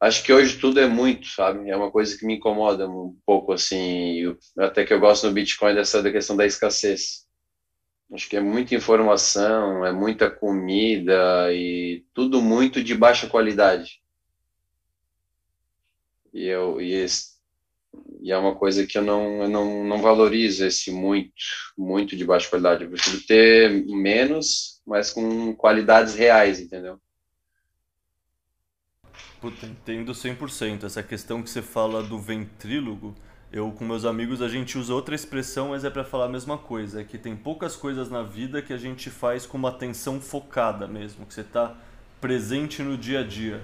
acho 0.00 0.24
que 0.24 0.32
hoje 0.32 0.58
tudo 0.58 0.80
é 0.80 0.86
muito, 0.88 1.28
sabe? 1.28 1.68
É 1.68 1.76
uma 1.76 1.90
coisa 1.90 2.16
que 2.16 2.26
me 2.26 2.36
incomoda 2.36 2.88
um 2.88 3.16
pouco, 3.26 3.52
assim, 3.52 4.14
eu, 4.20 4.38
até 4.58 4.84
que 4.84 4.92
eu 4.92 5.00
gosto 5.00 5.26
no 5.26 5.32
Bitcoin 5.32 5.74
dessa 5.74 6.02
da 6.02 6.10
questão 6.10 6.36
da 6.36 6.46
escassez. 6.46 7.26
Acho 8.12 8.28
que 8.28 8.36
é 8.36 8.40
muita 8.40 8.74
informação, 8.74 9.84
é 9.84 9.92
muita 9.92 10.30
comida 10.30 11.52
e 11.52 12.04
tudo 12.12 12.42
muito 12.42 12.82
de 12.82 12.94
baixa 12.94 13.28
qualidade. 13.28 14.00
E, 16.32 16.46
eu, 16.46 16.80
e, 16.80 16.92
esse, 16.92 17.36
e 18.20 18.32
é 18.32 18.38
uma 18.38 18.56
coisa 18.56 18.86
que 18.86 18.98
eu 18.98 19.02
não, 19.02 19.42
eu 19.42 19.48
não, 19.48 19.84
não 19.84 19.98
valorizo 20.02 20.64
esse 20.64 20.90
muito, 20.90 21.32
muito 21.78 22.16
de 22.16 22.24
baixa 22.24 22.48
qualidade. 22.48 22.84
Eu 22.84 22.90
prefiro 22.90 23.20
ter 23.26 23.84
menos, 23.86 24.80
mas 24.86 25.12
com 25.12 25.54
qualidades 25.54 26.14
reais, 26.14 26.60
entendeu? 26.60 27.00
Puta, 29.40 29.64
entendo 29.64 30.12
100%. 30.12 30.84
Essa 30.84 31.02
questão 31.02 31.42
que 31.42 31.48
você 31.48 31.62
fala 31.62 32.02
do 32.02 32.18
ventrílogo, 32.18 33.14
eu 33.50 33.72
com 33.72 33.86
meus 33.86 34.04
amigos 34.04 34.42
a 34.42 34.48
gente 34.48 34.76
usa 34.76 34.92
outra 34.92 35.14
expressão, 35.14 35.70
mas 35.70 35.82
é 35.82 35.88
para 35.88 36.04
falar 36.04 36.26
a 36.26 36.28
mesma 36.28 36.58
coisa, 36.58 37.00
é 37.00 37.04
que 37.04 37.16
tem 37.16 37.34
poucas 37.34 37.74
coisas 37.74 38.10
na 38.10 38.22
vida 38.22 38.60
que 38.60 38.72
a 38.72 38.76
gente 38.76 39.08
faz 39.08 39.46
com 39.46 39.56
uma 39.56 39.70
atenção 39.70 40.20
focada 40.20 40.86
mesmo, 40.86 41.24
que 41.24 41.32
você 41.32 41.40
está 41.40 41.74
presente 42.20 42.82
no 42.82 42.98
dia 42.98 43.20
a 43.20 43.22
dia. 43.22 43.62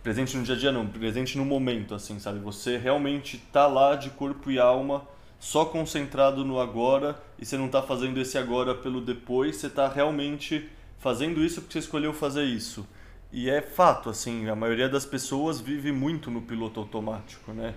Presente 0.00 0.36
no 0.36 0.44
dia 0.44 0.54
a 0.54 0.58
dia 0.58 0.70
não, 0.70 0.86
presente 0.86 1.36
no 1.36 1.44
momento, 1.44 1.92
assim, 1.92 2.20
sabe? 2.20 2.38
Você 2.38 2.78
realmente 2.78 3.36
tá 3.52 3.66
lá 3.66 3.96
de 3.96 4.10
corpo 4.10 4.48
e 4.48 4.60
alma, 4.60 5.04
só 5.40 5.64
concentrado 5.64 6.44
no 6.44 6.60
agora, 6.60 7.20
e 7.36 7.44
você 7.44 7.58
não 7.58 7.68
tá 7.68 7.82
fazendo 7.82 8.20
esse 8.20 8.38
agora 8.38 8.76
pelo 8.76 9.00
depois, 9.00 9.56
você 9.56 9.68
tá 9.68 9.88
realmente 9.88 10.70
fazendo 11.00 11.44
isso 11.44 11.60
porque 11.60 11.72
você 11.72 11.80
escolheu 11.80 12.12
fazer 12.12 12.44
isso. 12.44 12.86
E 13.32 13.48
é 13.48 13.60
fato, 13.62 14.10
assim, 14.10 14.48
a 14.48 14.56
maioria 14.56 14.88
das 14.88 15.06
pessoas 15.06 15.60
vive 15.60 15.92
muito 15.92 16.30
no 16.30 16.42
piloto 16.42 16.80
automático, 16.80 17.52
né? 17.52 17.74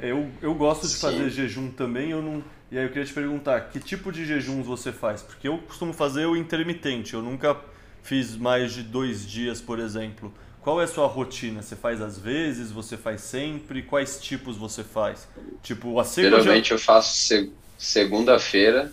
Eu, 0.00 0.28
eu 0.40 0.52
gosto 0.54 0.82
de 0.82 0.94
Sim. 0.94 1.00
fazer 1.00 1.30
jejum 1.30 1.70
também, 1.70 2.10
eu 2.10 2.20
não. 2.20 2.42
E 2.70 2.76
aí 2.76 2.84
eu 2.84 2.88
queria 2.88 3.04
te 3.04 3.12
perguntar, 3.12 3.60
que 3.68 3.78
tipo 3.78 4.10
de 4.10 4.24
jejuns 4.24 4.66
você 4.66 4.90
faz? 4.90 5.22
Porque 5.22 5.46
eu 5.46 5.58
costumo 5.58 5.92
fazer 5.92 6.26
o 6.26 6.36
intermitente, 6.36 7.14
eu 7.14 7.22
nunca 7.22 7.56
fiz 8.02 8.36
mais 8.36 8.72
de 8.72 8.82
dois 8.82 9.24
dias, 9.24 9.60
por 9.60 9.78
exemplo. 9.78 10.32
Qual 10.60 10.80
é 10.80 10.84
a 10.84 10.88
sua 10.88 11.06
rotina? 11.06 11.62
Você 11.62 11.76
faz 11.76 12.00
às 12.00 12.18
vezes? 12.18 12.70
Você 12.70 12.96
faz 12.96 13.20
sempre? 13.20 13.82
Quais 13.82 14.20
tipos 14.20 14.56
você 14.56 14.82
faz? 14.82 15.28
Tipo, 15.62 15.98
a 16.00 16.04
Geralmente 16.04 16.70
já... 16.70 16.74
eu 16.74 16.78
faço 16.78 17.16
seg 17.16 17.52
segunda-feira, 17.78 18.92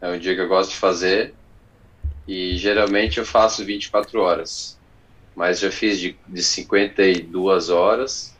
é 0.00 0.08
um 0.08 0.18
dia 0.18 0.34
que 0.34 0.40
eu 0.40 0.48
gosto 0.48 0.70
de 0.70 0.76
fazer, 0.76 1.34
e 2.26 2.56
geralmente 2.56 3.18
eu 3.18 3.24
faço 3.24 3.64
24 3.64 4.20
horas. 4.20 4.78
Mas 5.34 5.60
já 5.60 5.70
fiz 5.70 5.98
de, 5.98 6.18
de 6.26 6.42
52 6.42 7.68
horas 7.68 8.36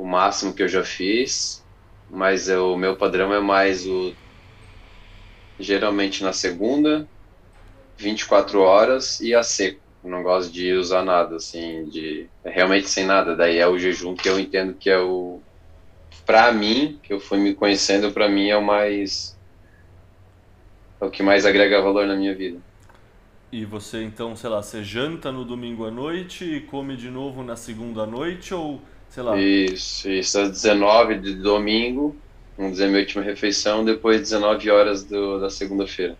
o 0.00 0.04
máximo 0.06 0.54
que 0.54 0.62
eu 0.62 0.68
já 0.68 0.82
fiz, 0.82 1.62
mas 2.08 2.48
o 2.48 2.74
meu 2.74 2.96
padrão 2.96 3.34
é 3.34 3.40
mais 3.40 3.86
o 3.86 4.14
geralmente 5.58 6.22
na 6.22 6.32
segunda, 6.32 7.06
24 7.98 8.60
horas 8.60 9.20
e 9.20 9.34
a 9.34 9.42
seco. 9.42 9.78
Eu 10.02 10.10
não 10.10 10.22
gosto 10.22 10.50
de 10.50 10.72
usar 10.72 11.04
nada 11.04 11.36
assim, 11.36 11.84
de 11.90 12.26
realmente 12.42 12.88
sem 12.88 13.04
nada. 13.04 13.36
Daí 13.36 13.58
é 13.58 13.68
o 13.68 13.78
jejum 13.78 14.14
que 14.14 14.26
eu 14.26 14.40
entendo 14.40 14.72
que 14.72 14.88
é 14.88 14.98
o 14.98 15.42
para 16.24 16.50
mim, 16.50 16.98
que 17.02 17.12
eu 17.12 17.20
fui 17.20 17.38
me 17.38 17.54
conhecendo, 17.54 18.10
para 18.10 18.28
mim 18.28 18.48
é 18.48 18.56
o 18.56 18.64
mais 18.64 19.38
é 21.00 21.04
o 21.04 21.10
que 21.10 21.22
mais 21.22 21.46
agrega 21.46 21.82
valor 21.82 22.06
na 22.06 22.16
minha 22.16 22.34
vida. 22.34 22.60
E 23.52 23.64
você 23.64 24.02
então, 24.02 24.36
sei 24.36 24.48
lá, 24.50 24.62
você 24.62 24.82
janta 24.84 25.32
no 25.32 25.44
domingo 25.44 25.84
à 25.84 25.90
noite 25.90 26.44
e 26.44 26.60
come 26.60 26.96
de 26.96 27.10
novo 27.10 27.42
na 27.42 27.56
segunda 27.56 28.02
à 28.02 28.06
noite 28.06 28.54
ou 28.54 28.80
sei 29.08 29.22
lá. 29.22 29.46
Isso, 29.74 30.08
isso 30.10 30.38
às 30.40 30.50
19 30.50 31.18
de 31.20 31.34
domingo, 31.36 32.16
vamos 32.56 32.72
dizer, 32.72 32.88
minha 32.88 33.00
última 33.00 33.22
refeição, 33.22 33.84
depois 33.84 34.20
19 34.20 34.70
horas 34.70 35.04
do, 35.04 35.40
da 35.40 35.50
segunda-feira. 35.50 36.16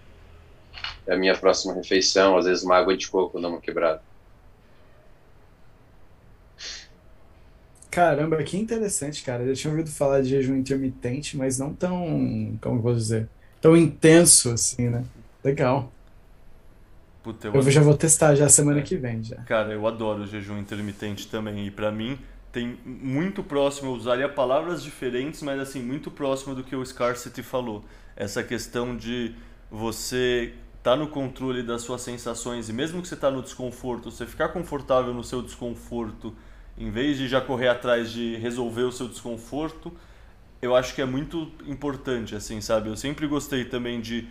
É 1.07 1.15
a 1.15 1.17
minha 1.19 1.37
próxima 1.37 1.75
refeição, 1.75 2.39
às 2.39 2.47
vezes 2.47 2.65
uma 2.65 2.77
água 2.77 2.97
de 2.97 3.09
coco 3.09 3.41
dá 3.41 3.49
uma 3.49 3.61
quebrada. 3.61 4.03
Caramba, 7.91 8.43
que 8.45 8.57
interessante, 8.57 9.23
cara. 9.23 9.43
Eu 9.43 9.55
já 9.55 9.63
tinha 9.63 9.71
ouvido 9.73 9.91
falar 9.91 10.23
de 10.23 10.29
jejum 10.29 10.57
intermitente, 10.57 11.37
mas 11.37 11.59
não 11.59 11.75
tão, 11.75 12.57
como 12.63 12.79
eu 12.79 12.83
vou 12.83 12.95
dizer, 12.95 13.29
tão 13.61 13.77
intenso 13.77 14.51
assim, 14.51 14.89
né? 14.89 15.05
Legal. 15.45 15.93
Puta, 17.23 17.49
eu, 17.49 17.55
eu 17.55 17.71
já 17.71 17.83
vou 17.83 17.95
testar 17.95 18.35
já 18.35 18.49
semana 18.49 18.81
que 18.83 18.97
vem 18.97 19.23
já. 19.23 19.37
Cara, 19.43 19.73
eu 19.73 19.87
adoro 19.87 20.23
o 20.23 20.27
jejum 20.27 20.59
intermitente 20.59 21.29
também 21.29 21.67
e 21.67 21.71
para 21.71 21.93
mim 21.93 22.19
tem 22.53 22.79
muito 22.85 23.43
próximo, 23.43 23.91
eu 23.91 23.95
usaria 23.95 24.29
palavras 24.29 24.83
diferentes, 24.83 25.43
mas 25.43 25.61
assim, 25.61 25.83
muito 25.83 26.11
próximo 26.11 26.55
do 26.55 26.65
que 26.65 26.75
o 26.75 26.85
Scarcity 26.85 27.43
falou. 27.43 27.85
Essa 28.17 28.43
questão 28.43 28.97
de 28.97 29.35
você 29.71 30.55
estar 30.79 30.93
tá 30.93 30.97
no 30.97 31.09
controle 31.09 31.63
das 31.63 31.83
suas 31.83 32.01
sensações 32.01 32.69
e 32.69 32.73
mesmo 32.73 33.01
que 33.01 33.09
você 33.09 33.15
está 33.15 33.31
no 33.31 33.43
desconforto, 33.43 34.11
você 34.11 34.27
ficar 34.27 34.49
confortável 34.49 35.15
no 35.15 35.23
seu 35.23 35.43
desconforto, 35.43 36.35
em 36.77 36.91
vez 36.91 37.19
de 37.19 37.29
já 37.29 37.41
correr 37.41 37.69
atrás 37.69 38.11
de 38.11 38.37
resolver 38.37 38.83
o 38.83 38.93
seu 38.93 39.07
desconforto, 39.07 39.93
eu 40.63 40.77
acho 40.77 40.95
que 40.95 41.01
é 41.01 41.07
muito 41.07 41.51
importante, 41.67 42.35
assim, 42.35 42.61
sabe? 42.61 42.89
Eu 42.89 42.97
sempre 42.97 43.27
gostei 43.27 43.65
também 43.65 44.01
de 44.01 44.29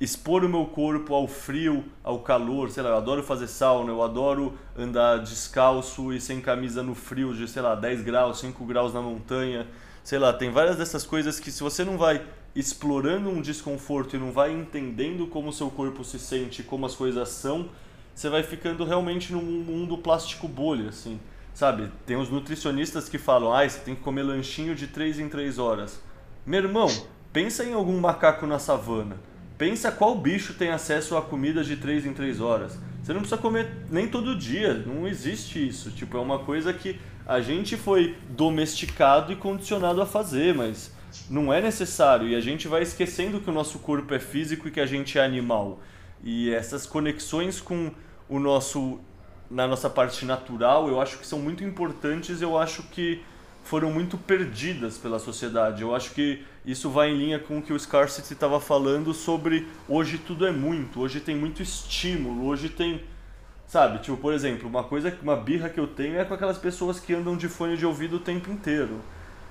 expor 0.00 0.44
o 0.44 0.48
meu 0.48 0.66
corpo 0.66 1.14
ao 1.14 1.26
frio, 1.26 1.84
ao 2.04 2.20
calor, 2.20 2.70
sei 2.70 2.82
lá, 2.82 2.90
eu 2.90 2.96
adoro 2.96 3.22
fazer 3.22 3.46
sauna, 3.46 3.90
eu 3.90 4.02
adoro 4.02 4.54
andar 4.76 5.18
descalço 5.20 6.12
e 6.12 6.20
sem 6.20 6.40
camisa 6.40 6.82
no 6.82 6.94
frio 6.94 7.34
de, 7.34 7.48
sei 7.48 7.62
lá, 7.62 7.74
10 7.74 8.02
graus, 8.02 8.38
5 8.40 8.64
graus 8.64 8.92
na 8.92 9.00
montanha, 9.00 9.66
sei 10.04 10.18
lá, 10.18 10.32
tem 10.32 10.50
várias 10.50 10.76
dessas 10.76 11.04
coisas 11.04 11.40
que 11.40 11.50
se 11.50 11.62
você 11.62 11.84
não 11.84 11.96
vai 11.96 12.22
explorando 12.54 13.28
um 13.28 13.40
desconforto 13.40 14.16
e 14.16 14.18
não 14.18 14.32
vai 14.32 14.52
entendendo 14.52 15.26
como 15.26 15.48
o 15.48 15.52
seu 15.52 15.70
corpo 15.70 16.04
se 16.04 16.18
sente, 16.18 16.62
como 16.62 16.86
as 16.86 16.94
coisas 16.94 17.28
são, 17.28 17.68
você 18.14 18.30
vai 18.30 18.42
ficando 18.42 18.84
realmente 18.84 19.32
num 19.32 19.42
mundo 19.42 19.98
plástico 19.98 20.48
bolha, 20.48 20.88
assim, 20.88 21.20
sabe? 21.56 21.90
Tem 22.04 22.16
os 22.16 22.28
nutricionistas 22.28 23.08
que 23.08 23.16
falam, 23.16 23.50
ah, 23.50 23.66
você 23.66 23.80
tem 23.80 23.94
que 23.94 24.02
comer 24.02 24.22
lanchinho 24.22 24.74
de 24.74 24.88
3 24.88 25.20
em 25.20 25.28
3 25.28 25.58
horas. 25.58 25.98
Meu 26.44 26.60
irmão, 26.60 26.86
pensa 27.32 27.64
em 27.64 27.72
algum 27.72 27.98
macaco 27.98 28.46
na 28.46 28.58
savana 28.58 29.16
Pensa 29.58 29.90
qual 29.90 30.14
bicho 30.14 30.52
tem 30.52 30.68
acesso 30.68 31.16
a 31.16 31.22
comida 31.22 31.64
de 31.64 31.78
3 31.78 32.04
em 32.04 32.12
3 32.12 32.42
horas. 32.42 32.78
Você 33.02 33.14
não 33.14 33.20
precisa 33.20 33.40
comer 33.40 33.86
nem 33.90 34.06
todo 34.06 34.36
dia, 34.36 34.74
não 34.74 35.08
existe 35.08 35.66
isso. 35.66 35.90
Tipo, 35.92 36.18
é 36.18 36.20
uma 36.20 36.40
coisa 36.40 36.74
que 36.74 37.00
a 37.26 37.40
gente 37.40 37.74
foi 37.74 38.18
domesticado 38.28 39.32
e 39.32 39.36
condicionado 39.36 40.02
a 40.02 40.06
fazer, 40.06 40.54
mas 40.54 40.94
não 41.30 41.50
é 41.50 41.62
necessário. 41.62 42.28
E 42.28 42.34
a 42.34 42.40
gente 42.40 42.68
vai 42.68 42.82
esquecendo 42.82 43.40
que 43.40 43.48
o 43.48 43.52
nosso 43.52 43.78
corpo 43.78 44.12
é 44.12 44.18
físico 44.18 44.68
e 44.68 44.70
que 44.70 44.80
a 44.80 44.84
gente 44.84 45.18
é 45.18 45.24
animal. 45.24 45.80
E 46.22 46.50
essas 46.50 46.84
conexões 46.84 47.58
com 47.58 47.90
o 48.28 48.38
nosso 48.38 49.00
na 49.50 49.66
nossa 49.66 49.88
parte 49.88 50.24
natural, 50.24 50.88
eu 50.88 51.00
acho 51.00 51.18
que 51.18 51.26
são 51.26 51.38
muito 51.38 51.62
importantes, 51.62 52.42
eu 52.42 52.58
acho 52.58 52.82
que 52.84 53.22
foram 53.66 53.90
muito 53.90 54.16
perdidas 54.16 54.96
pela 54.96 55.18
sociedade. 55.18 55.82
Eu 55.82 55.94
acho 55.94 56.12
que 56.12 56.44
isso 56.64 56.88
vai 56.88 57.10
em 57.10 57.16
linha 57.16 57.38
com 57.38 57.58
o 57.58 57.62
que 57.62 57.72
o 57.72 57.78
Scarcity 57.78 58.32
estava 58.32 58.60
falando 58.60 59.12
sobre 59.12 59.66
hoje 59.88 60.18
tudo 60.18 60.46
é 60.46 60.52
muito, 60.52 61.00
hoje 61.00 61.20
tem 61.20 61.36
muito 61.36 61.62
estímulo, 61.62 62.46
hoje 62.46 62.68
tem. 62.68 63.02
Sabe, 63.66 63.98
tipo, 63.98 64.16
por 64.16 64.32
exemplo, 64.32 64.68
uma 64.68 64.84
coisa, 64.84 65.16
uma 65.20 65.34
birra 65.36 65.68
que 65.68 65.80
eu 65.80 65.88
tenho 65.88 66.16
é 66.16 66.24
com 66.24 66.32
aquelas 66.32 66.56
pessoas 66.56 67.00
que 67.00 67.12
andam 67.12 67.36
de 67.36 67.48
fone 67.48 67.76
de 67.76 67.84
ouvido 67.84 68.16
o 68.16 68.20
tempo 68.20 68.50
inteiro. 68.50 69.00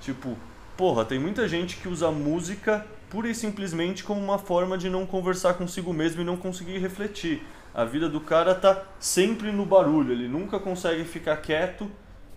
Tipo, 0.00 0.36
porra, 0.76 1.04
tem 1.04 1.18
muita 1.18 1.46
gente 1.46 1.76
que 1.76 1.86
usa 1.86 2.10
música 2.10 2.86
pura 3.10 3.28
e 3.28 3.34
simplesmente 3.34 4.04
como 4.04 4.20
uma 4.20 4.38
forma 4.38 4.76
de 4.76 4.88
não 4.88 5.06
conversar 5.06 5.54
consigo 5.54 5.92
mesmo 5.92 6.22
e 6.22 6.24
não 6.24 6.36
conseguir 6.36 6.78
refletir. 6.78 7.42
A 7.74 7.84
vida 7.84 8.08
do 8.08 8.20
cara 8.20 8.54
tá 8.54 8.84
sempre 8.98 9.52
no 9.52 9.66
barulho, 9.66 10.12
ele 10.12 10.28
nunca 10.28 10.58
consegue 10.58 11.04
ficar 11.04 11.36
quieto, 11.38 11.90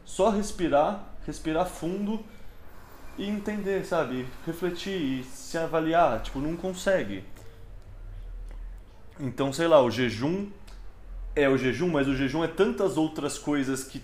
só 0.03 0.29
respirar 0.29 1.09
respirar 1.29 1.65
fundo 1.67 2.19
e 3.17 3.27
entender, 3.27 3.85
sabe? 3.85 4.25
Refletir 4.45 4.93
e 4.93 5.23
se 5.23 5.57
avaliar, 5.57 6.21
tipo, 6.21 6.39
não 6.39 6.55
consegue. 6.55 7.23
Então, 9.19 9.51
sei 9.53 9.67
lá, 9.67 9.81
o 9.81 9.91
jejum 9.91 10.47
é 11.35 11.47
o 11.47 11.57
jejum, 11.57 11.89
mas 11.89 12.07
o 12.07 12.15
jejum 12.15 12.43
é 12.43 12.47
tantas 12.47 12.97
outras 12.97 13.37
coisas 13.37 13.83
que 13.83 14.01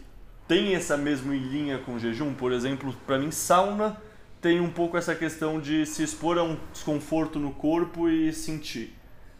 tem 0.47 0.75
essa 0.75 0.95
mesma 0.97 1.33
linha 1.33 1.79
com 1.79 1.95
o 1.95 1.99
jejum. 1.99 2.33
Por 2.33 2.51
exemplo, 2.51 2.93
para 3.07 3.17
mim, 3.17 3.31
sauna 3.31 3.97
tem 4.45 4.59
um 4.61 4.69
pouco 4.69 4.95
essa 4.95 5.15
questão 5.15 5.59
de 5.59 5.87
se 5.87 6.03
expor 6.03 6.37
a 6.37 6.43
um 6.43 6.55
desconforto 6.71 7.39
no 7.39 7.49
corpo 7.49 8.07
e 8.07 8.31
sentir, 8.31 8.93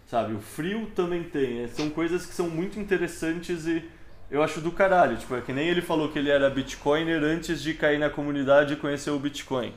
sabe? 0.07 0.33
O 0.33 0.39
frio 0.39 0.87
também 0.95 1.21
tem. 1.21 1.67
São 1.67 1.91
coisas 1.91 2.25
que 2.25 2.33
são 2.33 2.49
muito 2.49 2.79
interessantes 2.79 3.67
e 3.67 3.87
eu 4.31 4.41
acho 4.41 4.61
do 4.61 4.71
caralho. 4.71 5.15
Tipo, 5.15 5.35
é 5.35 5.41
que 5.41 5.53
nem 5.53 5.67
ele 5.67 5.83
falou 5.83 6.09
que 6.09 6.17
ele 6.17 6.31
era 6.31 6.49
bitcoiner 6.49 7.21
antes 7.21 7.61
de 7.61 7.75
cair 7.75 7.99
na 7.99 8.09
comunidade 8.09 8.73
e 8.73 8.77
conhecer 8.77 9.11
o 9.11 9.19
Bitcoin. 9.19 9.75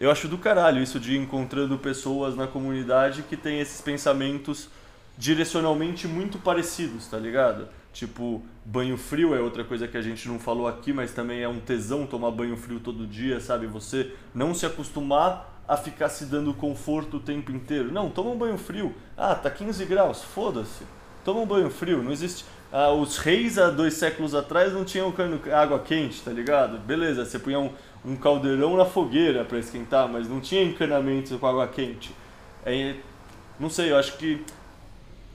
Eu 0.00 0.10
acho 0.10 0.28
do 0.28 0.38
caralho 0.38 0.82
isso 0.82 0.98
de 0.98 1.14
encontrando 1.14 1.76
pessoas 1.76 2.34
na 2.34 2.46
comunidade 2.46 3.22
que 3.24 3.36
tem 3.36 3.60
esses 3.60 3.82
pensamentos 3.82 4.70
direcionalmente 5.18 6.08
muito 6.08 6.38
parecidos, 6.38 7.06
tá 7.06 7.18
ligado? 7.18 7.68
Tipo, 7.92 8.42
banho 8.64 8.96
frio 8.96 9.34
é 9.34 9.40
outra 9.40 9.62
coisa 9.62 9.86
que 9.86 9.96
a 9.96 10.02
gente 10.02 10.26
não 10.28 10.38
falou 10.38 10.66
aqui, 10.66 10.92
mas 10.92 11.12
também 11.12 11.42
é 11.42 11.48
um 11.48 11.60
tesão 11.60 12.06
tomar 12.06 12.30
banho 12.30 12.56
frio 12.56 12.80
todo 12.80 13.06
dia, 13.06 13.40
sabe? 13.40 13.66
Você 13.66 14.12
não 14.34 14.54
se 14.54 14.64
acostumar 14.64 15.62
a 15.68 15.76
ficar 15.76 16.08
se 16.08 16.26
dando 16.26 16.52
conforto 16.54 17.18
o 17.18 17.20
tempo 17.20 17.50
inteiro. 17.50 17.92
Não, 17.92 18.10
toma 18.10 18.30
um 18.30 18.38
banho 18.38 18.58
frio. 18.58 18.94
Ah, 19.16 19.34
tá 19.34 19.50
15 19.50 19.84
graus, 19.84 20.22
foda-se. 20.22 20.84
Toma 21.24 21.40
um 21.40 21.46
banho 21.46 21.70
frio, 21.70 22.02
não 22.02 22.12
existe. 22.12 22.44
Ah, 22.72 22.90
os 22.90 23.18
reis 23.18 23.58
há 23.58 23.70
dois 23.70 23.94
séculos 23.94 24.34
atrás 24.34 24.72
não 24.72 24.84
tinham 24.84 25.12
água 25.54 25.78
quente, 25.78 26.22
tá 26.22 26.30
ligado? 26.30 26.78
Beleza, 26.78 27.24
você 27.24 27.38
punha 27.38 27.58
um, 27.58 27.70
um 28.04 28.16
caldeirão 28.16 28.76
na 28.76 28.84
fogueira 28.84 29.44
para 29.44 29.58
esquentar, 29.58 30.08
mas 30.08 30.28
não 30.28 30.40
tinha 30.40 30.62
encanamento 30.62 31.38
com 31.38 31.46
água 31.46 31.68
quente. 31.68 32.14
É, 32.64 32.96
não 33.58 33.70
sei, 33.70 33.92
eu 33.92 33.96
acho 33.96 34.16
que, 34.16 34.44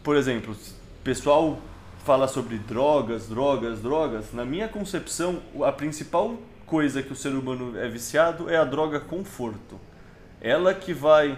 por 0.04 0.16
exemplo, 0.16 0.56
pessoal 1.04 1.60
fala 2.04 2.28
sobre 2.28 2.58
drogas, 2.58 3.28
drogas, 3.28 3.82
drogas. 3.82 4.34
Na 4.34 4.46
minha 4.46 4.68
concepção, 4.68 5.42
a 5.64 5.72
principal 5.72 6.38
coisa 6.66 7.02
que 7.02 7.12
o 7.12 7.16
ser 7.16 7.30
humano 7.30 7.78
é 7.78 7.88
viciado 7.88 8.50
é 8.50 8.58
a 8.58 8.64
droga 8.64 9.00
conforto. 9.00 9.80
Ela 10.42 10.74
que 10.74 10.94
vai 10.94 11.38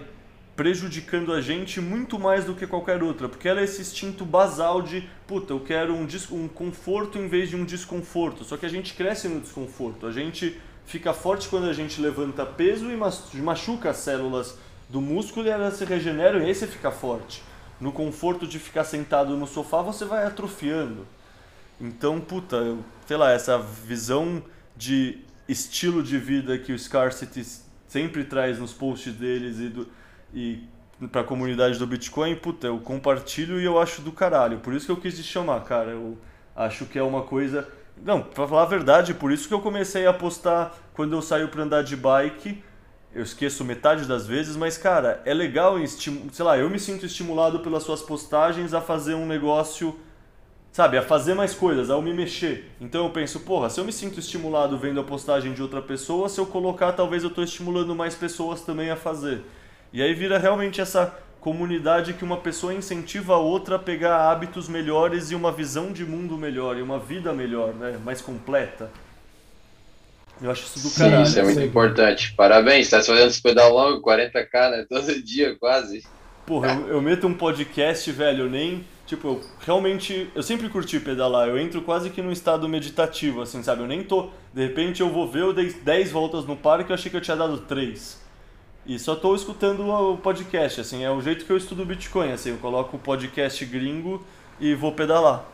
prejudicando 0.54 1.32
a 1.32 1.40
gente 1.40 1.80
muito 1.80 2.18
mais 2.18 2.44
do 2.44 2.54
que 2.54 2.66
qualquer 2.66 3.02
outra, 3.02 3.28
porque 3.28 3.48
ela 3.48 3.60
é 3.60 3.64
esse 3.64 3.80
instinto 3.80 4.24
basal 4.24 4.82
de, 4.82 5.08
puta, 5.26 5.52
eu 5.52 5.60
quero 5.60 5.94
um, 5.94 6.06
um 6.30 6.46
conforto 6.46 7.18
em 7.18 7.26
vez 7.26 7.48
de 7.48 7.56
um 7.56 7.64
desconforto. 7.64 8.44
Só 8.44 8.56
que 8.56 8.66
a 8.66 8.68
gente 8.68 8.94
cresce 8.94 9.28
no 9.28 9.40
desconforto. 9.40 10.06
A 10.06 10.12
gente 10.12 10.60
fica 10.84 11.14
forte 11.14 11.48
quando 11.48 11.68
a 11.68 11.72
gente 11.72 12.00
levanta 12.00 12.44
peso 12.44 12.86
e 12.90 13.40
machuca 13.40 13.90
as 13.90 13.96
células 13.96 14.58
do 14.88 15.00
músculo 15.00 15.46
e 15.46 15.50
elas 15.50 15.74
se 15.74 15.84
regeneram 15.84 16.40
e 16.40 16.44
aí 16.44 16.54
você 16.54 16.66
fica 16.66 16.90
forte. 16.90 17.42
No 17.82 17.90
conforto 17.90 18.46
de 18.46 18.60
ficar 18.60 18.84
sentado 18.84 19.36
no 19.36 19.44
sofá, 19.44 19.82
você 19.82 20.04
vai 20.04 20.24
atrofiando. 20.24 21.04
Então, 21.80 22.20
puta, 22.20 22.54
eu, 22.54 22.78
sei 23.08 23.16
lá, 23.16 23.32
essa 23.32 23.58
visão 23.58 24.40
de 24.76 25.18
estilo 25.48 26.00
de 26.00 26.16
vida 26.16 26.56
que 26.56 26.72
o 26.72 26.78
Scarcity 26.78 27.44
sempre 27.88 28.22
traz 28.22 28.60
nos 28.60 28.72
posts 28.72 29.12
deles 29.14 29.58
e, 29.58 29.68
do, 29.68 29.88
e 30.32 30.62
pra 31.10 31.24
comunidade 31.24 31.76
do 31.76 31.84
Bitcoin, 31.84 32.36
puta, 32.36 32.68
eu 32.68 32.78
compartilho 32.78 33.60
e 33.60 33.64
eu 33.64 33.80
acho 33.80 34.00
do 34.00 34.12
caralho. 34.12 34.60
Por 34.60 34.74
isso 34.74 34.86
que 34.86 34.92
eu 34.92 34.96
quis 34.96 35.16
te 35.16 35.24
chamar, 35.24 35.64
cara. 35.64 35.90
Eu 35.90 36.16
acho 36.54 36.86
que 36.86 36.96
é 36.96 37.02
uma 37.02 37.22
coisa. 37.22 37.68
Não, 38.00 38.22
pra 38.22 38.46
falar 38.46 38.62
a 38.62 38.66
verdade, 38.66 39.12
por 39.12 39.32
isso 39.32 39.48
que 39.48 39.54
eu 39.54 39.60
comecei 39.60 40.06
a 40.06 40.12
postar 40.12 40.72
quando 40.94 41.16
eu 41.16 41.20
saio 41.20 41.48
pra 41.48 41.64
andar 41.64 41.82
de 41.82 41.96
bike. 41.96 42.62
Eu 43.14 43.22
esqueço 43.22 43.64
metade 43.64 44.06
das 44.06 44.26
vezes, 44.26 44.56
mas 44.56 44.78
cara, 44.78 45.20
é 45.24 45.34
legal, 45.34 45.76
sei 45.86 46.44
lá, 46.44 46.56
eu 46.56 46.70
me 46.70 46.78
sinto 46.78 47.04
estimulado 47.04 47.60
pelas 47.60 47.82
suas 47.82 48.00
postagens 48.00 48.72
a 48.72 48.80
fazer 48.80 49.14
um 49.14 49.26
negócio 49.26 49.98
sabe, 50.72 50.96
a 50.96 51.02
fazer 51.02 51.34
mais 51.34 51.54
coisas, 51.54 51.90
a 51.90 52.00
me 52.00 52.14
mexer. 52.14 52.70
Então 52.80 53.04
eu 53.04 53.10
penso, 53.10 53.40
porra, 53.40 53.68
se 53.68 53.78
eu 53.78 53.84
me 53.84 53.92
sinto 53.92 54.18
estimulado 54.18 54.78
vendo 54.78 54.98
a 54.98 55.04
postagem 55.04 55.52
de 55.52 55.62
outra 55.62 55.82
pessoa, 55.82 56.30
se 56.30 56.40
eu 56.40 56.46
colocar, 56.46 56.92
talvez 56.92 57.22
eu 57.22 57.28
estou 57.28 57.44
estimulando 57.44 57.94
mais 57.94 58.14
pessoas 58.14 58.62
também 58.62 58.90
a 58.90 58.96
fazer. 58.96 59.42
E 59.92 60.02
aí 60.02 60.14
vira 60.14 60.38
realmente 60.38 60.80
essa 60.80 61.14
comunidade 61.40 62.14
que 62.14 62.24
uma 62.24 62.38
pessoa 62.38 62.72
incentiva 62.72 63.34
a 63.34 63.38
outra 63.38 63.76
a 63.76 63.78
pegar 63.78 64.30
hábitos 64.30 64.66
melhores 64.68 65.30
e 65.30 65.34
uma 65.34 65.52
visão 65.52 65.92
de 65.92 66.04
mundo 66.04 66.38
melhor, 66.38 66.78
e 66.78 66.82
uma 66.82 66.98
vida 66.98 67.32
melhor, 67.34 67.74
né, 67.74 67.98
mais 68.02 68.22
completa. 68.22 68.90
Eu 70.42 70.50
acho 70.50 70.64
isso 70.64 70.80
do 70.80 70.88
Sim, 70.88 70.98
caralho. 71.00 71.22
Isso 71.22 71.38
é 71.38 71.42
muito 71.42 71.60
importante. 71.60 72.34
Parabéns, 72.34 72.90
tá 72.90 73.02
fazendo 73.02 73.28
esse 73.28 73.40
pedal 73.40 73.72
longo, 73.72 74.02
40k, 74.02 74.70
né? 74.70 74.86
Todo 74.90 75.22
dia, 75.22 75.56
quase. 75.58 76.02
Porra, 76.46 76.72
eu, 76.72 76.94
eu 76.94 77.00
meto 77.00 77.26
um 77.26 77.34
podcast, 77.34 78.10
velho, 78.10 78.44
eu 78.44 78.50
nem 78.50 78.84
Tipo, 79.12 79.28
eu 79.28 79.40
realmente. 79.60 80.30
Eu 80.34 80.42
sempre 80.42 80.70
curti 80.70 80.98
pedalar. 80.98 81.46
Eu 81.46 81.58
entro 81.58 81.82
quase 81.82 82.08
que 82.08 82.22
num 82.22 82.32
estado 82.32 82.66
meditativo, 82.66 83.42
assim, 83.42 83.62
sabe? 83.62 83.82
Eu 83.82 83.86
nem 83.86 84.02
tô. 84.02 84.30
De 84.54 84.62
repente 84.66 85.02
eu 85.02 85.10
vou 85.10 85.28
ver, 85.28 85.42
eu 85.42 85.52
dei 85.52 85.70
10 85.70 86.10
voltas 86.10 86.46
no 86.46 86.56
parque 86.56 86.90
eu 86.90 86.94
achei 86.94 87.10
que 87.10 87.16
eu 87.16 87.20
tinha 87.20 87.36
dado 87.36 87.58
3. 87.58 88.22
E 88.86 88.98
só 88.98 89.14
tô 89.14 89.34
escutando 89.34 89.86
o 89.86 90.16
podcast, 90.16 90.80
assim. 90.80 91.04
É 91.04 91.10
o 91.10 91.20
jeito 91.20 91.44
que 91.44 91.52
eu 91.52 91.58
estudo 91.58 91.84
Bitcoin, 91.84 92.32
assim. 92.32 92.50
Eu 92.50 92.56
coloco 92.56 92.96
o 92.96 93.00
podcast 93.00 93.62
gringo 93.66 94.24
e 94.58 94.74
vou 94.74 94.92
pedalar. 94.92 95.44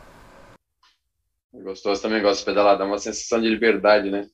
Gostoso 1.53 2.01
também, 2.01 2.21
gosto 2.21 2.39
de 2.39 2.45
pedalar. 2.45 2.77
Dá 2.77 2.85
uma 2.85 2.97
sensação 2.97 3.41
de 3.41 3.49
liberdade, 3.49 4.09
né? 4.09 4.29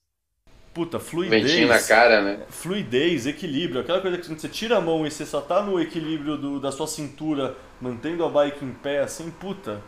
Puta, 0.76 1.00
fluidez. 1.00 1.44
Ventinho 1.44 1.70
na 1.70 1.80
cara, 1.80 2.22
né? 2.22 2.40
Fluidez, 2.50 3.26
equilíbrio. 3.26 3.80
Aquela 3.80 4.02
coisa 4.02 4.18
que 4.18 4.28
você 4.28 4.50
tira 4.50 4.78
a 4.78 4.82
mão 4.82 5.08
e 5.08 5.10
você 5.10 5.26
só 5.26 5.40
tá 5.40 5.64
no 5.64 5.80
equilíbrio 5.80 6.38
do, 6.38 6.60
da 6.60 6.70
sua 6.70 6.86
cintura, 6.86 7.56
mantendo 7.80 8.26
a 8.26 8.30
bike 8.30 8.66
em 8.66 8.74
pé, 8.74 9.00
assim, 9.00 9.32
puta. 9.32 9.82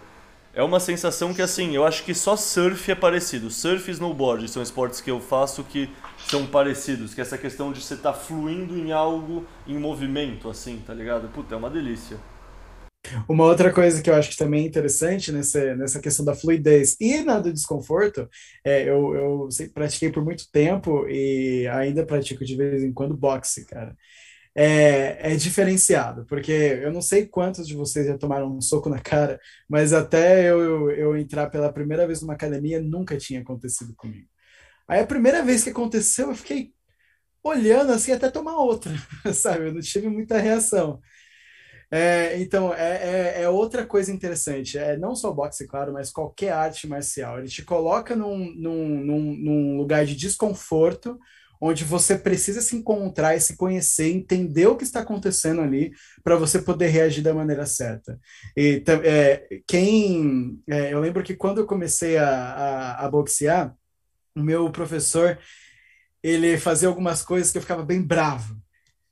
É 0.53 0.63
uma 0.63 0.79
sensação 0.79 1.33
que, 1.33 1.41
assim, 1.41 1.75
eu 1.75 1.85
acho 1.85 2.03
que 2.03 2.15
só 2.15 2.37
surf 2.37 2.89
é 2.89 2.95
parecido. 2.95 3.51
Surf 3.51 3.91
e 3.91 3.91
snowboard 3.91 4.47
são 4.47 4.63
esportes 4.63 5.01
que 5.01 5.11
eu 5.11 5.19
faço 5.19 5.61
que 5.65 5.89
são 6.25 6.47
parecidos. 6.47 7.13
Que 7.13 7.19
é 7.19 7.23
essa 7.23 7.37
questão 7.37 7.73
de 7.73 7.81
você 7.81 7.95
estar 7.95 8.13
tá 8.13 8.17
fluindo 8.17 8.75
em 8.75 8.93
algo, 8.93 9.45
em 9.67 9.77
movimento, 9.77 10.49
assim, 10.49 10.81
tá 10.87 10.93
ligado? 10.93 11.27
Puta, 11.27 11.53
é 11.53 11.57
uma 11.57 11.69
delícia. 11.69 12.17
Uma 13.27 13.45
outra 13.45 13.71
coisa 13.71 14.01
que 14.01 14.09
eu 14.09 14.15
acho 14.15 14.29
que 14.29 14.37
também 14.37 14.63
é 14.63 14.67
interessante 14.67 15.31
nessa, 15.31 15.75
nessa 15.75 15.99
questão 15.99 16.25
da 16.25 16.35
fluidez 16.35 16.95
e 16.99 17.21
na 17.23 17.39
do 17.39 17.53
desconforto, 17.53 18.29
é, 18.63 18.83
eu, 18.83 19.15
eu 19.15 19.49
pratiquei 19.73 20.11
por 20.11 20.23
muito 20.23 20.49
tempo 20.51 21.07
e 21.07 21.67
ainda 21.67 22.05
pratico 22.05 22.45
de 22.45 22.55
vez 22.55 22.83
em 22.83 22.93
quando 22.93 23.15
boxe, 23.15 23.65
cara. 23.65 23.95
É, 24.55 25.33
é 25.33 25.35
diferenciado, 25.35 26.25
porque 26.25 26.51
eu 26.51 26.91
não 26.91 27.01
sei 27.01 27.27
quantos 27.27 27.67
de 27.67 27.75
vocês 27.75 28.07
já 28.07 28.17
tomaram 28.17 28.57
um 28.57 28.61
soco 28.61 28.89
na 28.89 28.99
cara, 28.99 29.39
mas 29.69 29.93
até 29.93 30.49
eu, 30.49 30.59
eu, 30.59 30.91
eu 30.91 31.17
entrar 31.17 31.47
pela 31.51 31.71
primeira 31.71 32.07
vez 32.07 32.21
numa 32.21 32.33
academia 32.33 32.81
nunca 32.81 33.17
tinha 33.17 33.41
acontecido 33.41 33.93
comigo. 33.95 34.27
Aí 34.87 35.01
a 35.01 35.07
primeira 35.07 35.43
vez 35.43 35.63
que 35.63 35.69
aconteceu, 35.69 36.29
eu 36.29 36.35
fiquei 36.35 36.73
olhando 37.43 37.91
assim 37.91 38.11
até 38.11 38.29
tomar 38.29 38.57
outra, 38.57 38.91
sabe? 39.33 39.67
Eu 39.67 39.73
não 39.73 39.81
tive 39.81 40.09
muita 40.09 40.37
reação. 40.39 40.99
É, 41.89 42.37
então, 42.41 42.73
é, 42.73 43.37
é, 43.37 43.41
é, 43.43 43.49
outra 43.49 43.85
coisa 43.85 44.11
interessante. 44.11 44.77
É 44.77 44.97
não 44.97 45.15
só 45.15 45.31
boxe, 45.31 45.67
claro, 45.67 45.93
mas 45.93 46.11
qualquer 46.11 46.51
arte 46.51 46.87
marcial. 46.87 47.39
Ele 47.39 47.47
te 47.47 47.63
coloca 47.63 48.15
num, 48.15 48.53
num, 48.55 48.87
num, 48.87 49.37
num 49.37 49.77
lugar 49.77 50.05
de 50.05 50.15
desconforto, 50.15 51.17
onde 51.59 51.83
você 51.83 52.17
precisa 52.17 52.61
se 52.61 52.75
encontrar 52.75 53.35
e 53.35 53.39
se 53.39 53.55
conhecer, 53.55 54.11
entender 54.11 54.67
o 54.67 54.75
que 54.75 54.83
está 54.83 54.99
acontecendo 54.99 55.61
ali, 55.61 55.91
para 56.23 56.35
você 56.35 56.61
poder 56.61 56.87
reagir 56.87 57.23
da 57.23 57.33
maneira 57.33 57.65
certa. 57.65 58.19
E 58.55 58.83
é, 59.03 59.61
quem. 59.65 60.61
É, 60.69 60.93
eu 60.93 60.99
lembro 60.99 61.23
que 61.23 61.35
quando 61.35 61.59
eu 61.59 61.65
comecei 61.65 62.17
a, 62.17 62.29
a, 62.29 63.05
a 63.05 63.09
boxear, 63.09 63.73
o 64.35 64.43
meu 64.43 64.69
professor 64.71 65.39
ele 66.21 66.57
fazia 66.57 66.89
algumas 66.89 67.21
coisas 67.23 67.51
que 67.51 67.57
eu 67.57 67.61
ficava 67.61 67.83
bem 67.83 68.01
bravo 68.01 68.57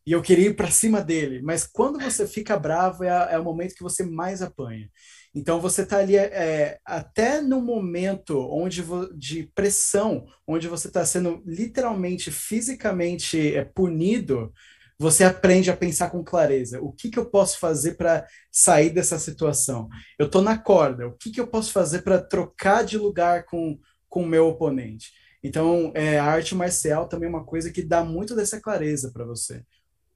e 0.06 0.12
eu 0.12 0.22
queria 0.22 0.48
ir 0.50 0.56
para 0.56 0.70
cima 0.70 1.02
dele. 1.02 1.42
Mas 1.42 1.66
quando 1.66 2.00
você 2.00 2.28
fica 2.28 2.58
bravo, 2.58 3.04
é, 3.04 3.34
é, 3.34 3.40
o 3.40 3.44
momento 3.44 3.74
que 3.74 3.84
você 3.84 4.04
mais 4.06 4.42
apanha. 4.42 4.90
Então 5.34 5.60
você 5.60 5.82
está 5.82 5.98
ali 5.98 6.16
é, 6.16 6.80
até 6.86 7.42
no 7.42 7.60
momento 7.60 8.40
onde 8.52 8.84
de 9.18 9.52
pressão, 9.56 10.26
onde 10.48 10.68
você 10.68 10.88
está 10.88 11.04
sendo 11.06 11.42
literalmente, 11.46 12.32
fisicamente 12.32 13.56
é, 13.56 13.66
punido, 13.66 14.54
você 14.98 15.24
aprende 15.26 15.70
a 15.70 15.76
pensar 15.76 16.10
com 16.10 16.24
clareza. 16.24 16.80
O 16.82 16.92
que, 16.94 17.10
que 17.10 17.20
eu 17.20 17.26
posso 17.26 17.60
fazer 17.60 17.96
para 17.96 18.26
sair 18.52 18.92
dessa 18.92 19.20
situação? 19.20 19.90
Eu 20.18 20.28
estou 20.28 20.42
na 20.42 20.58
corda. 20.58 21.08
O 21.08 21.14
que, 21.14 21.32
que 21.32 21.42
eu 21.42 21.48
posso 21.48 21.72
fazer 21.74 22.02
para 22.04 22.22
trocar 22.22 22.84
de 22.84 22.98
lugar 22.98 23.46
com 23.46 23.78
com 24.08 24.24
o 24.24 24.28
meu 24.28 24.48
oponente? 24.48 25.12
Então, 25.44 25.92
é, 25.94 26.18
a 26.18 26.24
arte 26.24 26.56
marcial 26.56 27.10
também 27.10 27.28
é 27.28 27.30
uma 27.30 27.44
coisa 27.44 27.70
que 27.72 27.82
dá 27.84 28.04
muito 28.04 28.34
dessa 28.36 28.62
clareza 28.62 29.12
para 29.12 29.26
você 29.26 29.62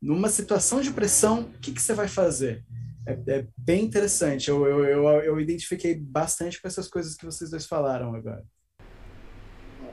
numa 0.02 0.30
situação 0.30 0.82
de 0.82 0.92
pressão, 0.92 1.42
o 1.42 1.60
que, 1.60 1.72
que 1.72 1.82
você 1.82 1.94
vai 1.94 2.08
fazer? 2.08 2.64
É, 3.06 3.40
é 3.40 3.48
bem 3.58 3.84
interessante. 3.84 4.50
Eu, 4.50 4.66
eu, 4.66 4.86
eu, 4.86 5.08
eu, 5.24 5.40
identifiquei 5.40 5.95
bastante 5.95 6.61
com 6.61 6.68
essas 6.68 6.88
coisas 6.88 7.16
que 7.16 7.26
vocês 7.26 7.50
dois 7.50 7.66
falaram 7.66 8.14
agora. 8.14 8.44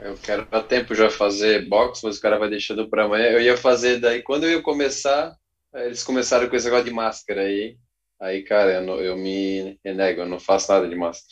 Eu 0.01 0.17
quero 0.19 0.47
há 0.51 0.63
tempo 0.63 0.95
já 0.95 1.11
fazer 1.11 1.69
boxe, 1.69 2.05
mas 2.05 2.19
o 2.19 2.21
cara 2.21 2.39
vai 2.39 2.51
deixando 2.51 2.89
para 2.89 3.05
amanhã. 3.05 3.27
Eu 3.31 3.41
ia 3.41 3.57
fazer 3.57 3.99
daí, 3.99 4.23
quando 4.23 4.45
eu 4.45 4.51
ia 4.51 4.63
começar, 4.63 5.35
eles 5.75 6.05
começaram 6.05 6.49
com 6.49 6.57
esse 6.57 6.67
negócio 6.67 6.85
de 6.85 6.93
máscara 6.93 7.43
aí. 7.43 7.77
Aí, 8.21 8.43
cara, 8.43 8.75
eu, 8.75 8.83
não, 8.83 9.01
eu 9.01 9.17
me 9.17 9.79
renego, 9.85 10.21
eu 10.21 10.27
não 10.27 10.39
faço 10.39 10.71
nada 10.73 10.89
de 10.89 10.95
máscara. 10.95 11.27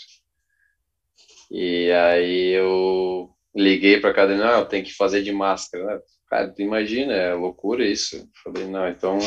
E 1.50 1.90
aí 1.92 2.50
eu 2.50 3.30
liguei 3.54 4.00
para 4.00 4.12
cada 4.12 4.36
não, 4.36 4.60
eu 4.60 4.66
tenho 4.66 4.84
que 4.84 4.92
fazer 4.92 5.22
de 5.22 5.32
máscara. 5.32 5.84
Né? 5.84 6.00
Cara, 6.34 6.48
tu 6.48 6.62
imagina, 6.62 7.12
é 7.12 7.32
loucura 7.32 7.86
isso. 7.86 8.28
Falei, 8.42 8.66
não, 8.66 8.88
então 8.88 9.20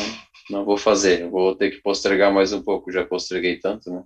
não 0.50 0.62
vou 0.62 0.76
fazer, 0.76 1.26
vou 1.30 1.56
ter 1.56 1.70
que 1.70 1.80
postergar 1.80 2.30
mais 2.30 2.52
um 2.52 2.62
pouco, 2.62 2.92
já 2.92 3.02
posterguei 3.02 3.58
tanto, 3.58 3.90
né? 3.90 4.04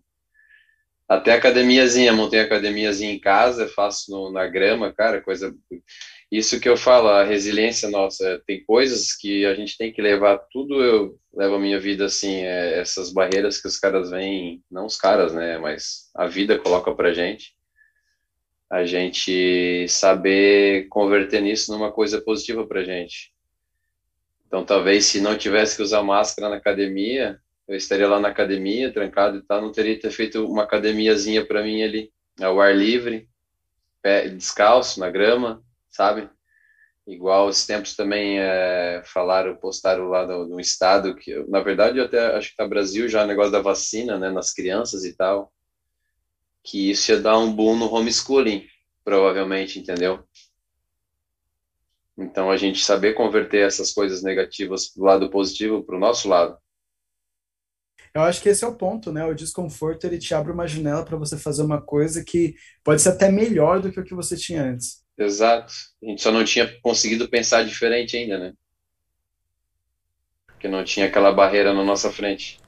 Até 1.09 1.33
academiazinha, 1.33 2.13
montei 2.13 2.39
academiazinha 2.39 3.13
em 3.13 3.19
casa, 3.19 3.67
faço 3.67 4.09
no, 4.09 4.31
na 4.31 4.47
grama, 4.47 4.93
cara, 4.93 5.21
coisa. 5.21 5.53
Isso 6.31 6.61
que 6.61 6.69
eu 6.69 6.77
falo, 6.77 7.09
a 7.09 7.25
resiliência 7.25 7.91
nossa, 7.91 8.41
tem 8.47 8.65
coisas 8.65 9.17
que 9.17 9.45
a 9.47 9.55
gente 9.57 9.77
tem 9.77 9.93
que 9.93 10.01
levar, 10.01 10.39
tudo 10.53 10.81
eu 10.81 11.19
levo 11.35 11.57
a 11.57 11.59
minha 11.59 11.81
vida 11.81 12.05
assim, 12.05 12.43
é, 12.43 12.79
essas 12.79 13.13
barreiras 13.13 13.61
que 13.61 13.67
os 13.67 13.81
caras 13.81 14.11
vêm, 14.11 14.63
não 14.71 14.87
os 14.87 14.97
caras, 14.97 15.35
né, 15.35 15.59
mas 15.59 16.09
a 16.15 16.29
vida 16.29 16.57
coloca 16.57 16.95
pra 16.95 17.13
gente 17.13 17.53
a 18.73 18.86
gente 18.86 19.86
saber 19.86 20.89
converter 20.89 21.42
nisso 21.42 21.70
numa 21.70 21.92
coisa 21.92 22.23
positiva 22.23 22.67
para 22.67 22.83
gente. 22.83 23.31
Então, 24.47 24.65
talvez 24.65 25.05
se 25.05 25.20
não 25.20 25.36
tivesse 25.36 25.76
que 25.76 25.83
usar 25.83 26.02
máscara 26.02 26.49
na 26.49 26.57
academia, 26.57 27.39
eu 27.68 27.76
estaria 27.76 28.09
lá 28.09 28.18
na 28.18 28.28
academia, 28.28 28.91
trancado 28.91 29.36
e 29.36 29.42
tal, 29.42 29.60
não 29.60 29.70
teria 29.70 30.01
ter 30.01 30.10
feito 30.10 30.47
uma 30.47 30.62
academiazinha 30.62 31.44
para 31.44 31.62
mim 31.62 31.83
ali, 31.83 32.10
ao 32.41 32.62
ar 32.62 32.75
livre, 32.75 33.28
pé, 34.01 34.31
descalço, 34.31 35.01
na 35.01 35.10
grama, 35.10 35.62
sabe? 35.91 36.31
Igual 37.07 37.49
os 37.49 37.67
tempos 37.67 37.94
também 37.94 38.39
é, 38.39 39.02
falaram, 39.05 39.55
postaram 39.55 40.09
lá 40.09 40.26
no, 40.26 40.47
no, 40.47 40.59
estado, 40.59 41.15
que 41.15 41.34
na 41.47 41.60
verdade 41.60 41.99
eu 41.99 42.07
até 42.07 42.36
acho 42.36 42.52
que 42.52 42.57
tá 42.57 42.67
Brasil 42.67 43.07
já 43.07 43.23
o 43.23 43.26
negócio 43.26 43.52
da 43.52 43.60
vacina, 43.60 44.18
né, 44.18 44.31
nas 44.31 44.51
crianças 44.51 45.05
e 45.05 45.15
tal, 45.15 45.52
que 46.62 46.91
isso 46.91 47.10
ia 47.10 47.20
dar 47.20 47.39
um 47.39 47.52
boom 47.52 47.76
no 47.76 47.92
homeschooling, 47.92 48.66
provavelmente, 49.05 49.78
entendeu? 49.78 50.24
Então, 52.16 52.50
a 52.50 52.57
gente 52.57 52.84
saber 52.84 53.15
converter 53.15 53.66
essas 53.66 53.92
coisas 53.92 54.23
negativas 54.23 54.89
para 54.89 55.02
o 55.02 55.07
lado 55.07 55.31
positivo, 55.31 55.82
para 55.82 55.97
o 55.97 56.00
nosso 56.00 56.28
lado. 56.28 56.57
Eu 58.15 58.23
acho 58.23 58.42
que 58.42 58.50
esse 58.50 58.62
é 58.62 58.68
o 58.68 58.74
ponto, 58.74 59.10
né? 59.10 59.24
O 59.24 59.34
desconforto 59.34 60.05
ele 60.05 60.18
te 60.18 60.34
abre 60.34 60.52
uma 60.52 60.68
janela 60.68 61.02
para 61.02 61.16
você 61.16 61.39
fazer 61.39 61.62
uma 61.62 61.81
coisa 61.81 62.23
que 62.23 62.55
pode 62.84 63.00
ser 63.00 63.08
até 63.08 63.31
melhor 63.31 63.81
do 63.81 63.91
que 63.91 63.99
o 63.99 64.05
que 64.05 64.15
você 64.15 64.36
tinha 64.36 64.62
antes. 64.62 65.02
Exato. 65.16 65.73
A 66.02 66.07
gente 66.07 66.23
só 66.23 66.31
não 66.31 66.44
tinha 66.44 66.78
conseguido 66.82 67.28
pensar 67.28 67.65
diferente 67.65 68.16
ainda, 68.16 68.39
né? 68.39 68.52
Porque 70.47 70.68
não 70.68 70.84
tinha 70.84 71.07
aquela 71.07 71.32
barreira 71.32 71.73
na 71.73 71.82
nossa 71.82 72.12
frente. 72.12 72.60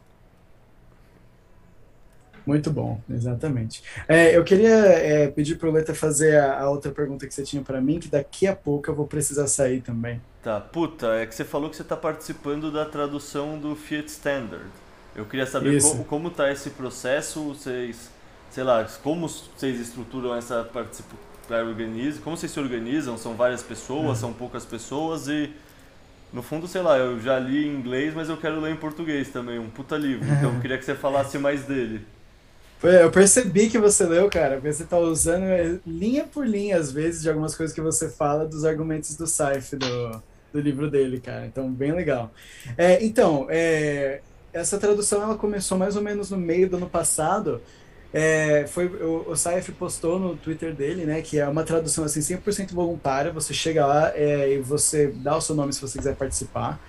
Muito 2.47 2.71
bom, 2.71 3.01
exatamente. 3.09 3.83
É, 4.07 4.37
eu 4.37 4.45
queria 4.45 4.75
é, 4.75 5.29
pedir 5.29 5.57
para 5.57 5.69
o 5.69 5.73
Leta 5.73 5.95
fazer 5.95 6.39
a, 6.39 6.61
a, 6.61 6.71
outra 6.71 6.93
pergunta 6.93 7.27
que 7.27 7.33
você 7.33 7.43
tinha 7.43 7.63
para 7.63 7.81
mim, 7.81 7.99
que 7.99 8.09
daqui 8.09 8.47
a 8.47 8.55
pouco 8.55 8.91
eu 8.91 8.95
vou 8.95 9.07
precisar 9.07 9.47
sair 9.47 9.81
também. 9.81 10.21
Tá, 10.43 10.61
puta, 10.61 11.07
é 11.15 11.27
que 11.27 11.35
você 11.35 11.45
falou 11.45 11.71
que 11.71 11.77
você 11.77 11.83
está 11.83 11.97
participando 11.97 12.71
da 12.71 12.85
tradução 12.85 13.59
do 13.59 13.75
Fiat 13.75 14.09
Standard. 14.09 14.69
Eu 15.17 15.25
queria 15.25 15.47
saber 15.47 15.81
como, 15.81 16.05
como 16.05 16.31
tá 16.31 16.53
esse 16.53 16.71
processo, 16.71 17.55
vocês, 17.55 18.11
sei 18.51 18.65
lá, 18.65 18.85
como 19.03 19.27
vocês 19.29 19.81
estruturam 19.81 20.35
essa 20.35 20.65
participação, 20.65 21.35
como 22.23 22.37
vocês 22.37 22.51
se 22.51 22.59
organizam, 22.61 23.17
são 23.17 23.35
várias 23.35 23.63
pessoas, 23.63 24.07
uhum. 24.07 24.15
são 24.15 24.33
poucas 24.33 24.65
pessoas 24.65 25.29
e 25.29 25.51
no 26.33 26.43
fundo, 26.43 26.67
sei 26.67 26.83
lá, 26.83 26.99
eu 26.99 27.21
já 27.21 27.39
li 27.39 27.67
em 27.67 27.77
inglês, 27.77 28.13
mas 28.13 28.29
eu 28.29 28.37
quero 28.37 28.61
ler 28.61 28.73
em 28.73 28.77
português 28.77 29.29
também, 29.29 29.59
um 29.59 29.71
puta 29.71 29.97
livro. 29.97 30.27
Então 30.35 30.53
eu 30.53 30.61
queria 30.61 30.77
que 30.77 30.85
você 30.85 30.95
falasse 30.95 31.39
mais 31.39 31.63
dele. 31.63 32.05
Eu 32.83 33.11
percebi 33.11 33.71
que 33.71 33.79
você 33.79 34.05
leu, 34.05 34.29
cara, 34.29 34.61
você 34.61 34.85
tá 34.85 34.99
usando 34.99 35.45
é, 35.45 35.79
linha 35.87 36.25
por 36.25 36.47
linha, 36.47 36.77
às 36.77 36.93
vezes, 36.93 37.23
de 37.23 37.31
algumas 37.31 37.57
coisas 37.57 37.75
que 37.75 37.81
você 37.81 38.11
fala 38.11 38.47
dos 38.47 38.65
argumentos 38.65 39.17
do 39.17 39.27
Saif, 39.27 39.75
do, 39.77 40.23
do 40.53 40.61
livro 40.61 40.91
dele, 40.91 41.19
cara. 41.19 41.47
Então, 41.47 41.71
bem 41.73 41.93
legal. 41.93 42.31
É, 42.77 43.03
então, 43.03 43.47
é, 43.49 44.21
essa 44.53 44.79
tradução 44.79 45.23
ela 45.23 45.35
começou 45.35 45.77
mais 45.77 45.97
ou 45.97 46.03
menos 46.03 46.31
no 46.31 46.37
meio 46.37 46.69
do 46.69 46.77
ano 46.77 46.89
passado. 46.89 47.61
É, 48.13 48.65
foi 48.69 48.87
o, 48.87 49.31
o 49.31 49.37
Saif 49.37 49.73
postou 49.73 50.21
no 50.21 50.37
Twitter 50.37 50.73
dele, 50.73 51.05
né, 51.05 51.21
que 51.21 51.41
é 51.41 51.49
uma 51.49 51.65
tradução 51.65 52.05
assim 52.05 52.21
100% 52.21 52.73
voluntária. 52.73 53.33
Você 53.33 53.53
chega 53.53 53.85
lá 53.85 54.13
é, 54.15 54.53
e 54.53 54.59
você 54.61 55.09
dá 55.09 55.37
o 55.37 55.41
seu 55.41 55.57
nome 55.57 55.73
se 55.73 55.81
você 55.81 55.99
quiser 55.99 56.15
participar. 56.15 56.81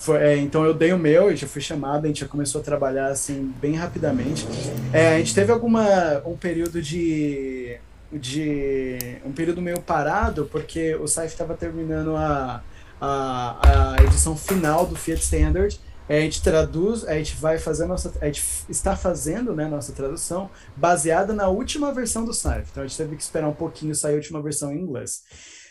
Foi, 0.00 0.18
é, 0.18 0.36
então 0.36 0.64
eu 0.64 0.74
dei 0.74 0.92
o 0.92 0.98
meu, 0.98 1.30
e 1.30 1.36
já 1.36 1.46
fui 1.46 1.60
chamado, 1.60 2.04
a 2.04 2.08
gente 2.08 2.20
já 2.20 2.28
começou 2.28 2.60
a 2.60 2.64
trabalhar 2.64 3.08
assim 3.08 3.52
bem 3.60 3.74
rapidamente. 3.74 4.46
É, 4.92 5.14
a 5.14 5.18
gente 5.18 5.34
teve 5.34 5.52
alguma 5.52 6.22
um 6.26 6.36
período 6.36 6.82
de 6.82 7.78
de 8.12 9.20
um 9.24 9.30
período 9.30 9.62
meio 9.62 9.80
parado 9.80 10.48
porque 10.50 10.96
o 10.96 11.06
Saif 11.06 11.32
estava 11.32 11.54
terminando 11.54 12.16
a, 12.16 12.60
a, 13.00 13.94
a 13.98 14.02
edição 14.02 14.36
final 14.36 14.84
do 14.84 14.96
Fiat 14.96 15.22
Standard 15.22 15.78
a 16.16 16.20
gente 16.22 16.42
traduz, 16.42 17.06
a 17.06 17.14
gente 17.14 17.36
vai 17.36 17.56
fazer 17.56 17.84
a 17.84 17.86
nossa, 17.86 18.12
a 18.20 18.26
gente 18.26 18.42
está 18.68 18.96
fazendo, 18.96 19.54
né, 19.54 19.68
nossa 19.68 19.92
tradução 19.92 20.50
baseada 20.76 21.32
na 21.32 21.46
última 21.48 21.92
versão 21.92 22.24
do 22.24 22.34
site. 22.34 22.66
Então 22.70 22.82
a 22.82 22.86
gente 22.86 22.96
teve 22.96 23.14
que 23.14 23.22
esperar 23.22 23.48
um 23.48 23.54
pouquinho 23.54 23.94
sair 23.94 24.14
a 24.14 24.16
última 24.16 24.42
versão 24.42 24.72
em 24.72 24.80
inglês. 24.80 25.22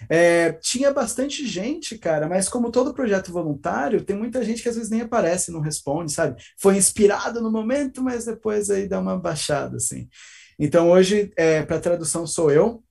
É, 0.08 0.53
tinha 0.53 0.94
bastante 0.94 1.45
gente, 1.48 1.98
cara, 1.98 2.28
mas 2.30 2.48
como 2.48 2.72
todo 2.72 2.94
projeto 2.94 3.32
voluntário, 3.32 4.03
tem 4.03 4.16
muita 4.16 4.44
gente 4.44 4.61
que 4.61 4.69
às 4.69 4.76
vezes 4.76 4.90
nem 4.90 5.02
aparece, 5.02 5.52
não 5.52 5.60
responde, 5.60 6.11
sabe? 6.11 6.42
Foi 6.58 6.78
inspirado 6.78 7.42
no 7.42 7.52
momento, 7.52 8.02
mas 8.03 8.26
depois 8.26 8.69
aí 8.69 8.88
dá 8.88 9.00
uma 9.00 9.18
baixada, 9.18 9.78
assim. 9.78 10.08
Então 10.60 10.90
hoje, 10.90 11.32
é, 11.36 11.64
para 11.64 11.80
tradução 11.80 12.28
sou 12.28 12.52
eu, 12.52 12.84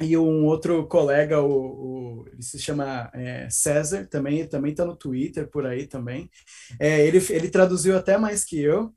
e 0.00 0.16
um 0.16 0.46
outro 0.46 0.86
colega, 0.86 1.40
o, 1.40 2.22
o 2.22 2.28
ele 2.32 2.42
se 2.42 2.58
chama 2.58 3.10
é, 3.12 3.48
César, 3.50 4.06
também 4.06 4.46
também 4.46 4.70
está 4.70 4.84
no 4.84 4.96
Twitter 4.96 5.48
por 5.48 5.66
aí 5.66 5.86
também. 5.86 6.30
É, 6.78 7.06
ele, 7.06 7.18
ele 7.30 7.50
traduziu 7.50 7.96
até 7.96 8.16
mais 8.16 8.44
que 8.44 8.58
eu. 8.58 8.92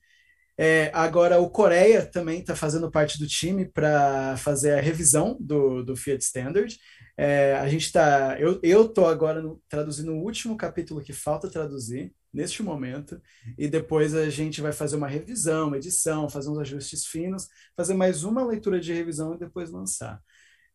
É, 0.57 0.91
agora 0.93 1.39
o 1.39 1.49
Coreia 1.49 2.05
também 2.05 2.39
está 2.39 2.55
fazendo 2.55 2.89
parte 2.91 3.17
do 3.19 3.27
time 3.27 3.65
para 3.65 4.37
fazer 4.37 4.73
a 4.77 4.81
revisão 4.81 5.35
do, 5.39 5.83
do 5.83 5.95
Fiat 5.95 6.23
Standard. 6.23 6.77
É, 7.15 7.55
a 7.55 7.67
gente 7.69 7.85
está, 7.85 8.39
eu 8.39 8.59
eu 8.63 8.89
tô 8.89 9.05
agora 9.05 9.41
no, 9.41 9.61
traduzindo 9.69 10.11
o 10.13 10.23
último 10.23 10.57
capítulo 10.57 11.01
que 11.01 11.13
falta 11.13 11.49
traduzir 11.49 12.13
neste 12.33 12.63
momento 12.63 13.21
e 13.57 13.67
depois 13.67 14.15
a 14.15 14.29
gente 14.29 14.61
vai 14.61 14.71
fazer 14.71 14.95
uma 14.95 15.07
revisão, 15.07 15.67
uma 15.67 15.77
edição, 15.77 16.27
fazer 16.29 16.49
uns 16.49 16.57
ajustes 16.59 17.05
finos, 17.05 17.47
fazer 17.77 17.93
mais 17.93 18.23
uma 18.23 18.43
leitura 18.43 18.79
de 18.79 18.91
revisão 18.93 19.35
e 19.35 19.39
depois 19.39 19.69
lançar. 19.69 20.19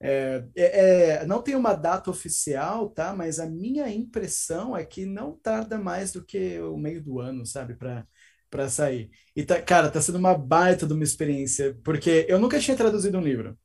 É, 0.00 0.44
é, 0.56 1.10
é, 1.22 1.26
não 1.26 1.42
tem 1.42 1.56
uma 1.56 1.74
data 1.74 2.10
oficial, 2.10 2.88
tá? 2.90 3.14
Mas 3.14 3.40
a 3.40 3.46
minha 3.46 3.88
impressão 3.90 4.76
é 4.76 4.84
que 4.84 5.04
não 5.04 5.36
tarda 5.38 5.76
mais 5.78 6.12
do 6.12 6.24
que 6.24 6.60
o 6.60 6.76
meio 6.76 7.02
do 7.02 7.20
ano, 7.20 7.44
sabe, 7.46 7.74
para 7.74 8.06
para 8.50 8.68
sair. 8.68 9.10
E 9.36 9.44
tá, 9.44 9.60
cara, 9.60 9.90
tá 9.90 10.00
sendo 10.00 10.18
uma 10.18 10.34
baita 10.36 10.86
de 10.86 10.92
uma 10.94 11.04
experiência, 11.04 11.76
porque 11.84 12.24
eu 12.28 12.38
nunca 12.38 12.58
tinha 12.58 12.76
traduzido 12.76 13.18
um 13.18 13.20
livro. 13.20 13.58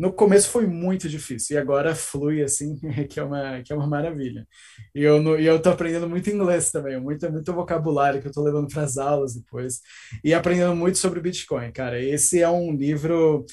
No 0.00 0.10
começo 0.10 0.48
foi 0.48 0.66
muito 0.66 1.10
difícil 1.10 1.56
e 1.56 1.60
agora 1.60 1.94
flui 1.94 2.42
assim, 2.42 2.74
que 3.10 3.20
é 3.20 3.22
uma 3.22 3.62
que 3.62 3.70
é 3.70 3.76
uma 3.76 3.86
maravilha. 3.86 4.48
E 4.94 5.02
eu 5.02 5.38
e 5.38 5.44
eu 5.44 5.60
tô 5.60 5.68
aprendendo 5.68 6.08
muito 6.08 6.30
inglês 6.30 6.70
também, 6.70 6.98
muito 6.98 7.30
muito 7.30 7.52
vocabulário 7.52 8.22
que 8.22 8.26
eu 8.26 8.32
tô 8.32 8.42
levando 8.42 8.66
para 8.66 8.82
as 8.82 8.96
aulas 8.96 9.34
depois 9.34 9.82
e 10.24 10.32
aprendendo 10.32 10.74
muito 10.74 10.96
sobre 10.96 11.20
Bitcoin, 11.20 11.70
cara. 11.70 12.02
Esse 12.02 12.40
é 12.40 12.48
um 12.48 12.74
livro 12.74 13.44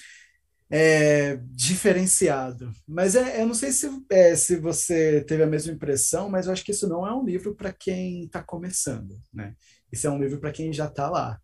é, 0.71 1.37
diferenciado. 1.51 2.71
Mas 2.87 3.15
é, 3.15 3.41
eu 3.41 3.45
não 3.45 3.53
sei 3.53 3.73
se, 3.73 3.89
é, 4.09 4.33
se 4.33 4.55
você 4.55 5.19
teve 5.27 5.43
a 5.43 5.47
mesma 5.47 5.73
impressão, 5.73 6.29
mas 6.29 6.47
eu 6.47 6.53
acho 6.53 6.63
que 6.63 6.71
isso 6.71 6.87
não 6.87 7.05
é 7.05 7.13
um 7.13 7.25
livro 7.25 7.55
para 7.55 7.73
quem 7.73 8.23
está 8.23 8.41
começando, 8.41 9.19
né? 9.33 9.53
Isso 9.91 10.07
é 10.07 10.09
um 10.09 10.17
livro 10.17 10.39
para 10.39 10.53
quem 10.53 10.71
já 10.71 10.85
está 10.85 11.09
lá. 11.09 11.41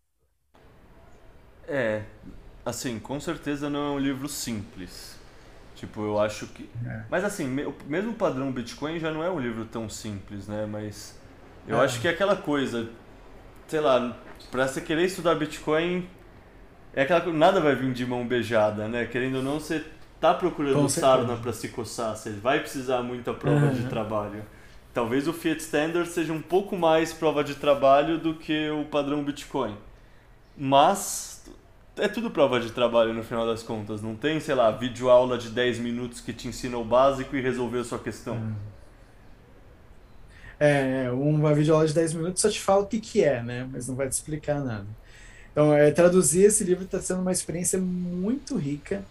É, 1.68 2.04
assim, 2.64 2.98
com 2.98 3.20
certeza 3.20 3.68
não 3.68 3.80
é 3.80 3.90
um 3.90 3.98
livro 3.98 4.28
simples. 4.28 5.18
Tipo, 5.74 6.02
eu 6.02 6.20
acho 6.20 6.46
que. 6.46 6.68
É. 6.86 7.02
Mas 7.10 7.24
assim, 7.24 7.46
mesmo 7.86 8.12
o 8.12 8.14
padrão 8.14 8.50
Bitcoin 8.52 8.98
já 8.98 9.10
não 9.10 9.22
é 9.22 9.30
um 9.30 9.38
livro 9.38 9.64
tão 9.64 9.88
simples, 9.88 10.46
né? 10.46 10.66
Mas 10.66 11.18
eu 11.66 11.80
é. 11.80 11.84
acho 11.84 12.00
que 12.00 12.08
é 12.08 12.10
aquela 12.10 12.36
coisa, 12.36 12.88
sei 13.66 13.80
lá, 13.80 14.16
para 14.50 14.68
você 14.68 14.80
querer 14.80 15.04
estudar 15.04 15.34
Bitcoin, 15.34 16.08
é 16.94 17.02
aquela 17.02 17.32
nada 17.32 17.60
vai 17.60 17.74
vir 17.74 17.92
de 17.92 18.06
mão 18.06 18.26
beijada, 18.26 18.86
né? 18.88 19.04
Querendo 19.06 19.36
ou 19.36 19.42
não, 19.42 19.58
você 19.58 19.84
tá 20.20 20.32
procurando 20.32 20.88
sarna 20.88 21.36
para 21.36 21.52
se 21.52 21.68
coçar, 21.68 22.16
você 22.16 22.30
vai 22.30 22.60
precisar 22.60 23.02
muita 23.02 23.34
prova 23.34 23.66
uhum. 23.66 23.74
de 23.74 23.86
trabalho. 23.88 24.42
Talvez 24.94 25.26
o 25.26 25.32
Fiat 25.32 25.60
Standard 25.60 26.08
seja 26.08 26.32
um 26.32 26.40
pouco 26.40 26.76
mais 26.76 27.12
prova 27.12 27.42
de 27.42 27.56
trabalho 27.56 28.16
do 28.16 28.34
que 28.34 28.70
o 28.70 28.84
padrão 28.84 29.24
Bitcoin. 29.24 29.76
Mas 30.56 31.33
é 31.96 32.08
tudo 32.08 32.30
prova 32.30 32.60
de 32.60 32.72
trabalho 32.72 33.12
no 33.12 33.22
final 33.22 33.46
das 33.46 33.62
contas. 33.62 34.02
Não 34.02 34.14
tem, 34.14 34.40
sei 34.40 34.54
lá, 34.54 34.70
vídeo 34.70 35.08
aula 35.08 35.38
de 35.38 35.48
10 35.50 35.78
minutos 35.78 36.20
que 36.20 36.32
te 36.32 36.48
ensina 36.48 36.76
o 36.76 36.84
básico 36.84 37.36
e 37.36 37.40
resolveu 37.40 37.80
a 37.80 37.84
sua 37.84 37.98
questão. 37.98 38.34
Uhum. 38.34 38.54
É, 40.58 41.10
uma 41.10 41.52
videoaula 41.52 41.86
de 41.86 41.94
10 41.94 42.14
minutos 42.14 42.40
só 42.40 42.48
te 42.48 42.60
fala 42.60 42.82
o 42.82 42.86
que, 42.86 43.00
que 43.00 43.22
é, 43.22 43.42
né? 43.42 43.68
Mas 43.70 43.88
não 43.88 43.94
vai 43.94 44.08
te 44.08 44.12
explicar 44.12 44.60
nada. 44.60 44.86
Então, 45.52 45.72
é, 45.72 45.90
traduzir 45.90 46.44
esse 46.44 46.64
livro 46.64 46.84
está 46.84 47.00
sendo 47.00 47.20
uma 47.20 47.32
experiência 47.32 47.78
muito 47.78 48.56
rica, 48.56 49.04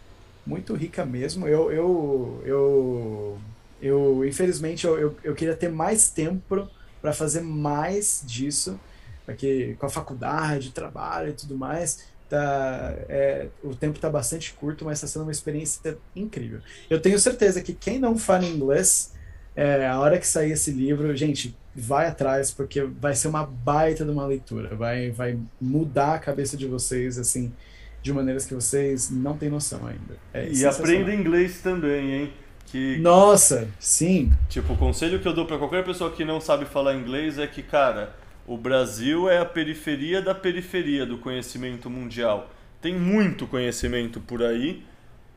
muito 0.46 0.74
rica 0.74 1.06
mesmo. 1.06 1.48
Eu, 1.48 1.72
eu, 1.72 2.42
eu, 2.46 3.42
eu 3.82 4.26
infelizmente, 4.26 4.86
eu, 4.86 4.98
eu, 4.98 5.18
eu 5.24 5.36
queria 5.36 5.56
ter 5.56 5.70
mais 5.70 6.10
tempo 6.10 6.68
para 7.02 7.14
fazer 7.14 7.42
mais 7.42 8.24
disso, 8.26 8.80
porque 9.26 9.76
com 9.80 9.86
a 9.86 9.90
faculdade, 9.90 10.72
trabalho 10.72 11.30
e 11.30 11.34
tudo 11.34 11.58
mais, 11.58 12.13
tá, 12.34 12.96
é, 13.08 13.48
o 13.64 13.76
tempo 13.76 13.98
está 13.98 14.10
bastante 14.10 14.54
curto, 14.54 14.84
mas 14.84 14.98
está 14.98 15.08
sendo 15.08 15.22
uma 15.22 15.32
experiência 15.32 15.96
incrível. 16.16 16.62
Eu 16.90 17.00
tenho 17.00 17.20
certeza 17.20 17.62
que 17.62 17.74
quem 17.74 18.00
não 18.00 18.18
fala 18.18 18.44
inglês, 18.44 19.14
é, 19.56 19.88
a 19.88 20.00
hora 20.00 20.18
que 20.18 20.26
sair 20.26 20.54
esse 20.54 20.72
livro, 20.72 21.16
gente, 21.16 21.56
vai 21.76 22.08
atrás, 22.08 22.50
porque 22.50 22.82
vai 22.82 23.14
ser 23.14 23.28
uma 23.28 23.46
baita 23.46 24.04
de 24.04 24.10
uma 24.10 24.26
leitura, 24.26 24.76
vai, 24.76 25.12
vai 25.12 25.38
mudar 25.62 26.16
a 26.16 26.20
cabeça 26.20 26.58
de 26.58 26.66
vocês, 26.66 27.20
assim, 27.20 27.54
de 28.02 28.12
maneiras 28.12 28.48
que 28.48 28.56
vocês 28.56 29.12
não 29.12 29.38
têm 29.38 29.50
noção 29.50 29.86
ainda. 29.86 30.18
É 30.34 30.50
e 30.50 30.66
aprenda 30.66 31.14
inglês 31.14 31.62
também, 31.62 32.14
hein? 32.14 32.34
Que, 32.66 32.98
Nossa, 32.98 33.68
sim. 33.80 34.32
Tipo, 34.50 34.74
o 34.74 34.78
conselho 34.78 35.20
que 35.20 35.28
eu 35.28 35.34
dou 35.34 35.46
para 35.46 35.60
qualquer 35.60 35.86
pessoa 35.86 36.10
que 36.10 36.26
não 36.26 36.42
sabe 36.42 36.66
falar 36.66 36.96
inglês 36.96 37.38
é 37.38 37.46
que, 37.46 37.62
cara, 37.62 38.16
o 38.46 38.58
Brasil 38.58 39.30
é 39.30 39.40
a 39.40 39.46
periferia 39.46 40.22
da 40.22 40.36
periferia 40.36 41.06
do 41.06 41.18
conhecimento 41.18 41.90
mundial. 41.90 42.50
Tem 42.82 42.94
muito 42.94 43.48
conhecimento 43.48 44.20
por 44.20 44.44
aí. 44.44 44.84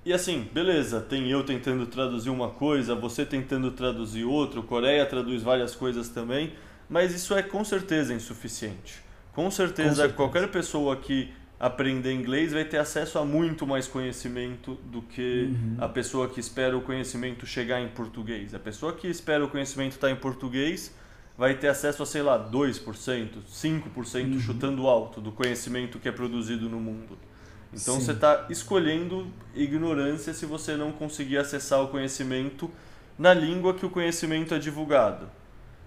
E 0.05 0.13
assim, 0.13 0.49
beleza, 0.53 1.01
tem 1.01 1.31
eu 1.31 1.43
tentando 1.45 1.87
traduzir 1.87 2.31
uma 2.31 2.51
coisa, 2.51 2.95
você 2.95 3.25
tentando 3.25 3.71
traduzir 3.71 4.25
outra, 4.25 4.63
Coreia 4.63 5.05
traduz 5.07 5.43
várias 5.43 5.75
coisas 5.75 6.09
também, 6.09 6.53
mas 6.89 7.13
isso 7.13 7.35
é 7.35 7.43
com 7.43 7.65
certeza 7.65 8.15
insuficiente. 8.15 9.03
Com 9.33 9.51
certeza, 9.51 9.89
com 9.89 9.95
certeza. 9.95 10.15
qualquer 10.15 10.49
pessoa 10.49 10.97
que 10.97 11.33
aprender 11.59 12.13
inglês 12.13 12.53
vai 12.53 12.65
ter 12.65 12.79
acesso 12.79 13.19
a 13.19 13.25
muito 13.25 13.67
mais 13.67 13.89
conhecimento 13.89 14.75
do 14.85 15.03
que 15.03 15.51
uhum. 15.51 15.77
a 15.79 15.89
pessoa 15.89 16.29
que 16.29 16.39
espera 16.39 16.77
o 16.77 16.83
conhecimento 16.83 17.47
chegar 17.47 17.81
em 17.81 17.89
português. 17.89 18.55
A 18.55 18.59
pessoa 18.59 18.93
que 18.93 19.09
espera 19.09 19.45
o 19.45 19.49
conhecimento 19.49 19.93
estar 19.93 20.11
em 20.11 20.17
português 20.17 20.95
vai 21.37 21.55
ter 21.55 21.69
acesso 21.69 22.03
a, 22.03 22.07
sei 22.07 22.23
lá, 22.23 22.39
2%, 22.51 23.29
5% 23.51 24.33
uhum. 24.33 24.41
chutando 24.41 24.87
alto 24.87 25.21
do 25.21 25.31
conhecimento 25.31 25.99
que 25.99 26.09
é 26.09 26.13
produzido 26.13 26.69
no 26.69 26.81
mundo. 26.81 27.19
Então 27.73 27.95
Sim. 27.95 28.07
você 28.07 28.13
está 28.13 28.47
escolhendo 28.49 29.27
ignorância 29.55 30.33
se 30.33 30.47
você 30.47 30.77
não 30.77 30.93
conseguir 30.93 31.37
acessar 31.37 31.83
o 31.83 31.89
conhecimento 31.89 32.71
na 33.19 33.35
língua 33.35 33.75
que 33.75 33.85
o 33.85 33.91
conhecimento 33.91 34.55
é 34.55 34.59
divulgado. 34.59 35.29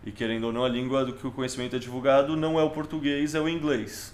E 0.05 0.11
querendo 0.11 0.45
ou 0.45 0.53
não, 0.53 0.63
a 0.63 0.69
língua 0.69 1.03
do 1.03 1.13
que 1.13 1.25
o 1.25 1.31
conhecimento 1.31 1.75
é 1.75 1.79
divulgado 1.79 2.35
não 2.35 2.59
é 2.59 2.63
o 2.63 2.69
português, 2.69 3.35
é 3.35 3.41
o 3.41 3.49
inglês. 3.49 4.13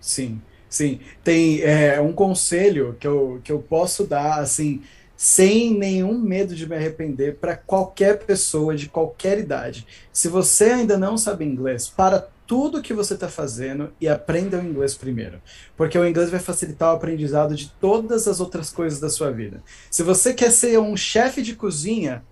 Sim, 0.00 0.40
sim. 0.68 1.00
Tem 1.22 1.60
é, 1.60 2.00
um 2.00 2.12
conselho 2.12 2.96
que 2.98 3.06
eu, 3.06 3.40
que 3.42 3.52
eu 3.52 3.58
posso 3.58 4.06
dar, 4.06 4.40
assim, 4.40 4.82
sem 5.18 5.76
nenhum 5.76 6.16
medo 6.16 6.54
de 6.54 6.64
me 6.68 6.76
arrepender 6.76 7.38
para 7.38 7.56
qualquer 7.56 8.20
pessoa 8.20 8.76
de 8.76 8.88
qualquer 8.88 9.36
idade. 9.40 9.84
Se 10.12 10.28
você 10.28 10.66
ainda 10.66 10.96
não 10.96 11.18
sabe 11.18 11.44
inglês, 11.44 11.88
para 11.88 12.28
tudo 12.46 12.80
que 12.80 12.94
você 12.94 13.14
está 13.14 13.28
fazendo 13.28 13.92
e 14.00 14.08
aprenda 14.08 14.60
o 14.60 14.64
inglês 14.64 14.94
primeiro. 14.94 15.42
Porque 15.76 15.98
o 15.98 16.06
inglês 16.06 16.30
vai 16.30 16.38
facilitar 16.38 16.92
o 16.92 16.96
aprendizado 16.96 17.56
de 17.56 17.68
todas 17.80 18.28
as 18.28 18.38
outras 18.38 18.70
coisas 18.70 19.00
da 19.00 19.10
sua 19.10 19.32
vida. 19.32 19.60
Se 19.90 20.04
você 20.04 20.32
quer 20.32 20.52
ser 20.52 20.78
um 20.78 20.96
chefe 20.96 21.42
de 21.42 21.56
cozinha, 21.56 22.22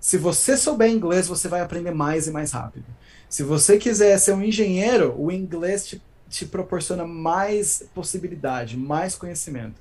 se 0.00 0.18
você 0.18 0.56
souber 0.56 0.90
inglês, 0.90 1.28
você 1.28 1.46
vai 1.46 1.60
aprender 1.60 1.92
mais 1.92 2.26
e 2.26 2.32
mais 2.32 2.50
rápido. 2.50 2.86
Se 3.28 3.44
você 3.44 3.78
quiser 3.78 4.18
ser 4.18 4.32
um 4.32 4.42
engenheiro, 4.42 5.14
o 5.16 5.30
inglês 5.30 5.86
te 5.86 6.02
te 6.32 6.46
proporciona 6.46 7.06
mais 7.06 7.84
possibilidade, 7.94 8.76
mais 8.76 9.14
conhecimento. 9.14 9.74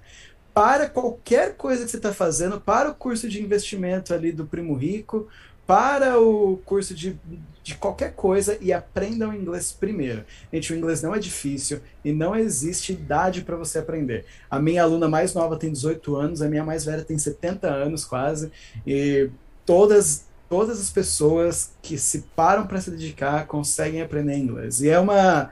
Para 0.54 0.90
qualquer 0.90 1.56
coisa 1.56 1.86
que 1.86 1.92
você 1.92 1.98
está 1.98 2.14
fazendo, 2.14 2.60
para 2.60 2.90
o 2.90 2.96
curso 2.96 3.30
de 3.30 3.42
investimento 3.42 4.14
ali 4.14 4.32
do 4.32 4.46
Primo 4.46 4.76
Rico, 4.76 5.28
para 5.66 6.20
o 6.20 6.58
curso 6.66 6.94
de, 6.94 7.18
de 7.64 7.76
qualquer 7.76 8.14
coisa 8.14 8.58
e 8.60 8.74
aprenda 8.74 9.30
o 9.30 9.34
inglês 9.34 9.72
primeiro. 9.72 10.26
Gente, 10.52 10.74
o 10.74 10.76
inglês 10.76 11.02
não 11.02 11.16
é 11.16 11.20
difícil 11.20 11.80
e 12.04 12.12
não 12.12 12.36
existe 12.36 12.92
idade 12.92 13.42
para 13.42 13.56
você 13.56 13.80
aprender. 13.80 14.26
A 14.50 14.60
minha 14.60 14.84
aluna 14.84 15.08
mais 15.08 15.34
nova 15.34 15.56
tem 15.56 15.72
18 15.72 16.16
anos, 16.16 16.42
a 16.42 16.50
minha 16.50 16.66
mais 16.66 16.84
velha 16.84 17.04
tem 17.04 17.18
70 17.18 17.68
anos 17.70 18.04
quase, 18.04 18.52
e 18.86 19.30
todas 19.66 20.30
todas 20.50 20.82
as 20.82 20.90
pessoas 20.90 21.72
que 21.82 21.98
se 21.98 22.26
param 22.36 22.68
para 22.68 22.82
se 22.82 22.92
dedicar 22.92 23.48
conseguem 23.48 24.02
aprender 24.02 24.36
inglês. 24.36 24.82
E 24.82 24.90
é 24.90 25.00
uma 25.00 25.52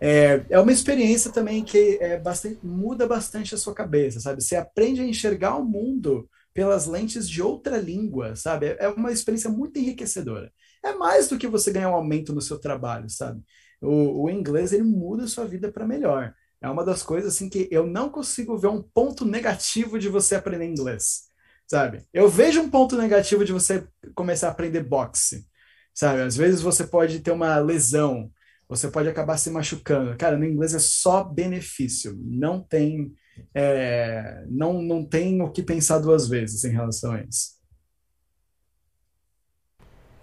é, 0.00 0.44
é 0.48 0.58
uma 0.58 0.72
experiência 0.72 1.30
também 1.30 1.62
que 1.62 1.98
é 2.00 2.18
bastante, 2.18 2.58
muda 2.64 3.06
bastante 3.06 3.54
a 3.54 3.58
sua 3.58 3.74
cabeça, 3.74 4.18
sabe? 4.20 4.42
Você 4.42 4.56
aprende 4.56 5.00
a 5.00 5.04
enxergar 5.04 5.56
o 5.56 5.64
mundo 5.64 6.28
pelas 6.54 6.86
lentes 6.86 7.28
de 7.28 7.42
outra 7.42 7.76
língua, 7.78 8.34
sabe? 8.34 8.66
É, 8.66 8.76
é 8.80 8.88
uma 8.88 9.12
experiência 9.12 9.50
muito 9.50 9.78
enriquecedora. 9.78 10.52
É 10.82 10.94
mais 10.94 11.28
do 11.28 11.38
que 11.38 11.46
você 11.46 11.70
ganhar 11.70 11.90
um 11.90 11.94
aumento 11.94 12.32
no 12.34 12.40
seu 12.40 12.58
trabalho, 12.58 13.10
sabe? 13.10 13.42
O, 13.80 14.24
o 14.24 14.30
inglês, 14.30 14.72
ele 14.72 14.82
muda 14.82 15.24
a 15.24 15.28
sua 15.28 15.44
vida 15.44 15.70
para 15.70 15.86
melhor. 15.86 16.34
É 16.62 16.68
uma 16.68 16.84
das 16.84 17.02
coisas 17.02 17.34
assim 17.34 17.48
que 17.48 17.68
eu 17.70 17.86
não 17.86 18.10
consigo 18.10 18.58
ver 18.58 18.68
um 18.68 18.82
ponto 18.82 19.24
negativo 19.24 19.98
de 19.98 20.08
você 20.08 20.34
aprender 20.34 20.66
inglês, 20.66 21.22
sabe? 21.66 22.04
Eu 22.12 22.28
vejo 22.28 22.60
um 22.60 22.70
ponto 22.70 22.96
negativo 22.96 23.44
de 23.44 23.52
você 23.52 23.86
começar 24.14 24.48
a 24.48 24.50
aprender 24.50 24.82
boxe, 24.82 25.46
sabe? 25.94 26.22
Às 26.22 26.36
vezes 26.36 26.60
você 26.60 26.86
pode 26.86 27.20
ter 27.20 27.30
uma 27.30 27.58
lesão, 27.58 28.30
você 28.70 28.88
pode 28.88 29.08
acabar 29.08 29.36
se 29.36 29.50
machucando. 29.50 30.16
Cara, 30.16 30.38
no 30.38 30.44
inglês 30.44 30.72
é 30.74 30.78
só 30.78 31.24
benefício, 31.24 32.16
não 32.22 32.62
tem, 32.62 33.12
é, 33.52 34.44
não, 34.48 34.80
não 34.80 35.04
tem 35.04 35.42
o 35.42 35.50
que 35.50 35.60
pensar 35.60 35.98
duas 35.98 36.28
vezes 36.28 36.62
em 36.62 36.70
relação 36.70 37.10
a 37.10 37.20
isso. 37.20 37.58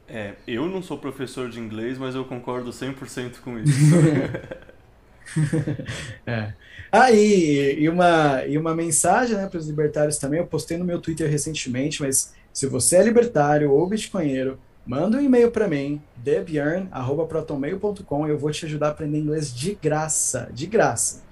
É, 0.07 0.35
eu 0.47 0.69
não 0.69 0.81
sou 0.81 0.97
professor 0.97 1.49
de 1.49 1.59
inglês, 1.59 1.97
mas 1.97 2.15
eu 2.15 2.23
concordo 2.23 2.71
100% 2.71 3.41
com 3.41 3.59
isso. 3.59 3.73
é. 6.25 6.53
Ah, 6.89 7.11
e, 7.11 7.81
e, 7.81 7.89
uma, 7.89 8.45
e 8.45 8.57
uma 8.57 8.73
mensagem 8.73 9.35
né, 9.35 9.47
para 9.47 9.59
os 9.59 9.67
libertários 9.67 10.17
também, 10.17 10.39
eu 10.39 10.47
postei 10.47 10.77
no 10.77 10.85
meu 10.85 11.01
Twitter 11.01 11.29
recentemente, 11.29 12.01
mas 12.01 12.33
se 12.53 12.65
você 12.65 12.95
é 12.95 13.03
libertário 13.03 13.73
ou 13.73 13.89
bitcoinheiro, 13.89 14.57
manda 14.87 15.17
um 15.17 15.21
e-mail 15.21 15.51
para 15.51 15.67
mim, 15.67 16.01
debian@protonmail.com, 16.15 18.27
eu 18.27 18.37
vou 18.37 18.51
te 18.51 18.65
ajudar 18.65 18.87
a 18.87 18.91
aprender 18.91 19.19
inglês 19.19 19.53
de 19.53 19.75
graça, 19.75 20.49
de 20.51 20.65
graça. 20.65 21.25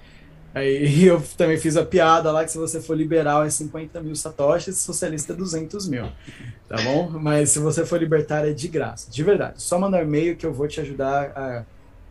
Aí 0.54 1.04
eu 1.04 1.22
também 1.36 1.58
fiz 1.58 1.76
a 1.76 1.84
piada 1.84 2.30
lá 2.30 2.44
que 2.44 2.50
se 2.50 2.58
você 2.58 2.80
for 2.80 2.96
liberal 2.96 3.44
é 3.44 3.50
50 3.50 4.00
mil 4.00 4.14
satoshis, 4.14 4.78
socialista 4.78 5.32
é 5.32 5.36
200 5.36 5.88
mil, 5.88 6.06
tá 6.68 6.76
bom? 6.82 7.10
Mas 7.10 7.50
se 7.50 7.58
você 7.58 7.84
for 7.84 7.98
libertário 7.98 8.50
é 8.50 8.52
de 8.52 8.68
graça, 8.68 9.10
de 9.10 9.24
verdade. 9.24 9.62
Só 9.62 9.78
mandar 9.78 10.02
e-mail 10.02 10.36
que 10.36 10.46
eu 10.46 10.52
vou 10.52 10.68
te 10.68 10.80
ajudar 10.80 11.32
a 11.36 11.64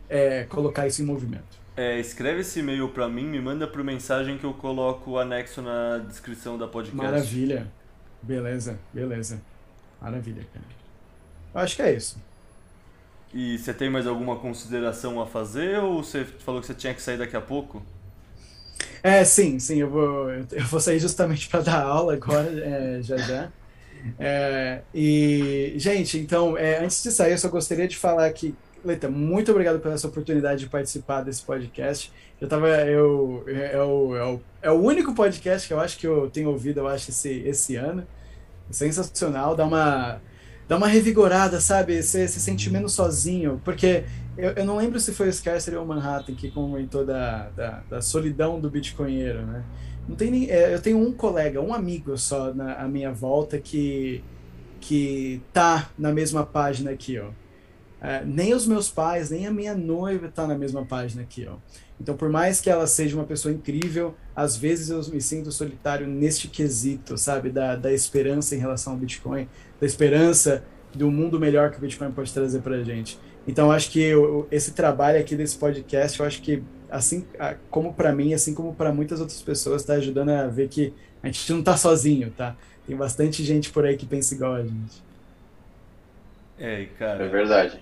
é, 0.08 0.44
colocar 0.44 0.86
isso 0.86 1.02
em 1.02 1.04
movimento. 1.04 1.56
É, 1.76 2.00
escreve 2.00 2.40
esse 2.40 2.60
e-mail 2.60 2.88
para 2.88 3.08
mim, 3.08 3.26
me 3.26 3.40
manda 3.40 3.66
por 3.66 3.84
mensagem 3.84 4.38
que 4.38 4.44
eu 4.44 4.54
coloco 4.54 5.12
o 5.12 5.18
anexo 5.18 5.60
na 5.60 5.98
descrição 5.98 6.56
da 6.56 6.66
podcast. 6.66 7.04
Maravilha. 7.04 7.70
Beleza, 8.22 8.78
beleza. 8.94 9.42
Maravilha, 10.00 10.46
cara. 10.52 10.85
Acho 11.56 11.76
que 11.76 11.82
é 11.82 11.92
isso. 11.94 12.18
E 13.32 13.58
você 13.58 13.72
tem 13.72 13.88
mais 13.90 14.06
alguma 14.06 14.36
consideração 14.36 15.20
a 15.20 15.26
fazer 15.26 15.78
ou 15.78 16.02
você 16.02 16.24
falou 16.24 16.60
que 16.60 16.66
você 16.66 16.74
tinha 16.74 16.94
que 16.94 17.00
sair 17.00 17.16
daqui 17.16 17.36
a 17.36 17.40
pouco? 17.40 17.82
É, 19.02 19.24
sim, 19.24 19.58
sim, 19.58 19.78
eu 19.80 19.88
vou, 19.88 20.30
eu 20.30 20.64
vou 20.66 20.80
sair 20.80 20.98
justamente 20.98 21.48
para 21.48 21.60
dar 21.60 21.82
aula 21.82 22.14
agora, 22.14 22.48
é, 22.60 23.02
já 23.02 23.16
já. 23.16 23.52
É, 24.18 24.82
e, 24.94 25.74
gente, 25.76 26.18
então, 26.18 26.56
é, 26.58 26.84
antes 26.84 27.02
de 27.02 27.10
sair, 27.10 27.32
eu 27.32 27.38
só 27.38 27.48
gostaria 27.48 27.88
de 27.88 27.96
falar 27.96 28.30
que, 28.32 28.54
Leita, 28.84 29.08
muito 29.08 29.50
obrigado 29.50 29.80
pela 29.80 29.94
essa 29.94 30.06
oportunidade 30.06 30.60
de 30.60 30.68
participar 30.68 31.22
desse 31.22 31.42
podcast. 31.42 32.12
Eu 32.40 32.48
tava, 32.48 32.68
eu, 32.68 33.42
é, 33.48 33.72
é, 33.74 33.82
o, 33.82 34.16
é, 34.16 34.24
o, 34.24 34.40
é 34.62 34.70
o 34.70 34.74
único 34.74 35.14
podcast 35.14 35.66
que 35.66 35.74
eu 35.74 35.80
acho 35.80 35.98
que 35.98 36.06
eu 36.06 36.28
tenho 36.30 36.50
ouvido, 36.50 36.80
eu 36.80 36.88
acho, 36.88 37.10
esse, 37.10 37.30
esse 37.40 37.76
ano. 37.76 38.06
Sensacional, 38.70 39.56
dá 39.56 39.64
uma 39.64 40.20
dá 40.68 40.76
uma 40.76 40.86
revigorada, 40.86 41.60
sabe? 41.60 42.02
Você 42.02 42.26
se 42.26 42.40
sente 42.40 42.70
menos 42.70 42.92
sozinho. 42.92 43.60
Porque 43.64 44.04
eu, 44.36 44.50
eu 44.50 44.64
não 44.64 44.76
lembro 44.76 44.98
se 45.00 45.12
foi 45.12 45.28
o 45.28 45.32
Scarcity 45.32 45.76
ou 45.76 45.84
o 45.84 45.88
Manhattan 45.88 46.34
que 46.34 46.50
comentou 46.50 47.04
da, 47.04 47.48
da, 47.50 47.82
da 47.88 48.00
solidão 48.00 48.60
do 48.60 48.70
bitcoinheiro, 48.70 49.44
né? 49.46 49.64
Não 50.08 50.14
tem 50.14 50.30
nem, 50.30 50.50
é, 50.50 50.74
eu 50.74 50.80
tenho 50.80 50.98
um 50.98 51.12
colega, 51.12 51.60
um 51.60 51.74
amigo 51.74 52.16
só 52.16 52.54
na 52.54 52.74
à 52.74 52.86
minha 52.86 53.12
volta 53.12 53.58
que, 53.58 54.22
que 54.80 55.42
tá 55.52 55.90
na 55.98 56.12
mesma 56.12 56.44
página 56.46 56.90
aqui, 56.90 57.18
ó. 57.18 57.30
É, 58.00 58.24
nem 58.24 58.54
os 58.54 58.66
meus 58.66 58.90
pais, 58.90 59.30
nem 59.30 59.46
a 59.46 59.50
minha 59.50 59.74
noiva 59.74 60.28
tá 60.28 60.46
na 60.46 60.56
mesma 60.56 60.84
página 60.84 61.22
aqui, 61.22 61.46
ó. 61.48 61.56
Então, 62.00 62.14
por 62.14 62.28
mais 62.28 62.60
que 62.60 62.68
ela 62.68 62.86
seja 62.86 63.16
uma 63.16 63.24
pessoa 63.24 63.52
incrível, 63.52 64.14
às 64.34 64.56
vezes 64.56 64.90
eu 64.90 65.00
me 65.12 65.20
sinto 65.20 65.50
solitário 65.50 66.06
neste 66.06 66.46
quesito, 66.46 67.16
sabe? 67.16 67.50
Da, 67.50 67.74
da 67.74 67.90
esperança 67.90 68.54
em 68.54 68.58
relação 68.58 68.92
ao 68.92 68.98
Bitcoin, 68.98 69.48
da 69.80 69.86
esperança 69.86 70.64
do 70.94 71.10
mundo 71.10 71.38
melhor 71.38 71.70
que 71.70 71.78
o 71.78 71.80
Bitcoin 71.80 72.10
pode 72.12 72.32
trazer 72.32 72.60
para 72.60 72.76
a 72.76 72.82
gente. 72.82 73.18
Então, 73.46 73.70
acho 73.70 73.90
que 73.90 74.00
eu, 74.00 74.48
esse 74.50 74.72
trabalho 74.72 75.20
aqui 75.20 75.36
desse 75.36 75.56
podcast, 75.56 76.18
eu 76.18 76.26
acho 76.26 76.42
que, 76.42 76.62
assim 76.90 77.24
como 77.70 77.94
para 77.94 78.12
mim, 78.12 78.34
assim 78.34 78.54
como 78.54 78.74
para 78.74 78.92
muitas 78.92 79.20
outras 79.20 79.40
pessoas, 79.40 79.82
está 79.82 79.94
ajudando 79.94 80.30
a 80.30 80.46
ver 80.46 80.68
que 80.68 80.92
a 81.22 81.26
gente 81.28 81.52
não 81.52 81.60
está 81.60 81.76
sozinho, 81.76 82.30
tá? 82.30 82.56
Tem 82.86 82.96
bastante 82.96 83.44
gente 83.44 83.70
por 83.70 83.84
aí 83.84 83.96
que 83.96 84.06
pensa 84.06 84.34
igual 84.34 84.54
a 84.54 84.62
gente. 84.62 85.02
É, 86.58 86.86
cara. 86.98 87.24
É 87.24 87.28
verdade. 87.28 87.80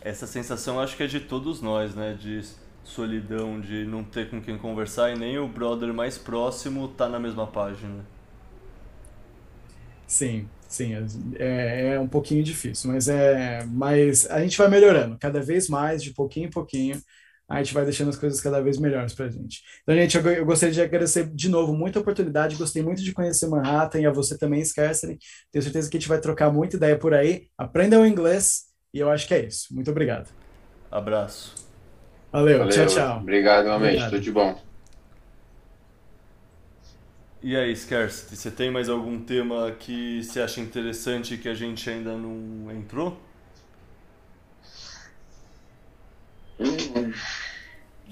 Essa 0.00 0.26
sensação 0.26 0.80
acho 0.80 0.96
que 0.96 1.02
é 1.02 1.06
de 1.06 1.20
todos 1.20 1.60
nós, 1.60 1.94
né? 1.94 2.16
De 2.18 2.42
solidão, 2.84 3.60
de 3.60 3.84
não 3.84 4.04
ter 4.04 4.28
com 4.28 4.40
quem 4.40 4.58
conversar 4.58 5.10
e 5.10 5.18
nem 5.18 5.38
o 5.38 5.48
brother 5.48 5.92
mais 5.92 6.18
próximo 6.18 6.88
tá 6.88 7.08
na 7.08 7.18
mesma 7.18 7.46
página. 7.46 8.04
Sim, 10.06 10.48
sim, 10.74 10.92
é, 11.38 11.94
é 11.94 12.00
um 12.00 12.08
pouquinho 12.08 12.42
difícil, 12.42 12.90
mas 12.90 13.08
é, 13.08 13.64
mas 13.66 14.28
a 14.30 14.40
gente 14.40 14.58
vai 14.58 14.68
melhorando 14.68 15.16
cada 15.18 15.40
vez 15.40 15.68
mais, 15.68 16.02
de 16.02 16.12
pouquinho 16.12 16.46
em 16.46 16.50
pouquinho. 16.50 17.00
a 17.48 17.62
gente 17.62 17.74
vai 17.74 17.84
deixando 17.84 18.08
as 18.10 18.16
coisas 18.18 18.40
cada 18.40 18.60
vez 18.62 18.78
melhores 18.78 19.14
pra 19.14 19.28
gente. 19.28 19.62
Então, 19.82 19.94
gente, 19.94 20.16
eu, 20.16 20.26
eu 20.32 20.46
gostaria 20.46 20.74
de 20.74 20.82
agradecer 20.82 21.28
de 21.28 21.48
novo 21.48 21.74
muita 21.74 22.00
oportunidade, 22.00 22.56
gostei 22.56 22.82
muito 22.82 23.02
de 23.02 23.12
conhecer 23.12 23.46
Manhattan 23.48 24.00
e 24.00 24.06
a 24.06 24.12
você 24.12 24.38
também, 24.38 24.64
Scarcely. 24.64 25.18
Tenho 25.52 25.62
certeza 25.62 25.90
que 25.90 25.96
a 25.96 26.00
gente 26.00 26.08
vai 26.08 26.20
trocar 26.20 26.50
muita 26.52 26.76
ideia 26.76 26.98
por 26.98 27.14
aí. 27.14 27.48
Aprendam 27.58 28.06
inglês 28.06 28.64
e 28.94 28.98
eu 29.00 29.10
acho 29.10 29.28
que 29.28 29.34
é 29.34 29.44
isso. 29.46 29.74
Muito 29.74 29.90
obrigado. 29.90 30.30
Abraço. 30.90 31.54
Valeu, 32.32 32.58
Valeu. 32.58 32.72
tchau, 32.72 32.86
tchau. 32.86 33.18
Obrigado, 33.20 33.66
realmente, 33.66 34.04
tudo 34.06 34.20
de 34.20 34.32
bom. 34.32 34.63
E 37.46 37.54
aí, 37.58 37.76
Scarcity, 37.76 38.36
você 38.36 38.50
tem 38.50 38.70
mais 38.70 38.88
algum 38.88 39.20
tema 39.22 39.70
que 39.72 40.22
você 40.22 40.40
acha 40.40 40.62
interessante 40.62 41.36
que 41.36 41.46
a 41.46 41.52
gente 41.52 41.90
ainda 41.90 42.16
não 42.16 42.72
entrou? 42.72 43.18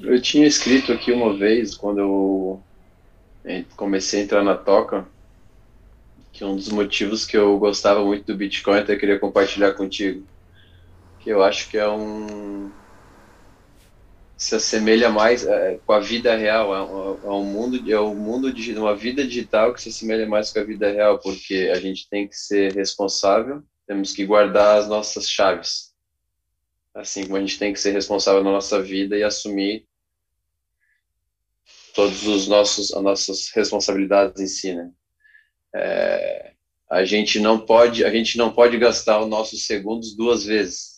Eu 0.03 0.21
tinha 0.21 0.47
escrito 0.47 0.93
aqui 0.93 1.11
uma 1.11 1.35
vez, 1.35 1.75
quando 1.75 1.99
eu 1.99 2.63
comecei 3.75 4.21
a 4.21 4.25
entrar 4.25 4.45
na 4.45 4.55
toca, 4.55 5.07
que 6.31 6.45
um 6.45 6.55
dos 6.55 6.69
motivos 6.69 7.25
que 7.25 7.35
eu 7.35 7.59
gostava 7.59 8.05
muito 8.05 8.27
do 8.27 8.37
Bitcoin 8.37 8.81
até 8.81 8.97
queria 8.97 9.19
compartilhar 9.19 9.73
contigo, 9.73 10.27
que 11.21 11.31
eu 11.31 11.43
acho 11.43 11.71
que 11.71 11.79
é 11.79 11.89
um 11.89 12.71
se 14.43 14.57
assemelha 14.57 15.09
mais 15.09 15.47
é, 15.47 15.79
com 15.87 15.93
a 15.93 16.01
vida 16.01 16.35
real, 16.35 16.75
é, 16.75 17.27
é 17.27 17.31
um 17.31 17.45
mundo 17.45 17.93
é 17.93 18.01
um 18.01 18.17
mundo 18.17 18.53
de 18.53 18.75
uma 18.75 18.93
vida 18.97 19.25
digital 19.25 19.73
que 19.73 19.81
se 19.81 19.91
assemelha 19.91 20.27
mais 20.27 20.51
com 20.53 20.59
a 20.59 20.65
vida 20.65 20.91
real, 20.91 21.21
porque 21.21 21.71
a 21.73 21.79
gente 21.79 22.09
tem 22.09 22.27
que 22.27 22.37
ser 22.37 22.75
responsável, 22.75 23.63
temos 23.87 24.13
que 24.13 24.27
guardar 24.27 24.79
as 24.79 24.89
nossas 24.89 25.31
chaves, 25.31 25.95
assim 26.93 27.23
como 27.23 27.37
a 27.37 27.41
gente 27.41 27.57
tem 27.57 27.73
que 27.73 27.79
ser 27.79 27.93
responsável 27.93 28.43
na 28.43 28.51
nossa 28.51 28.83
vida 28.83 29.17
e 29.17 29.23
assumir 29.23 29.87
todos 31.95 32.27
os 32.27 32.49
nossos 32.49 32.93
as 32.93 33.01
nossas 33.01 33.49
responsabilidades 33.55 34.43
em 34.43 34.49
si, 34.49 34.75
né? 34.75 34.91
É, 35.73 36.53
a 36.91 37.05
gente 37.05 37.39
não 37.39 37.61
pode 37.61 38.05
a 38.05 38.11
gente 38.11 38.37
não 38.37 38.53
pode 38.53 38.77
gastar 38.77 39.21
os 39.21 39.29
nossos 39.29 39.67
segundos 39.67 40.17
duas 40.17 40.45
vezes 40.45 40.92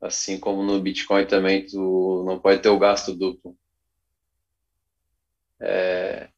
assim 0.00 0.38
como 0.38 0.62
no 0.62 0.80
Bitcoin 0.80 1.26
também 1.26 1.66
tu 1.66 2.24
não 2.26 2.38
pode 2.38 2.62
ter 2.62 2.68
o 2.68 2.78
gasto 2.78 3.14
duplo. 3.14 3.56
É, 5.60 6.28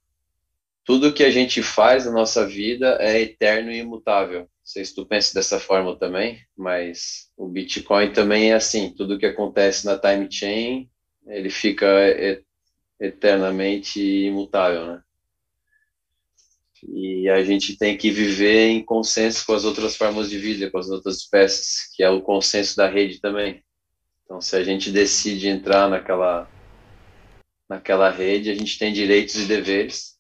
tudo 0.85 1.13
que 1.13 1.23
a 1.23 1.31
gente 1.31 1.63
faz 1.63 2.07
na 2.07 2.13
nossa 2.13 2.47
vida 2.47 2.99
é 3.01 3.21
eterno 3.21 3.71
e 3.71 3.79
imutável. 3.79 4.41
Não 4.41 4.49
sei 4.65 4.85
se 4.85 4.95
tu 4.95 5.07
pensa 5.07 5.33
dessa 5.33 5.61
forma 5.61 5.97
também, 5.97 6.41
mas 6.57 7.31
o 7.37 7.47
Bitcoin 7.49 8.13
também 8.13 8.51
é 8.51 8.55
assim. 8.55 8.93
Tudo 8.93 9.19
que 9.19 9.27
acontece 9.27 9.87
na 9.87 9.99
time 9.99 10.29
chain, 10.31 10.91
ele 11.27 11.51
fica 11.51 11.87
eternamente 12.99 14.01
imutável, 14.01 14.87
né? 14.87 15.03
E 16.89 17.29
a 17.29 17.45
gente 17.45 17.77
tem 17.77 17.97
que 17.97 18.11
viver 18.11 18.69
em 18.69 18.85
consenso 18.85 19.47
com 19.47 19.55
as 19.55 19.65
outras 19.65 19.97
formas 19.97 20.29
de 20.29 20.39
vida, 20.39 20.71
com 20.71 20.79
as 20.79 20.89
outras 20.89 21.19
espécies, 21.19 21.95
que 21.95 22.03
é 22.03 22.11
o 22.11 22.21
consenso 22.21 22.77
da 22.77 22.89
rede 22.89 23.21
também. 23.21 23.63
Então, 24.25 24.41
se 24.41 24.57
a 24.57 24.65
gente 24.65 24.91
decide 24.91 25.49
entrar 25.49 25.89
naquela 25.89 26.49
naquela 27.69 28.11
rede, 28.11 28.51
a 28.51 28.55
gente 28.55 28.79
tem 28.79 28.93
direitos 28.93 29.37
e 29.37 29.47
deveres. 29.47 30.19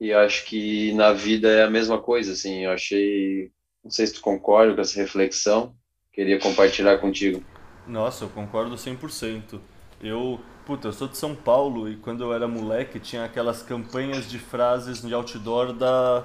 E 0.00 0.12
acho 0.12 0.44
que 0.46 0.92
na 0.94 1.12
vida 1.12 1.48
é 1.48 1.62
a 1.62 1.70
mesma 1.70 2.00
coisa, 2.00 2.32
assim. 2.32 2.64
Eu 2.64 2.72
achei, 2.72 3.52
não 3.84 3.90
sei 3.90 4.06
se 4.06 4.14
tu 4.14 4.20
concorda 4.20 4.74
com 4.74 4.80
essa 4.80 5.00
reflexão, 5.00 5.74
queria 6.12 6.38
compartilhar 6.40 6.98
contigo. 6.98 7.44
Nossa, 7.86 8.24
eu 8.24 8.28
concordo 8.28 8.74
100%. 8.74 9.60
Eu 10.02 10.40
Puta, 10.70 10.86
eu 10.86 10.92
sou 10.92 11.08
de 11.08 11.18
São 11.18 11.34
Paulo 11.34 11.88
e 11.88 11.96
quando 11.96 12.22
eu 12.22 12.32
era 12.32 12.46
moleque 12.46 13.00
tinha 13.00 13.24
aquelas 13.24 13.60
campanhas 13.60 14.30
de 14.30 14.38
frases 14.38 15.02
de 15.02 15.12
outdoor 15.12 15.72
da 15.72 16.24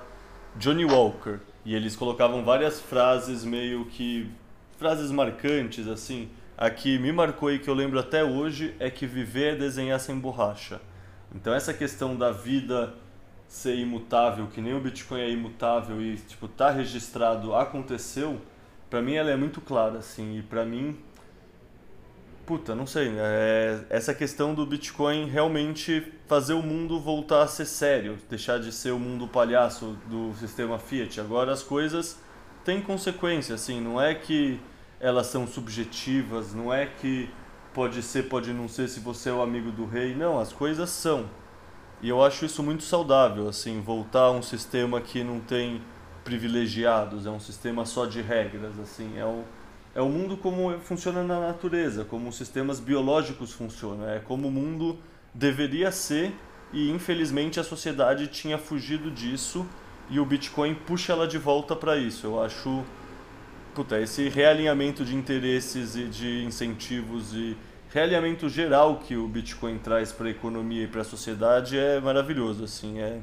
Johnny 0.56 0.85
Walker. 0.85 1.40
E 1.65 1.74
eles 1.74 1.95
colocavam 1.95 2.45
várias 2.45 2.80
frases 2.80 3.43
meio 3.43 3.85
que. 3.85 4.30
frases 4.77 5.09
marcantes, 5.09 5.88
assim. 5.88 6.30
A 6.56 6.69
que 6.69 6.99
me 6.99 7.11
marcou 7.11 7.51
e 7.51 7.57
que 7.57 7.67
eu 7.67 7.74
lembro 7.74 7.98
até 7.98 8.24
hoje 8.24 8.75
é 8.80 8.88
que 8.88 9.07
viver 9.07 9.53
é 9.53 9.56
desenhar 9.56 9.99
sem 9.99 10.15
borracha. 10.19 10.80
Então 11.33 11.51
essa 11.51 11.74
questão 11.74 12.15
da 12.15 12.32
vida 12.32 12.93
ser 13.48 13.75
imutável, 13.75 14.45
que 14.45 14.61
nem 14.61 14.75
o 14.75 14.80
Bitcoin 14.80 15.22
é 15.22 15.30
imutável 15.32 15.99
e 15.99 16.17
tipo 16.17 16.48
tá 16.48 16.69
registrado, 16.69 17.56
aconteceu, 17.56 18.40
para 18.91 19.01
mim 19.01 19.15
ela 19.15 19.32
é 19.32 19.35
muito 19.35 19.59
clara 19.59 19.98
assim, 19.98 20.38
e 20.38 20.43
para 20.43 20.64
mim 20.64 20.95
Puta, 22.45 22.75
não 22.75 22.85
sei. 22.85 23.11
É, 23.17 23.85
essa 23.90 24.14
questão 24.14 24.53
do 24.53 24.65
Bitcoin 24.65 25.25
realmente 25.27 26.14
fazer 26.27 26.53
o 26.53 26.61
mundo 26.61 26.99
voltar 26.99 27.41
a 27.41 27.48
ser 27.48 27.65
sério, 27.65 28.19
deixar 28.30 28.59
de 28.59 28.72
ser 28.72 28.91
o 28.91 28.99
mundo 28.99 29.27
palhaço 29.27 29.98
do 30.06 30.32
sistema 30.35 30.77
Fiat. 30.77 31.19
Agora 31.19 31.51
as 31.51 31.64
coisas 31.64 32.19
têm 32.64 32.82
consequência, 32.82 33.56
assim, 33.56 33.82
não 33.82 33.99
é 33.99 34.14
que 34.14 34.59
elas 34.99 35.27
são 35.27 35.48
subjetivas, 35.48 36.53
não 36.53 36.72
é 36.72 36.85
que 36.85 37.30
pode 37.74 38.01
ser, 38.03 38.24
pode 38.30 38.53
não 38.53 38.67
ser 38.67 38.88
se 38.90 38.99
você 38.99 39.30
é 39.30 39.33
o 39.33 39.41
amigo 39.41 39.72
do 39.72 39.85
rei. 39.85 40.14
Não, 40.14 40.40
as 40.40 40.53
coisas 40.53 40.91
são. 40.91 41.27
E 41.99 42.09
eu 42.09 42.24
acho 42.24 42.45
isso 42.45 42.61
muito 42.61 42.83
saudável, 42.83 43.49
assim, 43.49 43.82
voltar 43.82 44.25
a 44.25 44.32
um 44.32 44.43
sistema 44.43 45.01
que 45.01 45.24
não 45.24 45.40
tem 45.40 45.82
privilegiados, 46.24 47.25
é 47.25 47.30
um 47.30 47.40
sistema 47.40 47.85
só 47.85 48.06
de 48.06 48.22
regras, 48.22 48.80
assim, 48.80 49.17
é 49.17 49.25
um 49.25 49.43
é 49.95 50.01
o 50.01 50.09
mundo 50.09 50.35
como 50.35 50.77
funciona 50.80 51.24
na 51.24 51.40
natureza, 51.40 52.03
como 52.03 52.27
os 52.30 52.35
sistemas 52.35 52.82
biológicos 52.82 53.53
funcionam, 53.53 54.07
é 54.07 54.19
como 54.19 54.49
o 54.49 54.51
mundo 54.51 54.99
deveria 55.33 55.91
ser 55.91 56.33
e 56.74 56.91
infelizmente 56.91 57.59
a 57.59 57.64
sociedade 57.64 58.27
tinha 58.27 58.57
fugido 58.57 59.09
disso 59.09 59.65
e 60.09 60.19
o 60.19 60.25
Bitcoin 60.25 60.75
puxa 60.75 61.14
ela 61.14 61.25
de 61.25 61.38
volta 61.38 61.75
para 61.75 61.95
isso. 61.98 62.27
Eu 62.27 62.43
acho 62.43 62.83
puta, 63.74 63.99
esse 63.99 64.30
realinhamento 64.30 65.03
de 65.03 65.15
interesses 65.15 65.95
e 65.95 66.06
de 66.06 66.43
incentivos 66.43 67.33
e 67.33 67.57
realinhamento 67.90 68.49
geral 68.49 68.99
que 68.99 69.15
o 69.15 69.27
Bitcoin 69.27 69.77
traz 69.77 70.11
para 70.11 70.27
a 70.27 70.32
economia 70.32 70.83
e 70.83 70.88
para 70.88 71.01
a 71.01 71.06
sociedade 71.06 71.77
é 71.77 71.99
maravilhoso, 72.01 72.64
assim, 72.64 72.99
é 72.99 73.19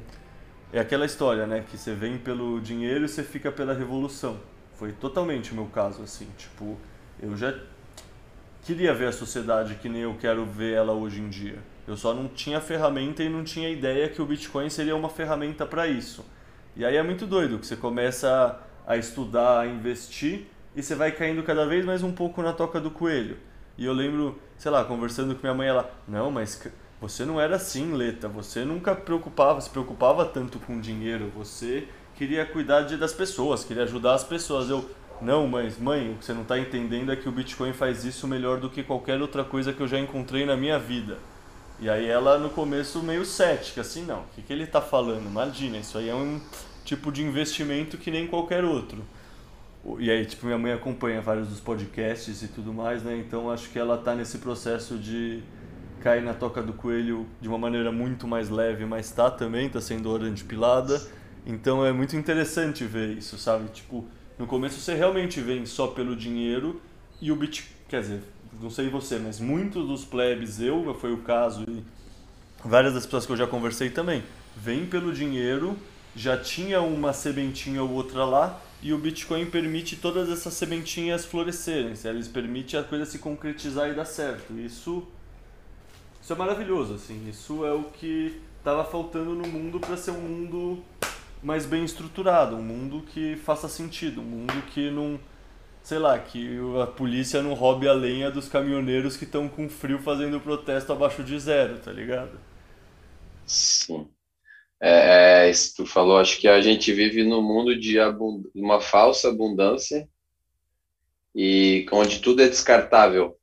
é 0.73 0.79
aquela 0.79 1.05
história, 1.05 1.45
né, 1.45 1.63
que 1.69 1.77
você 1.77 1.93
vem 1.93 2.17
pelo 2.17 2.59
dinheiro 2.59 3.05
e 3.05 3.07
você 3.07 3.23
fica 3.23 3.51
pela 3.51 3.75
revolução. 3.75 4.39
Foi 4.75 4.91
totalmente 4.91 5.51
o 5.51 5.55
meu 5.55 5.65
caso, 5.65 6.01
assim. 6.03 6.27
Tipo, 6.37 6.77
eu 7.21 7.35
já 7.37 7.53
queria 8.63 8.93
ver 8.93 9.07
a 9.07 9.11
sociedade 9.11 9.75
que 9.75 9.89
nem 9.89 10.01
eu 10.01 10.15
quero 10.19 10.45
ver 10.45 10.73
ela 10.73 10.93
hoje 10.93 11.21
em 11.21 11.29
dia. 11.29 11.59
Eu 11.87 11.97
só 11.97 12.13
não 12.13 12.27
tinha 12.27 12.61
ferramenta 12.61 13.21
e 13.21 13.29
não 13.29 13.43
tinha 13.43 13.69
ideia 13.69 14.07
que 14.09 14.21
o 14.21 14.25
Bitcoin 14.25 14.69
seria 14.69 14.95
uma 14.95 15.09
ferramenta 15.09 15.65
para 15.65 15.87
isso. 15.87 16.25
E 16.75 16.85
aí 16.85 16.95
é 16.95 17.03
muito 17.03 17.27
doido 17.27 17.59
que 17.59 17.67
você 17.67 17.75
começa 17.75 18.59
a 18.87 18.97
estudar, 18.97 19.59
a 19.59 19.67
investir 19.67 20.47
e 20.75 20.81
você 20.81 20.95
vai 20.95 21.11
caindo 21.11 21.43
cada 21.43 21.65
vez 21.65 21.85
mais 21.85 22.01
um 22.01 22.11
pouco 22.11 22.41
na 22.41 22.53
toca 22.53 22.79
do 22.79 22.89
coelho. 22.89 23.37
E 23.77 23.85
eu 23.85 23.93
lembro, 23.93 24.39
sei 24.57 24.71
lá, 24.71 24.83
conversando 24.83 25.35
com 25.35 25.41
minha 25.41 25.53
mãe, 25.53 25.67
ela, 25.67 25.93
não, 26.07 26.31
mas 26.31 26.61
você 27.01 27.25
não 27.25 27.39
era 27.39 27.57
assim, 27.57 27.93
Leta, 27.93 28.27
você 28.27 28.63
nunca 28.63 28.95
preocupava, 28.95 29.59
se 29.59 29.69
preocupava 29.69 30.25
tanto 30.25 30.57
com 30.59 30.79
dinheiro, 30.79 31.31
você 31.35 31.87
queria 32.15 32.45
cuidar 32.45 32.81
de, 32.81 32.97
das 32.97 33.13
pessoas, 33.13 33.63
queria 33.63 33.83
ajudar 33.83 34.13
as 34.13 34.23
pessoas. 34.23 34.69
Eu, 34.69 34.89
não, 35.21 35.47
mas 35.47 35.77
mãe, 35.77 36.11
o 36.11 36.15
que 36.15 36.25
você 36.25 36.33
não 36.33 36.41
está 36.41 36.57
entendendo 36.59 37.11
é 37.11 37.15
que 37.15 37.27
o 37.27 37.31
Bitcoin 37.31 37.73
faz 37.73 38.03
isso 38.05 38.27
melhor 38.27 38.59
do 38.59 38.69
que 38.69 38.83
qualquer 38.83 39.21
outra 39.21 39.43
coisa 39.43 39.73
que 39.73 39.81
eu 39.81 39.87
já 39.87 39.99
encontrei 39.99 40.45
na 40.45 40.55
minha 40.55 40.77
vida. 40.77 41.17
E 41.79 41.89
aí 41.89 42.07
ela 42.07 42.37
no 42.37 42.49
começo 42.49 43.01
meio 43.01 43.25
cética, 43.25 43.81
assim, 43.81 44.05
não, 44.05 44.21
o 44.21 44.25
que, 44.35 44.41
que 44.41 44.53
ele 44.53 44.63
está 44.63 44.81
falando? 44.81 45.25
Imagina, 45.25 45.77
isso 45.77 45.97
aí 45.97 46.09
é 46.09 46.15
um 46.15 46.39
tipo 46.85 47.11
de 47.11 47.23
investimento 47.23 47.97
que 47.97 48.11
nem 48.11 48.27
qualquer 48.27 48.63
outro. 48.63 49.03
E 49.99 50.09
aí, 50.09 50.25
tipo, 50.25 50.45
minha 50.45 50.57
mãe 50.57 50.71
acompanha 50.71 51.21
vários 51.21 51.49
dos 51.49 51.59
podcasts 51.59 52.41
e 52.41 52.47
tudo 52.47 52.73
mais, 52.73 53.03
né? 53.03 53.17
Então 53.17 53.51
acho 53.51 53.69
que 53.69 53.77
ela 53.77 53.95
está 53.95 54.15
nesse 54.15 54.37
processo 54.37 54.97
de 54.97 55.43
cair 55.99 56.21
na 56.21 56.33
toca 56.33 56.61
do 56.61 56.73
coelho 56.73 57.25
de 57.41 57.49
uma 57.49 57.57
maneira 57.57 57.91
muito 57.91 58.27
mais 58.27 58.49
leve, 58.49 58.85
mas 58.85 59.11
tá 59.11 59.29
também, 59.29 59.69
tá 59.69 59.81
sendo 59.81 60.09
orange 60.09 60.43
pilada. 60.43 61.01
Então 61.45 61.85
é 61.85 61.91
muito 61.91 62.15
interessante 62.15 62.85
ver 62.85 63.17
isso, 63.17 63.37
sabe? 63.37 63.69
Tipo, 63.69 64.05
no 64.37 64.47
começo 64.47 64.79
você 64.79 64.93
realmente 64.93 65.41
vem 65.41 65.65
só 65.65 65.87
pelo 65.87 66.15
dinheiro 66.15 66.81
e 67.21 67.31
o 67.31 67.35
Bitcoin, 67.35 67.69
quer 67.87 68.01
dizer, 68.01 68.21
não 68.61 68.69
sei 68.69 68.89
você, 68.89 69.19
mas 69.19 69.39
muitos 69.39 69.87
dos 69.87 70.05
plebes, 70.05 70.59
eu, 70.59 70.93
foi 70.99 71.11
o 71.11 71.17
caso 71.17 71.63
e 71.67 71.83
várias 72.63 72.93
das 72.93 73.05
pessoas 73.05 73.25
que 73.25 73.31
eu 73.31 73.37
já 73.37 73.47
conversei 73.47 73.89
também, 73.89 74.23
vem 74.55 74.85
pelo 74.85 75.11
dinheiro, 75.11 75.77
já 76.15 76.37
tinha 76.37 76.81
uma 76.81 77.11
sementinha 77.11 77.83
ou 77.83 77.91
outra 77.91 78.23
lá 78.23 78.61
e 78.81 78.93
o 78.93 78.97
Bitcoin 78.97 79.45
permite 79.45 79.95
todas 79.95 80.29
essas 80.29 80.53
sementinhas 80.53 81.25
florescerem, 81.25 81.93
eles 82.05 82.27
permite 82.27 82.77
a 82.77 82.83
coisa 82.83 83.05
se 83.05 83.19
concretizar 83.19 83.89
e 83.89 83.93
dar 83.93 84.05
certo. 84.05 84.53
Isso 84.53 85.07
isso 86.23 86.31
é 86.31 86.35
maravilhoso, 86.37 86.93
assim. 86.93 87.27
Isso 87.27 87.65
é 87.65 87.73
o 87.73 87.83
que 87.83 88.41
estava 88.57 88.85
faltando 88.85 89.35
no 89.35 89.45
mundo 89.45 89.77
para 89.77 89.97
ser 89.97 90.11
um 90.11 90.21
mundo 90.21 90.81
mais 91.43 91.65
bem 91.65 91.83
estruturado, 91.83 92.55
um 92.55 92.63
mundo 92.63 93.03
que 93.13 93.35
faça 93.35 93.67
sentido, 93.67 94.21
um 94.21 94.25
mundo 94.25 94.61
que 94.73 94.89
não 94.89 95.19
sei 95.83 95.99
lá, 95.99 96.17
que 96.17 96.57
a 96.81 96.87
polícia 96.87 97.43
não 97.43 97.53
roube 97.53 97.87
a 97.87 97.93
lenha 97.93 98.31
dos 98.31 98.47
caminhoneiros 98.47 99.17
que 99.17 99.25
estão 99.25 99.49
com 99.49 99.69
frio 99.69 99.99
fazendo 99.99 100.39
protesto 100.39 100.93
abaixo 100.93 101.23
de 101.23 101.37
zero, 101.37 101.79
tá 101.79 101.91
ligado? 101.91 102.39
Sim. 103.45 104.09
É, 104.81 105.47
é, 105.47 105.49
isso 105.49 105.75
tu 105.77 105.85
falou, 105.85 106.17
acho 106.17 106.39
que 106.39 106.47
a 106.47 106.61
gente 106.61 106.91
vive 106.93 107.23
num 107.23 107.41
mundo 107.41 107.77
de 107.77 107.97
uma 108.55 108.79
falsa 108.81 109.29
abundância 109.29 110.07
e 111.35 111.85
onde 111.91 112.19
tudo 112.19 112.41
é 112.41 112.47
descartável. 112.49 113.37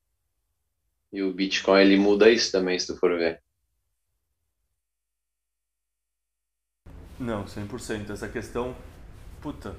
E 1.13 1.23
o 1.23 1.33
Bitcoin 1.33 1.81
ele 1.83 1.99
muda 1.99 2.31
isso 2.31 2.53
também, 2.53 2.79
se 2.79 2.87
tu 2.87 2.97
for 2.97 3.19
ver. 3.19 3.43
Não, 7.21 7.45
100%. 7.45 8.09
Essa 8.09 8.27
questão, 8.27 8.75
puta, 9.43 9.77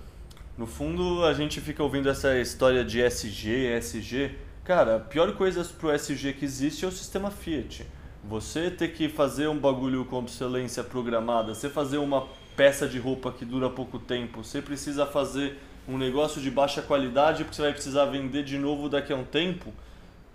no 0.55 0.67
fundo 0.67 1.25
a 1.25 1.33
gente 1.33 1.59
fica 1.59 1.81
ouvindo 1.81 2.07
essa 2.07 2.37
história 2.37 2.85
de 2.85 3.01
SG, 3.01 3.65
SG. 3.79 4.35
Cara, 4.63 4.97
a 4.97 4.99
pior 4.99 5.35
coisa 5.35 5.63
pro 5.63 5.91
SG 5.91 6.33
que 6.33 6.45
existe 6.45 6.85
é 6.85 6.87
o 6.87 6.91
sistema 6.91 7.31
Fiat. 7.31 7.87
Você 8.23 8.69
ter 8.69 8.89
que 8.89 9.09
fazer 9.09 9.47
um 9.47 9.57
bagulho 9.57 10.05
com 10.05 10.17
obsolência 10.17 10.83
programada, 10.83 11.55
você 11.55 11.67
fazer 11.67 11.97
uma 11.97 12.27
peça 12.55 12.87
de 12.87 12.99
roupa 12.99 13.31
que 13.31 13.43
dura 13.43 13.71
pouco 13.71 13.97
tempo, 13.97 14.43
você 14.43 14.61
precisa 14.61 15.07
fazer 15.07 15.57
um 15.87 15.97
negócio 15.97 16.39
de 16.39 16.51
baixa 16.51 16.83
qualidade 16.83 17.43
porque 17.43 17.55
você 17.55 17.63
vai 17.63 17.73
precisar 17.73 18.05
vender 18.05 18.43
de 18.43 18.59
novo 18.59 18.87
daqui 18.87 19.11
a 19.11 19.15
um 19.15 19.23
tempo. 19.23 19.73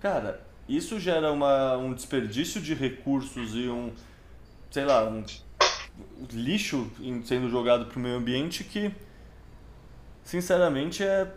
Cara, 0.02 0.44
isso 0.68 0.98
gera 0.98 1.30
uma, 1.30 1.76
um 1.76 1.94
desperdício 1.94 2.60
de 2.60 2.74
recursos 2.74 3.54
e 3.54 3.68
um, 3.68 3.92
sei 4.72 4.84
lá, 4.84 5.04
um 5.04 5.22
lixo 6.32 6.90
sendo 7.24 7.48
jogado 7.48 7.86
para 7.86 7.98
o 7.98 8.00
meio 8.00 8.16
ambiente 8.16 8.64
que, 8.64 8.90
sinceramente, 10.24 11.02
é. 11.02 11.32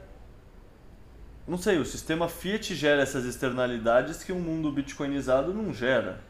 Não 1.47 1.57
sei, 1.57 1.79
o 1.79 1.85
sistema 1.85 2.29
Fiat 2.29 2.75
gera 2.75 3.01
essas 3.01 3.25
externalidades 3.25 4.23
que 4.23 4.31
um 4.31 4.39
mundo 4.39 4.71
bitcoinizado 4.71 5.53
não 5.53 5.73
gera. 5.73 6.21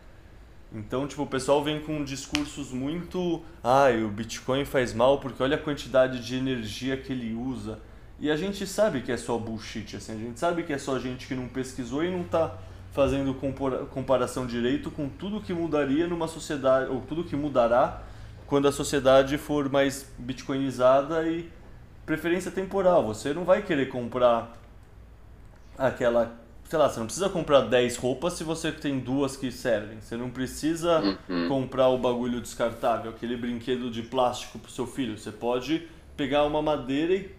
Então, 0.71 1.07
tipo, 1.07 1.23
o 1.23 1.27
pessoal 1.27 1.63
vem 1.63 1.81
com 1.81 2.03
discursos 2.03 2.71
muito. 2.71 3.43
Ah, 3.63 3.87
o 4.05 4.07
Bitcoin 4.07 4.65
faz 4.65 4.93
mal 4.93 5.19
porque 5.19 5.41
olha 5.41 5.55
a 5.55 5.59
quantidade 5.59 6.23
de 6.23 6.35
energia 6.35 6.95
que 6.95 7.11
ele 7.11 7.33
usa. 7.33 7.79
E 8.19 8.29
a 8.29 8.35
gente 8.35 8.67
sabe 8.67 9.01
que 9.01 9.11
é 9.11 9.17
só 9.17 9.37
bullshit, 9.37 9.95
assim, 9.95 10.11
a 10.11 10.17
gente 10.17 10.39
sabe 10.39 10.63
que 10.63 10.73
é 10.73 10.77
só 10.77 10.99
gente 10.99 11.25
que 11.25 11.33
não 11.33 11.47
pesquisou 11.47 12.03
e 12.03 12.11
não 12.11 12.21
está 12.21 12.57
fazendo 12.91 13.33
comparação 13.91 14.45
direito 14.45 14.91
com 14.91 15.07
tudo 15.07 15.39
que 15.39 15.53
mudaria 15.53 16.05
numa 16.05 16.27
sociedade, 16.27 16.91
ou 16.91 16.99
tudo 17.01 17.23
que 17.23 17.35
mudará 17.35 18.03
quando 18.49 18.67
a 18.67 18.71
sociedade 18.71 19.37
for 19.37 19.69
mais 19.69 20.11
bitcoinizada 20.17 21.23
e 21.27 21.47
preferência 22.03 22.49
temporal. 22.49 23.05
Você 23.05 23.31
não 23.31 23.45
vai 23.45 23.61
querer 23.61 23.89
comprar 23.89 24.57
aquela 25.77 26.35
sei 26.65 26.77
lá, 26.77 26.87
você 26.87 26.99
não 26.99 27.07
precisa 27.07 27.29
comprar 27.29 27.61
10 27.61 27.97
roupas 27.97 28.33
se 28.33 28.43
você 28.43 28.71
tem 28.71 28.99
duas 28.99 29.35
que 29.35 29.51
servem. 29.51 29.99
Você 30.01 30.15
não 30.15 30.29
precisa 30.29 31.17
uhum. 31.27 31.47
comprar 31.47 31.89
o 31.89 31.97
bagulho 31.97 32.39
descartável, 32.39 33.09
aquele 33.09 33.35
brinquedo 33.35 33.89
de 33.89 34.03
plástico 34.03 34.59
pro 34.59 34.71
seu 34.71 34.85
filho. 34.85 35.17
Você 35.17 35.31
pode 35.31 35.87
pegar 36.15 36.43
uma 36.43 36.61
madeira 36.61 37.15
e, 37.15 37.31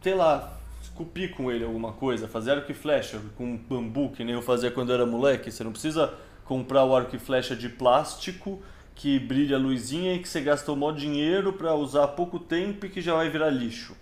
sei 0.00 0.14
lá, 0.14 0.58
esculpir 0.82 1.32
com 1.36 1.50
ele 1.50 1.64
alguma 1.64 1.92
coisa, 1.92 2.26
fazer 2.26 2.52
arco 2.52 2.72
e 2.72 2.74
flecha 2.74 3.20
com 3.36 3.56
bambu, 3.56 4.10
que 4.10 4.24
nem 4.24 4.34
eu 4.34 4.42
fazia 4.42 4.68
quando 4.68 4.92
era 4.92 5.06
moleque. 5.06 5.52
Você 5.52 5.62
não 5.62 5.70
precisa 5.70 6.12
comprar 6.44 6.84
o 6.84 6.94
arco 6.94 7.14
e 7.14 7.20
flecha 7.20 7.54
de 7.54 7.68
plástico 7.68 8.60
que 8.94 9.18
brilha 9.18 9.56
a 9.56 9.60
luzinha 9.60 10.14
e 10.14 10.18
que 10.18 10.28
você 10.28 10.40
gastou 10.40 10.76
maior 10.76 10.92
dinheiro 10.92 11.52
para 11.52 11.74
usar 11.74 12.08
pouco 12.08 12.38
tempo 12.38 12.86
e 12.86 12.88
que 12.88 13.00
já 13.00 13.14
vai 13.14 13.28
virar 13.28 13.50
lixo. 13.50 13.96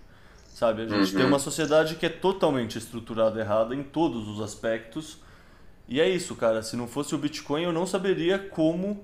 Sabe? 0.53 0.83
A 0.83 0.87
gente 0.87 1.11
uhum. 1.11 1.17
tem 1.17 1.25
uma 1.25 1.39
sociedade 1.39 1.95
que 1.95 2.05
é 2.05 2.09
totalmente 2.09 2.77
estruturada 2.77 3.39
errada 3.39 3.73
em 3.73 3.81
todos 3.81 4.27
os 4.27 4.41
aspectos. 4.41 5.17
E 5.87 5.99
é 5.99 6.07
isso, 6.07 6.35
cara. 6.35 6.61
Se 6.61 6.75
não 6.75 6.87
fosse 6.87 7.15
o 7.15 7.17
Bitcoin, 7.17 7.63
eu 7.63 7.73
não 7.73 7.85
saberia 7.85 8.37
como. 8.37 9.03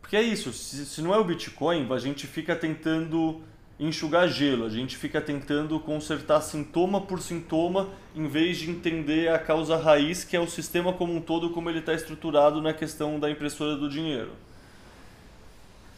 Porque 0.00 0.16
é 0.16 0.22
isso. 0.22 0.52
Se, 0.52 0.84
se 0.86 1.02
não 1.02 1.14
é 1.14 1.18
o 1.18 1.24
Bitcoin, 1.24 1.86
a 1.92 1.98
gente 1.98 2.26
fica 2.26 2.56
tentando 2.56 3.42
enxugar 3.78 4.28
gelo, 4.28 4.66
a 4.66 4.68
gente 4.68 4.94
fica 4.94 5.22
tentando 5.22 5.80
consertar 5.80 6.42
sintoma 6.42 7.00
por 7.00 7.22
sintoma 7.22 7.88
em 8.14 8.28
vez 8.28 8.58
de 8.58 8.70
entender 8.70 9.30
a 9.30 9.38
causa 9.38 9.78
raiz, 9.78 10.22
que 10.22 10.36
é 10.36 10.40
o 10.40 10.46
sistema 10.46 10.92
como 10.92 11.14
um 11.14 11.20
todo, 11.20 11.48
como 11.48 11.70
ele 11.70 11.78
está 11.78 11.94
estruturado 11.94 12.60
na 12.60 12.74
questão 12.74 13.18
da 13.18 13.30
impressora 13.30 13.76
do 13.76 13.88
dinheiro. 13.88 14.32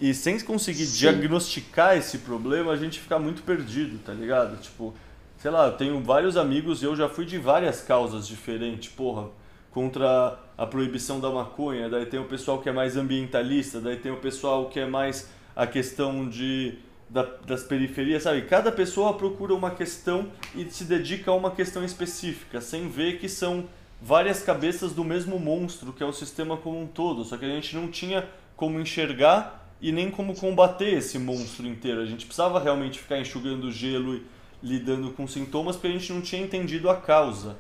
E 0.03 0.13
sem 0.13 0.41
conseguir 0.41 0.87
Sim. 0.87 0.99
diagnosticar 0.99 1.97
esse 1.97 2.19
problema, 2.19 2.73
a 2.73 2.77
gente 2.77 2.99
fica 2.99 3.21
muito 3.21 3.45
perdido, 3.45 4.01
tá 4.05 4.13
ligado? 4.13 4.61
Tipo, 4.61 4.93
sei 5.39 5.49
lá, 5.49 5.67
eu 5.67 5.75
tenho 5.75 6.01
vários 6.03 6.37
amigos 6.37 6.83
e 6.83 6.87
eu 6.87 6.97
já 6.97 7.09
fui 7.09 7.25
de 7.25 7.39
várias 7.39 7.83
causas 7.83 8.27
diferentes, 8.27 8.89
porra, 8.89 9.29
contra 9.71 10.41
a 10.59 10.67
proibição 10.67 11.21
da 11.21 11.31
maconha, 11.31 11.89
daí 11.89 12.05
tem 12.05 12.19
o 12.19 12.25
pessoal 12.25 12.59
que 12.59 12.69
é 12.69 12.73
mais 12.73 12.97
ambientalista, 12.97 13.81
daí 13.81 13.97
tem 13.97 14.11
o 14.11 14.17
pessoal 14.17 14.69
que 14.69 14.81
é 14.81 14.87
mais 14.87 15.31
a 15.55 15.69
questão 15.69 16.29
de 16.29 16.81
da, 17.09 17.23
das 17.47 17.63
periferias, 17.63 18.25
sabe? 18.25 18.43
Cada 18.43 18.73
pessoa 18.73 19.15
procura 19.15 19.55
uma 19.55 19.71
questão 19.71 20.33
e 20.53 20.69
se 20.69 20.83
dedica 20.83 21.31
a 21.31 21.35
uma 21.35 21.53
questão 21.53 21.85
específica, 21.85 22.61
sem 22.61 22.89
ver 22.89 23.21
que 23.21 23.29
são 23.29 23.69
várias 24.01 24.43
cabeças 24.43 24.93
do 24.93 25.05
mesmo 25.05 25.39
monstro, 25.39 25.93
que 25.93 26.03
é 26.03 26.07
o 26.07 26.13
sistema 26.13 26.57
como 26.57 26.83
um 26.83 26.89
todo, 26.89 27.23
só 27.25 27.37
que 27.37 27.45
a 27.45 27.49
gente 27.49 27.77
não 27.77 27.87
tinha 27.87 28.29
como 28.57 28.81
enxergar 28.81 29.62
e 29.83 29.91
nem 29.91 30.09
como 30.11 30.35
combater 30.37 30.95
esse 30.95 31.19
monstro 31.19 31.67
inteiro. 31.67 32.01
A 32.01 32.07
gente 32.07 32.25
precisava 32.25 32.61
realmente 32.61 33.01
ficar 33.01 33.19
enxugando 33.19 33.73
gelo 33.73 34.15
e 34.15 34.23
lidando 34.63 35.11
com 35.11 35.27
sintomas 35.27 35.75
porque 35.75 35.89
a 35.89 35.99
gente 35.99 36.13
não 36.13 36.23
tinha 36.23 36.41
entendido 36.41 36.89
a 36.89 36.97
causa. 36.97 37.57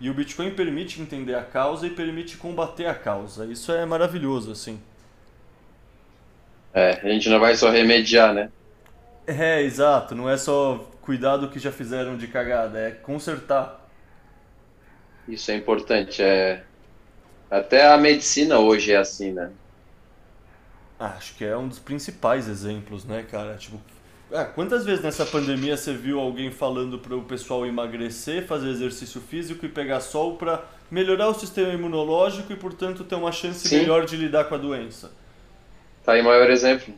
E 0.00 0.08
o 0.08 0.14
Bitcoin 0.14 0.52
permite 0.52 1.00
entender 1.00 1.34
a 1.34 1.42
causa 1.42 1.86
e 1.86 1.90
permite 1.90 2.38
combater 2.38 2.86
a 2.86 2.94
causa. 2.94 3.44
Isso 3.44 3.70
é 3.70 3.84
maravilhoso, 3.84 4.50
assim. 4.50 4.80
É, 6.72 7.00
a 7.02 7.08
gente 7.08 7.28
não 7.28 7.38
vai 7.38 7.54
só 7.54 7.68
remediar, 7.68 8.32
né? 8.32 8.50
É, 9.26 9.60
exato. 9.60 10.14
Não 10.14 10.30
é 10.30 10.38
só 10.38 10.88
cuidar 11.02 11.36
do 11.36 11.50
que 11.50 11.58
já 11.58 11.70
fizeram 11.70 12.16
de 12.16 12.28
cagada, 12.28 12.78
é 12.78 12.90
consertar. 12.92 13.86
Isso 15.26 15.50
é 15.50 15.56
importante. 15.56 16.22
É... 16.22 16.62
Até 17.50 17.86
a 17.86 17.98
medicina 17.98 18.58
hoje 18.58 18.92
é 18.92 18.96
assim, 18.96 19.32
né? 19.32 19.50
Ah, 20.98 21.14
acho 21.16 21.34
que 21.34 21.44
é 21.44 21.56
um 21.56 21.68
dos 21.68 21.78
principais 21.78 22.48
exemplos, 22.48 23.04
né, 23.04 23.24
cara? 23.30 23.56
Tipo, 23.56 23.80
ah, 24.32 24.44
quantas 24.44 24.84
vezes 24.84 25.02
nessa 25.02 25.24
pandemia 25.24 25.76
você 25.76 25.92
viu 25.92 26.20
alguém 26.20 26.50
falando 26.50 26.98
para 26.98 27.16
o 27.16 27.22
pessoal 27.22 27.64
emagrecer, 27.64 28.46
fazer 28.46 28.68
exercício 28.68 29.20
físico 29.20 29.64
e 29.64 29.68
pegar 29.68 30.00
sol 30.00 30.36
para 30.36 30.64
melhorar 30.90 31.28
o 31.28 31.34
sistema 31.34 31.72
imunológico 31.72 32.52
e, 32.52 32.56
portanto, 32.56 33.04
ter 33.04 33.14
uma 33.14 33.32
chance 33.32 33.68
Sim. 33.68 33.78
melhor 33.78 34.04
de 34.04 34.16
lidar 34.16 34.44
com 34.44 34.54
a 34.54 34.58
doença? 34.58 35.12
Tá 36.04 36.12
aí 36.12 36.22
maior 36.22 36.50
exemplo. 36.50 36.92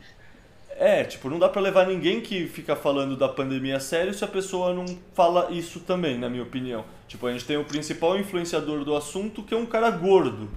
É, 0.77 1.03
tipo, 1.03 1.29
não 1.29 1.37
dá 1.37 1.47
para 1.47 1.61
levar 1.61 1.85
ninguém 1.85 2.21
que 2.21 2.47
fica 2.47 2.75
falando 2.75 3.15
da 3.15 3.29
pandemia 3.29 3.77
a 3.77 3.79
sério 3.79 4.13
se 4.13 4.25
a 4.25 4.27
pessoa 4.27 4.73
não 4.73 4.85
fala 5.13 5.51
isso 5.51 5.79
também, 5.81 6.17
na 6.17 6.27
minha 6.27 6.43
opinião. 6.43 6.83
Tipo, 7.07 7.27
a 7.27 7.31
gente 7.31 7.45
tem 7.45 7.55
o 7.55 7.63
principal 7.63 8.17
influenciador 8.17 8.83
do 8.83 8.95
assunto, 8.95 9.43
que 9.43 9.53
é 9.53 9.57
um 9.57 9.65
cara 9.65 9.91
gordo. 9.91 10.49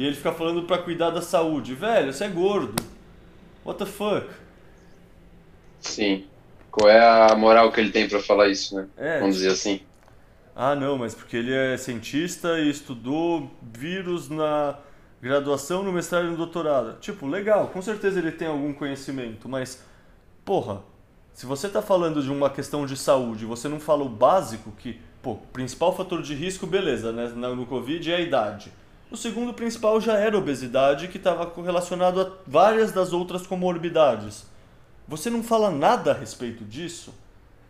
E 0.00 0.06
ele 0.06 0.16
fica 0.16 0.32
falando 0.32 0.62
para 0.62 0.78
cuidar 0.78 1.10
da 1.10 1.20
saúde. 1.20 1.74
Velho, 1.74 2.10
você 2.10 2.24
é 2.24 2.28
gordo. 2.28 2.82
What 3.62 3.80
the 3.80 3.84
fuck? 3.84 4.30
Sim. 5.78 6.24
Qual 6.70 6.88
é 6.88 6.98
a 6.98 7.36
moral 7.36 7.70
que 7.70 7.80
ele 7.80 7.90
tem 7.90 8.08
para 8.08 8.18
falar 8.18 8.48
isso, 8.48 8.74
né? 8.74 8.88
É, 8.96 9.20
Vamos 9.20 9.36
dizer 9.36 9.50
assim. 9.50 9.82
Ah, 10.56 10.74
não, 10.74 10.96
mas 10.96 11.14
porque 11.14 11.36
ele 11.36 11.52
é 11.52 11.76
cientista 11.76 12.58
e 12.58 12.70
estudou 12.70 13.50
vírus 13.60 14.30
na 14.30 14.78
graduação, 15.20 15.82
no 15.82 15.92
mestrado 15.92 16.28
e 16.28 16.30
no 16.30 16.36
doutorado. 16.38 16.98
Tipo, 16.98 17.26
legal, 17.26 17.66
com 17.68 17.82
certeza 17.82 18.20
ele 18.20 18.32
tem 18.32 18.48
algum 18.48 18.72
conhecimento, 18.72 19.50
mas, 19.50 19.84
porra, 20.46 20.82
se 21.34 21.44
você 21.44 21.68
tá 21.68 21.82
falando 21.82 22.22
de 22.22 22.30
uma 22.30 22.48
questão 22.48 22.86
de 22.86 22.96
saúde, 22.96 23.44
você 23.44 23.68
não 23.68 23.78
fala 23.78 24.02
o 24.02 24.08
básico 24.08 24.72
que, 24.78 24.98
pô, 25.20 25.34
principal 25.52 25.94
fator 25.94 26.22
de 26.22 26.32
risco, 26.32 26.66
beleza, 26.66 27.12
né, 27.12 27.28
no 27.28 27.66
Covid 27.66 28.10
é 28.10 28.16
a 28.16 28.20
idade. 28.20 28.72
O 29.10 29.16
segundo 29.16 29.52
principal 29.52 30.00
já 30.00 30.16
era 30.16 30.38
obesidade, 30.38 31.08
que 31.08 31.16
estava 31.16 31.44
correlacionado 31.44 32.20
a 32.20 32.30
várias 32.46 32.92
das 32.92 33.12
outras 33.12 33.44
comorbidades. 33.44 34.46
Você 35.08 35.28
não 35.28 35.42
fala 35.42 35.68
nada 35.68 36.12
a 36.12 36.14
respeito 36.14 36.64
disso? 36.64 37.12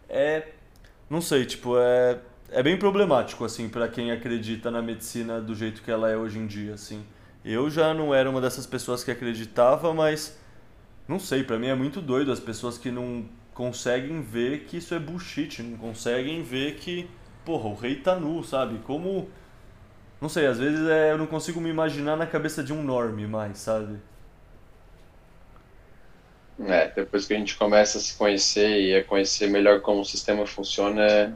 É. 0.07 0.49
Não 1.09 1.23
sei, 1.23 1.47
tipo, 1.47 1.79
é. 1.79 2.19
É 2.53 2.63
bem 2.63 2.77
problemático, 2.77 3.45
assim, 3.45 3.69
para 3.69 3.89
quem 3.89 4.11
acredita 4.11 4.73
na 4.73 4.83
medicina 4.83 5.41
do 5.41 5.55
jeito 5.55 5.83
que 5.83 5.91
ela 5.91 6.11
é 6.11 6.17
hoje 6.17 6.39
em 6.39 6.47
dia, 6.47 6.75
assim. 6.75 7.05
Eu 7.45 7.71
já 7.71 7.95
não 7.95 8.13
era 8.13 8.29
uma 8.29 8.41
dessas 8.41 8.67
pessoas 8.67 9.03
que 9.03 9.11
acreditava, 9.11 9.95
mas. 9.95 10.39
Não 11.09 11.19
sei, 11.19 11.43
para 11.43 11.59
mim 11.59 11.69
é 11.69 11.75
muito 11.75 12.03
doido 12.03 12.31
as 12.31 12.41
pessoas 12.41 12.77
que 12.77 12.91
não 12.91 13.25
conseguem 13.55 14.21
ver 14.21 14.65
que 14.65 14.77
isso 14.77 14.95
é 14.95 14.99
bullshit, 14.99 15.63
não 15.63 15.79
conseguem 15.79 16.43
ver 16.43 16.77
que, 16.77 17.09
porra, 17.45 17.69
o 17.69 17.75
rei 17.75 17.97
tá 17.97 18.17
nu, 18.17 18.45
sabe? 18.45 18.79
Como 18.81 19.29
não 20.21 20.29
sei, 20.29 20.47
às 20.47 20.59
vezes 20.59 20.87
é, 20.89 21.13
eu 21.13 21.19
não 21.19 21.27
consigo 21.27 21.61
me 21.61 21.71
imaginar 21.71 22.17
na 22.17 22.27
cabeça 22.27 22.63
de 22.63 22.73
um 22.73 22.83
norme 22.83 23.27
mais, 23.27 23.59
sabe? 23.59 23.99
É, 26.61 26.89
depois 26.89 27.27
que 27.27 27.33
a 27.35 27.39
gente 27.39 27.57
começa 27.57 27.99
a 27.99 28.01
se 28.01 28.17
conhecer 28.17 28.81
e 28.83 28.95
a 28.95 29.03
conhecer 29.03 29.49
melhor 29.49 29.81
como 29.81 30.01
o 30.03 30.05
sistema 30.05 30.47
funciona, 30.47 31.03
é, 31.03 31.33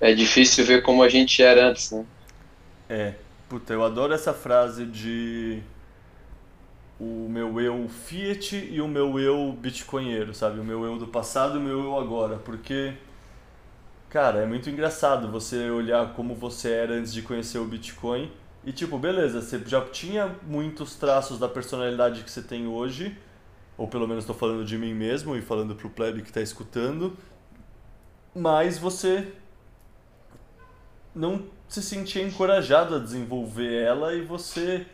é 0.00 0.14
difícil 0.14 0.64
ver 0.64 0.82
como 0.82 1.02
a 1.02 1.08
gente 1.08 1.42
era 1.42 1.66
antes, 1.68 1.90
né? 1.90 2.04
É, 2.88 3.14
puta, 3.48 3.72
eu 3.72 3.82
adoro 3.82 4.12
essa 4.12 4.34
frase 4.34 4.84
de 4.84 5.62
o 7.00 7.28
meu 7.28 7.60
eu 7.60 7.88
Fiat 7.88 8.56
e 8.56 8.80
o 8.80 8.88
meu 8.88 9.18
eu 9.18 9.52
bitcoinheiro, 9.52 10.34
sabe? 10.34 10.60
O 10.60 10.64
meu 10.64 10.84
eu 10.84 10.98
do 10.98 11.06
passado 11.06 11.56
e 11.56 11.58
o 11.58 11.60
meu 11.62 11.82
eu 11.82 11.98
agora, 11.98 12.36
porque 12.36 12.94
cara, 14.14 14.42
é 14.42 14.46
muito 14.46 14.70
engraçado 14.70 15.28
você 15.28 15.68
olhar 15.68 16.14
como 16.14 16.36
você 16.36 16.70
era 16.70 16.94
antes 16.94 17.12
de 17.12 17.20
conhecer 17.20 17.58
o 17.58 17.64
Bitcoin 17.64 18.30
e 18.64 18.70
tipo, 18.70 18.96
beleza, 18.96 19.42
você 19.42 19.60
já 19.66 19.84
tinha 19.86 20.36
muitos 20.44 20.94
traços 20.94 21.36
da 21.36 21.48
personalidade 21.48 22.22
que 22.22 22.30
você 22.30 22.40
tem 22.40 22.64
hoje, 22.64 23.18
ou 23.76 23.88
pelo 23.88 24.06
menos 24.06 24.22
estou 24.22 24.36
falando 24.36 24.64
de 24.64 24.78
mim 24.78 24.94
mesmo 24.94 25.34
e 25.34 25.42
falando 25.42 25.74
pro 25.74 25.90
plebe 25.90 26.22
que 26.22 26.28
está 26.28 26.40
escutando, 26.40 27.16
mas 28.32 28.78
você 28.78 29.32
não 31.12 31.46
se 31.66 31.82
sentia 31.82 32.22
encorajado 32.22 32.94
a 32.94 32.98
desenvolver 33.00 33.82
ela 33.82 34.14
e 34.14 34.22
você 34.22 34.86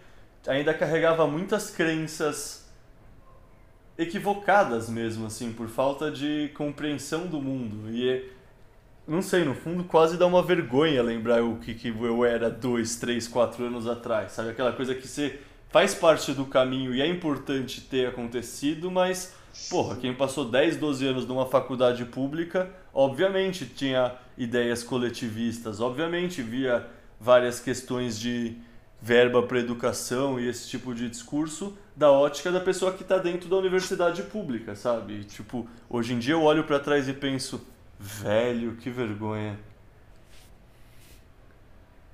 ainda 0.47 0.73
carregava 0.73 1.27
muitas 1.27 1.69
crenças 1.69 2.73
equivocadas 3.99 4.89
mesmo, 4.89 5.27
assim, 5.27 5.53
por 5.53 5.69
falta 5.69 6.11
de 6.11 6.51
compreensão 6.55 7.27
do 7.27 7.39
mundo. 7.39 7.91
E 7.91 8.40
não 9.11 9.21
sei, 9.21 9.45
no 9.45 9.57
fundo 9.57 9.83
quase 9.83 10.17
dá 10.17 10.25
uma 10.25 10.41
vergonha 10.41 11.03
lembrar 11.03 11.43
o 11.43 11.57
que, 11.57 11.75
que 11.75 11.89
eu 11.89 12.25
era 12.25 12.49
dois, 12.49 12.95
três, 12.95 13.27
quatro 13.27 13.65
anos 13.65 13.89
atrás, 13.89 14.31
sabe? 14.31 14.51
Aquela 14.51 14.73
coisa 14.73 14.95
que 14.95 15.09
você 15.09 15.41
faz 15.69 15.93
parte 15.93 16.33
do 16.33 16.47
caminho 16.47 16.95
e 16.95 17.03
é 17.03 17.09
importante 17.09 17.81
ter 17.81 18.07
acontecido, 18.07 18.89
mas, 18.89 19.35
porra, 19.69 19.97
quem 19.97 20.15
passou 20.15 20.45
10, 20.45 20.77
12 20.77 21.07
anos 21.09 21.27
numa 21.27 21.45
faculdade 21.45 22.05
pública, 22.05 22.71
obviamente 22.95 23.67
tinha 23.67 24.15
ideias 24.39 24.85
coletivistas, 24.85 25.81
obviamente 25.81 26.41
via 26.41 26.87
várias 27.19 27.59
questões 27.59 28.17
de 28.17 28.57
verba 29.03 29.43
para 29.43 29.59
educação 29.59 30.39
e 30.39 30.47
esse 30.47 30.69
tipo 30.69 30.95
de 30.95 31.09
discurso 31.09 31.77
da 31.97 32.13
ótica 32.13 32.53
da 32.53 32.61
pessoa 32.61 32.93
que 32.93 33.03
está 33.03 33.19
dentro 33.19 33.49
da 33.49 33.57
universidade 33.57 34.23
pública, 34.23 34.77
sabe? 34.77 35.25
Tipo, 35.25 35.67
hoje 35.89 36.15
em 36.15 36.19
dia 36.21 36.35
eu 36.35 36.43
olho 36.43 36.63
para 36.63 36.79
trás 36.79 37.09
e 37.09 37.13
penso, 37.13 37.67
velho, 38.01 38.77
que 38.77 38.89
vergonha. 38.89 39.59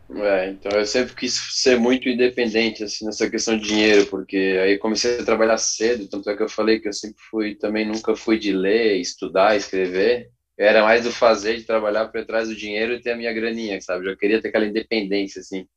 É, 0.08 0.50
então 0.50 0.70
eu 0.78 0.86
sempre 0.86 1.14
quis 1.14 1.34
ser 1.34 1.78
muito 1.78 2.08
independente 2.08 2.84
assim 2.84 3.04
nessa 3.04 3.28
questão 3.28 3.58
de 3.58 3.66
dinheiro, 3.66 4.06
porque 4.06 4.36
aí 4.62 4.78
comecei 4.78 5.18
a 5.18 5.24
trabalhar 5.24 5.58
cedo, 5.58 6.08
tanto 6.08 6.30
é 6.30 6.36
que 6.36 6.42
eu 6.42 6.48
falei 6.48 6.78
que 6.78 6.88
eu 6.88 6.92
sempre 6.92 7.20
fui, 7.28 7.56
também 7.56 7.84
nunca 7.84 8.14
fui 8.14 8.38
de 8.38 8.52
ler, 8.52 9.00
estudar, 9.00 9.56
escrever. 9.56 10.30
Era 10.58 10.82
mais 10.84 11.04
do 11.04 11.10
fazer, 11.12 11.56
de 11.58 11.64
trabalhar 11.64 12.06
por 12.08 12.24
trás 12.24 12.48
do 12.48 12.54
dinheiro 12.56 12.94
e 12.94 13.00
ter 13.00 13.12
a 13.12 13.16
minha 13.16 13.32
graninha, 13.32 13.80
sabe? 13.80 14.08
Eu 14.08 14.16
queria 14.16 14.40
ter 14.40 14.48
aquela 14.48 14.66
independência 14.66 15.40
assim. 15.40 15.68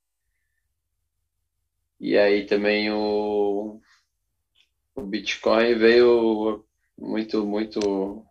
E 1.99 2.17
aí 2.17 2.45
também 2.45 2.89
o, 2.91 3.81
o 4.95 5.01
Bitcoin 5.01 5.75
veio 5.75 6.65
muito, 6.97 7.45
muito 7.45 8.25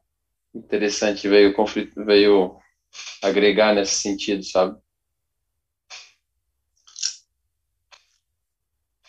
interessante, 0.59 1.28
veio 1.28 1.55
conflito, 1.55 2.05
veio 2.05 2.57
agregar 3.23 3.75
nesse 3.75 3.95
sentido, 4.01 4.45
sabe? 4.45 4.78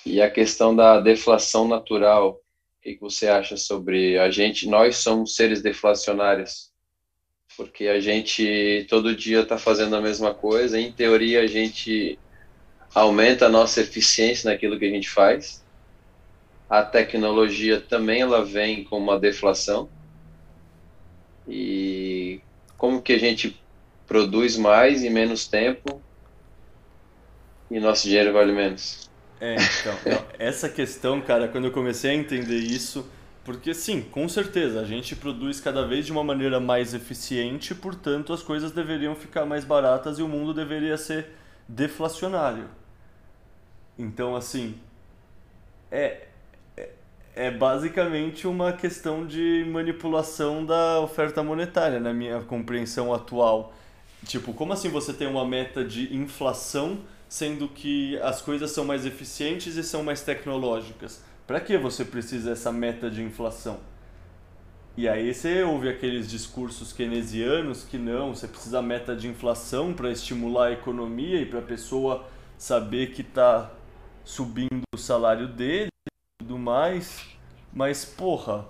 E 0.06 0.22
a 0.22 0.32
questão 0.32 0.76
da 0.76 1.00
deflação 1.00 1.68
natural, 1.68 2.32
o 2.32 2.82
que, 2.82 2.96
que 2.96 3.02
você 3.02 3.28
acha 3.28 3.58
sobre 3.58 4.18
a 4.18 4.32
gente? 4.32 4.68
Nós 4.68 4.98
somos 4.98 5.36
seres 5.36 5.62
deflacionários, 5.62 6.72
porque 7.58 7.88
a 7.88 8.00
gente 8.00 8.88
todo 8.90 9.16
dia 9.16 9.42
está 9.42 9.58
fazendo 9.58 9.96
a 9.96 10.02
mesma 10.02 10.34
coisa. 10.34 10.80
Em 10.80 10.92
teoria, 10.92 11.42
a 11.42 11.48
gente 11.48 12.18
aumenta 12.96 13.48
a 13.48 13.50
nossa 13.50 13.82
eficiência 13.82 14.50
naquilo 14.50 14.80
que 14.80 14.86
a 14.86 14.90
gente 14.90 15.10
faz. 15.10 15.64
A 16.70 16.84
tecnologia 16.84 17.82
também 17.82 18.22
ela 18.22 18.44
vem 18.44 18.84
com 18.84 18.98
uma 18.98 19.20
deflação. 19.20 19.90
E 21.50 22.42
como 22.78 23.02
que 23.02 23.12
a 23.12 23.18
gente 23.18 23.60
produz 24.08 24.56
mais 24.56 25.04
em 25.04 25.10
menos 25.10 25.48
tempo 25.48 26.02
e 27.70 27.80
nosso 27.80 28.08
dinheiro 28.08 28.32
vale 28.32 28.52
menos? 28.54 29.10
É, 29.42 29.56
então, 29.56 29.94
essa 30.38 30.70
questão, 30.70 31.20
cara, 31.22 31.48
quando 31.48 31.66
eu 31.66 31.72
comecei 31.72 32.12
a 32.12 32.14
entender 32.14 32.60
isso, 32.60 33.10
porque 33.44 33.74
sim, 33.74 34.02
com 34.02 34.30
certeza, 34.30 34.82
a 34.82 34.86
gente 34.86 35.16
produz 35.16 35.60
cada 35.60 35.86
vez 35.88 36.06
de 36.06 36.12
uma 36.12 36.24
maneira 36.24 36.60
mais 36.60 36.94
eficiente, 36.94 37.74
portanto 37.74 38.32
as 38.32 38.44
coisas 38.44 38.72
deveriam 38.72 39.16
ficar 39.16 39.46
mais 39.46 39.66
baratas 39.66 40.20
e 40.20 40.22
o 40.22 40.28
mundo 40.28 40.54
deveria 40.54 40.98
ser 40.98 41.30
deflacionário. 41.68 42.70
Então, 43.98 44.36
assim, 44.36 44.76
é, 45.92 46.28
é, 47.40 47.50
basicamente 47.50 48.46
uma 48.46 48.74
questão 48.74 49.26
de 49.26 49.66
manipulação 49.72 50.66
da 50.66 51.00
oferta 51.00 51.42
monetária, 51.42 51.98
na 51.98 52.14
minha 52.14 52.42
compreensão 52.42 53.14
atual. 53.14 53.74
Tipo, 54.26 54.54
como 54.54 54.74
assim 54.74 54.90
você 54.90 55.14
tem 55.14 55.26
uma 55.26 55.46
meta 55.46 55.86
de 55.86 56.14
inflação, 56.14 57.00
sendo 57.30 57.70
que 57.70 58.20
as 58.20 58.42
coisas 58.42 58.72
são 58.72 58.84
mais 58.84 59.06
eficientes 59.06 59.78
e 59.78 59.84
são 59.84 60.04
mais 60.04 60.22
tecnológicas? 60.22 61.24
Para 61.48 61.62
que 61.62 61.78
você 61.78 62.04
precisa 62.04 62.50
dessa 62.50 62.74
meta 62.74 63.10
de 63.10 63.24
inflação? 63.24 63.80
E 64.98 65.08
aí 65.08 65.34
você 65.34 65.64
ouve 65.64 65.88
aqueles 65.88 66.30
discursos 66.30 66.92
keynesianos 66.92 67.86
que 67.86 67.98
não, 67.98 68.36
você 68.36 68.50
precisa 68.50 68.82
meta 68.82 69.16
de 69.16 69.30
inflação 69.30 69.94
para 69.94 70.12
estimular 70.12 70.68
a 70.68 70.72
economia 70.74 71.40
e 71.40 71.46
para 71.46 71.60
a 71.60 71.62
pessoa 71.62 72.26
saber 72.58 73.14
que 73.14 73.22
está 73.22 73.72
subindo 74.26 74.82
o 74.94 74.98
salário 74.98 75.48
dele 75.48 75.90
tudo 76.40 76.58
mais. 76.58 77.28
Mas, 77.72 78.04
porra, 78.04 78.66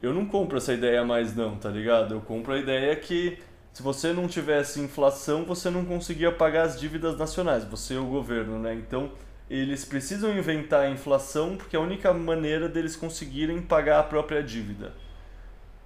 eu 0.00 0.14
não 0.14 0.26
compro 0.26 0.58
essa 0.58 0.72
ideia 0.72 1.04
mais 1.04 1.34
não, 1.34 1.56
tá 1.56 1.68
ligado? 1.68 2.14
Eu 2.14 2.20
compro 2.20 2.52
a 2.52 2.58
ideia 2.58 2.94
que 2.94 3.38
se 3.72 3.82
você 3.82 4.12
não 4.12 4.28
tivesse 4.28 4.80
inflação, 4.80 5.44
você 5.44 5.70
não 5.70 5.84
conseguia 5.84 6.30
pagar 6.30 6.62
as 6.62 6.78
dívidas 6.78 7.18
nacionais, 7.18 7.64
você 7.64 7.94
é 7.94 7.98
o 7.98 8.04
governo, 8.04 8.58
né? 8.58 8.74
Então, 8.74 9.10
eles 9.50 9.84
precisam 9.84 10.36
inventar 10.36 10.82
a 10.82 10.90
inflação 10.90 11.56
porque 11.56 11.74
é 11.74 11.78
a 11.78 11.82
única 11.82 12.12
maneira 12.12 12.68
deles 12.68 12.94
conseguirem 12.94 13.62
pagar 13.62 14.00
a 14.00 14.02
própria 14.02 14.42
dívida. 14.42 14.92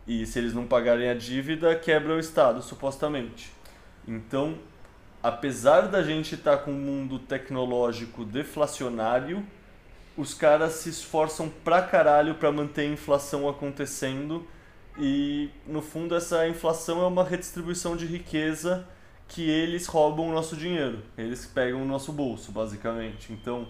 E 0.07 0.27
se 0.27 0.39
eles 0.39 0.53
não 0.53 0.67
pagarem 0.67 1.09
a 1.09 1.15
dívida, 1.15 1.77
quebra 1.77 2.15
o 2.15 2.19
Estado, 2.19 2.61
supostamente. 2.61 3.53
Então, 4.07 4.59
apesar 5.23 5.83
da 5.83 6.03
gente 6.03 6.35
estar 6.35 6.57
tá 6.57 6.63
com 6.65 6.73
um 6.73 6.81
mundo 6.81 7.21
tecnológico 7.21 8.25
deflacionário, 8.25 9.47
os 10.17 10.35
caras 10.35 10.75
se 10.75 10.89
esforçam 10.89 11.49
pra 11.49 11.83
caralho 11.83 12.35
para 12.35 12.53
manter 12.53 12.83
a 12.83 12.93
inflação 12.93 13.49
acontecendo 13.49 14.47
e 14.99 15.49
no 15.67 15.81
fundo 15.81 16.15
essa 16.15 16.47
inflação 16.47 17.03
é 17.03 17.07
uma 17.07 17.25
redistribuição 17.25 17.97
de 17.97 18.07
riqueza 18.07 18.87
que 19.29 19.49
eles 19.49 19.87
roubam 19.87 20.29
o 20.29 20.33
nosso 20.33 20.57
dinheiro, 20.57 21.03
eles 21.17 21.47
pegam 21.47 21.83
o 21.83 21.87
nosso 21.87 22.13
bolso, 22.13 22.53
basicamente. 22.53 23.33
Então, 23.33 23.67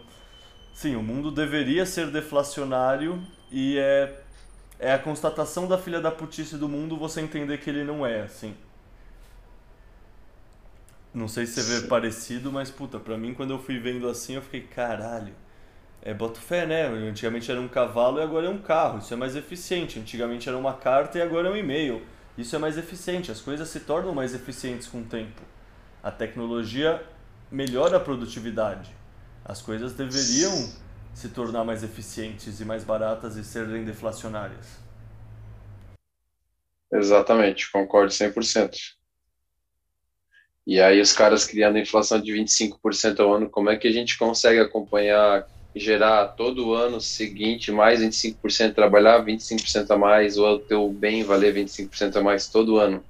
sim, 0.74 0.96
o 0.96 1.02
mundo 1.02 1.30
deveria 1.30 1.86
ser 1.86 2.10
deflacionário 2.10 3.22
e 3.50 3.78
é 3.78 4.18
é 4.82 4.92
a 4.92 4.98
constatação 4.98 5.68
da 5.68 5.78
filha 5.78 6.00
da 6.00 6.10
putice 6.10 6.56
do 6.56 6.68
mundo 6.68 6.96
você 6.96 7.20
entender 7.20 7.58
que 7.58 7.70
ele 7.70 7.84
não 7.84 8.04
é 8.04 8.22
assim. 8.22 8.52
Não 11.14 11.28
sei 11.28 11.46
se 11.46 11.62
você 11.62 11.80
vê 11.80 11.86
parecido, 11.86 12.50
mas 12.50 12.68
puta, 12.68 12.98
pra 12.98 13.16
mim 13.16 13.32
quando 13.32 13.52
eu 13.52 13.60
fui 13.60 13.78
vendo 13.78 14.08
assim, 14.08 14.34
eu 14.34 14.42
fiquei, 14.42 14.62
caralho. 14.62 15.32
É, 16.04 16.12
boto 16.12 16.40
fé, 16.40 16.66
né? 16.66 16.86
Antigamente 16.86 17.50
era 17.50 17.60
um 17.60 17.68
cavalo 17.68 18.18
e 18.18 18.22
agora 18.22 18.46
é 18.46 18.50
um 18.50 18.58
carro. 18.58 18.98
Isso 18.98 19.14
é 19.14 19.16
mais 19.16 19.36
eficiente. 19.36 20.00
Antigamente 20.00 20.48
era 20.48 20.58
uma 20.58 20.74
carta 20.74 21.18
e 21.18 21.22
agora 21.22 21.48
é 21.48 21.50
um 21.52 21.56
e-mail. 21.56 22.04
Isso 22.36 22.56
é 22.56 22.58
mais 22.58 22.76
eficiente. 22.76 23.30
As 23.30 23.40
coisas 23.40 23.68
se 23.68 23.80
tornam 23.80 24.12
mais 24.12 24.34
eficientes 24.34 24.88
com 24.88 25.00
o 25.00 25.04
tempo. 25.04 25.40
A 26.02 26.10
tecnologia 26.10 27.00
melhora 27.50 27.98
a 27.98 28.00
produtividade. 28.00 28.90
As 29.44 29.62
coisas 29.62 29.92
deveriam 29.92 30.72
se 31.14 31.28
tornar 31.28 31.62
mais 31.62 31.84
eficientes 31.84 32.60
e 32.60 32.64
mais 32.64 32.82
baratas 32.82 33.36
e 33.36 33.44
serem 33.44 33.84
deflacionárias. 33.84 34.80
Exatamente, 36.92 37.70
concordo 37.70 38.12
100%. 38.12 38.76
E 40.66 40.80
aí 40.80 41.00
os 41.00 41.12
caras 41.12 41.44
criando 41.44 41.78
inflação 41.78 42.20
de 42.20 42.32
25% 42.32 43.20
ao 43.20 43.34
ano, 43.34 43.50
como 43.50 43.70
é 43.70 43.76
que 43.76 43.88
a 43.88 43.92
gente 43.92 44.16
consegue 44.16 44.60
acompanhar, 44.60 45.46
gerar 45.74 46.28
todo 46.28 46.74
ano 46.74 47.00
seguinte 47.00 47.72
mais 47.72 48.00
25%, 48.00 48.74
trabalhar 48.74 49.24
25% 49.24 49.90
a 49.90 49.98
mais, 49.98 50.36
ou 50.36 50.56
o 50.56 50.58
teu 50.58 50.88
bem 50.90 51.24
valer 51.24 51.54
25% 51.54 52.16
a 52.16 52.22
mais 52.22 52.48
todo 52.48 52.78
ano? 52.78 53.02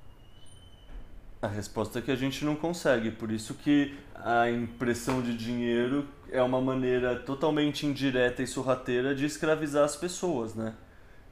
A 1.41 1.49
resposta 1.49 1.99
é 1.99 2.03
que 2.03 2.11
a 2.11 2.17
gente 2.17 2.45
não 2.45 2.55
consegue, 2.55 3.11
por 3.11 3.31
isso 3.33 3.55
que 3.55 3.95
a 4.15 4.49
impressão 4.49 5.21
de 5.21 5.37
dinheiro 5.37 6.09
é 6.31 6.41
uma 6.41 6.61
maneira 6.61 7.17
totalmente 7.17 7.85
indireta 7.85 8.43
e 8.43 8.47
sorrateira 8.47 9.15
de 9.15 9.27
escravizar 9.27 9.85
as 9.85 9.97
pessoas, 9.97 10.55
né? 10.55 10.75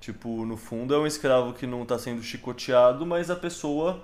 Tipo, 0.00 0.44
no 0.44 0.56
fundo 0.56 0.94
é 0.94 0.98
um 0.98 1.06
escravo 1.06 1.52
que 1.52 1.66
não 1.66 1.82
está 1.82 1.98
sendo 1.98 2.22
chicoteado, 2.22 3.06
mas 3.06 3.30
a 3.30 3.36
pessoa 3.36 4.02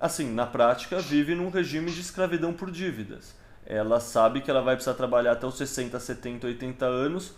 assim, 0.00 0.32
na 0.32 0.46
prática, 0.46 1.00
vive 1.00 1.34
num 1.34 1.50
regime 1.50 1.90
de 1.90 2.00
escravidão 2.00 2.52
por 2.52 2.70
dívidas. 2.70 3.34
Ela 3.70 4.00
sabe 4.00 4.40
que 4.40 4.50
ela 4.50 4.62
vai 4.62 4.76
precisar 4.76 4.94
trabalhar 4.94 5.32
até 5.32 5.46
os 5.46 5.58
60, 5.58 6.00
70, 6.00 6.46
80 6.46 6.86
anos 6.86 7.34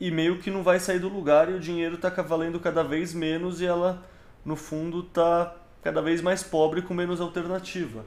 e 0.00 0.12
meio 0.12 0.38
que 0.38 0.48
não 0.48 0.62
vai 0.62 0.78
sair 0.78 1.00
do 1.00 1.08
lugar 1.08 1.50
e 1.50 1.54
o 1.54 1.58
dinheiro 1.58 1.96
está 1.96 2.08
valendo 2.08 2.60
cada 2.60 2.84
vez 2.84 3.12
menos 3.12 3.60
e 3.60 3.66
ela, 3.66 4.00
no 4.44 4.54
fundo, 4.54 5.00
está 5.00 5.56
cada 5.82 6.00
vez 6.00 6.22
mais 6.22 6.40
pobre 6.40 6.82
com 6.82 6.94
menos 6.94 7.20
alternativa. 7.20 8.04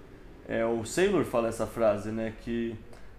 É, 0.47 0.65
o 0.65 0.85
Saylor 0.85 1.25
fala 1.25 1.49
essa 1.49 1.67
frase, 1.67 2.11
né, 2.11 2.33
que 2.45 2.73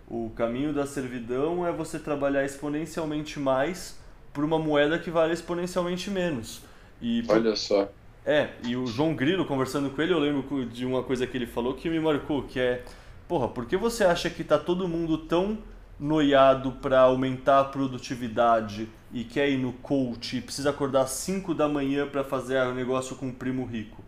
o 0.09 0.31
caminho 0.35 0.73
da 0.73 0.87
servidão 0.87 1.67
é 1.67 1.71
você 1.71 1.99
trabalhar 1.99 2.43
exponencialmente 2.43 3.39
mais 3.39 3.99
por 4.33 4.43
uma 4.43 4.59
moeda 4.59 4.99
que 4.99 5.11
vale 5.11 5.35
exponencialmente 5.35 6.11
menos. 6.11 6.63
E 7.03 7.23
Olha 7.29 7.55
só. 7.57 7.91
É, 8.25 8.51
e 8.65 8.75
o 8.75 8.87
João 8.87 9.15
Grilo, 9.15 9.45
conversando 9.45 9.91
com 9.91 10.01
ele, 10.01 10.15
eu 10.15 10.19
lembro 10.19 10.65
de 10.65 10.87
uma 10.87 11.03
coisa 11.03 11.27
que 11.27 11.37
ele 11.37 11.47
falou 11.47 11.75
que 11.75 11.91
me 11.91 12.01
marcou, 12.01 12.43
que 12.43 12.59
é, 12.59 12.83
porra, 13.29 13.49
por 13.49 13.67
que 13.67 13.77
você 13.77 14.05
acha 14.05 14.31
que 14.31 14.45
tá 14.45 14.59
todo 14.59 14.89
mundo 14.89 15.19
tão 15.19 15.59
noiado 15.99 16.73
para 16.73 17.01
aumentar 17.01 17.61
a 17.61 17.65
produtividade 17.65 18.89
e 19.13 19.25
quer 19.25 19.49
ir 19.49 19.57
no 19.57 19.73
coach 19.73 20.37
e 20.37 20.41
precisa 20.41 20.71
acordar 20.71 21.03
às 21.03 21.11
5 21.11 21.55
da 21.55 21.69
manhã 21.69 22.07
para 22.07 22.23
fazer 22.23 22.59
o 22.67 22.75
negócio 22.75 23.17
com 23.17 23.29
o 23.29 23.33
primo 23.33 23.65
rico? 23.65 24.05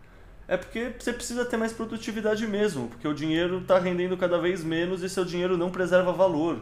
É 0.47 0.57
porque 0.57 0.93
você 0.97 1.13
precisa 1.13 1.45
ter 1.45 1.57
mais 1.57 1.73
produtividade 1.73 2.47
mesmo, 2.47 2.87
porque 2.87 3.07
o 3.07 3.13
dinheiro 3.13 3.59
está 3.59 3.77
rendendo 3.77 4.17
cada 4.17 4.39
vez 4.39 4.63
menos 4.63 5.03
e 5.03 5.09
seu 5.09 5.23
dinheiro 5.23 5.57
não 5.57 5.69
preserva 5.69 6.11
valor. 6.11 6.59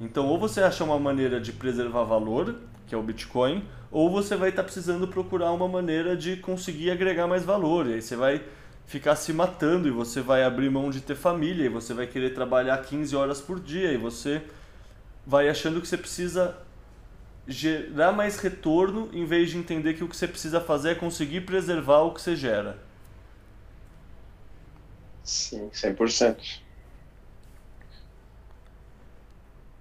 Então, 0.00 0.26
ou 0.26 0.38
você 0.38 0.62
acha 0.62 0.84
uma 0.84 0.98
maneira 0.98 1.40
de 1.40 1.52
preservar 1.52 2.04
valor, 2.04 2.56
que 2.86 2.94
é 2.94 2.98
o 2.98 3.02
Bitcoin, 3.02 3.64
ou 3.90 4.10
você 4.10 4.36
vai 4.36 4.50
estar 4.50 4.62
tá 4.62 4.66
precisando 4.66 5.08
procurar 5.08 5.52
uma 5.52 5.68
maneira 5.68 6.16
de 6.16 6.36
conseguir 6.36 6.90
agregar 6.90 7.26
mais 7.26 7.44
valor. 7.44 7.86
E 7.86 7.94
aí 7.94 8.02
você 8.02 8.16
vai 8.16 8.42
ficar 8.90 9.14
se 9.14 9.32
matando 9.32 9.86
e 9.86 9.90
você 9.92 10.20
vai 10.20 10.42
abrir 10.42 10.68
mão 10.68 10.90
de 10.90 11.00
ter 11.00 11.14
família 11.14 11.64
e 11.64 11.68
você 11.68 11.94
vai 11.94 12.08
querer 12.08 12.34
trabalhar 12.34 12.76
15 12.78 13.14
horas 13.14 13.40
por 13.40 13.60
dia 13.60 13.92
e 13.92 13.96
você 13.96 14.42
vai 15.24 15.48
achando 15.48 15.80
que 15.80 15.86
você 15.86 15.96
precisa 15.96 16.58
gerar 17.46 18.10
mais 18.10 18.40
retorno 18.40 19.08
em 19.12 19.24
vez 19.24 19.50
de 19.50 19.58
entender 19.58 19.94
que 19.94 20.02
o 20.02 20.08
que 20.08 20.16
você 20.16 20.26
precisa 20.26 20.60
fazer 20.60 20.90
é 20.90 20.94
conseguir 20.96 21.42
preservar 21.42 22.00
o 22.00 22.12
que 22.12 22.20
você 22.20 22.34
gera. 22.34 22.78
Sim, 25.22 25.70
100%. 25.72 26.58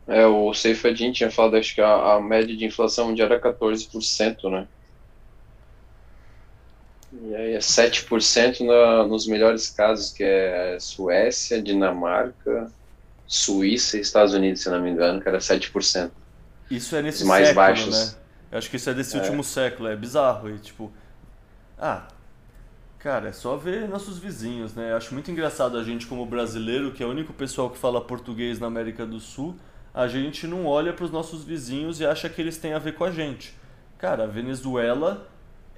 É, 0.05 0.27
o 0.27 0.53
Seifedin 0.53 1.11
tinha 1.11 1.31
falado, 1.31 1.57
acho 1.57 1.73
que 1.73 1.81
a, 1.81 2.13
a, 2.13 2.21
média 2.21 2.55
de 2.55 2.63
inflação 2.63 3.07
mundial 3.07 3.27
era 3.27 3.41
14%, 3.41 4.51
né? 4.51 4.67
E 7.11 7.35
aí 7.35 7.53
é 7.53 7.59
7% 7.59 8.65
na, 8.65 9.07
nos 9.07 9.27
melhores 9.27 9.69
casos, 9.69 10.11
que 10.11 10.23
é 10.23 10.77
Suécia, 10.79 11.61
Dinamarca, 11.61 12.71
Suíça 13.25 13.97
e 13.97 14.01
Estados 14.01 14.33
Unidos, 14.33 14.61
se 14.61 14.69
não 14.69 14.81
me 14.81 14.91
engano, 14.91 15.19
que 15.21 15.27
era 15.27 15.39
7%. 15.39 16.11
Isso 16.69 16.95
é 16.95 17.01
nesse 17.01 17.25
mais 17.25 17.47
século, 17.47 17.65
baixos. 17.65 18.13
né? 18.13 18.19
Eu 18.51 18.57
acho 18.57 18.69
que 18.69 18.75
isso 18.75 18.89
é 18.89 18.93
desse 18.93 19.17
é. 19.17 19.19
último 19.19 19.43
século, 19.43 19.89
é 19.89 19.95
bizarro. 19.95 20.49
E 20.49 20.59
tipo, 20.59 20.91
ah, 21.77 22.07
Cara, 22.99 23.29
é 23.29 23.31
só 23.31 23.55
ver 23.55 23.88
nossos 23.88 24.19
vizinhos, 24.19 24.75
né? 24.75 24.91
Eu 24.91 24.97
acho 24.97 25.13
muito 25.13 25.31
engraçado 25.31 25.77
a 25.77 25.83
gente, 25.83 26.05
como 26.05 26.25
brasileiro, 26.25 26.91
que 26.91 27.01
é 27.01 27.05
o 27.05 27.09
único 27.09 27.31
pessoal 27.31 27.69
que 27.69 27.77
fala 27.77 28.01
português 28.01 28.59
na 28.59 28.67
América 28.67 29.05
do 29.05 29.21
Sul, 29.21 29.55
a 29.93 30.05
gente 30.05 30.45
não 30.45 30.65
olha 30.65 30.91
para 30.91 31.05
os 31.05 31.11
nossos 31.11 31.45
vizinhos 31.45 32.01
e 32.01 32.05
acha 32.05 32.27
que 32.27 32.41
eles 32.41 32.57
têm 32.57 32.73
a 32.73 32.79
ver 32.79 32.95
com 32.95 33.05
a 33.05 33.11
gente. 33.11 33.57
Cara, 33.97 34.25
a 34.25 34.27
Venezuela 34.27 35.29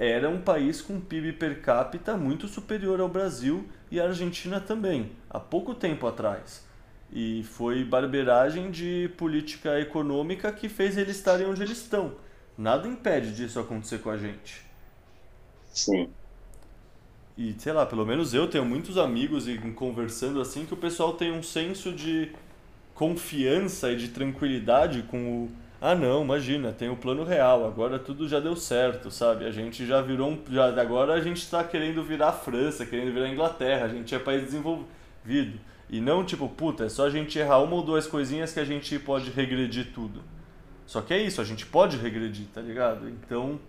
era 0.04 0.28
um 0.28 0.42
país 0.42 0.82
com 0.82 1.00
PIB 1.00 1.34
per 1.34 1.62
capita 1.62 2.18
muito 2.18 2.48
superior 2.48 3.00
ao 3.00 3.08
Brasil 3.08 3.70
e 3.92 4.00
a 4.00 4.06
Argentina 4.06 4.60
também, 4.60 5.12
há 5.30 5.40
pouco 5.40 5.76
tempo 5.76 6.08
atrás. 6.08 6.66
E 7.14 7.44
foi 7.44 7.84
barberagem 7.84 8.72
de 8.72 9.12
política 9.16 9.80
econômica 9.80 10.52
que 10.52 10.68
fez 10.68 10.98
eles 10.98 11.18
estarem 11.18 11.46
onde 11.46 11.62
eles 11.62 11.78
estão. 11.78 12.16
Nada 12.58 12.88
impede 12.88 13.36
disso 13.36 13.60
acontecer 13.60 14.00
com 14.00 14.10
a 14.10 14.18
gente. 14.18 14.66
Sim. 15.72 16.10
E 17.38 17.54
sei 17.60 17.72
lá, 17.72 17.86
pelo 17.86 18.04
menos 18.04 18.34
eu 18.34 18.48
tenho 18.48 18.66
muitos 18.66 18.98
amigos 18.98 19.48
e 19.48 19.56
conversando 19.76 20.42
assim 20.42 20.66
que 20.66 20.74
o 20.74 20.78
pessoal 20.78 21.14
tem 21.14 21.32
um 21.32 21.44
senso 21.44 21.92
de 21.92 22.32
confiança 22.96 23.92
e 23.92 23.98
de 23.98 24.08
tranquilidade 24.08 25.04
com 25.04 25.44
o 25.44 25.52
ah 25.82 25.96
não, 25.96 26.22
imagina, 26.22 26.72
tem 26.72 26.90
o 26.90 26.96
plano 26.96 27.24
real, 27.24 27.66
agora 27.66 27.98
tudo 27.98 28.28
já 28.28 28.40
deu 28.40 28.56
certo, 28.56 29.10
sabe? 29.10 29.46
A 29.46 29.52
gente 29.52 29.84
já 29.84 30.00
virou 30.00 30.30
um, 30.30 30.40
já 30.48 30.68
agora 30.80 31.14
a 31.14 31.20
gente 31.20 31.38
está 31.38 31.64
querendo 31.64 32.04
virar 32.04 32.30
a 32.30 32.32
França, 32.32 32.86
querendo 32.86 33.12
virar 33.12 33.26
a 33.26 33.30
Inglaterra, 33.30 33.86
a 33.86 33.90
gente 33.90 34.14
é 34.14 34.20
país 34.20 34.44
desenvolvido. 34.44 35.60
E 35.90 36.00
não 36.00 36.24
tipo, 36.24 36.48
puta, 36.48 36.86
é 36.86 36.90
só 36.90 37.08
a 37.08 37.10
gente 37.10 37.40
errar 37.40 37.60
uma 37.64 37.76
ou 37.76 37.84
duas 37.84 38.06
coisinhas 38.06 38.54
que 38.54 38.60
a 38.60 38.64
gente 38.64 39.00
pode 39.00 39.32
regredir 39.32 39.92
tudo. 39.92 40.22
Só 40.86 41.02
que 41.02 41.16
é 41.16 41.18
isso, 41.20 41.42
a 41.42 41.44
gente 41.44 41.66
pode 41.66 41.98
regredir, 41.98 42.46
tá 42.54 42.62
ligado? 42.62 43.10
Então, 43.10 43.60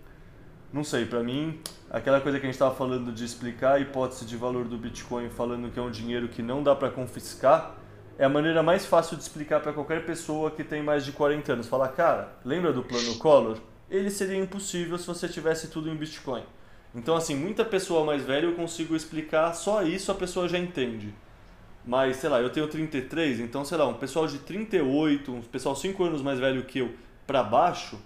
não 0.71 0.83
sei, 0.83 1.05
para 1.05 1.23
mim, 1.23 1.59
aquela 1.89 2.21
coisa 2.21 2.39
que 2.39 2.45
a 2.45 2.47
gente 2.47 2.55
estava 2.55 2.75
falando 2.75 3.11
de 3.11 3.25
explicar 3.25 3.73
a 3.73 3.79
hipótese 3.79 4.25
de 4.25 4.37
valor 4.37 4.65
do 4.65 4.77
Bitcoin, 4.77 5.29
falando 5.29 5.71
que 5.71 5.79
é 5.79 5.81
um 5.81 5.89
dinheiro 5.89 6.27
que 6.27 6.43
não 6.43 6.61
dá 6.61 6.75
para 6.75 6.91
confiscar, 6.91 7.75
é 8.17 8.25
a 8.25 8.29
maneira 8.29 8.61
mais 8.61 8.85
fácil 8.85 9.17
de 9.17 9.23
explicar 9.23 9.59
para 9.59 9.73
qualquer 9.73 10.05
pessoa 10.05 10.51
que 10.51 10.63
tem 10.63 10.83
mais 10.83 11.03
de 11.03 11.11
40 11.11 11.53
anos. 11.53 11.67
Falar, 11.67 11.89
cara, 11.89 12.33
lembra 12.45 12.71
do 12.71 12.83
plano 12.83 13.15
Collor? 13.17 13.57
Ele 13.89 14.09
seria 14.09 14.37
impossível 14.37 14.97
se 14.97 15.07
você 15.07 15.27
tivesse 15.27 15.67
tudo 15.67 15.89
em 15.89 15.95
Bitcoin. 15.95 16.43
Então, 16.95 17.15
assim, 17.15 17.35
muita 17.35 17.65
pessoa 17.65 18.05
mais 18.05 18.23
velha 18.23 18.45
eu 18.45 18.53
consigo 18.53 18.95
explicar, 18.95 19.53
só 19.53 19.81
isso 19.81 20.11
a 20.11 20.15
pessoa 20.15 20.47
já 20.47 20.59
entende. 20.59 21.13
Mas, 21.85 22.17
sei 22.17 22.29
lá, 22.29 22.39
eu 22.39 22.49
tenho 22.49 22.67
33, 22.67 23.39
então, 23.39 23.65
sei 23.65 23.77
lá, 23.77 23.87
um 23.87 23.95
pessoal 23.95 24.27
de 24.27 24.37
38, 24.37 25.31
um 25.31 25.41
pessoal 25.41 25.75
5 25.75 26.03
anos 26.03 26.21
mais 26.21 26.39
velho 26.39 26.63
que 26.63 26.79
eu, 26.79 26.93
para 27.25 27.43
baixo, 27.43 27.99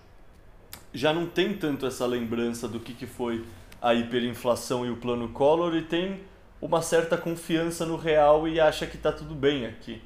já 0.94 1.14
não 1.14 1.28
tem 1.28 1.54
tanto 1.54 1.86
essa 1.86 2.06
lembrança 2.06 2.68
do 2.68 2.80
que, 2.80 2.94
que 2.94 3.06
foi 3.06 3.46
a 3.82 3.94
hiperinflação 3.94 4.86
e 4.86 4.90
o 4.90 4.96
plano 4.98 5.30
Collor 5.30 5.76
e 5.76 5.84
tem 5.84 6.22
uma 6.62 6.82
certa 6.82 7.18
confiança 7.18 7.86
no 7.86 7.96
real 7.96 8.48
e 8.48 8.60
acha 8.60 8.88
que 8.88 8.98
está 8.98 9.12
tudo 9.12 9.36
bem 9.36 9.66
aqui. 9.66 10.02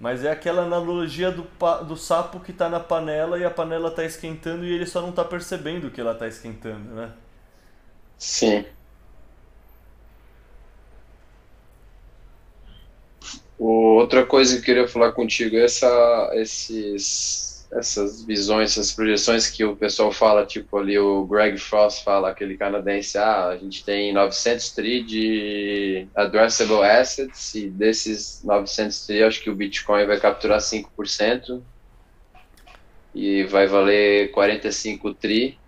Mas 0.00 0.24
é 0.24 0.30
aquela 0.32 0.62
analogia 0.62 1.30
do, 1.30 1.46
do 1.86 1.96
sapo 1.96 2.40
que 2.40 2.50
está 2.50 2.68
na 2.68 2.80
panela 2.80 3.38
e 3.38 3.44
a 3.44 3.50
panela 3.50 3.88
está 3.88 4.04
esquentando 4.04 4.64
e 4.64 4.72
ele 4.72 4.86
só 4.86 5.00
não 5.00 5.10
está 5.10 5.24
percebendo 5.24 5.90
que 5.90 6.00
ela 6.00 6.12
está 6.12 6.26
esquentando, 6.26 6.94
né? 6.94 7.12
Sim. 8.18 8.64
Outra 13.58 14.26
coisa 14.26 14.54
que 14.54 14.60
eu 14.60 14.64
queria 14.64 14.88
falar 14.88 15.12
contigo 15.12 15.56
é 15.56 15.64
essa, 15.64 16.30
esses 16.34 17.41
essas 17.72 18.24
visões, 18.24 18.72
essas 18.72 18.92
projeções 18.92 19.48
que 19.48 19.64
o 19.64 19.74
pessoal 19.74 20.12
fala, 20.12 20.44
tipo 20.44 20.76
ali 20.76 20.98
o 20.98 21.24
Greg 21.24 21.58
Frost 21.58 22.04
fala, 22.04 22.30
aquele 22.30 22.56
canadense, 22.56 23.16
ah, 23.16 23.48
a 23.48 23.56
gente 23.56 23.84
tem 23.84 24.12
900 24.12 24.70
tri 24.70 25.02
de 25.02 26.06
addressable 26.14 26.82
assets 26.84 27.54
e 27.54 27.68
desses 27.68 28.42
900 28.44 29.06
tri, 29.06 29.22
acho 29.22 29.40
que 29.40 29.50
o 29.50 29.54
Bitcoin 29.54 30.06
vai 30.06 30.20
capturar 30.20 30.60
5% 30.60 31.62
e 33.14 33.44
vai 33.44 33.66
valer 33.66 34.30
45 34.32 35.14
tri 35.14 35.58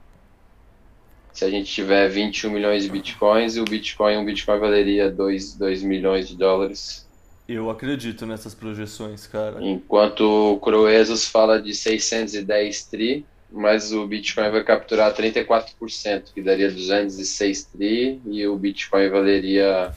se 1.34 1.44
a 1.44 1.50
gente 1.50 1.72
tiver 1.72 2.08
21 2.08 2.48
milhões 2.48 2.84
de 2.84 2.90
Bitcoins 2.90 3.56
o 3.56 3.64
Bitcoin, 3.64 4.16
um 4.16 4.24
Bitcoin 4.24 4.60
valeria 4.60 5.10
2, 5.10 5.56
2 5.56 5.82
milhões 5.82 6.28
de 6.28 6.36
dólares. 6.36 7.03
Eu 7.48 7.70
acredito 7.70 8.24
nessas 8.24 8.54
projeções, 8.54 9.26
cara. 9.26 9.62
Enquanto 9.62 10.54
o 10.54 10.60
Croesus 10.60 11.28
fala 11.28 11.60
de 11.60 11.74
610 11.74 12.84
tri, 12.84 13.26
mas 13.50 13.92
o 13.92 14.06
Bitcoin 14.06 14.50
vai 14.50 14.64
capturar 14.64 15.14
34%, 15.14 16.32
que 16.34 16.40
daria 16.40 16.70
206 16.70 17.64
tri, 17.64 18.20
e 18.26 18.46
o 18.46 18.56
Bitcoin 18.56 19.10
valeria 19.10 19.94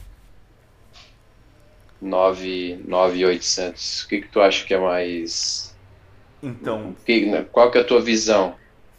9,800. 2.01 4.03
O 4.03 4.07
que, 4.07 4.21
que 4.21 4.27
tu 4.27 4.41
acha 4.41 4.65
que 4.65 4.73
é 4.73 4.79
mais... 4.79 5.75
Então... 6.43 6.95
Que, 7.05 7.43
qual 7.51 7.71
que 7.71 7.77
é 7.77 7.81
a 7.81 7.85
tua 7.85 8.01
visão? 8.01 8.55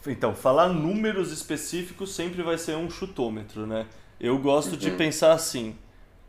Então, 0.07 0.35
falar 0.35 0.69
números 0.69 1.31
específicos 1.31 2.15
sempre 2.15 2.43
vai 2.43 2.57
ser 2.57 2.77
um 2.77 2.91
chutômetro, 2.91 3.67
né? 3.67 3.87
Eu 4.19 4.39
gosto 4.39 4.73
uhum. 4.73 4.79
de 4.79 4.91
pensar 4.93 5.33
assim, 5.33 5.77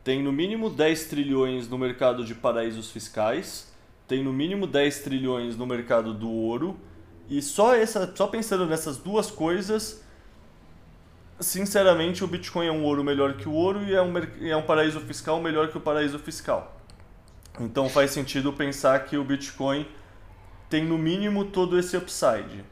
tem 0.04 0.24
no 0.24 0.32
mínimo 0.32 0.70
10 0.70 1.06
trilhões 1.06 1.68
no 1.68 1.78
mercado 1.78 2.24
de 2.24 2.34
paraísos 2.34 2.92
fiscais, 2.92 3.72
tem 4.08 4.24
no 4.24 4.34
mínimo 4.34 4.66
10 4.66 5.00
trilhões 5.00 5.56
no 5.56 5.66
mercado 5.66 6.14
do 6.14 6.30
ouro, 6.30 6.80
e 7.30 7.42
só, 7.42 7.76
essa, 7.76 8.12
só 8.16 8.28
pensando 8.28 8.66
nessas 8.66 8.98
duas 8.98 9.30
coisas, 9.30 10.04
sinceramente, 11.40 12.24
o 12.24 12.28
Bitcoin 12.28 12.68
é 12.68 12.72
um 12.72 12.84
ouro 12.84 13.04
melhor 13.04 13.36
que 13.36 13.48
o 13.48 13.54
ouro 13.54 13.84
e 13.84 13.94
é 13.94 14.02
um, 14.02 14.14
é 14.42 14.56
um 14.56 14.64
paraíso 14.64 15.00
fiscal 15.02 15.40
melhor 15.40 15.70
que 15.70 15.78
o 15.78 15.82
paraíso 15.82 16.18
fiscal. 16.18 16.82
Então 17.60 17.90
faz 17.90 18.12
sentido 18.12 18.54
pensar 18.54 19.06
que 19.06 19.18
o 19.18 19.24
Bitcoin 19.24 19.86
tem 20.70 20.86
no 20.86 20.98
mínimo 20.98 21.46
todo 21.46 21.78
esse 21.78 21.98
upside. 21.98 22.64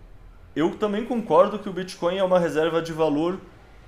Eu 0.55 0.75
também 0.75 1.05
concordo 1.05 1.59
que 1.59 1.69
o 1.69 1.73
Bitcoin 1.73 2.17
é 2.17 2.23
uma 2.23 2.39
reserva 2.39 2.81
de 2.81 2.93
valor 2.93 3.39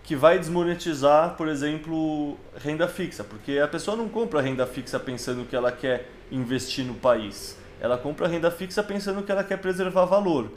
que 0.10 0.16
vai 0.16 0.40
desmonetizar, 0.40 1.36
por 1.36 1.48
exemplo, 1.48 2.36
renda 2.58 2.88
fixa, 2.88 3.24
porque 3.24 3.60
a 3.60 3.68
pessoa 3.68 3.96
não 3.96 4.10
compra 4.10 4.42
renda 4.42 4.66
fixa 4.66 5.00
pensando 5.00 5.46
que 5.46 5.56
ela 5.56 5.72
quer 5.72 6.10
investir 6.32 6.84
no 6.84 6.96
país. 6.96 7.56
Ela 7.80 7.96
compra 7.96 8.28
renda 8.28 8.50
fixa 8.50 8.82
pensando 8.82 9.22
que 9.22 9.32
ela 9.32 9.44
quer 9.44 9.58
preservar 9.58 10.06
valor. 10.06 10.50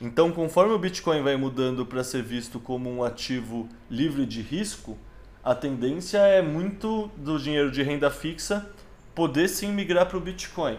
Então, 0.00 0.32
conforme 0.32 0.72
o 0.72 0.78
Bitcoin 0.78 1.22
vai 1.22 1.36
mudando 1.36 1.84
para 1.84 2.02
ser 2.02 2.22
visto 2.22 2.58
como 2.58 2.90
um 2.90 3.04
ativo 3.04 3.68
livre 3.90 4.24
de 4.24 4.40
risco, 4.40 4.96
a 5.44 5.54
tendência 5.54 6.16
é 6.16 6.40
muito 6.40 7.10
do 7.18 7.38
dinheiro 7.38 7.70
de 7.70 7.82
renda 7.82 8.10
fixa 8.10 8.66
poder 9.14 9.48
sim 9.48 9.72
migrar 9.72 10.06
para 10.06 10.16
o 10.16 10.22
Bitcoin. 10.22 10.78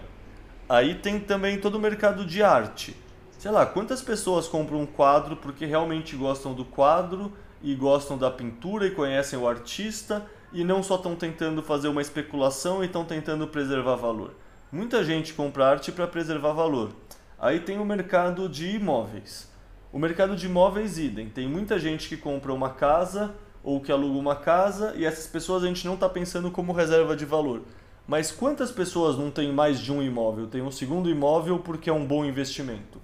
Aí 0.68 0.96
tem 0.96 1.20
também 1.20 1.60
todo 1.60 1.76
o 1.76 1.80
mercado 1.80 2.26
de 2.26 2.42
arte. 2.42 2.96
Sei 3.38 3.52
lá, 3.52 3.64
quantas 3.64 4.02
pessoas 4.02 4.48
compram 4.48 4.82
um 4.82 4.88
quadro 4.88 5.36
porque 5.36 5.68
realmente 5.68 6.16
gostam 6.16 6.56
do 6.56 6.66
quadro 6.66 7.32
e 7.62 7.74
gostam 7.76 8.18
da 8.18 8.30
pintura 8.30 8.88
e 8.88 8.92
conhecem 8.92 9.38
o 9.38 9.48
artista 9.48 10.26
e 10.54 10.64
não 10.64 10.82
só 10.82 10.96
estão 10.96 11.16
tentando 11.16 11.62
fazer 11.62 11.88
uma 11.88 12.02
especulação 12.02 12.84
e 12.84 12.88
estão 12.88 13.04
tentando 13.04 13.48
preservar 13.48 13.96
valor. 13.96 14.34
Muita 14.72 15.04
gente 15.04 15.34
compra 15.34 15.68
arte 15.68 15.92
para 15.92 16.08
preservar 16.08 16.54
valor. 16.54 16.92
Aí 17.40 17.60
tem 17.60 17.80
o 17.80 17.86
mercado 17.86 18.50
de 18.50 18.76
imóveis. 18.76 19.50
O 19.92 20.00
mercado 20.00 20.36
de 20.36 20.46
imóveis, 20.46 20.98
idem. 20.98 21.30
Tem 21.30 21.48
muita 21.48 21.80
gente 21.80 22.10
que 22.10 22.18
compra 22.18 22.54
uma 22.54 22.72
casa 22.72 23.34
ou 23.64 23.80
que 23.80 23.92
aluga 23.92 24.18
uma 24.18 24.36
casa 24.36 24.94
e 24.96 25.06
essas 25.06 25.28
pessoas 25.28 25.64
a 25.64 25.68
gente 25.68 25.86
não 25.86 25.96
está 25.96 26.10
pensando 26.10 26.52
como 26.52 26.74
reserva 26.74 27.16
de 27.16 27.26
valor. 27.26 27.64
Mas 28.08 28.32
quantas 28.32 28.72
pessoas 28.72 29.18
não 29.18 29.30
têm 29.30 29.52
mais 29.52 29.80
de 29.80 29.92
um 29.92 30.02
imóvel? 30.02 30.48
Tem 30.48 30.62
um 30.62 30.72
segundo 30.72 31.10
imóvel 31.10 31.60
porque 31.60 31.90
é 31.90 31.94
um 31.94 32.06
bom 32.06 32.24
investimento. 32.24 33.02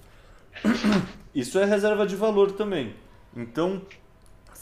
Isso 1.35 1.59
é 1.59 1.65
reserva 1.65 2.05
de 2.05 2.15
valor 2.15 2.51
também. 2.51 2.95
Então, 3.35 3.81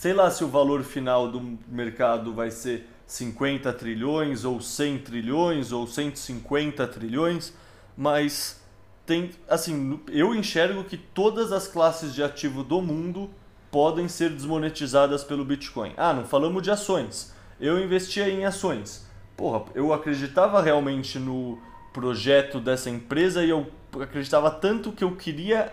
sei 0.01 0.13
lá 0.13 0.31
se 0.31 0.43
o 0.43 0.47
valor 0.47 0.81
final 0.81 1.27
do 1.27 1.59
mercado 1.67 2.33
vai 2.33 2.49
ser 2.49 2.89
50 3.05 3.71
trilhões 3.73 4.43
ou 4.43 4.59
100 4.59 4.97
trilhões 4.97 5.71
ou 5.71 5.85
150 5.85 6.87
trilhões, 6.87 7.53
mas 7.95 8.59
tem 9.05 9.29
assim, 9.47 9.99
eu 10.09 10.33
enxergo 10.33 10.83
que 10.83 10.97
todas 10.97 11.51
as 11.51 11.67
classes 11.67 12.15
de 12.15 12.23
ativo 12.23 12.63
do 12.63 12.81
mundo 12.81 13.29
podem 13.69 14.07
ser 14.07 14.31
desmonetizadas 14.31 15.23
pelo 15.23 15.45
Bitcoin. 15.45 15.93
Ah, 15.95 16.13
não 16.13 16.25
falamos 16.25 16.63
de 16.63 16.71
ações. 16.71 17.31
Eu 17.59 17.79
investia 17.79 18.27
em 18.27 18.43
ações. 18.43 19.07
Porra, 19.37 19.65
eu 19.75 19.93
acreditava 19.93 20.63
realmente 20.63 21.19
no 21.19 21.59
projeto 21.93 22.59
dessa 22.59 22.89
empresa 22.89 23.45
e 23.45 23.51
eu 23.51 23.69
acreditava 24.01 24.49
tanto 24.49 24.93
que 24.93 25.03
eu 25.03 25.15
queria 25.15 25.71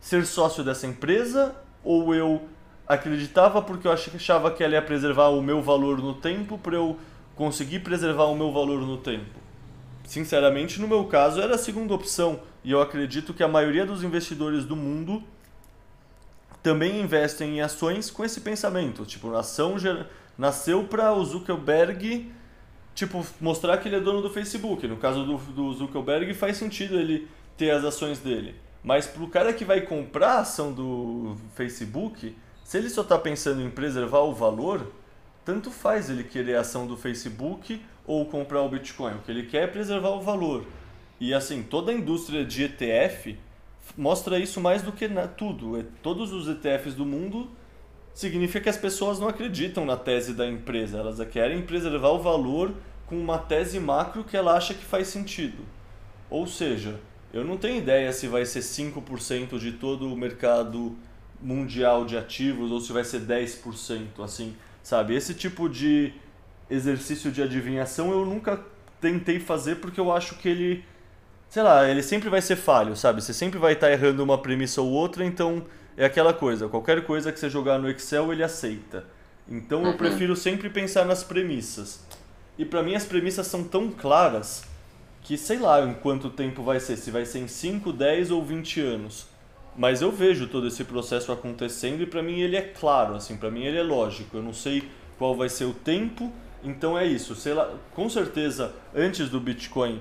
ser 0.00 0.26
sócio 0.26 0.64
dessa 0.64 0.88
empresa 0.88 1.54
ou 1.84 2.12
eu 2.12 2.48
acreditava 2.86 3.62
porque 3.62 3.86
eu 3.86 3.92
achava 3.92 4.50
que 4.50 4.62
ela 4.62 4.74
ia 4.74 4.82
preservar 4.82 5.28
o 5.28 5.42
meu 5.42 5.62
valor 5.62 5.98
no 5.98 6.14
tempo 6.14 6.58
para 6.58 6.76
eu 6.76 6.98
conseguir 7.34 7.80
preservar 7.80 8.24
o 8.24 8.36
meu 8.36 8.52
valor 8.52 8.80
no 8.80 8.96
tempo. 8.96 9.40
Sinceramente, 10.04 10.80
no 10.80 10.86
meu 10.86 11.04
caso, 11.06 11.40
era 11.40 11.54
a 11.54 11.58
segunda 11.58 11.94
opção 11.94 12.40
e 12.62 12.70
eu 12.70 12.80
acredito 12.80 13.32
que 13.32 13.42
a 13.42 13.48
maioria 13.48 13.86
dos 13.86 14.02
investidores 14.02 14.64
do 14.64 14.76
mundo 14.76 15.22
também 16.62 17.00
investem 17.00 17.56
em 17.56 17.60
ações 17.60 18.10
com 18.10 18.24
esse 18.24 18.40
pensamento. 18.40 19.04
Tipo, 19.04 19.34
a 19.34 19.40
ação 19.40 19.76
nasceu 20.36 20.84
para 20.84 21.12
o 21.12 21.24
Zuckerberg 21.24 22.30
tipo, 22.94 23.26
mostrar 23.40 23.76
que 23.78 23.88
ele 23.88 23.96
é 23.96 24.00
dono 24.00 24.22
do 24.22 24.30
Facebook. 24.30 24.86
No 24.86 24.96
caso 24.96 25.24
do, 25.24 25.36
do 25.36 25.72
Zuckerberg, 25.74 26.32
faz 26.32 26.56
sentido 26.56 26.98
ele 26.98 27.28
ter 27.56 27.70
as 27.70 27.84
ações 27.84 28.20
dele. 28.20 28.54
Mas 28.82 29.06
para 29.06 29.22
o 29.22 29.28
cara 29.28 29.52
que 29.52 29.64
vai 29.64 29.80
comprar 29.80 30.34
a 30.34 30.40
ação 30.40 30.72
do 30.72 31.36
Facebook, 31.54 32.36
se 32.64 32.78
ele 32.78 32.88
só 32.88 33.02
está 33.02 33.18
pensando 33.18 33.62
em 33.62 33.70
preservar 33.70 34.20
o 34.20 34.34
valor, 34.34 34.90
tanto 35.44 35.70
faz 35.70 36.08
ele 36.08 36.24
querer 36.24 36.56
a 36.56 36.60
ação 36.62 36.86
do 36.86 36.96
Facebook 36.96 37.80
ou 38.06 38.24
comprar 38.24 38.62
o 38.62 38.68
Bitcoin. 38.68 39.16
O 39.16 39.18
que 39.18 39.30
ele 39.30 39.44
quer 39.44 39.64
é 39.64 39.66
preservar 39.66 40.10
o 40.10 40.22
valor. 40.22 40.64
E 41.20 41.34
assim, 41.34 41.62
toda 41.62 41.92
a 41.92 41.94
indústria 41.94 42.44
de 42.44 42.64
ETF 42.64 43.38
mostra 43.96 44.38
isso 44.38 44.60
mais 44.60 44.80
do 44.80 44.92
que 44.92 45.06
na, 45.06 45.28
tudo. 45.28 45.78
É, 45.78 45.84
todos 46.02 46.32
os 46.32 46.48
ETFs 46.48 46.94
do 46.94 47.04
mundo 47.04 47.50
significa 48.14 48.62
que 48.62 48.68
as 48.70 48.78
pessoas 48.78 49.20
não 49.20 49.28
acreditam 49.28 49.84
na 49.84 49.96
tese 49.96 50.32
da 50.32 50.46
empresa. 50.46 50.98
Elas 50.98 51.20
querem 51.28 51.60
preservar 51.62 52.10
o 52.10 52.18
valor 52.18 52.72
com 53.06 53.16
uma 53.16 53.36
tese 53.36 53.78
macro 53.78 54.24
que 54.24 54.36
ela 54.36 54.56
acha 54.56 54.72
que 54.72 54.84
faz 54.84 55.08
sentido. 55.08 55.62
Ou 56.30 56.46
seja, 56.46 56.98
eu 57.32 57.44
não 57.44 57.58
tenho 57.58 57.76
ideia 57.76 58.10
se 58.12 58.26
vai 58.26 58.46
ser 58.46 58.60
5% 58.60 59.58
de 59.58 59.72
todo 59.72 60.10
o 60.10 60.16
mercado 60.16 60.96
mundial 61.44 62.06
de 62.06 62.16
ativos 62.16 62.72
ou 62.72 62.80
se 62.80 62.90
vai 62.92 63.04
ser 63.04 63.20
10%, 63.20 64.24
assim, 64.24 64.56
sabe? 64.82 65.14
Esse 65.14 65.34
tipo 65.34 65.68
de 65.68 66.12
exercício 66.70 67.30
de 67.30 67.42
adivinhação 67.42 68.10
eu 68.10 68.24
nunca 68.24 68.58
tentei 69.00 69.38
fazer 69.38 69.76
porque 69.76 70.00
eu 70.00 70.10
acho 70.10 70.36
que 70.36 70.48
ele, 70.48 70.84
sei 71.50 71.62
lá, 71.62 71.88
ele 71.88 72.02
sempre 72.02 72.30
vai 72.30 72.40
ser 72.40 72.56
falho, 72.56 72.96
sabe? 72.96 73.22
Você 73.22 73.34
sempre 73.34 73.58
vai 73.58 73.74
estar 73.74 73.92
errando 73.92 74.24
uma 74.24 74.38
premissa 74.38 74.80
ou 74.80 74.90
outra, 74.90 75.24
então 75.24 75.66
é 75.96 76.06
aquela 76.06 76.32
coisa, 76.32 76.66
qualquer 76.68 77.04
coisa 77.04 77.30
que 77.30 77.38
você 77.38 77.50
jogar 77.50 77.78
no 77.78 77.90
Excel 77.90 78.32
ele 78.32 78.42
aceita. 78.42 79.04
Então 79.46 79.82
eu 79.82 79.90
uhum. 79.90 79.96
prefiro 79.96 80.34
sempre 80.34 80.70
pensar 80.70 81.04
nas 81.04 81.22
premissas. 81.22 82.00
E 82.56 82.64
para 82.64 82.82
mim 82.82 82.94
as 82.94 83.04
premissas 83.04 83.46
são 83.46 83.62
tão 83.62 83.90
claras 83.90 84.64
que 85.22 85.36
sei 85.36 85.58
lá 85.58 85.84
em 85.84 85.92
quanto 85.92 86.30
tempo 86.30 86.62
vai 86.62 86.80
ser, 86.80 86.96
se 86.96 87.10
vai 87.10 87.26
ser 87.26 87.40
em 87.40 87.48
5, 87.48 87.92
10 87.92 88.30
ou 88.30 88.42
20 88.42 88.80
anos. 88.80 89.33
Mas 89.76 90.02
eu 90.02 90.12
vejo 90.12 90.46
todo 90.46 90.68
esse 90.68 90.84
processo 90.84 91.32
acontecendo 91.32 92.02
e 92.02 92.06
para 92.06 92.22
mim 92.22 92.40
ele 92.40 92.56
é 92.56 92.62
claro, 92.62 93.16
assim, 93.16 93.36
para 93.36 93.50
mim 93.50 93.64
ele 93.64 93.78
é 93.78 93.82
lógico. 93.82 94.36
Eu 94.36 94.42
não 94.42 94.52
sei 94.52 94.88
qual 95.18 95.34
vai 95.34 95.48
ser 95.48 95.64
o 95.64 95.72
tempo, 95.72 96.32
então 96.62 96.96
é 96.96 97.04
isso. 97.04 97.34
Sei 97.34 97.52
lá, 97.52 97.70
com 97.92 98.08
certeza 98.08 98.72
antes 98.94 99.28
do 99.28 99.40
Bitcoin 99.40 100.00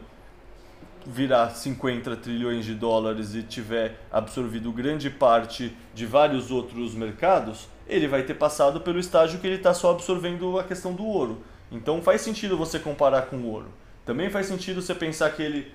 virar 1.05 1.49
50 1.49 2.15
trilhões 2.17 2.65
de 2.65 2.73
dólares 2.73 3.35
e 3.35 3.43
tiver 3.43 3.99
absorvido 4.11 4.71
grande 4.71 5.09
parte 5.09 5.75
de 5.93 6.05
vários 6.05 6.49
outros 6.49 6.93
mercados, 6.93 7.67
ele 7.87 8.07
vai 8.07 8.23
ter 8.23 8.35
passado 8.35 8.79
pelo 8.79 8.99
estágio 8.99 9.39
que 9.39 9.47
ele 9.47 9.57
está 9.57 9.73
só 9.73 9.91
absorvendo 9.91 10.57
a 10.57 10.63
questão 10.63 10.93
do 10.93 11.05
ouro. 11.05 11.43
Então 11.71 12.01
faz 12.01 12.21
sentido 12.21 12.55
você 12.55 12.79
comparar 12.79 13.23
com 13.23 13.37
o 13.37 13.51
ouro. 13.51 13.67
Também 14.05 14.29
faz 14.29 14.45
sentido 14.45 14.81
você 14.81 14.93
pensar 14.93 15.29
que 15.31 15.41
ele 15.41 15.71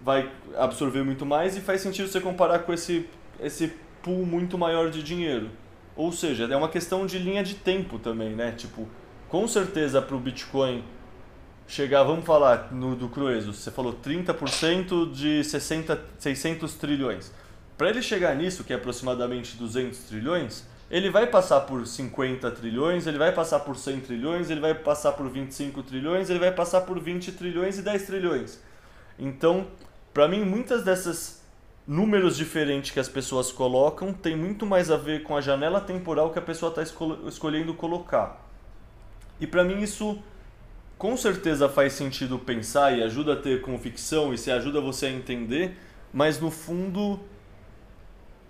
vai 0.00 0.30
absorver 0.56 1.02
muito 1.02 1.24
mais 1.24 1.56
e 1.56 1.60
faz 1.60 1.80
sentido 1.80 2.08
você 2.08 2.20
comparar 2.20 2.60
com 2.60 2.72
esse 2.72 3.08
esse 3.40 3.72
pool 4.02 4.24
muito 4.24 4.56
maior 4.56 4.90
de 4.90 5.02
dinheiro. 5.02 5.50
Ou 5.96 6.12
seja, 6.12 6.44
é 6.44 6.56
uma 6.56 6.68
questão 6.68 7.06
de 7.06 7.18
linha 7.18 7.42
de 7.42 7.54
tempo 7.54 7.98
também, 7.98 8.30
né? 8.30 8.52
Tipo, 8.52 8.86
com 9.28 9.48
certeza 9.48 10.00
para 10.02 10.14
o 10.14 10.20
Bitcoin 10.20 10.84
chegar, 11.66 12.04
vamos 12.04 12.24
falar 12.24 12.72
no, 12.72 12.94
do 12.94 13.08
Crueso, 13.08 13.52
você 13.52 13.70
falou 13.70 13.92
30% 13.94 15.10
de 15.10 15.42
60, 15.42 16.00
600 16.18 16.74
trilhões. 16.74 17.32
Para 17.76 17.90
ele 17.90 18.02
chegar 18.02 18.34
nisso, 18.36 18.62
que 18.62 18.72
é 18.72 18.76
aproximadamente 18.76 19.56
200 19.56 19.98
trilhões, 20.00 20.64
ele 20.90 21.10
vai 21.10 21.26
passar 21.26 21.62
por 21.62 21.84
50 21.84 22.50
trilhões, 22.52 23.06
ele 23.06 23.18
vai 23.18 23.32
passar 23.32 23.60
por 23.60 23.76
100 23.76 24.00
trilhões, 24.00 24.50
ele 24.50 24.60
vai 24.60 24.74
passar 24.74 25.12
por 25.12 25.28
25 25.28 25.82
trilhões, 25.82 26.30
ele 26.30 26.38
vai 26.38 26.52
passar 26.52 26.82
por 26.82 27.00
20 27.00 27.32
trilhões 27.32 27.78
e 27.78 27.82
10 27.82 28.06
trilhões. 28.06 28.60
Então, 29.18 29.66
para 30.14 30.28
mim, 30.28 30.44
muitas 30.44 30.84
dessas 30.84 31.42
números 31.86 32.36
diferentes 32.36 32.90
que 32.90 32.98
as 32.98 33.08
pessoas 33.08 33.52
colocam 33.52 34.12
tem 34.12 34.36
muito 34.36 34.66
mais 34.66 34.90
a 34.90 34.96
ver 34.96 35.22
com 35.22 35.36
a 35.36 35.40
janela 35.40 35.80
temporal 35.80 36.32
que 36.32 36.38
a 36.38 36.42
pessoa 36.42 36.70
está 36.70 36.82
escolhendo 37.26 37.72
colocar. 37.74 38.44
E 39.38 39.46
para 39.46 39.62
mim 39.62 39.80
isso 39.80 40.18
com 40.98 41.16
certeza 41.16 41.68
faz 41.68 41.92
sentido 41.92 42.38
pensar 42.38 42.96
e 42.96 43.02
ajuda 43.02 43.34
a 43.34 43.36
ter 43.36 43.60
convicção 43.60 44.32
e 44.32 44.38
se 44.38 44.50
ajuda 44.50 44.80
você 44.80 45.06
a 45.06 45.10
entender, 45.10 45.76
mas 46.12 46.40
no 46.40 46.50
fundo, 46.50 47.20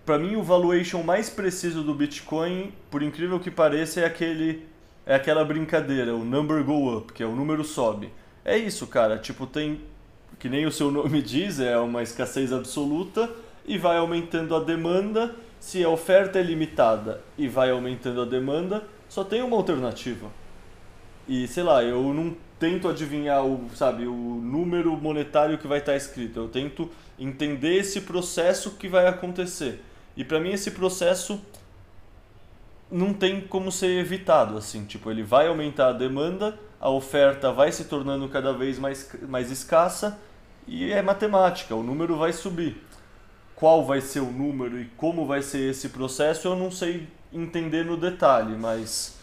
para 0.04 0.18
mim 0.18 0.36
o 0.36 0.42
valuation 0.42 1.02
mais 1.02 1.28
preciso 1.28 1.82
do 1.82 1.92
Bitcoin, 1.92 2.72
por 2.90 3.02
incrível 3.02 3.40
que 3.40 3.50
pareça, 3.50 4.00
é 4.00 4.04
aquele 4.06 4.64
é 5.04 5.14
aquela 5.14 5.44
brincadeira, 5.44 6.14
o 6.16 6.24
number 6.24 6.64
go 6.64 6.96
up, 6.96 7.12
que 7.12 7.22
é 7.22 7.26
o 7.26 7.36
número 7.36 7.62
sobe. 7.62 8.12
É 8.44 8.56
isso, 8.56 8.86
cara, 8.88 9.18
tipo 9.18 9.46
tem 9.46 9.80
que 10.38 10.48
nem 10.48 10.66
o 10.66 10.72
seu 10.72 10.90
nome 10.90 11.20
diz, 11.22 11.60
é 11.60 11.76
uma 11.78 12.02
escassez 12.02 12.52
absoluta 12.52 13.30
e 13.66 13.78
vai 13.78 13.96
aumentando 13.98 14.54
a 14.54 14.60
demanda. 14.60 15.34
Se 15.58 15.82
a 15.82 15.88
oferta 15.88 16.38
é 16.38 16.42
limitada 16.42 17.20
e 17.36 17.48
vai 17.48 17.70
aumentando 17.70 18.22
a 18.22 18.24
demanda, 18.24 18.84
só 19.08 19.24
tem 19.24 19.42
uma 19.42 19.56
alternativa. 19.56 20.30
E 21.28 21.48
sei 21.48 21.62
lá, 21.62 21.82
eu 21.82 22.14
não 22.14 22.36
tento 22.58 22.88
adivinhar 22.88 23.44
o, 23.44 23.68
sabe, 23.74 24.06
o 24.06 24.14
número 24.14 24.96
monetário 24.96 25.58
que 25.58 25.66
vai 25.66 25.78
estar 25.78 25.96
escrito. 25.96 26.38
Eu 26.38 26.48
tento 26.48 26.90
entender 27.18 27.76
esse 27.76 28.02
processo 28.02 28.72
que 28.72 28.88
vai 28.88 29.06
acontecer. 29.06 29.82
E 30.16 30.24
para 30.24 30.40
mim 30.40 30.52
esse 30.52 30.70
processo 30.70 31.40
não 32.90 33.12
tem 33.12 33.40
como 33.40 33.72
ser 33.72 33.98
evitado 33.98 34.56
assim, 34.56 34.84
tipo, 34.84 35.10
ele 35.10 35.22
vai 35.22 35.48
aumentar 35.48 35.88
a 35.88 35.92
demanda, 35.92 36.58
a 36.80 36.88
oferta 36.88 37.52
vai 37.52 37.72
se 37.72 37.84
tornando 37.84 38.28
cada 38.28 38.52
vez 38.52 38.78
mais 38.78 39.10
mais 39.28 39.50
escassa 39.50 40.18
e 40.66 40.90
é 40.90 41.00
matemática, 41.00 41.74
o 41.74 41.82
número 41.82 42.16
vai 42.16 42.32
subir. 42.32 42.82
Qual 43.54 43.84
vai 43.84 44.00
ser 44.00 44.20
o 44.20 44.30
número 44.30 44.78
e 44.80 44.86
como 44.96 45.26
vai 45.26 45.40
ser 45.42 45.70
esse 45.70 45.88
processo, 45.88 46.48
eu 46.48 46.56
não 46.56 46.70
sei 46.70 47.08
entender 47.32 47.84
no 47.84 47.96
detalhe, 47.96 48.56
mas 48.56 49.16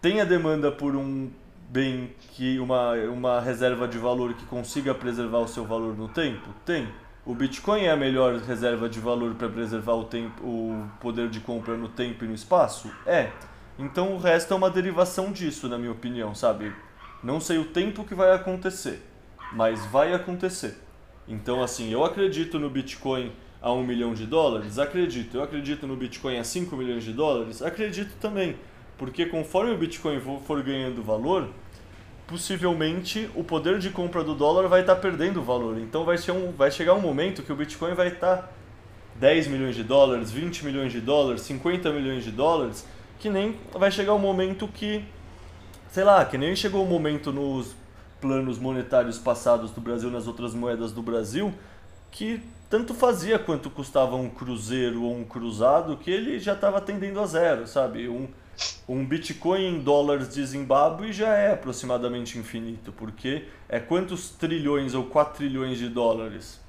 tem 0.00 0.20
a 0.20 0.24
demanda 0.24 0.70
por 0.70 0.94
um 0.94 1.30
bem 1.68 2.14
que 2.32 2.58
uma, 2.58 2.92
uma 2.94 3.40
reserva 3.40 3.88
de 3.88 3.98
valor 3.98 4.34
que 4.34 4.46
consiga 4.46 4.94
preservar 4.94 5.38
o 5.38 5.48
seu 5.48 5.64
valor 5.64 5.96
no 5.96 6.08
tempo? 6.08 6.48
Tem. 6.64 6.88
O 7.24 7.34
Bitcoin 7.34 7.82
é 7.82 7.90
a 7.90 7.96
melhor 7.96 8.36
reserva 8.36 8.88
de 8.88 9.00
valor 9.00 9.34
para 9.34 9.48
preservar 9.48 9.94
o, 9.94 10.04
tempo, 10.04 10.44
o 10.44 10.88
poder 11.00 11.28
de 11.28 11.40
compra 11.40 11.76
no 11.76 11.88
tempo 11.88 12.24
e 12.24 12.28
no 12.28 12.34
espaço? 12.34 12.88
É. 13.04 13.32
Então 13.78 14.14
o 14.14 14.18
resto 14.18 14.52
é 14.54 14.56
uma 14.56 14.70
derivação 14.70 15.32
disso, 15.32 15.68
na 15.68 15.78
minha 15.78 15.92
opinião, 15.92 16.34
sabe? 16.34 16.72
Não 17.22 17.40
sei 17.40 17.58
o 17.58 17.64
tempo 17.64 18.04
que 18.04 18.14
vai 18.14 18.32
acontecer, 18.32 19.02
mas 19.52 19.84
vai 19.86 20.14
acontecer. 20.14 20.78
Então, 21.28 21.62
assim, 21.62 21.92
eu 21.92 22.04
acredito 22.04 22.58
no 22.58 22.70
Bitcoin 22.70 23.32
a 23.60 23.72
1 23.72 23.82
milhão 23.82 24.14
de 24.14 24.26
dólares? 24.26 24.78
Acredito. 24.78 25.36
Eu 25.36 25.42
acredito 25.42 25.86
no 25.86 25.96
Bitcoin 25.96 26.38
a 26.38 26.44
5 26.44 26.76
milhões 26.76 27.02
de 27.02 27.12
dólares? 27.12 27.62
Acredito 27.62 28.14
também. 28.20 28.56
Porque 28.96 29.26
conforme 29.26 29.72
o 29.72 29.76
Bitcoin 29.76 30.20
for 30.20 30.62
ganhando 30.62 31.02
valor, 31.02 31.48
possivelmente 32.26 33.28
o 33.34 33.42
poder 33.42 33.78
de 33.78 33.90
compra 33.90 34.22
do 34.22 34.34
dólar 34.34 34.68
vai 34.68 34.80
estar 34.80 34.94
tá 34.94 35.00
perdendo 35.00 35.42
valor. 35.42 35.78
Então 35.78 36.04
vai, 36.04 36.16
ser 36.16 36.32
um, 36.32 36.52
vai 36.52 36.70
chegar 36.70 36.94
um 36.94 37.00
momento 37.00 37.42
que 37.42 37.52
o 37.52 37.56
Bitcoin 37.56 37.94
vai 37.94 38.08
estar 38.08 38.36
tá 38.36 38.48
10 39.16 39.48
milhões 39.48 39.74
de 39.74 39.82
dólares, 39.82 40.30
20 40.30 40.64
milhões 40.64 40.92
de 40.92 41.00
dólares, 41.00 41.42
50 41.42 41.90
milhões 41.90 42.24
de 42.24 42.30
dólares, 42.30 42.86
que 43.18 43.28
nem 43.28 43.58
vai 43.72 43.90
chegar 43.90 44.14
um 44.14 44.18
momento 44.18 44.68
que, 44.68 45.04
sei 45.90 46.04
lá, 46.04 46.24
que 46.24 46.36
nem 46.36 46.54
chegou 46.54 46.82
o 46.82 46.84
um 46.84 46.88
momento 46.88 47.32
nos 47.32 47.74
planos 48.20 48.58
monetários 48.58 49.18
passados 49.18 49.70
do 49.70 49.80
Brasil, 49.80 50.10
nas 50.10 50.26
outras 50.26 50.54
moedas 50.54 50.92
do 50.92 51.02
Brasil, 51.02 51.52
que 52.10 52.40
tanto 52.68 52.94
fazia 52.94 53.38
quanto 53.38 53.70
custava 53.70 54.16
um 54.16 54.28
cruzeiro 54.28 55.02
ou 55.02 55.16
um 55.16 55.24
cruzado, 55.24 55.96
que 55.96 56.10
ele 56.10 56.38
já 56.38 56.54
estava 56.54 56.80
tendendo 56.80 57.20
a 57.20 57.26
zero, 57.26 57.66
sabe? 57.66 58.08
Um, 58.08 58.28
um 58.88 59.04
Bitcoin 59.04 59.66
em 59.66 59.80
dólares 59.80 60.34
de 60.34 60.44
Zimbábue 60.44 61.12
já 61.12 61.34
é 61.36 61.52
aproximadamente 61.52 62.38
infinito, 62.38 62.92
porque 62.92 63.44
é 63.68 63.78
quantos 63.78 64.30
trilhões 64.30 64.94
ou 64.94 65.04
quatrilhões 65.04 65.78
de 65.78 65.88
dólares? 65.88 66.60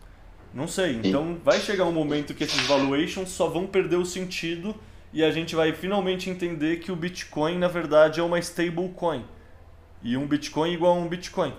Não 0.54 0.68
sei. 0.68 1.00
Então 1.04 1.38
vai 1.44 1.60
chegar 1.60 1.86
um 1.86 1.92
momento 1.92 2.34
que 2.34 2.44
esses 2.44 2.62
valuations 2.68 3.30
só 3.30 3.48
vão 3.48 3.66
perder 3.66 3.98
o 3.98 4.06
sentido 4.06 4.76
e 5.18 5.24
a 5.24 5.32
gente 5.32 5.56
vai 5.56 5.74
finalmente 5.74 6.30
entender 6.30 6.78
que 6.78 6.92
o 6.92 6.96
Bitcoin 6.96 7.58
na 7.58 7.68
verdade 7.68 8.20
é 8.20 8.24
uma 8.24 8.38
stablecoin. 8.38 9.26
E 10.04 10.16
um 10.16 10.28
Bitcoin 10.28 10.72
igual 10.72 10.96
a 10.96 11.00
um 11.00 11.08
Bitcoin. 11.08 11.56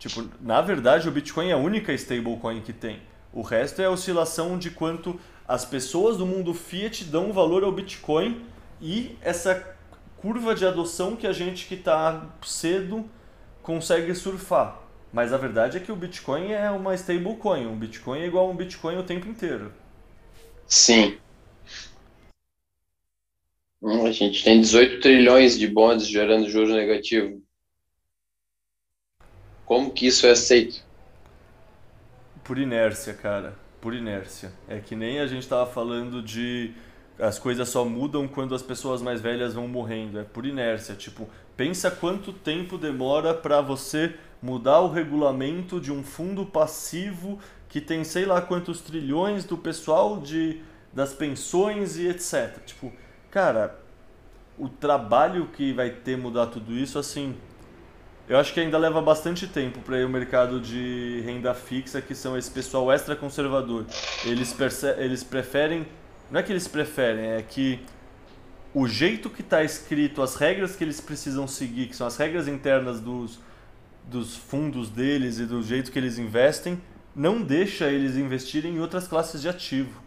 Tipo, 0.00 0.28
na 0.40 0.60
verdade 0.60 1.08
o 1.08 1.12
Bitcoin 1.12 1.50
é 1.50 1.52
a 1.52 1.56
única 1.56 1.92
stablecoin 1.92 2.60
que 2.60 2.72
tem. 2.72 2.98
O 3.32 3.42
resto 3.42 3.80
é 3.80 3.84
a 3.84 3.90
oscilação 3.90 4.58
de 4.58 4.68
quanto 4.68 5.20
as 5.46 5.64
pessoas 5.64 6.16
do 6.16 6.26
mundo 6.26 6.52
fiat 6.52 7.04
dão 7.04 7.32
valor 7.32 7.62
ao 7.62 7.70
Bitcoin 7.70 8.44
e 8.80 9.16
essa 9.22 9.76
curva 10.16 10.52
de 10.52 10.66
adoção 10.66 11.14
que 11.14 11.28
a 11.28 11.32
gente 11.32 11.68
que 11.68 11.76
está 11.76 12.30
cedo 12.42 13.08
consegue 13.62 14.12
surfar. 14.12 14.80
Mas 15.12 15.32
a 15.32 15.36
verdade 15.36 15.76
é 15.76 15.80
que 15.80 15.92
o 15.92 15.96
Bitcoin 15.96 16.50
é 16.50 16.68
uma 16.68 16.96
stablecoin. 16.96 17.68
Um 17.68 17.78
Bitcoin 17.78 18.18
é 18.18 18.26
igual 18.26 18.48
a 18.48 18.50
um 18.50 18.56
Bitcoin 18.56 18.96
o 18.96 19.04
tempo 19.04 19.28
inteiro. 19.28 19.72
Sim. 20.66 21.16
A 23.82 24.12
gente 24.12 24.44
tem 24.44 24.60
18 24.60 25.00
trilhões 25.00 25.58
de 25.58 25.66
bonds 25.66 26.06
gerando 26.06 26.50
juro 26.50 26.74
negativo. 26.74 27.42
Como 29.64 29.90
que 29.90 30.06
isso 30.06 30.26
é 30.26 30.32
aceito? 30.32 30.84
Por 32.44 32.58
inércia, 32.58 33.14
cara. 33.14 33.56
Por 33.80 33.94
inércia. 33.94 34.52
É 34.68 34.80
que 34.80 34.94
nem 34.94 35.20
a 35.20 35.26
gente 35.26 35.42
estava 35.42 35.70
falando 35.70 36.22
de 36.22 36.74
as 37.18 37.38
coisas 37.38 37.68
só 37.68 37.84
mudam 37.84 38.26
quando 38.28 38.54
as 38.54 38.62
pessoas 38.62 39.00
mais 39.00 39.20
velhas 39.20 39.54
vão 39.54 39.66
morrendo. 39.66 40.18
É 40.18 40.24
por 40.24 40.44
inércia. 40.44 40.94
Tipo, 40.94 41.28
pensa 41.56 41.90
quanto 41.90 42.32
tempo 42.32 42.76
demora 42.76 43.32
para 43.32 43.60
você 43.62 44.14
mudar 44.42 44.80
o 44.80 44.90
regulamento 44.90 45.80
de 45.80 45.92
um 45.92 46.02
fundo 46.02 46.44
passivo 46.44 47.38
que 47.68 47.80
tem 47.80 48.04
sei 48.04 48.24
lá 48.24 48.42
quantos 48.42 48.80
trilhões 48.80 49.44
do 49.44 49.56
pessoal 49.56 50.20
de 50.20 50.60
das 50.92 51.14
pensões 51.14 51.96
e 51.96 52.08
etc. 52.08 52.58
Tipo, 52.66 52.92
cara, 53.30 53.78
o 54.58 54.68
trabalho 54.68 55.46
que 55.46 55.72
vai 55.72 55.90
ter 55.90 56.16
mudar 56.16 56.46
tudo 56.46 56.72
isso, 56.72 56.98
assim, 56.98 57.34
eu 58.28 58.38
acho 58.38 58.52
que 58.52 58.60
ainda 58.60 58.78
leva 58.78 59.00
bastante 59.00 59.46
tempo 59.46 59.80
para 59.80 60.04
o 60.04 60.08
mercado 60.08 60.60
de 60.60 61.22
renda 61.24 61.54
fixa, 61.54 62.00
que 62.00 62.14
são 62.14 62.36
esse 62.36 62.50
pessoal 62.50 62.92
extra 62.92 63.16
conservador. 63.16 63.86
Eles, 64.24 64.54
eles 64.98 65.24
preferem 65.24 65.86
não 66.30 66.38
é 66.38 66.42
que 66.42 66.52
eles 66.52 66.68
preferem, 66.68 67.32
é 67.32 67.42
que 67.42 67.80
o 68.72 68.86
jeito 68.86 69.28
que 69.28 69.40
está 69.40 69.64
escrito, 69.64 70.22
as 70.22 70.36
regras 70.36 70.76
que 70.76 70.84
eles 70.84 71.00
precisam 71.00 71.48
seguir, 71.48 71.88
que 71.88 71.96
são 71.96 72.06
as 72.06 72.16
regras 72.16 72.46
internas 72.46 73.00
dos, 73.00 73.40
dos 74.04 74.36
fundos 74.36 74.88
deles 74.88 75.40
e 75.40 75.46
do 75.46 75.60
jeito 75.60 75.90
que 75.90 75.98
eles 75.98 76.18
investem, 76.18 76.80
não 77.16 77.42
deixa 77.42 77.88
eles 77.88 78.16
investirem 78.16 78.76
em 78.76 78.78
outras 78.78 79.08
classes 79.08 79.42
de 79.42 79.48
ativo. 79.48 80.00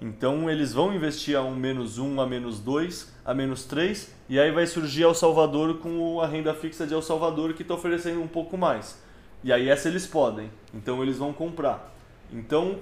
Então 0.00 0.50
eles 0.50 0.72
vão 0.72 0.94
investir 0.94 1.36
a 1.36 1.42
um 1.42 1.54
menos 1.54 1.98
um, 1.98 2.20
a 2.20 2.26
menos 2.26 2.60
dois, 2.60 3.12
a 3.24 3.32
menos 3.32 3.64
três, 3.64 4.12
e 4.28 4.38
aí 4.38 4.50
vai 4.50 4.66
surgir 4.66 5.04
El 5.04 5.14
Salvador 5.14 5.78
com 5.78 6.20
a 6.20 6.26
renda 6.26 6.52
fixa 6.54 6.86
de 6.86 6.92
El 6.92 7.02
Salvador 7.02 7.54
que 7.54 7.62
está 7.62 7.74
oferecendo 7.74 8.20
um 8.20 8.28
pouco 8.28 8.58
mais. 8.58 9.00
E 9.42 9.52
aí 9.52 9.68
essa 9.68 9.88
eles 9.88 10.06
podem, 10.06 10.50
então 10.74 11.02
eles 11.02 11.18
vão 11.18 11.32
comprar. 11.32 11.94
Então 12.32 12.78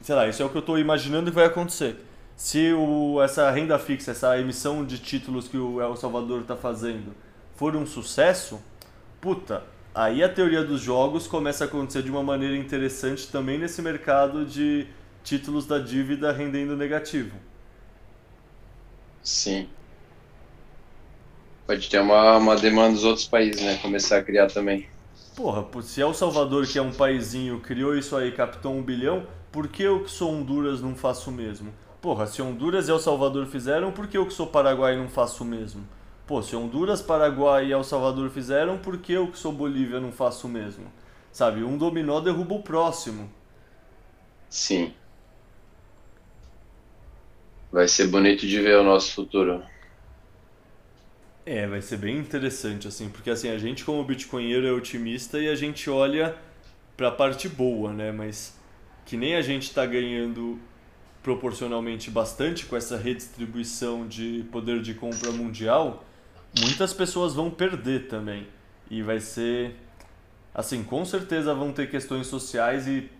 sei 0.00 0.14
lá, 0.14 0.28
isso 0.28 0.42
é 0.42 0.44
o 0.44 0.50
que 0.50 0.56
eu 0.56 0.60
estou 0.60 0.78
imaginando 0.78 1.30
que 1.30 1.34
vai 1.34 1.46
acontecer. 1.46 1.96
Se 2.36 2.72
o, 2.72 3.22
essa 3.22 3.50
renda 3.50 3.78
fixa, 3.78 4.10
essa 4.10 4.38
emissão 4.38 4.84
de 4.84 4.98
títulos 4.98 5.48
que 5.48 5.56
o 5.56 5.80
El 5.80 5.96
Salvador 5.96 6.42
está 6.42 6.56
fazendo 6.56 7.14
for 7.56 7.74
um 7.74 7.86
sucesso, 7.86 8.60
puta, 9.20 9.62
aí 9.94 10.22
a 10.22 10.28
teoria 10.28 10.62
dos 10.62 10.80
jogos 10.80 11.26
começa 11.26 11.64
a 11.64 11.66
acontecer 11.66 12.02
de 12.02 12.10
uma 12.10 12.22
maneira 12.22 12.56
interessante 12.56 13.28
também 13.28 13.58
nesse 13.58 13.80
mercado 13.80 14.44
de 14.44 14.86
títulos 15.24 15.66
da 15.66 15.78
dívida 15.78 16.30
rendendo 16.30 16.76
negativo. 16.76 17.36
Sim. 19.22 19.68
Pode 21.66 21.88
ter 21.88 21.98
uma, 22.00 22.36
uma 22.36 22.56
demanda 22.56 22.92
dos 22.92 23.04
outros 23.04 23.26
países, 23.26 23.62
né? 23.62 23.78
Começar 23.78 24.18
a 24.18 24.22
criar 24.22 24.48
também. 24.48 24.86
Porra, 25.34 25.66
se 25.82 26.00
El 26.00 26.14
Salvador, 26.14 26.68
que 26.68 26.78
é 26.78 26.82
um 26.82 26.92
paizinho, 26.92 27.58
criou 27.60 27.96
isso 27.96 28.14
aí, 28.16 28.30
captou 28.30 28.72
um 28.72 28.82
bilhão, 28.82 29.26
por 29.50 29.66
que 29.66 29.82
eu 29.82 30.04
que 30.04 30.10
sou 30.10 30.30
Honduras 30.30 30.80
não 30.80 30.94
faço 30.94 31.30
o 31.30 31.32
mesmo? 31.32 31.72
Porra, 32.00 32.26
se 32.26 32.42
Honduras 32.42 32.86
e 32.86 32.90
El 32.90 32.98
Salvador 33.00 33.46
fizeram, 33.46 33.90
por 33.90 34.06
que 34.06 34.16
eu 34.16 34.26
que 34.26 34.32
sou 34.32 34.46
Paraguai 34.46 34.96
não 34.96 35.08
faço 35.08 35.42
o 35.42 35.46
mesmo? 35.46 35.88
Pô, 36.26 36.42
se 36.42 36.54
Honduras, 36.54 37.02
Paraguai 37.02 37.66
e 37.66 37.72
El 37.72 37.82
Salvador 37.82 38.30
fizeram, 38.30 38.78
por 38.78 38.98
que 38.98 39.12
eu 39.12 39.28
que 39.28 39.38
sou 39.38 39.52
Bolívia 39.52 40.00
não 40.00 40.12
faço 40.12 40.46
o 40.46 40.50
mesmo? 40.50 40.86
Sabe, 41.32 41.64
um 41.64 41.76
dominó 41.76 42.20
derruba 42.20 42.54
o 42.54 42.62
próximo. 42.62 43.30
Sim. 44.48 44.94
Vai 47.74 47.88
ser 47.88 48.06
bonito 48.06 48.46
de 48.46 48.60
ver 48.60 48.76
o 48.76 48.84
nosso 48.84 49.10
futuro. 49.10 49.60
É, 51.44 51.66
vai 51.66 51.82
ser 51.82 51.96
bem 51.96 52.16
interessante, 52.16 52.86
assim, 52.86 53.08
porque 53.08 53.28
assim, 53.28 53.48
a 53.50 53.58
gente 53.58 53.84
como 53.84 54.04
bitcoinheiro 54.04 54.64
é 54.64 54.70
otimista 54.70 55.40
e 55.40 55.48
a 55.48 55.56
gente 55.56 55.90
olha 55.90 56.36
para 56.96 57.08
a 57.08 57.10
parte 57.10 57.48
boa, 57.48 57.92
né? 57.92 58.12
Mas 58.12 58.56
que 59.04 59.16
nem 59.16 59.34
a 59.34 59.42
gente 59.42 59.64
está 59.64 59.84
ganhando 59.84 60.56
proporcionalmente 61.20 62.12
bastante 62.12 62.64
com 62.64 62.76
essa 62.76 62.96
redistribuição 62.96 64.06
de 64.06 64.44
poder 64.52 64.80
de 64.80 64.94
compra 64.94 65.32
mundial, 65.32 66.04
muitas 66.60 66.92
pessoas 66.92 67.34
vão 67.34 67.50
perder 67.50 68.06
também. 68.06 68.46
E 68.88 69.02
vai 69.02 69.18
ser. 69.18 69.74
Assim, 70.54 70.84
com 70.84 71.04
certeza 71.04 71.52
vão 71.52 71.72
ter 71.72 71.90
questões 71.90 72.28
sociais 72.28 72.86
e. 72.86 73.10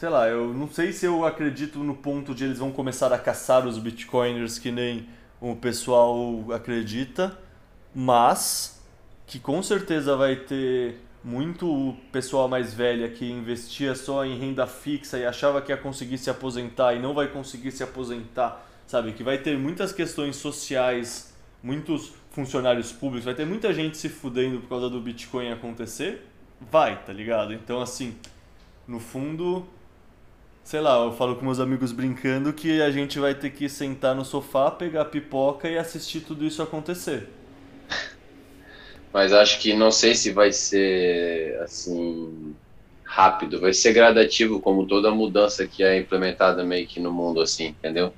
Sei 0.00 0.08
lá, 0.08 0.26
eu 0.28 0.54
não 0.54 0.66
sei 0.66 0.94
se 0.94 1.04
eu 1.04 1.26
acredito 1.26 1.80
no 1.80 1.94
ponto 1.94 2.34
de 2.34 2.44
eles 2.44 2.58
vão 2.58 2.72
começar 2.72 3.12
a 3.12 3.18
caçar 3.18 3.66
os 3.66 3.76
bitcoiners 3.76 4.58
que 4.58 4.72
nem 4.72 5.06
o 5.38 5.54
pessoal 5.54 6.50
acredita, 6.54 7.38
mas 7.94 8.82
que 9.26 9.38
com 9.38 9.62
certeza 9.62 10.16
vai 10.16 10.36
ter 10.36 10.98
muito 11.22 11.94
pessoal 12.10 12.48
mais 12.48 12.72
velha 12.72 13.10
que 13.10 13.30
investia 13.30 13.94
só 13.94 14.24
em 14.24 14.38
renda 14.38 14.66
fixa 14.66 15.18
e 15.18 15.26
achava 15.26 15.60
que 15.60 15.70
ia 15.70 15.76
conseguir 15.76 16.16
se 16.16 16.30
aposentar 16.30 16.94
e 16.94 16.98
não 16.98 17.12
vai 17.12 17.28
conseguir 17.28 17.70
se 17.70 17.82
aposentar, 17.82 18.66
sabe? 18.86 19.12
Que 19.12 19.22
vai 19.22 19.36
ter 19.36 19.58
muitas 19.58 19.92
questões 19.92 20.36
sociais, 20.36 21.34
muitos 21.62 22.14
funcionários 22.30 22.90
públicos, 22.90 23.26
vai 23.26 23.34
ter 23.34 23.44
muita 23.44 23.70
gente 23.74 23.98
se 23.98 24.08
fudendo 24.08 24.60
por 24.60 24.68
causa 24.70 24.88
do 24.88 24.98
Bitcoin 24.98 25.52
acontecer. 25.52 26.26
Vai, 26.58 27.04
tá 27.04 27.12
ligado? 27.12 27.52
Então, 27.52 27.82
assim, 27.82 28.16
no 28.88 28.98
fundo, 28.98 29.68
sei 30.70 30.80
lá, 30.80 31.04
eu 31.04 31.10
falo 31.10 31.34
com 31.34 31.44
meus 31.44 31.58
amigos 31.58 31.90
brincando 31.90 32.52
que 32.52 32.80
a 32.80 32.92
gente 32.92 33.18
vai 33.18 33.34
ter 33.34 33.50
que 33.50 33.68
sentar 33.68 34.14
no 34.14 34.24
sofá, 34.24 34.70
pegar 34.70 35.06
pipoca 35.06 35.68
e 35.68 35.76
assistir 35.76 36.20
tudo 36.20 36.44
isso 36.44 36.62
acontecer 36.62 37.26
mas 39.12 39.32
acho 39.32 39.58
que 39.58 39.74
não 39.74 39.90
sei 39.90 40.14
se 40.14 40.30
vai 40.30 40.52
ser 40.52 41.60
assim 41.62 42.54
rápido, 43.02 43.58
vai 43.58 43.72
ser 43.72 43.92
gradativo 43.92 44.60
como 44.60 44.86
toda 44.86 45.10
mudança 45.10 45.66
que 45.66 45.82
é 45.82 45.98
implementada 45.98 46.62
meio 46.62 46.86
que 46.86 47.00
no 47.00 47.10
mundo 47.10 47.40
assim, 47.40 47.66
entendeu? 47.66 48.12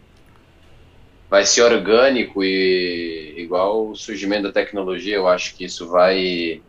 vai 1.31 1.47
ser 1.47 1.63
orgânico 1.63 2.45
e 2.45 3.35
igual 3.39 3.89
o 3.89 3.97
surgimento 3.97 4.43
da 4.43 4.53
tecnologia, 4.53 5.17
eu 5.17 5.27
acho 5.27 5.55
que 5.55 5.65
isso 5.65 5.89
vai 5.89 6.61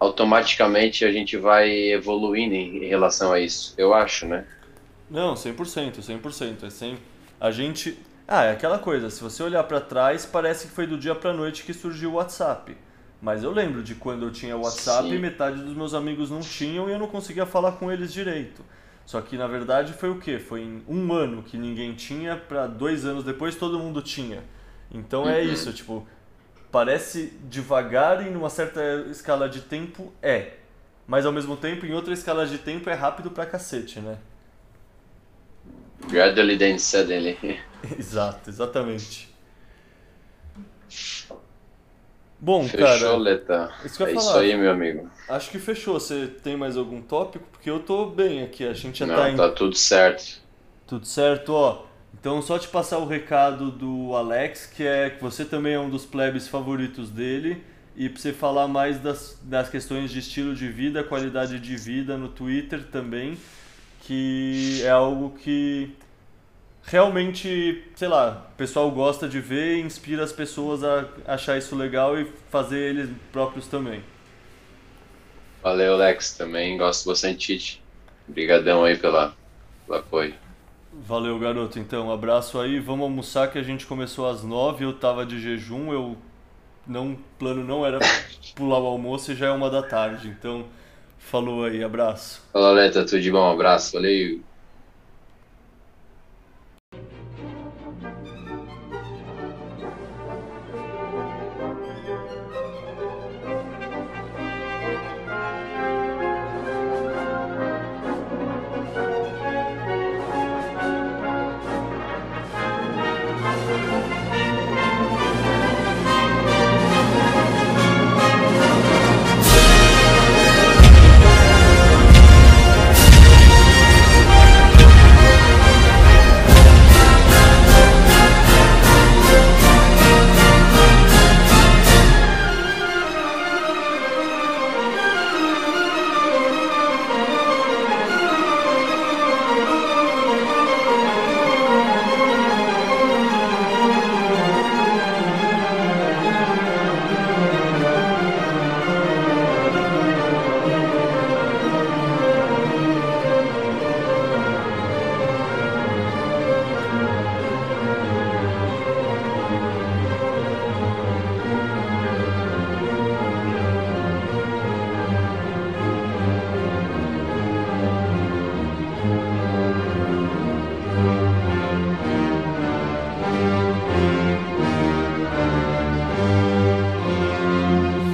automaticamente 0.00 1.04
a 1.04 1.12
gente 1.12 1.36
vai 1.36 1.70
evoluindo 1.92 2.54
em 2.54 2.86
relação 2.86 3.32
a 3.32 3.40
isso, 3.40 3.74
eu 3.78 3.94
acho, 3.94 4.26
né? 4.26 4.46
Não, 5.08 5.34
100%, 5.34 6.00
100%. 6.02 6.64
É 6.64 6.70
sem... 6.70 6.98
A 7.40 7.50
gente. 7.50 7.98
Ah, 8.26 8.44
é 8.44 8.50
aquela 8.50 8.78
coisa, 8.78 9.08
se 9.08 9.22
você 9.22 9.42
olhar 9.42 9.62
para 9.64 9.80
trás, 9.80 10.26
parece 10.26 10.66
que 10.66 10.72
foi 10.74 10.86
do 10.86 10.98
dia 10.98 11.14
pra 11.14 11.32
noite 11.32 11.62
que 11.62 11.72
surgiu 11.72 12.10
o 12.10 12.14
WhatsApp. 12.14 12.76
Mas 13.22 13.42
eu 13.44 13.52
lembro 13.52 13.82
de 13.82 13.94
quando 13.94 14.24
eu 14.26 14.32
tinha 14.32 14.56
WhatsApp, 14.56 15.08
Sim. 15.08 15.18
metade 15.18 15.62
dos 15.62 15.74
meus 15.74 15.94
amigos 15.94 16.30
não 16.30 16.40
tinham 16.40 16.88
e 16.88 16.92
eu 16.92 16.98
não 16.98 17.06
conseguia 17.06 17.46
falar 17.46 17.72
com 17.72 17.90
eles 17.90 18.12
direito. 18.12 18.64
Só 19.04 19.20
que 19.20 19.36
na 19.36 19.46
verdade 19.46 19.92
foi 19.92 20.10
o 20.10 20.18
quê? 20.18 20.38
Foi 20.40 20.60
em 20.62 20.82
um 20.88 21.12
ano 21.12 21.42
que 21.42 21.56
ninguém 21.56 21.94
tinha, 21.94 22.36
para 22.36 22.66
dois 22.66 23.04
anos 23.04 23.22
depois 23.24 23.54
todo 23.54 23.78
mundo 23.78 24.02
tinha. 24.02 24.42
Então 24.90 25.28
é 25.28 25.40
Uhum. 25.40 25.52
isso, 25.52 25.72
tipo, 25.72 26.06
parece 26.72 27.32
devagar 27.48 28.26
e 28.26 28.30
numa 28.30 28.50
certa 28.50 28.80
escala 29.10 29.48
de 29.48 29.62
tempo 29.62 30.12
é. 30.22 30.54
Mas 31.06 31.24
ao 31.26 31.32
mesmo 31.32 31.56
tempo, 31.56 31.86
em 31.86 31.94
outra 31.94 32.12
escala 32.14 32.46
de 32.46 32.58
tempo, 32.58 32.90
é 32.90 32.94
rápido 32.94 33.30
pra 33.30 33.46
cacete, 33.46 34.00
né? 34.00 34.18
Gradually 36.08 36.56
then 36.56 36.78
suddenly. 36.78 37.38
Exato, 37.98 38.50
exatamente. 38.50 39.28
Bom, 42.38 42.68
Fechou, 42.68 42.78
cara, 42.78 43.16
Leta. 43.16 43.72
isso 43.84 44.02
É 44.04 44.12
isso 44.12 44.36
aí, 44.36 44.54
meu 44.56 44.70
amigo. 44.70 45.10
acho 45.28 45.50
que 45.50 45.58
fechou. 45.58 45.94
Você 46.00 46.26
tem 46.26 46.56
mais 46.56 46.76
algum 46.76 47.00
tópico? 47.02 47.46
Porque 47.52 47.70
eu 47.70 47.80
tô 47.80 48.06
bem 48.06 48.42
aqui, 48.42 48.64
a 48.66 48.72
gente 48.74 48.98
já 49.00 49.06
Não, 49.06 49.14
tá 49.14 49.30
em 49.30 49.36
tá 49.36 49.50
tudo 49.50 49.74
certo. 49.76 50.40
tudo 50.86 51.06
certo, 51.06 51.52
ó. 51.52 51.86
Então 52.18 52.40
só 52.40 52.58
te 52.58 52.66
passar 52.68 52.98
o 52.98 53.06
recado 53.06 53.70
do 53.70 54.16
Alex, 54.16 54.66
que 54.66 54.82
é 54.84 55.10
que 55.10 55.22
você 55.22 55.44
também 55.44 55.74
é 55.74 55.78
um 55.78 55.90
dos 55.90 56.06
plebes 56.06 56.48
favoritos 56.48 57.10
dele, 57.10 57.62
e 57.94 58.08
pra 58.08 58.20
você 58.20 58.32
falar 58.32 58.66
mais 58.66 58.98
das, 58.98 59.38
das 59.42 59.68
questões 59.68 60.10
de 60.10 60.18
estilo 60.18 60.54
de 60.54 60.68
vida, 60.68 61.04
qualidade 61.04 61.60
de 61.60 61.76
vida 61.76 62.16
no 62.16 62.28
Twitter 62.28 62.84
também, 62.84 63.36
que 64.02 64.80
é 64.82 64.90
algo 64.90 65.36
que 65.38 65.94
realmente, 66.84 67.84
sei 67.94 68.08
lá, 68.08 68.48
o 68.52 68.56
pessoal 68.56 68.90
gosta 68.90 69.28
de 69.28 69.40
ver 69.40 69.76
e 69.76 69.80
inspira 69.82 70.24
as 70.24 70.32
pessoas 70.32 70.82
a 70.82 71.06
achar 71.26 71.58
isso 71.58 71.76
legal 71.76 72.18
e 72.18 72.30
fazer 72.50 72.78
eles 72.78 73.10
próprios 73.30 73.66
também. 73.66 74.02
Valeu, 75.62 75.96
Lex. 75.96 76.36
Também 76.36 76.78
gosto 76.78 77.08
bastante. 77.08 77.82
Obrigadão 78.28 78.84
aí 78.84 78.96
pela, 78.96 79.34
pelo 79.84 79.98
apoio. 79.98 80.34
Valeu, 81.04 81.38
garoto. 81.38 81.78
Então, 81.78 82.10
abraço 82.10 82.58
aí. 82.58 82.80
Vamos 82.80 83.04
almoçar 83.04 83.50
que 83.52 83.58
a 83.58 83.62
gente 83.62 83.86
começou 83.86 84.28
às 84.28 84.42
nove. 84.42 84.84
Eu 84.84 84.92
tava 84.92 85.26
de 85.26 85.40
jejum. 85.40 85.92
Eu 85.92 86.16
não, 86.86 87.16
plano 87.38 87.64
não 87.64 87.84
era 87.84 87.98
pular 88.54 88.80
o 88.80 88.86
almoço 88.86 89.32
e 89.32 89.34
já 89.36 89.46
é 89.46 89.50
uma 89.50 89.70
da 89.70 89.82
tarde. 89.82 90.28
Então, 90.28 90.66
falou 91.18 91.64
aí, 91.64 91.82
abraço. 91.84 92.42
Falou, 92.52 92.72
Leta. 92.72 93.04
Tudo 93.04 93.20
de 93.20 93.30
bom. 93.30 93.50
Abraço. 93.52 93.92
Valeu. 93.92 94.45